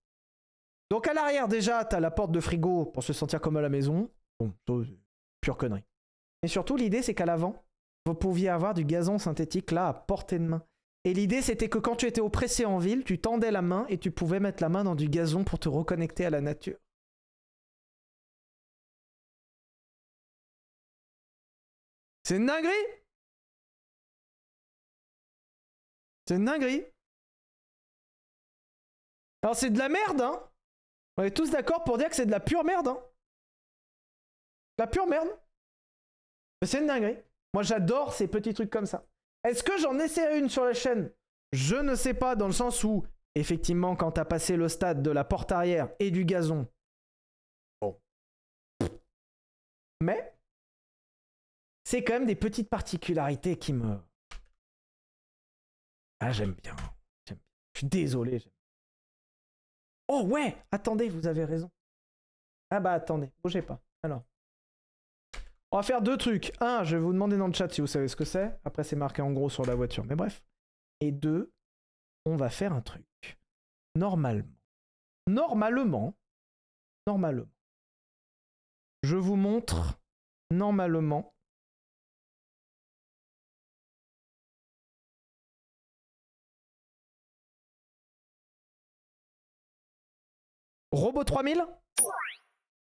Donc 0.91 1.07
à 1.07 1.13
l'arrière 1.13 1.47
déjà, 1.47 1.83
t'as 1.85 1.99
la 1.99 2.11
porte 2.11 2.31
de 2.31 2.39
frigo 2.39 2.85
pour 2.85 3.03
se 3.03 3.13
sentir 3.13 3.41
comme 3.41 3.57
à 3.57 3.61
la 3.61 3.69
maison. 3.69 4.11
Bon, 4.39 4.53
pure 5.41 5.57
connerie. 5.57 5.83
Et 6.43 6.47
surtout, 6.47 6.75
l'idée 6.75 7.01
c'est 7.01 7.15
qu'à 7.15 7.25
l'avant, 7.25 7.63
vous 8.05 8.13
pouviez 8.13 8.49
avoir 8.49 8.73
du 8.73 8.85
gazon 8.85 9.17
synthétique 9.17 9.71
là 9.71 9.87
à 9.87 9.93
portée 9.93 10.39
de 10.39 10.43
main. 10.43 10.63
Et 11.05 11.13
l'idée 11.13 11.41
c'était 11.41 11.69
que 11.69 11.77
quand 11.77 11.95
tu 11.95 12.05
étais 12.05 12.21
oppressé 12.21 12.65
en 12.65 12.77
ville, 12.77 13.03
tu 13.03 13.19
tendais 13.19 13.51
la 13.51 13.61
main 13.61 13.85
et 13.89 13.97
tu 13.97 14.11
pouvais 14.11 14.39
mettre 14.39 14.61
la 14.61 14.69
main 14.69 14.83
dans 14.83 14.95
du 14.95 15.09
gazon 15.09 15.43
pour 15.43 15.59
te 15.59 15.69
reconnecter 15.69 16.25
à 16.25 16.29
la 16.29 16.41
nature. 16.41 16.77
C'est 22.23 22.37
une 22.37 22.45
dinguerie. 22.45 22.71
C'est 26.27 26.35
une 26.35 26.45
dinguerie. 26.45 26.85
Alors 29.41 29.55
c'est 29.55 29.69
de 29.69 29.77
la 29.77 29.89
merde, 29.89 30.21
hein. 30.21 30.49
On 31.17 31.23
est 31.23 31.35
tous 31.35 31.51
d'accord 31.51 31.83
pour 31.83 31.97
dire 31.97 32.09
que 32.09 32.15
c'est 32.15 32.25
de 32.25 32.31
la 32.31 32.39
pure 32.39 32.63
merde, 32.63 32.87
hein. 32.87 33.03
La 34.77 34.87
pure 34.87 35.05
merde. 35.05 35.27
Mais 36.61 36.67
c'est 36.67 36.79
une 36.79 36.87
dinguerie. 36.87 37.17
Moi 37.53 37.63
j'adore 37.63 38.13
ces 38.13 38.27
petits 38.27 38.53
trucs 38.53 38.69
comme 38.69 38.85
ça. 38.85 39.05
Est-ce 39.43 39.63
que 39.63 39.77
j'en 39.77 39.99
essaierai 39.99 40.39
une 40.39 40.49
sur 40.49 40.63
la 40.63 40.73
chaîne? 40.73 41.11
Je 41.51 41.75
ne 41.75 41.95
sais 41.95 42.13
pas, 42.13 42.35
dans 42.35 42.47
le 42.47 42.53
sens 42.53 42.83
où, 42.83 43.05
effectivement, 43.35 43.95
quand 43.95 44.13
t'as 44.13 44.25
passé 44.25 44.55
le 44.55 44.69
stade 44.69 45.03
de 45.03 45.11
la 45.11 45.23
porte 45.23 45.51
arrière 45.51 45.89
et 45.99 46.09
du 46.09 46.25
gazon, 46.25 46.67
bon. 47.81 48.01
Mais, 50.01 50.33
c'est 51.93 52.03
quand 52.03 52.13
même 52.13 52.25
des 52.25 52.35
petites 52.35 52.71
particularités 52.71 53.55
qui 53.55 53.71
me... 53.71 53.99
Ah, 56.19 56.31
j'aime 56.31 56.53
bien. 56.53 56.75
Je 57.29 57.35
suis 57.77 57.87
désolé. 57.87 58.43
Oh 60.07 60.23
ouais 60.23 60.57
Attendez, 60.71 61.07
vous 61.07 61.27
avez 61.27 61.45
raison. 61.45 61.69
Ah 62.71 62.79
bah 62.79 62.93
attendez, 62.93 63.31
bougez 63.43 63.61
pas. 63.61 63.79
Alors. 64.01 64.23
On 65.69 65.77
va 65.77 65.83
faire 65.83 66.01
deux 66.01 66.17
trucs. 66.17 66.51
Un, 66.59 66.83
je 66.83 66.95
vais 66.95 67.03
vous 67.03 67.13
demander 67.13 67.37
dans 67.37 67.45
le 67.45 67.53
chat 67.53 67.71
si 67.71 67.81
vous 67.81 67.85
savez 67.85 68.07
ce 68.07 68.15
que 68.15 68.25
c'est. 68.25 68.59
Après, 68.65 68.83
c'est 68.83 68.95
marqué 68.95 69.21
en 69.21 69.31
gros 69.31 69.51
sur 69.51 69.63
la 69.63 69.75
voiture. 69.75 70.03
Mais 70.05 70.15
bref. 70.15 70.43
Et 70.99 71.11
deux, 71.11 71.53
on 72.25 72.37
va 72.37 72.49
faire 72.49 72.73
un 72.73 72.81
truc. 72.81 73.05
Normalement. 73.93 74.57
Normalement. 75.27 76.15
Normalement. 77.05 77.51
Je 79.03 79.15
vous 79.15 79.35
montre 79.35 79.99
normalement 80.49 81.32
Robot 90.93 91.23
3000 91.23 91.65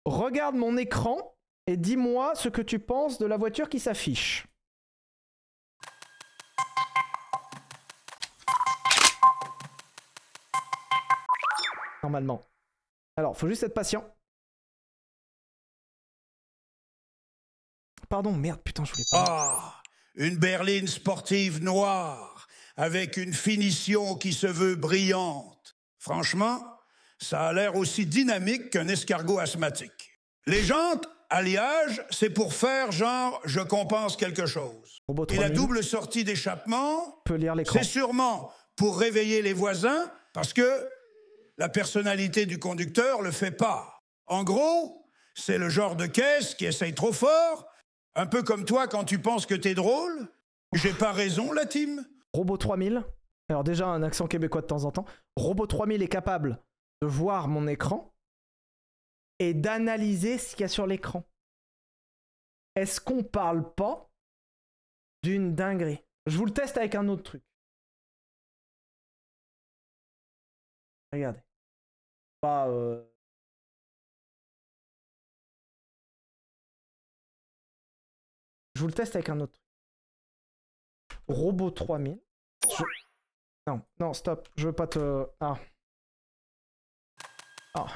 Regarde 0.04 0.56
mon 0.56 0.76
écran 0.76 1.38
et 1.68 1.78
dis-moi 1.78 2.36
ce 2.36 2.50
que 2.50 2.62
tu 2.62 2.78
penses 2.78 3.18
de 3.18 3.26
la 3.26 3.38
voiture 3.38 3.70
qui 3.70 3.80
s'affiche. 3.80 4.46
Normalement. 12.04 12.46
Alors, 13.16 13.38
faut 13.38 13.48
juste 13.48 13.64
être 13.64 13.74
patient. 13.74 14.06
Pardon, 18.10 18.34
merde, 18.34 18.62
putain, 18.62 18.84
je 18.84 18.92
voulais 18.92 19.06
pas. 19.10 19.24
Ah, 19.26 19.82
une 20.16 20.36
berline 20.38 20.88
sportive 20.88 21.64
noire 21.64 22.50
avec 22.76 23.16
une 23.16 23.34
finition 23.34 24.16
qui 24.16 24.34
se 24.34 24.48
veut 24.48 24.76
brillante. 24.76 25.78
Franchement, 26.00 26.73
ça 27.24 27.48
a 27.48 27.54
l'air 27.54 27.76
aussi 27.76 28.06
dynamique 28.06 28.70
qu'un 28.70 28.88
escargot 28.88 29.40
asthmatique. 29.40 30.20
Les 30.46 30.62
jantes, 30.62 31.08
alliage, 31.30 32.06
c'est 32.12 32.30
pour 32.30 32.54
faire 32.54 32.92
genre 32.92 33.42
je 33.46 33.62
compense 33.62 34.18
quelque 34.18 34.46
chose. 34.46 35.00
Et 35.30 35.38
la 35.38 35.50
3000 35.50 35.54
double 35.54 35.84
sortie 35.84 36.24
d'échappement, 36.24 37.24
c'est 37.72 37.84
sûrement 37.84 38.52
pour 38.76 39.00
réveiller 39.00 39.42
les 39.42 39.54
voisins 39.54 40.12
parce 40.34 40.54
que 40.54 40.88
la 41.58 41.70
personnalité 41.70 42.46
du 42.46 42.60
conducteur 42.60 43.22
le 43.22 43.32
fait 43.32 43.52
pas. 43.52 44.02
En 44.28 44.44
gros, 44.44 45.06
c'est 45.34 45.58
le 45.58 45.70
genre 45.70 45.96
de 45.96 46.06
caisse 46.06 46.56
qui 46.56 46.66
essaye 46.66 46.94
trop 46.94 47.14
fort, 47.14 47.68
un 48.16 48.26
peu 48.26 48.44
comme 48.44 48.66
toi 48.66 48.88
quand 48.88 49.06
tu 49.06 49.20
penses 49.20 49.46
que 49.46 49.56
t'es 49.56 49.76
drôle. 49.76 50.28
J'ai 50.74 50.94
pas 50.94 51.12
raison, 51.12 51.54
la 51.54 51.66
team 51.66 52.06
Robot 52.34 52.58
3000. 52.58 53.04
Alors 53.50 53.64
déjà 53.64 53.88
un 53.88 54.04
accent 54.04 54.28
québécois 54.28 54.62
de 54.62 54.68
temps 54.68 54.84
en 54.86 54.92
temps. 54.92 55.06
Robot 55.36 55.68
3000 55.68 56.02
est 56.02 56.08
capable 56.08 56.60
de 57.04 57.08
voir 57.08 57.50
mon 57.50 57.68
écran 57.68 58.16
et 59.40 59.54
d'analyser 59.54 60.38
ce 60.38 60.52
qu'il 60.56 60.62
y 60.62 60.64
a 60.64 60.70
sur 60.70 60.88
l'écran. 60.88 61.26
Est-ce 62.76 63.02
qu'on 63.02 63.24
parle 63.26 63.74
pas 63.76 64.10
d'une 65.22 65.54
dinguerie? 65.54 66.02
Je 66.28 66.38
vous 66.38 66.46
le 66.46 66.54
teste 66.54 66.78
avec 66.78 66.96
un 66.96 67.10
autre 67.10 67.24
truc. 67.24 67.44
Regardez. 71.12 71.42
Euh, 72.46 73.04
Je 78.76 78.82
vous 78.82 78.88
le 78.88 78.94
teste 78.94 79.16
avec 79.16 79.30
un 79.30 79.40
autre 79.40 79.54
truc. 79.54 79.64
Robot 81.28 81.72
3000. 81.72 82.20
Je- 82.70 82.84
Non, 83.68 83.82
non, 84.00 84.14
stop. 84.14 84.50
Je 84.58 84.68
veux 84.68 84.74
pas 84.74 84.88
te. 84.88 85.26
Ah. 85.40 85.58
Ah. 87.76 87.88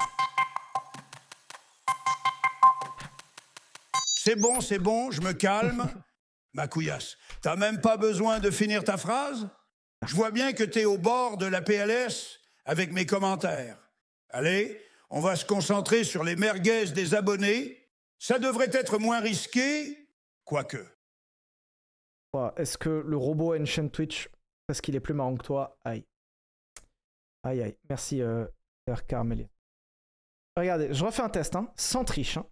C'est 4.16 4.36
bon, 4.36 4.60
c'est 4.60 4.78
bon, 4.78 5.10
je 5.10 5.20
me 5.20 5.32
calme. 5.32 5.88
Ma 6.54 6.66
couillasse, 6.66 7.16
t'as 7.42 7.56
même 7.56 7.80
pas 7.80 7.96
besoin 7.96 8.40
de 8.40 8.50
finir 8.50 8.82
ta 8.82 8.96
phrase? 8.96 9.48
Je 10.06 10.14
vois 10.14 10.30
bien 10.30 10.52
que 10.52 10.64
t'es 10.64 10.84
au 10.84 10.98
bord 10.98 11.36
de 11.36 11.46
la 11.46 11.62
PLS 11.62 12.40
avec 12.64 12.92
mes 12.92 13.06
commentaires. 13.06 13.78
Allez, 14.30 14.80
on 15.10 15.20
va 15.20 15.36
se 15.36 15.44
concentrer 15.44 16.04
sur 16.04 16.24
les 16.24 16.36
merguez 16.36 16.86
des 16.86 17.14
abonnés. 17.14 17.88
Ça 18.18 18.38
devrait 18.38 18.70
être 18.72 18.98
moins 18.98 19.20
risqué, 19.20 20.08
quoique. 20.44 20.84
Est-ce 22.56 22.76
que 22.76 22.90
le 23.06 23.16
robot 23.16 23.52
a 23.52 23.56
une 23.56 23.66
chaîne 23.66 23.90
Twitch? 23.90 24.28
Parce 24.66 24.80
qu'il 24.80 24.96
est 24.96 25.00
plus 25.00 25.14
marrant 25.14 25.36
que 25.36 25.44
toi 25.44 25.78
Aïe. 25.84 26.04
Aïe 27.42 27.62
aïe. 27.62 27.76
Merci, 27.88 28.20
euh, 28.20 28.46
Père 28.84 29.06
Carmélier. 29.06 29.48
Regardez, 30.58 30.92
je 30.92 31.04
refais 31.04 31.22
un 31.22 31.28
test, 31.28 31.54
hein, 31.54 31.72
sans 31.76 32.04
triche. 32.04 32.36
hein. 32.36 32.44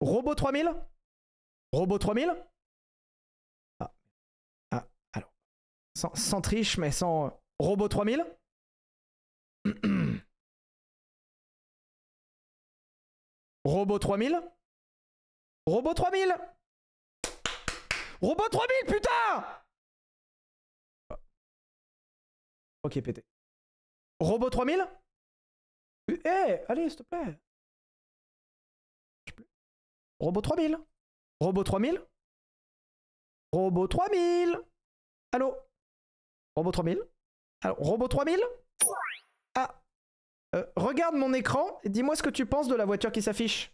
Robot 0.00 0.34
3000 0.34 0.72
Robot 1.72 1.98
3000 1.98 2.34
Ah. 3.80 3.92
Ah, 4.70 4.86
alors. 5.12 5.30
Sans, 5.94 6.14
sans 6.14 6.40
triche, 6.40 6.78
mais 6.78 6.90
sans. 6.90 7.26
euh, 7.26 7.30
Robot 7.58 7.88
3000 7.88 8.24
Robot 13.64 13.98
3000 13.98 14.40
Robot 15.66 15.94
3000 15.94 16.34
Robot 18.20 18.48
3000, 18.48 18.76
putain 18.86 19.44
Ok, 22.82 23.00
pété. 23.02 23.24
Robot 24.20 24.50
3000 24.50 24.86
Eh, 26.08 26.60
allez, 26.68 26.88
s'il 26.90 26.98
te 26.98 27.02
plaît. 27.04 27.38
Robot 30.20 30.40
3000 30.42 30.78
Robot 31.40 31.64
3000 31.64 32.00
Robot 33.52 33.88
3000 33.88 34.58
Allô? 35.32 35.56
Robot 36.56 36.70
3000 36.72 37.02
Alors, 37.62 37.76
Robot 37.78 38.08
3000 38.08 38.40
Ah 39.56 39.82
Euh, 40.54 40.64
Regarde 40.76 41.16
mon 41.16 41.32
écran 41.34 41.80
et 41.82 41.88
dis-moi 41.88 42.14
ce 42.16 42.22
que 42.22 42.30
tu 42.30 42.46
penses 42.46 42.68
de 42.68 42.74
la 42.76 42.84
voiture 42.84 43.10
qui 43.12 43.22
s'affiche. 43.22 43.72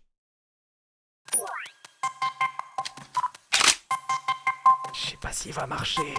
Je 4.94 5.01
sais 5.11 5.16
pas 5.19 5.32
s'il 5.32 5.52
va 5.52 5.66
marcher. 5.66 6.15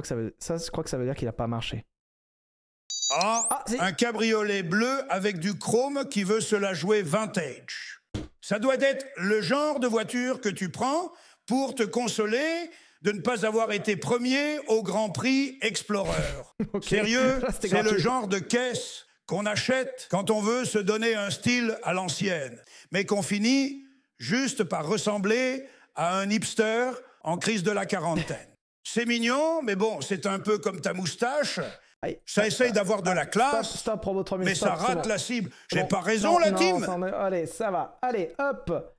Crois 0.00 0.02
que 0.02 0.08
ça 0.08 0.14
veut, 0.14 0.34
ça, 0.38 0.56
je 0.56 0.70
crois 0.70 0.84
que 0.84 0.90
ça 0.90 0.98
veut 0.98 1.04
dire 1.04 1.14
qu'il 1.14 1.28
a 1.28 1.32
pas 1.32 1.46
marché. 1.46 1.84
Ah, 3.10 3.46
Ah, 3.50 3.64
un 3.80 3.92
cabriolet 3.92 4.62
bleu 4.62 5.02
avec 5.10 5.38
du 5.38 5.58
chrome 5.58 6.08
qui 6.08 6.22
veut 6.22 6.40
se 6.40 6.56
la 6.56 6.74
jouer 6.74 7.02
vintage. 7.02 8.02
Ça 8.40 8.58
doit 8.58 8.76
être 8.76 9.06
le 9.16 9.40
genre 9.40 9.80
de 9.80 9.86
voiture 9.86 10.40
que 10.40 10.48
tu 10.48 10.70
prends 10.70 11.10
pour 11.46 11.74
te 11.74 11.82
consoler 11.82 12.70
de 13.02 13.12
ne 13.12 13.20
pas 13.20 13.44
avoir 13.46 13.72
été 13.72 13.96
premier 13.96 14.58
au 14.68 14.82
Grand 14.82 15.10
Prix 15.10 15.58
Explorer. 15.62 16.10
Sérieux, 16.82 17.42
C'était 17.52 17.68
c'est 17.68 17.82
le 17.82 17.98
genre 17.98 18.28
de 18.28 18.38
caisse 18.38 19.06
qu'on 19.26 19.46
achète 19.46 20.08
quand 20.10 20.30
on 20.30 20.40
veut 20.40 20.64
se 20.64 20.78
donner 20.78 21.14
un 21.14 21.30
style 21.30 21.78
à 21.82 21.92
l'ancienne, 21.92 22.60
mais 22.92 23.04
qu'on 23.04 23.22
finit 23.22 23.84
juste 24.18 24.64
par 24.64 24.86
ressembler 24.86 25.66
à 25.94 26.18
un 26.18 26.30
hipster 26.30 26.90
en 27.22 27.38
crise 27.38 27.62
de 27.62 27.70
la 27.70 27.86
quarantaine. 27.86 28.49
C'est 28.82 29.06
mignon, 29.06 29.62
mais 29.62 29.76
bon, 29.76 30.00
c'est 30.00 30.26
un 30.26 30.38
peu 30.40 30.58
comme 30.58 30.80
ta 30.80 30.92
moustache. 30.94 31.60
Aïe. 32.02 32.18
Ça 32.24 32.46
essaye 32.46 32.72
d'avoir 32.72 33.02
de 33.02 33.10
la 33.10 33.22
Stop, 33.24 33.32
classe, 33.32 33.76
stop, 33.78 34.04
Robot 34.04 34.22
3000. 34.24 34.46
mais 34.48 34.54
stop, 34.54 34.68
ça 34.70 34.74
rate 34.76 35.06
la 35.06 35.18
cible. 35.18 35.50
J'ai 35.70 35.82
bon. 35.82 35.88
pas 35.88 36.00
raison, 36.00 36.32
Non, 36.32 36.38
la 36.38 36.50
non, 36.52 36.58
team 36.58 36.84
Allez, 37.14 37.46
ça 37.46 37.70
va. 37.70 37.98
Allez, 38.00 38.32
hop. 38.38 38.94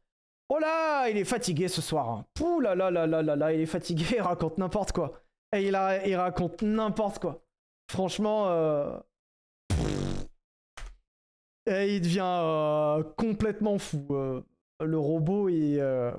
Oh 0.49 0.59
là, 0.59 1.09
il 1.09 1.17
est 1.17 1.23
fatigué 1.25 1.67
ce 1.67 1.81
soir. 1.81 2.09
hein. 2.09 2.25
Pouh 2.35 2.59
là 2.59 2.75
là 2.75 2.91
là 2.91 3.07
là 3.07 3.21
là 3.23 3.35
là, 3.35 3.53
il 3.53 3.61
est 3.61 3.65
fatigué, 3.65 4.05
il 4.17 4.21
raconte 4.21 4.57
n'importe 4.59 4.91
quoi. 4.91 5.13
Et 5.55 5.63
il, 5.67 5.75
a- 5.75 6.05
il 6.05 6.15
raconte 6.15 6.61
n'importe 6.61 7.19
quoi. 7.19 7.41
Franchement, 7.89 8.49
euh... 8.49 8.97
Et 11.65 11.95
il 11.95 12.01
devient 12.01 12.21
euh, 12.23 13.03
complètement 13.17 13.77
fou. 13.79 14.05
euh. 14.11 14.41
Le 14.83 14.97
robot, 14.97 15.49
il... 15.49 15.79
euh, 15.79 16.11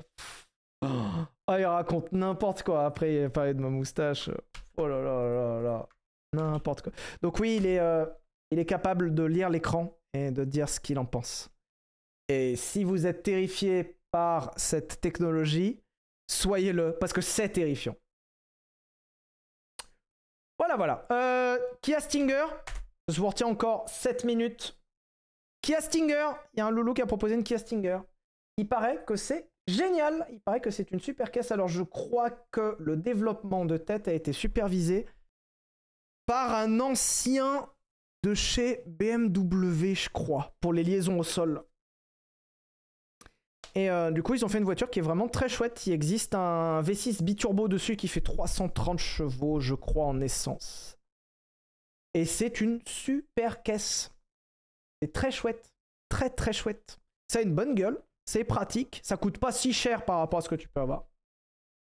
Ah, 1.47 1.59
il 1.59 1.65
raconte 1.65 2.11
n'importe 2.11 2.63
quoi. 2.63 2.85
Après, 2.85 3.13
il 3.13 3.23
a 3.25 3.29
parlé 3.29 3.53
de 3.53 3.59
ma 3.59 3.69
moustache. 3.69 4.29
Oh 4.77 4.87
là 4.87 5.01
là 5.01 5.29
là 5.29 5.61
là. 5.61 5.89
N'importe 6.33 6.83
quoi. 6.83 6.91
Donc 7.21 7.39
oui, 7.39 7.57
il 7.57 7.65
est, 7.65 7.79
euh, 7.79 8.05
il 8.51 8.59
est 8.59 8.65
capable 8.65 9.13
de 9.13 9.23
lire 9.23 9.49
l'écran 9.49 9.97
et 10.13 10.31
de 10.31 10.43
dire 10.45 10.69
ce 10.69 10.79
qu'il 10.79 10.97
en 10.97 11.05
pense. 11.05 11.49
Et 12.29 12.55
si 12.55 12.83
vous 12.83 13.05
êtes 13.05 13.23
terrifié 13.23 13.97
par 14.11 14.51
cette 14.57 15.01
technologie, 15.01 15.81
soyez-le, 16.29 16.97
parce 16.97 17.13
que 17.13 17.21
c'est 17.21 17.49
terrifiant. 17.49 17.95
Voilà, 20.57 20.77
voilà. 20.77 21.05
Euh, 21.11 21.59
Kia 21.81 21.99
Stinger, 21.99 22.45
je 23.09 23.19
vous 23.19 23.27
retiens 23.27 23.47
encore 23.47 23.87
7 23.89 24.23
minutes. 24.23 24.79
Kia 25.61 25.81
Stinger, 25.81 26.29
il 26.53 26.59
y 26.59 26.61
a 26.61 26.65
un 26.67 26.71
loulou 26.71 26.93
qui 26.93 27.01
a 27.01 27.05
proposé 27.05 27.35
une 27.35 27.43
Kia 27.43 27.57
Stinger. 27.57 27.99
Il 28.57 28.67
paraît 28.67 29.03
que 29.05 29.15
c'est 29.15 29.49
génial, 29.67 30.27
il 30.31 30.39
paraît 30.39 30.61
que 30.61 30.71
c'est 30.71 30.91
une 30.91 30.99
super 30.99 31.31
caisse. 31.31 31.51
Alors 31.51 31.67
je 31.67 31.83
crois 31.83 32.31
que 32.51 32.75
le 32.79 32.97
développement 32.97 33.65
de 33.65 33.77
tête 33.77 34.07
a 34.07 34.13
été 34.13 34.33
supervisé 34.33 35.05
par 36.25 36.53
un 36.53 36.79
ancien 36.79 37.69
de 38.23 38.33
chez 38.33 38.83
BMW, 38.87 39.93
je 39.95 40.09
crois, 40.09 40.55
pour 40.61 40.73
les 40.73 40.83
liaisons 40.83 41.19
au 41.19 41.23
sol. 41.23 41.63
Et 43.75 43.89
euh, 43.89 44.11
du 44.11 44.21
coup, 44.21 44.35
ils 44.35 44.45
ont 44.45 44.49
fait 44.49 44.59
une 44.59 44.63
voiture 44.63 44.89
qui 44.89 44.99
est 44.99 45.03
vraiment 45.03 45.27
très 45.27 45.49
chouette. 45.49 45.87
Il 45.87 45.93
existe 45.93 46.35
un 46.35 46.81
V6 46.81 47.23
biturbo 47.23 47.67
dessus 47.67 47.95
qui 47.95 48.07
fait 48.07 48.21
330 48.21 48.99
chevaux, 48.99 49.59
je 49.59 49.73
crois, 49.73 50.05
en 50.05 50.21
essence. 50.21 50.97
Et 52.13 52.25
c'est 52.25 52.61
une 52.61 52.79
super 52.85 53.63
caisse. 53.63 54.11
C'est 55.01 55.11
très 55.11 55.31
chouette. 55.31 55.73
Très 56.09 56.29
très 56.29 56.53
chouette. 56.53 56.99
Ça 57.27 57.39
a 57.39 57.41
une 57.41 57.55
bonne 57.55 57.73
gueule. 57.73 57.99
C'est 58.25 58.43
pratique. 58.43 59.01
Ça 59.03 59.17
coûte 59.17 59.37
pas 59.37 59.51
si 59.51 59.73
cher 59.73 60.05
par 60.05 60.19
rapport 60.19 60.39
à 60.39 60.41
ce 60.41 60.49
que 60.49 60.55
tu 60.55 60.67
peux 60.67 60.81
avoir. 60.81 61.05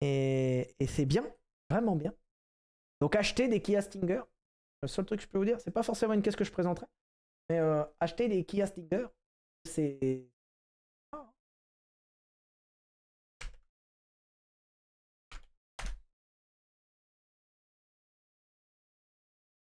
Et, 0.00 0.74
c'est 0.88 1.06
bien. 1.06 1.24
Vraiment 1.70 1.96
bien. 1.96 2.12
Donc 3.00 3.16
achetez 3.16 3.48
des 3.48 3.62
Kia 3.62 3.82
Stinger. 3.82 4.22
Le 4.82 4.88
seul 4.88 5.04
truc 5.06 5.20
que 5.20 5.26
je 5.26 5.30
peux 5.30 5.38
vous 5.38 5.44
dire, 5.44 5.60
c'est 5.60 5.70
pas 5.70 5.82
forcément 5.82 6.14
une 6.14 6.22
caisse 6.22 6.36
que 6.36 6.44
je 6.44 6.52
présenterai. 6.52 6.86
Mais 7.50 7.58
euh, 7.58 7.84
acheter 8.00 8.28
des 8.28 8.44
Kia 8.44 8.66
Stinger, 8.66 9.06
c'est. 9.66 10.26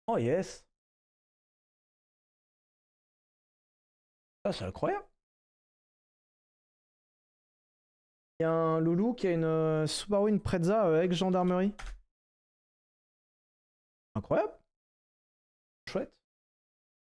Oh 0.07 0.17
yes. 0.17 0.65
Ça, 4.45 4.51
c'est 4.51 4.65
incroyable. 4.65 5.05
Il 8.39 8.43
y 8.43 8.45
a 8.45 8.51
un 8.51 8.79
loulou 8.79 9.13
qui 9.13 9.27
a 9.27 9.31
une 9.31 9.43
euh, 9.43 9.87
Subaru 9.87 10.31
Impreza 10.31 10.87
euh, 10.87 10.97
avec 10.97 11.11
gendarmerie. 11.11 11.73
Incroyable. 14.15 14.53
Chouette. 15.89 16.13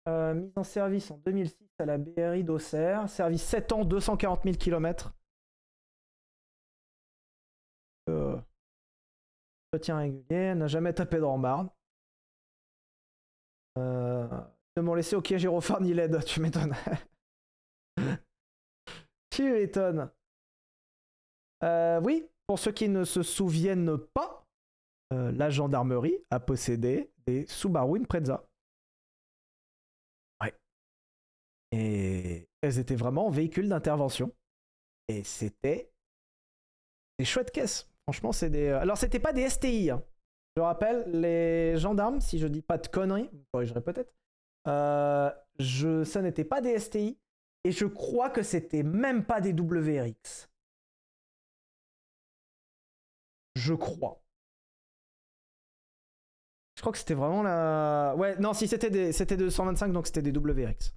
Euh, 0.08 0.34
mise 0.34 0.52
en 0.56 0.62
service 0.62 1.10
en 1.10 1.18
2006 1.18 1.56
à 1.80 1.84
la 1.84 1.98
BRI 1.98 2.44
d'Auxerre. 2.44 3.08
Service 3.08 3.42
7 3.42 3.72
ans, 3.72 3.84
240 3.84 4.44
000 4.44 4.56
km. 4.56 5.12
Euh, 8.08 8.38
entretien 9.72 9.98
régulier, 9.98 10.54
n'a 10.54 10.68
jamais 10.68 10.92
tapé 10.92 11.18
dans 11.18 11.38
marne. 11.38 11.68
Euh, 13.78 14.28
m'ont 14.78 14.94
laissé 14.94 15.16
aucun 15.16 15.36
gyrophare 15.38 15.80
ni 15.80 15.92
LED, 15.92 16.24
tu 16.26 16.40
m'étonnes. 16.40 16.74
tu 19.30 19.50
m'étonnes. 19.50 20.10
Euh, 21.64 22.00
oui, 22.02 22.28
pour 22.46 22.58
ceux 22.58 22.72
qui 22.72 22.88
ne 22.88 23.04
se 23.04 23.22
souviennent 23.22 23.96
pas, 24.14 24.46
euh, 25.12 25.32
la 25.32 25.50
gendarmerie 25.50 26.18
a 26.30 26.40
possédé 26.40 27.10
des 27.26 27.46
Subaru 27.46 28.00
Impreza. 28.00 28.44
Ouais. 30.42 30.54
Et 31.72 32.48
elles 32.60 32.78
étaient 32.78 32.96
vraiment 32.96 33.30
véhicules 33.30 33.68
d'intervention. 33.68 34.32
Et 35.08 35.22
c'était 35.22 35.90
des 37.18 37.24
chouettes 37.24 37.50
caisses. 37.52 37.88
Franchement, 38.02 38.32
c'est 38.32 38.50
des. 38.50 38.68
Alors, 38.68 38.98
c'était 38.98 39.20
pas 39.20 39.32
des 39.32 39.48
STI. 39.48 39.90
hein. 39.90 40.02
Je 40.56 40.62
rappelle, 40.62 41.04
les 41.10 41.76
gendarmes, 41.76 42.20
si 42.20 42.38
je 42.38 42.46
dis 42.46 42.62
pas 42.62 42.78
de 42.78 42.86
conneries, 42.86 43.28
vous 43.32 43.44
corrigerez 43.52 43.82
peut-être, 43.82 44.14
euh, 44.68 45.30
je... 45.58 46.02
ça 46.02 46.22
n'était 46.22 46.44
pas 46.44 46.60
des 46.60 46.78
STI. 46.78 47.18
Et 47.64 47.72
je 47.72 47.84
crois 47.84 48.30
que 48.30 48.42
c'était 48.42 48.84
même 48.84 49.24
pas 49.24 49.40
des 49.40 49.52
WRX. 49.52 50.48
Je 53.56 53.74
crois. 53.74 54.22
Je 56.76 56.82
crois 56.82 56.92
que 56.92 56.98
c'était 56.98 57.14
vraiment 57.14 57.42
la. 57.42 58.14
Ouais, 58.16 58.38
non, 58.38 58.52
si 58.52 58.68
c'était 58.68 58.90
des... 58.90 59.12
c'était 59.12 59.36
de 59.36 59.48
125, 59.48 59.92
donc 59.92 60.06
c'était 60.06 60.22
des 60.22 60.30
WRX. 60.30 60.94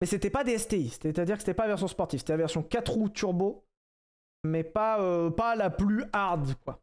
Mais 0.00 0.06
c'était 0.06 0.30
pas 0.30 0.44
des 0.44 0.58
STI, 0.58 0.88
c'est-à-dire 0.90 1.36
que 1.36 1.42
c'était 1.42 1.54
pas 1.54 1.66
version 1.66 1.88
sportive, 1.88 2.20
c'était 2.20 2.32
la 2.32 2.38
version 2.38 2.62
4 2.62 2.92
roues 2.92 3.08
turbo 3.08 3.66
mais 4.46 4.64
pas, 4.64 5.00
euh, 5.02 5.30
pas 5.30 5.56
la 5.56 5.70
plus 5.70 6.04
hard, 6.12 6.54
quoi. 6.64 6.80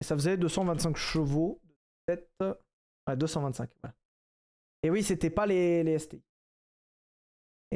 Et 0.00 0.04
ça 0.04 0.14
faisait 0.14 0.36
225 0.36 0.96
chevaux. 0.96 1.60
Peut-être. 2.06 2.60
Ouais, 3.06 3.16
225. 3.16 3.70
Voilà. 3.82 3.94
Et 4.82 4.90
oui, 4.90 5.02
c'était 5.02 5.30
pas 5.30 5.46
les, 5.46 5.82
les 5.82 5.98
STI. 5.98 6.22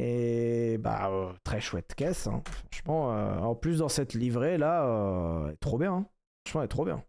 Et 0.01 0.79
bah, 0.79 1.11
euh, 1.11 1.33
très 1.45 1.61
chouette 1.61 1.95
caisse. 1.97 2.27
hein. 2.29 2.41
Franchement, 2.47 3.13
euh, 3.13 3.39
en 3.41 3.55
plus 3.57 3.79
dans 3.79 3.89
cette 3.89 4.15
livrée 4.15 4.57
là, 4.57 4.87
euh, 4.87 5.55
trop 5.61 5.77
bien. 5.79 5.93
hein. 5.95 6.07
Franchement, 6.47 6.61
elle 6.63 6.67
est 6.67 6.69
trop 6.69 6.85
bien. 6.85 7.05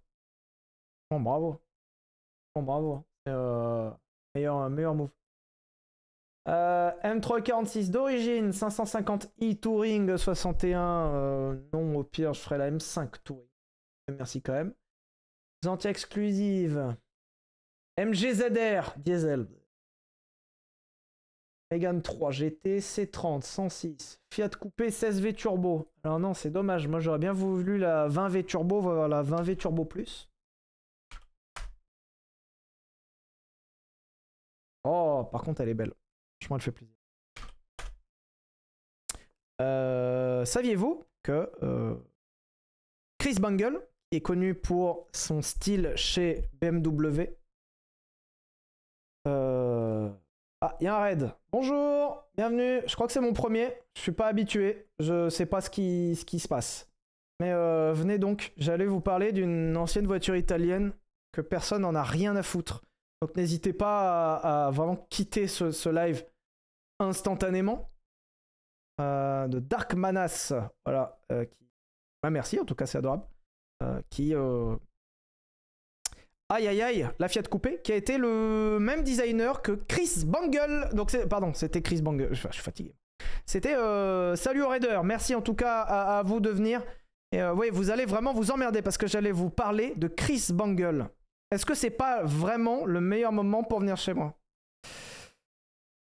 Bon, 1.12 1.20
bravo. 1.20 1.62
Bon, 2.56 2.64
bravo. 2.64 3.06
Euh, 3.28 3.92
meilleur, 4.36 4.70
meilleur 4.70 4.96
move. 4.96 5.12
Euh, 6.48 6.92
M346 7.04 7.92
d'origine, 7.92 8.52
550i 8.54 9.60
Touring 9.60 10.18
61. 10.18 11.14
euh, 11.14 11.62
non, 11.74 11.96
au 11.98 12.04
pire, 12.04 12.34
je 12.34 12.40
ferai 12.42 12.58
la 12.58 12.72
M5 12.72 13.22
Touring. 13.24 13.46
Merci 14.18 14.42
quand 14.42 14.54
même. 14.54 14.74
Anti-exclusive. 15.66 16.96
MGZR 17.98 18.94
diesel. 18.98 19.48
Megane 21.72 22.02
3 22.02 22.32
GT, 22.32 22.80
C30, 22.80 23.44
106. 23.44 24.20
Fiat 24.34 24.50
Coupé 24.50 24.90
16V 24.90 25.36
Turbo. 25.36 25.88
Alors 26.04 26.20
non, 26.20 26.34
c'est 26.34 26.50
dommage. 26.50 26.88
Moi, 26.88 27.00
j'aurais 27.00 27.20
bien 27.20 27.34
voulu 27.34 27.78
la 27.78 28.08
20V 28.08 28.46
Turbo, 28.46 28.82
voir 28.82 29.08
la 29.08 29.24
20V 29.24 29.56
Turbo 29.56 29.86
Plus. 29.86 30.30
Oh, 34.84 35.28
par 35.32 35.44
contre, 35.44 35.62
elle 35.62 35.70
est 35.70 35.74
belle. 35.74 35.94
Franchement, 36.42 36.56
elle 36.56 36.62
fait 36.62 36.72
plaisir. 36.72 36.96
Euh, 39.62 40.46
Saviez-vous 40.46 41.04
que 41.22 41.52
euh, 41.62 41.96
Chris 43.20 43.36
Bangle, 43.36 43.82
est 44.12 44.22
connu 44.22 44.56
pour 44.56 45.08
son 45.14 45.42
style 45.42 45.94
chez 45.96 46.50
BMW, 46.62 47.38
euh, 49.28 50.10
ah, 50.62 50.76
il 50.82 50.84
y 50.84 50.88
a 50.88 50.98
un 50.98 51.00
raid. 51.00 51.34
Bonjour, 51.54 52.26
bienvenue. 52.36 52.82
Je 52.86 52.94
crois 52.94 53.08
que 53.08 53.14
c'est 53.14 53.22
mon 53.22 53.32
premier. 53.32 53.74
Je 53.96 54.02
suis 54.02 54.12
pas 54.12 54.28
habitué. 54.28 54.88
Je 55.00 55.30
sais 55.30 55.46
pas 55.46 55.62
ce 55.62 55.70
qui, 55.70 56.16
se 56.18 56.48
passe. 56.50 56.90
Mais 57.40 57.54
euh, 57.54 57.94
venez 57.94 58.18
donc. 58.18 58.52
J'allais 58.58 58.86
vous 58.86 59.00
parler 59.00 59.32
d'une 59.32 59.78
ancienne 59.78 60.06
voiture 60.06 60.36
italienne 60.36 60.92
que 61.32 61.40
personne 61.40 61.84
n'en 61.84 61.96
a 61.96 62.04
rien 62.04 62.36
à 62.36 62.44
foutre. 62.44 62.84
Donc 63.22 63.38
n'hésitez 63.38 63.72
pas 63.72 64.36
à, 64.36 64.72
vraiment 64.72 64.98
quitter 65.10 65.48
ce, 65.48 65.90
live 65.90 66.26
instantanément. 67.00 67.90
Euh, 69.00 69.48
de 69.48 69.60
Dark 69.60 69.94
Manas. 69.94 70.52
Voilà. 70.86 71.22
euh, 71.32 71.46
qui... 71.46 71.70
Ah, 72.22 72.32
merci, 72.32 72.60
en 72.60 72.66
tout 72.66 72.76
cas, 72.76 72.86
c'est 72.86 72.98
adorable. 72.98 73.24
Qui. 74.10 74.36
Aïe 76.52 76.68
aïe 76.68 76.82
aïe, 76.82 77.08
la 77.20 77.28
Fiat 77.28 77.44
Coupé, 77.44 77.80
qui 77.84 77.92
a 77.92 77.96
été 77.96 78.18
le 78.18 78.80
même 78.80 79.04
designer 79.04 79.62
que 79.62 79.74
Chris 79.74 80.24
Bangle. 80.26 80.90
Donc 80.94 81.16
pardon, 81.28 81.54
c'était 81.54 81.84
Chris 81.84 82.02
Bangle. 82.02 82.30
Je, 82.32 82.48
suis 82.52 82.64
fatigué. 82.64 82.96
C'était 83.46 83.76
euh, 83.76 84.36
salut 84.36 84.64
aux 84.64 84.70
raiders. 84.70 85.04
Merci 85.04 85.36
en 85.36 85.42
tout 85.42 85.54
cas 85.54 85.82
à, 85.82 86.24
vous 86.24 86.40
de 86.40 86.50
venir. 86.50 86.84
Et 87.32 87.40
euh, 87.40 87.54
oui, 87.54 87.70
vous 87.72 87.92
allez 87.92 88.06
vraiment 88.06 88.34
vous 88.34 88.50
emmerder 88.50 88.82
parce 88.82 88.98
que 88.98 89.06
j'allais 89.06 89.32
vous 89.32 89.52
parler 89.52 89.94
de 89.96 90.08
Chris 90.08 90.48
Bangle. 90.52 91.10
Est-ce 91.52 91.68
que 91.68 91.76
c'est 91.76 91.92
pas 91.92 92.24
vraiment 92.24 92.84
le 92.86 93.00
meilleur 93.00 93.32
moment 93.32 93.64
pour 93.64 93.82
venir 93.82 93.98
chez 93.98 94.16
moi? 94.16 94.36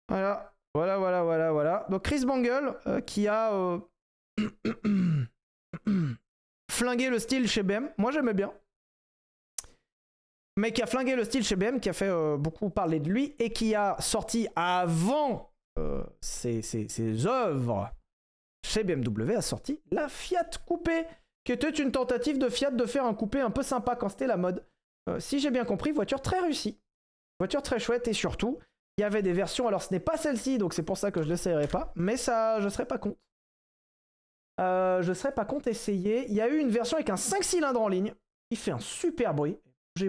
Voilà, 0.08 0.54
voilà, 0.72 0.98
voilà, 0.98 1.24
voilà, 1.24 1.50
voilà. 1.50 1.86
Donc 1.90 2.04
Chris 2.04 2.24
Bangle 2.24 2.76
euh, 2.86 3.00
qui 3.00 3.26
a 3.26 3.50
flingué 6.70 7.10
le 7.10 7.18
style 7.18 7.48
chez 7.48 7.64
BM. 7.64 7.88
Moi 7.98 8.12
j'aimais 8.12 8.34
bien 8.34 8.52
mais 10.58 10.72
qui 10.72 10.82
a 10.82 10.86
flingué 10.86 11.14
le 11.14 11.22
style 11.22 11.44
chez 11.44 11.54
BM, 11.54 11.78
qui 11.78 11.88
a 11.88 11.92
fait 11.92 12.08
euh, 12.08 12.36
beaucoup 12.36 12.68
parler 12.68 12.98
de 12.98 13.08
lui, 13.08 13.36
et 13.38 13.52
qui 13.52 13.76
a 13.76 13.96
sorti 14.00 14.48
avant 14.56 15.52
euh, 15.78 16.02
ses, 16.20 17.26
œuvres 17.26 17.88
chez 18.66 18.82
BMW, 18.82 19.36
a 19.36 19.40
sorti 19.40 19.80
la 19.92 20.08
Fiat 20.08 20.50
Coupé, 20.66 21.06
qui 21.44 21.52
était 21.52 21.70
une 21.70 21.92
tentative 21.92 22.38
de 22.38 22.48
Fiat 22.48 22.72
de 22.72 22.86
faire 22.86 23.04
un 23.04 23.14
coupé 23.14 23.40
un 23.40 23.52
peu 23.52 23.62
sympa 23.62 23.94
quand 23.94 24.08
c'était 24.08 24.26
la 24.26 24.36
mode. 24.36 24.66
Euh, 25.08 25.20
si 25.20 25.38
j'ai 25.38 25.52
bien 25.52 25.64
compris, 25.64 25.92
voiture 25.92 26.20
très 26.20 26.40
réussie. 26.40 26.80
Voiture 27.38 27.62
très 27.62 27.78
chouette, 27.78 28.08
et 28.08 28.12
surtout, 28.12 28.58
il 28.96 29.02
y 29.02 29.04
avait 29.04 29.22
des 29.22 29.32
versions, 29.32 29.68
alors 29.68 29.84
ce 29.84 29.94
n'est 29.94 30.00
pas 30.00 30.16
celle-ci, 30.16 30.58
donc 30.58 30.74
c'est 30.74 30.82
pour 30.82 30.98
ça 30.98 31.12
que 31.12 31.22
je 31.22 31.26
ne 31.26 31.30
l'essayerai 31.34 31.68
pas, 31.68 31.92
mais 31.94 32.16
ça, 32.16 32.60
je 32.60 32.68
serais 32.68 32.84
pas. 32.84 32.98
Euh, 34.60 35.02
je 35.02 35.12
serais 35.12 35.32
pas 35.32 35.44
contre 35.44 35.68
essayer. 35.68 36.26
Il 36.28 36.34
y 36.34 36.40
a 36.40 36.48
eu 36.48 36.58
une 36.58 36.70
version 36.70 36.96
avec 36.96 37.10
un 37.10 37.16
5 37.16 37.44
cylindres 37.44 37.80
en 37.80 37.86
ligne, 37.86 38.12
qui 38.50 38.56
fait 38.56 38.72
un 38.72 38.80
super 38.80 39.34
bruit. 39.34 39.56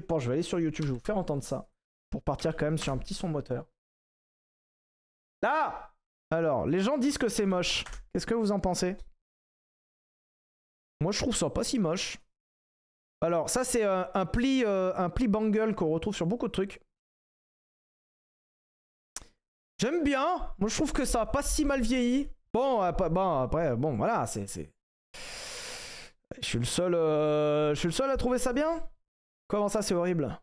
Pas, 0.01 0.19
je 0.19 0.27
vais 0.27 0.33
aller 0.33 0.43
sur 0.43 0.59
YouTube, 0.59 0.85
je 0.85 0.91
vais 0.91 0.97
vous 0.97 1.05
faire 1.05 1.17
entendre 1.17 1.43
ça. 1.43 1.69
Pour 2.09 2.23
partir 2.23 2.55
quand 2.55 2.65
même 2.65 2.77
sur 2.77 2.93
un 2.93 2.97
petit 2.97 3.13
son 3.13 3.27
moteur. 3.27 3.65
Là 5.41 5.93
Alors, 6.31 6.65
les 6.65 6.79
gens 6.79 6.97
disent 6.97 7.17
que 7.17 7.29
c'est 7.29 7.45
moche. 7.45 7.83
Qu'est-ce 8.11 8.25
que 8.25 8.33
vous 8.33 8.51
en 8.51 8.59
pensez? 8.59 8.97
Moi, 11.01 11.11
je 11.11 11.19
trouve 11.19 11.35
ça 11.35 11.49
pas 11.49 11.63
si 11.63 11.79
moche. 11.79 12.17
Alors, 13.21 13.49
ça, 13.49 13.63
c'est 13.63 13.83
euh, 13.83 14.03
un 14.13 14.25
pli, 14.25 14.63
euh, 14.65 14.93
un 14.95 15.09
pli 15.09 15.27
bangle 15.27 15.75
qu'on 15.75 15.89
retrouve 15.89 16.15
sur 16.15 16.25
beaucoup 16.25 16.47
de 16.47 16.53
trucs. 16.53 16.81
J'aime 19.79 20.03
bien. 20.03 20.53
Moi, 20.57 20.69
je 20.69 20.75
trouve 20.75 20.91
que 20.93 21.05
ça 21.05 21.21
a 21.21 21.25
pas 21.25 21.41
si 21.41 21.63
mal 21.65 21.81
vieilli. 21.81 22.29
Bon, 22.53 22.81
après, 22.81 23.09
bon, 23.09 23.95
voilà, 23.97 24.25
c'est, 24.25 24.47
c'est. 24.47 24.71
Je 26.41 26.45
suis 26.45 26.59
le 26.59 26.65
seul, 26.65 26.95
euh, 26.95 27.73
je 27.73 27.79
suis 27.79 27.87
le 27.87 27.93
seul 27.93 28.09
à 28.09 28.17
trouver 28.17 28.37
ça 28.37 28.53
bien. 28.53 28.87
Comment 29.49 29.67
ça, 29.67 29.81
c'est 29.81 29.95
horrible? 29.95 30.39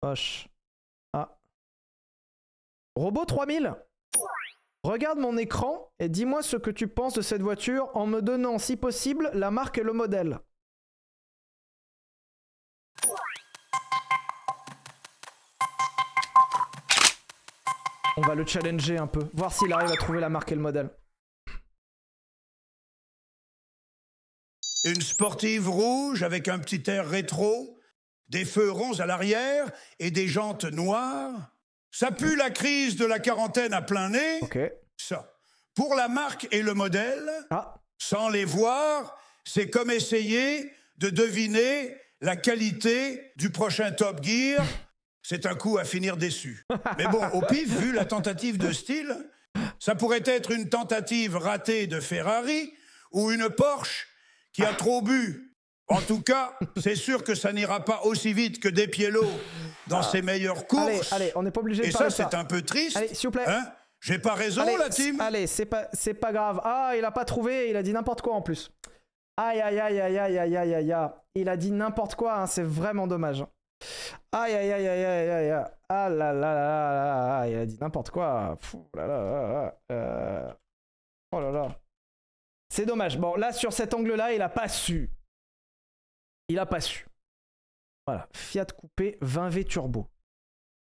Moche. 0.00 0.48
Ah. 1.12 1.36
Robot 2.94 3.24
3000 3.24 3.74
Regarde 4.84 5.18
mon 5.18 5.36
écran 5.36 5.90
et 5.98 6.08
dis-moi 6.08 6.44
ce 6.44 6.56
que 6.56 6.70
tu 6.70 6.86
penses 6.86 7.14
de 7.14 7.22
cette 7.22 7.42
voiture 7.42 7.90
en 7.94 8.06
me 8.06 8.22
donnant, 8.22 8.58
si 8.58 8.76
possible, 8.76 9.30
la 9.34 9.50
marque 9.50 9.78
et 9.78 9.82
le 9.82 9.92
modèle. 9.92 10.38
On 18.16 18.20
va 18.20 18.36
le 18.36 18.46
challenger 18.46 18.96
un 18.96 19.08
peu, 19.08 19.28
voir 19.34 19.52
s'il 19.52 19.72
arrive 19.72 19.90
à 19.90 19.96
trouver 19.96 20.20
la 20.20 20.28
marque 20.28 20.52
et 20.52 20.54
le 20.54 20.60
modèle. 20.60 20.90
Une 24.86 25.02
sportive 25.02 25.68
rouge 25.68 26.22
avec 26.22 26.46
un 26.46 26.60
petit 26.60 26.88
air 26.88 27.08
rétro, 27.08 27.76
des 28.28 28.44
feux 28.44 28.70
ronds 28.70 29.00
à 29.00 29.06
l'arrière 29.06 29.68
et 29.98 30.12
des 30.12 30.28
jantes 30.28 30.64
noires. 30.64 31.50
Ça 31.90 32.12
pue 32.12 32.36
la 32.36 32.50
crise 32.50 32.94
de 32.94 33.04
la 33.04 33.18
quarantaine 33.18 33.72
à 33.72 33.82
plein 33.82 34.10
nez. 34.10 34.40
Ça. 34.96 35.32
Pour 35.74 35.96
la 35.96 36.06
marque 36.06 36.46
et 36.52 36.62
le 36.62 36.72
modèle, 36.72 37.28
Ah, 37.50 37.74
sans 37.98 38.28
les 38.28 38.44
voir, 38.44 39.18
c'est 39.44 39.68
comme 39.68 39.90
essayer 39.90 40.70
de 40.98 41.10
deviner 41.10 41.96
la 42.20 42.36
qualité 42.36 43.32
du 43.34 43.50
prochain 43.50 43.90
Top 43.90 44.22
Gear. 44.22 44.64
C'est 45.20 45.46
un 45.46 45.56
coup 45.56 45.78
à 45.78 45.84
finir 45.84 46.16
déçu. 46.16 46.64
Mais 46.96 47.08
bon, 47.08 47.26
au 47.32 47.42
pif, 47.42 47.68
vu 47.80 47.92
la 47.92 48.04
tentative 48.04 48.56
de 48.56 48.72
style, 48.72 49.16
ça 49.80 49.96
pourrait 49.96 50.22
être 50.26 50.52
une 50.52 50.68
tentative 50.68 51.36
ratée 51.36 51.88
de 51.88 51.98
Ferrari 51.98 52.72
ou 53.10 53.32
une 53.32 53.50
Porsche 53.50 54.06
qui 54.56 54.64
a 54.64 54.72
trop 54.72 55.02
bu. 55.02 55.52
En 55.88 56.00
tout 56.00 56.22
cas, 56.22 56.58
c'est 56.78 56.96
sûr 56.96 57.22
que 57.22 57.34
ça 57.34 57.52
n'ira 57.52 57.84
pas 57.84 58.00
aussi 58.04 58.32
vite 58.32 58.58
que 58.58 58.68
des 58.68 58.88
Pielo 58.88 59.22
dans 59.86 60.02
ses 60.02 60.22
meilleures 60.22 60.66
courses. 60.66 61.12
allez, 61.12 61.24
allez, 61.26 61.32
on 61.36 61.42
n'est 61.42 61.50
pas 61.50 61.60
obligé 61.60 61.82
de 61.82 61.88
Et 61.88 61.92
parler 61.92 62.10
ça, 62.10 62.24
de 62.24 62.30
c'est 62.30 62.36
un 62.36 62.44
peu 62.44 62.62
triste. 62.62 62.96
Allez, 62.96 63.14
s'il 63.14 63.28
vous 63.28 63.32
plaît. 63.32 63.44
Hein 63.46 63.64
J'ai 64.00 64.18
pas 64.18 64.34
raison, 64.34 64.62
allez, 64.62 64.76
la 64.78 64.88
team 64.88 65.20
Allez, 65.20 65.46
c'est 65.46 65.66
pas, 65.66 65.88
c'est 65.92 66.14
pas 66.14 66.32
grave. 66.32 66.60
Ah, 66.64 66.94
il 66.96 67.04
a 67.04 67.10
pas 67.12 67.24
trouvé, 67.24 67.70
il 67.70 67.76
a 67.76 67.82
dit 67.82 67.92
n'importe 67.92 68.22
quoi 68.22 68.34
en 68.34 68.42
plus. 68.42 68.70
Aïe, 69.36 69.60
aïe, 69.60 69.78
aïe, 69.78 70.00
aïe, 70.00 70.18
aïe, 70.18 70.38
aïe, 70.38 70.56
aïe, 70.56 70.74
aïe, 70.74 70.92
aïe. 70.92 71.08
Il 71.34 71.48
a 71.48 71.56
dit 71.56 71.70
n'importe 71.70 72.14
quoi, 72.14 72.40
hein, 72.40 72.46
c'est 72.46 72.64
vraiment 72.64 73.06
dommage. 73.06 73.44
Aïe, 74.32 74.54
aïe, 74.54 74.72
aïe, 74.72 74.88
aïe, 74.88 75.04
aïe, 75.04 75.30
aïe, 75.30 75.50
aïe. 75.50 75.64
Ah 75.88 76.08
là 76.08 76.32
là 76.32 76.54
là 76.54 76.54
là 76.54 77.40
là 77.40 77.48
il 77.48 77.56
a 77.58 77.66
dit 77.66 77.78
n'importe 77.80 78.10
quoi. 78.10 78.56
Fou, 78.60 78.88
là 78.94 79.06
là 79.06 79.18
là 79.22 79.52
là. 79.52 79.74
Euh, 79.92 80.50
Oh 81.32 81.40
là 81.40 81.50
là. 81.50 81.68
C'est 82.76 82.84
dommage. 82.84 83.16
Bon, 83.18 83.36
là, 83.36 83.54
sur 83.54 83.72
cet 83.72 83.94
angle-là, 83.94 84.34
il 84.34 84.42
a 84.42 84.50
pas 84.50 84.68
su. 84.68 85.08
Il 86.50 86.58
a 86.58 86.66
pas 86.66 86.82
su. 86.82 87.06
Voilà. 88.06 88.28
Fiat 88.34 88.66
Coupé 88.66 89.16
20V 89.22 89.64
Turbo. 89.64 90.06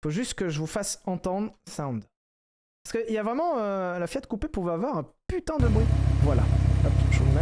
Faut 0.03 0.11
juste 0.11 0.35
que 0.35 0.47
je 0.47 0.59
vous 0.59 0.67
fasse 0.67 1.01
entendre 1.07 1.51
sound. 1.67 2.03
Parce 2.83 3.03
qu'il 3.03 3.11
y 3.11 3.17
a 3.17 3.23
vraiment. 3.23 3.57
euh, 3.57 3.97
la 3.97 4.05
Fiat 4.05 4.21
Coupé 4.21 4.47
pouvait 4.47 4.73
avoir 4.73 4.95
un 4.95 5.11
putain 5.27 5.57
de 5.57 5.67
bruit. 5.67 5.87
Voilà. 6.21 6.43
Hop, 6.85 6.91
je 7.11 7.17
vous 7.17 7.31
mets. 7.31 7.41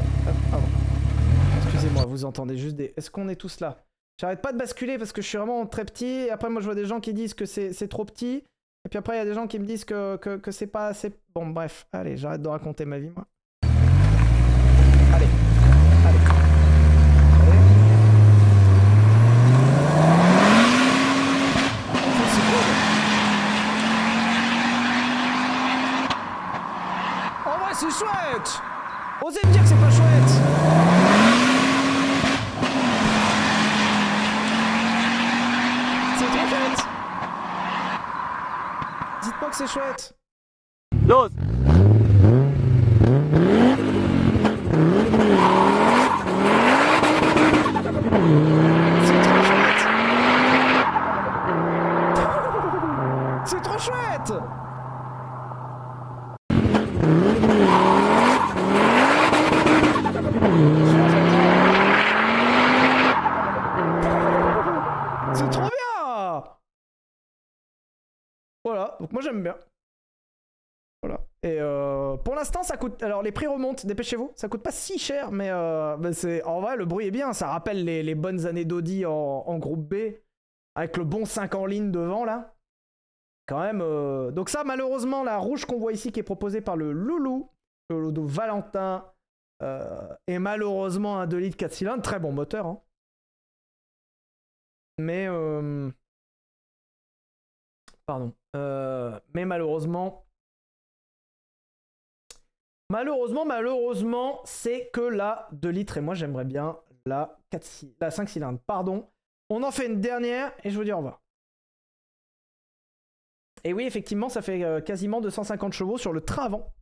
Hop. 0.54 0.62
Excusez-moi, 1.64 2.06
vous 2.06 2.24
entendez 2.24 2.58
juste 2.58 2.78
des. 2.78 2.94
Est-ce 2.96 3.12
qu'on 3.12 3.28
est 3.28 3.36
tous 3.36 3.60
là? 3.60 3.84
J'arrête 4.22 4.42
pas 4.42 4.54
de 4.54 4.58
basculer 4.58 4.98
parce 4.98 5.12
que 5.12 5.22
je 5.22 5.28
suis 5.28 5.38
vraiment 5.38 5.66
très 5.66 5.84
petit. 5.84 6.06
Et 6.06 6.32
après, 6.32 6.50
moi, 6.50 6.62
je 6.62 6.66
vois 6.66 6.76
des 6.76 6.86
gens 6.86 7.02
qui 7.02 7.14
disent 7.14 7.34
que 7.34 7.46
c'est 7.46 7.90
trop 7.90 8.06
petit. 8.06 8.46
Et 8.86 8.90
puis 8.90 8.98
après, 8.98 9.16
il 9.16 9.18
y 9.18 9.22
a 9.22 9.26
des 9.26 9.34
gens 9.34 9.48
qui 9.48 9.60
me 9.60 9.66
disent 9.66 9.84
que, 9.84 10.16
que, 10.16 10.38
que 10.38 10.52
c'est 10.52 10.68
pas 10.68 10.88
assez. 10.88 11.12
Bon, 11.36 11.46
bref. 11.46 11.88
Allez, 11.92 12.16
j'arrête 12.16 12.42
de 12.42 12.48
raconter 12.48 12.86
ma 12.86 13.00
vie, 13.00 13.10
moi. 13.10 13.26
Allez. 15.12 15.28
Chouette. 28.00 28.62
Osez 29.22 29.40
me 29.46 29.52
dire 29.52 29.62
que 29.62 29.68
c'est 29.68 29.76
pas 29.76 29.92
chouette. 29.92 30.32
C'est 36.18 36.28
trop 36.28 36.48
chouette. 36.48 36.86
Dites-moi 39.24 39.50
que 39.50 39.56
c'est 39.56 39.68
chouette. 39.68 40.14
Dose. 41.02 41.32
C'est 49.06 49.22
trop 49.22 49.44
chouette. 49.44 49.94
C'est 53.46 53.62
trop 53.62 53.78
chouette 53.80 54.34
C'est 65.34 65.50
trop 65.52 65.62
bien 65.62 66.44
Voilà, 68.70 68.96
donc 69.00 69.12
moi 69.12 69.24
j'aime 69.24 69.42
bien. 69.42 69.58
Voilà. 71.02 71.26
Et 71.42 71.58
euh, 71.60 72.18
pour 72.18 72.36
l'instant, 72.36 72.62
ça 72.62 72.78
coûte. 72.78 73.02
Alors, 73.02 73.24
les 73.24 73.32
prix 73.32 73.48
remontent, 73.48 73.88
dépêchez-vous. 73.88 74.32
Ça 74.36 74.48
coûte 74.48 74.62
pas 74.62 74.72
si 74.72 75.00
cher, 75.00 75.32
mais, 75.32 75.50
euh, 75.50 76.12
c'est. 76.14 76.44
En 76.44 76.62
vrai, 76.62 76.76
le 76.76 76.86
bruit 76.86 77.08
est 77.08 77.12
bien. 77.12 77.34
Ça 77.34 77.48
rappelle 77.48 77.84
les, 77.84 78.14
bonnes 78.16 78.46
années 78.46 78.66
d'Audi 78.66 79.08
en, 79.08 79.58
groupe 79.58 79.88
B. 79.88 79.96
Avec 80.76 80.98
le 80.98 81.04
bon 81.04 81.26
5 81.26 81.56
en 81.56 81.66
ligne 81.66 81.92
devant, 81.92 82.26
là. 82.26 82.54
Quand 83.48 83.60
même. 83.60 83.82
euh, 83.82 84.30
Donc, 84.30 84.50
ça, 84.50 84.64
malheureusement, 84.64 85.24
la 85.24 85.40
rouge 85.40 85.66
qu'on 85.66 85.80
voit 85.80 85.94
ici, 85.94 86.12
qui 86.12 86.20
est 86.20 86.24
proposée 86.24 86.62
par 86.62 86.78
le 86.78 86.92
Loulou, 86.92 87.50
le 87.90 88.00
Loulou 88.00 88.28
Valentin, 88.28 89.12
euh, 89.64 90.14
est 90.28 90.38
malheureusement 90.38 91.20
un 91.20 91.26
2 91.26 91.38
litres 91.38 91.58
4 91.58 91.74
cylindres. 91.74 92.04
Très 92.04 92.20
bon 92.20 92.32
moteur, 92.34 92.68
hein. 92.68 92.82
Mais. 95.00 95.28
Pardon. 98.06 98.34
Euh, 98.56 99.20
Mais 99.34 99.46
malheureusement. 99.46 100.26
Malheureusement, 102.92 103.46
malheureusement, 103.46 104.42
c'est 104.46 104.90
que 104.92 105.02
la 105.02 105.48
2 105.52 105.70
litres. 105.70 105.98
Et 105.98 106.02
moi, 106.02 106.16
j'aimerais 106.16 106.46
bien 106.46 106.80
la, 107.06 107.38
4 107.52 107.64
cy- 107.64 107.96
la 108.02 108.10
5 108.10 108.28
cylindres. 108.30 108.60
Pardon. 108.66 109.08
On 109.52 109.62
en 109.64 109.72
fait 109.72 109.86
une 109.88 110.02
dernière 110.02 110.52
et 110.64 110.70
je 110.72 110.78
vous 110.78 110.84
dis 110.84 110.92
au 110.92 110.98
revoir. 110.98 111.22
Et 113.64 113.74
oui, 113.74 113.84
effectivement, 113.84 114.30
ça 114.30 114.42
fait 114.42 114.64
euh, 114.64 114.82
quasiment 114.82 115.22
250 115.22 115.74
chevaux 115.74 115.98
sur 115.98 116.14
le 116.14 116.22
train 116.22 116.46
avant. 116.46 116.74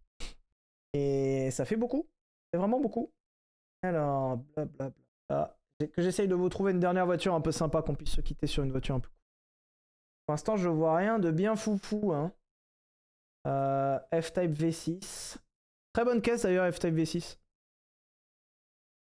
Et 0.94 1.50
ça 1.52 1.66
fait 1.66 1.76
beaucoup. 1.76 2.08
C'est 2.54 2.60
vraiment 2.60 2.80
beaucoup. 2.80 3.12
Alors, 3.82 4.38
blablabla. 4.38 5.58
J'ai- 5.80 5.90
Que 5.90 6.02
j'essaye 6.02 6.28
de 6.28 6.36
vous 6.36 6.50
trouver 6.50 6.72
une 6.72 6.80
dernière 6.80 7.06
voiture 7.06 7.34
un 7.34 7.42
peu 7.42 7.52
sympa, 7.52 7.82
qu'on 7.82 7.96
puisse 7.96 8.12
se 8.16 8.22
quitter 8.22 8.48
sur 8.48 8.64
une 8.64 8.72
voiture 8.72 8.96
un 8.96 9.00
peu. 9.00 9.10
Pour 10.28 10.34
l'instant, 10.34 10.58
je 10.58 10.68
vois 10.68 10.98
rien 10.98 11.20
de 11.20 11.32
bien 11.32 11.56
foufou. 11.56 12.12
Hein. 12.12 12.34
Euh, 13.48 13.98
F-Type 14.12 14.52
V6. 14.52 15.38
Très 15.94 16.04
bonne 16.04 16.22
caisse 16.22 16.42
d'ailleurs, 16.42 16.70
F-Type 16.70 16.94
V6. 16.94 17.38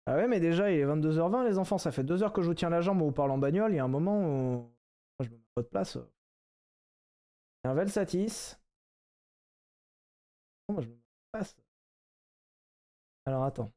Ah 0.05 0.17
ouais, 0.17 0.27
mais 0.27 0.41
déjà, 0.41 0.69
il 0.69 0.79
est 0.79 0.85
22h20, 0.85 1.45
les 1.45 1.57
enfants. 1.57 1.77
Ça 1.77 1.93
fait 1.93 2.03
deux 2.03 2.23
heures 2.23 2.33
que 2.33 2.41
je 2.41 2.47
vous 2.47 2.53
tiens 2.53 2.69
la 2.69 2.81
jambe, 2.81 3.01
on 3.01 3.05
vous 3.05 3.13
parle 3.13 3.31
en 3.31 3.37
bagnole. 3.37 3.71
Il 3.71 3.77
y 3.77 3.79
a 3.79 3.85
un 3.85 3.87
moment 3.87 4.19
où. 4.19 4.69
Je 5.21 5.29
me 5.29 5.35
mets 5.35 5.41
à 5.41 5.61
votre 5.61 5.69
place. 5.69 5.97
Un 7.63 7.73
Velsatis. 7.73 8.57
Moi, 10.67 10.81
je 10.81 10.89
me 10.89 10.97
place. 11.31 11.55
Alors, 13.25 13.45
attends. 13.45 13.71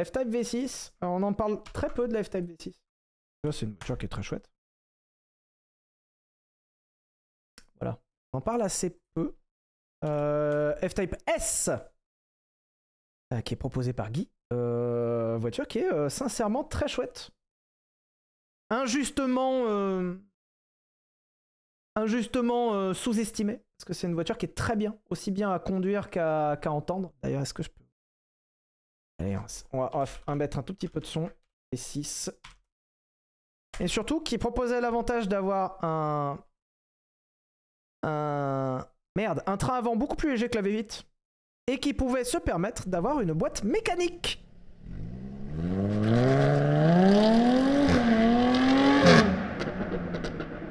F-Type 0.00 0.28
V6. 0.28 0.92
Alors, 1.00 1.14
on 1.14 1.22
en 1.24 1.32
parle 1.32 1.60
très 1.64 1.92
peu 1.92 2.06
de 2.06 2.14
la 2.14 2.22
F-Type 2.22 2.46
V6. 2.46 2.80
Déjà, 3.42 3.52
C'est 3.52 3.66
une 3.66 3.72
voiture 3.72 3.98
qui 3.98 4.06
est 4.06 4.08
très 4.08 4.22
chouette. 4.22 4.48
On 8.32 8.38
en 8.38 8.40
parle 8.40 8.62
assez 8.62 8.98
peu. 9.14 9.34
Euh, 10.04 10.74
F-Type 10.76 11.16
S, 11.26 11.70
euh, 13.32 13.40
qui 13.42 13.54
est 13.54 13.56
proposé 13.56 13.92
par 13.92 14.10
Guy. 14.10 14.30
Euh, 14.52 15.36
voiture 15.38 15.68
qui 15.68 15.78
est 15.78 16.08
sincèrement 16.08 16.64
très 16.64 16.88
chouette. 16.88 17.30
Injustement, 18.70 19.64
injustement 21.96 22.94
sous-estimée, 22.94 23.60
parce 23.76 23.84
que 23.84 23.92
c'est 23.92 24.06
une 24.06 24.14
voiture 24.14 24.38
qui 24.38 24.46
est 24.46 24.54
très 24.54 24.76
bien, 24.76 24.96
aussi 25.10 25.32
bien 25.32 25.52
à 25.52 25.58
conduire 25.58 26.08
qu'à 26.08 26.58
entendre. 26.66 27.12
D'ailleurs, 27.22 27.42
est-ce 27.42 27.54
que 27.54 27.64
je 27.64 27.70
peux... 27.70 27.84
Allez, 29.18 29.36
on 29.72 29.80
va, 29.80 29.90
on 29.92 30.04
va 30.04 30.34
mettre 30.36 30.58
un 30.58 30.62
tout 30.62 30.72
petit 30.72 30.88
peu 30.88 31.00
de 31.00 31.06
son. 31.06 31.30
Et 31.72 31.76
6. 31.76 32.30
Et 33.78 33.86
surtout, 33.86 34.20
qui 34.20 34.38
proposait 34.38 34.80
l'avantage 34.80 35.28
d'avoir 35.28 35.82
un... 35.84 36.42
Un... 38.02 38.84
Merde, 39.16 39.42
un 39.46 39.56
train 39.56 39.74
avant 39.74 39.96
beaucoup 39.96 40.14
plus 40.14 40.30
léger 40.30 40.48
que 40.48 40.56
la 40.56 40.62
V8 40.62 41.02
et 41.66 41.78
qui 41.78 41.92
pouvait 41.92 42.24
se 42.24 42.38
permettre 42.38 42.88
d'avoir 42.88 43.20
une 43.20 43.32
boîte 43.32 43.64
mécanique. 43.64 44.44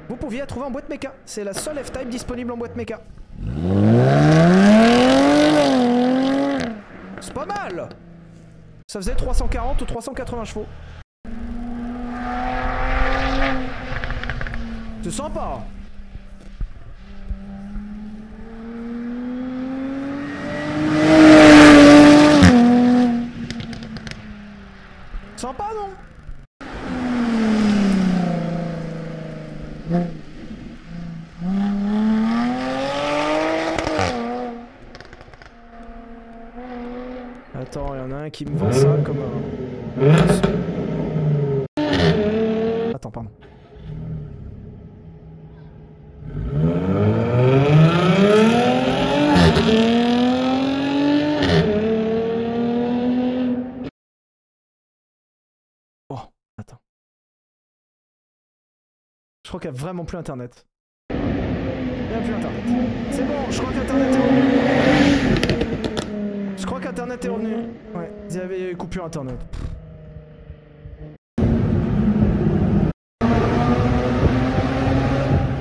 Vous 0.08 0.16
pouviez 0.16 0.40
la 0.40 0.46
trouver 0.46 0.66
en 0.66 0.70
boîte 0.70 0.88
méca. 0.88 1.14
C'est 1.24 1.44
la 1.44 1.52
seule 1.52 1.78
F-Type 1.84 2.08
disponible 2.08 2.50
en 2.52 2.56
boîte 2.56 2.76
méca. 2.76 3.00
C'est 7.20 7.34
pas 7.34 7.46
mal 7.46 7.88
Ça 8.86 9.00
faisait 9.00 9.14
340 9.14 9.82
ou 9.82 9.84
380 9.84 10.44
chevaux. 10.44 10.66
C'est 15.02 15.10
sympa 15.10 15.60
Sympa, 25.40 25.68
non 25.74 25.88
Attends, 37.54 37.94
il 37.94 38.00
y 38.00 38.02
en 38.02 38.10
a 38.10 38.16
un 38.16 38.28
qui 38.28 38.44
me 38.44 38.54
vend 38.58 38.70
ça 38.70 38.98
comme 39.02 39.20
un... 39.22 39.40
Attends, 42.94 43.10
pardon. 43.10 43.30
Oh, 56.10 56.18
attends. 56.58 56.80
Je 59.44 59.49
crois 59.60 59.70
qu'il 59.72 59.78
n'y 59.78 59.78
a 59.78 59.86
vraiment 59.86 60.04
plus 60.06 60.16
internet. 60.18 60.66
Il 61.10 61.16
n'y 61.16 62.14
a 62.14 62.20
plus 62.20 62.34
internet. 62.34 62.62
C'est 63.10 63.26
bon, 63.26 63.50
je 63.50 63.58
crois 63.60 63.72
qu'internet 63.72 64.14
est 64.14 64.16
revenu. 64.16 64.42
Je 66.56 66.66
crois 66.66 66.80
qu'internet 66.80 67.24
est 67.24 67.28
revenu. 67.28 67.54
Ouais, 67.94 68.10
il 68.30 68.36
y 68.36 68.38
avait 68.40 68.74
coupure 68.74 69.04
internet. 69.04 69.36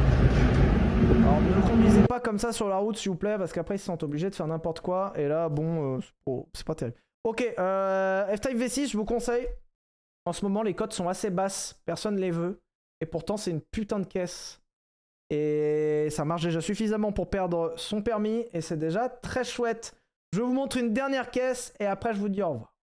Alors 0.10 1.42
ne 1.42 1.54
le 1.56 1.62
conduisez 1.62 2.02
pas 2.04 2.20
comme 2.20 2.40
ça 2.40 2.52
sur 2.52 2.68
la 2.70 2.78
route 2.78 2.98
s'il 2.98 3.12
vous 3.12 3.18
plaît 3.18 3.38
parce 3.38 3.52
qu'après 3.54 3.76
ils 3.76 3.80
se 3.80 3.86
sentent 3.86 4.04
obligés 4.04 4.30
de 4.30 4.36
faire 4.36 4.48
n'importe 4.48 4.80
quoi 4.82 5.14
et 5.16 5.28
là 5.28 5.50
bon 5.50 5.98
euh, 6.28 6.42
c'est 6.54 6.66
pas- 6.66 6.76
terrible. 6.76 6.98
Ok, 7.24 7.44
euh, 7.60 8.36
F-Type 8.36 8.58
V6 8.58 8.92
je 8.92 8.98
vous 8.98 9.06
conseille. 9.06 9.48
En 10.26 10.34
ce 10.34 10.44
moment 10.46 10.64
les 10.64 10.74
cotes 10.74 10.94
sont 10.94 11.10
assez 11.10 11.30
basses, 11.30 11.80
personne 11.86 12.18
les 12.18 12.32
veut 12.32 12.60
et 13.02 13.06
pourtant 13.06 13.38
c'est 13.38 13.52
une 13.52 13.62
putain 13.62 14.00
de 14.00 14.06
caisse. 14.06 14.62
Et 15.30 16.08
ça 16.10 16.26
marche 16.26 16.44
déjà 16.44 16.62
suffisamment 16.62 17.12
pour 17.12 17.30
perdre 17.30 17.74
son 17.78 18.02
permis 18.02 18.46
et 18.54 18.62
c'est 18.62 18.78
déjà 18.78 19.10
très 19.10 19.44
chouette. 19.44 19.96
Je 20.34 20.42
vous 20.42 20.54
montre 20.54 20.78
une 20.78 20.94
dernière 20.94 21.30
caisse 21.32 21.74
et 21.80 21.86
après 21.86 22.14
je 22.14 22.20
vous 22.20 22.30
dis 22.30 22.42
au 22.42 22.50
revoir. 22.50 22.76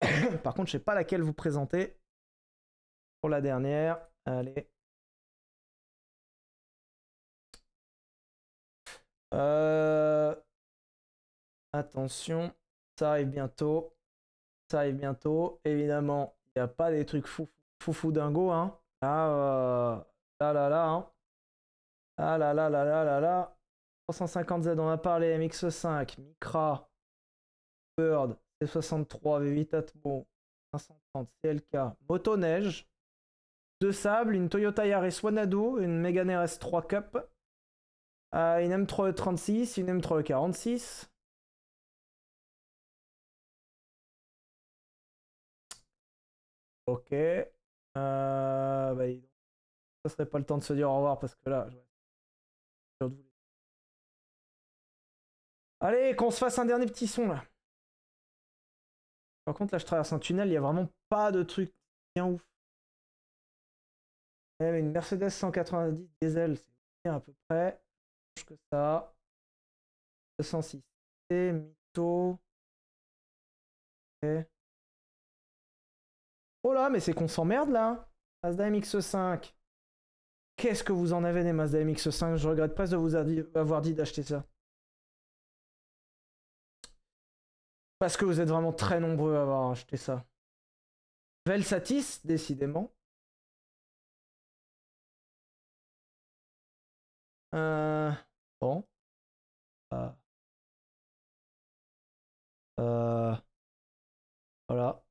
Par 0.42 0.54
contre, 0.54 0.66
je 0.68 0.72
sais 0.72 0.78
pas 0.78 0.94
laquelle 0.94 1.22
vous 1.22 1.32
présenter 1.32 1.96
pour 3.20 3.30
la 3.30 3.40
dernière. 3.40 3.98
Allez. 4.26 4.68
Euh, 9.32 10.34
Attention, 11.74 12.54
ça 12.96 13.10
arrive 13.10 13.30
bientôt. 13.30 13.92
Ça 14.70 14.78
arrive 14.78 14.94
bientôt. 14.94 15.60
Évidemment, 15.64 16.36
il 16.46 16.60
n'y 16.60 16.62
a 16.62 16.68
pas 16.68 16.92
des 16.92 17.04
trucs 17.04 17.26
fou 17.26 17.48
fou, 17.84 17.92
fou 17.92 18.12
dingo. 18.12 18.50
Hein. 18.50 18.78
Là, 19.02 19.28
euh, 19.28 19.96
là, 20.40 20.52
là, 20.52 20.68
là. 20.68 20.88
Hein. 20.88 21.10
Ah 22.16 22.38
là 22.38 22.54
là 22.54 22.70
là 22.70 22.84
là 22.84 23.04
là 23.04 23.20
là. 23.20 23.56
350Z, 24.10 24.78
on 24.78 24.88
a 24.88 24.98
parlé, 24.98 25.36
MX5, 25.38 26.20
Micra, 26.20 26.88
Bird, 27.96 28.36
C63, 28.62 29.42
V8 29.42 29.74
Atmo, 29.74 30.26
530, 30.74 31.28
CLK, 31.42 31.78
Motoneige, 32.08 32.86
deux 33.80 33.92
sables, 33.92 34.34
une 34.34 34.48
Toyota 34.48 34.86
Yaris 34.86 35.20
Wanado, 35.22 35.78
une 35.78 36.00
Megane 36.00 36.30
RS3 36.30 36.86
Cup, 36.86 37.18
euh, 38.34 38.58
une 38.58 38.84
M336, 38.84 39.80
une 39.80 40.00
M346. 40.00 41.08
Ok. 46.86 47.14
Euh, 47.96 48.94
bah, 48.94 49.04
ça 50.04 50.10
serait 50.14 50.26
pas 50.26 50.38
le 50.38 50.44
temps 50.46 50.58
de 50.58 50.64
se 50.64 50.72
dire 50.74 50.90
au 50.90 50.96
revoir 50.96 51.18
parce 51.18 51.34
que 51.36 51.50
là, 51.50 51.68
je- 53.00 53.06
Allez, 55.80 56.16
qu'on 56.16 56.32
se 56.32 56.38
fasse 56.38 56.58
un 56.58 56.64
dernier 56.64 56.86
petit 56.86 57.06
son 57.06 57.28
là. 57.28 57.44
Par 59.46 59.54
contre, 59.54 59.72
là, 59.74 59.78
je 59.78 59.86
traverse 59.86 60.12
un 60.12 60.18
tunnel, 60.18 60.48
il 60.48 60.52
y 60.52 60.56
a 60.56 60.60
vraiment 60.60 60.88
pas 61.08 61.32
de 61.32 61.42
truc 61.42 61.72
bien 62.14 62.26
ouf. 62.26 62.42
Eh, 64.60 64.70
mais 64.70 64.80
une 64.80 64.90
Mercedes 64.92 65.30
190 65.30 66.08
diesel, 66.20 66.56
c'est 66.56 66.64
bien 67.04 67.16
à 67.16 67.20
peu 67.20 67.32
près. 67.48 67.80
Que 68.46 68.54
ça. 68.72 69.14
206 70.38 70.82
C, 71.30 71.52
Mito. 71.52 72.38
Ok. 74.22 74.46
Oh 76.64 76.72
là, 76.72 76.90
mais 76.90 76.98
c'est 76.98 77.12
qu'on 77.12 77.28
s'emmerde 77.28 77.70
là. 77.70 78.08
Mazda 78.42 78.70
MX5. 78.70 79.54
Qu'est-ce 80.56 80.82
que 80.82 80.92
vous 80.92 81.12
en 81.12 81.22
avez 81.24 81.42
des 81.44 81.52
Mazda 81.52 81.84
MX5 81.84 82.36
Je 82.36 82.48
regrette 82.48 82.74
pas 82.74 82.86
de 82.86 82.96
vous 82.96 83.14
avoir 83.14 83.80
dit 83.82 83.94
d'acheter 83.94 84.22
ça. 84.22 84.44
Parce 87.98 88.16
que 88.16 88.24
vous 88.24 88.40
êtes 88.40 88.48
vraiment 88.48 88.72
très 88.72 89.00
nombreux 89.00 89.36
à 89.36 89.42
avoir 89.42 89.70
acheté 89.70 89.96
ça. 89.96 90.24
Velsatis, 91.46 92.20
décidément. 92.24 92.90
Euh, 97.54 98.12
bon. 98.60 98.84
Euh. 99.92 100.10
Euh. 102.78 103.34
Voilà. 104.68 105.03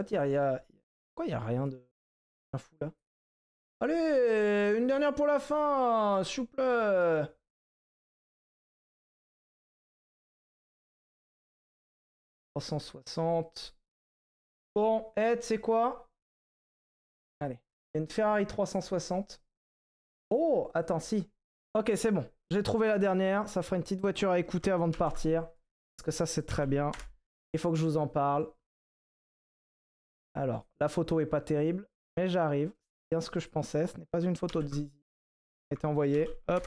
Fait, 0.00 0.10
il 0.12 0.14
y 0.30 0.36
a, 0.36 0.64
Pourquoi 1.08 1.26
il 1.26 1.28
n'y 1.28 1.34
a 1.34 1.40
rien 1.40 1.66
de 1.66 1.82
fou 2.56 2.76
là? 2.80 2.92
Allez, 3.80 4.76
une 4.78 4.86
dernière 4.86 5.14
pour 5.14 5.26
la 5.26 5.40
fin, 5.40 6.22
plaît. 6.52 7.22
«360. 12.60 13.76
Bon, 14.74 15.12
Ed, 15.16 15.42
c'est 15.42 15.60
quoi? 15.60 16.08
Allez, 17.40 17.58
il 17.94 17.98
y 17.98 18.00
a 18.00 18.00
une 18.02 18.10
Ferrari 18.10 18.46
360. 18.46 19.40
Oh, 20.30 20.70
attends, 20.74 20.98
si. 20.98 21.30
Ok, 21.74 21.92
c'est 21.94 22.10
bon. 22.10 22.28
J'ai 22.50 22.62
trouvé 22.64 22.88
la 22.88 22.98
dernière. 22.98 23.48
Ça 23.48 23.62
fera 23.62 23.76
une 23.76 23.82
petite 23.82 24.00
voiture 24.00 24.30
à 24.30 24.38
écouter 24.40 24.72
avant 24.72 24.88
de 24.88 24.96
partir. 24.96 25.42
Parce 25.96 26.04
que 26.04 26.10
ça, 26.10 26.26
c'est 26.26 26.46
très 26.46 26.66
bien. 26.66 26.90
Il 27.52 27.60
faut 27.60 27.70
que 27.70 27.76
je 27.76 27.84
vous 27.84 27.96
en 27.96 28.08
parle. 28.08 28.52
Alors, 30.34 30.66
la 30.80 30.88
photo 30.88 31.20
est 31.20 31.26
pas 31.26 31.40
terrible, 31.40 31.88
mais 32.16 32.28
j'arrive. 32.28 32.70
C'est 32.70 33.16
bien 33.16 33.20
ce 33.20 33.30
que 33.30 33.40
je 33.40 33.48
pensais. 33.48 33.86
Ce 33.86 33.96
n'est 33.96 34.06
pas 34.06 34.20
une 34.20 34.36
photo 34.36 34.62
de 34.62 34.68
Zizi. 34.68 34.92
Elle 35.70 35.78
envoyée. 35.86 36.28
Hop. 36.48 36.66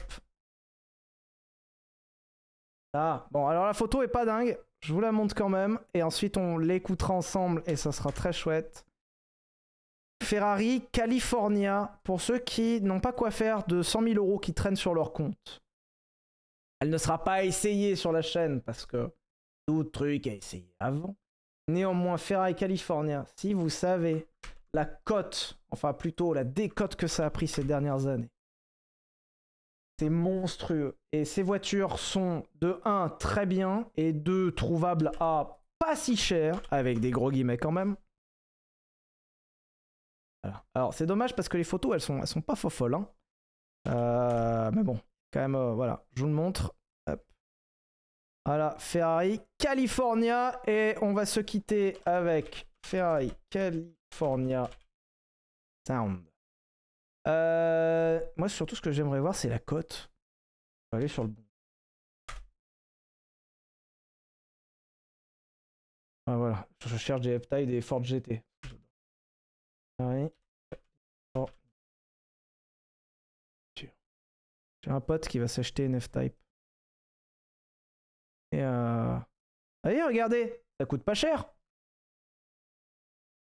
Ah, 2.94 3.26
bon, 3.30 3.46
alors 3.46 3.66
la 3.66 3.74
photo 3.74 4.02
est 4.02 4.08
pas 4.08 4.24
dingue. 4.24 4.58
Je 4.80 4.92
vous 4.92 5.00
la 5.00 5.12
montre 5.12 5.34
quand 5.34 5.48
même. 5.48 5.78
Et 5.94 6.02
ensuite, 6.02 6.36
on 6.36 6.58
l'écoutera 6.58 7.14
ensemble 7.14 7.62
et 7.66 7.76
ça 7.76 7.92
sera 7.92 8.12
très 8.12 8.32
chouette. 8.32 8.84
Ferrari 10.22 10.86
California, 10.92 11.98
pour 12.04 12.20
ceux 12.20 12.38
qui 12.38 12.80
n'ont 12.80 13.00
pas 13.00 13.12
quoi 13.12 13.30
faire 13.30 13.66
de 13.66 13.82
100 13.82 14.02
000 14.02 14.14
euros 14.14 14.38
qui 14.38 14.54
traînent 14.54 14.76
sur 14.76 14.94
leur 14.94 15.12
compte. 15.12 15.62
Elle 16.80 16.90
ne 16.90 16.98
sera 16.98 17.22
pas 17.22 17.44
essayée 17.44 17.96
sur 17.96 18.12
la 18.12 18.22
chaîne 18.22 18.60
parce 18.60 18.86
que 18.86 19.10
d'autres 19.68 19.92
trucs 19.92 20.26
à 20.26 20.34
essayer 20.34 20.74
avant. 20.80 21.14
Néanmoins, 21.68 22.18
Ferrari 22.18 22.54
California, 22.54 23.24
si 23.36 23.54
vous 23.54 23.68
savez 23.70 24.26
la 24.74 24.84
cote, 24.84 25.58
enfin 25.70 25.92
plutôt 25.92 26.34
la 26.34 26.44
décote 26.44 26.96
que 26.96 27.06
ça 27.06 27.26
a 27.26 27.30
pris 27.30 27.46
ces 27.46 27.64
dernières 27.64 28.06
années, 28.06 28.30
c'est 29.98 30.10
monstrueux. 30.10 30.96
Et 31.12 31.24
ces 31.24 31.42
voitures 31.42 31.98
sont 31.98 32.44
de 32.56 32.80
1 32.84 33.10
très 33.10 33.46
bien 33.46 33.88
et 33.96 34.12
2 34.12 34.52
trouvables 34.52 35.12
à 35.20 35.60
pas 35.78 35.94
si 35.96 36.16
cher, 36.16 36.60
avec 36.70 37.00
des 37.00 37.10
gros 37.10 37.30
guillemets 37.30 37.58
quand 37.58 37.72
même. 37.72 37.96
Alors 40.74 40.92
c'est 40.94 41.06
dommage 41.06 41.36
parce 41.36 41.48
que 41.48 41.56
les 41.56 41.64
photos 41.64 41.94
elles 41.94 42.00
sont, 42.00 42.18
elles 42.18 42.26
sont 42.26 42.40
pas 42.40 42.56
faux 42.56 42.70
folles. 42.70 42.94
hein. 42.94 43.08
Euh, 43.88 44.70
mais 44.72 44.82
bon, 44.82 45.00
quand 45.32 45.40
même, 45.40 45.54
euh, 45.54 45.72
voilà, 45.74 46.04
je 46.14 46.22
vous 46.22 46.28
le 46.28 46.34
montre. 46.34 46.74
Hop. 47.08 47.24
Voilà, 48.44 48.74
Ferrari 48.78 49.40
California 49.56 50.60
et 50.66 50.94
on 51.00 51.12
va 51.12 51.26
se 51.26 51.38
quitter 51.38 51.96
avec 52.04 52.66
Ferrari 52.84 53.32
California 53.50 54.68
Sound. 55.86 56.24
Euh, 57.28 58.20
moi 58.36 58.48
surtout 58.48 58.74
ce 58.74 58.80
que 58.80 58.90
j'aimerais 58.90 59.20
voir 59.20 59.36
c'est 59.36 59.48
la 59.48 59.60
cote. 59.60 60.10
Je 60.90 60.96
vais 60.96 61.02
aller 61.04 61.08
sur 61.08 61.22
le 61.22 61.28
bon. 61.28 61.42
Ah, 66.26 66.36
voilà, 66.36 66.68
je 66.84 66.96
cherche 66.96 67.20
des 67.20 67.38
F-Type, 67.38 67.66
des 67.68 67.80
Ford 67.80 68.02
GT. 68.02 68.42
Ferrari. 69.98 70.30
Oh. 71.34 71.46
J'ai 73.76 74.90
un 74.90 75.00
pote 75.00 75.28
qui 75.28 75.38
va 75.38 75.46
s'acheter 75.46 75.84
une 75.84 76.00
F-Type. 76.00 76.34
Et 78.52 78.62
euh... 78.62 79.18
Allez, 79.84 80.02
regardez, 80.02 80.62
ça 80.78 80.86
coûte 80.86 81.02
pas 81.02 81.14
cher. 81.14 81.50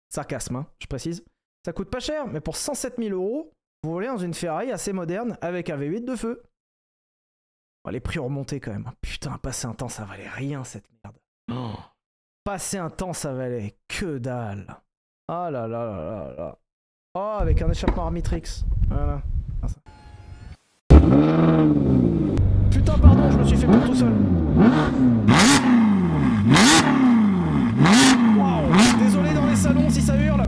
Sarcasme, 0.09 0.57
hein, 0.57 0.67
je 0.81 0.87
précise. 0.87 1.25
Ça 1.65 1.73
coûte 1.73 1.91
pas 1.91 2.01
cher, 2.01 2.27
mais 2.27 2.41
pour 2.41 2.57
107 2.57 2.97
000 2.99 3.11
euros, 3.15 3.53
vous 3.83 3.93
voulez 3.93 4.07
dans 4.07 4.19
une 4.19 4.35
Ferrari 4.35 4.71
assez 4.73 4.93
moderne 4.93 5.37
avec 5.41 5.71
un 5.71 5.77
V8 5.77 6.05
de 6.05 6.17
feu. 6.17 6.43
Les 7.91 8.01
prix 8.01 8.19
ont 8.19 8.25
remonté 8.25 8.61
quand 8.61 8.73
même. 8.73 8.87
hein. 8.87 8.95
Putain, 9.01 9.39
passer 9.39 9.67
un 9.67 9.75
temps, 9.75 9.89
ça 9.89 10.05
valait 10.05 10.29
rien 10.29 10.65
cette 10.65 10.85
merde. 11.03 11.17
Oh. 11.51 11.75
Passer 12.45 12.79
un 12.79 12.91
temps, 12.91 13.13
ça 13.13 13.33
valait 13.33 13.77
que 13.89 14.19
dalle. 14.19 14.67
Oh 15.29 15.49
là 15.51 15.67
là 15.67 15.67
là 15.67 15.87
là 15.87 16.35
là. 16.37 16.59
Oh, 17.15 17.37
avec 17.41 17.63
un 17.63 17.71
échappement 17.71 18.05
Armitrix. 18.05 18.65
Voilà. 18.89 19.23
Ah, 19.63 19.69
ça. 19.69 19.81
Putain, 22.71 22.95
pardon, 22.99 23.31
je 23.31 23.37
me 23.39 23.45
suis 23.45 23.57
fait 23.57 23.67
pour 23.67 23.81
tout 23.85 23.95
seul. 23.95 24.13
Waouh, 28.39 29.03
désolé 29.05 29.35
dans 29.35 29.47
les 29.47 29.57
salons 29.57 29.89
si 29.91 30.01
ça 30.01 30.15
hurle. 30.17 30.43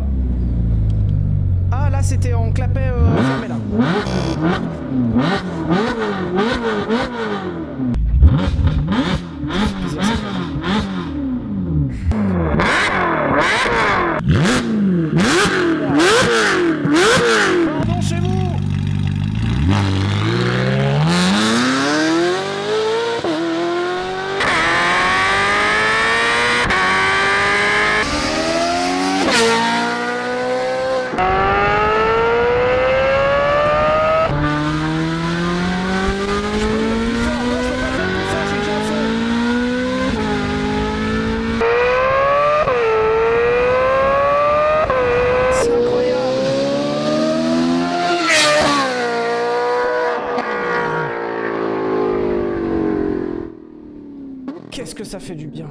Ah, 1.71 1.91
là, 1.91 2.03
c'était 2.03 2.35
en 2.35 2.51
clapet 2.53 2.91
euh, 2.93 3.17
fermé 3.17 3.49
là. 3.49 3.57
Bizarre, 9.83 10.05
ça, 10.05 10.13
quand 10.23 10.33
même. 10.35 12.13
Pardon 17.67 18.01
chez 18.01 18.17
vous 18.17 18.53
Je 36.55 36.69
peux 36.69 36.77
le 36.77 36.87
mettre 36.89 37.03
plus 37.05 37.17
fort, 37.17 37.43
non, 37.47 37.59
je 37.63 37.69
peux 37.69 37.81
pas 37.81 37.89
le 37.89 37.97
mettre 37.97 38.15
plus 38.15 38.27
fort, 38.31 38.45
je 38.45 38.49
suis 38.49 38.59
déjà 38.59 38.77
à 38.77 38.81
fond. 38.81 39.03
C'est 45.53 45.73
incroyable 45.73 46.23
Qu'est-ce 54.71 54.95
que 54.95 55.05
ça 55.05 55.21
fait 55.21 55.35
du 55.35 55.47
bien 55.49 55.69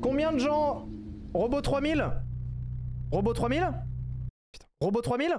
Combien 0.00 0.32
de 0.32 0.38
gens 0.38 0.86
Robot 1.34 1.62
3000 3.48 3.72
Robot 3.72 3.72
3000 3.72 3.78
Putain. 4.52 4.66
Robot 4.80 5.02
3000 5.02 5.38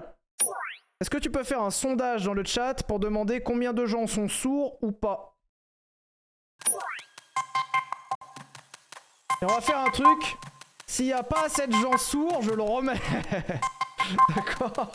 Est-ce 1.01 1.09
que 1.09 1.17
tu 1.17 1.29
peux 1.29 1.43
faire 1.43 1.61
un 1.61 1.71
sondage 1.71 2.23
dans 2.25 2.33
le 2.33 2.43
chat 2.45 2.83
pour 2.87 2.99
demander 2.99 3.41
combien 3.41 3.73
de 3.73 3.85
gens 3.85 4.07
sont 4.07 4.27
sourds 4.29 4.77
ou 4.81 4.91
pas 4.91 5.35
Et 9.41 9.45
on 9.45 9.47
va 9.47 9.61
faire 9.61 9.79
un 9.79 9.89
truc. 9.91 10.37
S'il 10.87 11.05
n'y 11.05 11.13
a 11.13 11.21
pas 11.21 11.43
assez 11.45 11.67
de 11.67 11.73
gens 11.73 11.97
sourds, 11.97 12.41
je 12.41 12.51
le 12.51 12.63
remets. 12.63 12.99
D'accord 14.35 14.91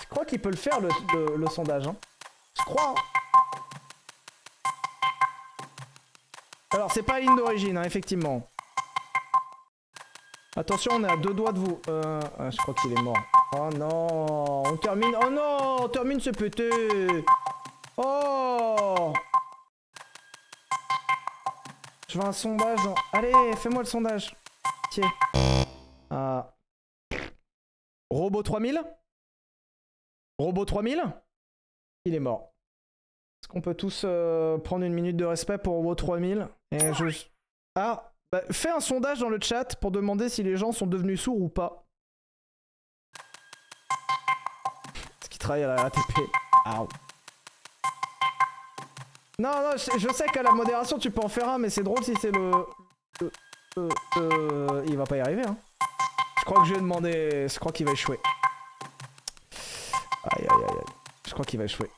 Je 0.00 0.06
crois 0.10 0.24
qu'il 0.26 0.40
peut 0.40 0.50
le 0.50 0.56
faire, 0.56 0.78
le, 0.80 0.88
le- 1.14 1.36
le 1.36 1.46
sondage. 1.48 1.88
hein. 1.88 1.96
Je 2.58 2.62
crois. 2.62 2.94
hein. 2.94 4.70
Alors, 6.72 6.92
c'est 6.92 7.02
pas 7.02 7.14
la 7.14 7.20
ligne 7.20 7.36
d'origine, 7.36 7.78
hein, 7.78 7.84
effectivement. 7.84 8.46
Attention, 10.56 10.92
on 10.94 11.04
est 11.04 11.10
à 11.12 11.16
deux 11.16 11.34
doigts 11.34 11.52
de 11.52 11.58
vous. 11.58 11.80
Euh, 11.88 12.20
ah, 12.38 12.50
je 12.50 12.56
crois 12.56 12.74
qu'il 12.74 12.92
est 12.92 13.02
mort. 13.02 13.18
Oh 13.52 13.68
non, 13.76 14.62
on 14.66 14.76
termine. 14.78 15.14
Oh 15.22 15.30
non, 15.30 15.76
on 15.84 15.88
termine 15.88 16.18
ce 16.18 16.30
pété. 16.30 16.70
Oh. 17.98 19.12
Je 22.08 22.18
veux 22.18 22.24
un 22.24 22.32
sondage. 22.32 22.82
dans- 22.84 22.94
Allez, 23.12 23.32
fais-moi 23.56 23.82
le 23.82 23.88
sondage. 23.88 24.34
Tiens. 24.90 25.10
Ah. 26.10 26.54
Robot 28.10 28.42
3000 28.42 28.82
Robot 30.38 30.64
3000 30.64 31.02
Il 32.06 32.14
est 32.14 32.20
mort. 32.20 32.52
Est-ce 33.42 33.48
qu'on 33.48 33.60
peut 33.60 33.74
tous 33.74 34.02
euh, 34.04 34.56
prendre 34.58 34.84
une 34.84 34.94
minute 34.94 35.16
de 35.16 35.24
respect 35.24 35.58
pour 35.58 35.74
Robot 35.74 35.94
3000 35.96 36.48
Et 36.70 36.94
je... 36.94 37.26
Ah, 37.74 38.10
bah, 38.32 38.42
fais 38.50 38.70
un 38.70 38.80
sondage 38.80 39.20
dans 39.20 39.28
le 39.28 39.38
chat 39.40 39.76
pour 39.80 39.90
demander 39.90 40.28
si 40.28 40.42
les 40.42 40.56
gens 40.56 40.72
sont 40.72 40.86
devenus 40.86 41.20
sourds 41.20 41.40
ou 41.40 41.48
pas. 41.48 41.84
Est-ce 45.20 45.28
qu'ils 45.30 45.38
travaillent 45.38 45.64
à 45.64 45.68
la 45.68 45.84
ATP 45.84 46.18
Aouh. 46.64 46.88
Non, 49.38 49.50
non, 49.50 49.72
je, 49.76 50.12
sais 50.12 50.26
qu'à 50.28 50.42
la 50.42 50.52
modération 50.52 50.98
tu 50.98 51.10
peux 51.10 51.20
en 51.20 51.28
faire 51.28 51.48
un, 51.48 51.58
mais 51.58 51.68
c'est 51.70 51.82
drôle 51.82 52.02
si 52.02 52.14
c'est 52.16 52.30
le... 52.32 52.50
le- 53.20 53.30
le- 53.76 53.88
le- 54.16 54.84
Il 54.86 54.96
va 54.96 55.04
pas 55.04 55.16
y 55.18 55.20
arriver, 55.20 55.44
hein. 55.46 55.56
Je 56.38 56.44
crois 56.44 56.62
que 56.62 56.68
je 56.68 56.74
vais 56.74 56.80
demander... 56.80 57.46
Je 57.48 57.58
crois 57.58 57.72
qu'il 57.72 57.86
va 57.86 57.92
échouer. 57.92 58.18
Aïe, 60.24 60.46
aïe, 60.48 60.48
aïe, 60.50 60.64
aïe. 60.78 60.94
Je 61.26 61.32
crois 61.32 61.44
qu'il 61.44 61.58
va 61.58 61.64
échouer. 61.66 61.90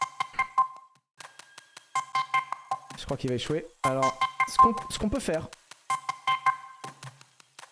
Je 2.99 3.05
crois 3.05 3.17
qu'il 3.17 3.31
va 3.31 3.37
échouer. 3.37 3.67
Alors, 3.85 4.19
ce 4.49 4.57
ce 4.95 4.99
qu'on 4.99 5.09
peut 5.09 5.21
faire... 5.21 5.49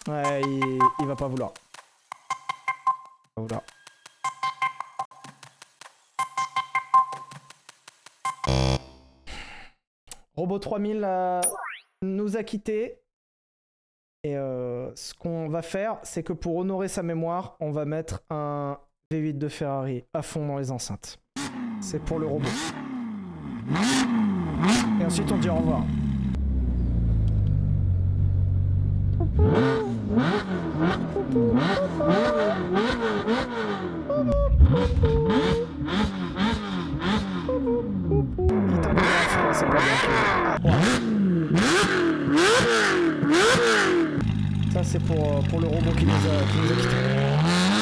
Ouais, 0.08 0.40
il, 0.42 1.06
va 1.06 1.16
pas 1.16 1.26
vouloir. 1.26 1.52
Il 3.36 3.42
va 3.42 3.42
vouloir. 3.42 3.62
Robot 10.36 10.58
3000 10.58 11.02
euh, 11.04 11.40
nous 12.02 12.36
a 12.36 12.44
quittés. 12.44 13.00
Et 14.22 14.36
euh, 14.36 14.94
ce 14.94 15.12
qu'on 15.14 15.48
va 15.48 15.62
faire, 15.62 15.98
c'est 16.02 16.22
que 16.22 16.32
pour 16.32 16.56
honorer 16.56 16.88
sa 16.88 17.02
mémoire, 17.02 17.56
on 17.60 17.72
va 17.72 17.84
mettre 17.84 18.22
un 18.30 18.78
V8 19.12 19.38
de 19.38 19.48
Ferrari 19.48 20.04
à 20.14 20.22
fond 20.22 20.46
dans 20.46 20.58
les 20.58 20.70
enceintes. 20.70 21.18
C'est 21.80 22.02
pour 22.02 22.18
le 22.18 22.26
robot. 22.26 22.48
Et 25.00 25.04
ensuite, 25.04 25.30
on 25.32 25.38
dit 25.38 25.48
au 25.48 25.56
revoir. 25.56 25.82
Ça, 44.72 44.82
c'est 44.84 44.98
pour, 45.02 45.16
euh, 45.16 45.40
pour 45.48 45.60
le 45.60 45.68
robot 45.68 45.90
qui 45.96 46.04
nous 46.04 46.12
a, 46.12 46.42
qui. 46.52 47.76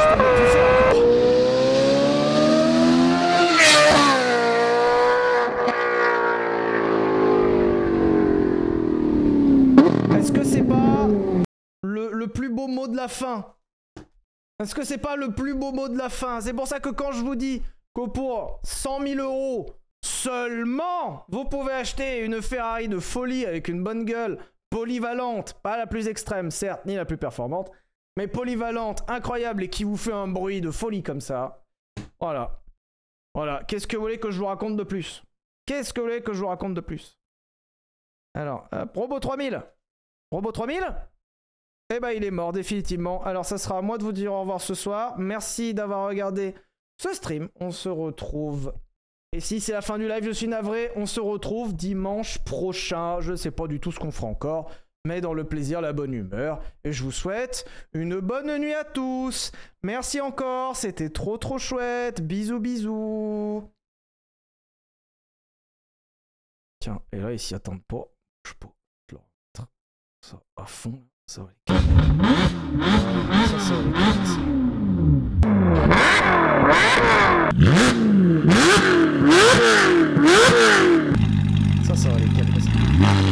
Je 0.00 0.06
peux 0.08 0.22
me 0.22 0.30
pousser 0.36 0.60
encore. 0.60 1.04
Est-ce 10.18 10.32
que 10.32 10.44
c'est 10.44 10.62
pas 10.62 11.08
le, 11.82 12.10
le 12.12 12.26
plus 12.26 12.48
beau 12.48 12.66
mot 12.68 12.88
de 12.88 12.96
la 12.96 13.07
Est-ce 14.60 14.74
que 14.74 14.84
c'est 14.84 14.98
pas 14.98 15.16
le 15.16 15.32
plus 15.32 15.54
beau 15.54 15.72
mot 15.72 15.88
de 15.88 15.96
la 15.96 16.08
fin 16.08 16.40
C'est 16.40 16.52
pour 16.52 16.66
ça 16.66 16.80
que 16.80 16.88
quand 16.88 17.12
je 17.12 17.22
vous 17.22 17.36
dis 17.36 17.62
que 17.94 18.06
pour 18.08 18.60
100 18.64 19.06
000 19.06 19.20
euros 19.20 19.66
seulement, 20.04 21.24
vous 21.28 21.44
pouvez 21.44 21.72
acheter 21.72 22.24
une 22.24 22.42
Ferrari 22.42 22.88
de 22.88 22.98
folie 22.98 23.46
avec 23.46 23.68
une 23.68 23.82
bonne 23.82 24.04
gueule, 24.04 24.38
polyvalente, 24.70 25.54
pas 25.62 25.76
la 25.76 25.86
plus 25.86 26.08
extrême 26.08 26.50
certes, 26.50 26.84
ni 26.86 26.96
la 26.96 27.04
plus 27.04 27.16
performante, 27.16 27.70
mais 28.16 28.26
polyvalente, 28.26 29.02
incroyable 29.08 29.62
et 29.62 29.70
qui 29.70 29.84
vous 29.84 29.96
fait 29.96 30.12
un 30.12 30.28
bruit 30.28 30.60
de 30.60 30.70
folie 30.70 31.02
comme 31.02 31.20
ça. 31.20 31.64
Voilà. 32.20 32.60
Voilà. 33.34 33.62
Qu'est-ce 33.64 33.86
que 33.86 33.96
vous 33.96 34.02
voulez 34.02 34.18
que 34.18 34.30
je 34.30 34.38
vous 34.38 34.46
raconte 34.46 34.76
de 34.76 34.82
plus? 34.82 35.22
Qu'est-ce 35.66 35.92
que 35.92 36.00
vous 36.00 36.06
voulez 36.06 36.22
que 36.22 36.32
je 36.32 36.40
vous 36.40 36.48
raconte 36.48 36.74
de 36.74 36.80
plus? 36.80 37.18
Alors, 38.34 38.68
hop, 38.72 38.96
Robot 38.96 39.20
3000 39.20 39.62
Robot 40.30 40.52
3000 40.52 40.94
Eh 41.90 42.00
ben, 42.00 42.10
il 42.10 42.24
est 42.24 42.30
mort, 42.30 42.52
définitivement. 42.52 43.24
Alors, 43.24 43.46
ça 43.46 43.56
sera 43.56 43.78
à 43.78 43.82
moi 43.82 43.96
de 43.96 44.04
vous 44.04 44.12
dire 44.12 44.32
au 44.32 44.40
revoir 44.40 44.60
ce 44.60 44.74
soir. 44.74 45.18
Merci 45.18 45.72
d'avoir 45.72 46.06
regardé 46.06 46.54
ce 47.00 47.14
stream. 47.14 47.48
On 47.60 47.70
se 47.70 47.88
retrouve. 47.88 48.74
Et 49.32 49.40
si 49.40 49.60
c'est 49.60 49.72
la 49.72 49.80
fin 49.80 49.98
du 49.98 50.06
live, 50.06 50.24
je 50.24 50.30
suis 50.30 50.48
navré. 50.48 50.90
On 50.96 51.06
se 51.06 51.20
retrouve 51.20 51.74
dimanche 51.74 52.38
prochain. 52.44 53.20
Je 53.20 53.34
sais 53.34 53.50
pas 53.50 53.66
du 53.66 53.80
tout 53.80 53.90
ce 53.90 53.98
qu'on 53.98 54.10
fera 54.10 54.26
encore. 54.26 54.70
Mais 55.06 55.22
dans 55.22 55.32
le 55.32 55.44
plaisir, 55.44 55.80
la 55.80 55.94
bonne 55.94 56.12
humeur. 56.12 56.60
Et 56.84 56.92
je 56.92 57.02
vous 57.04 57.12
souhaite 57.12 57.66
une 57.94 58.20
bonne 58.20 58.58
nuit 58.58 58.74
à 58.74 58.84
tous. 58.84 59.52
Merci 59.82 60.20
encore. 60.20 60.76
C'était 60.76 61.10
trop 61.10 61.38
trop 61.38 61.58
chouette. 61.58 62.20
Bisous, 62.20 62.60
bisous. 62.60 63.70
Tiens, 66.80 67.00
et 67.12 67.18
là, 67.18 67.32
ils 67.32 67.38
s'y 67.38 67.54
attendent 67.54 67.84
pas. 67.84 68.04
Je 68.46 68.52
peux 68.54 68.68
leur 69.12 69.22
mettre 69.22 69.70
ça 70.20 70.42
à 70.56 70.66
fond. 70.66 71.02
Ça 71.28 71.42
va 71.42 71.48
les 71.48 71.64
calmer. 71.66 72.24
Ça, 81.86 81.94
ça 81.94 82.04
va 82.04 83.27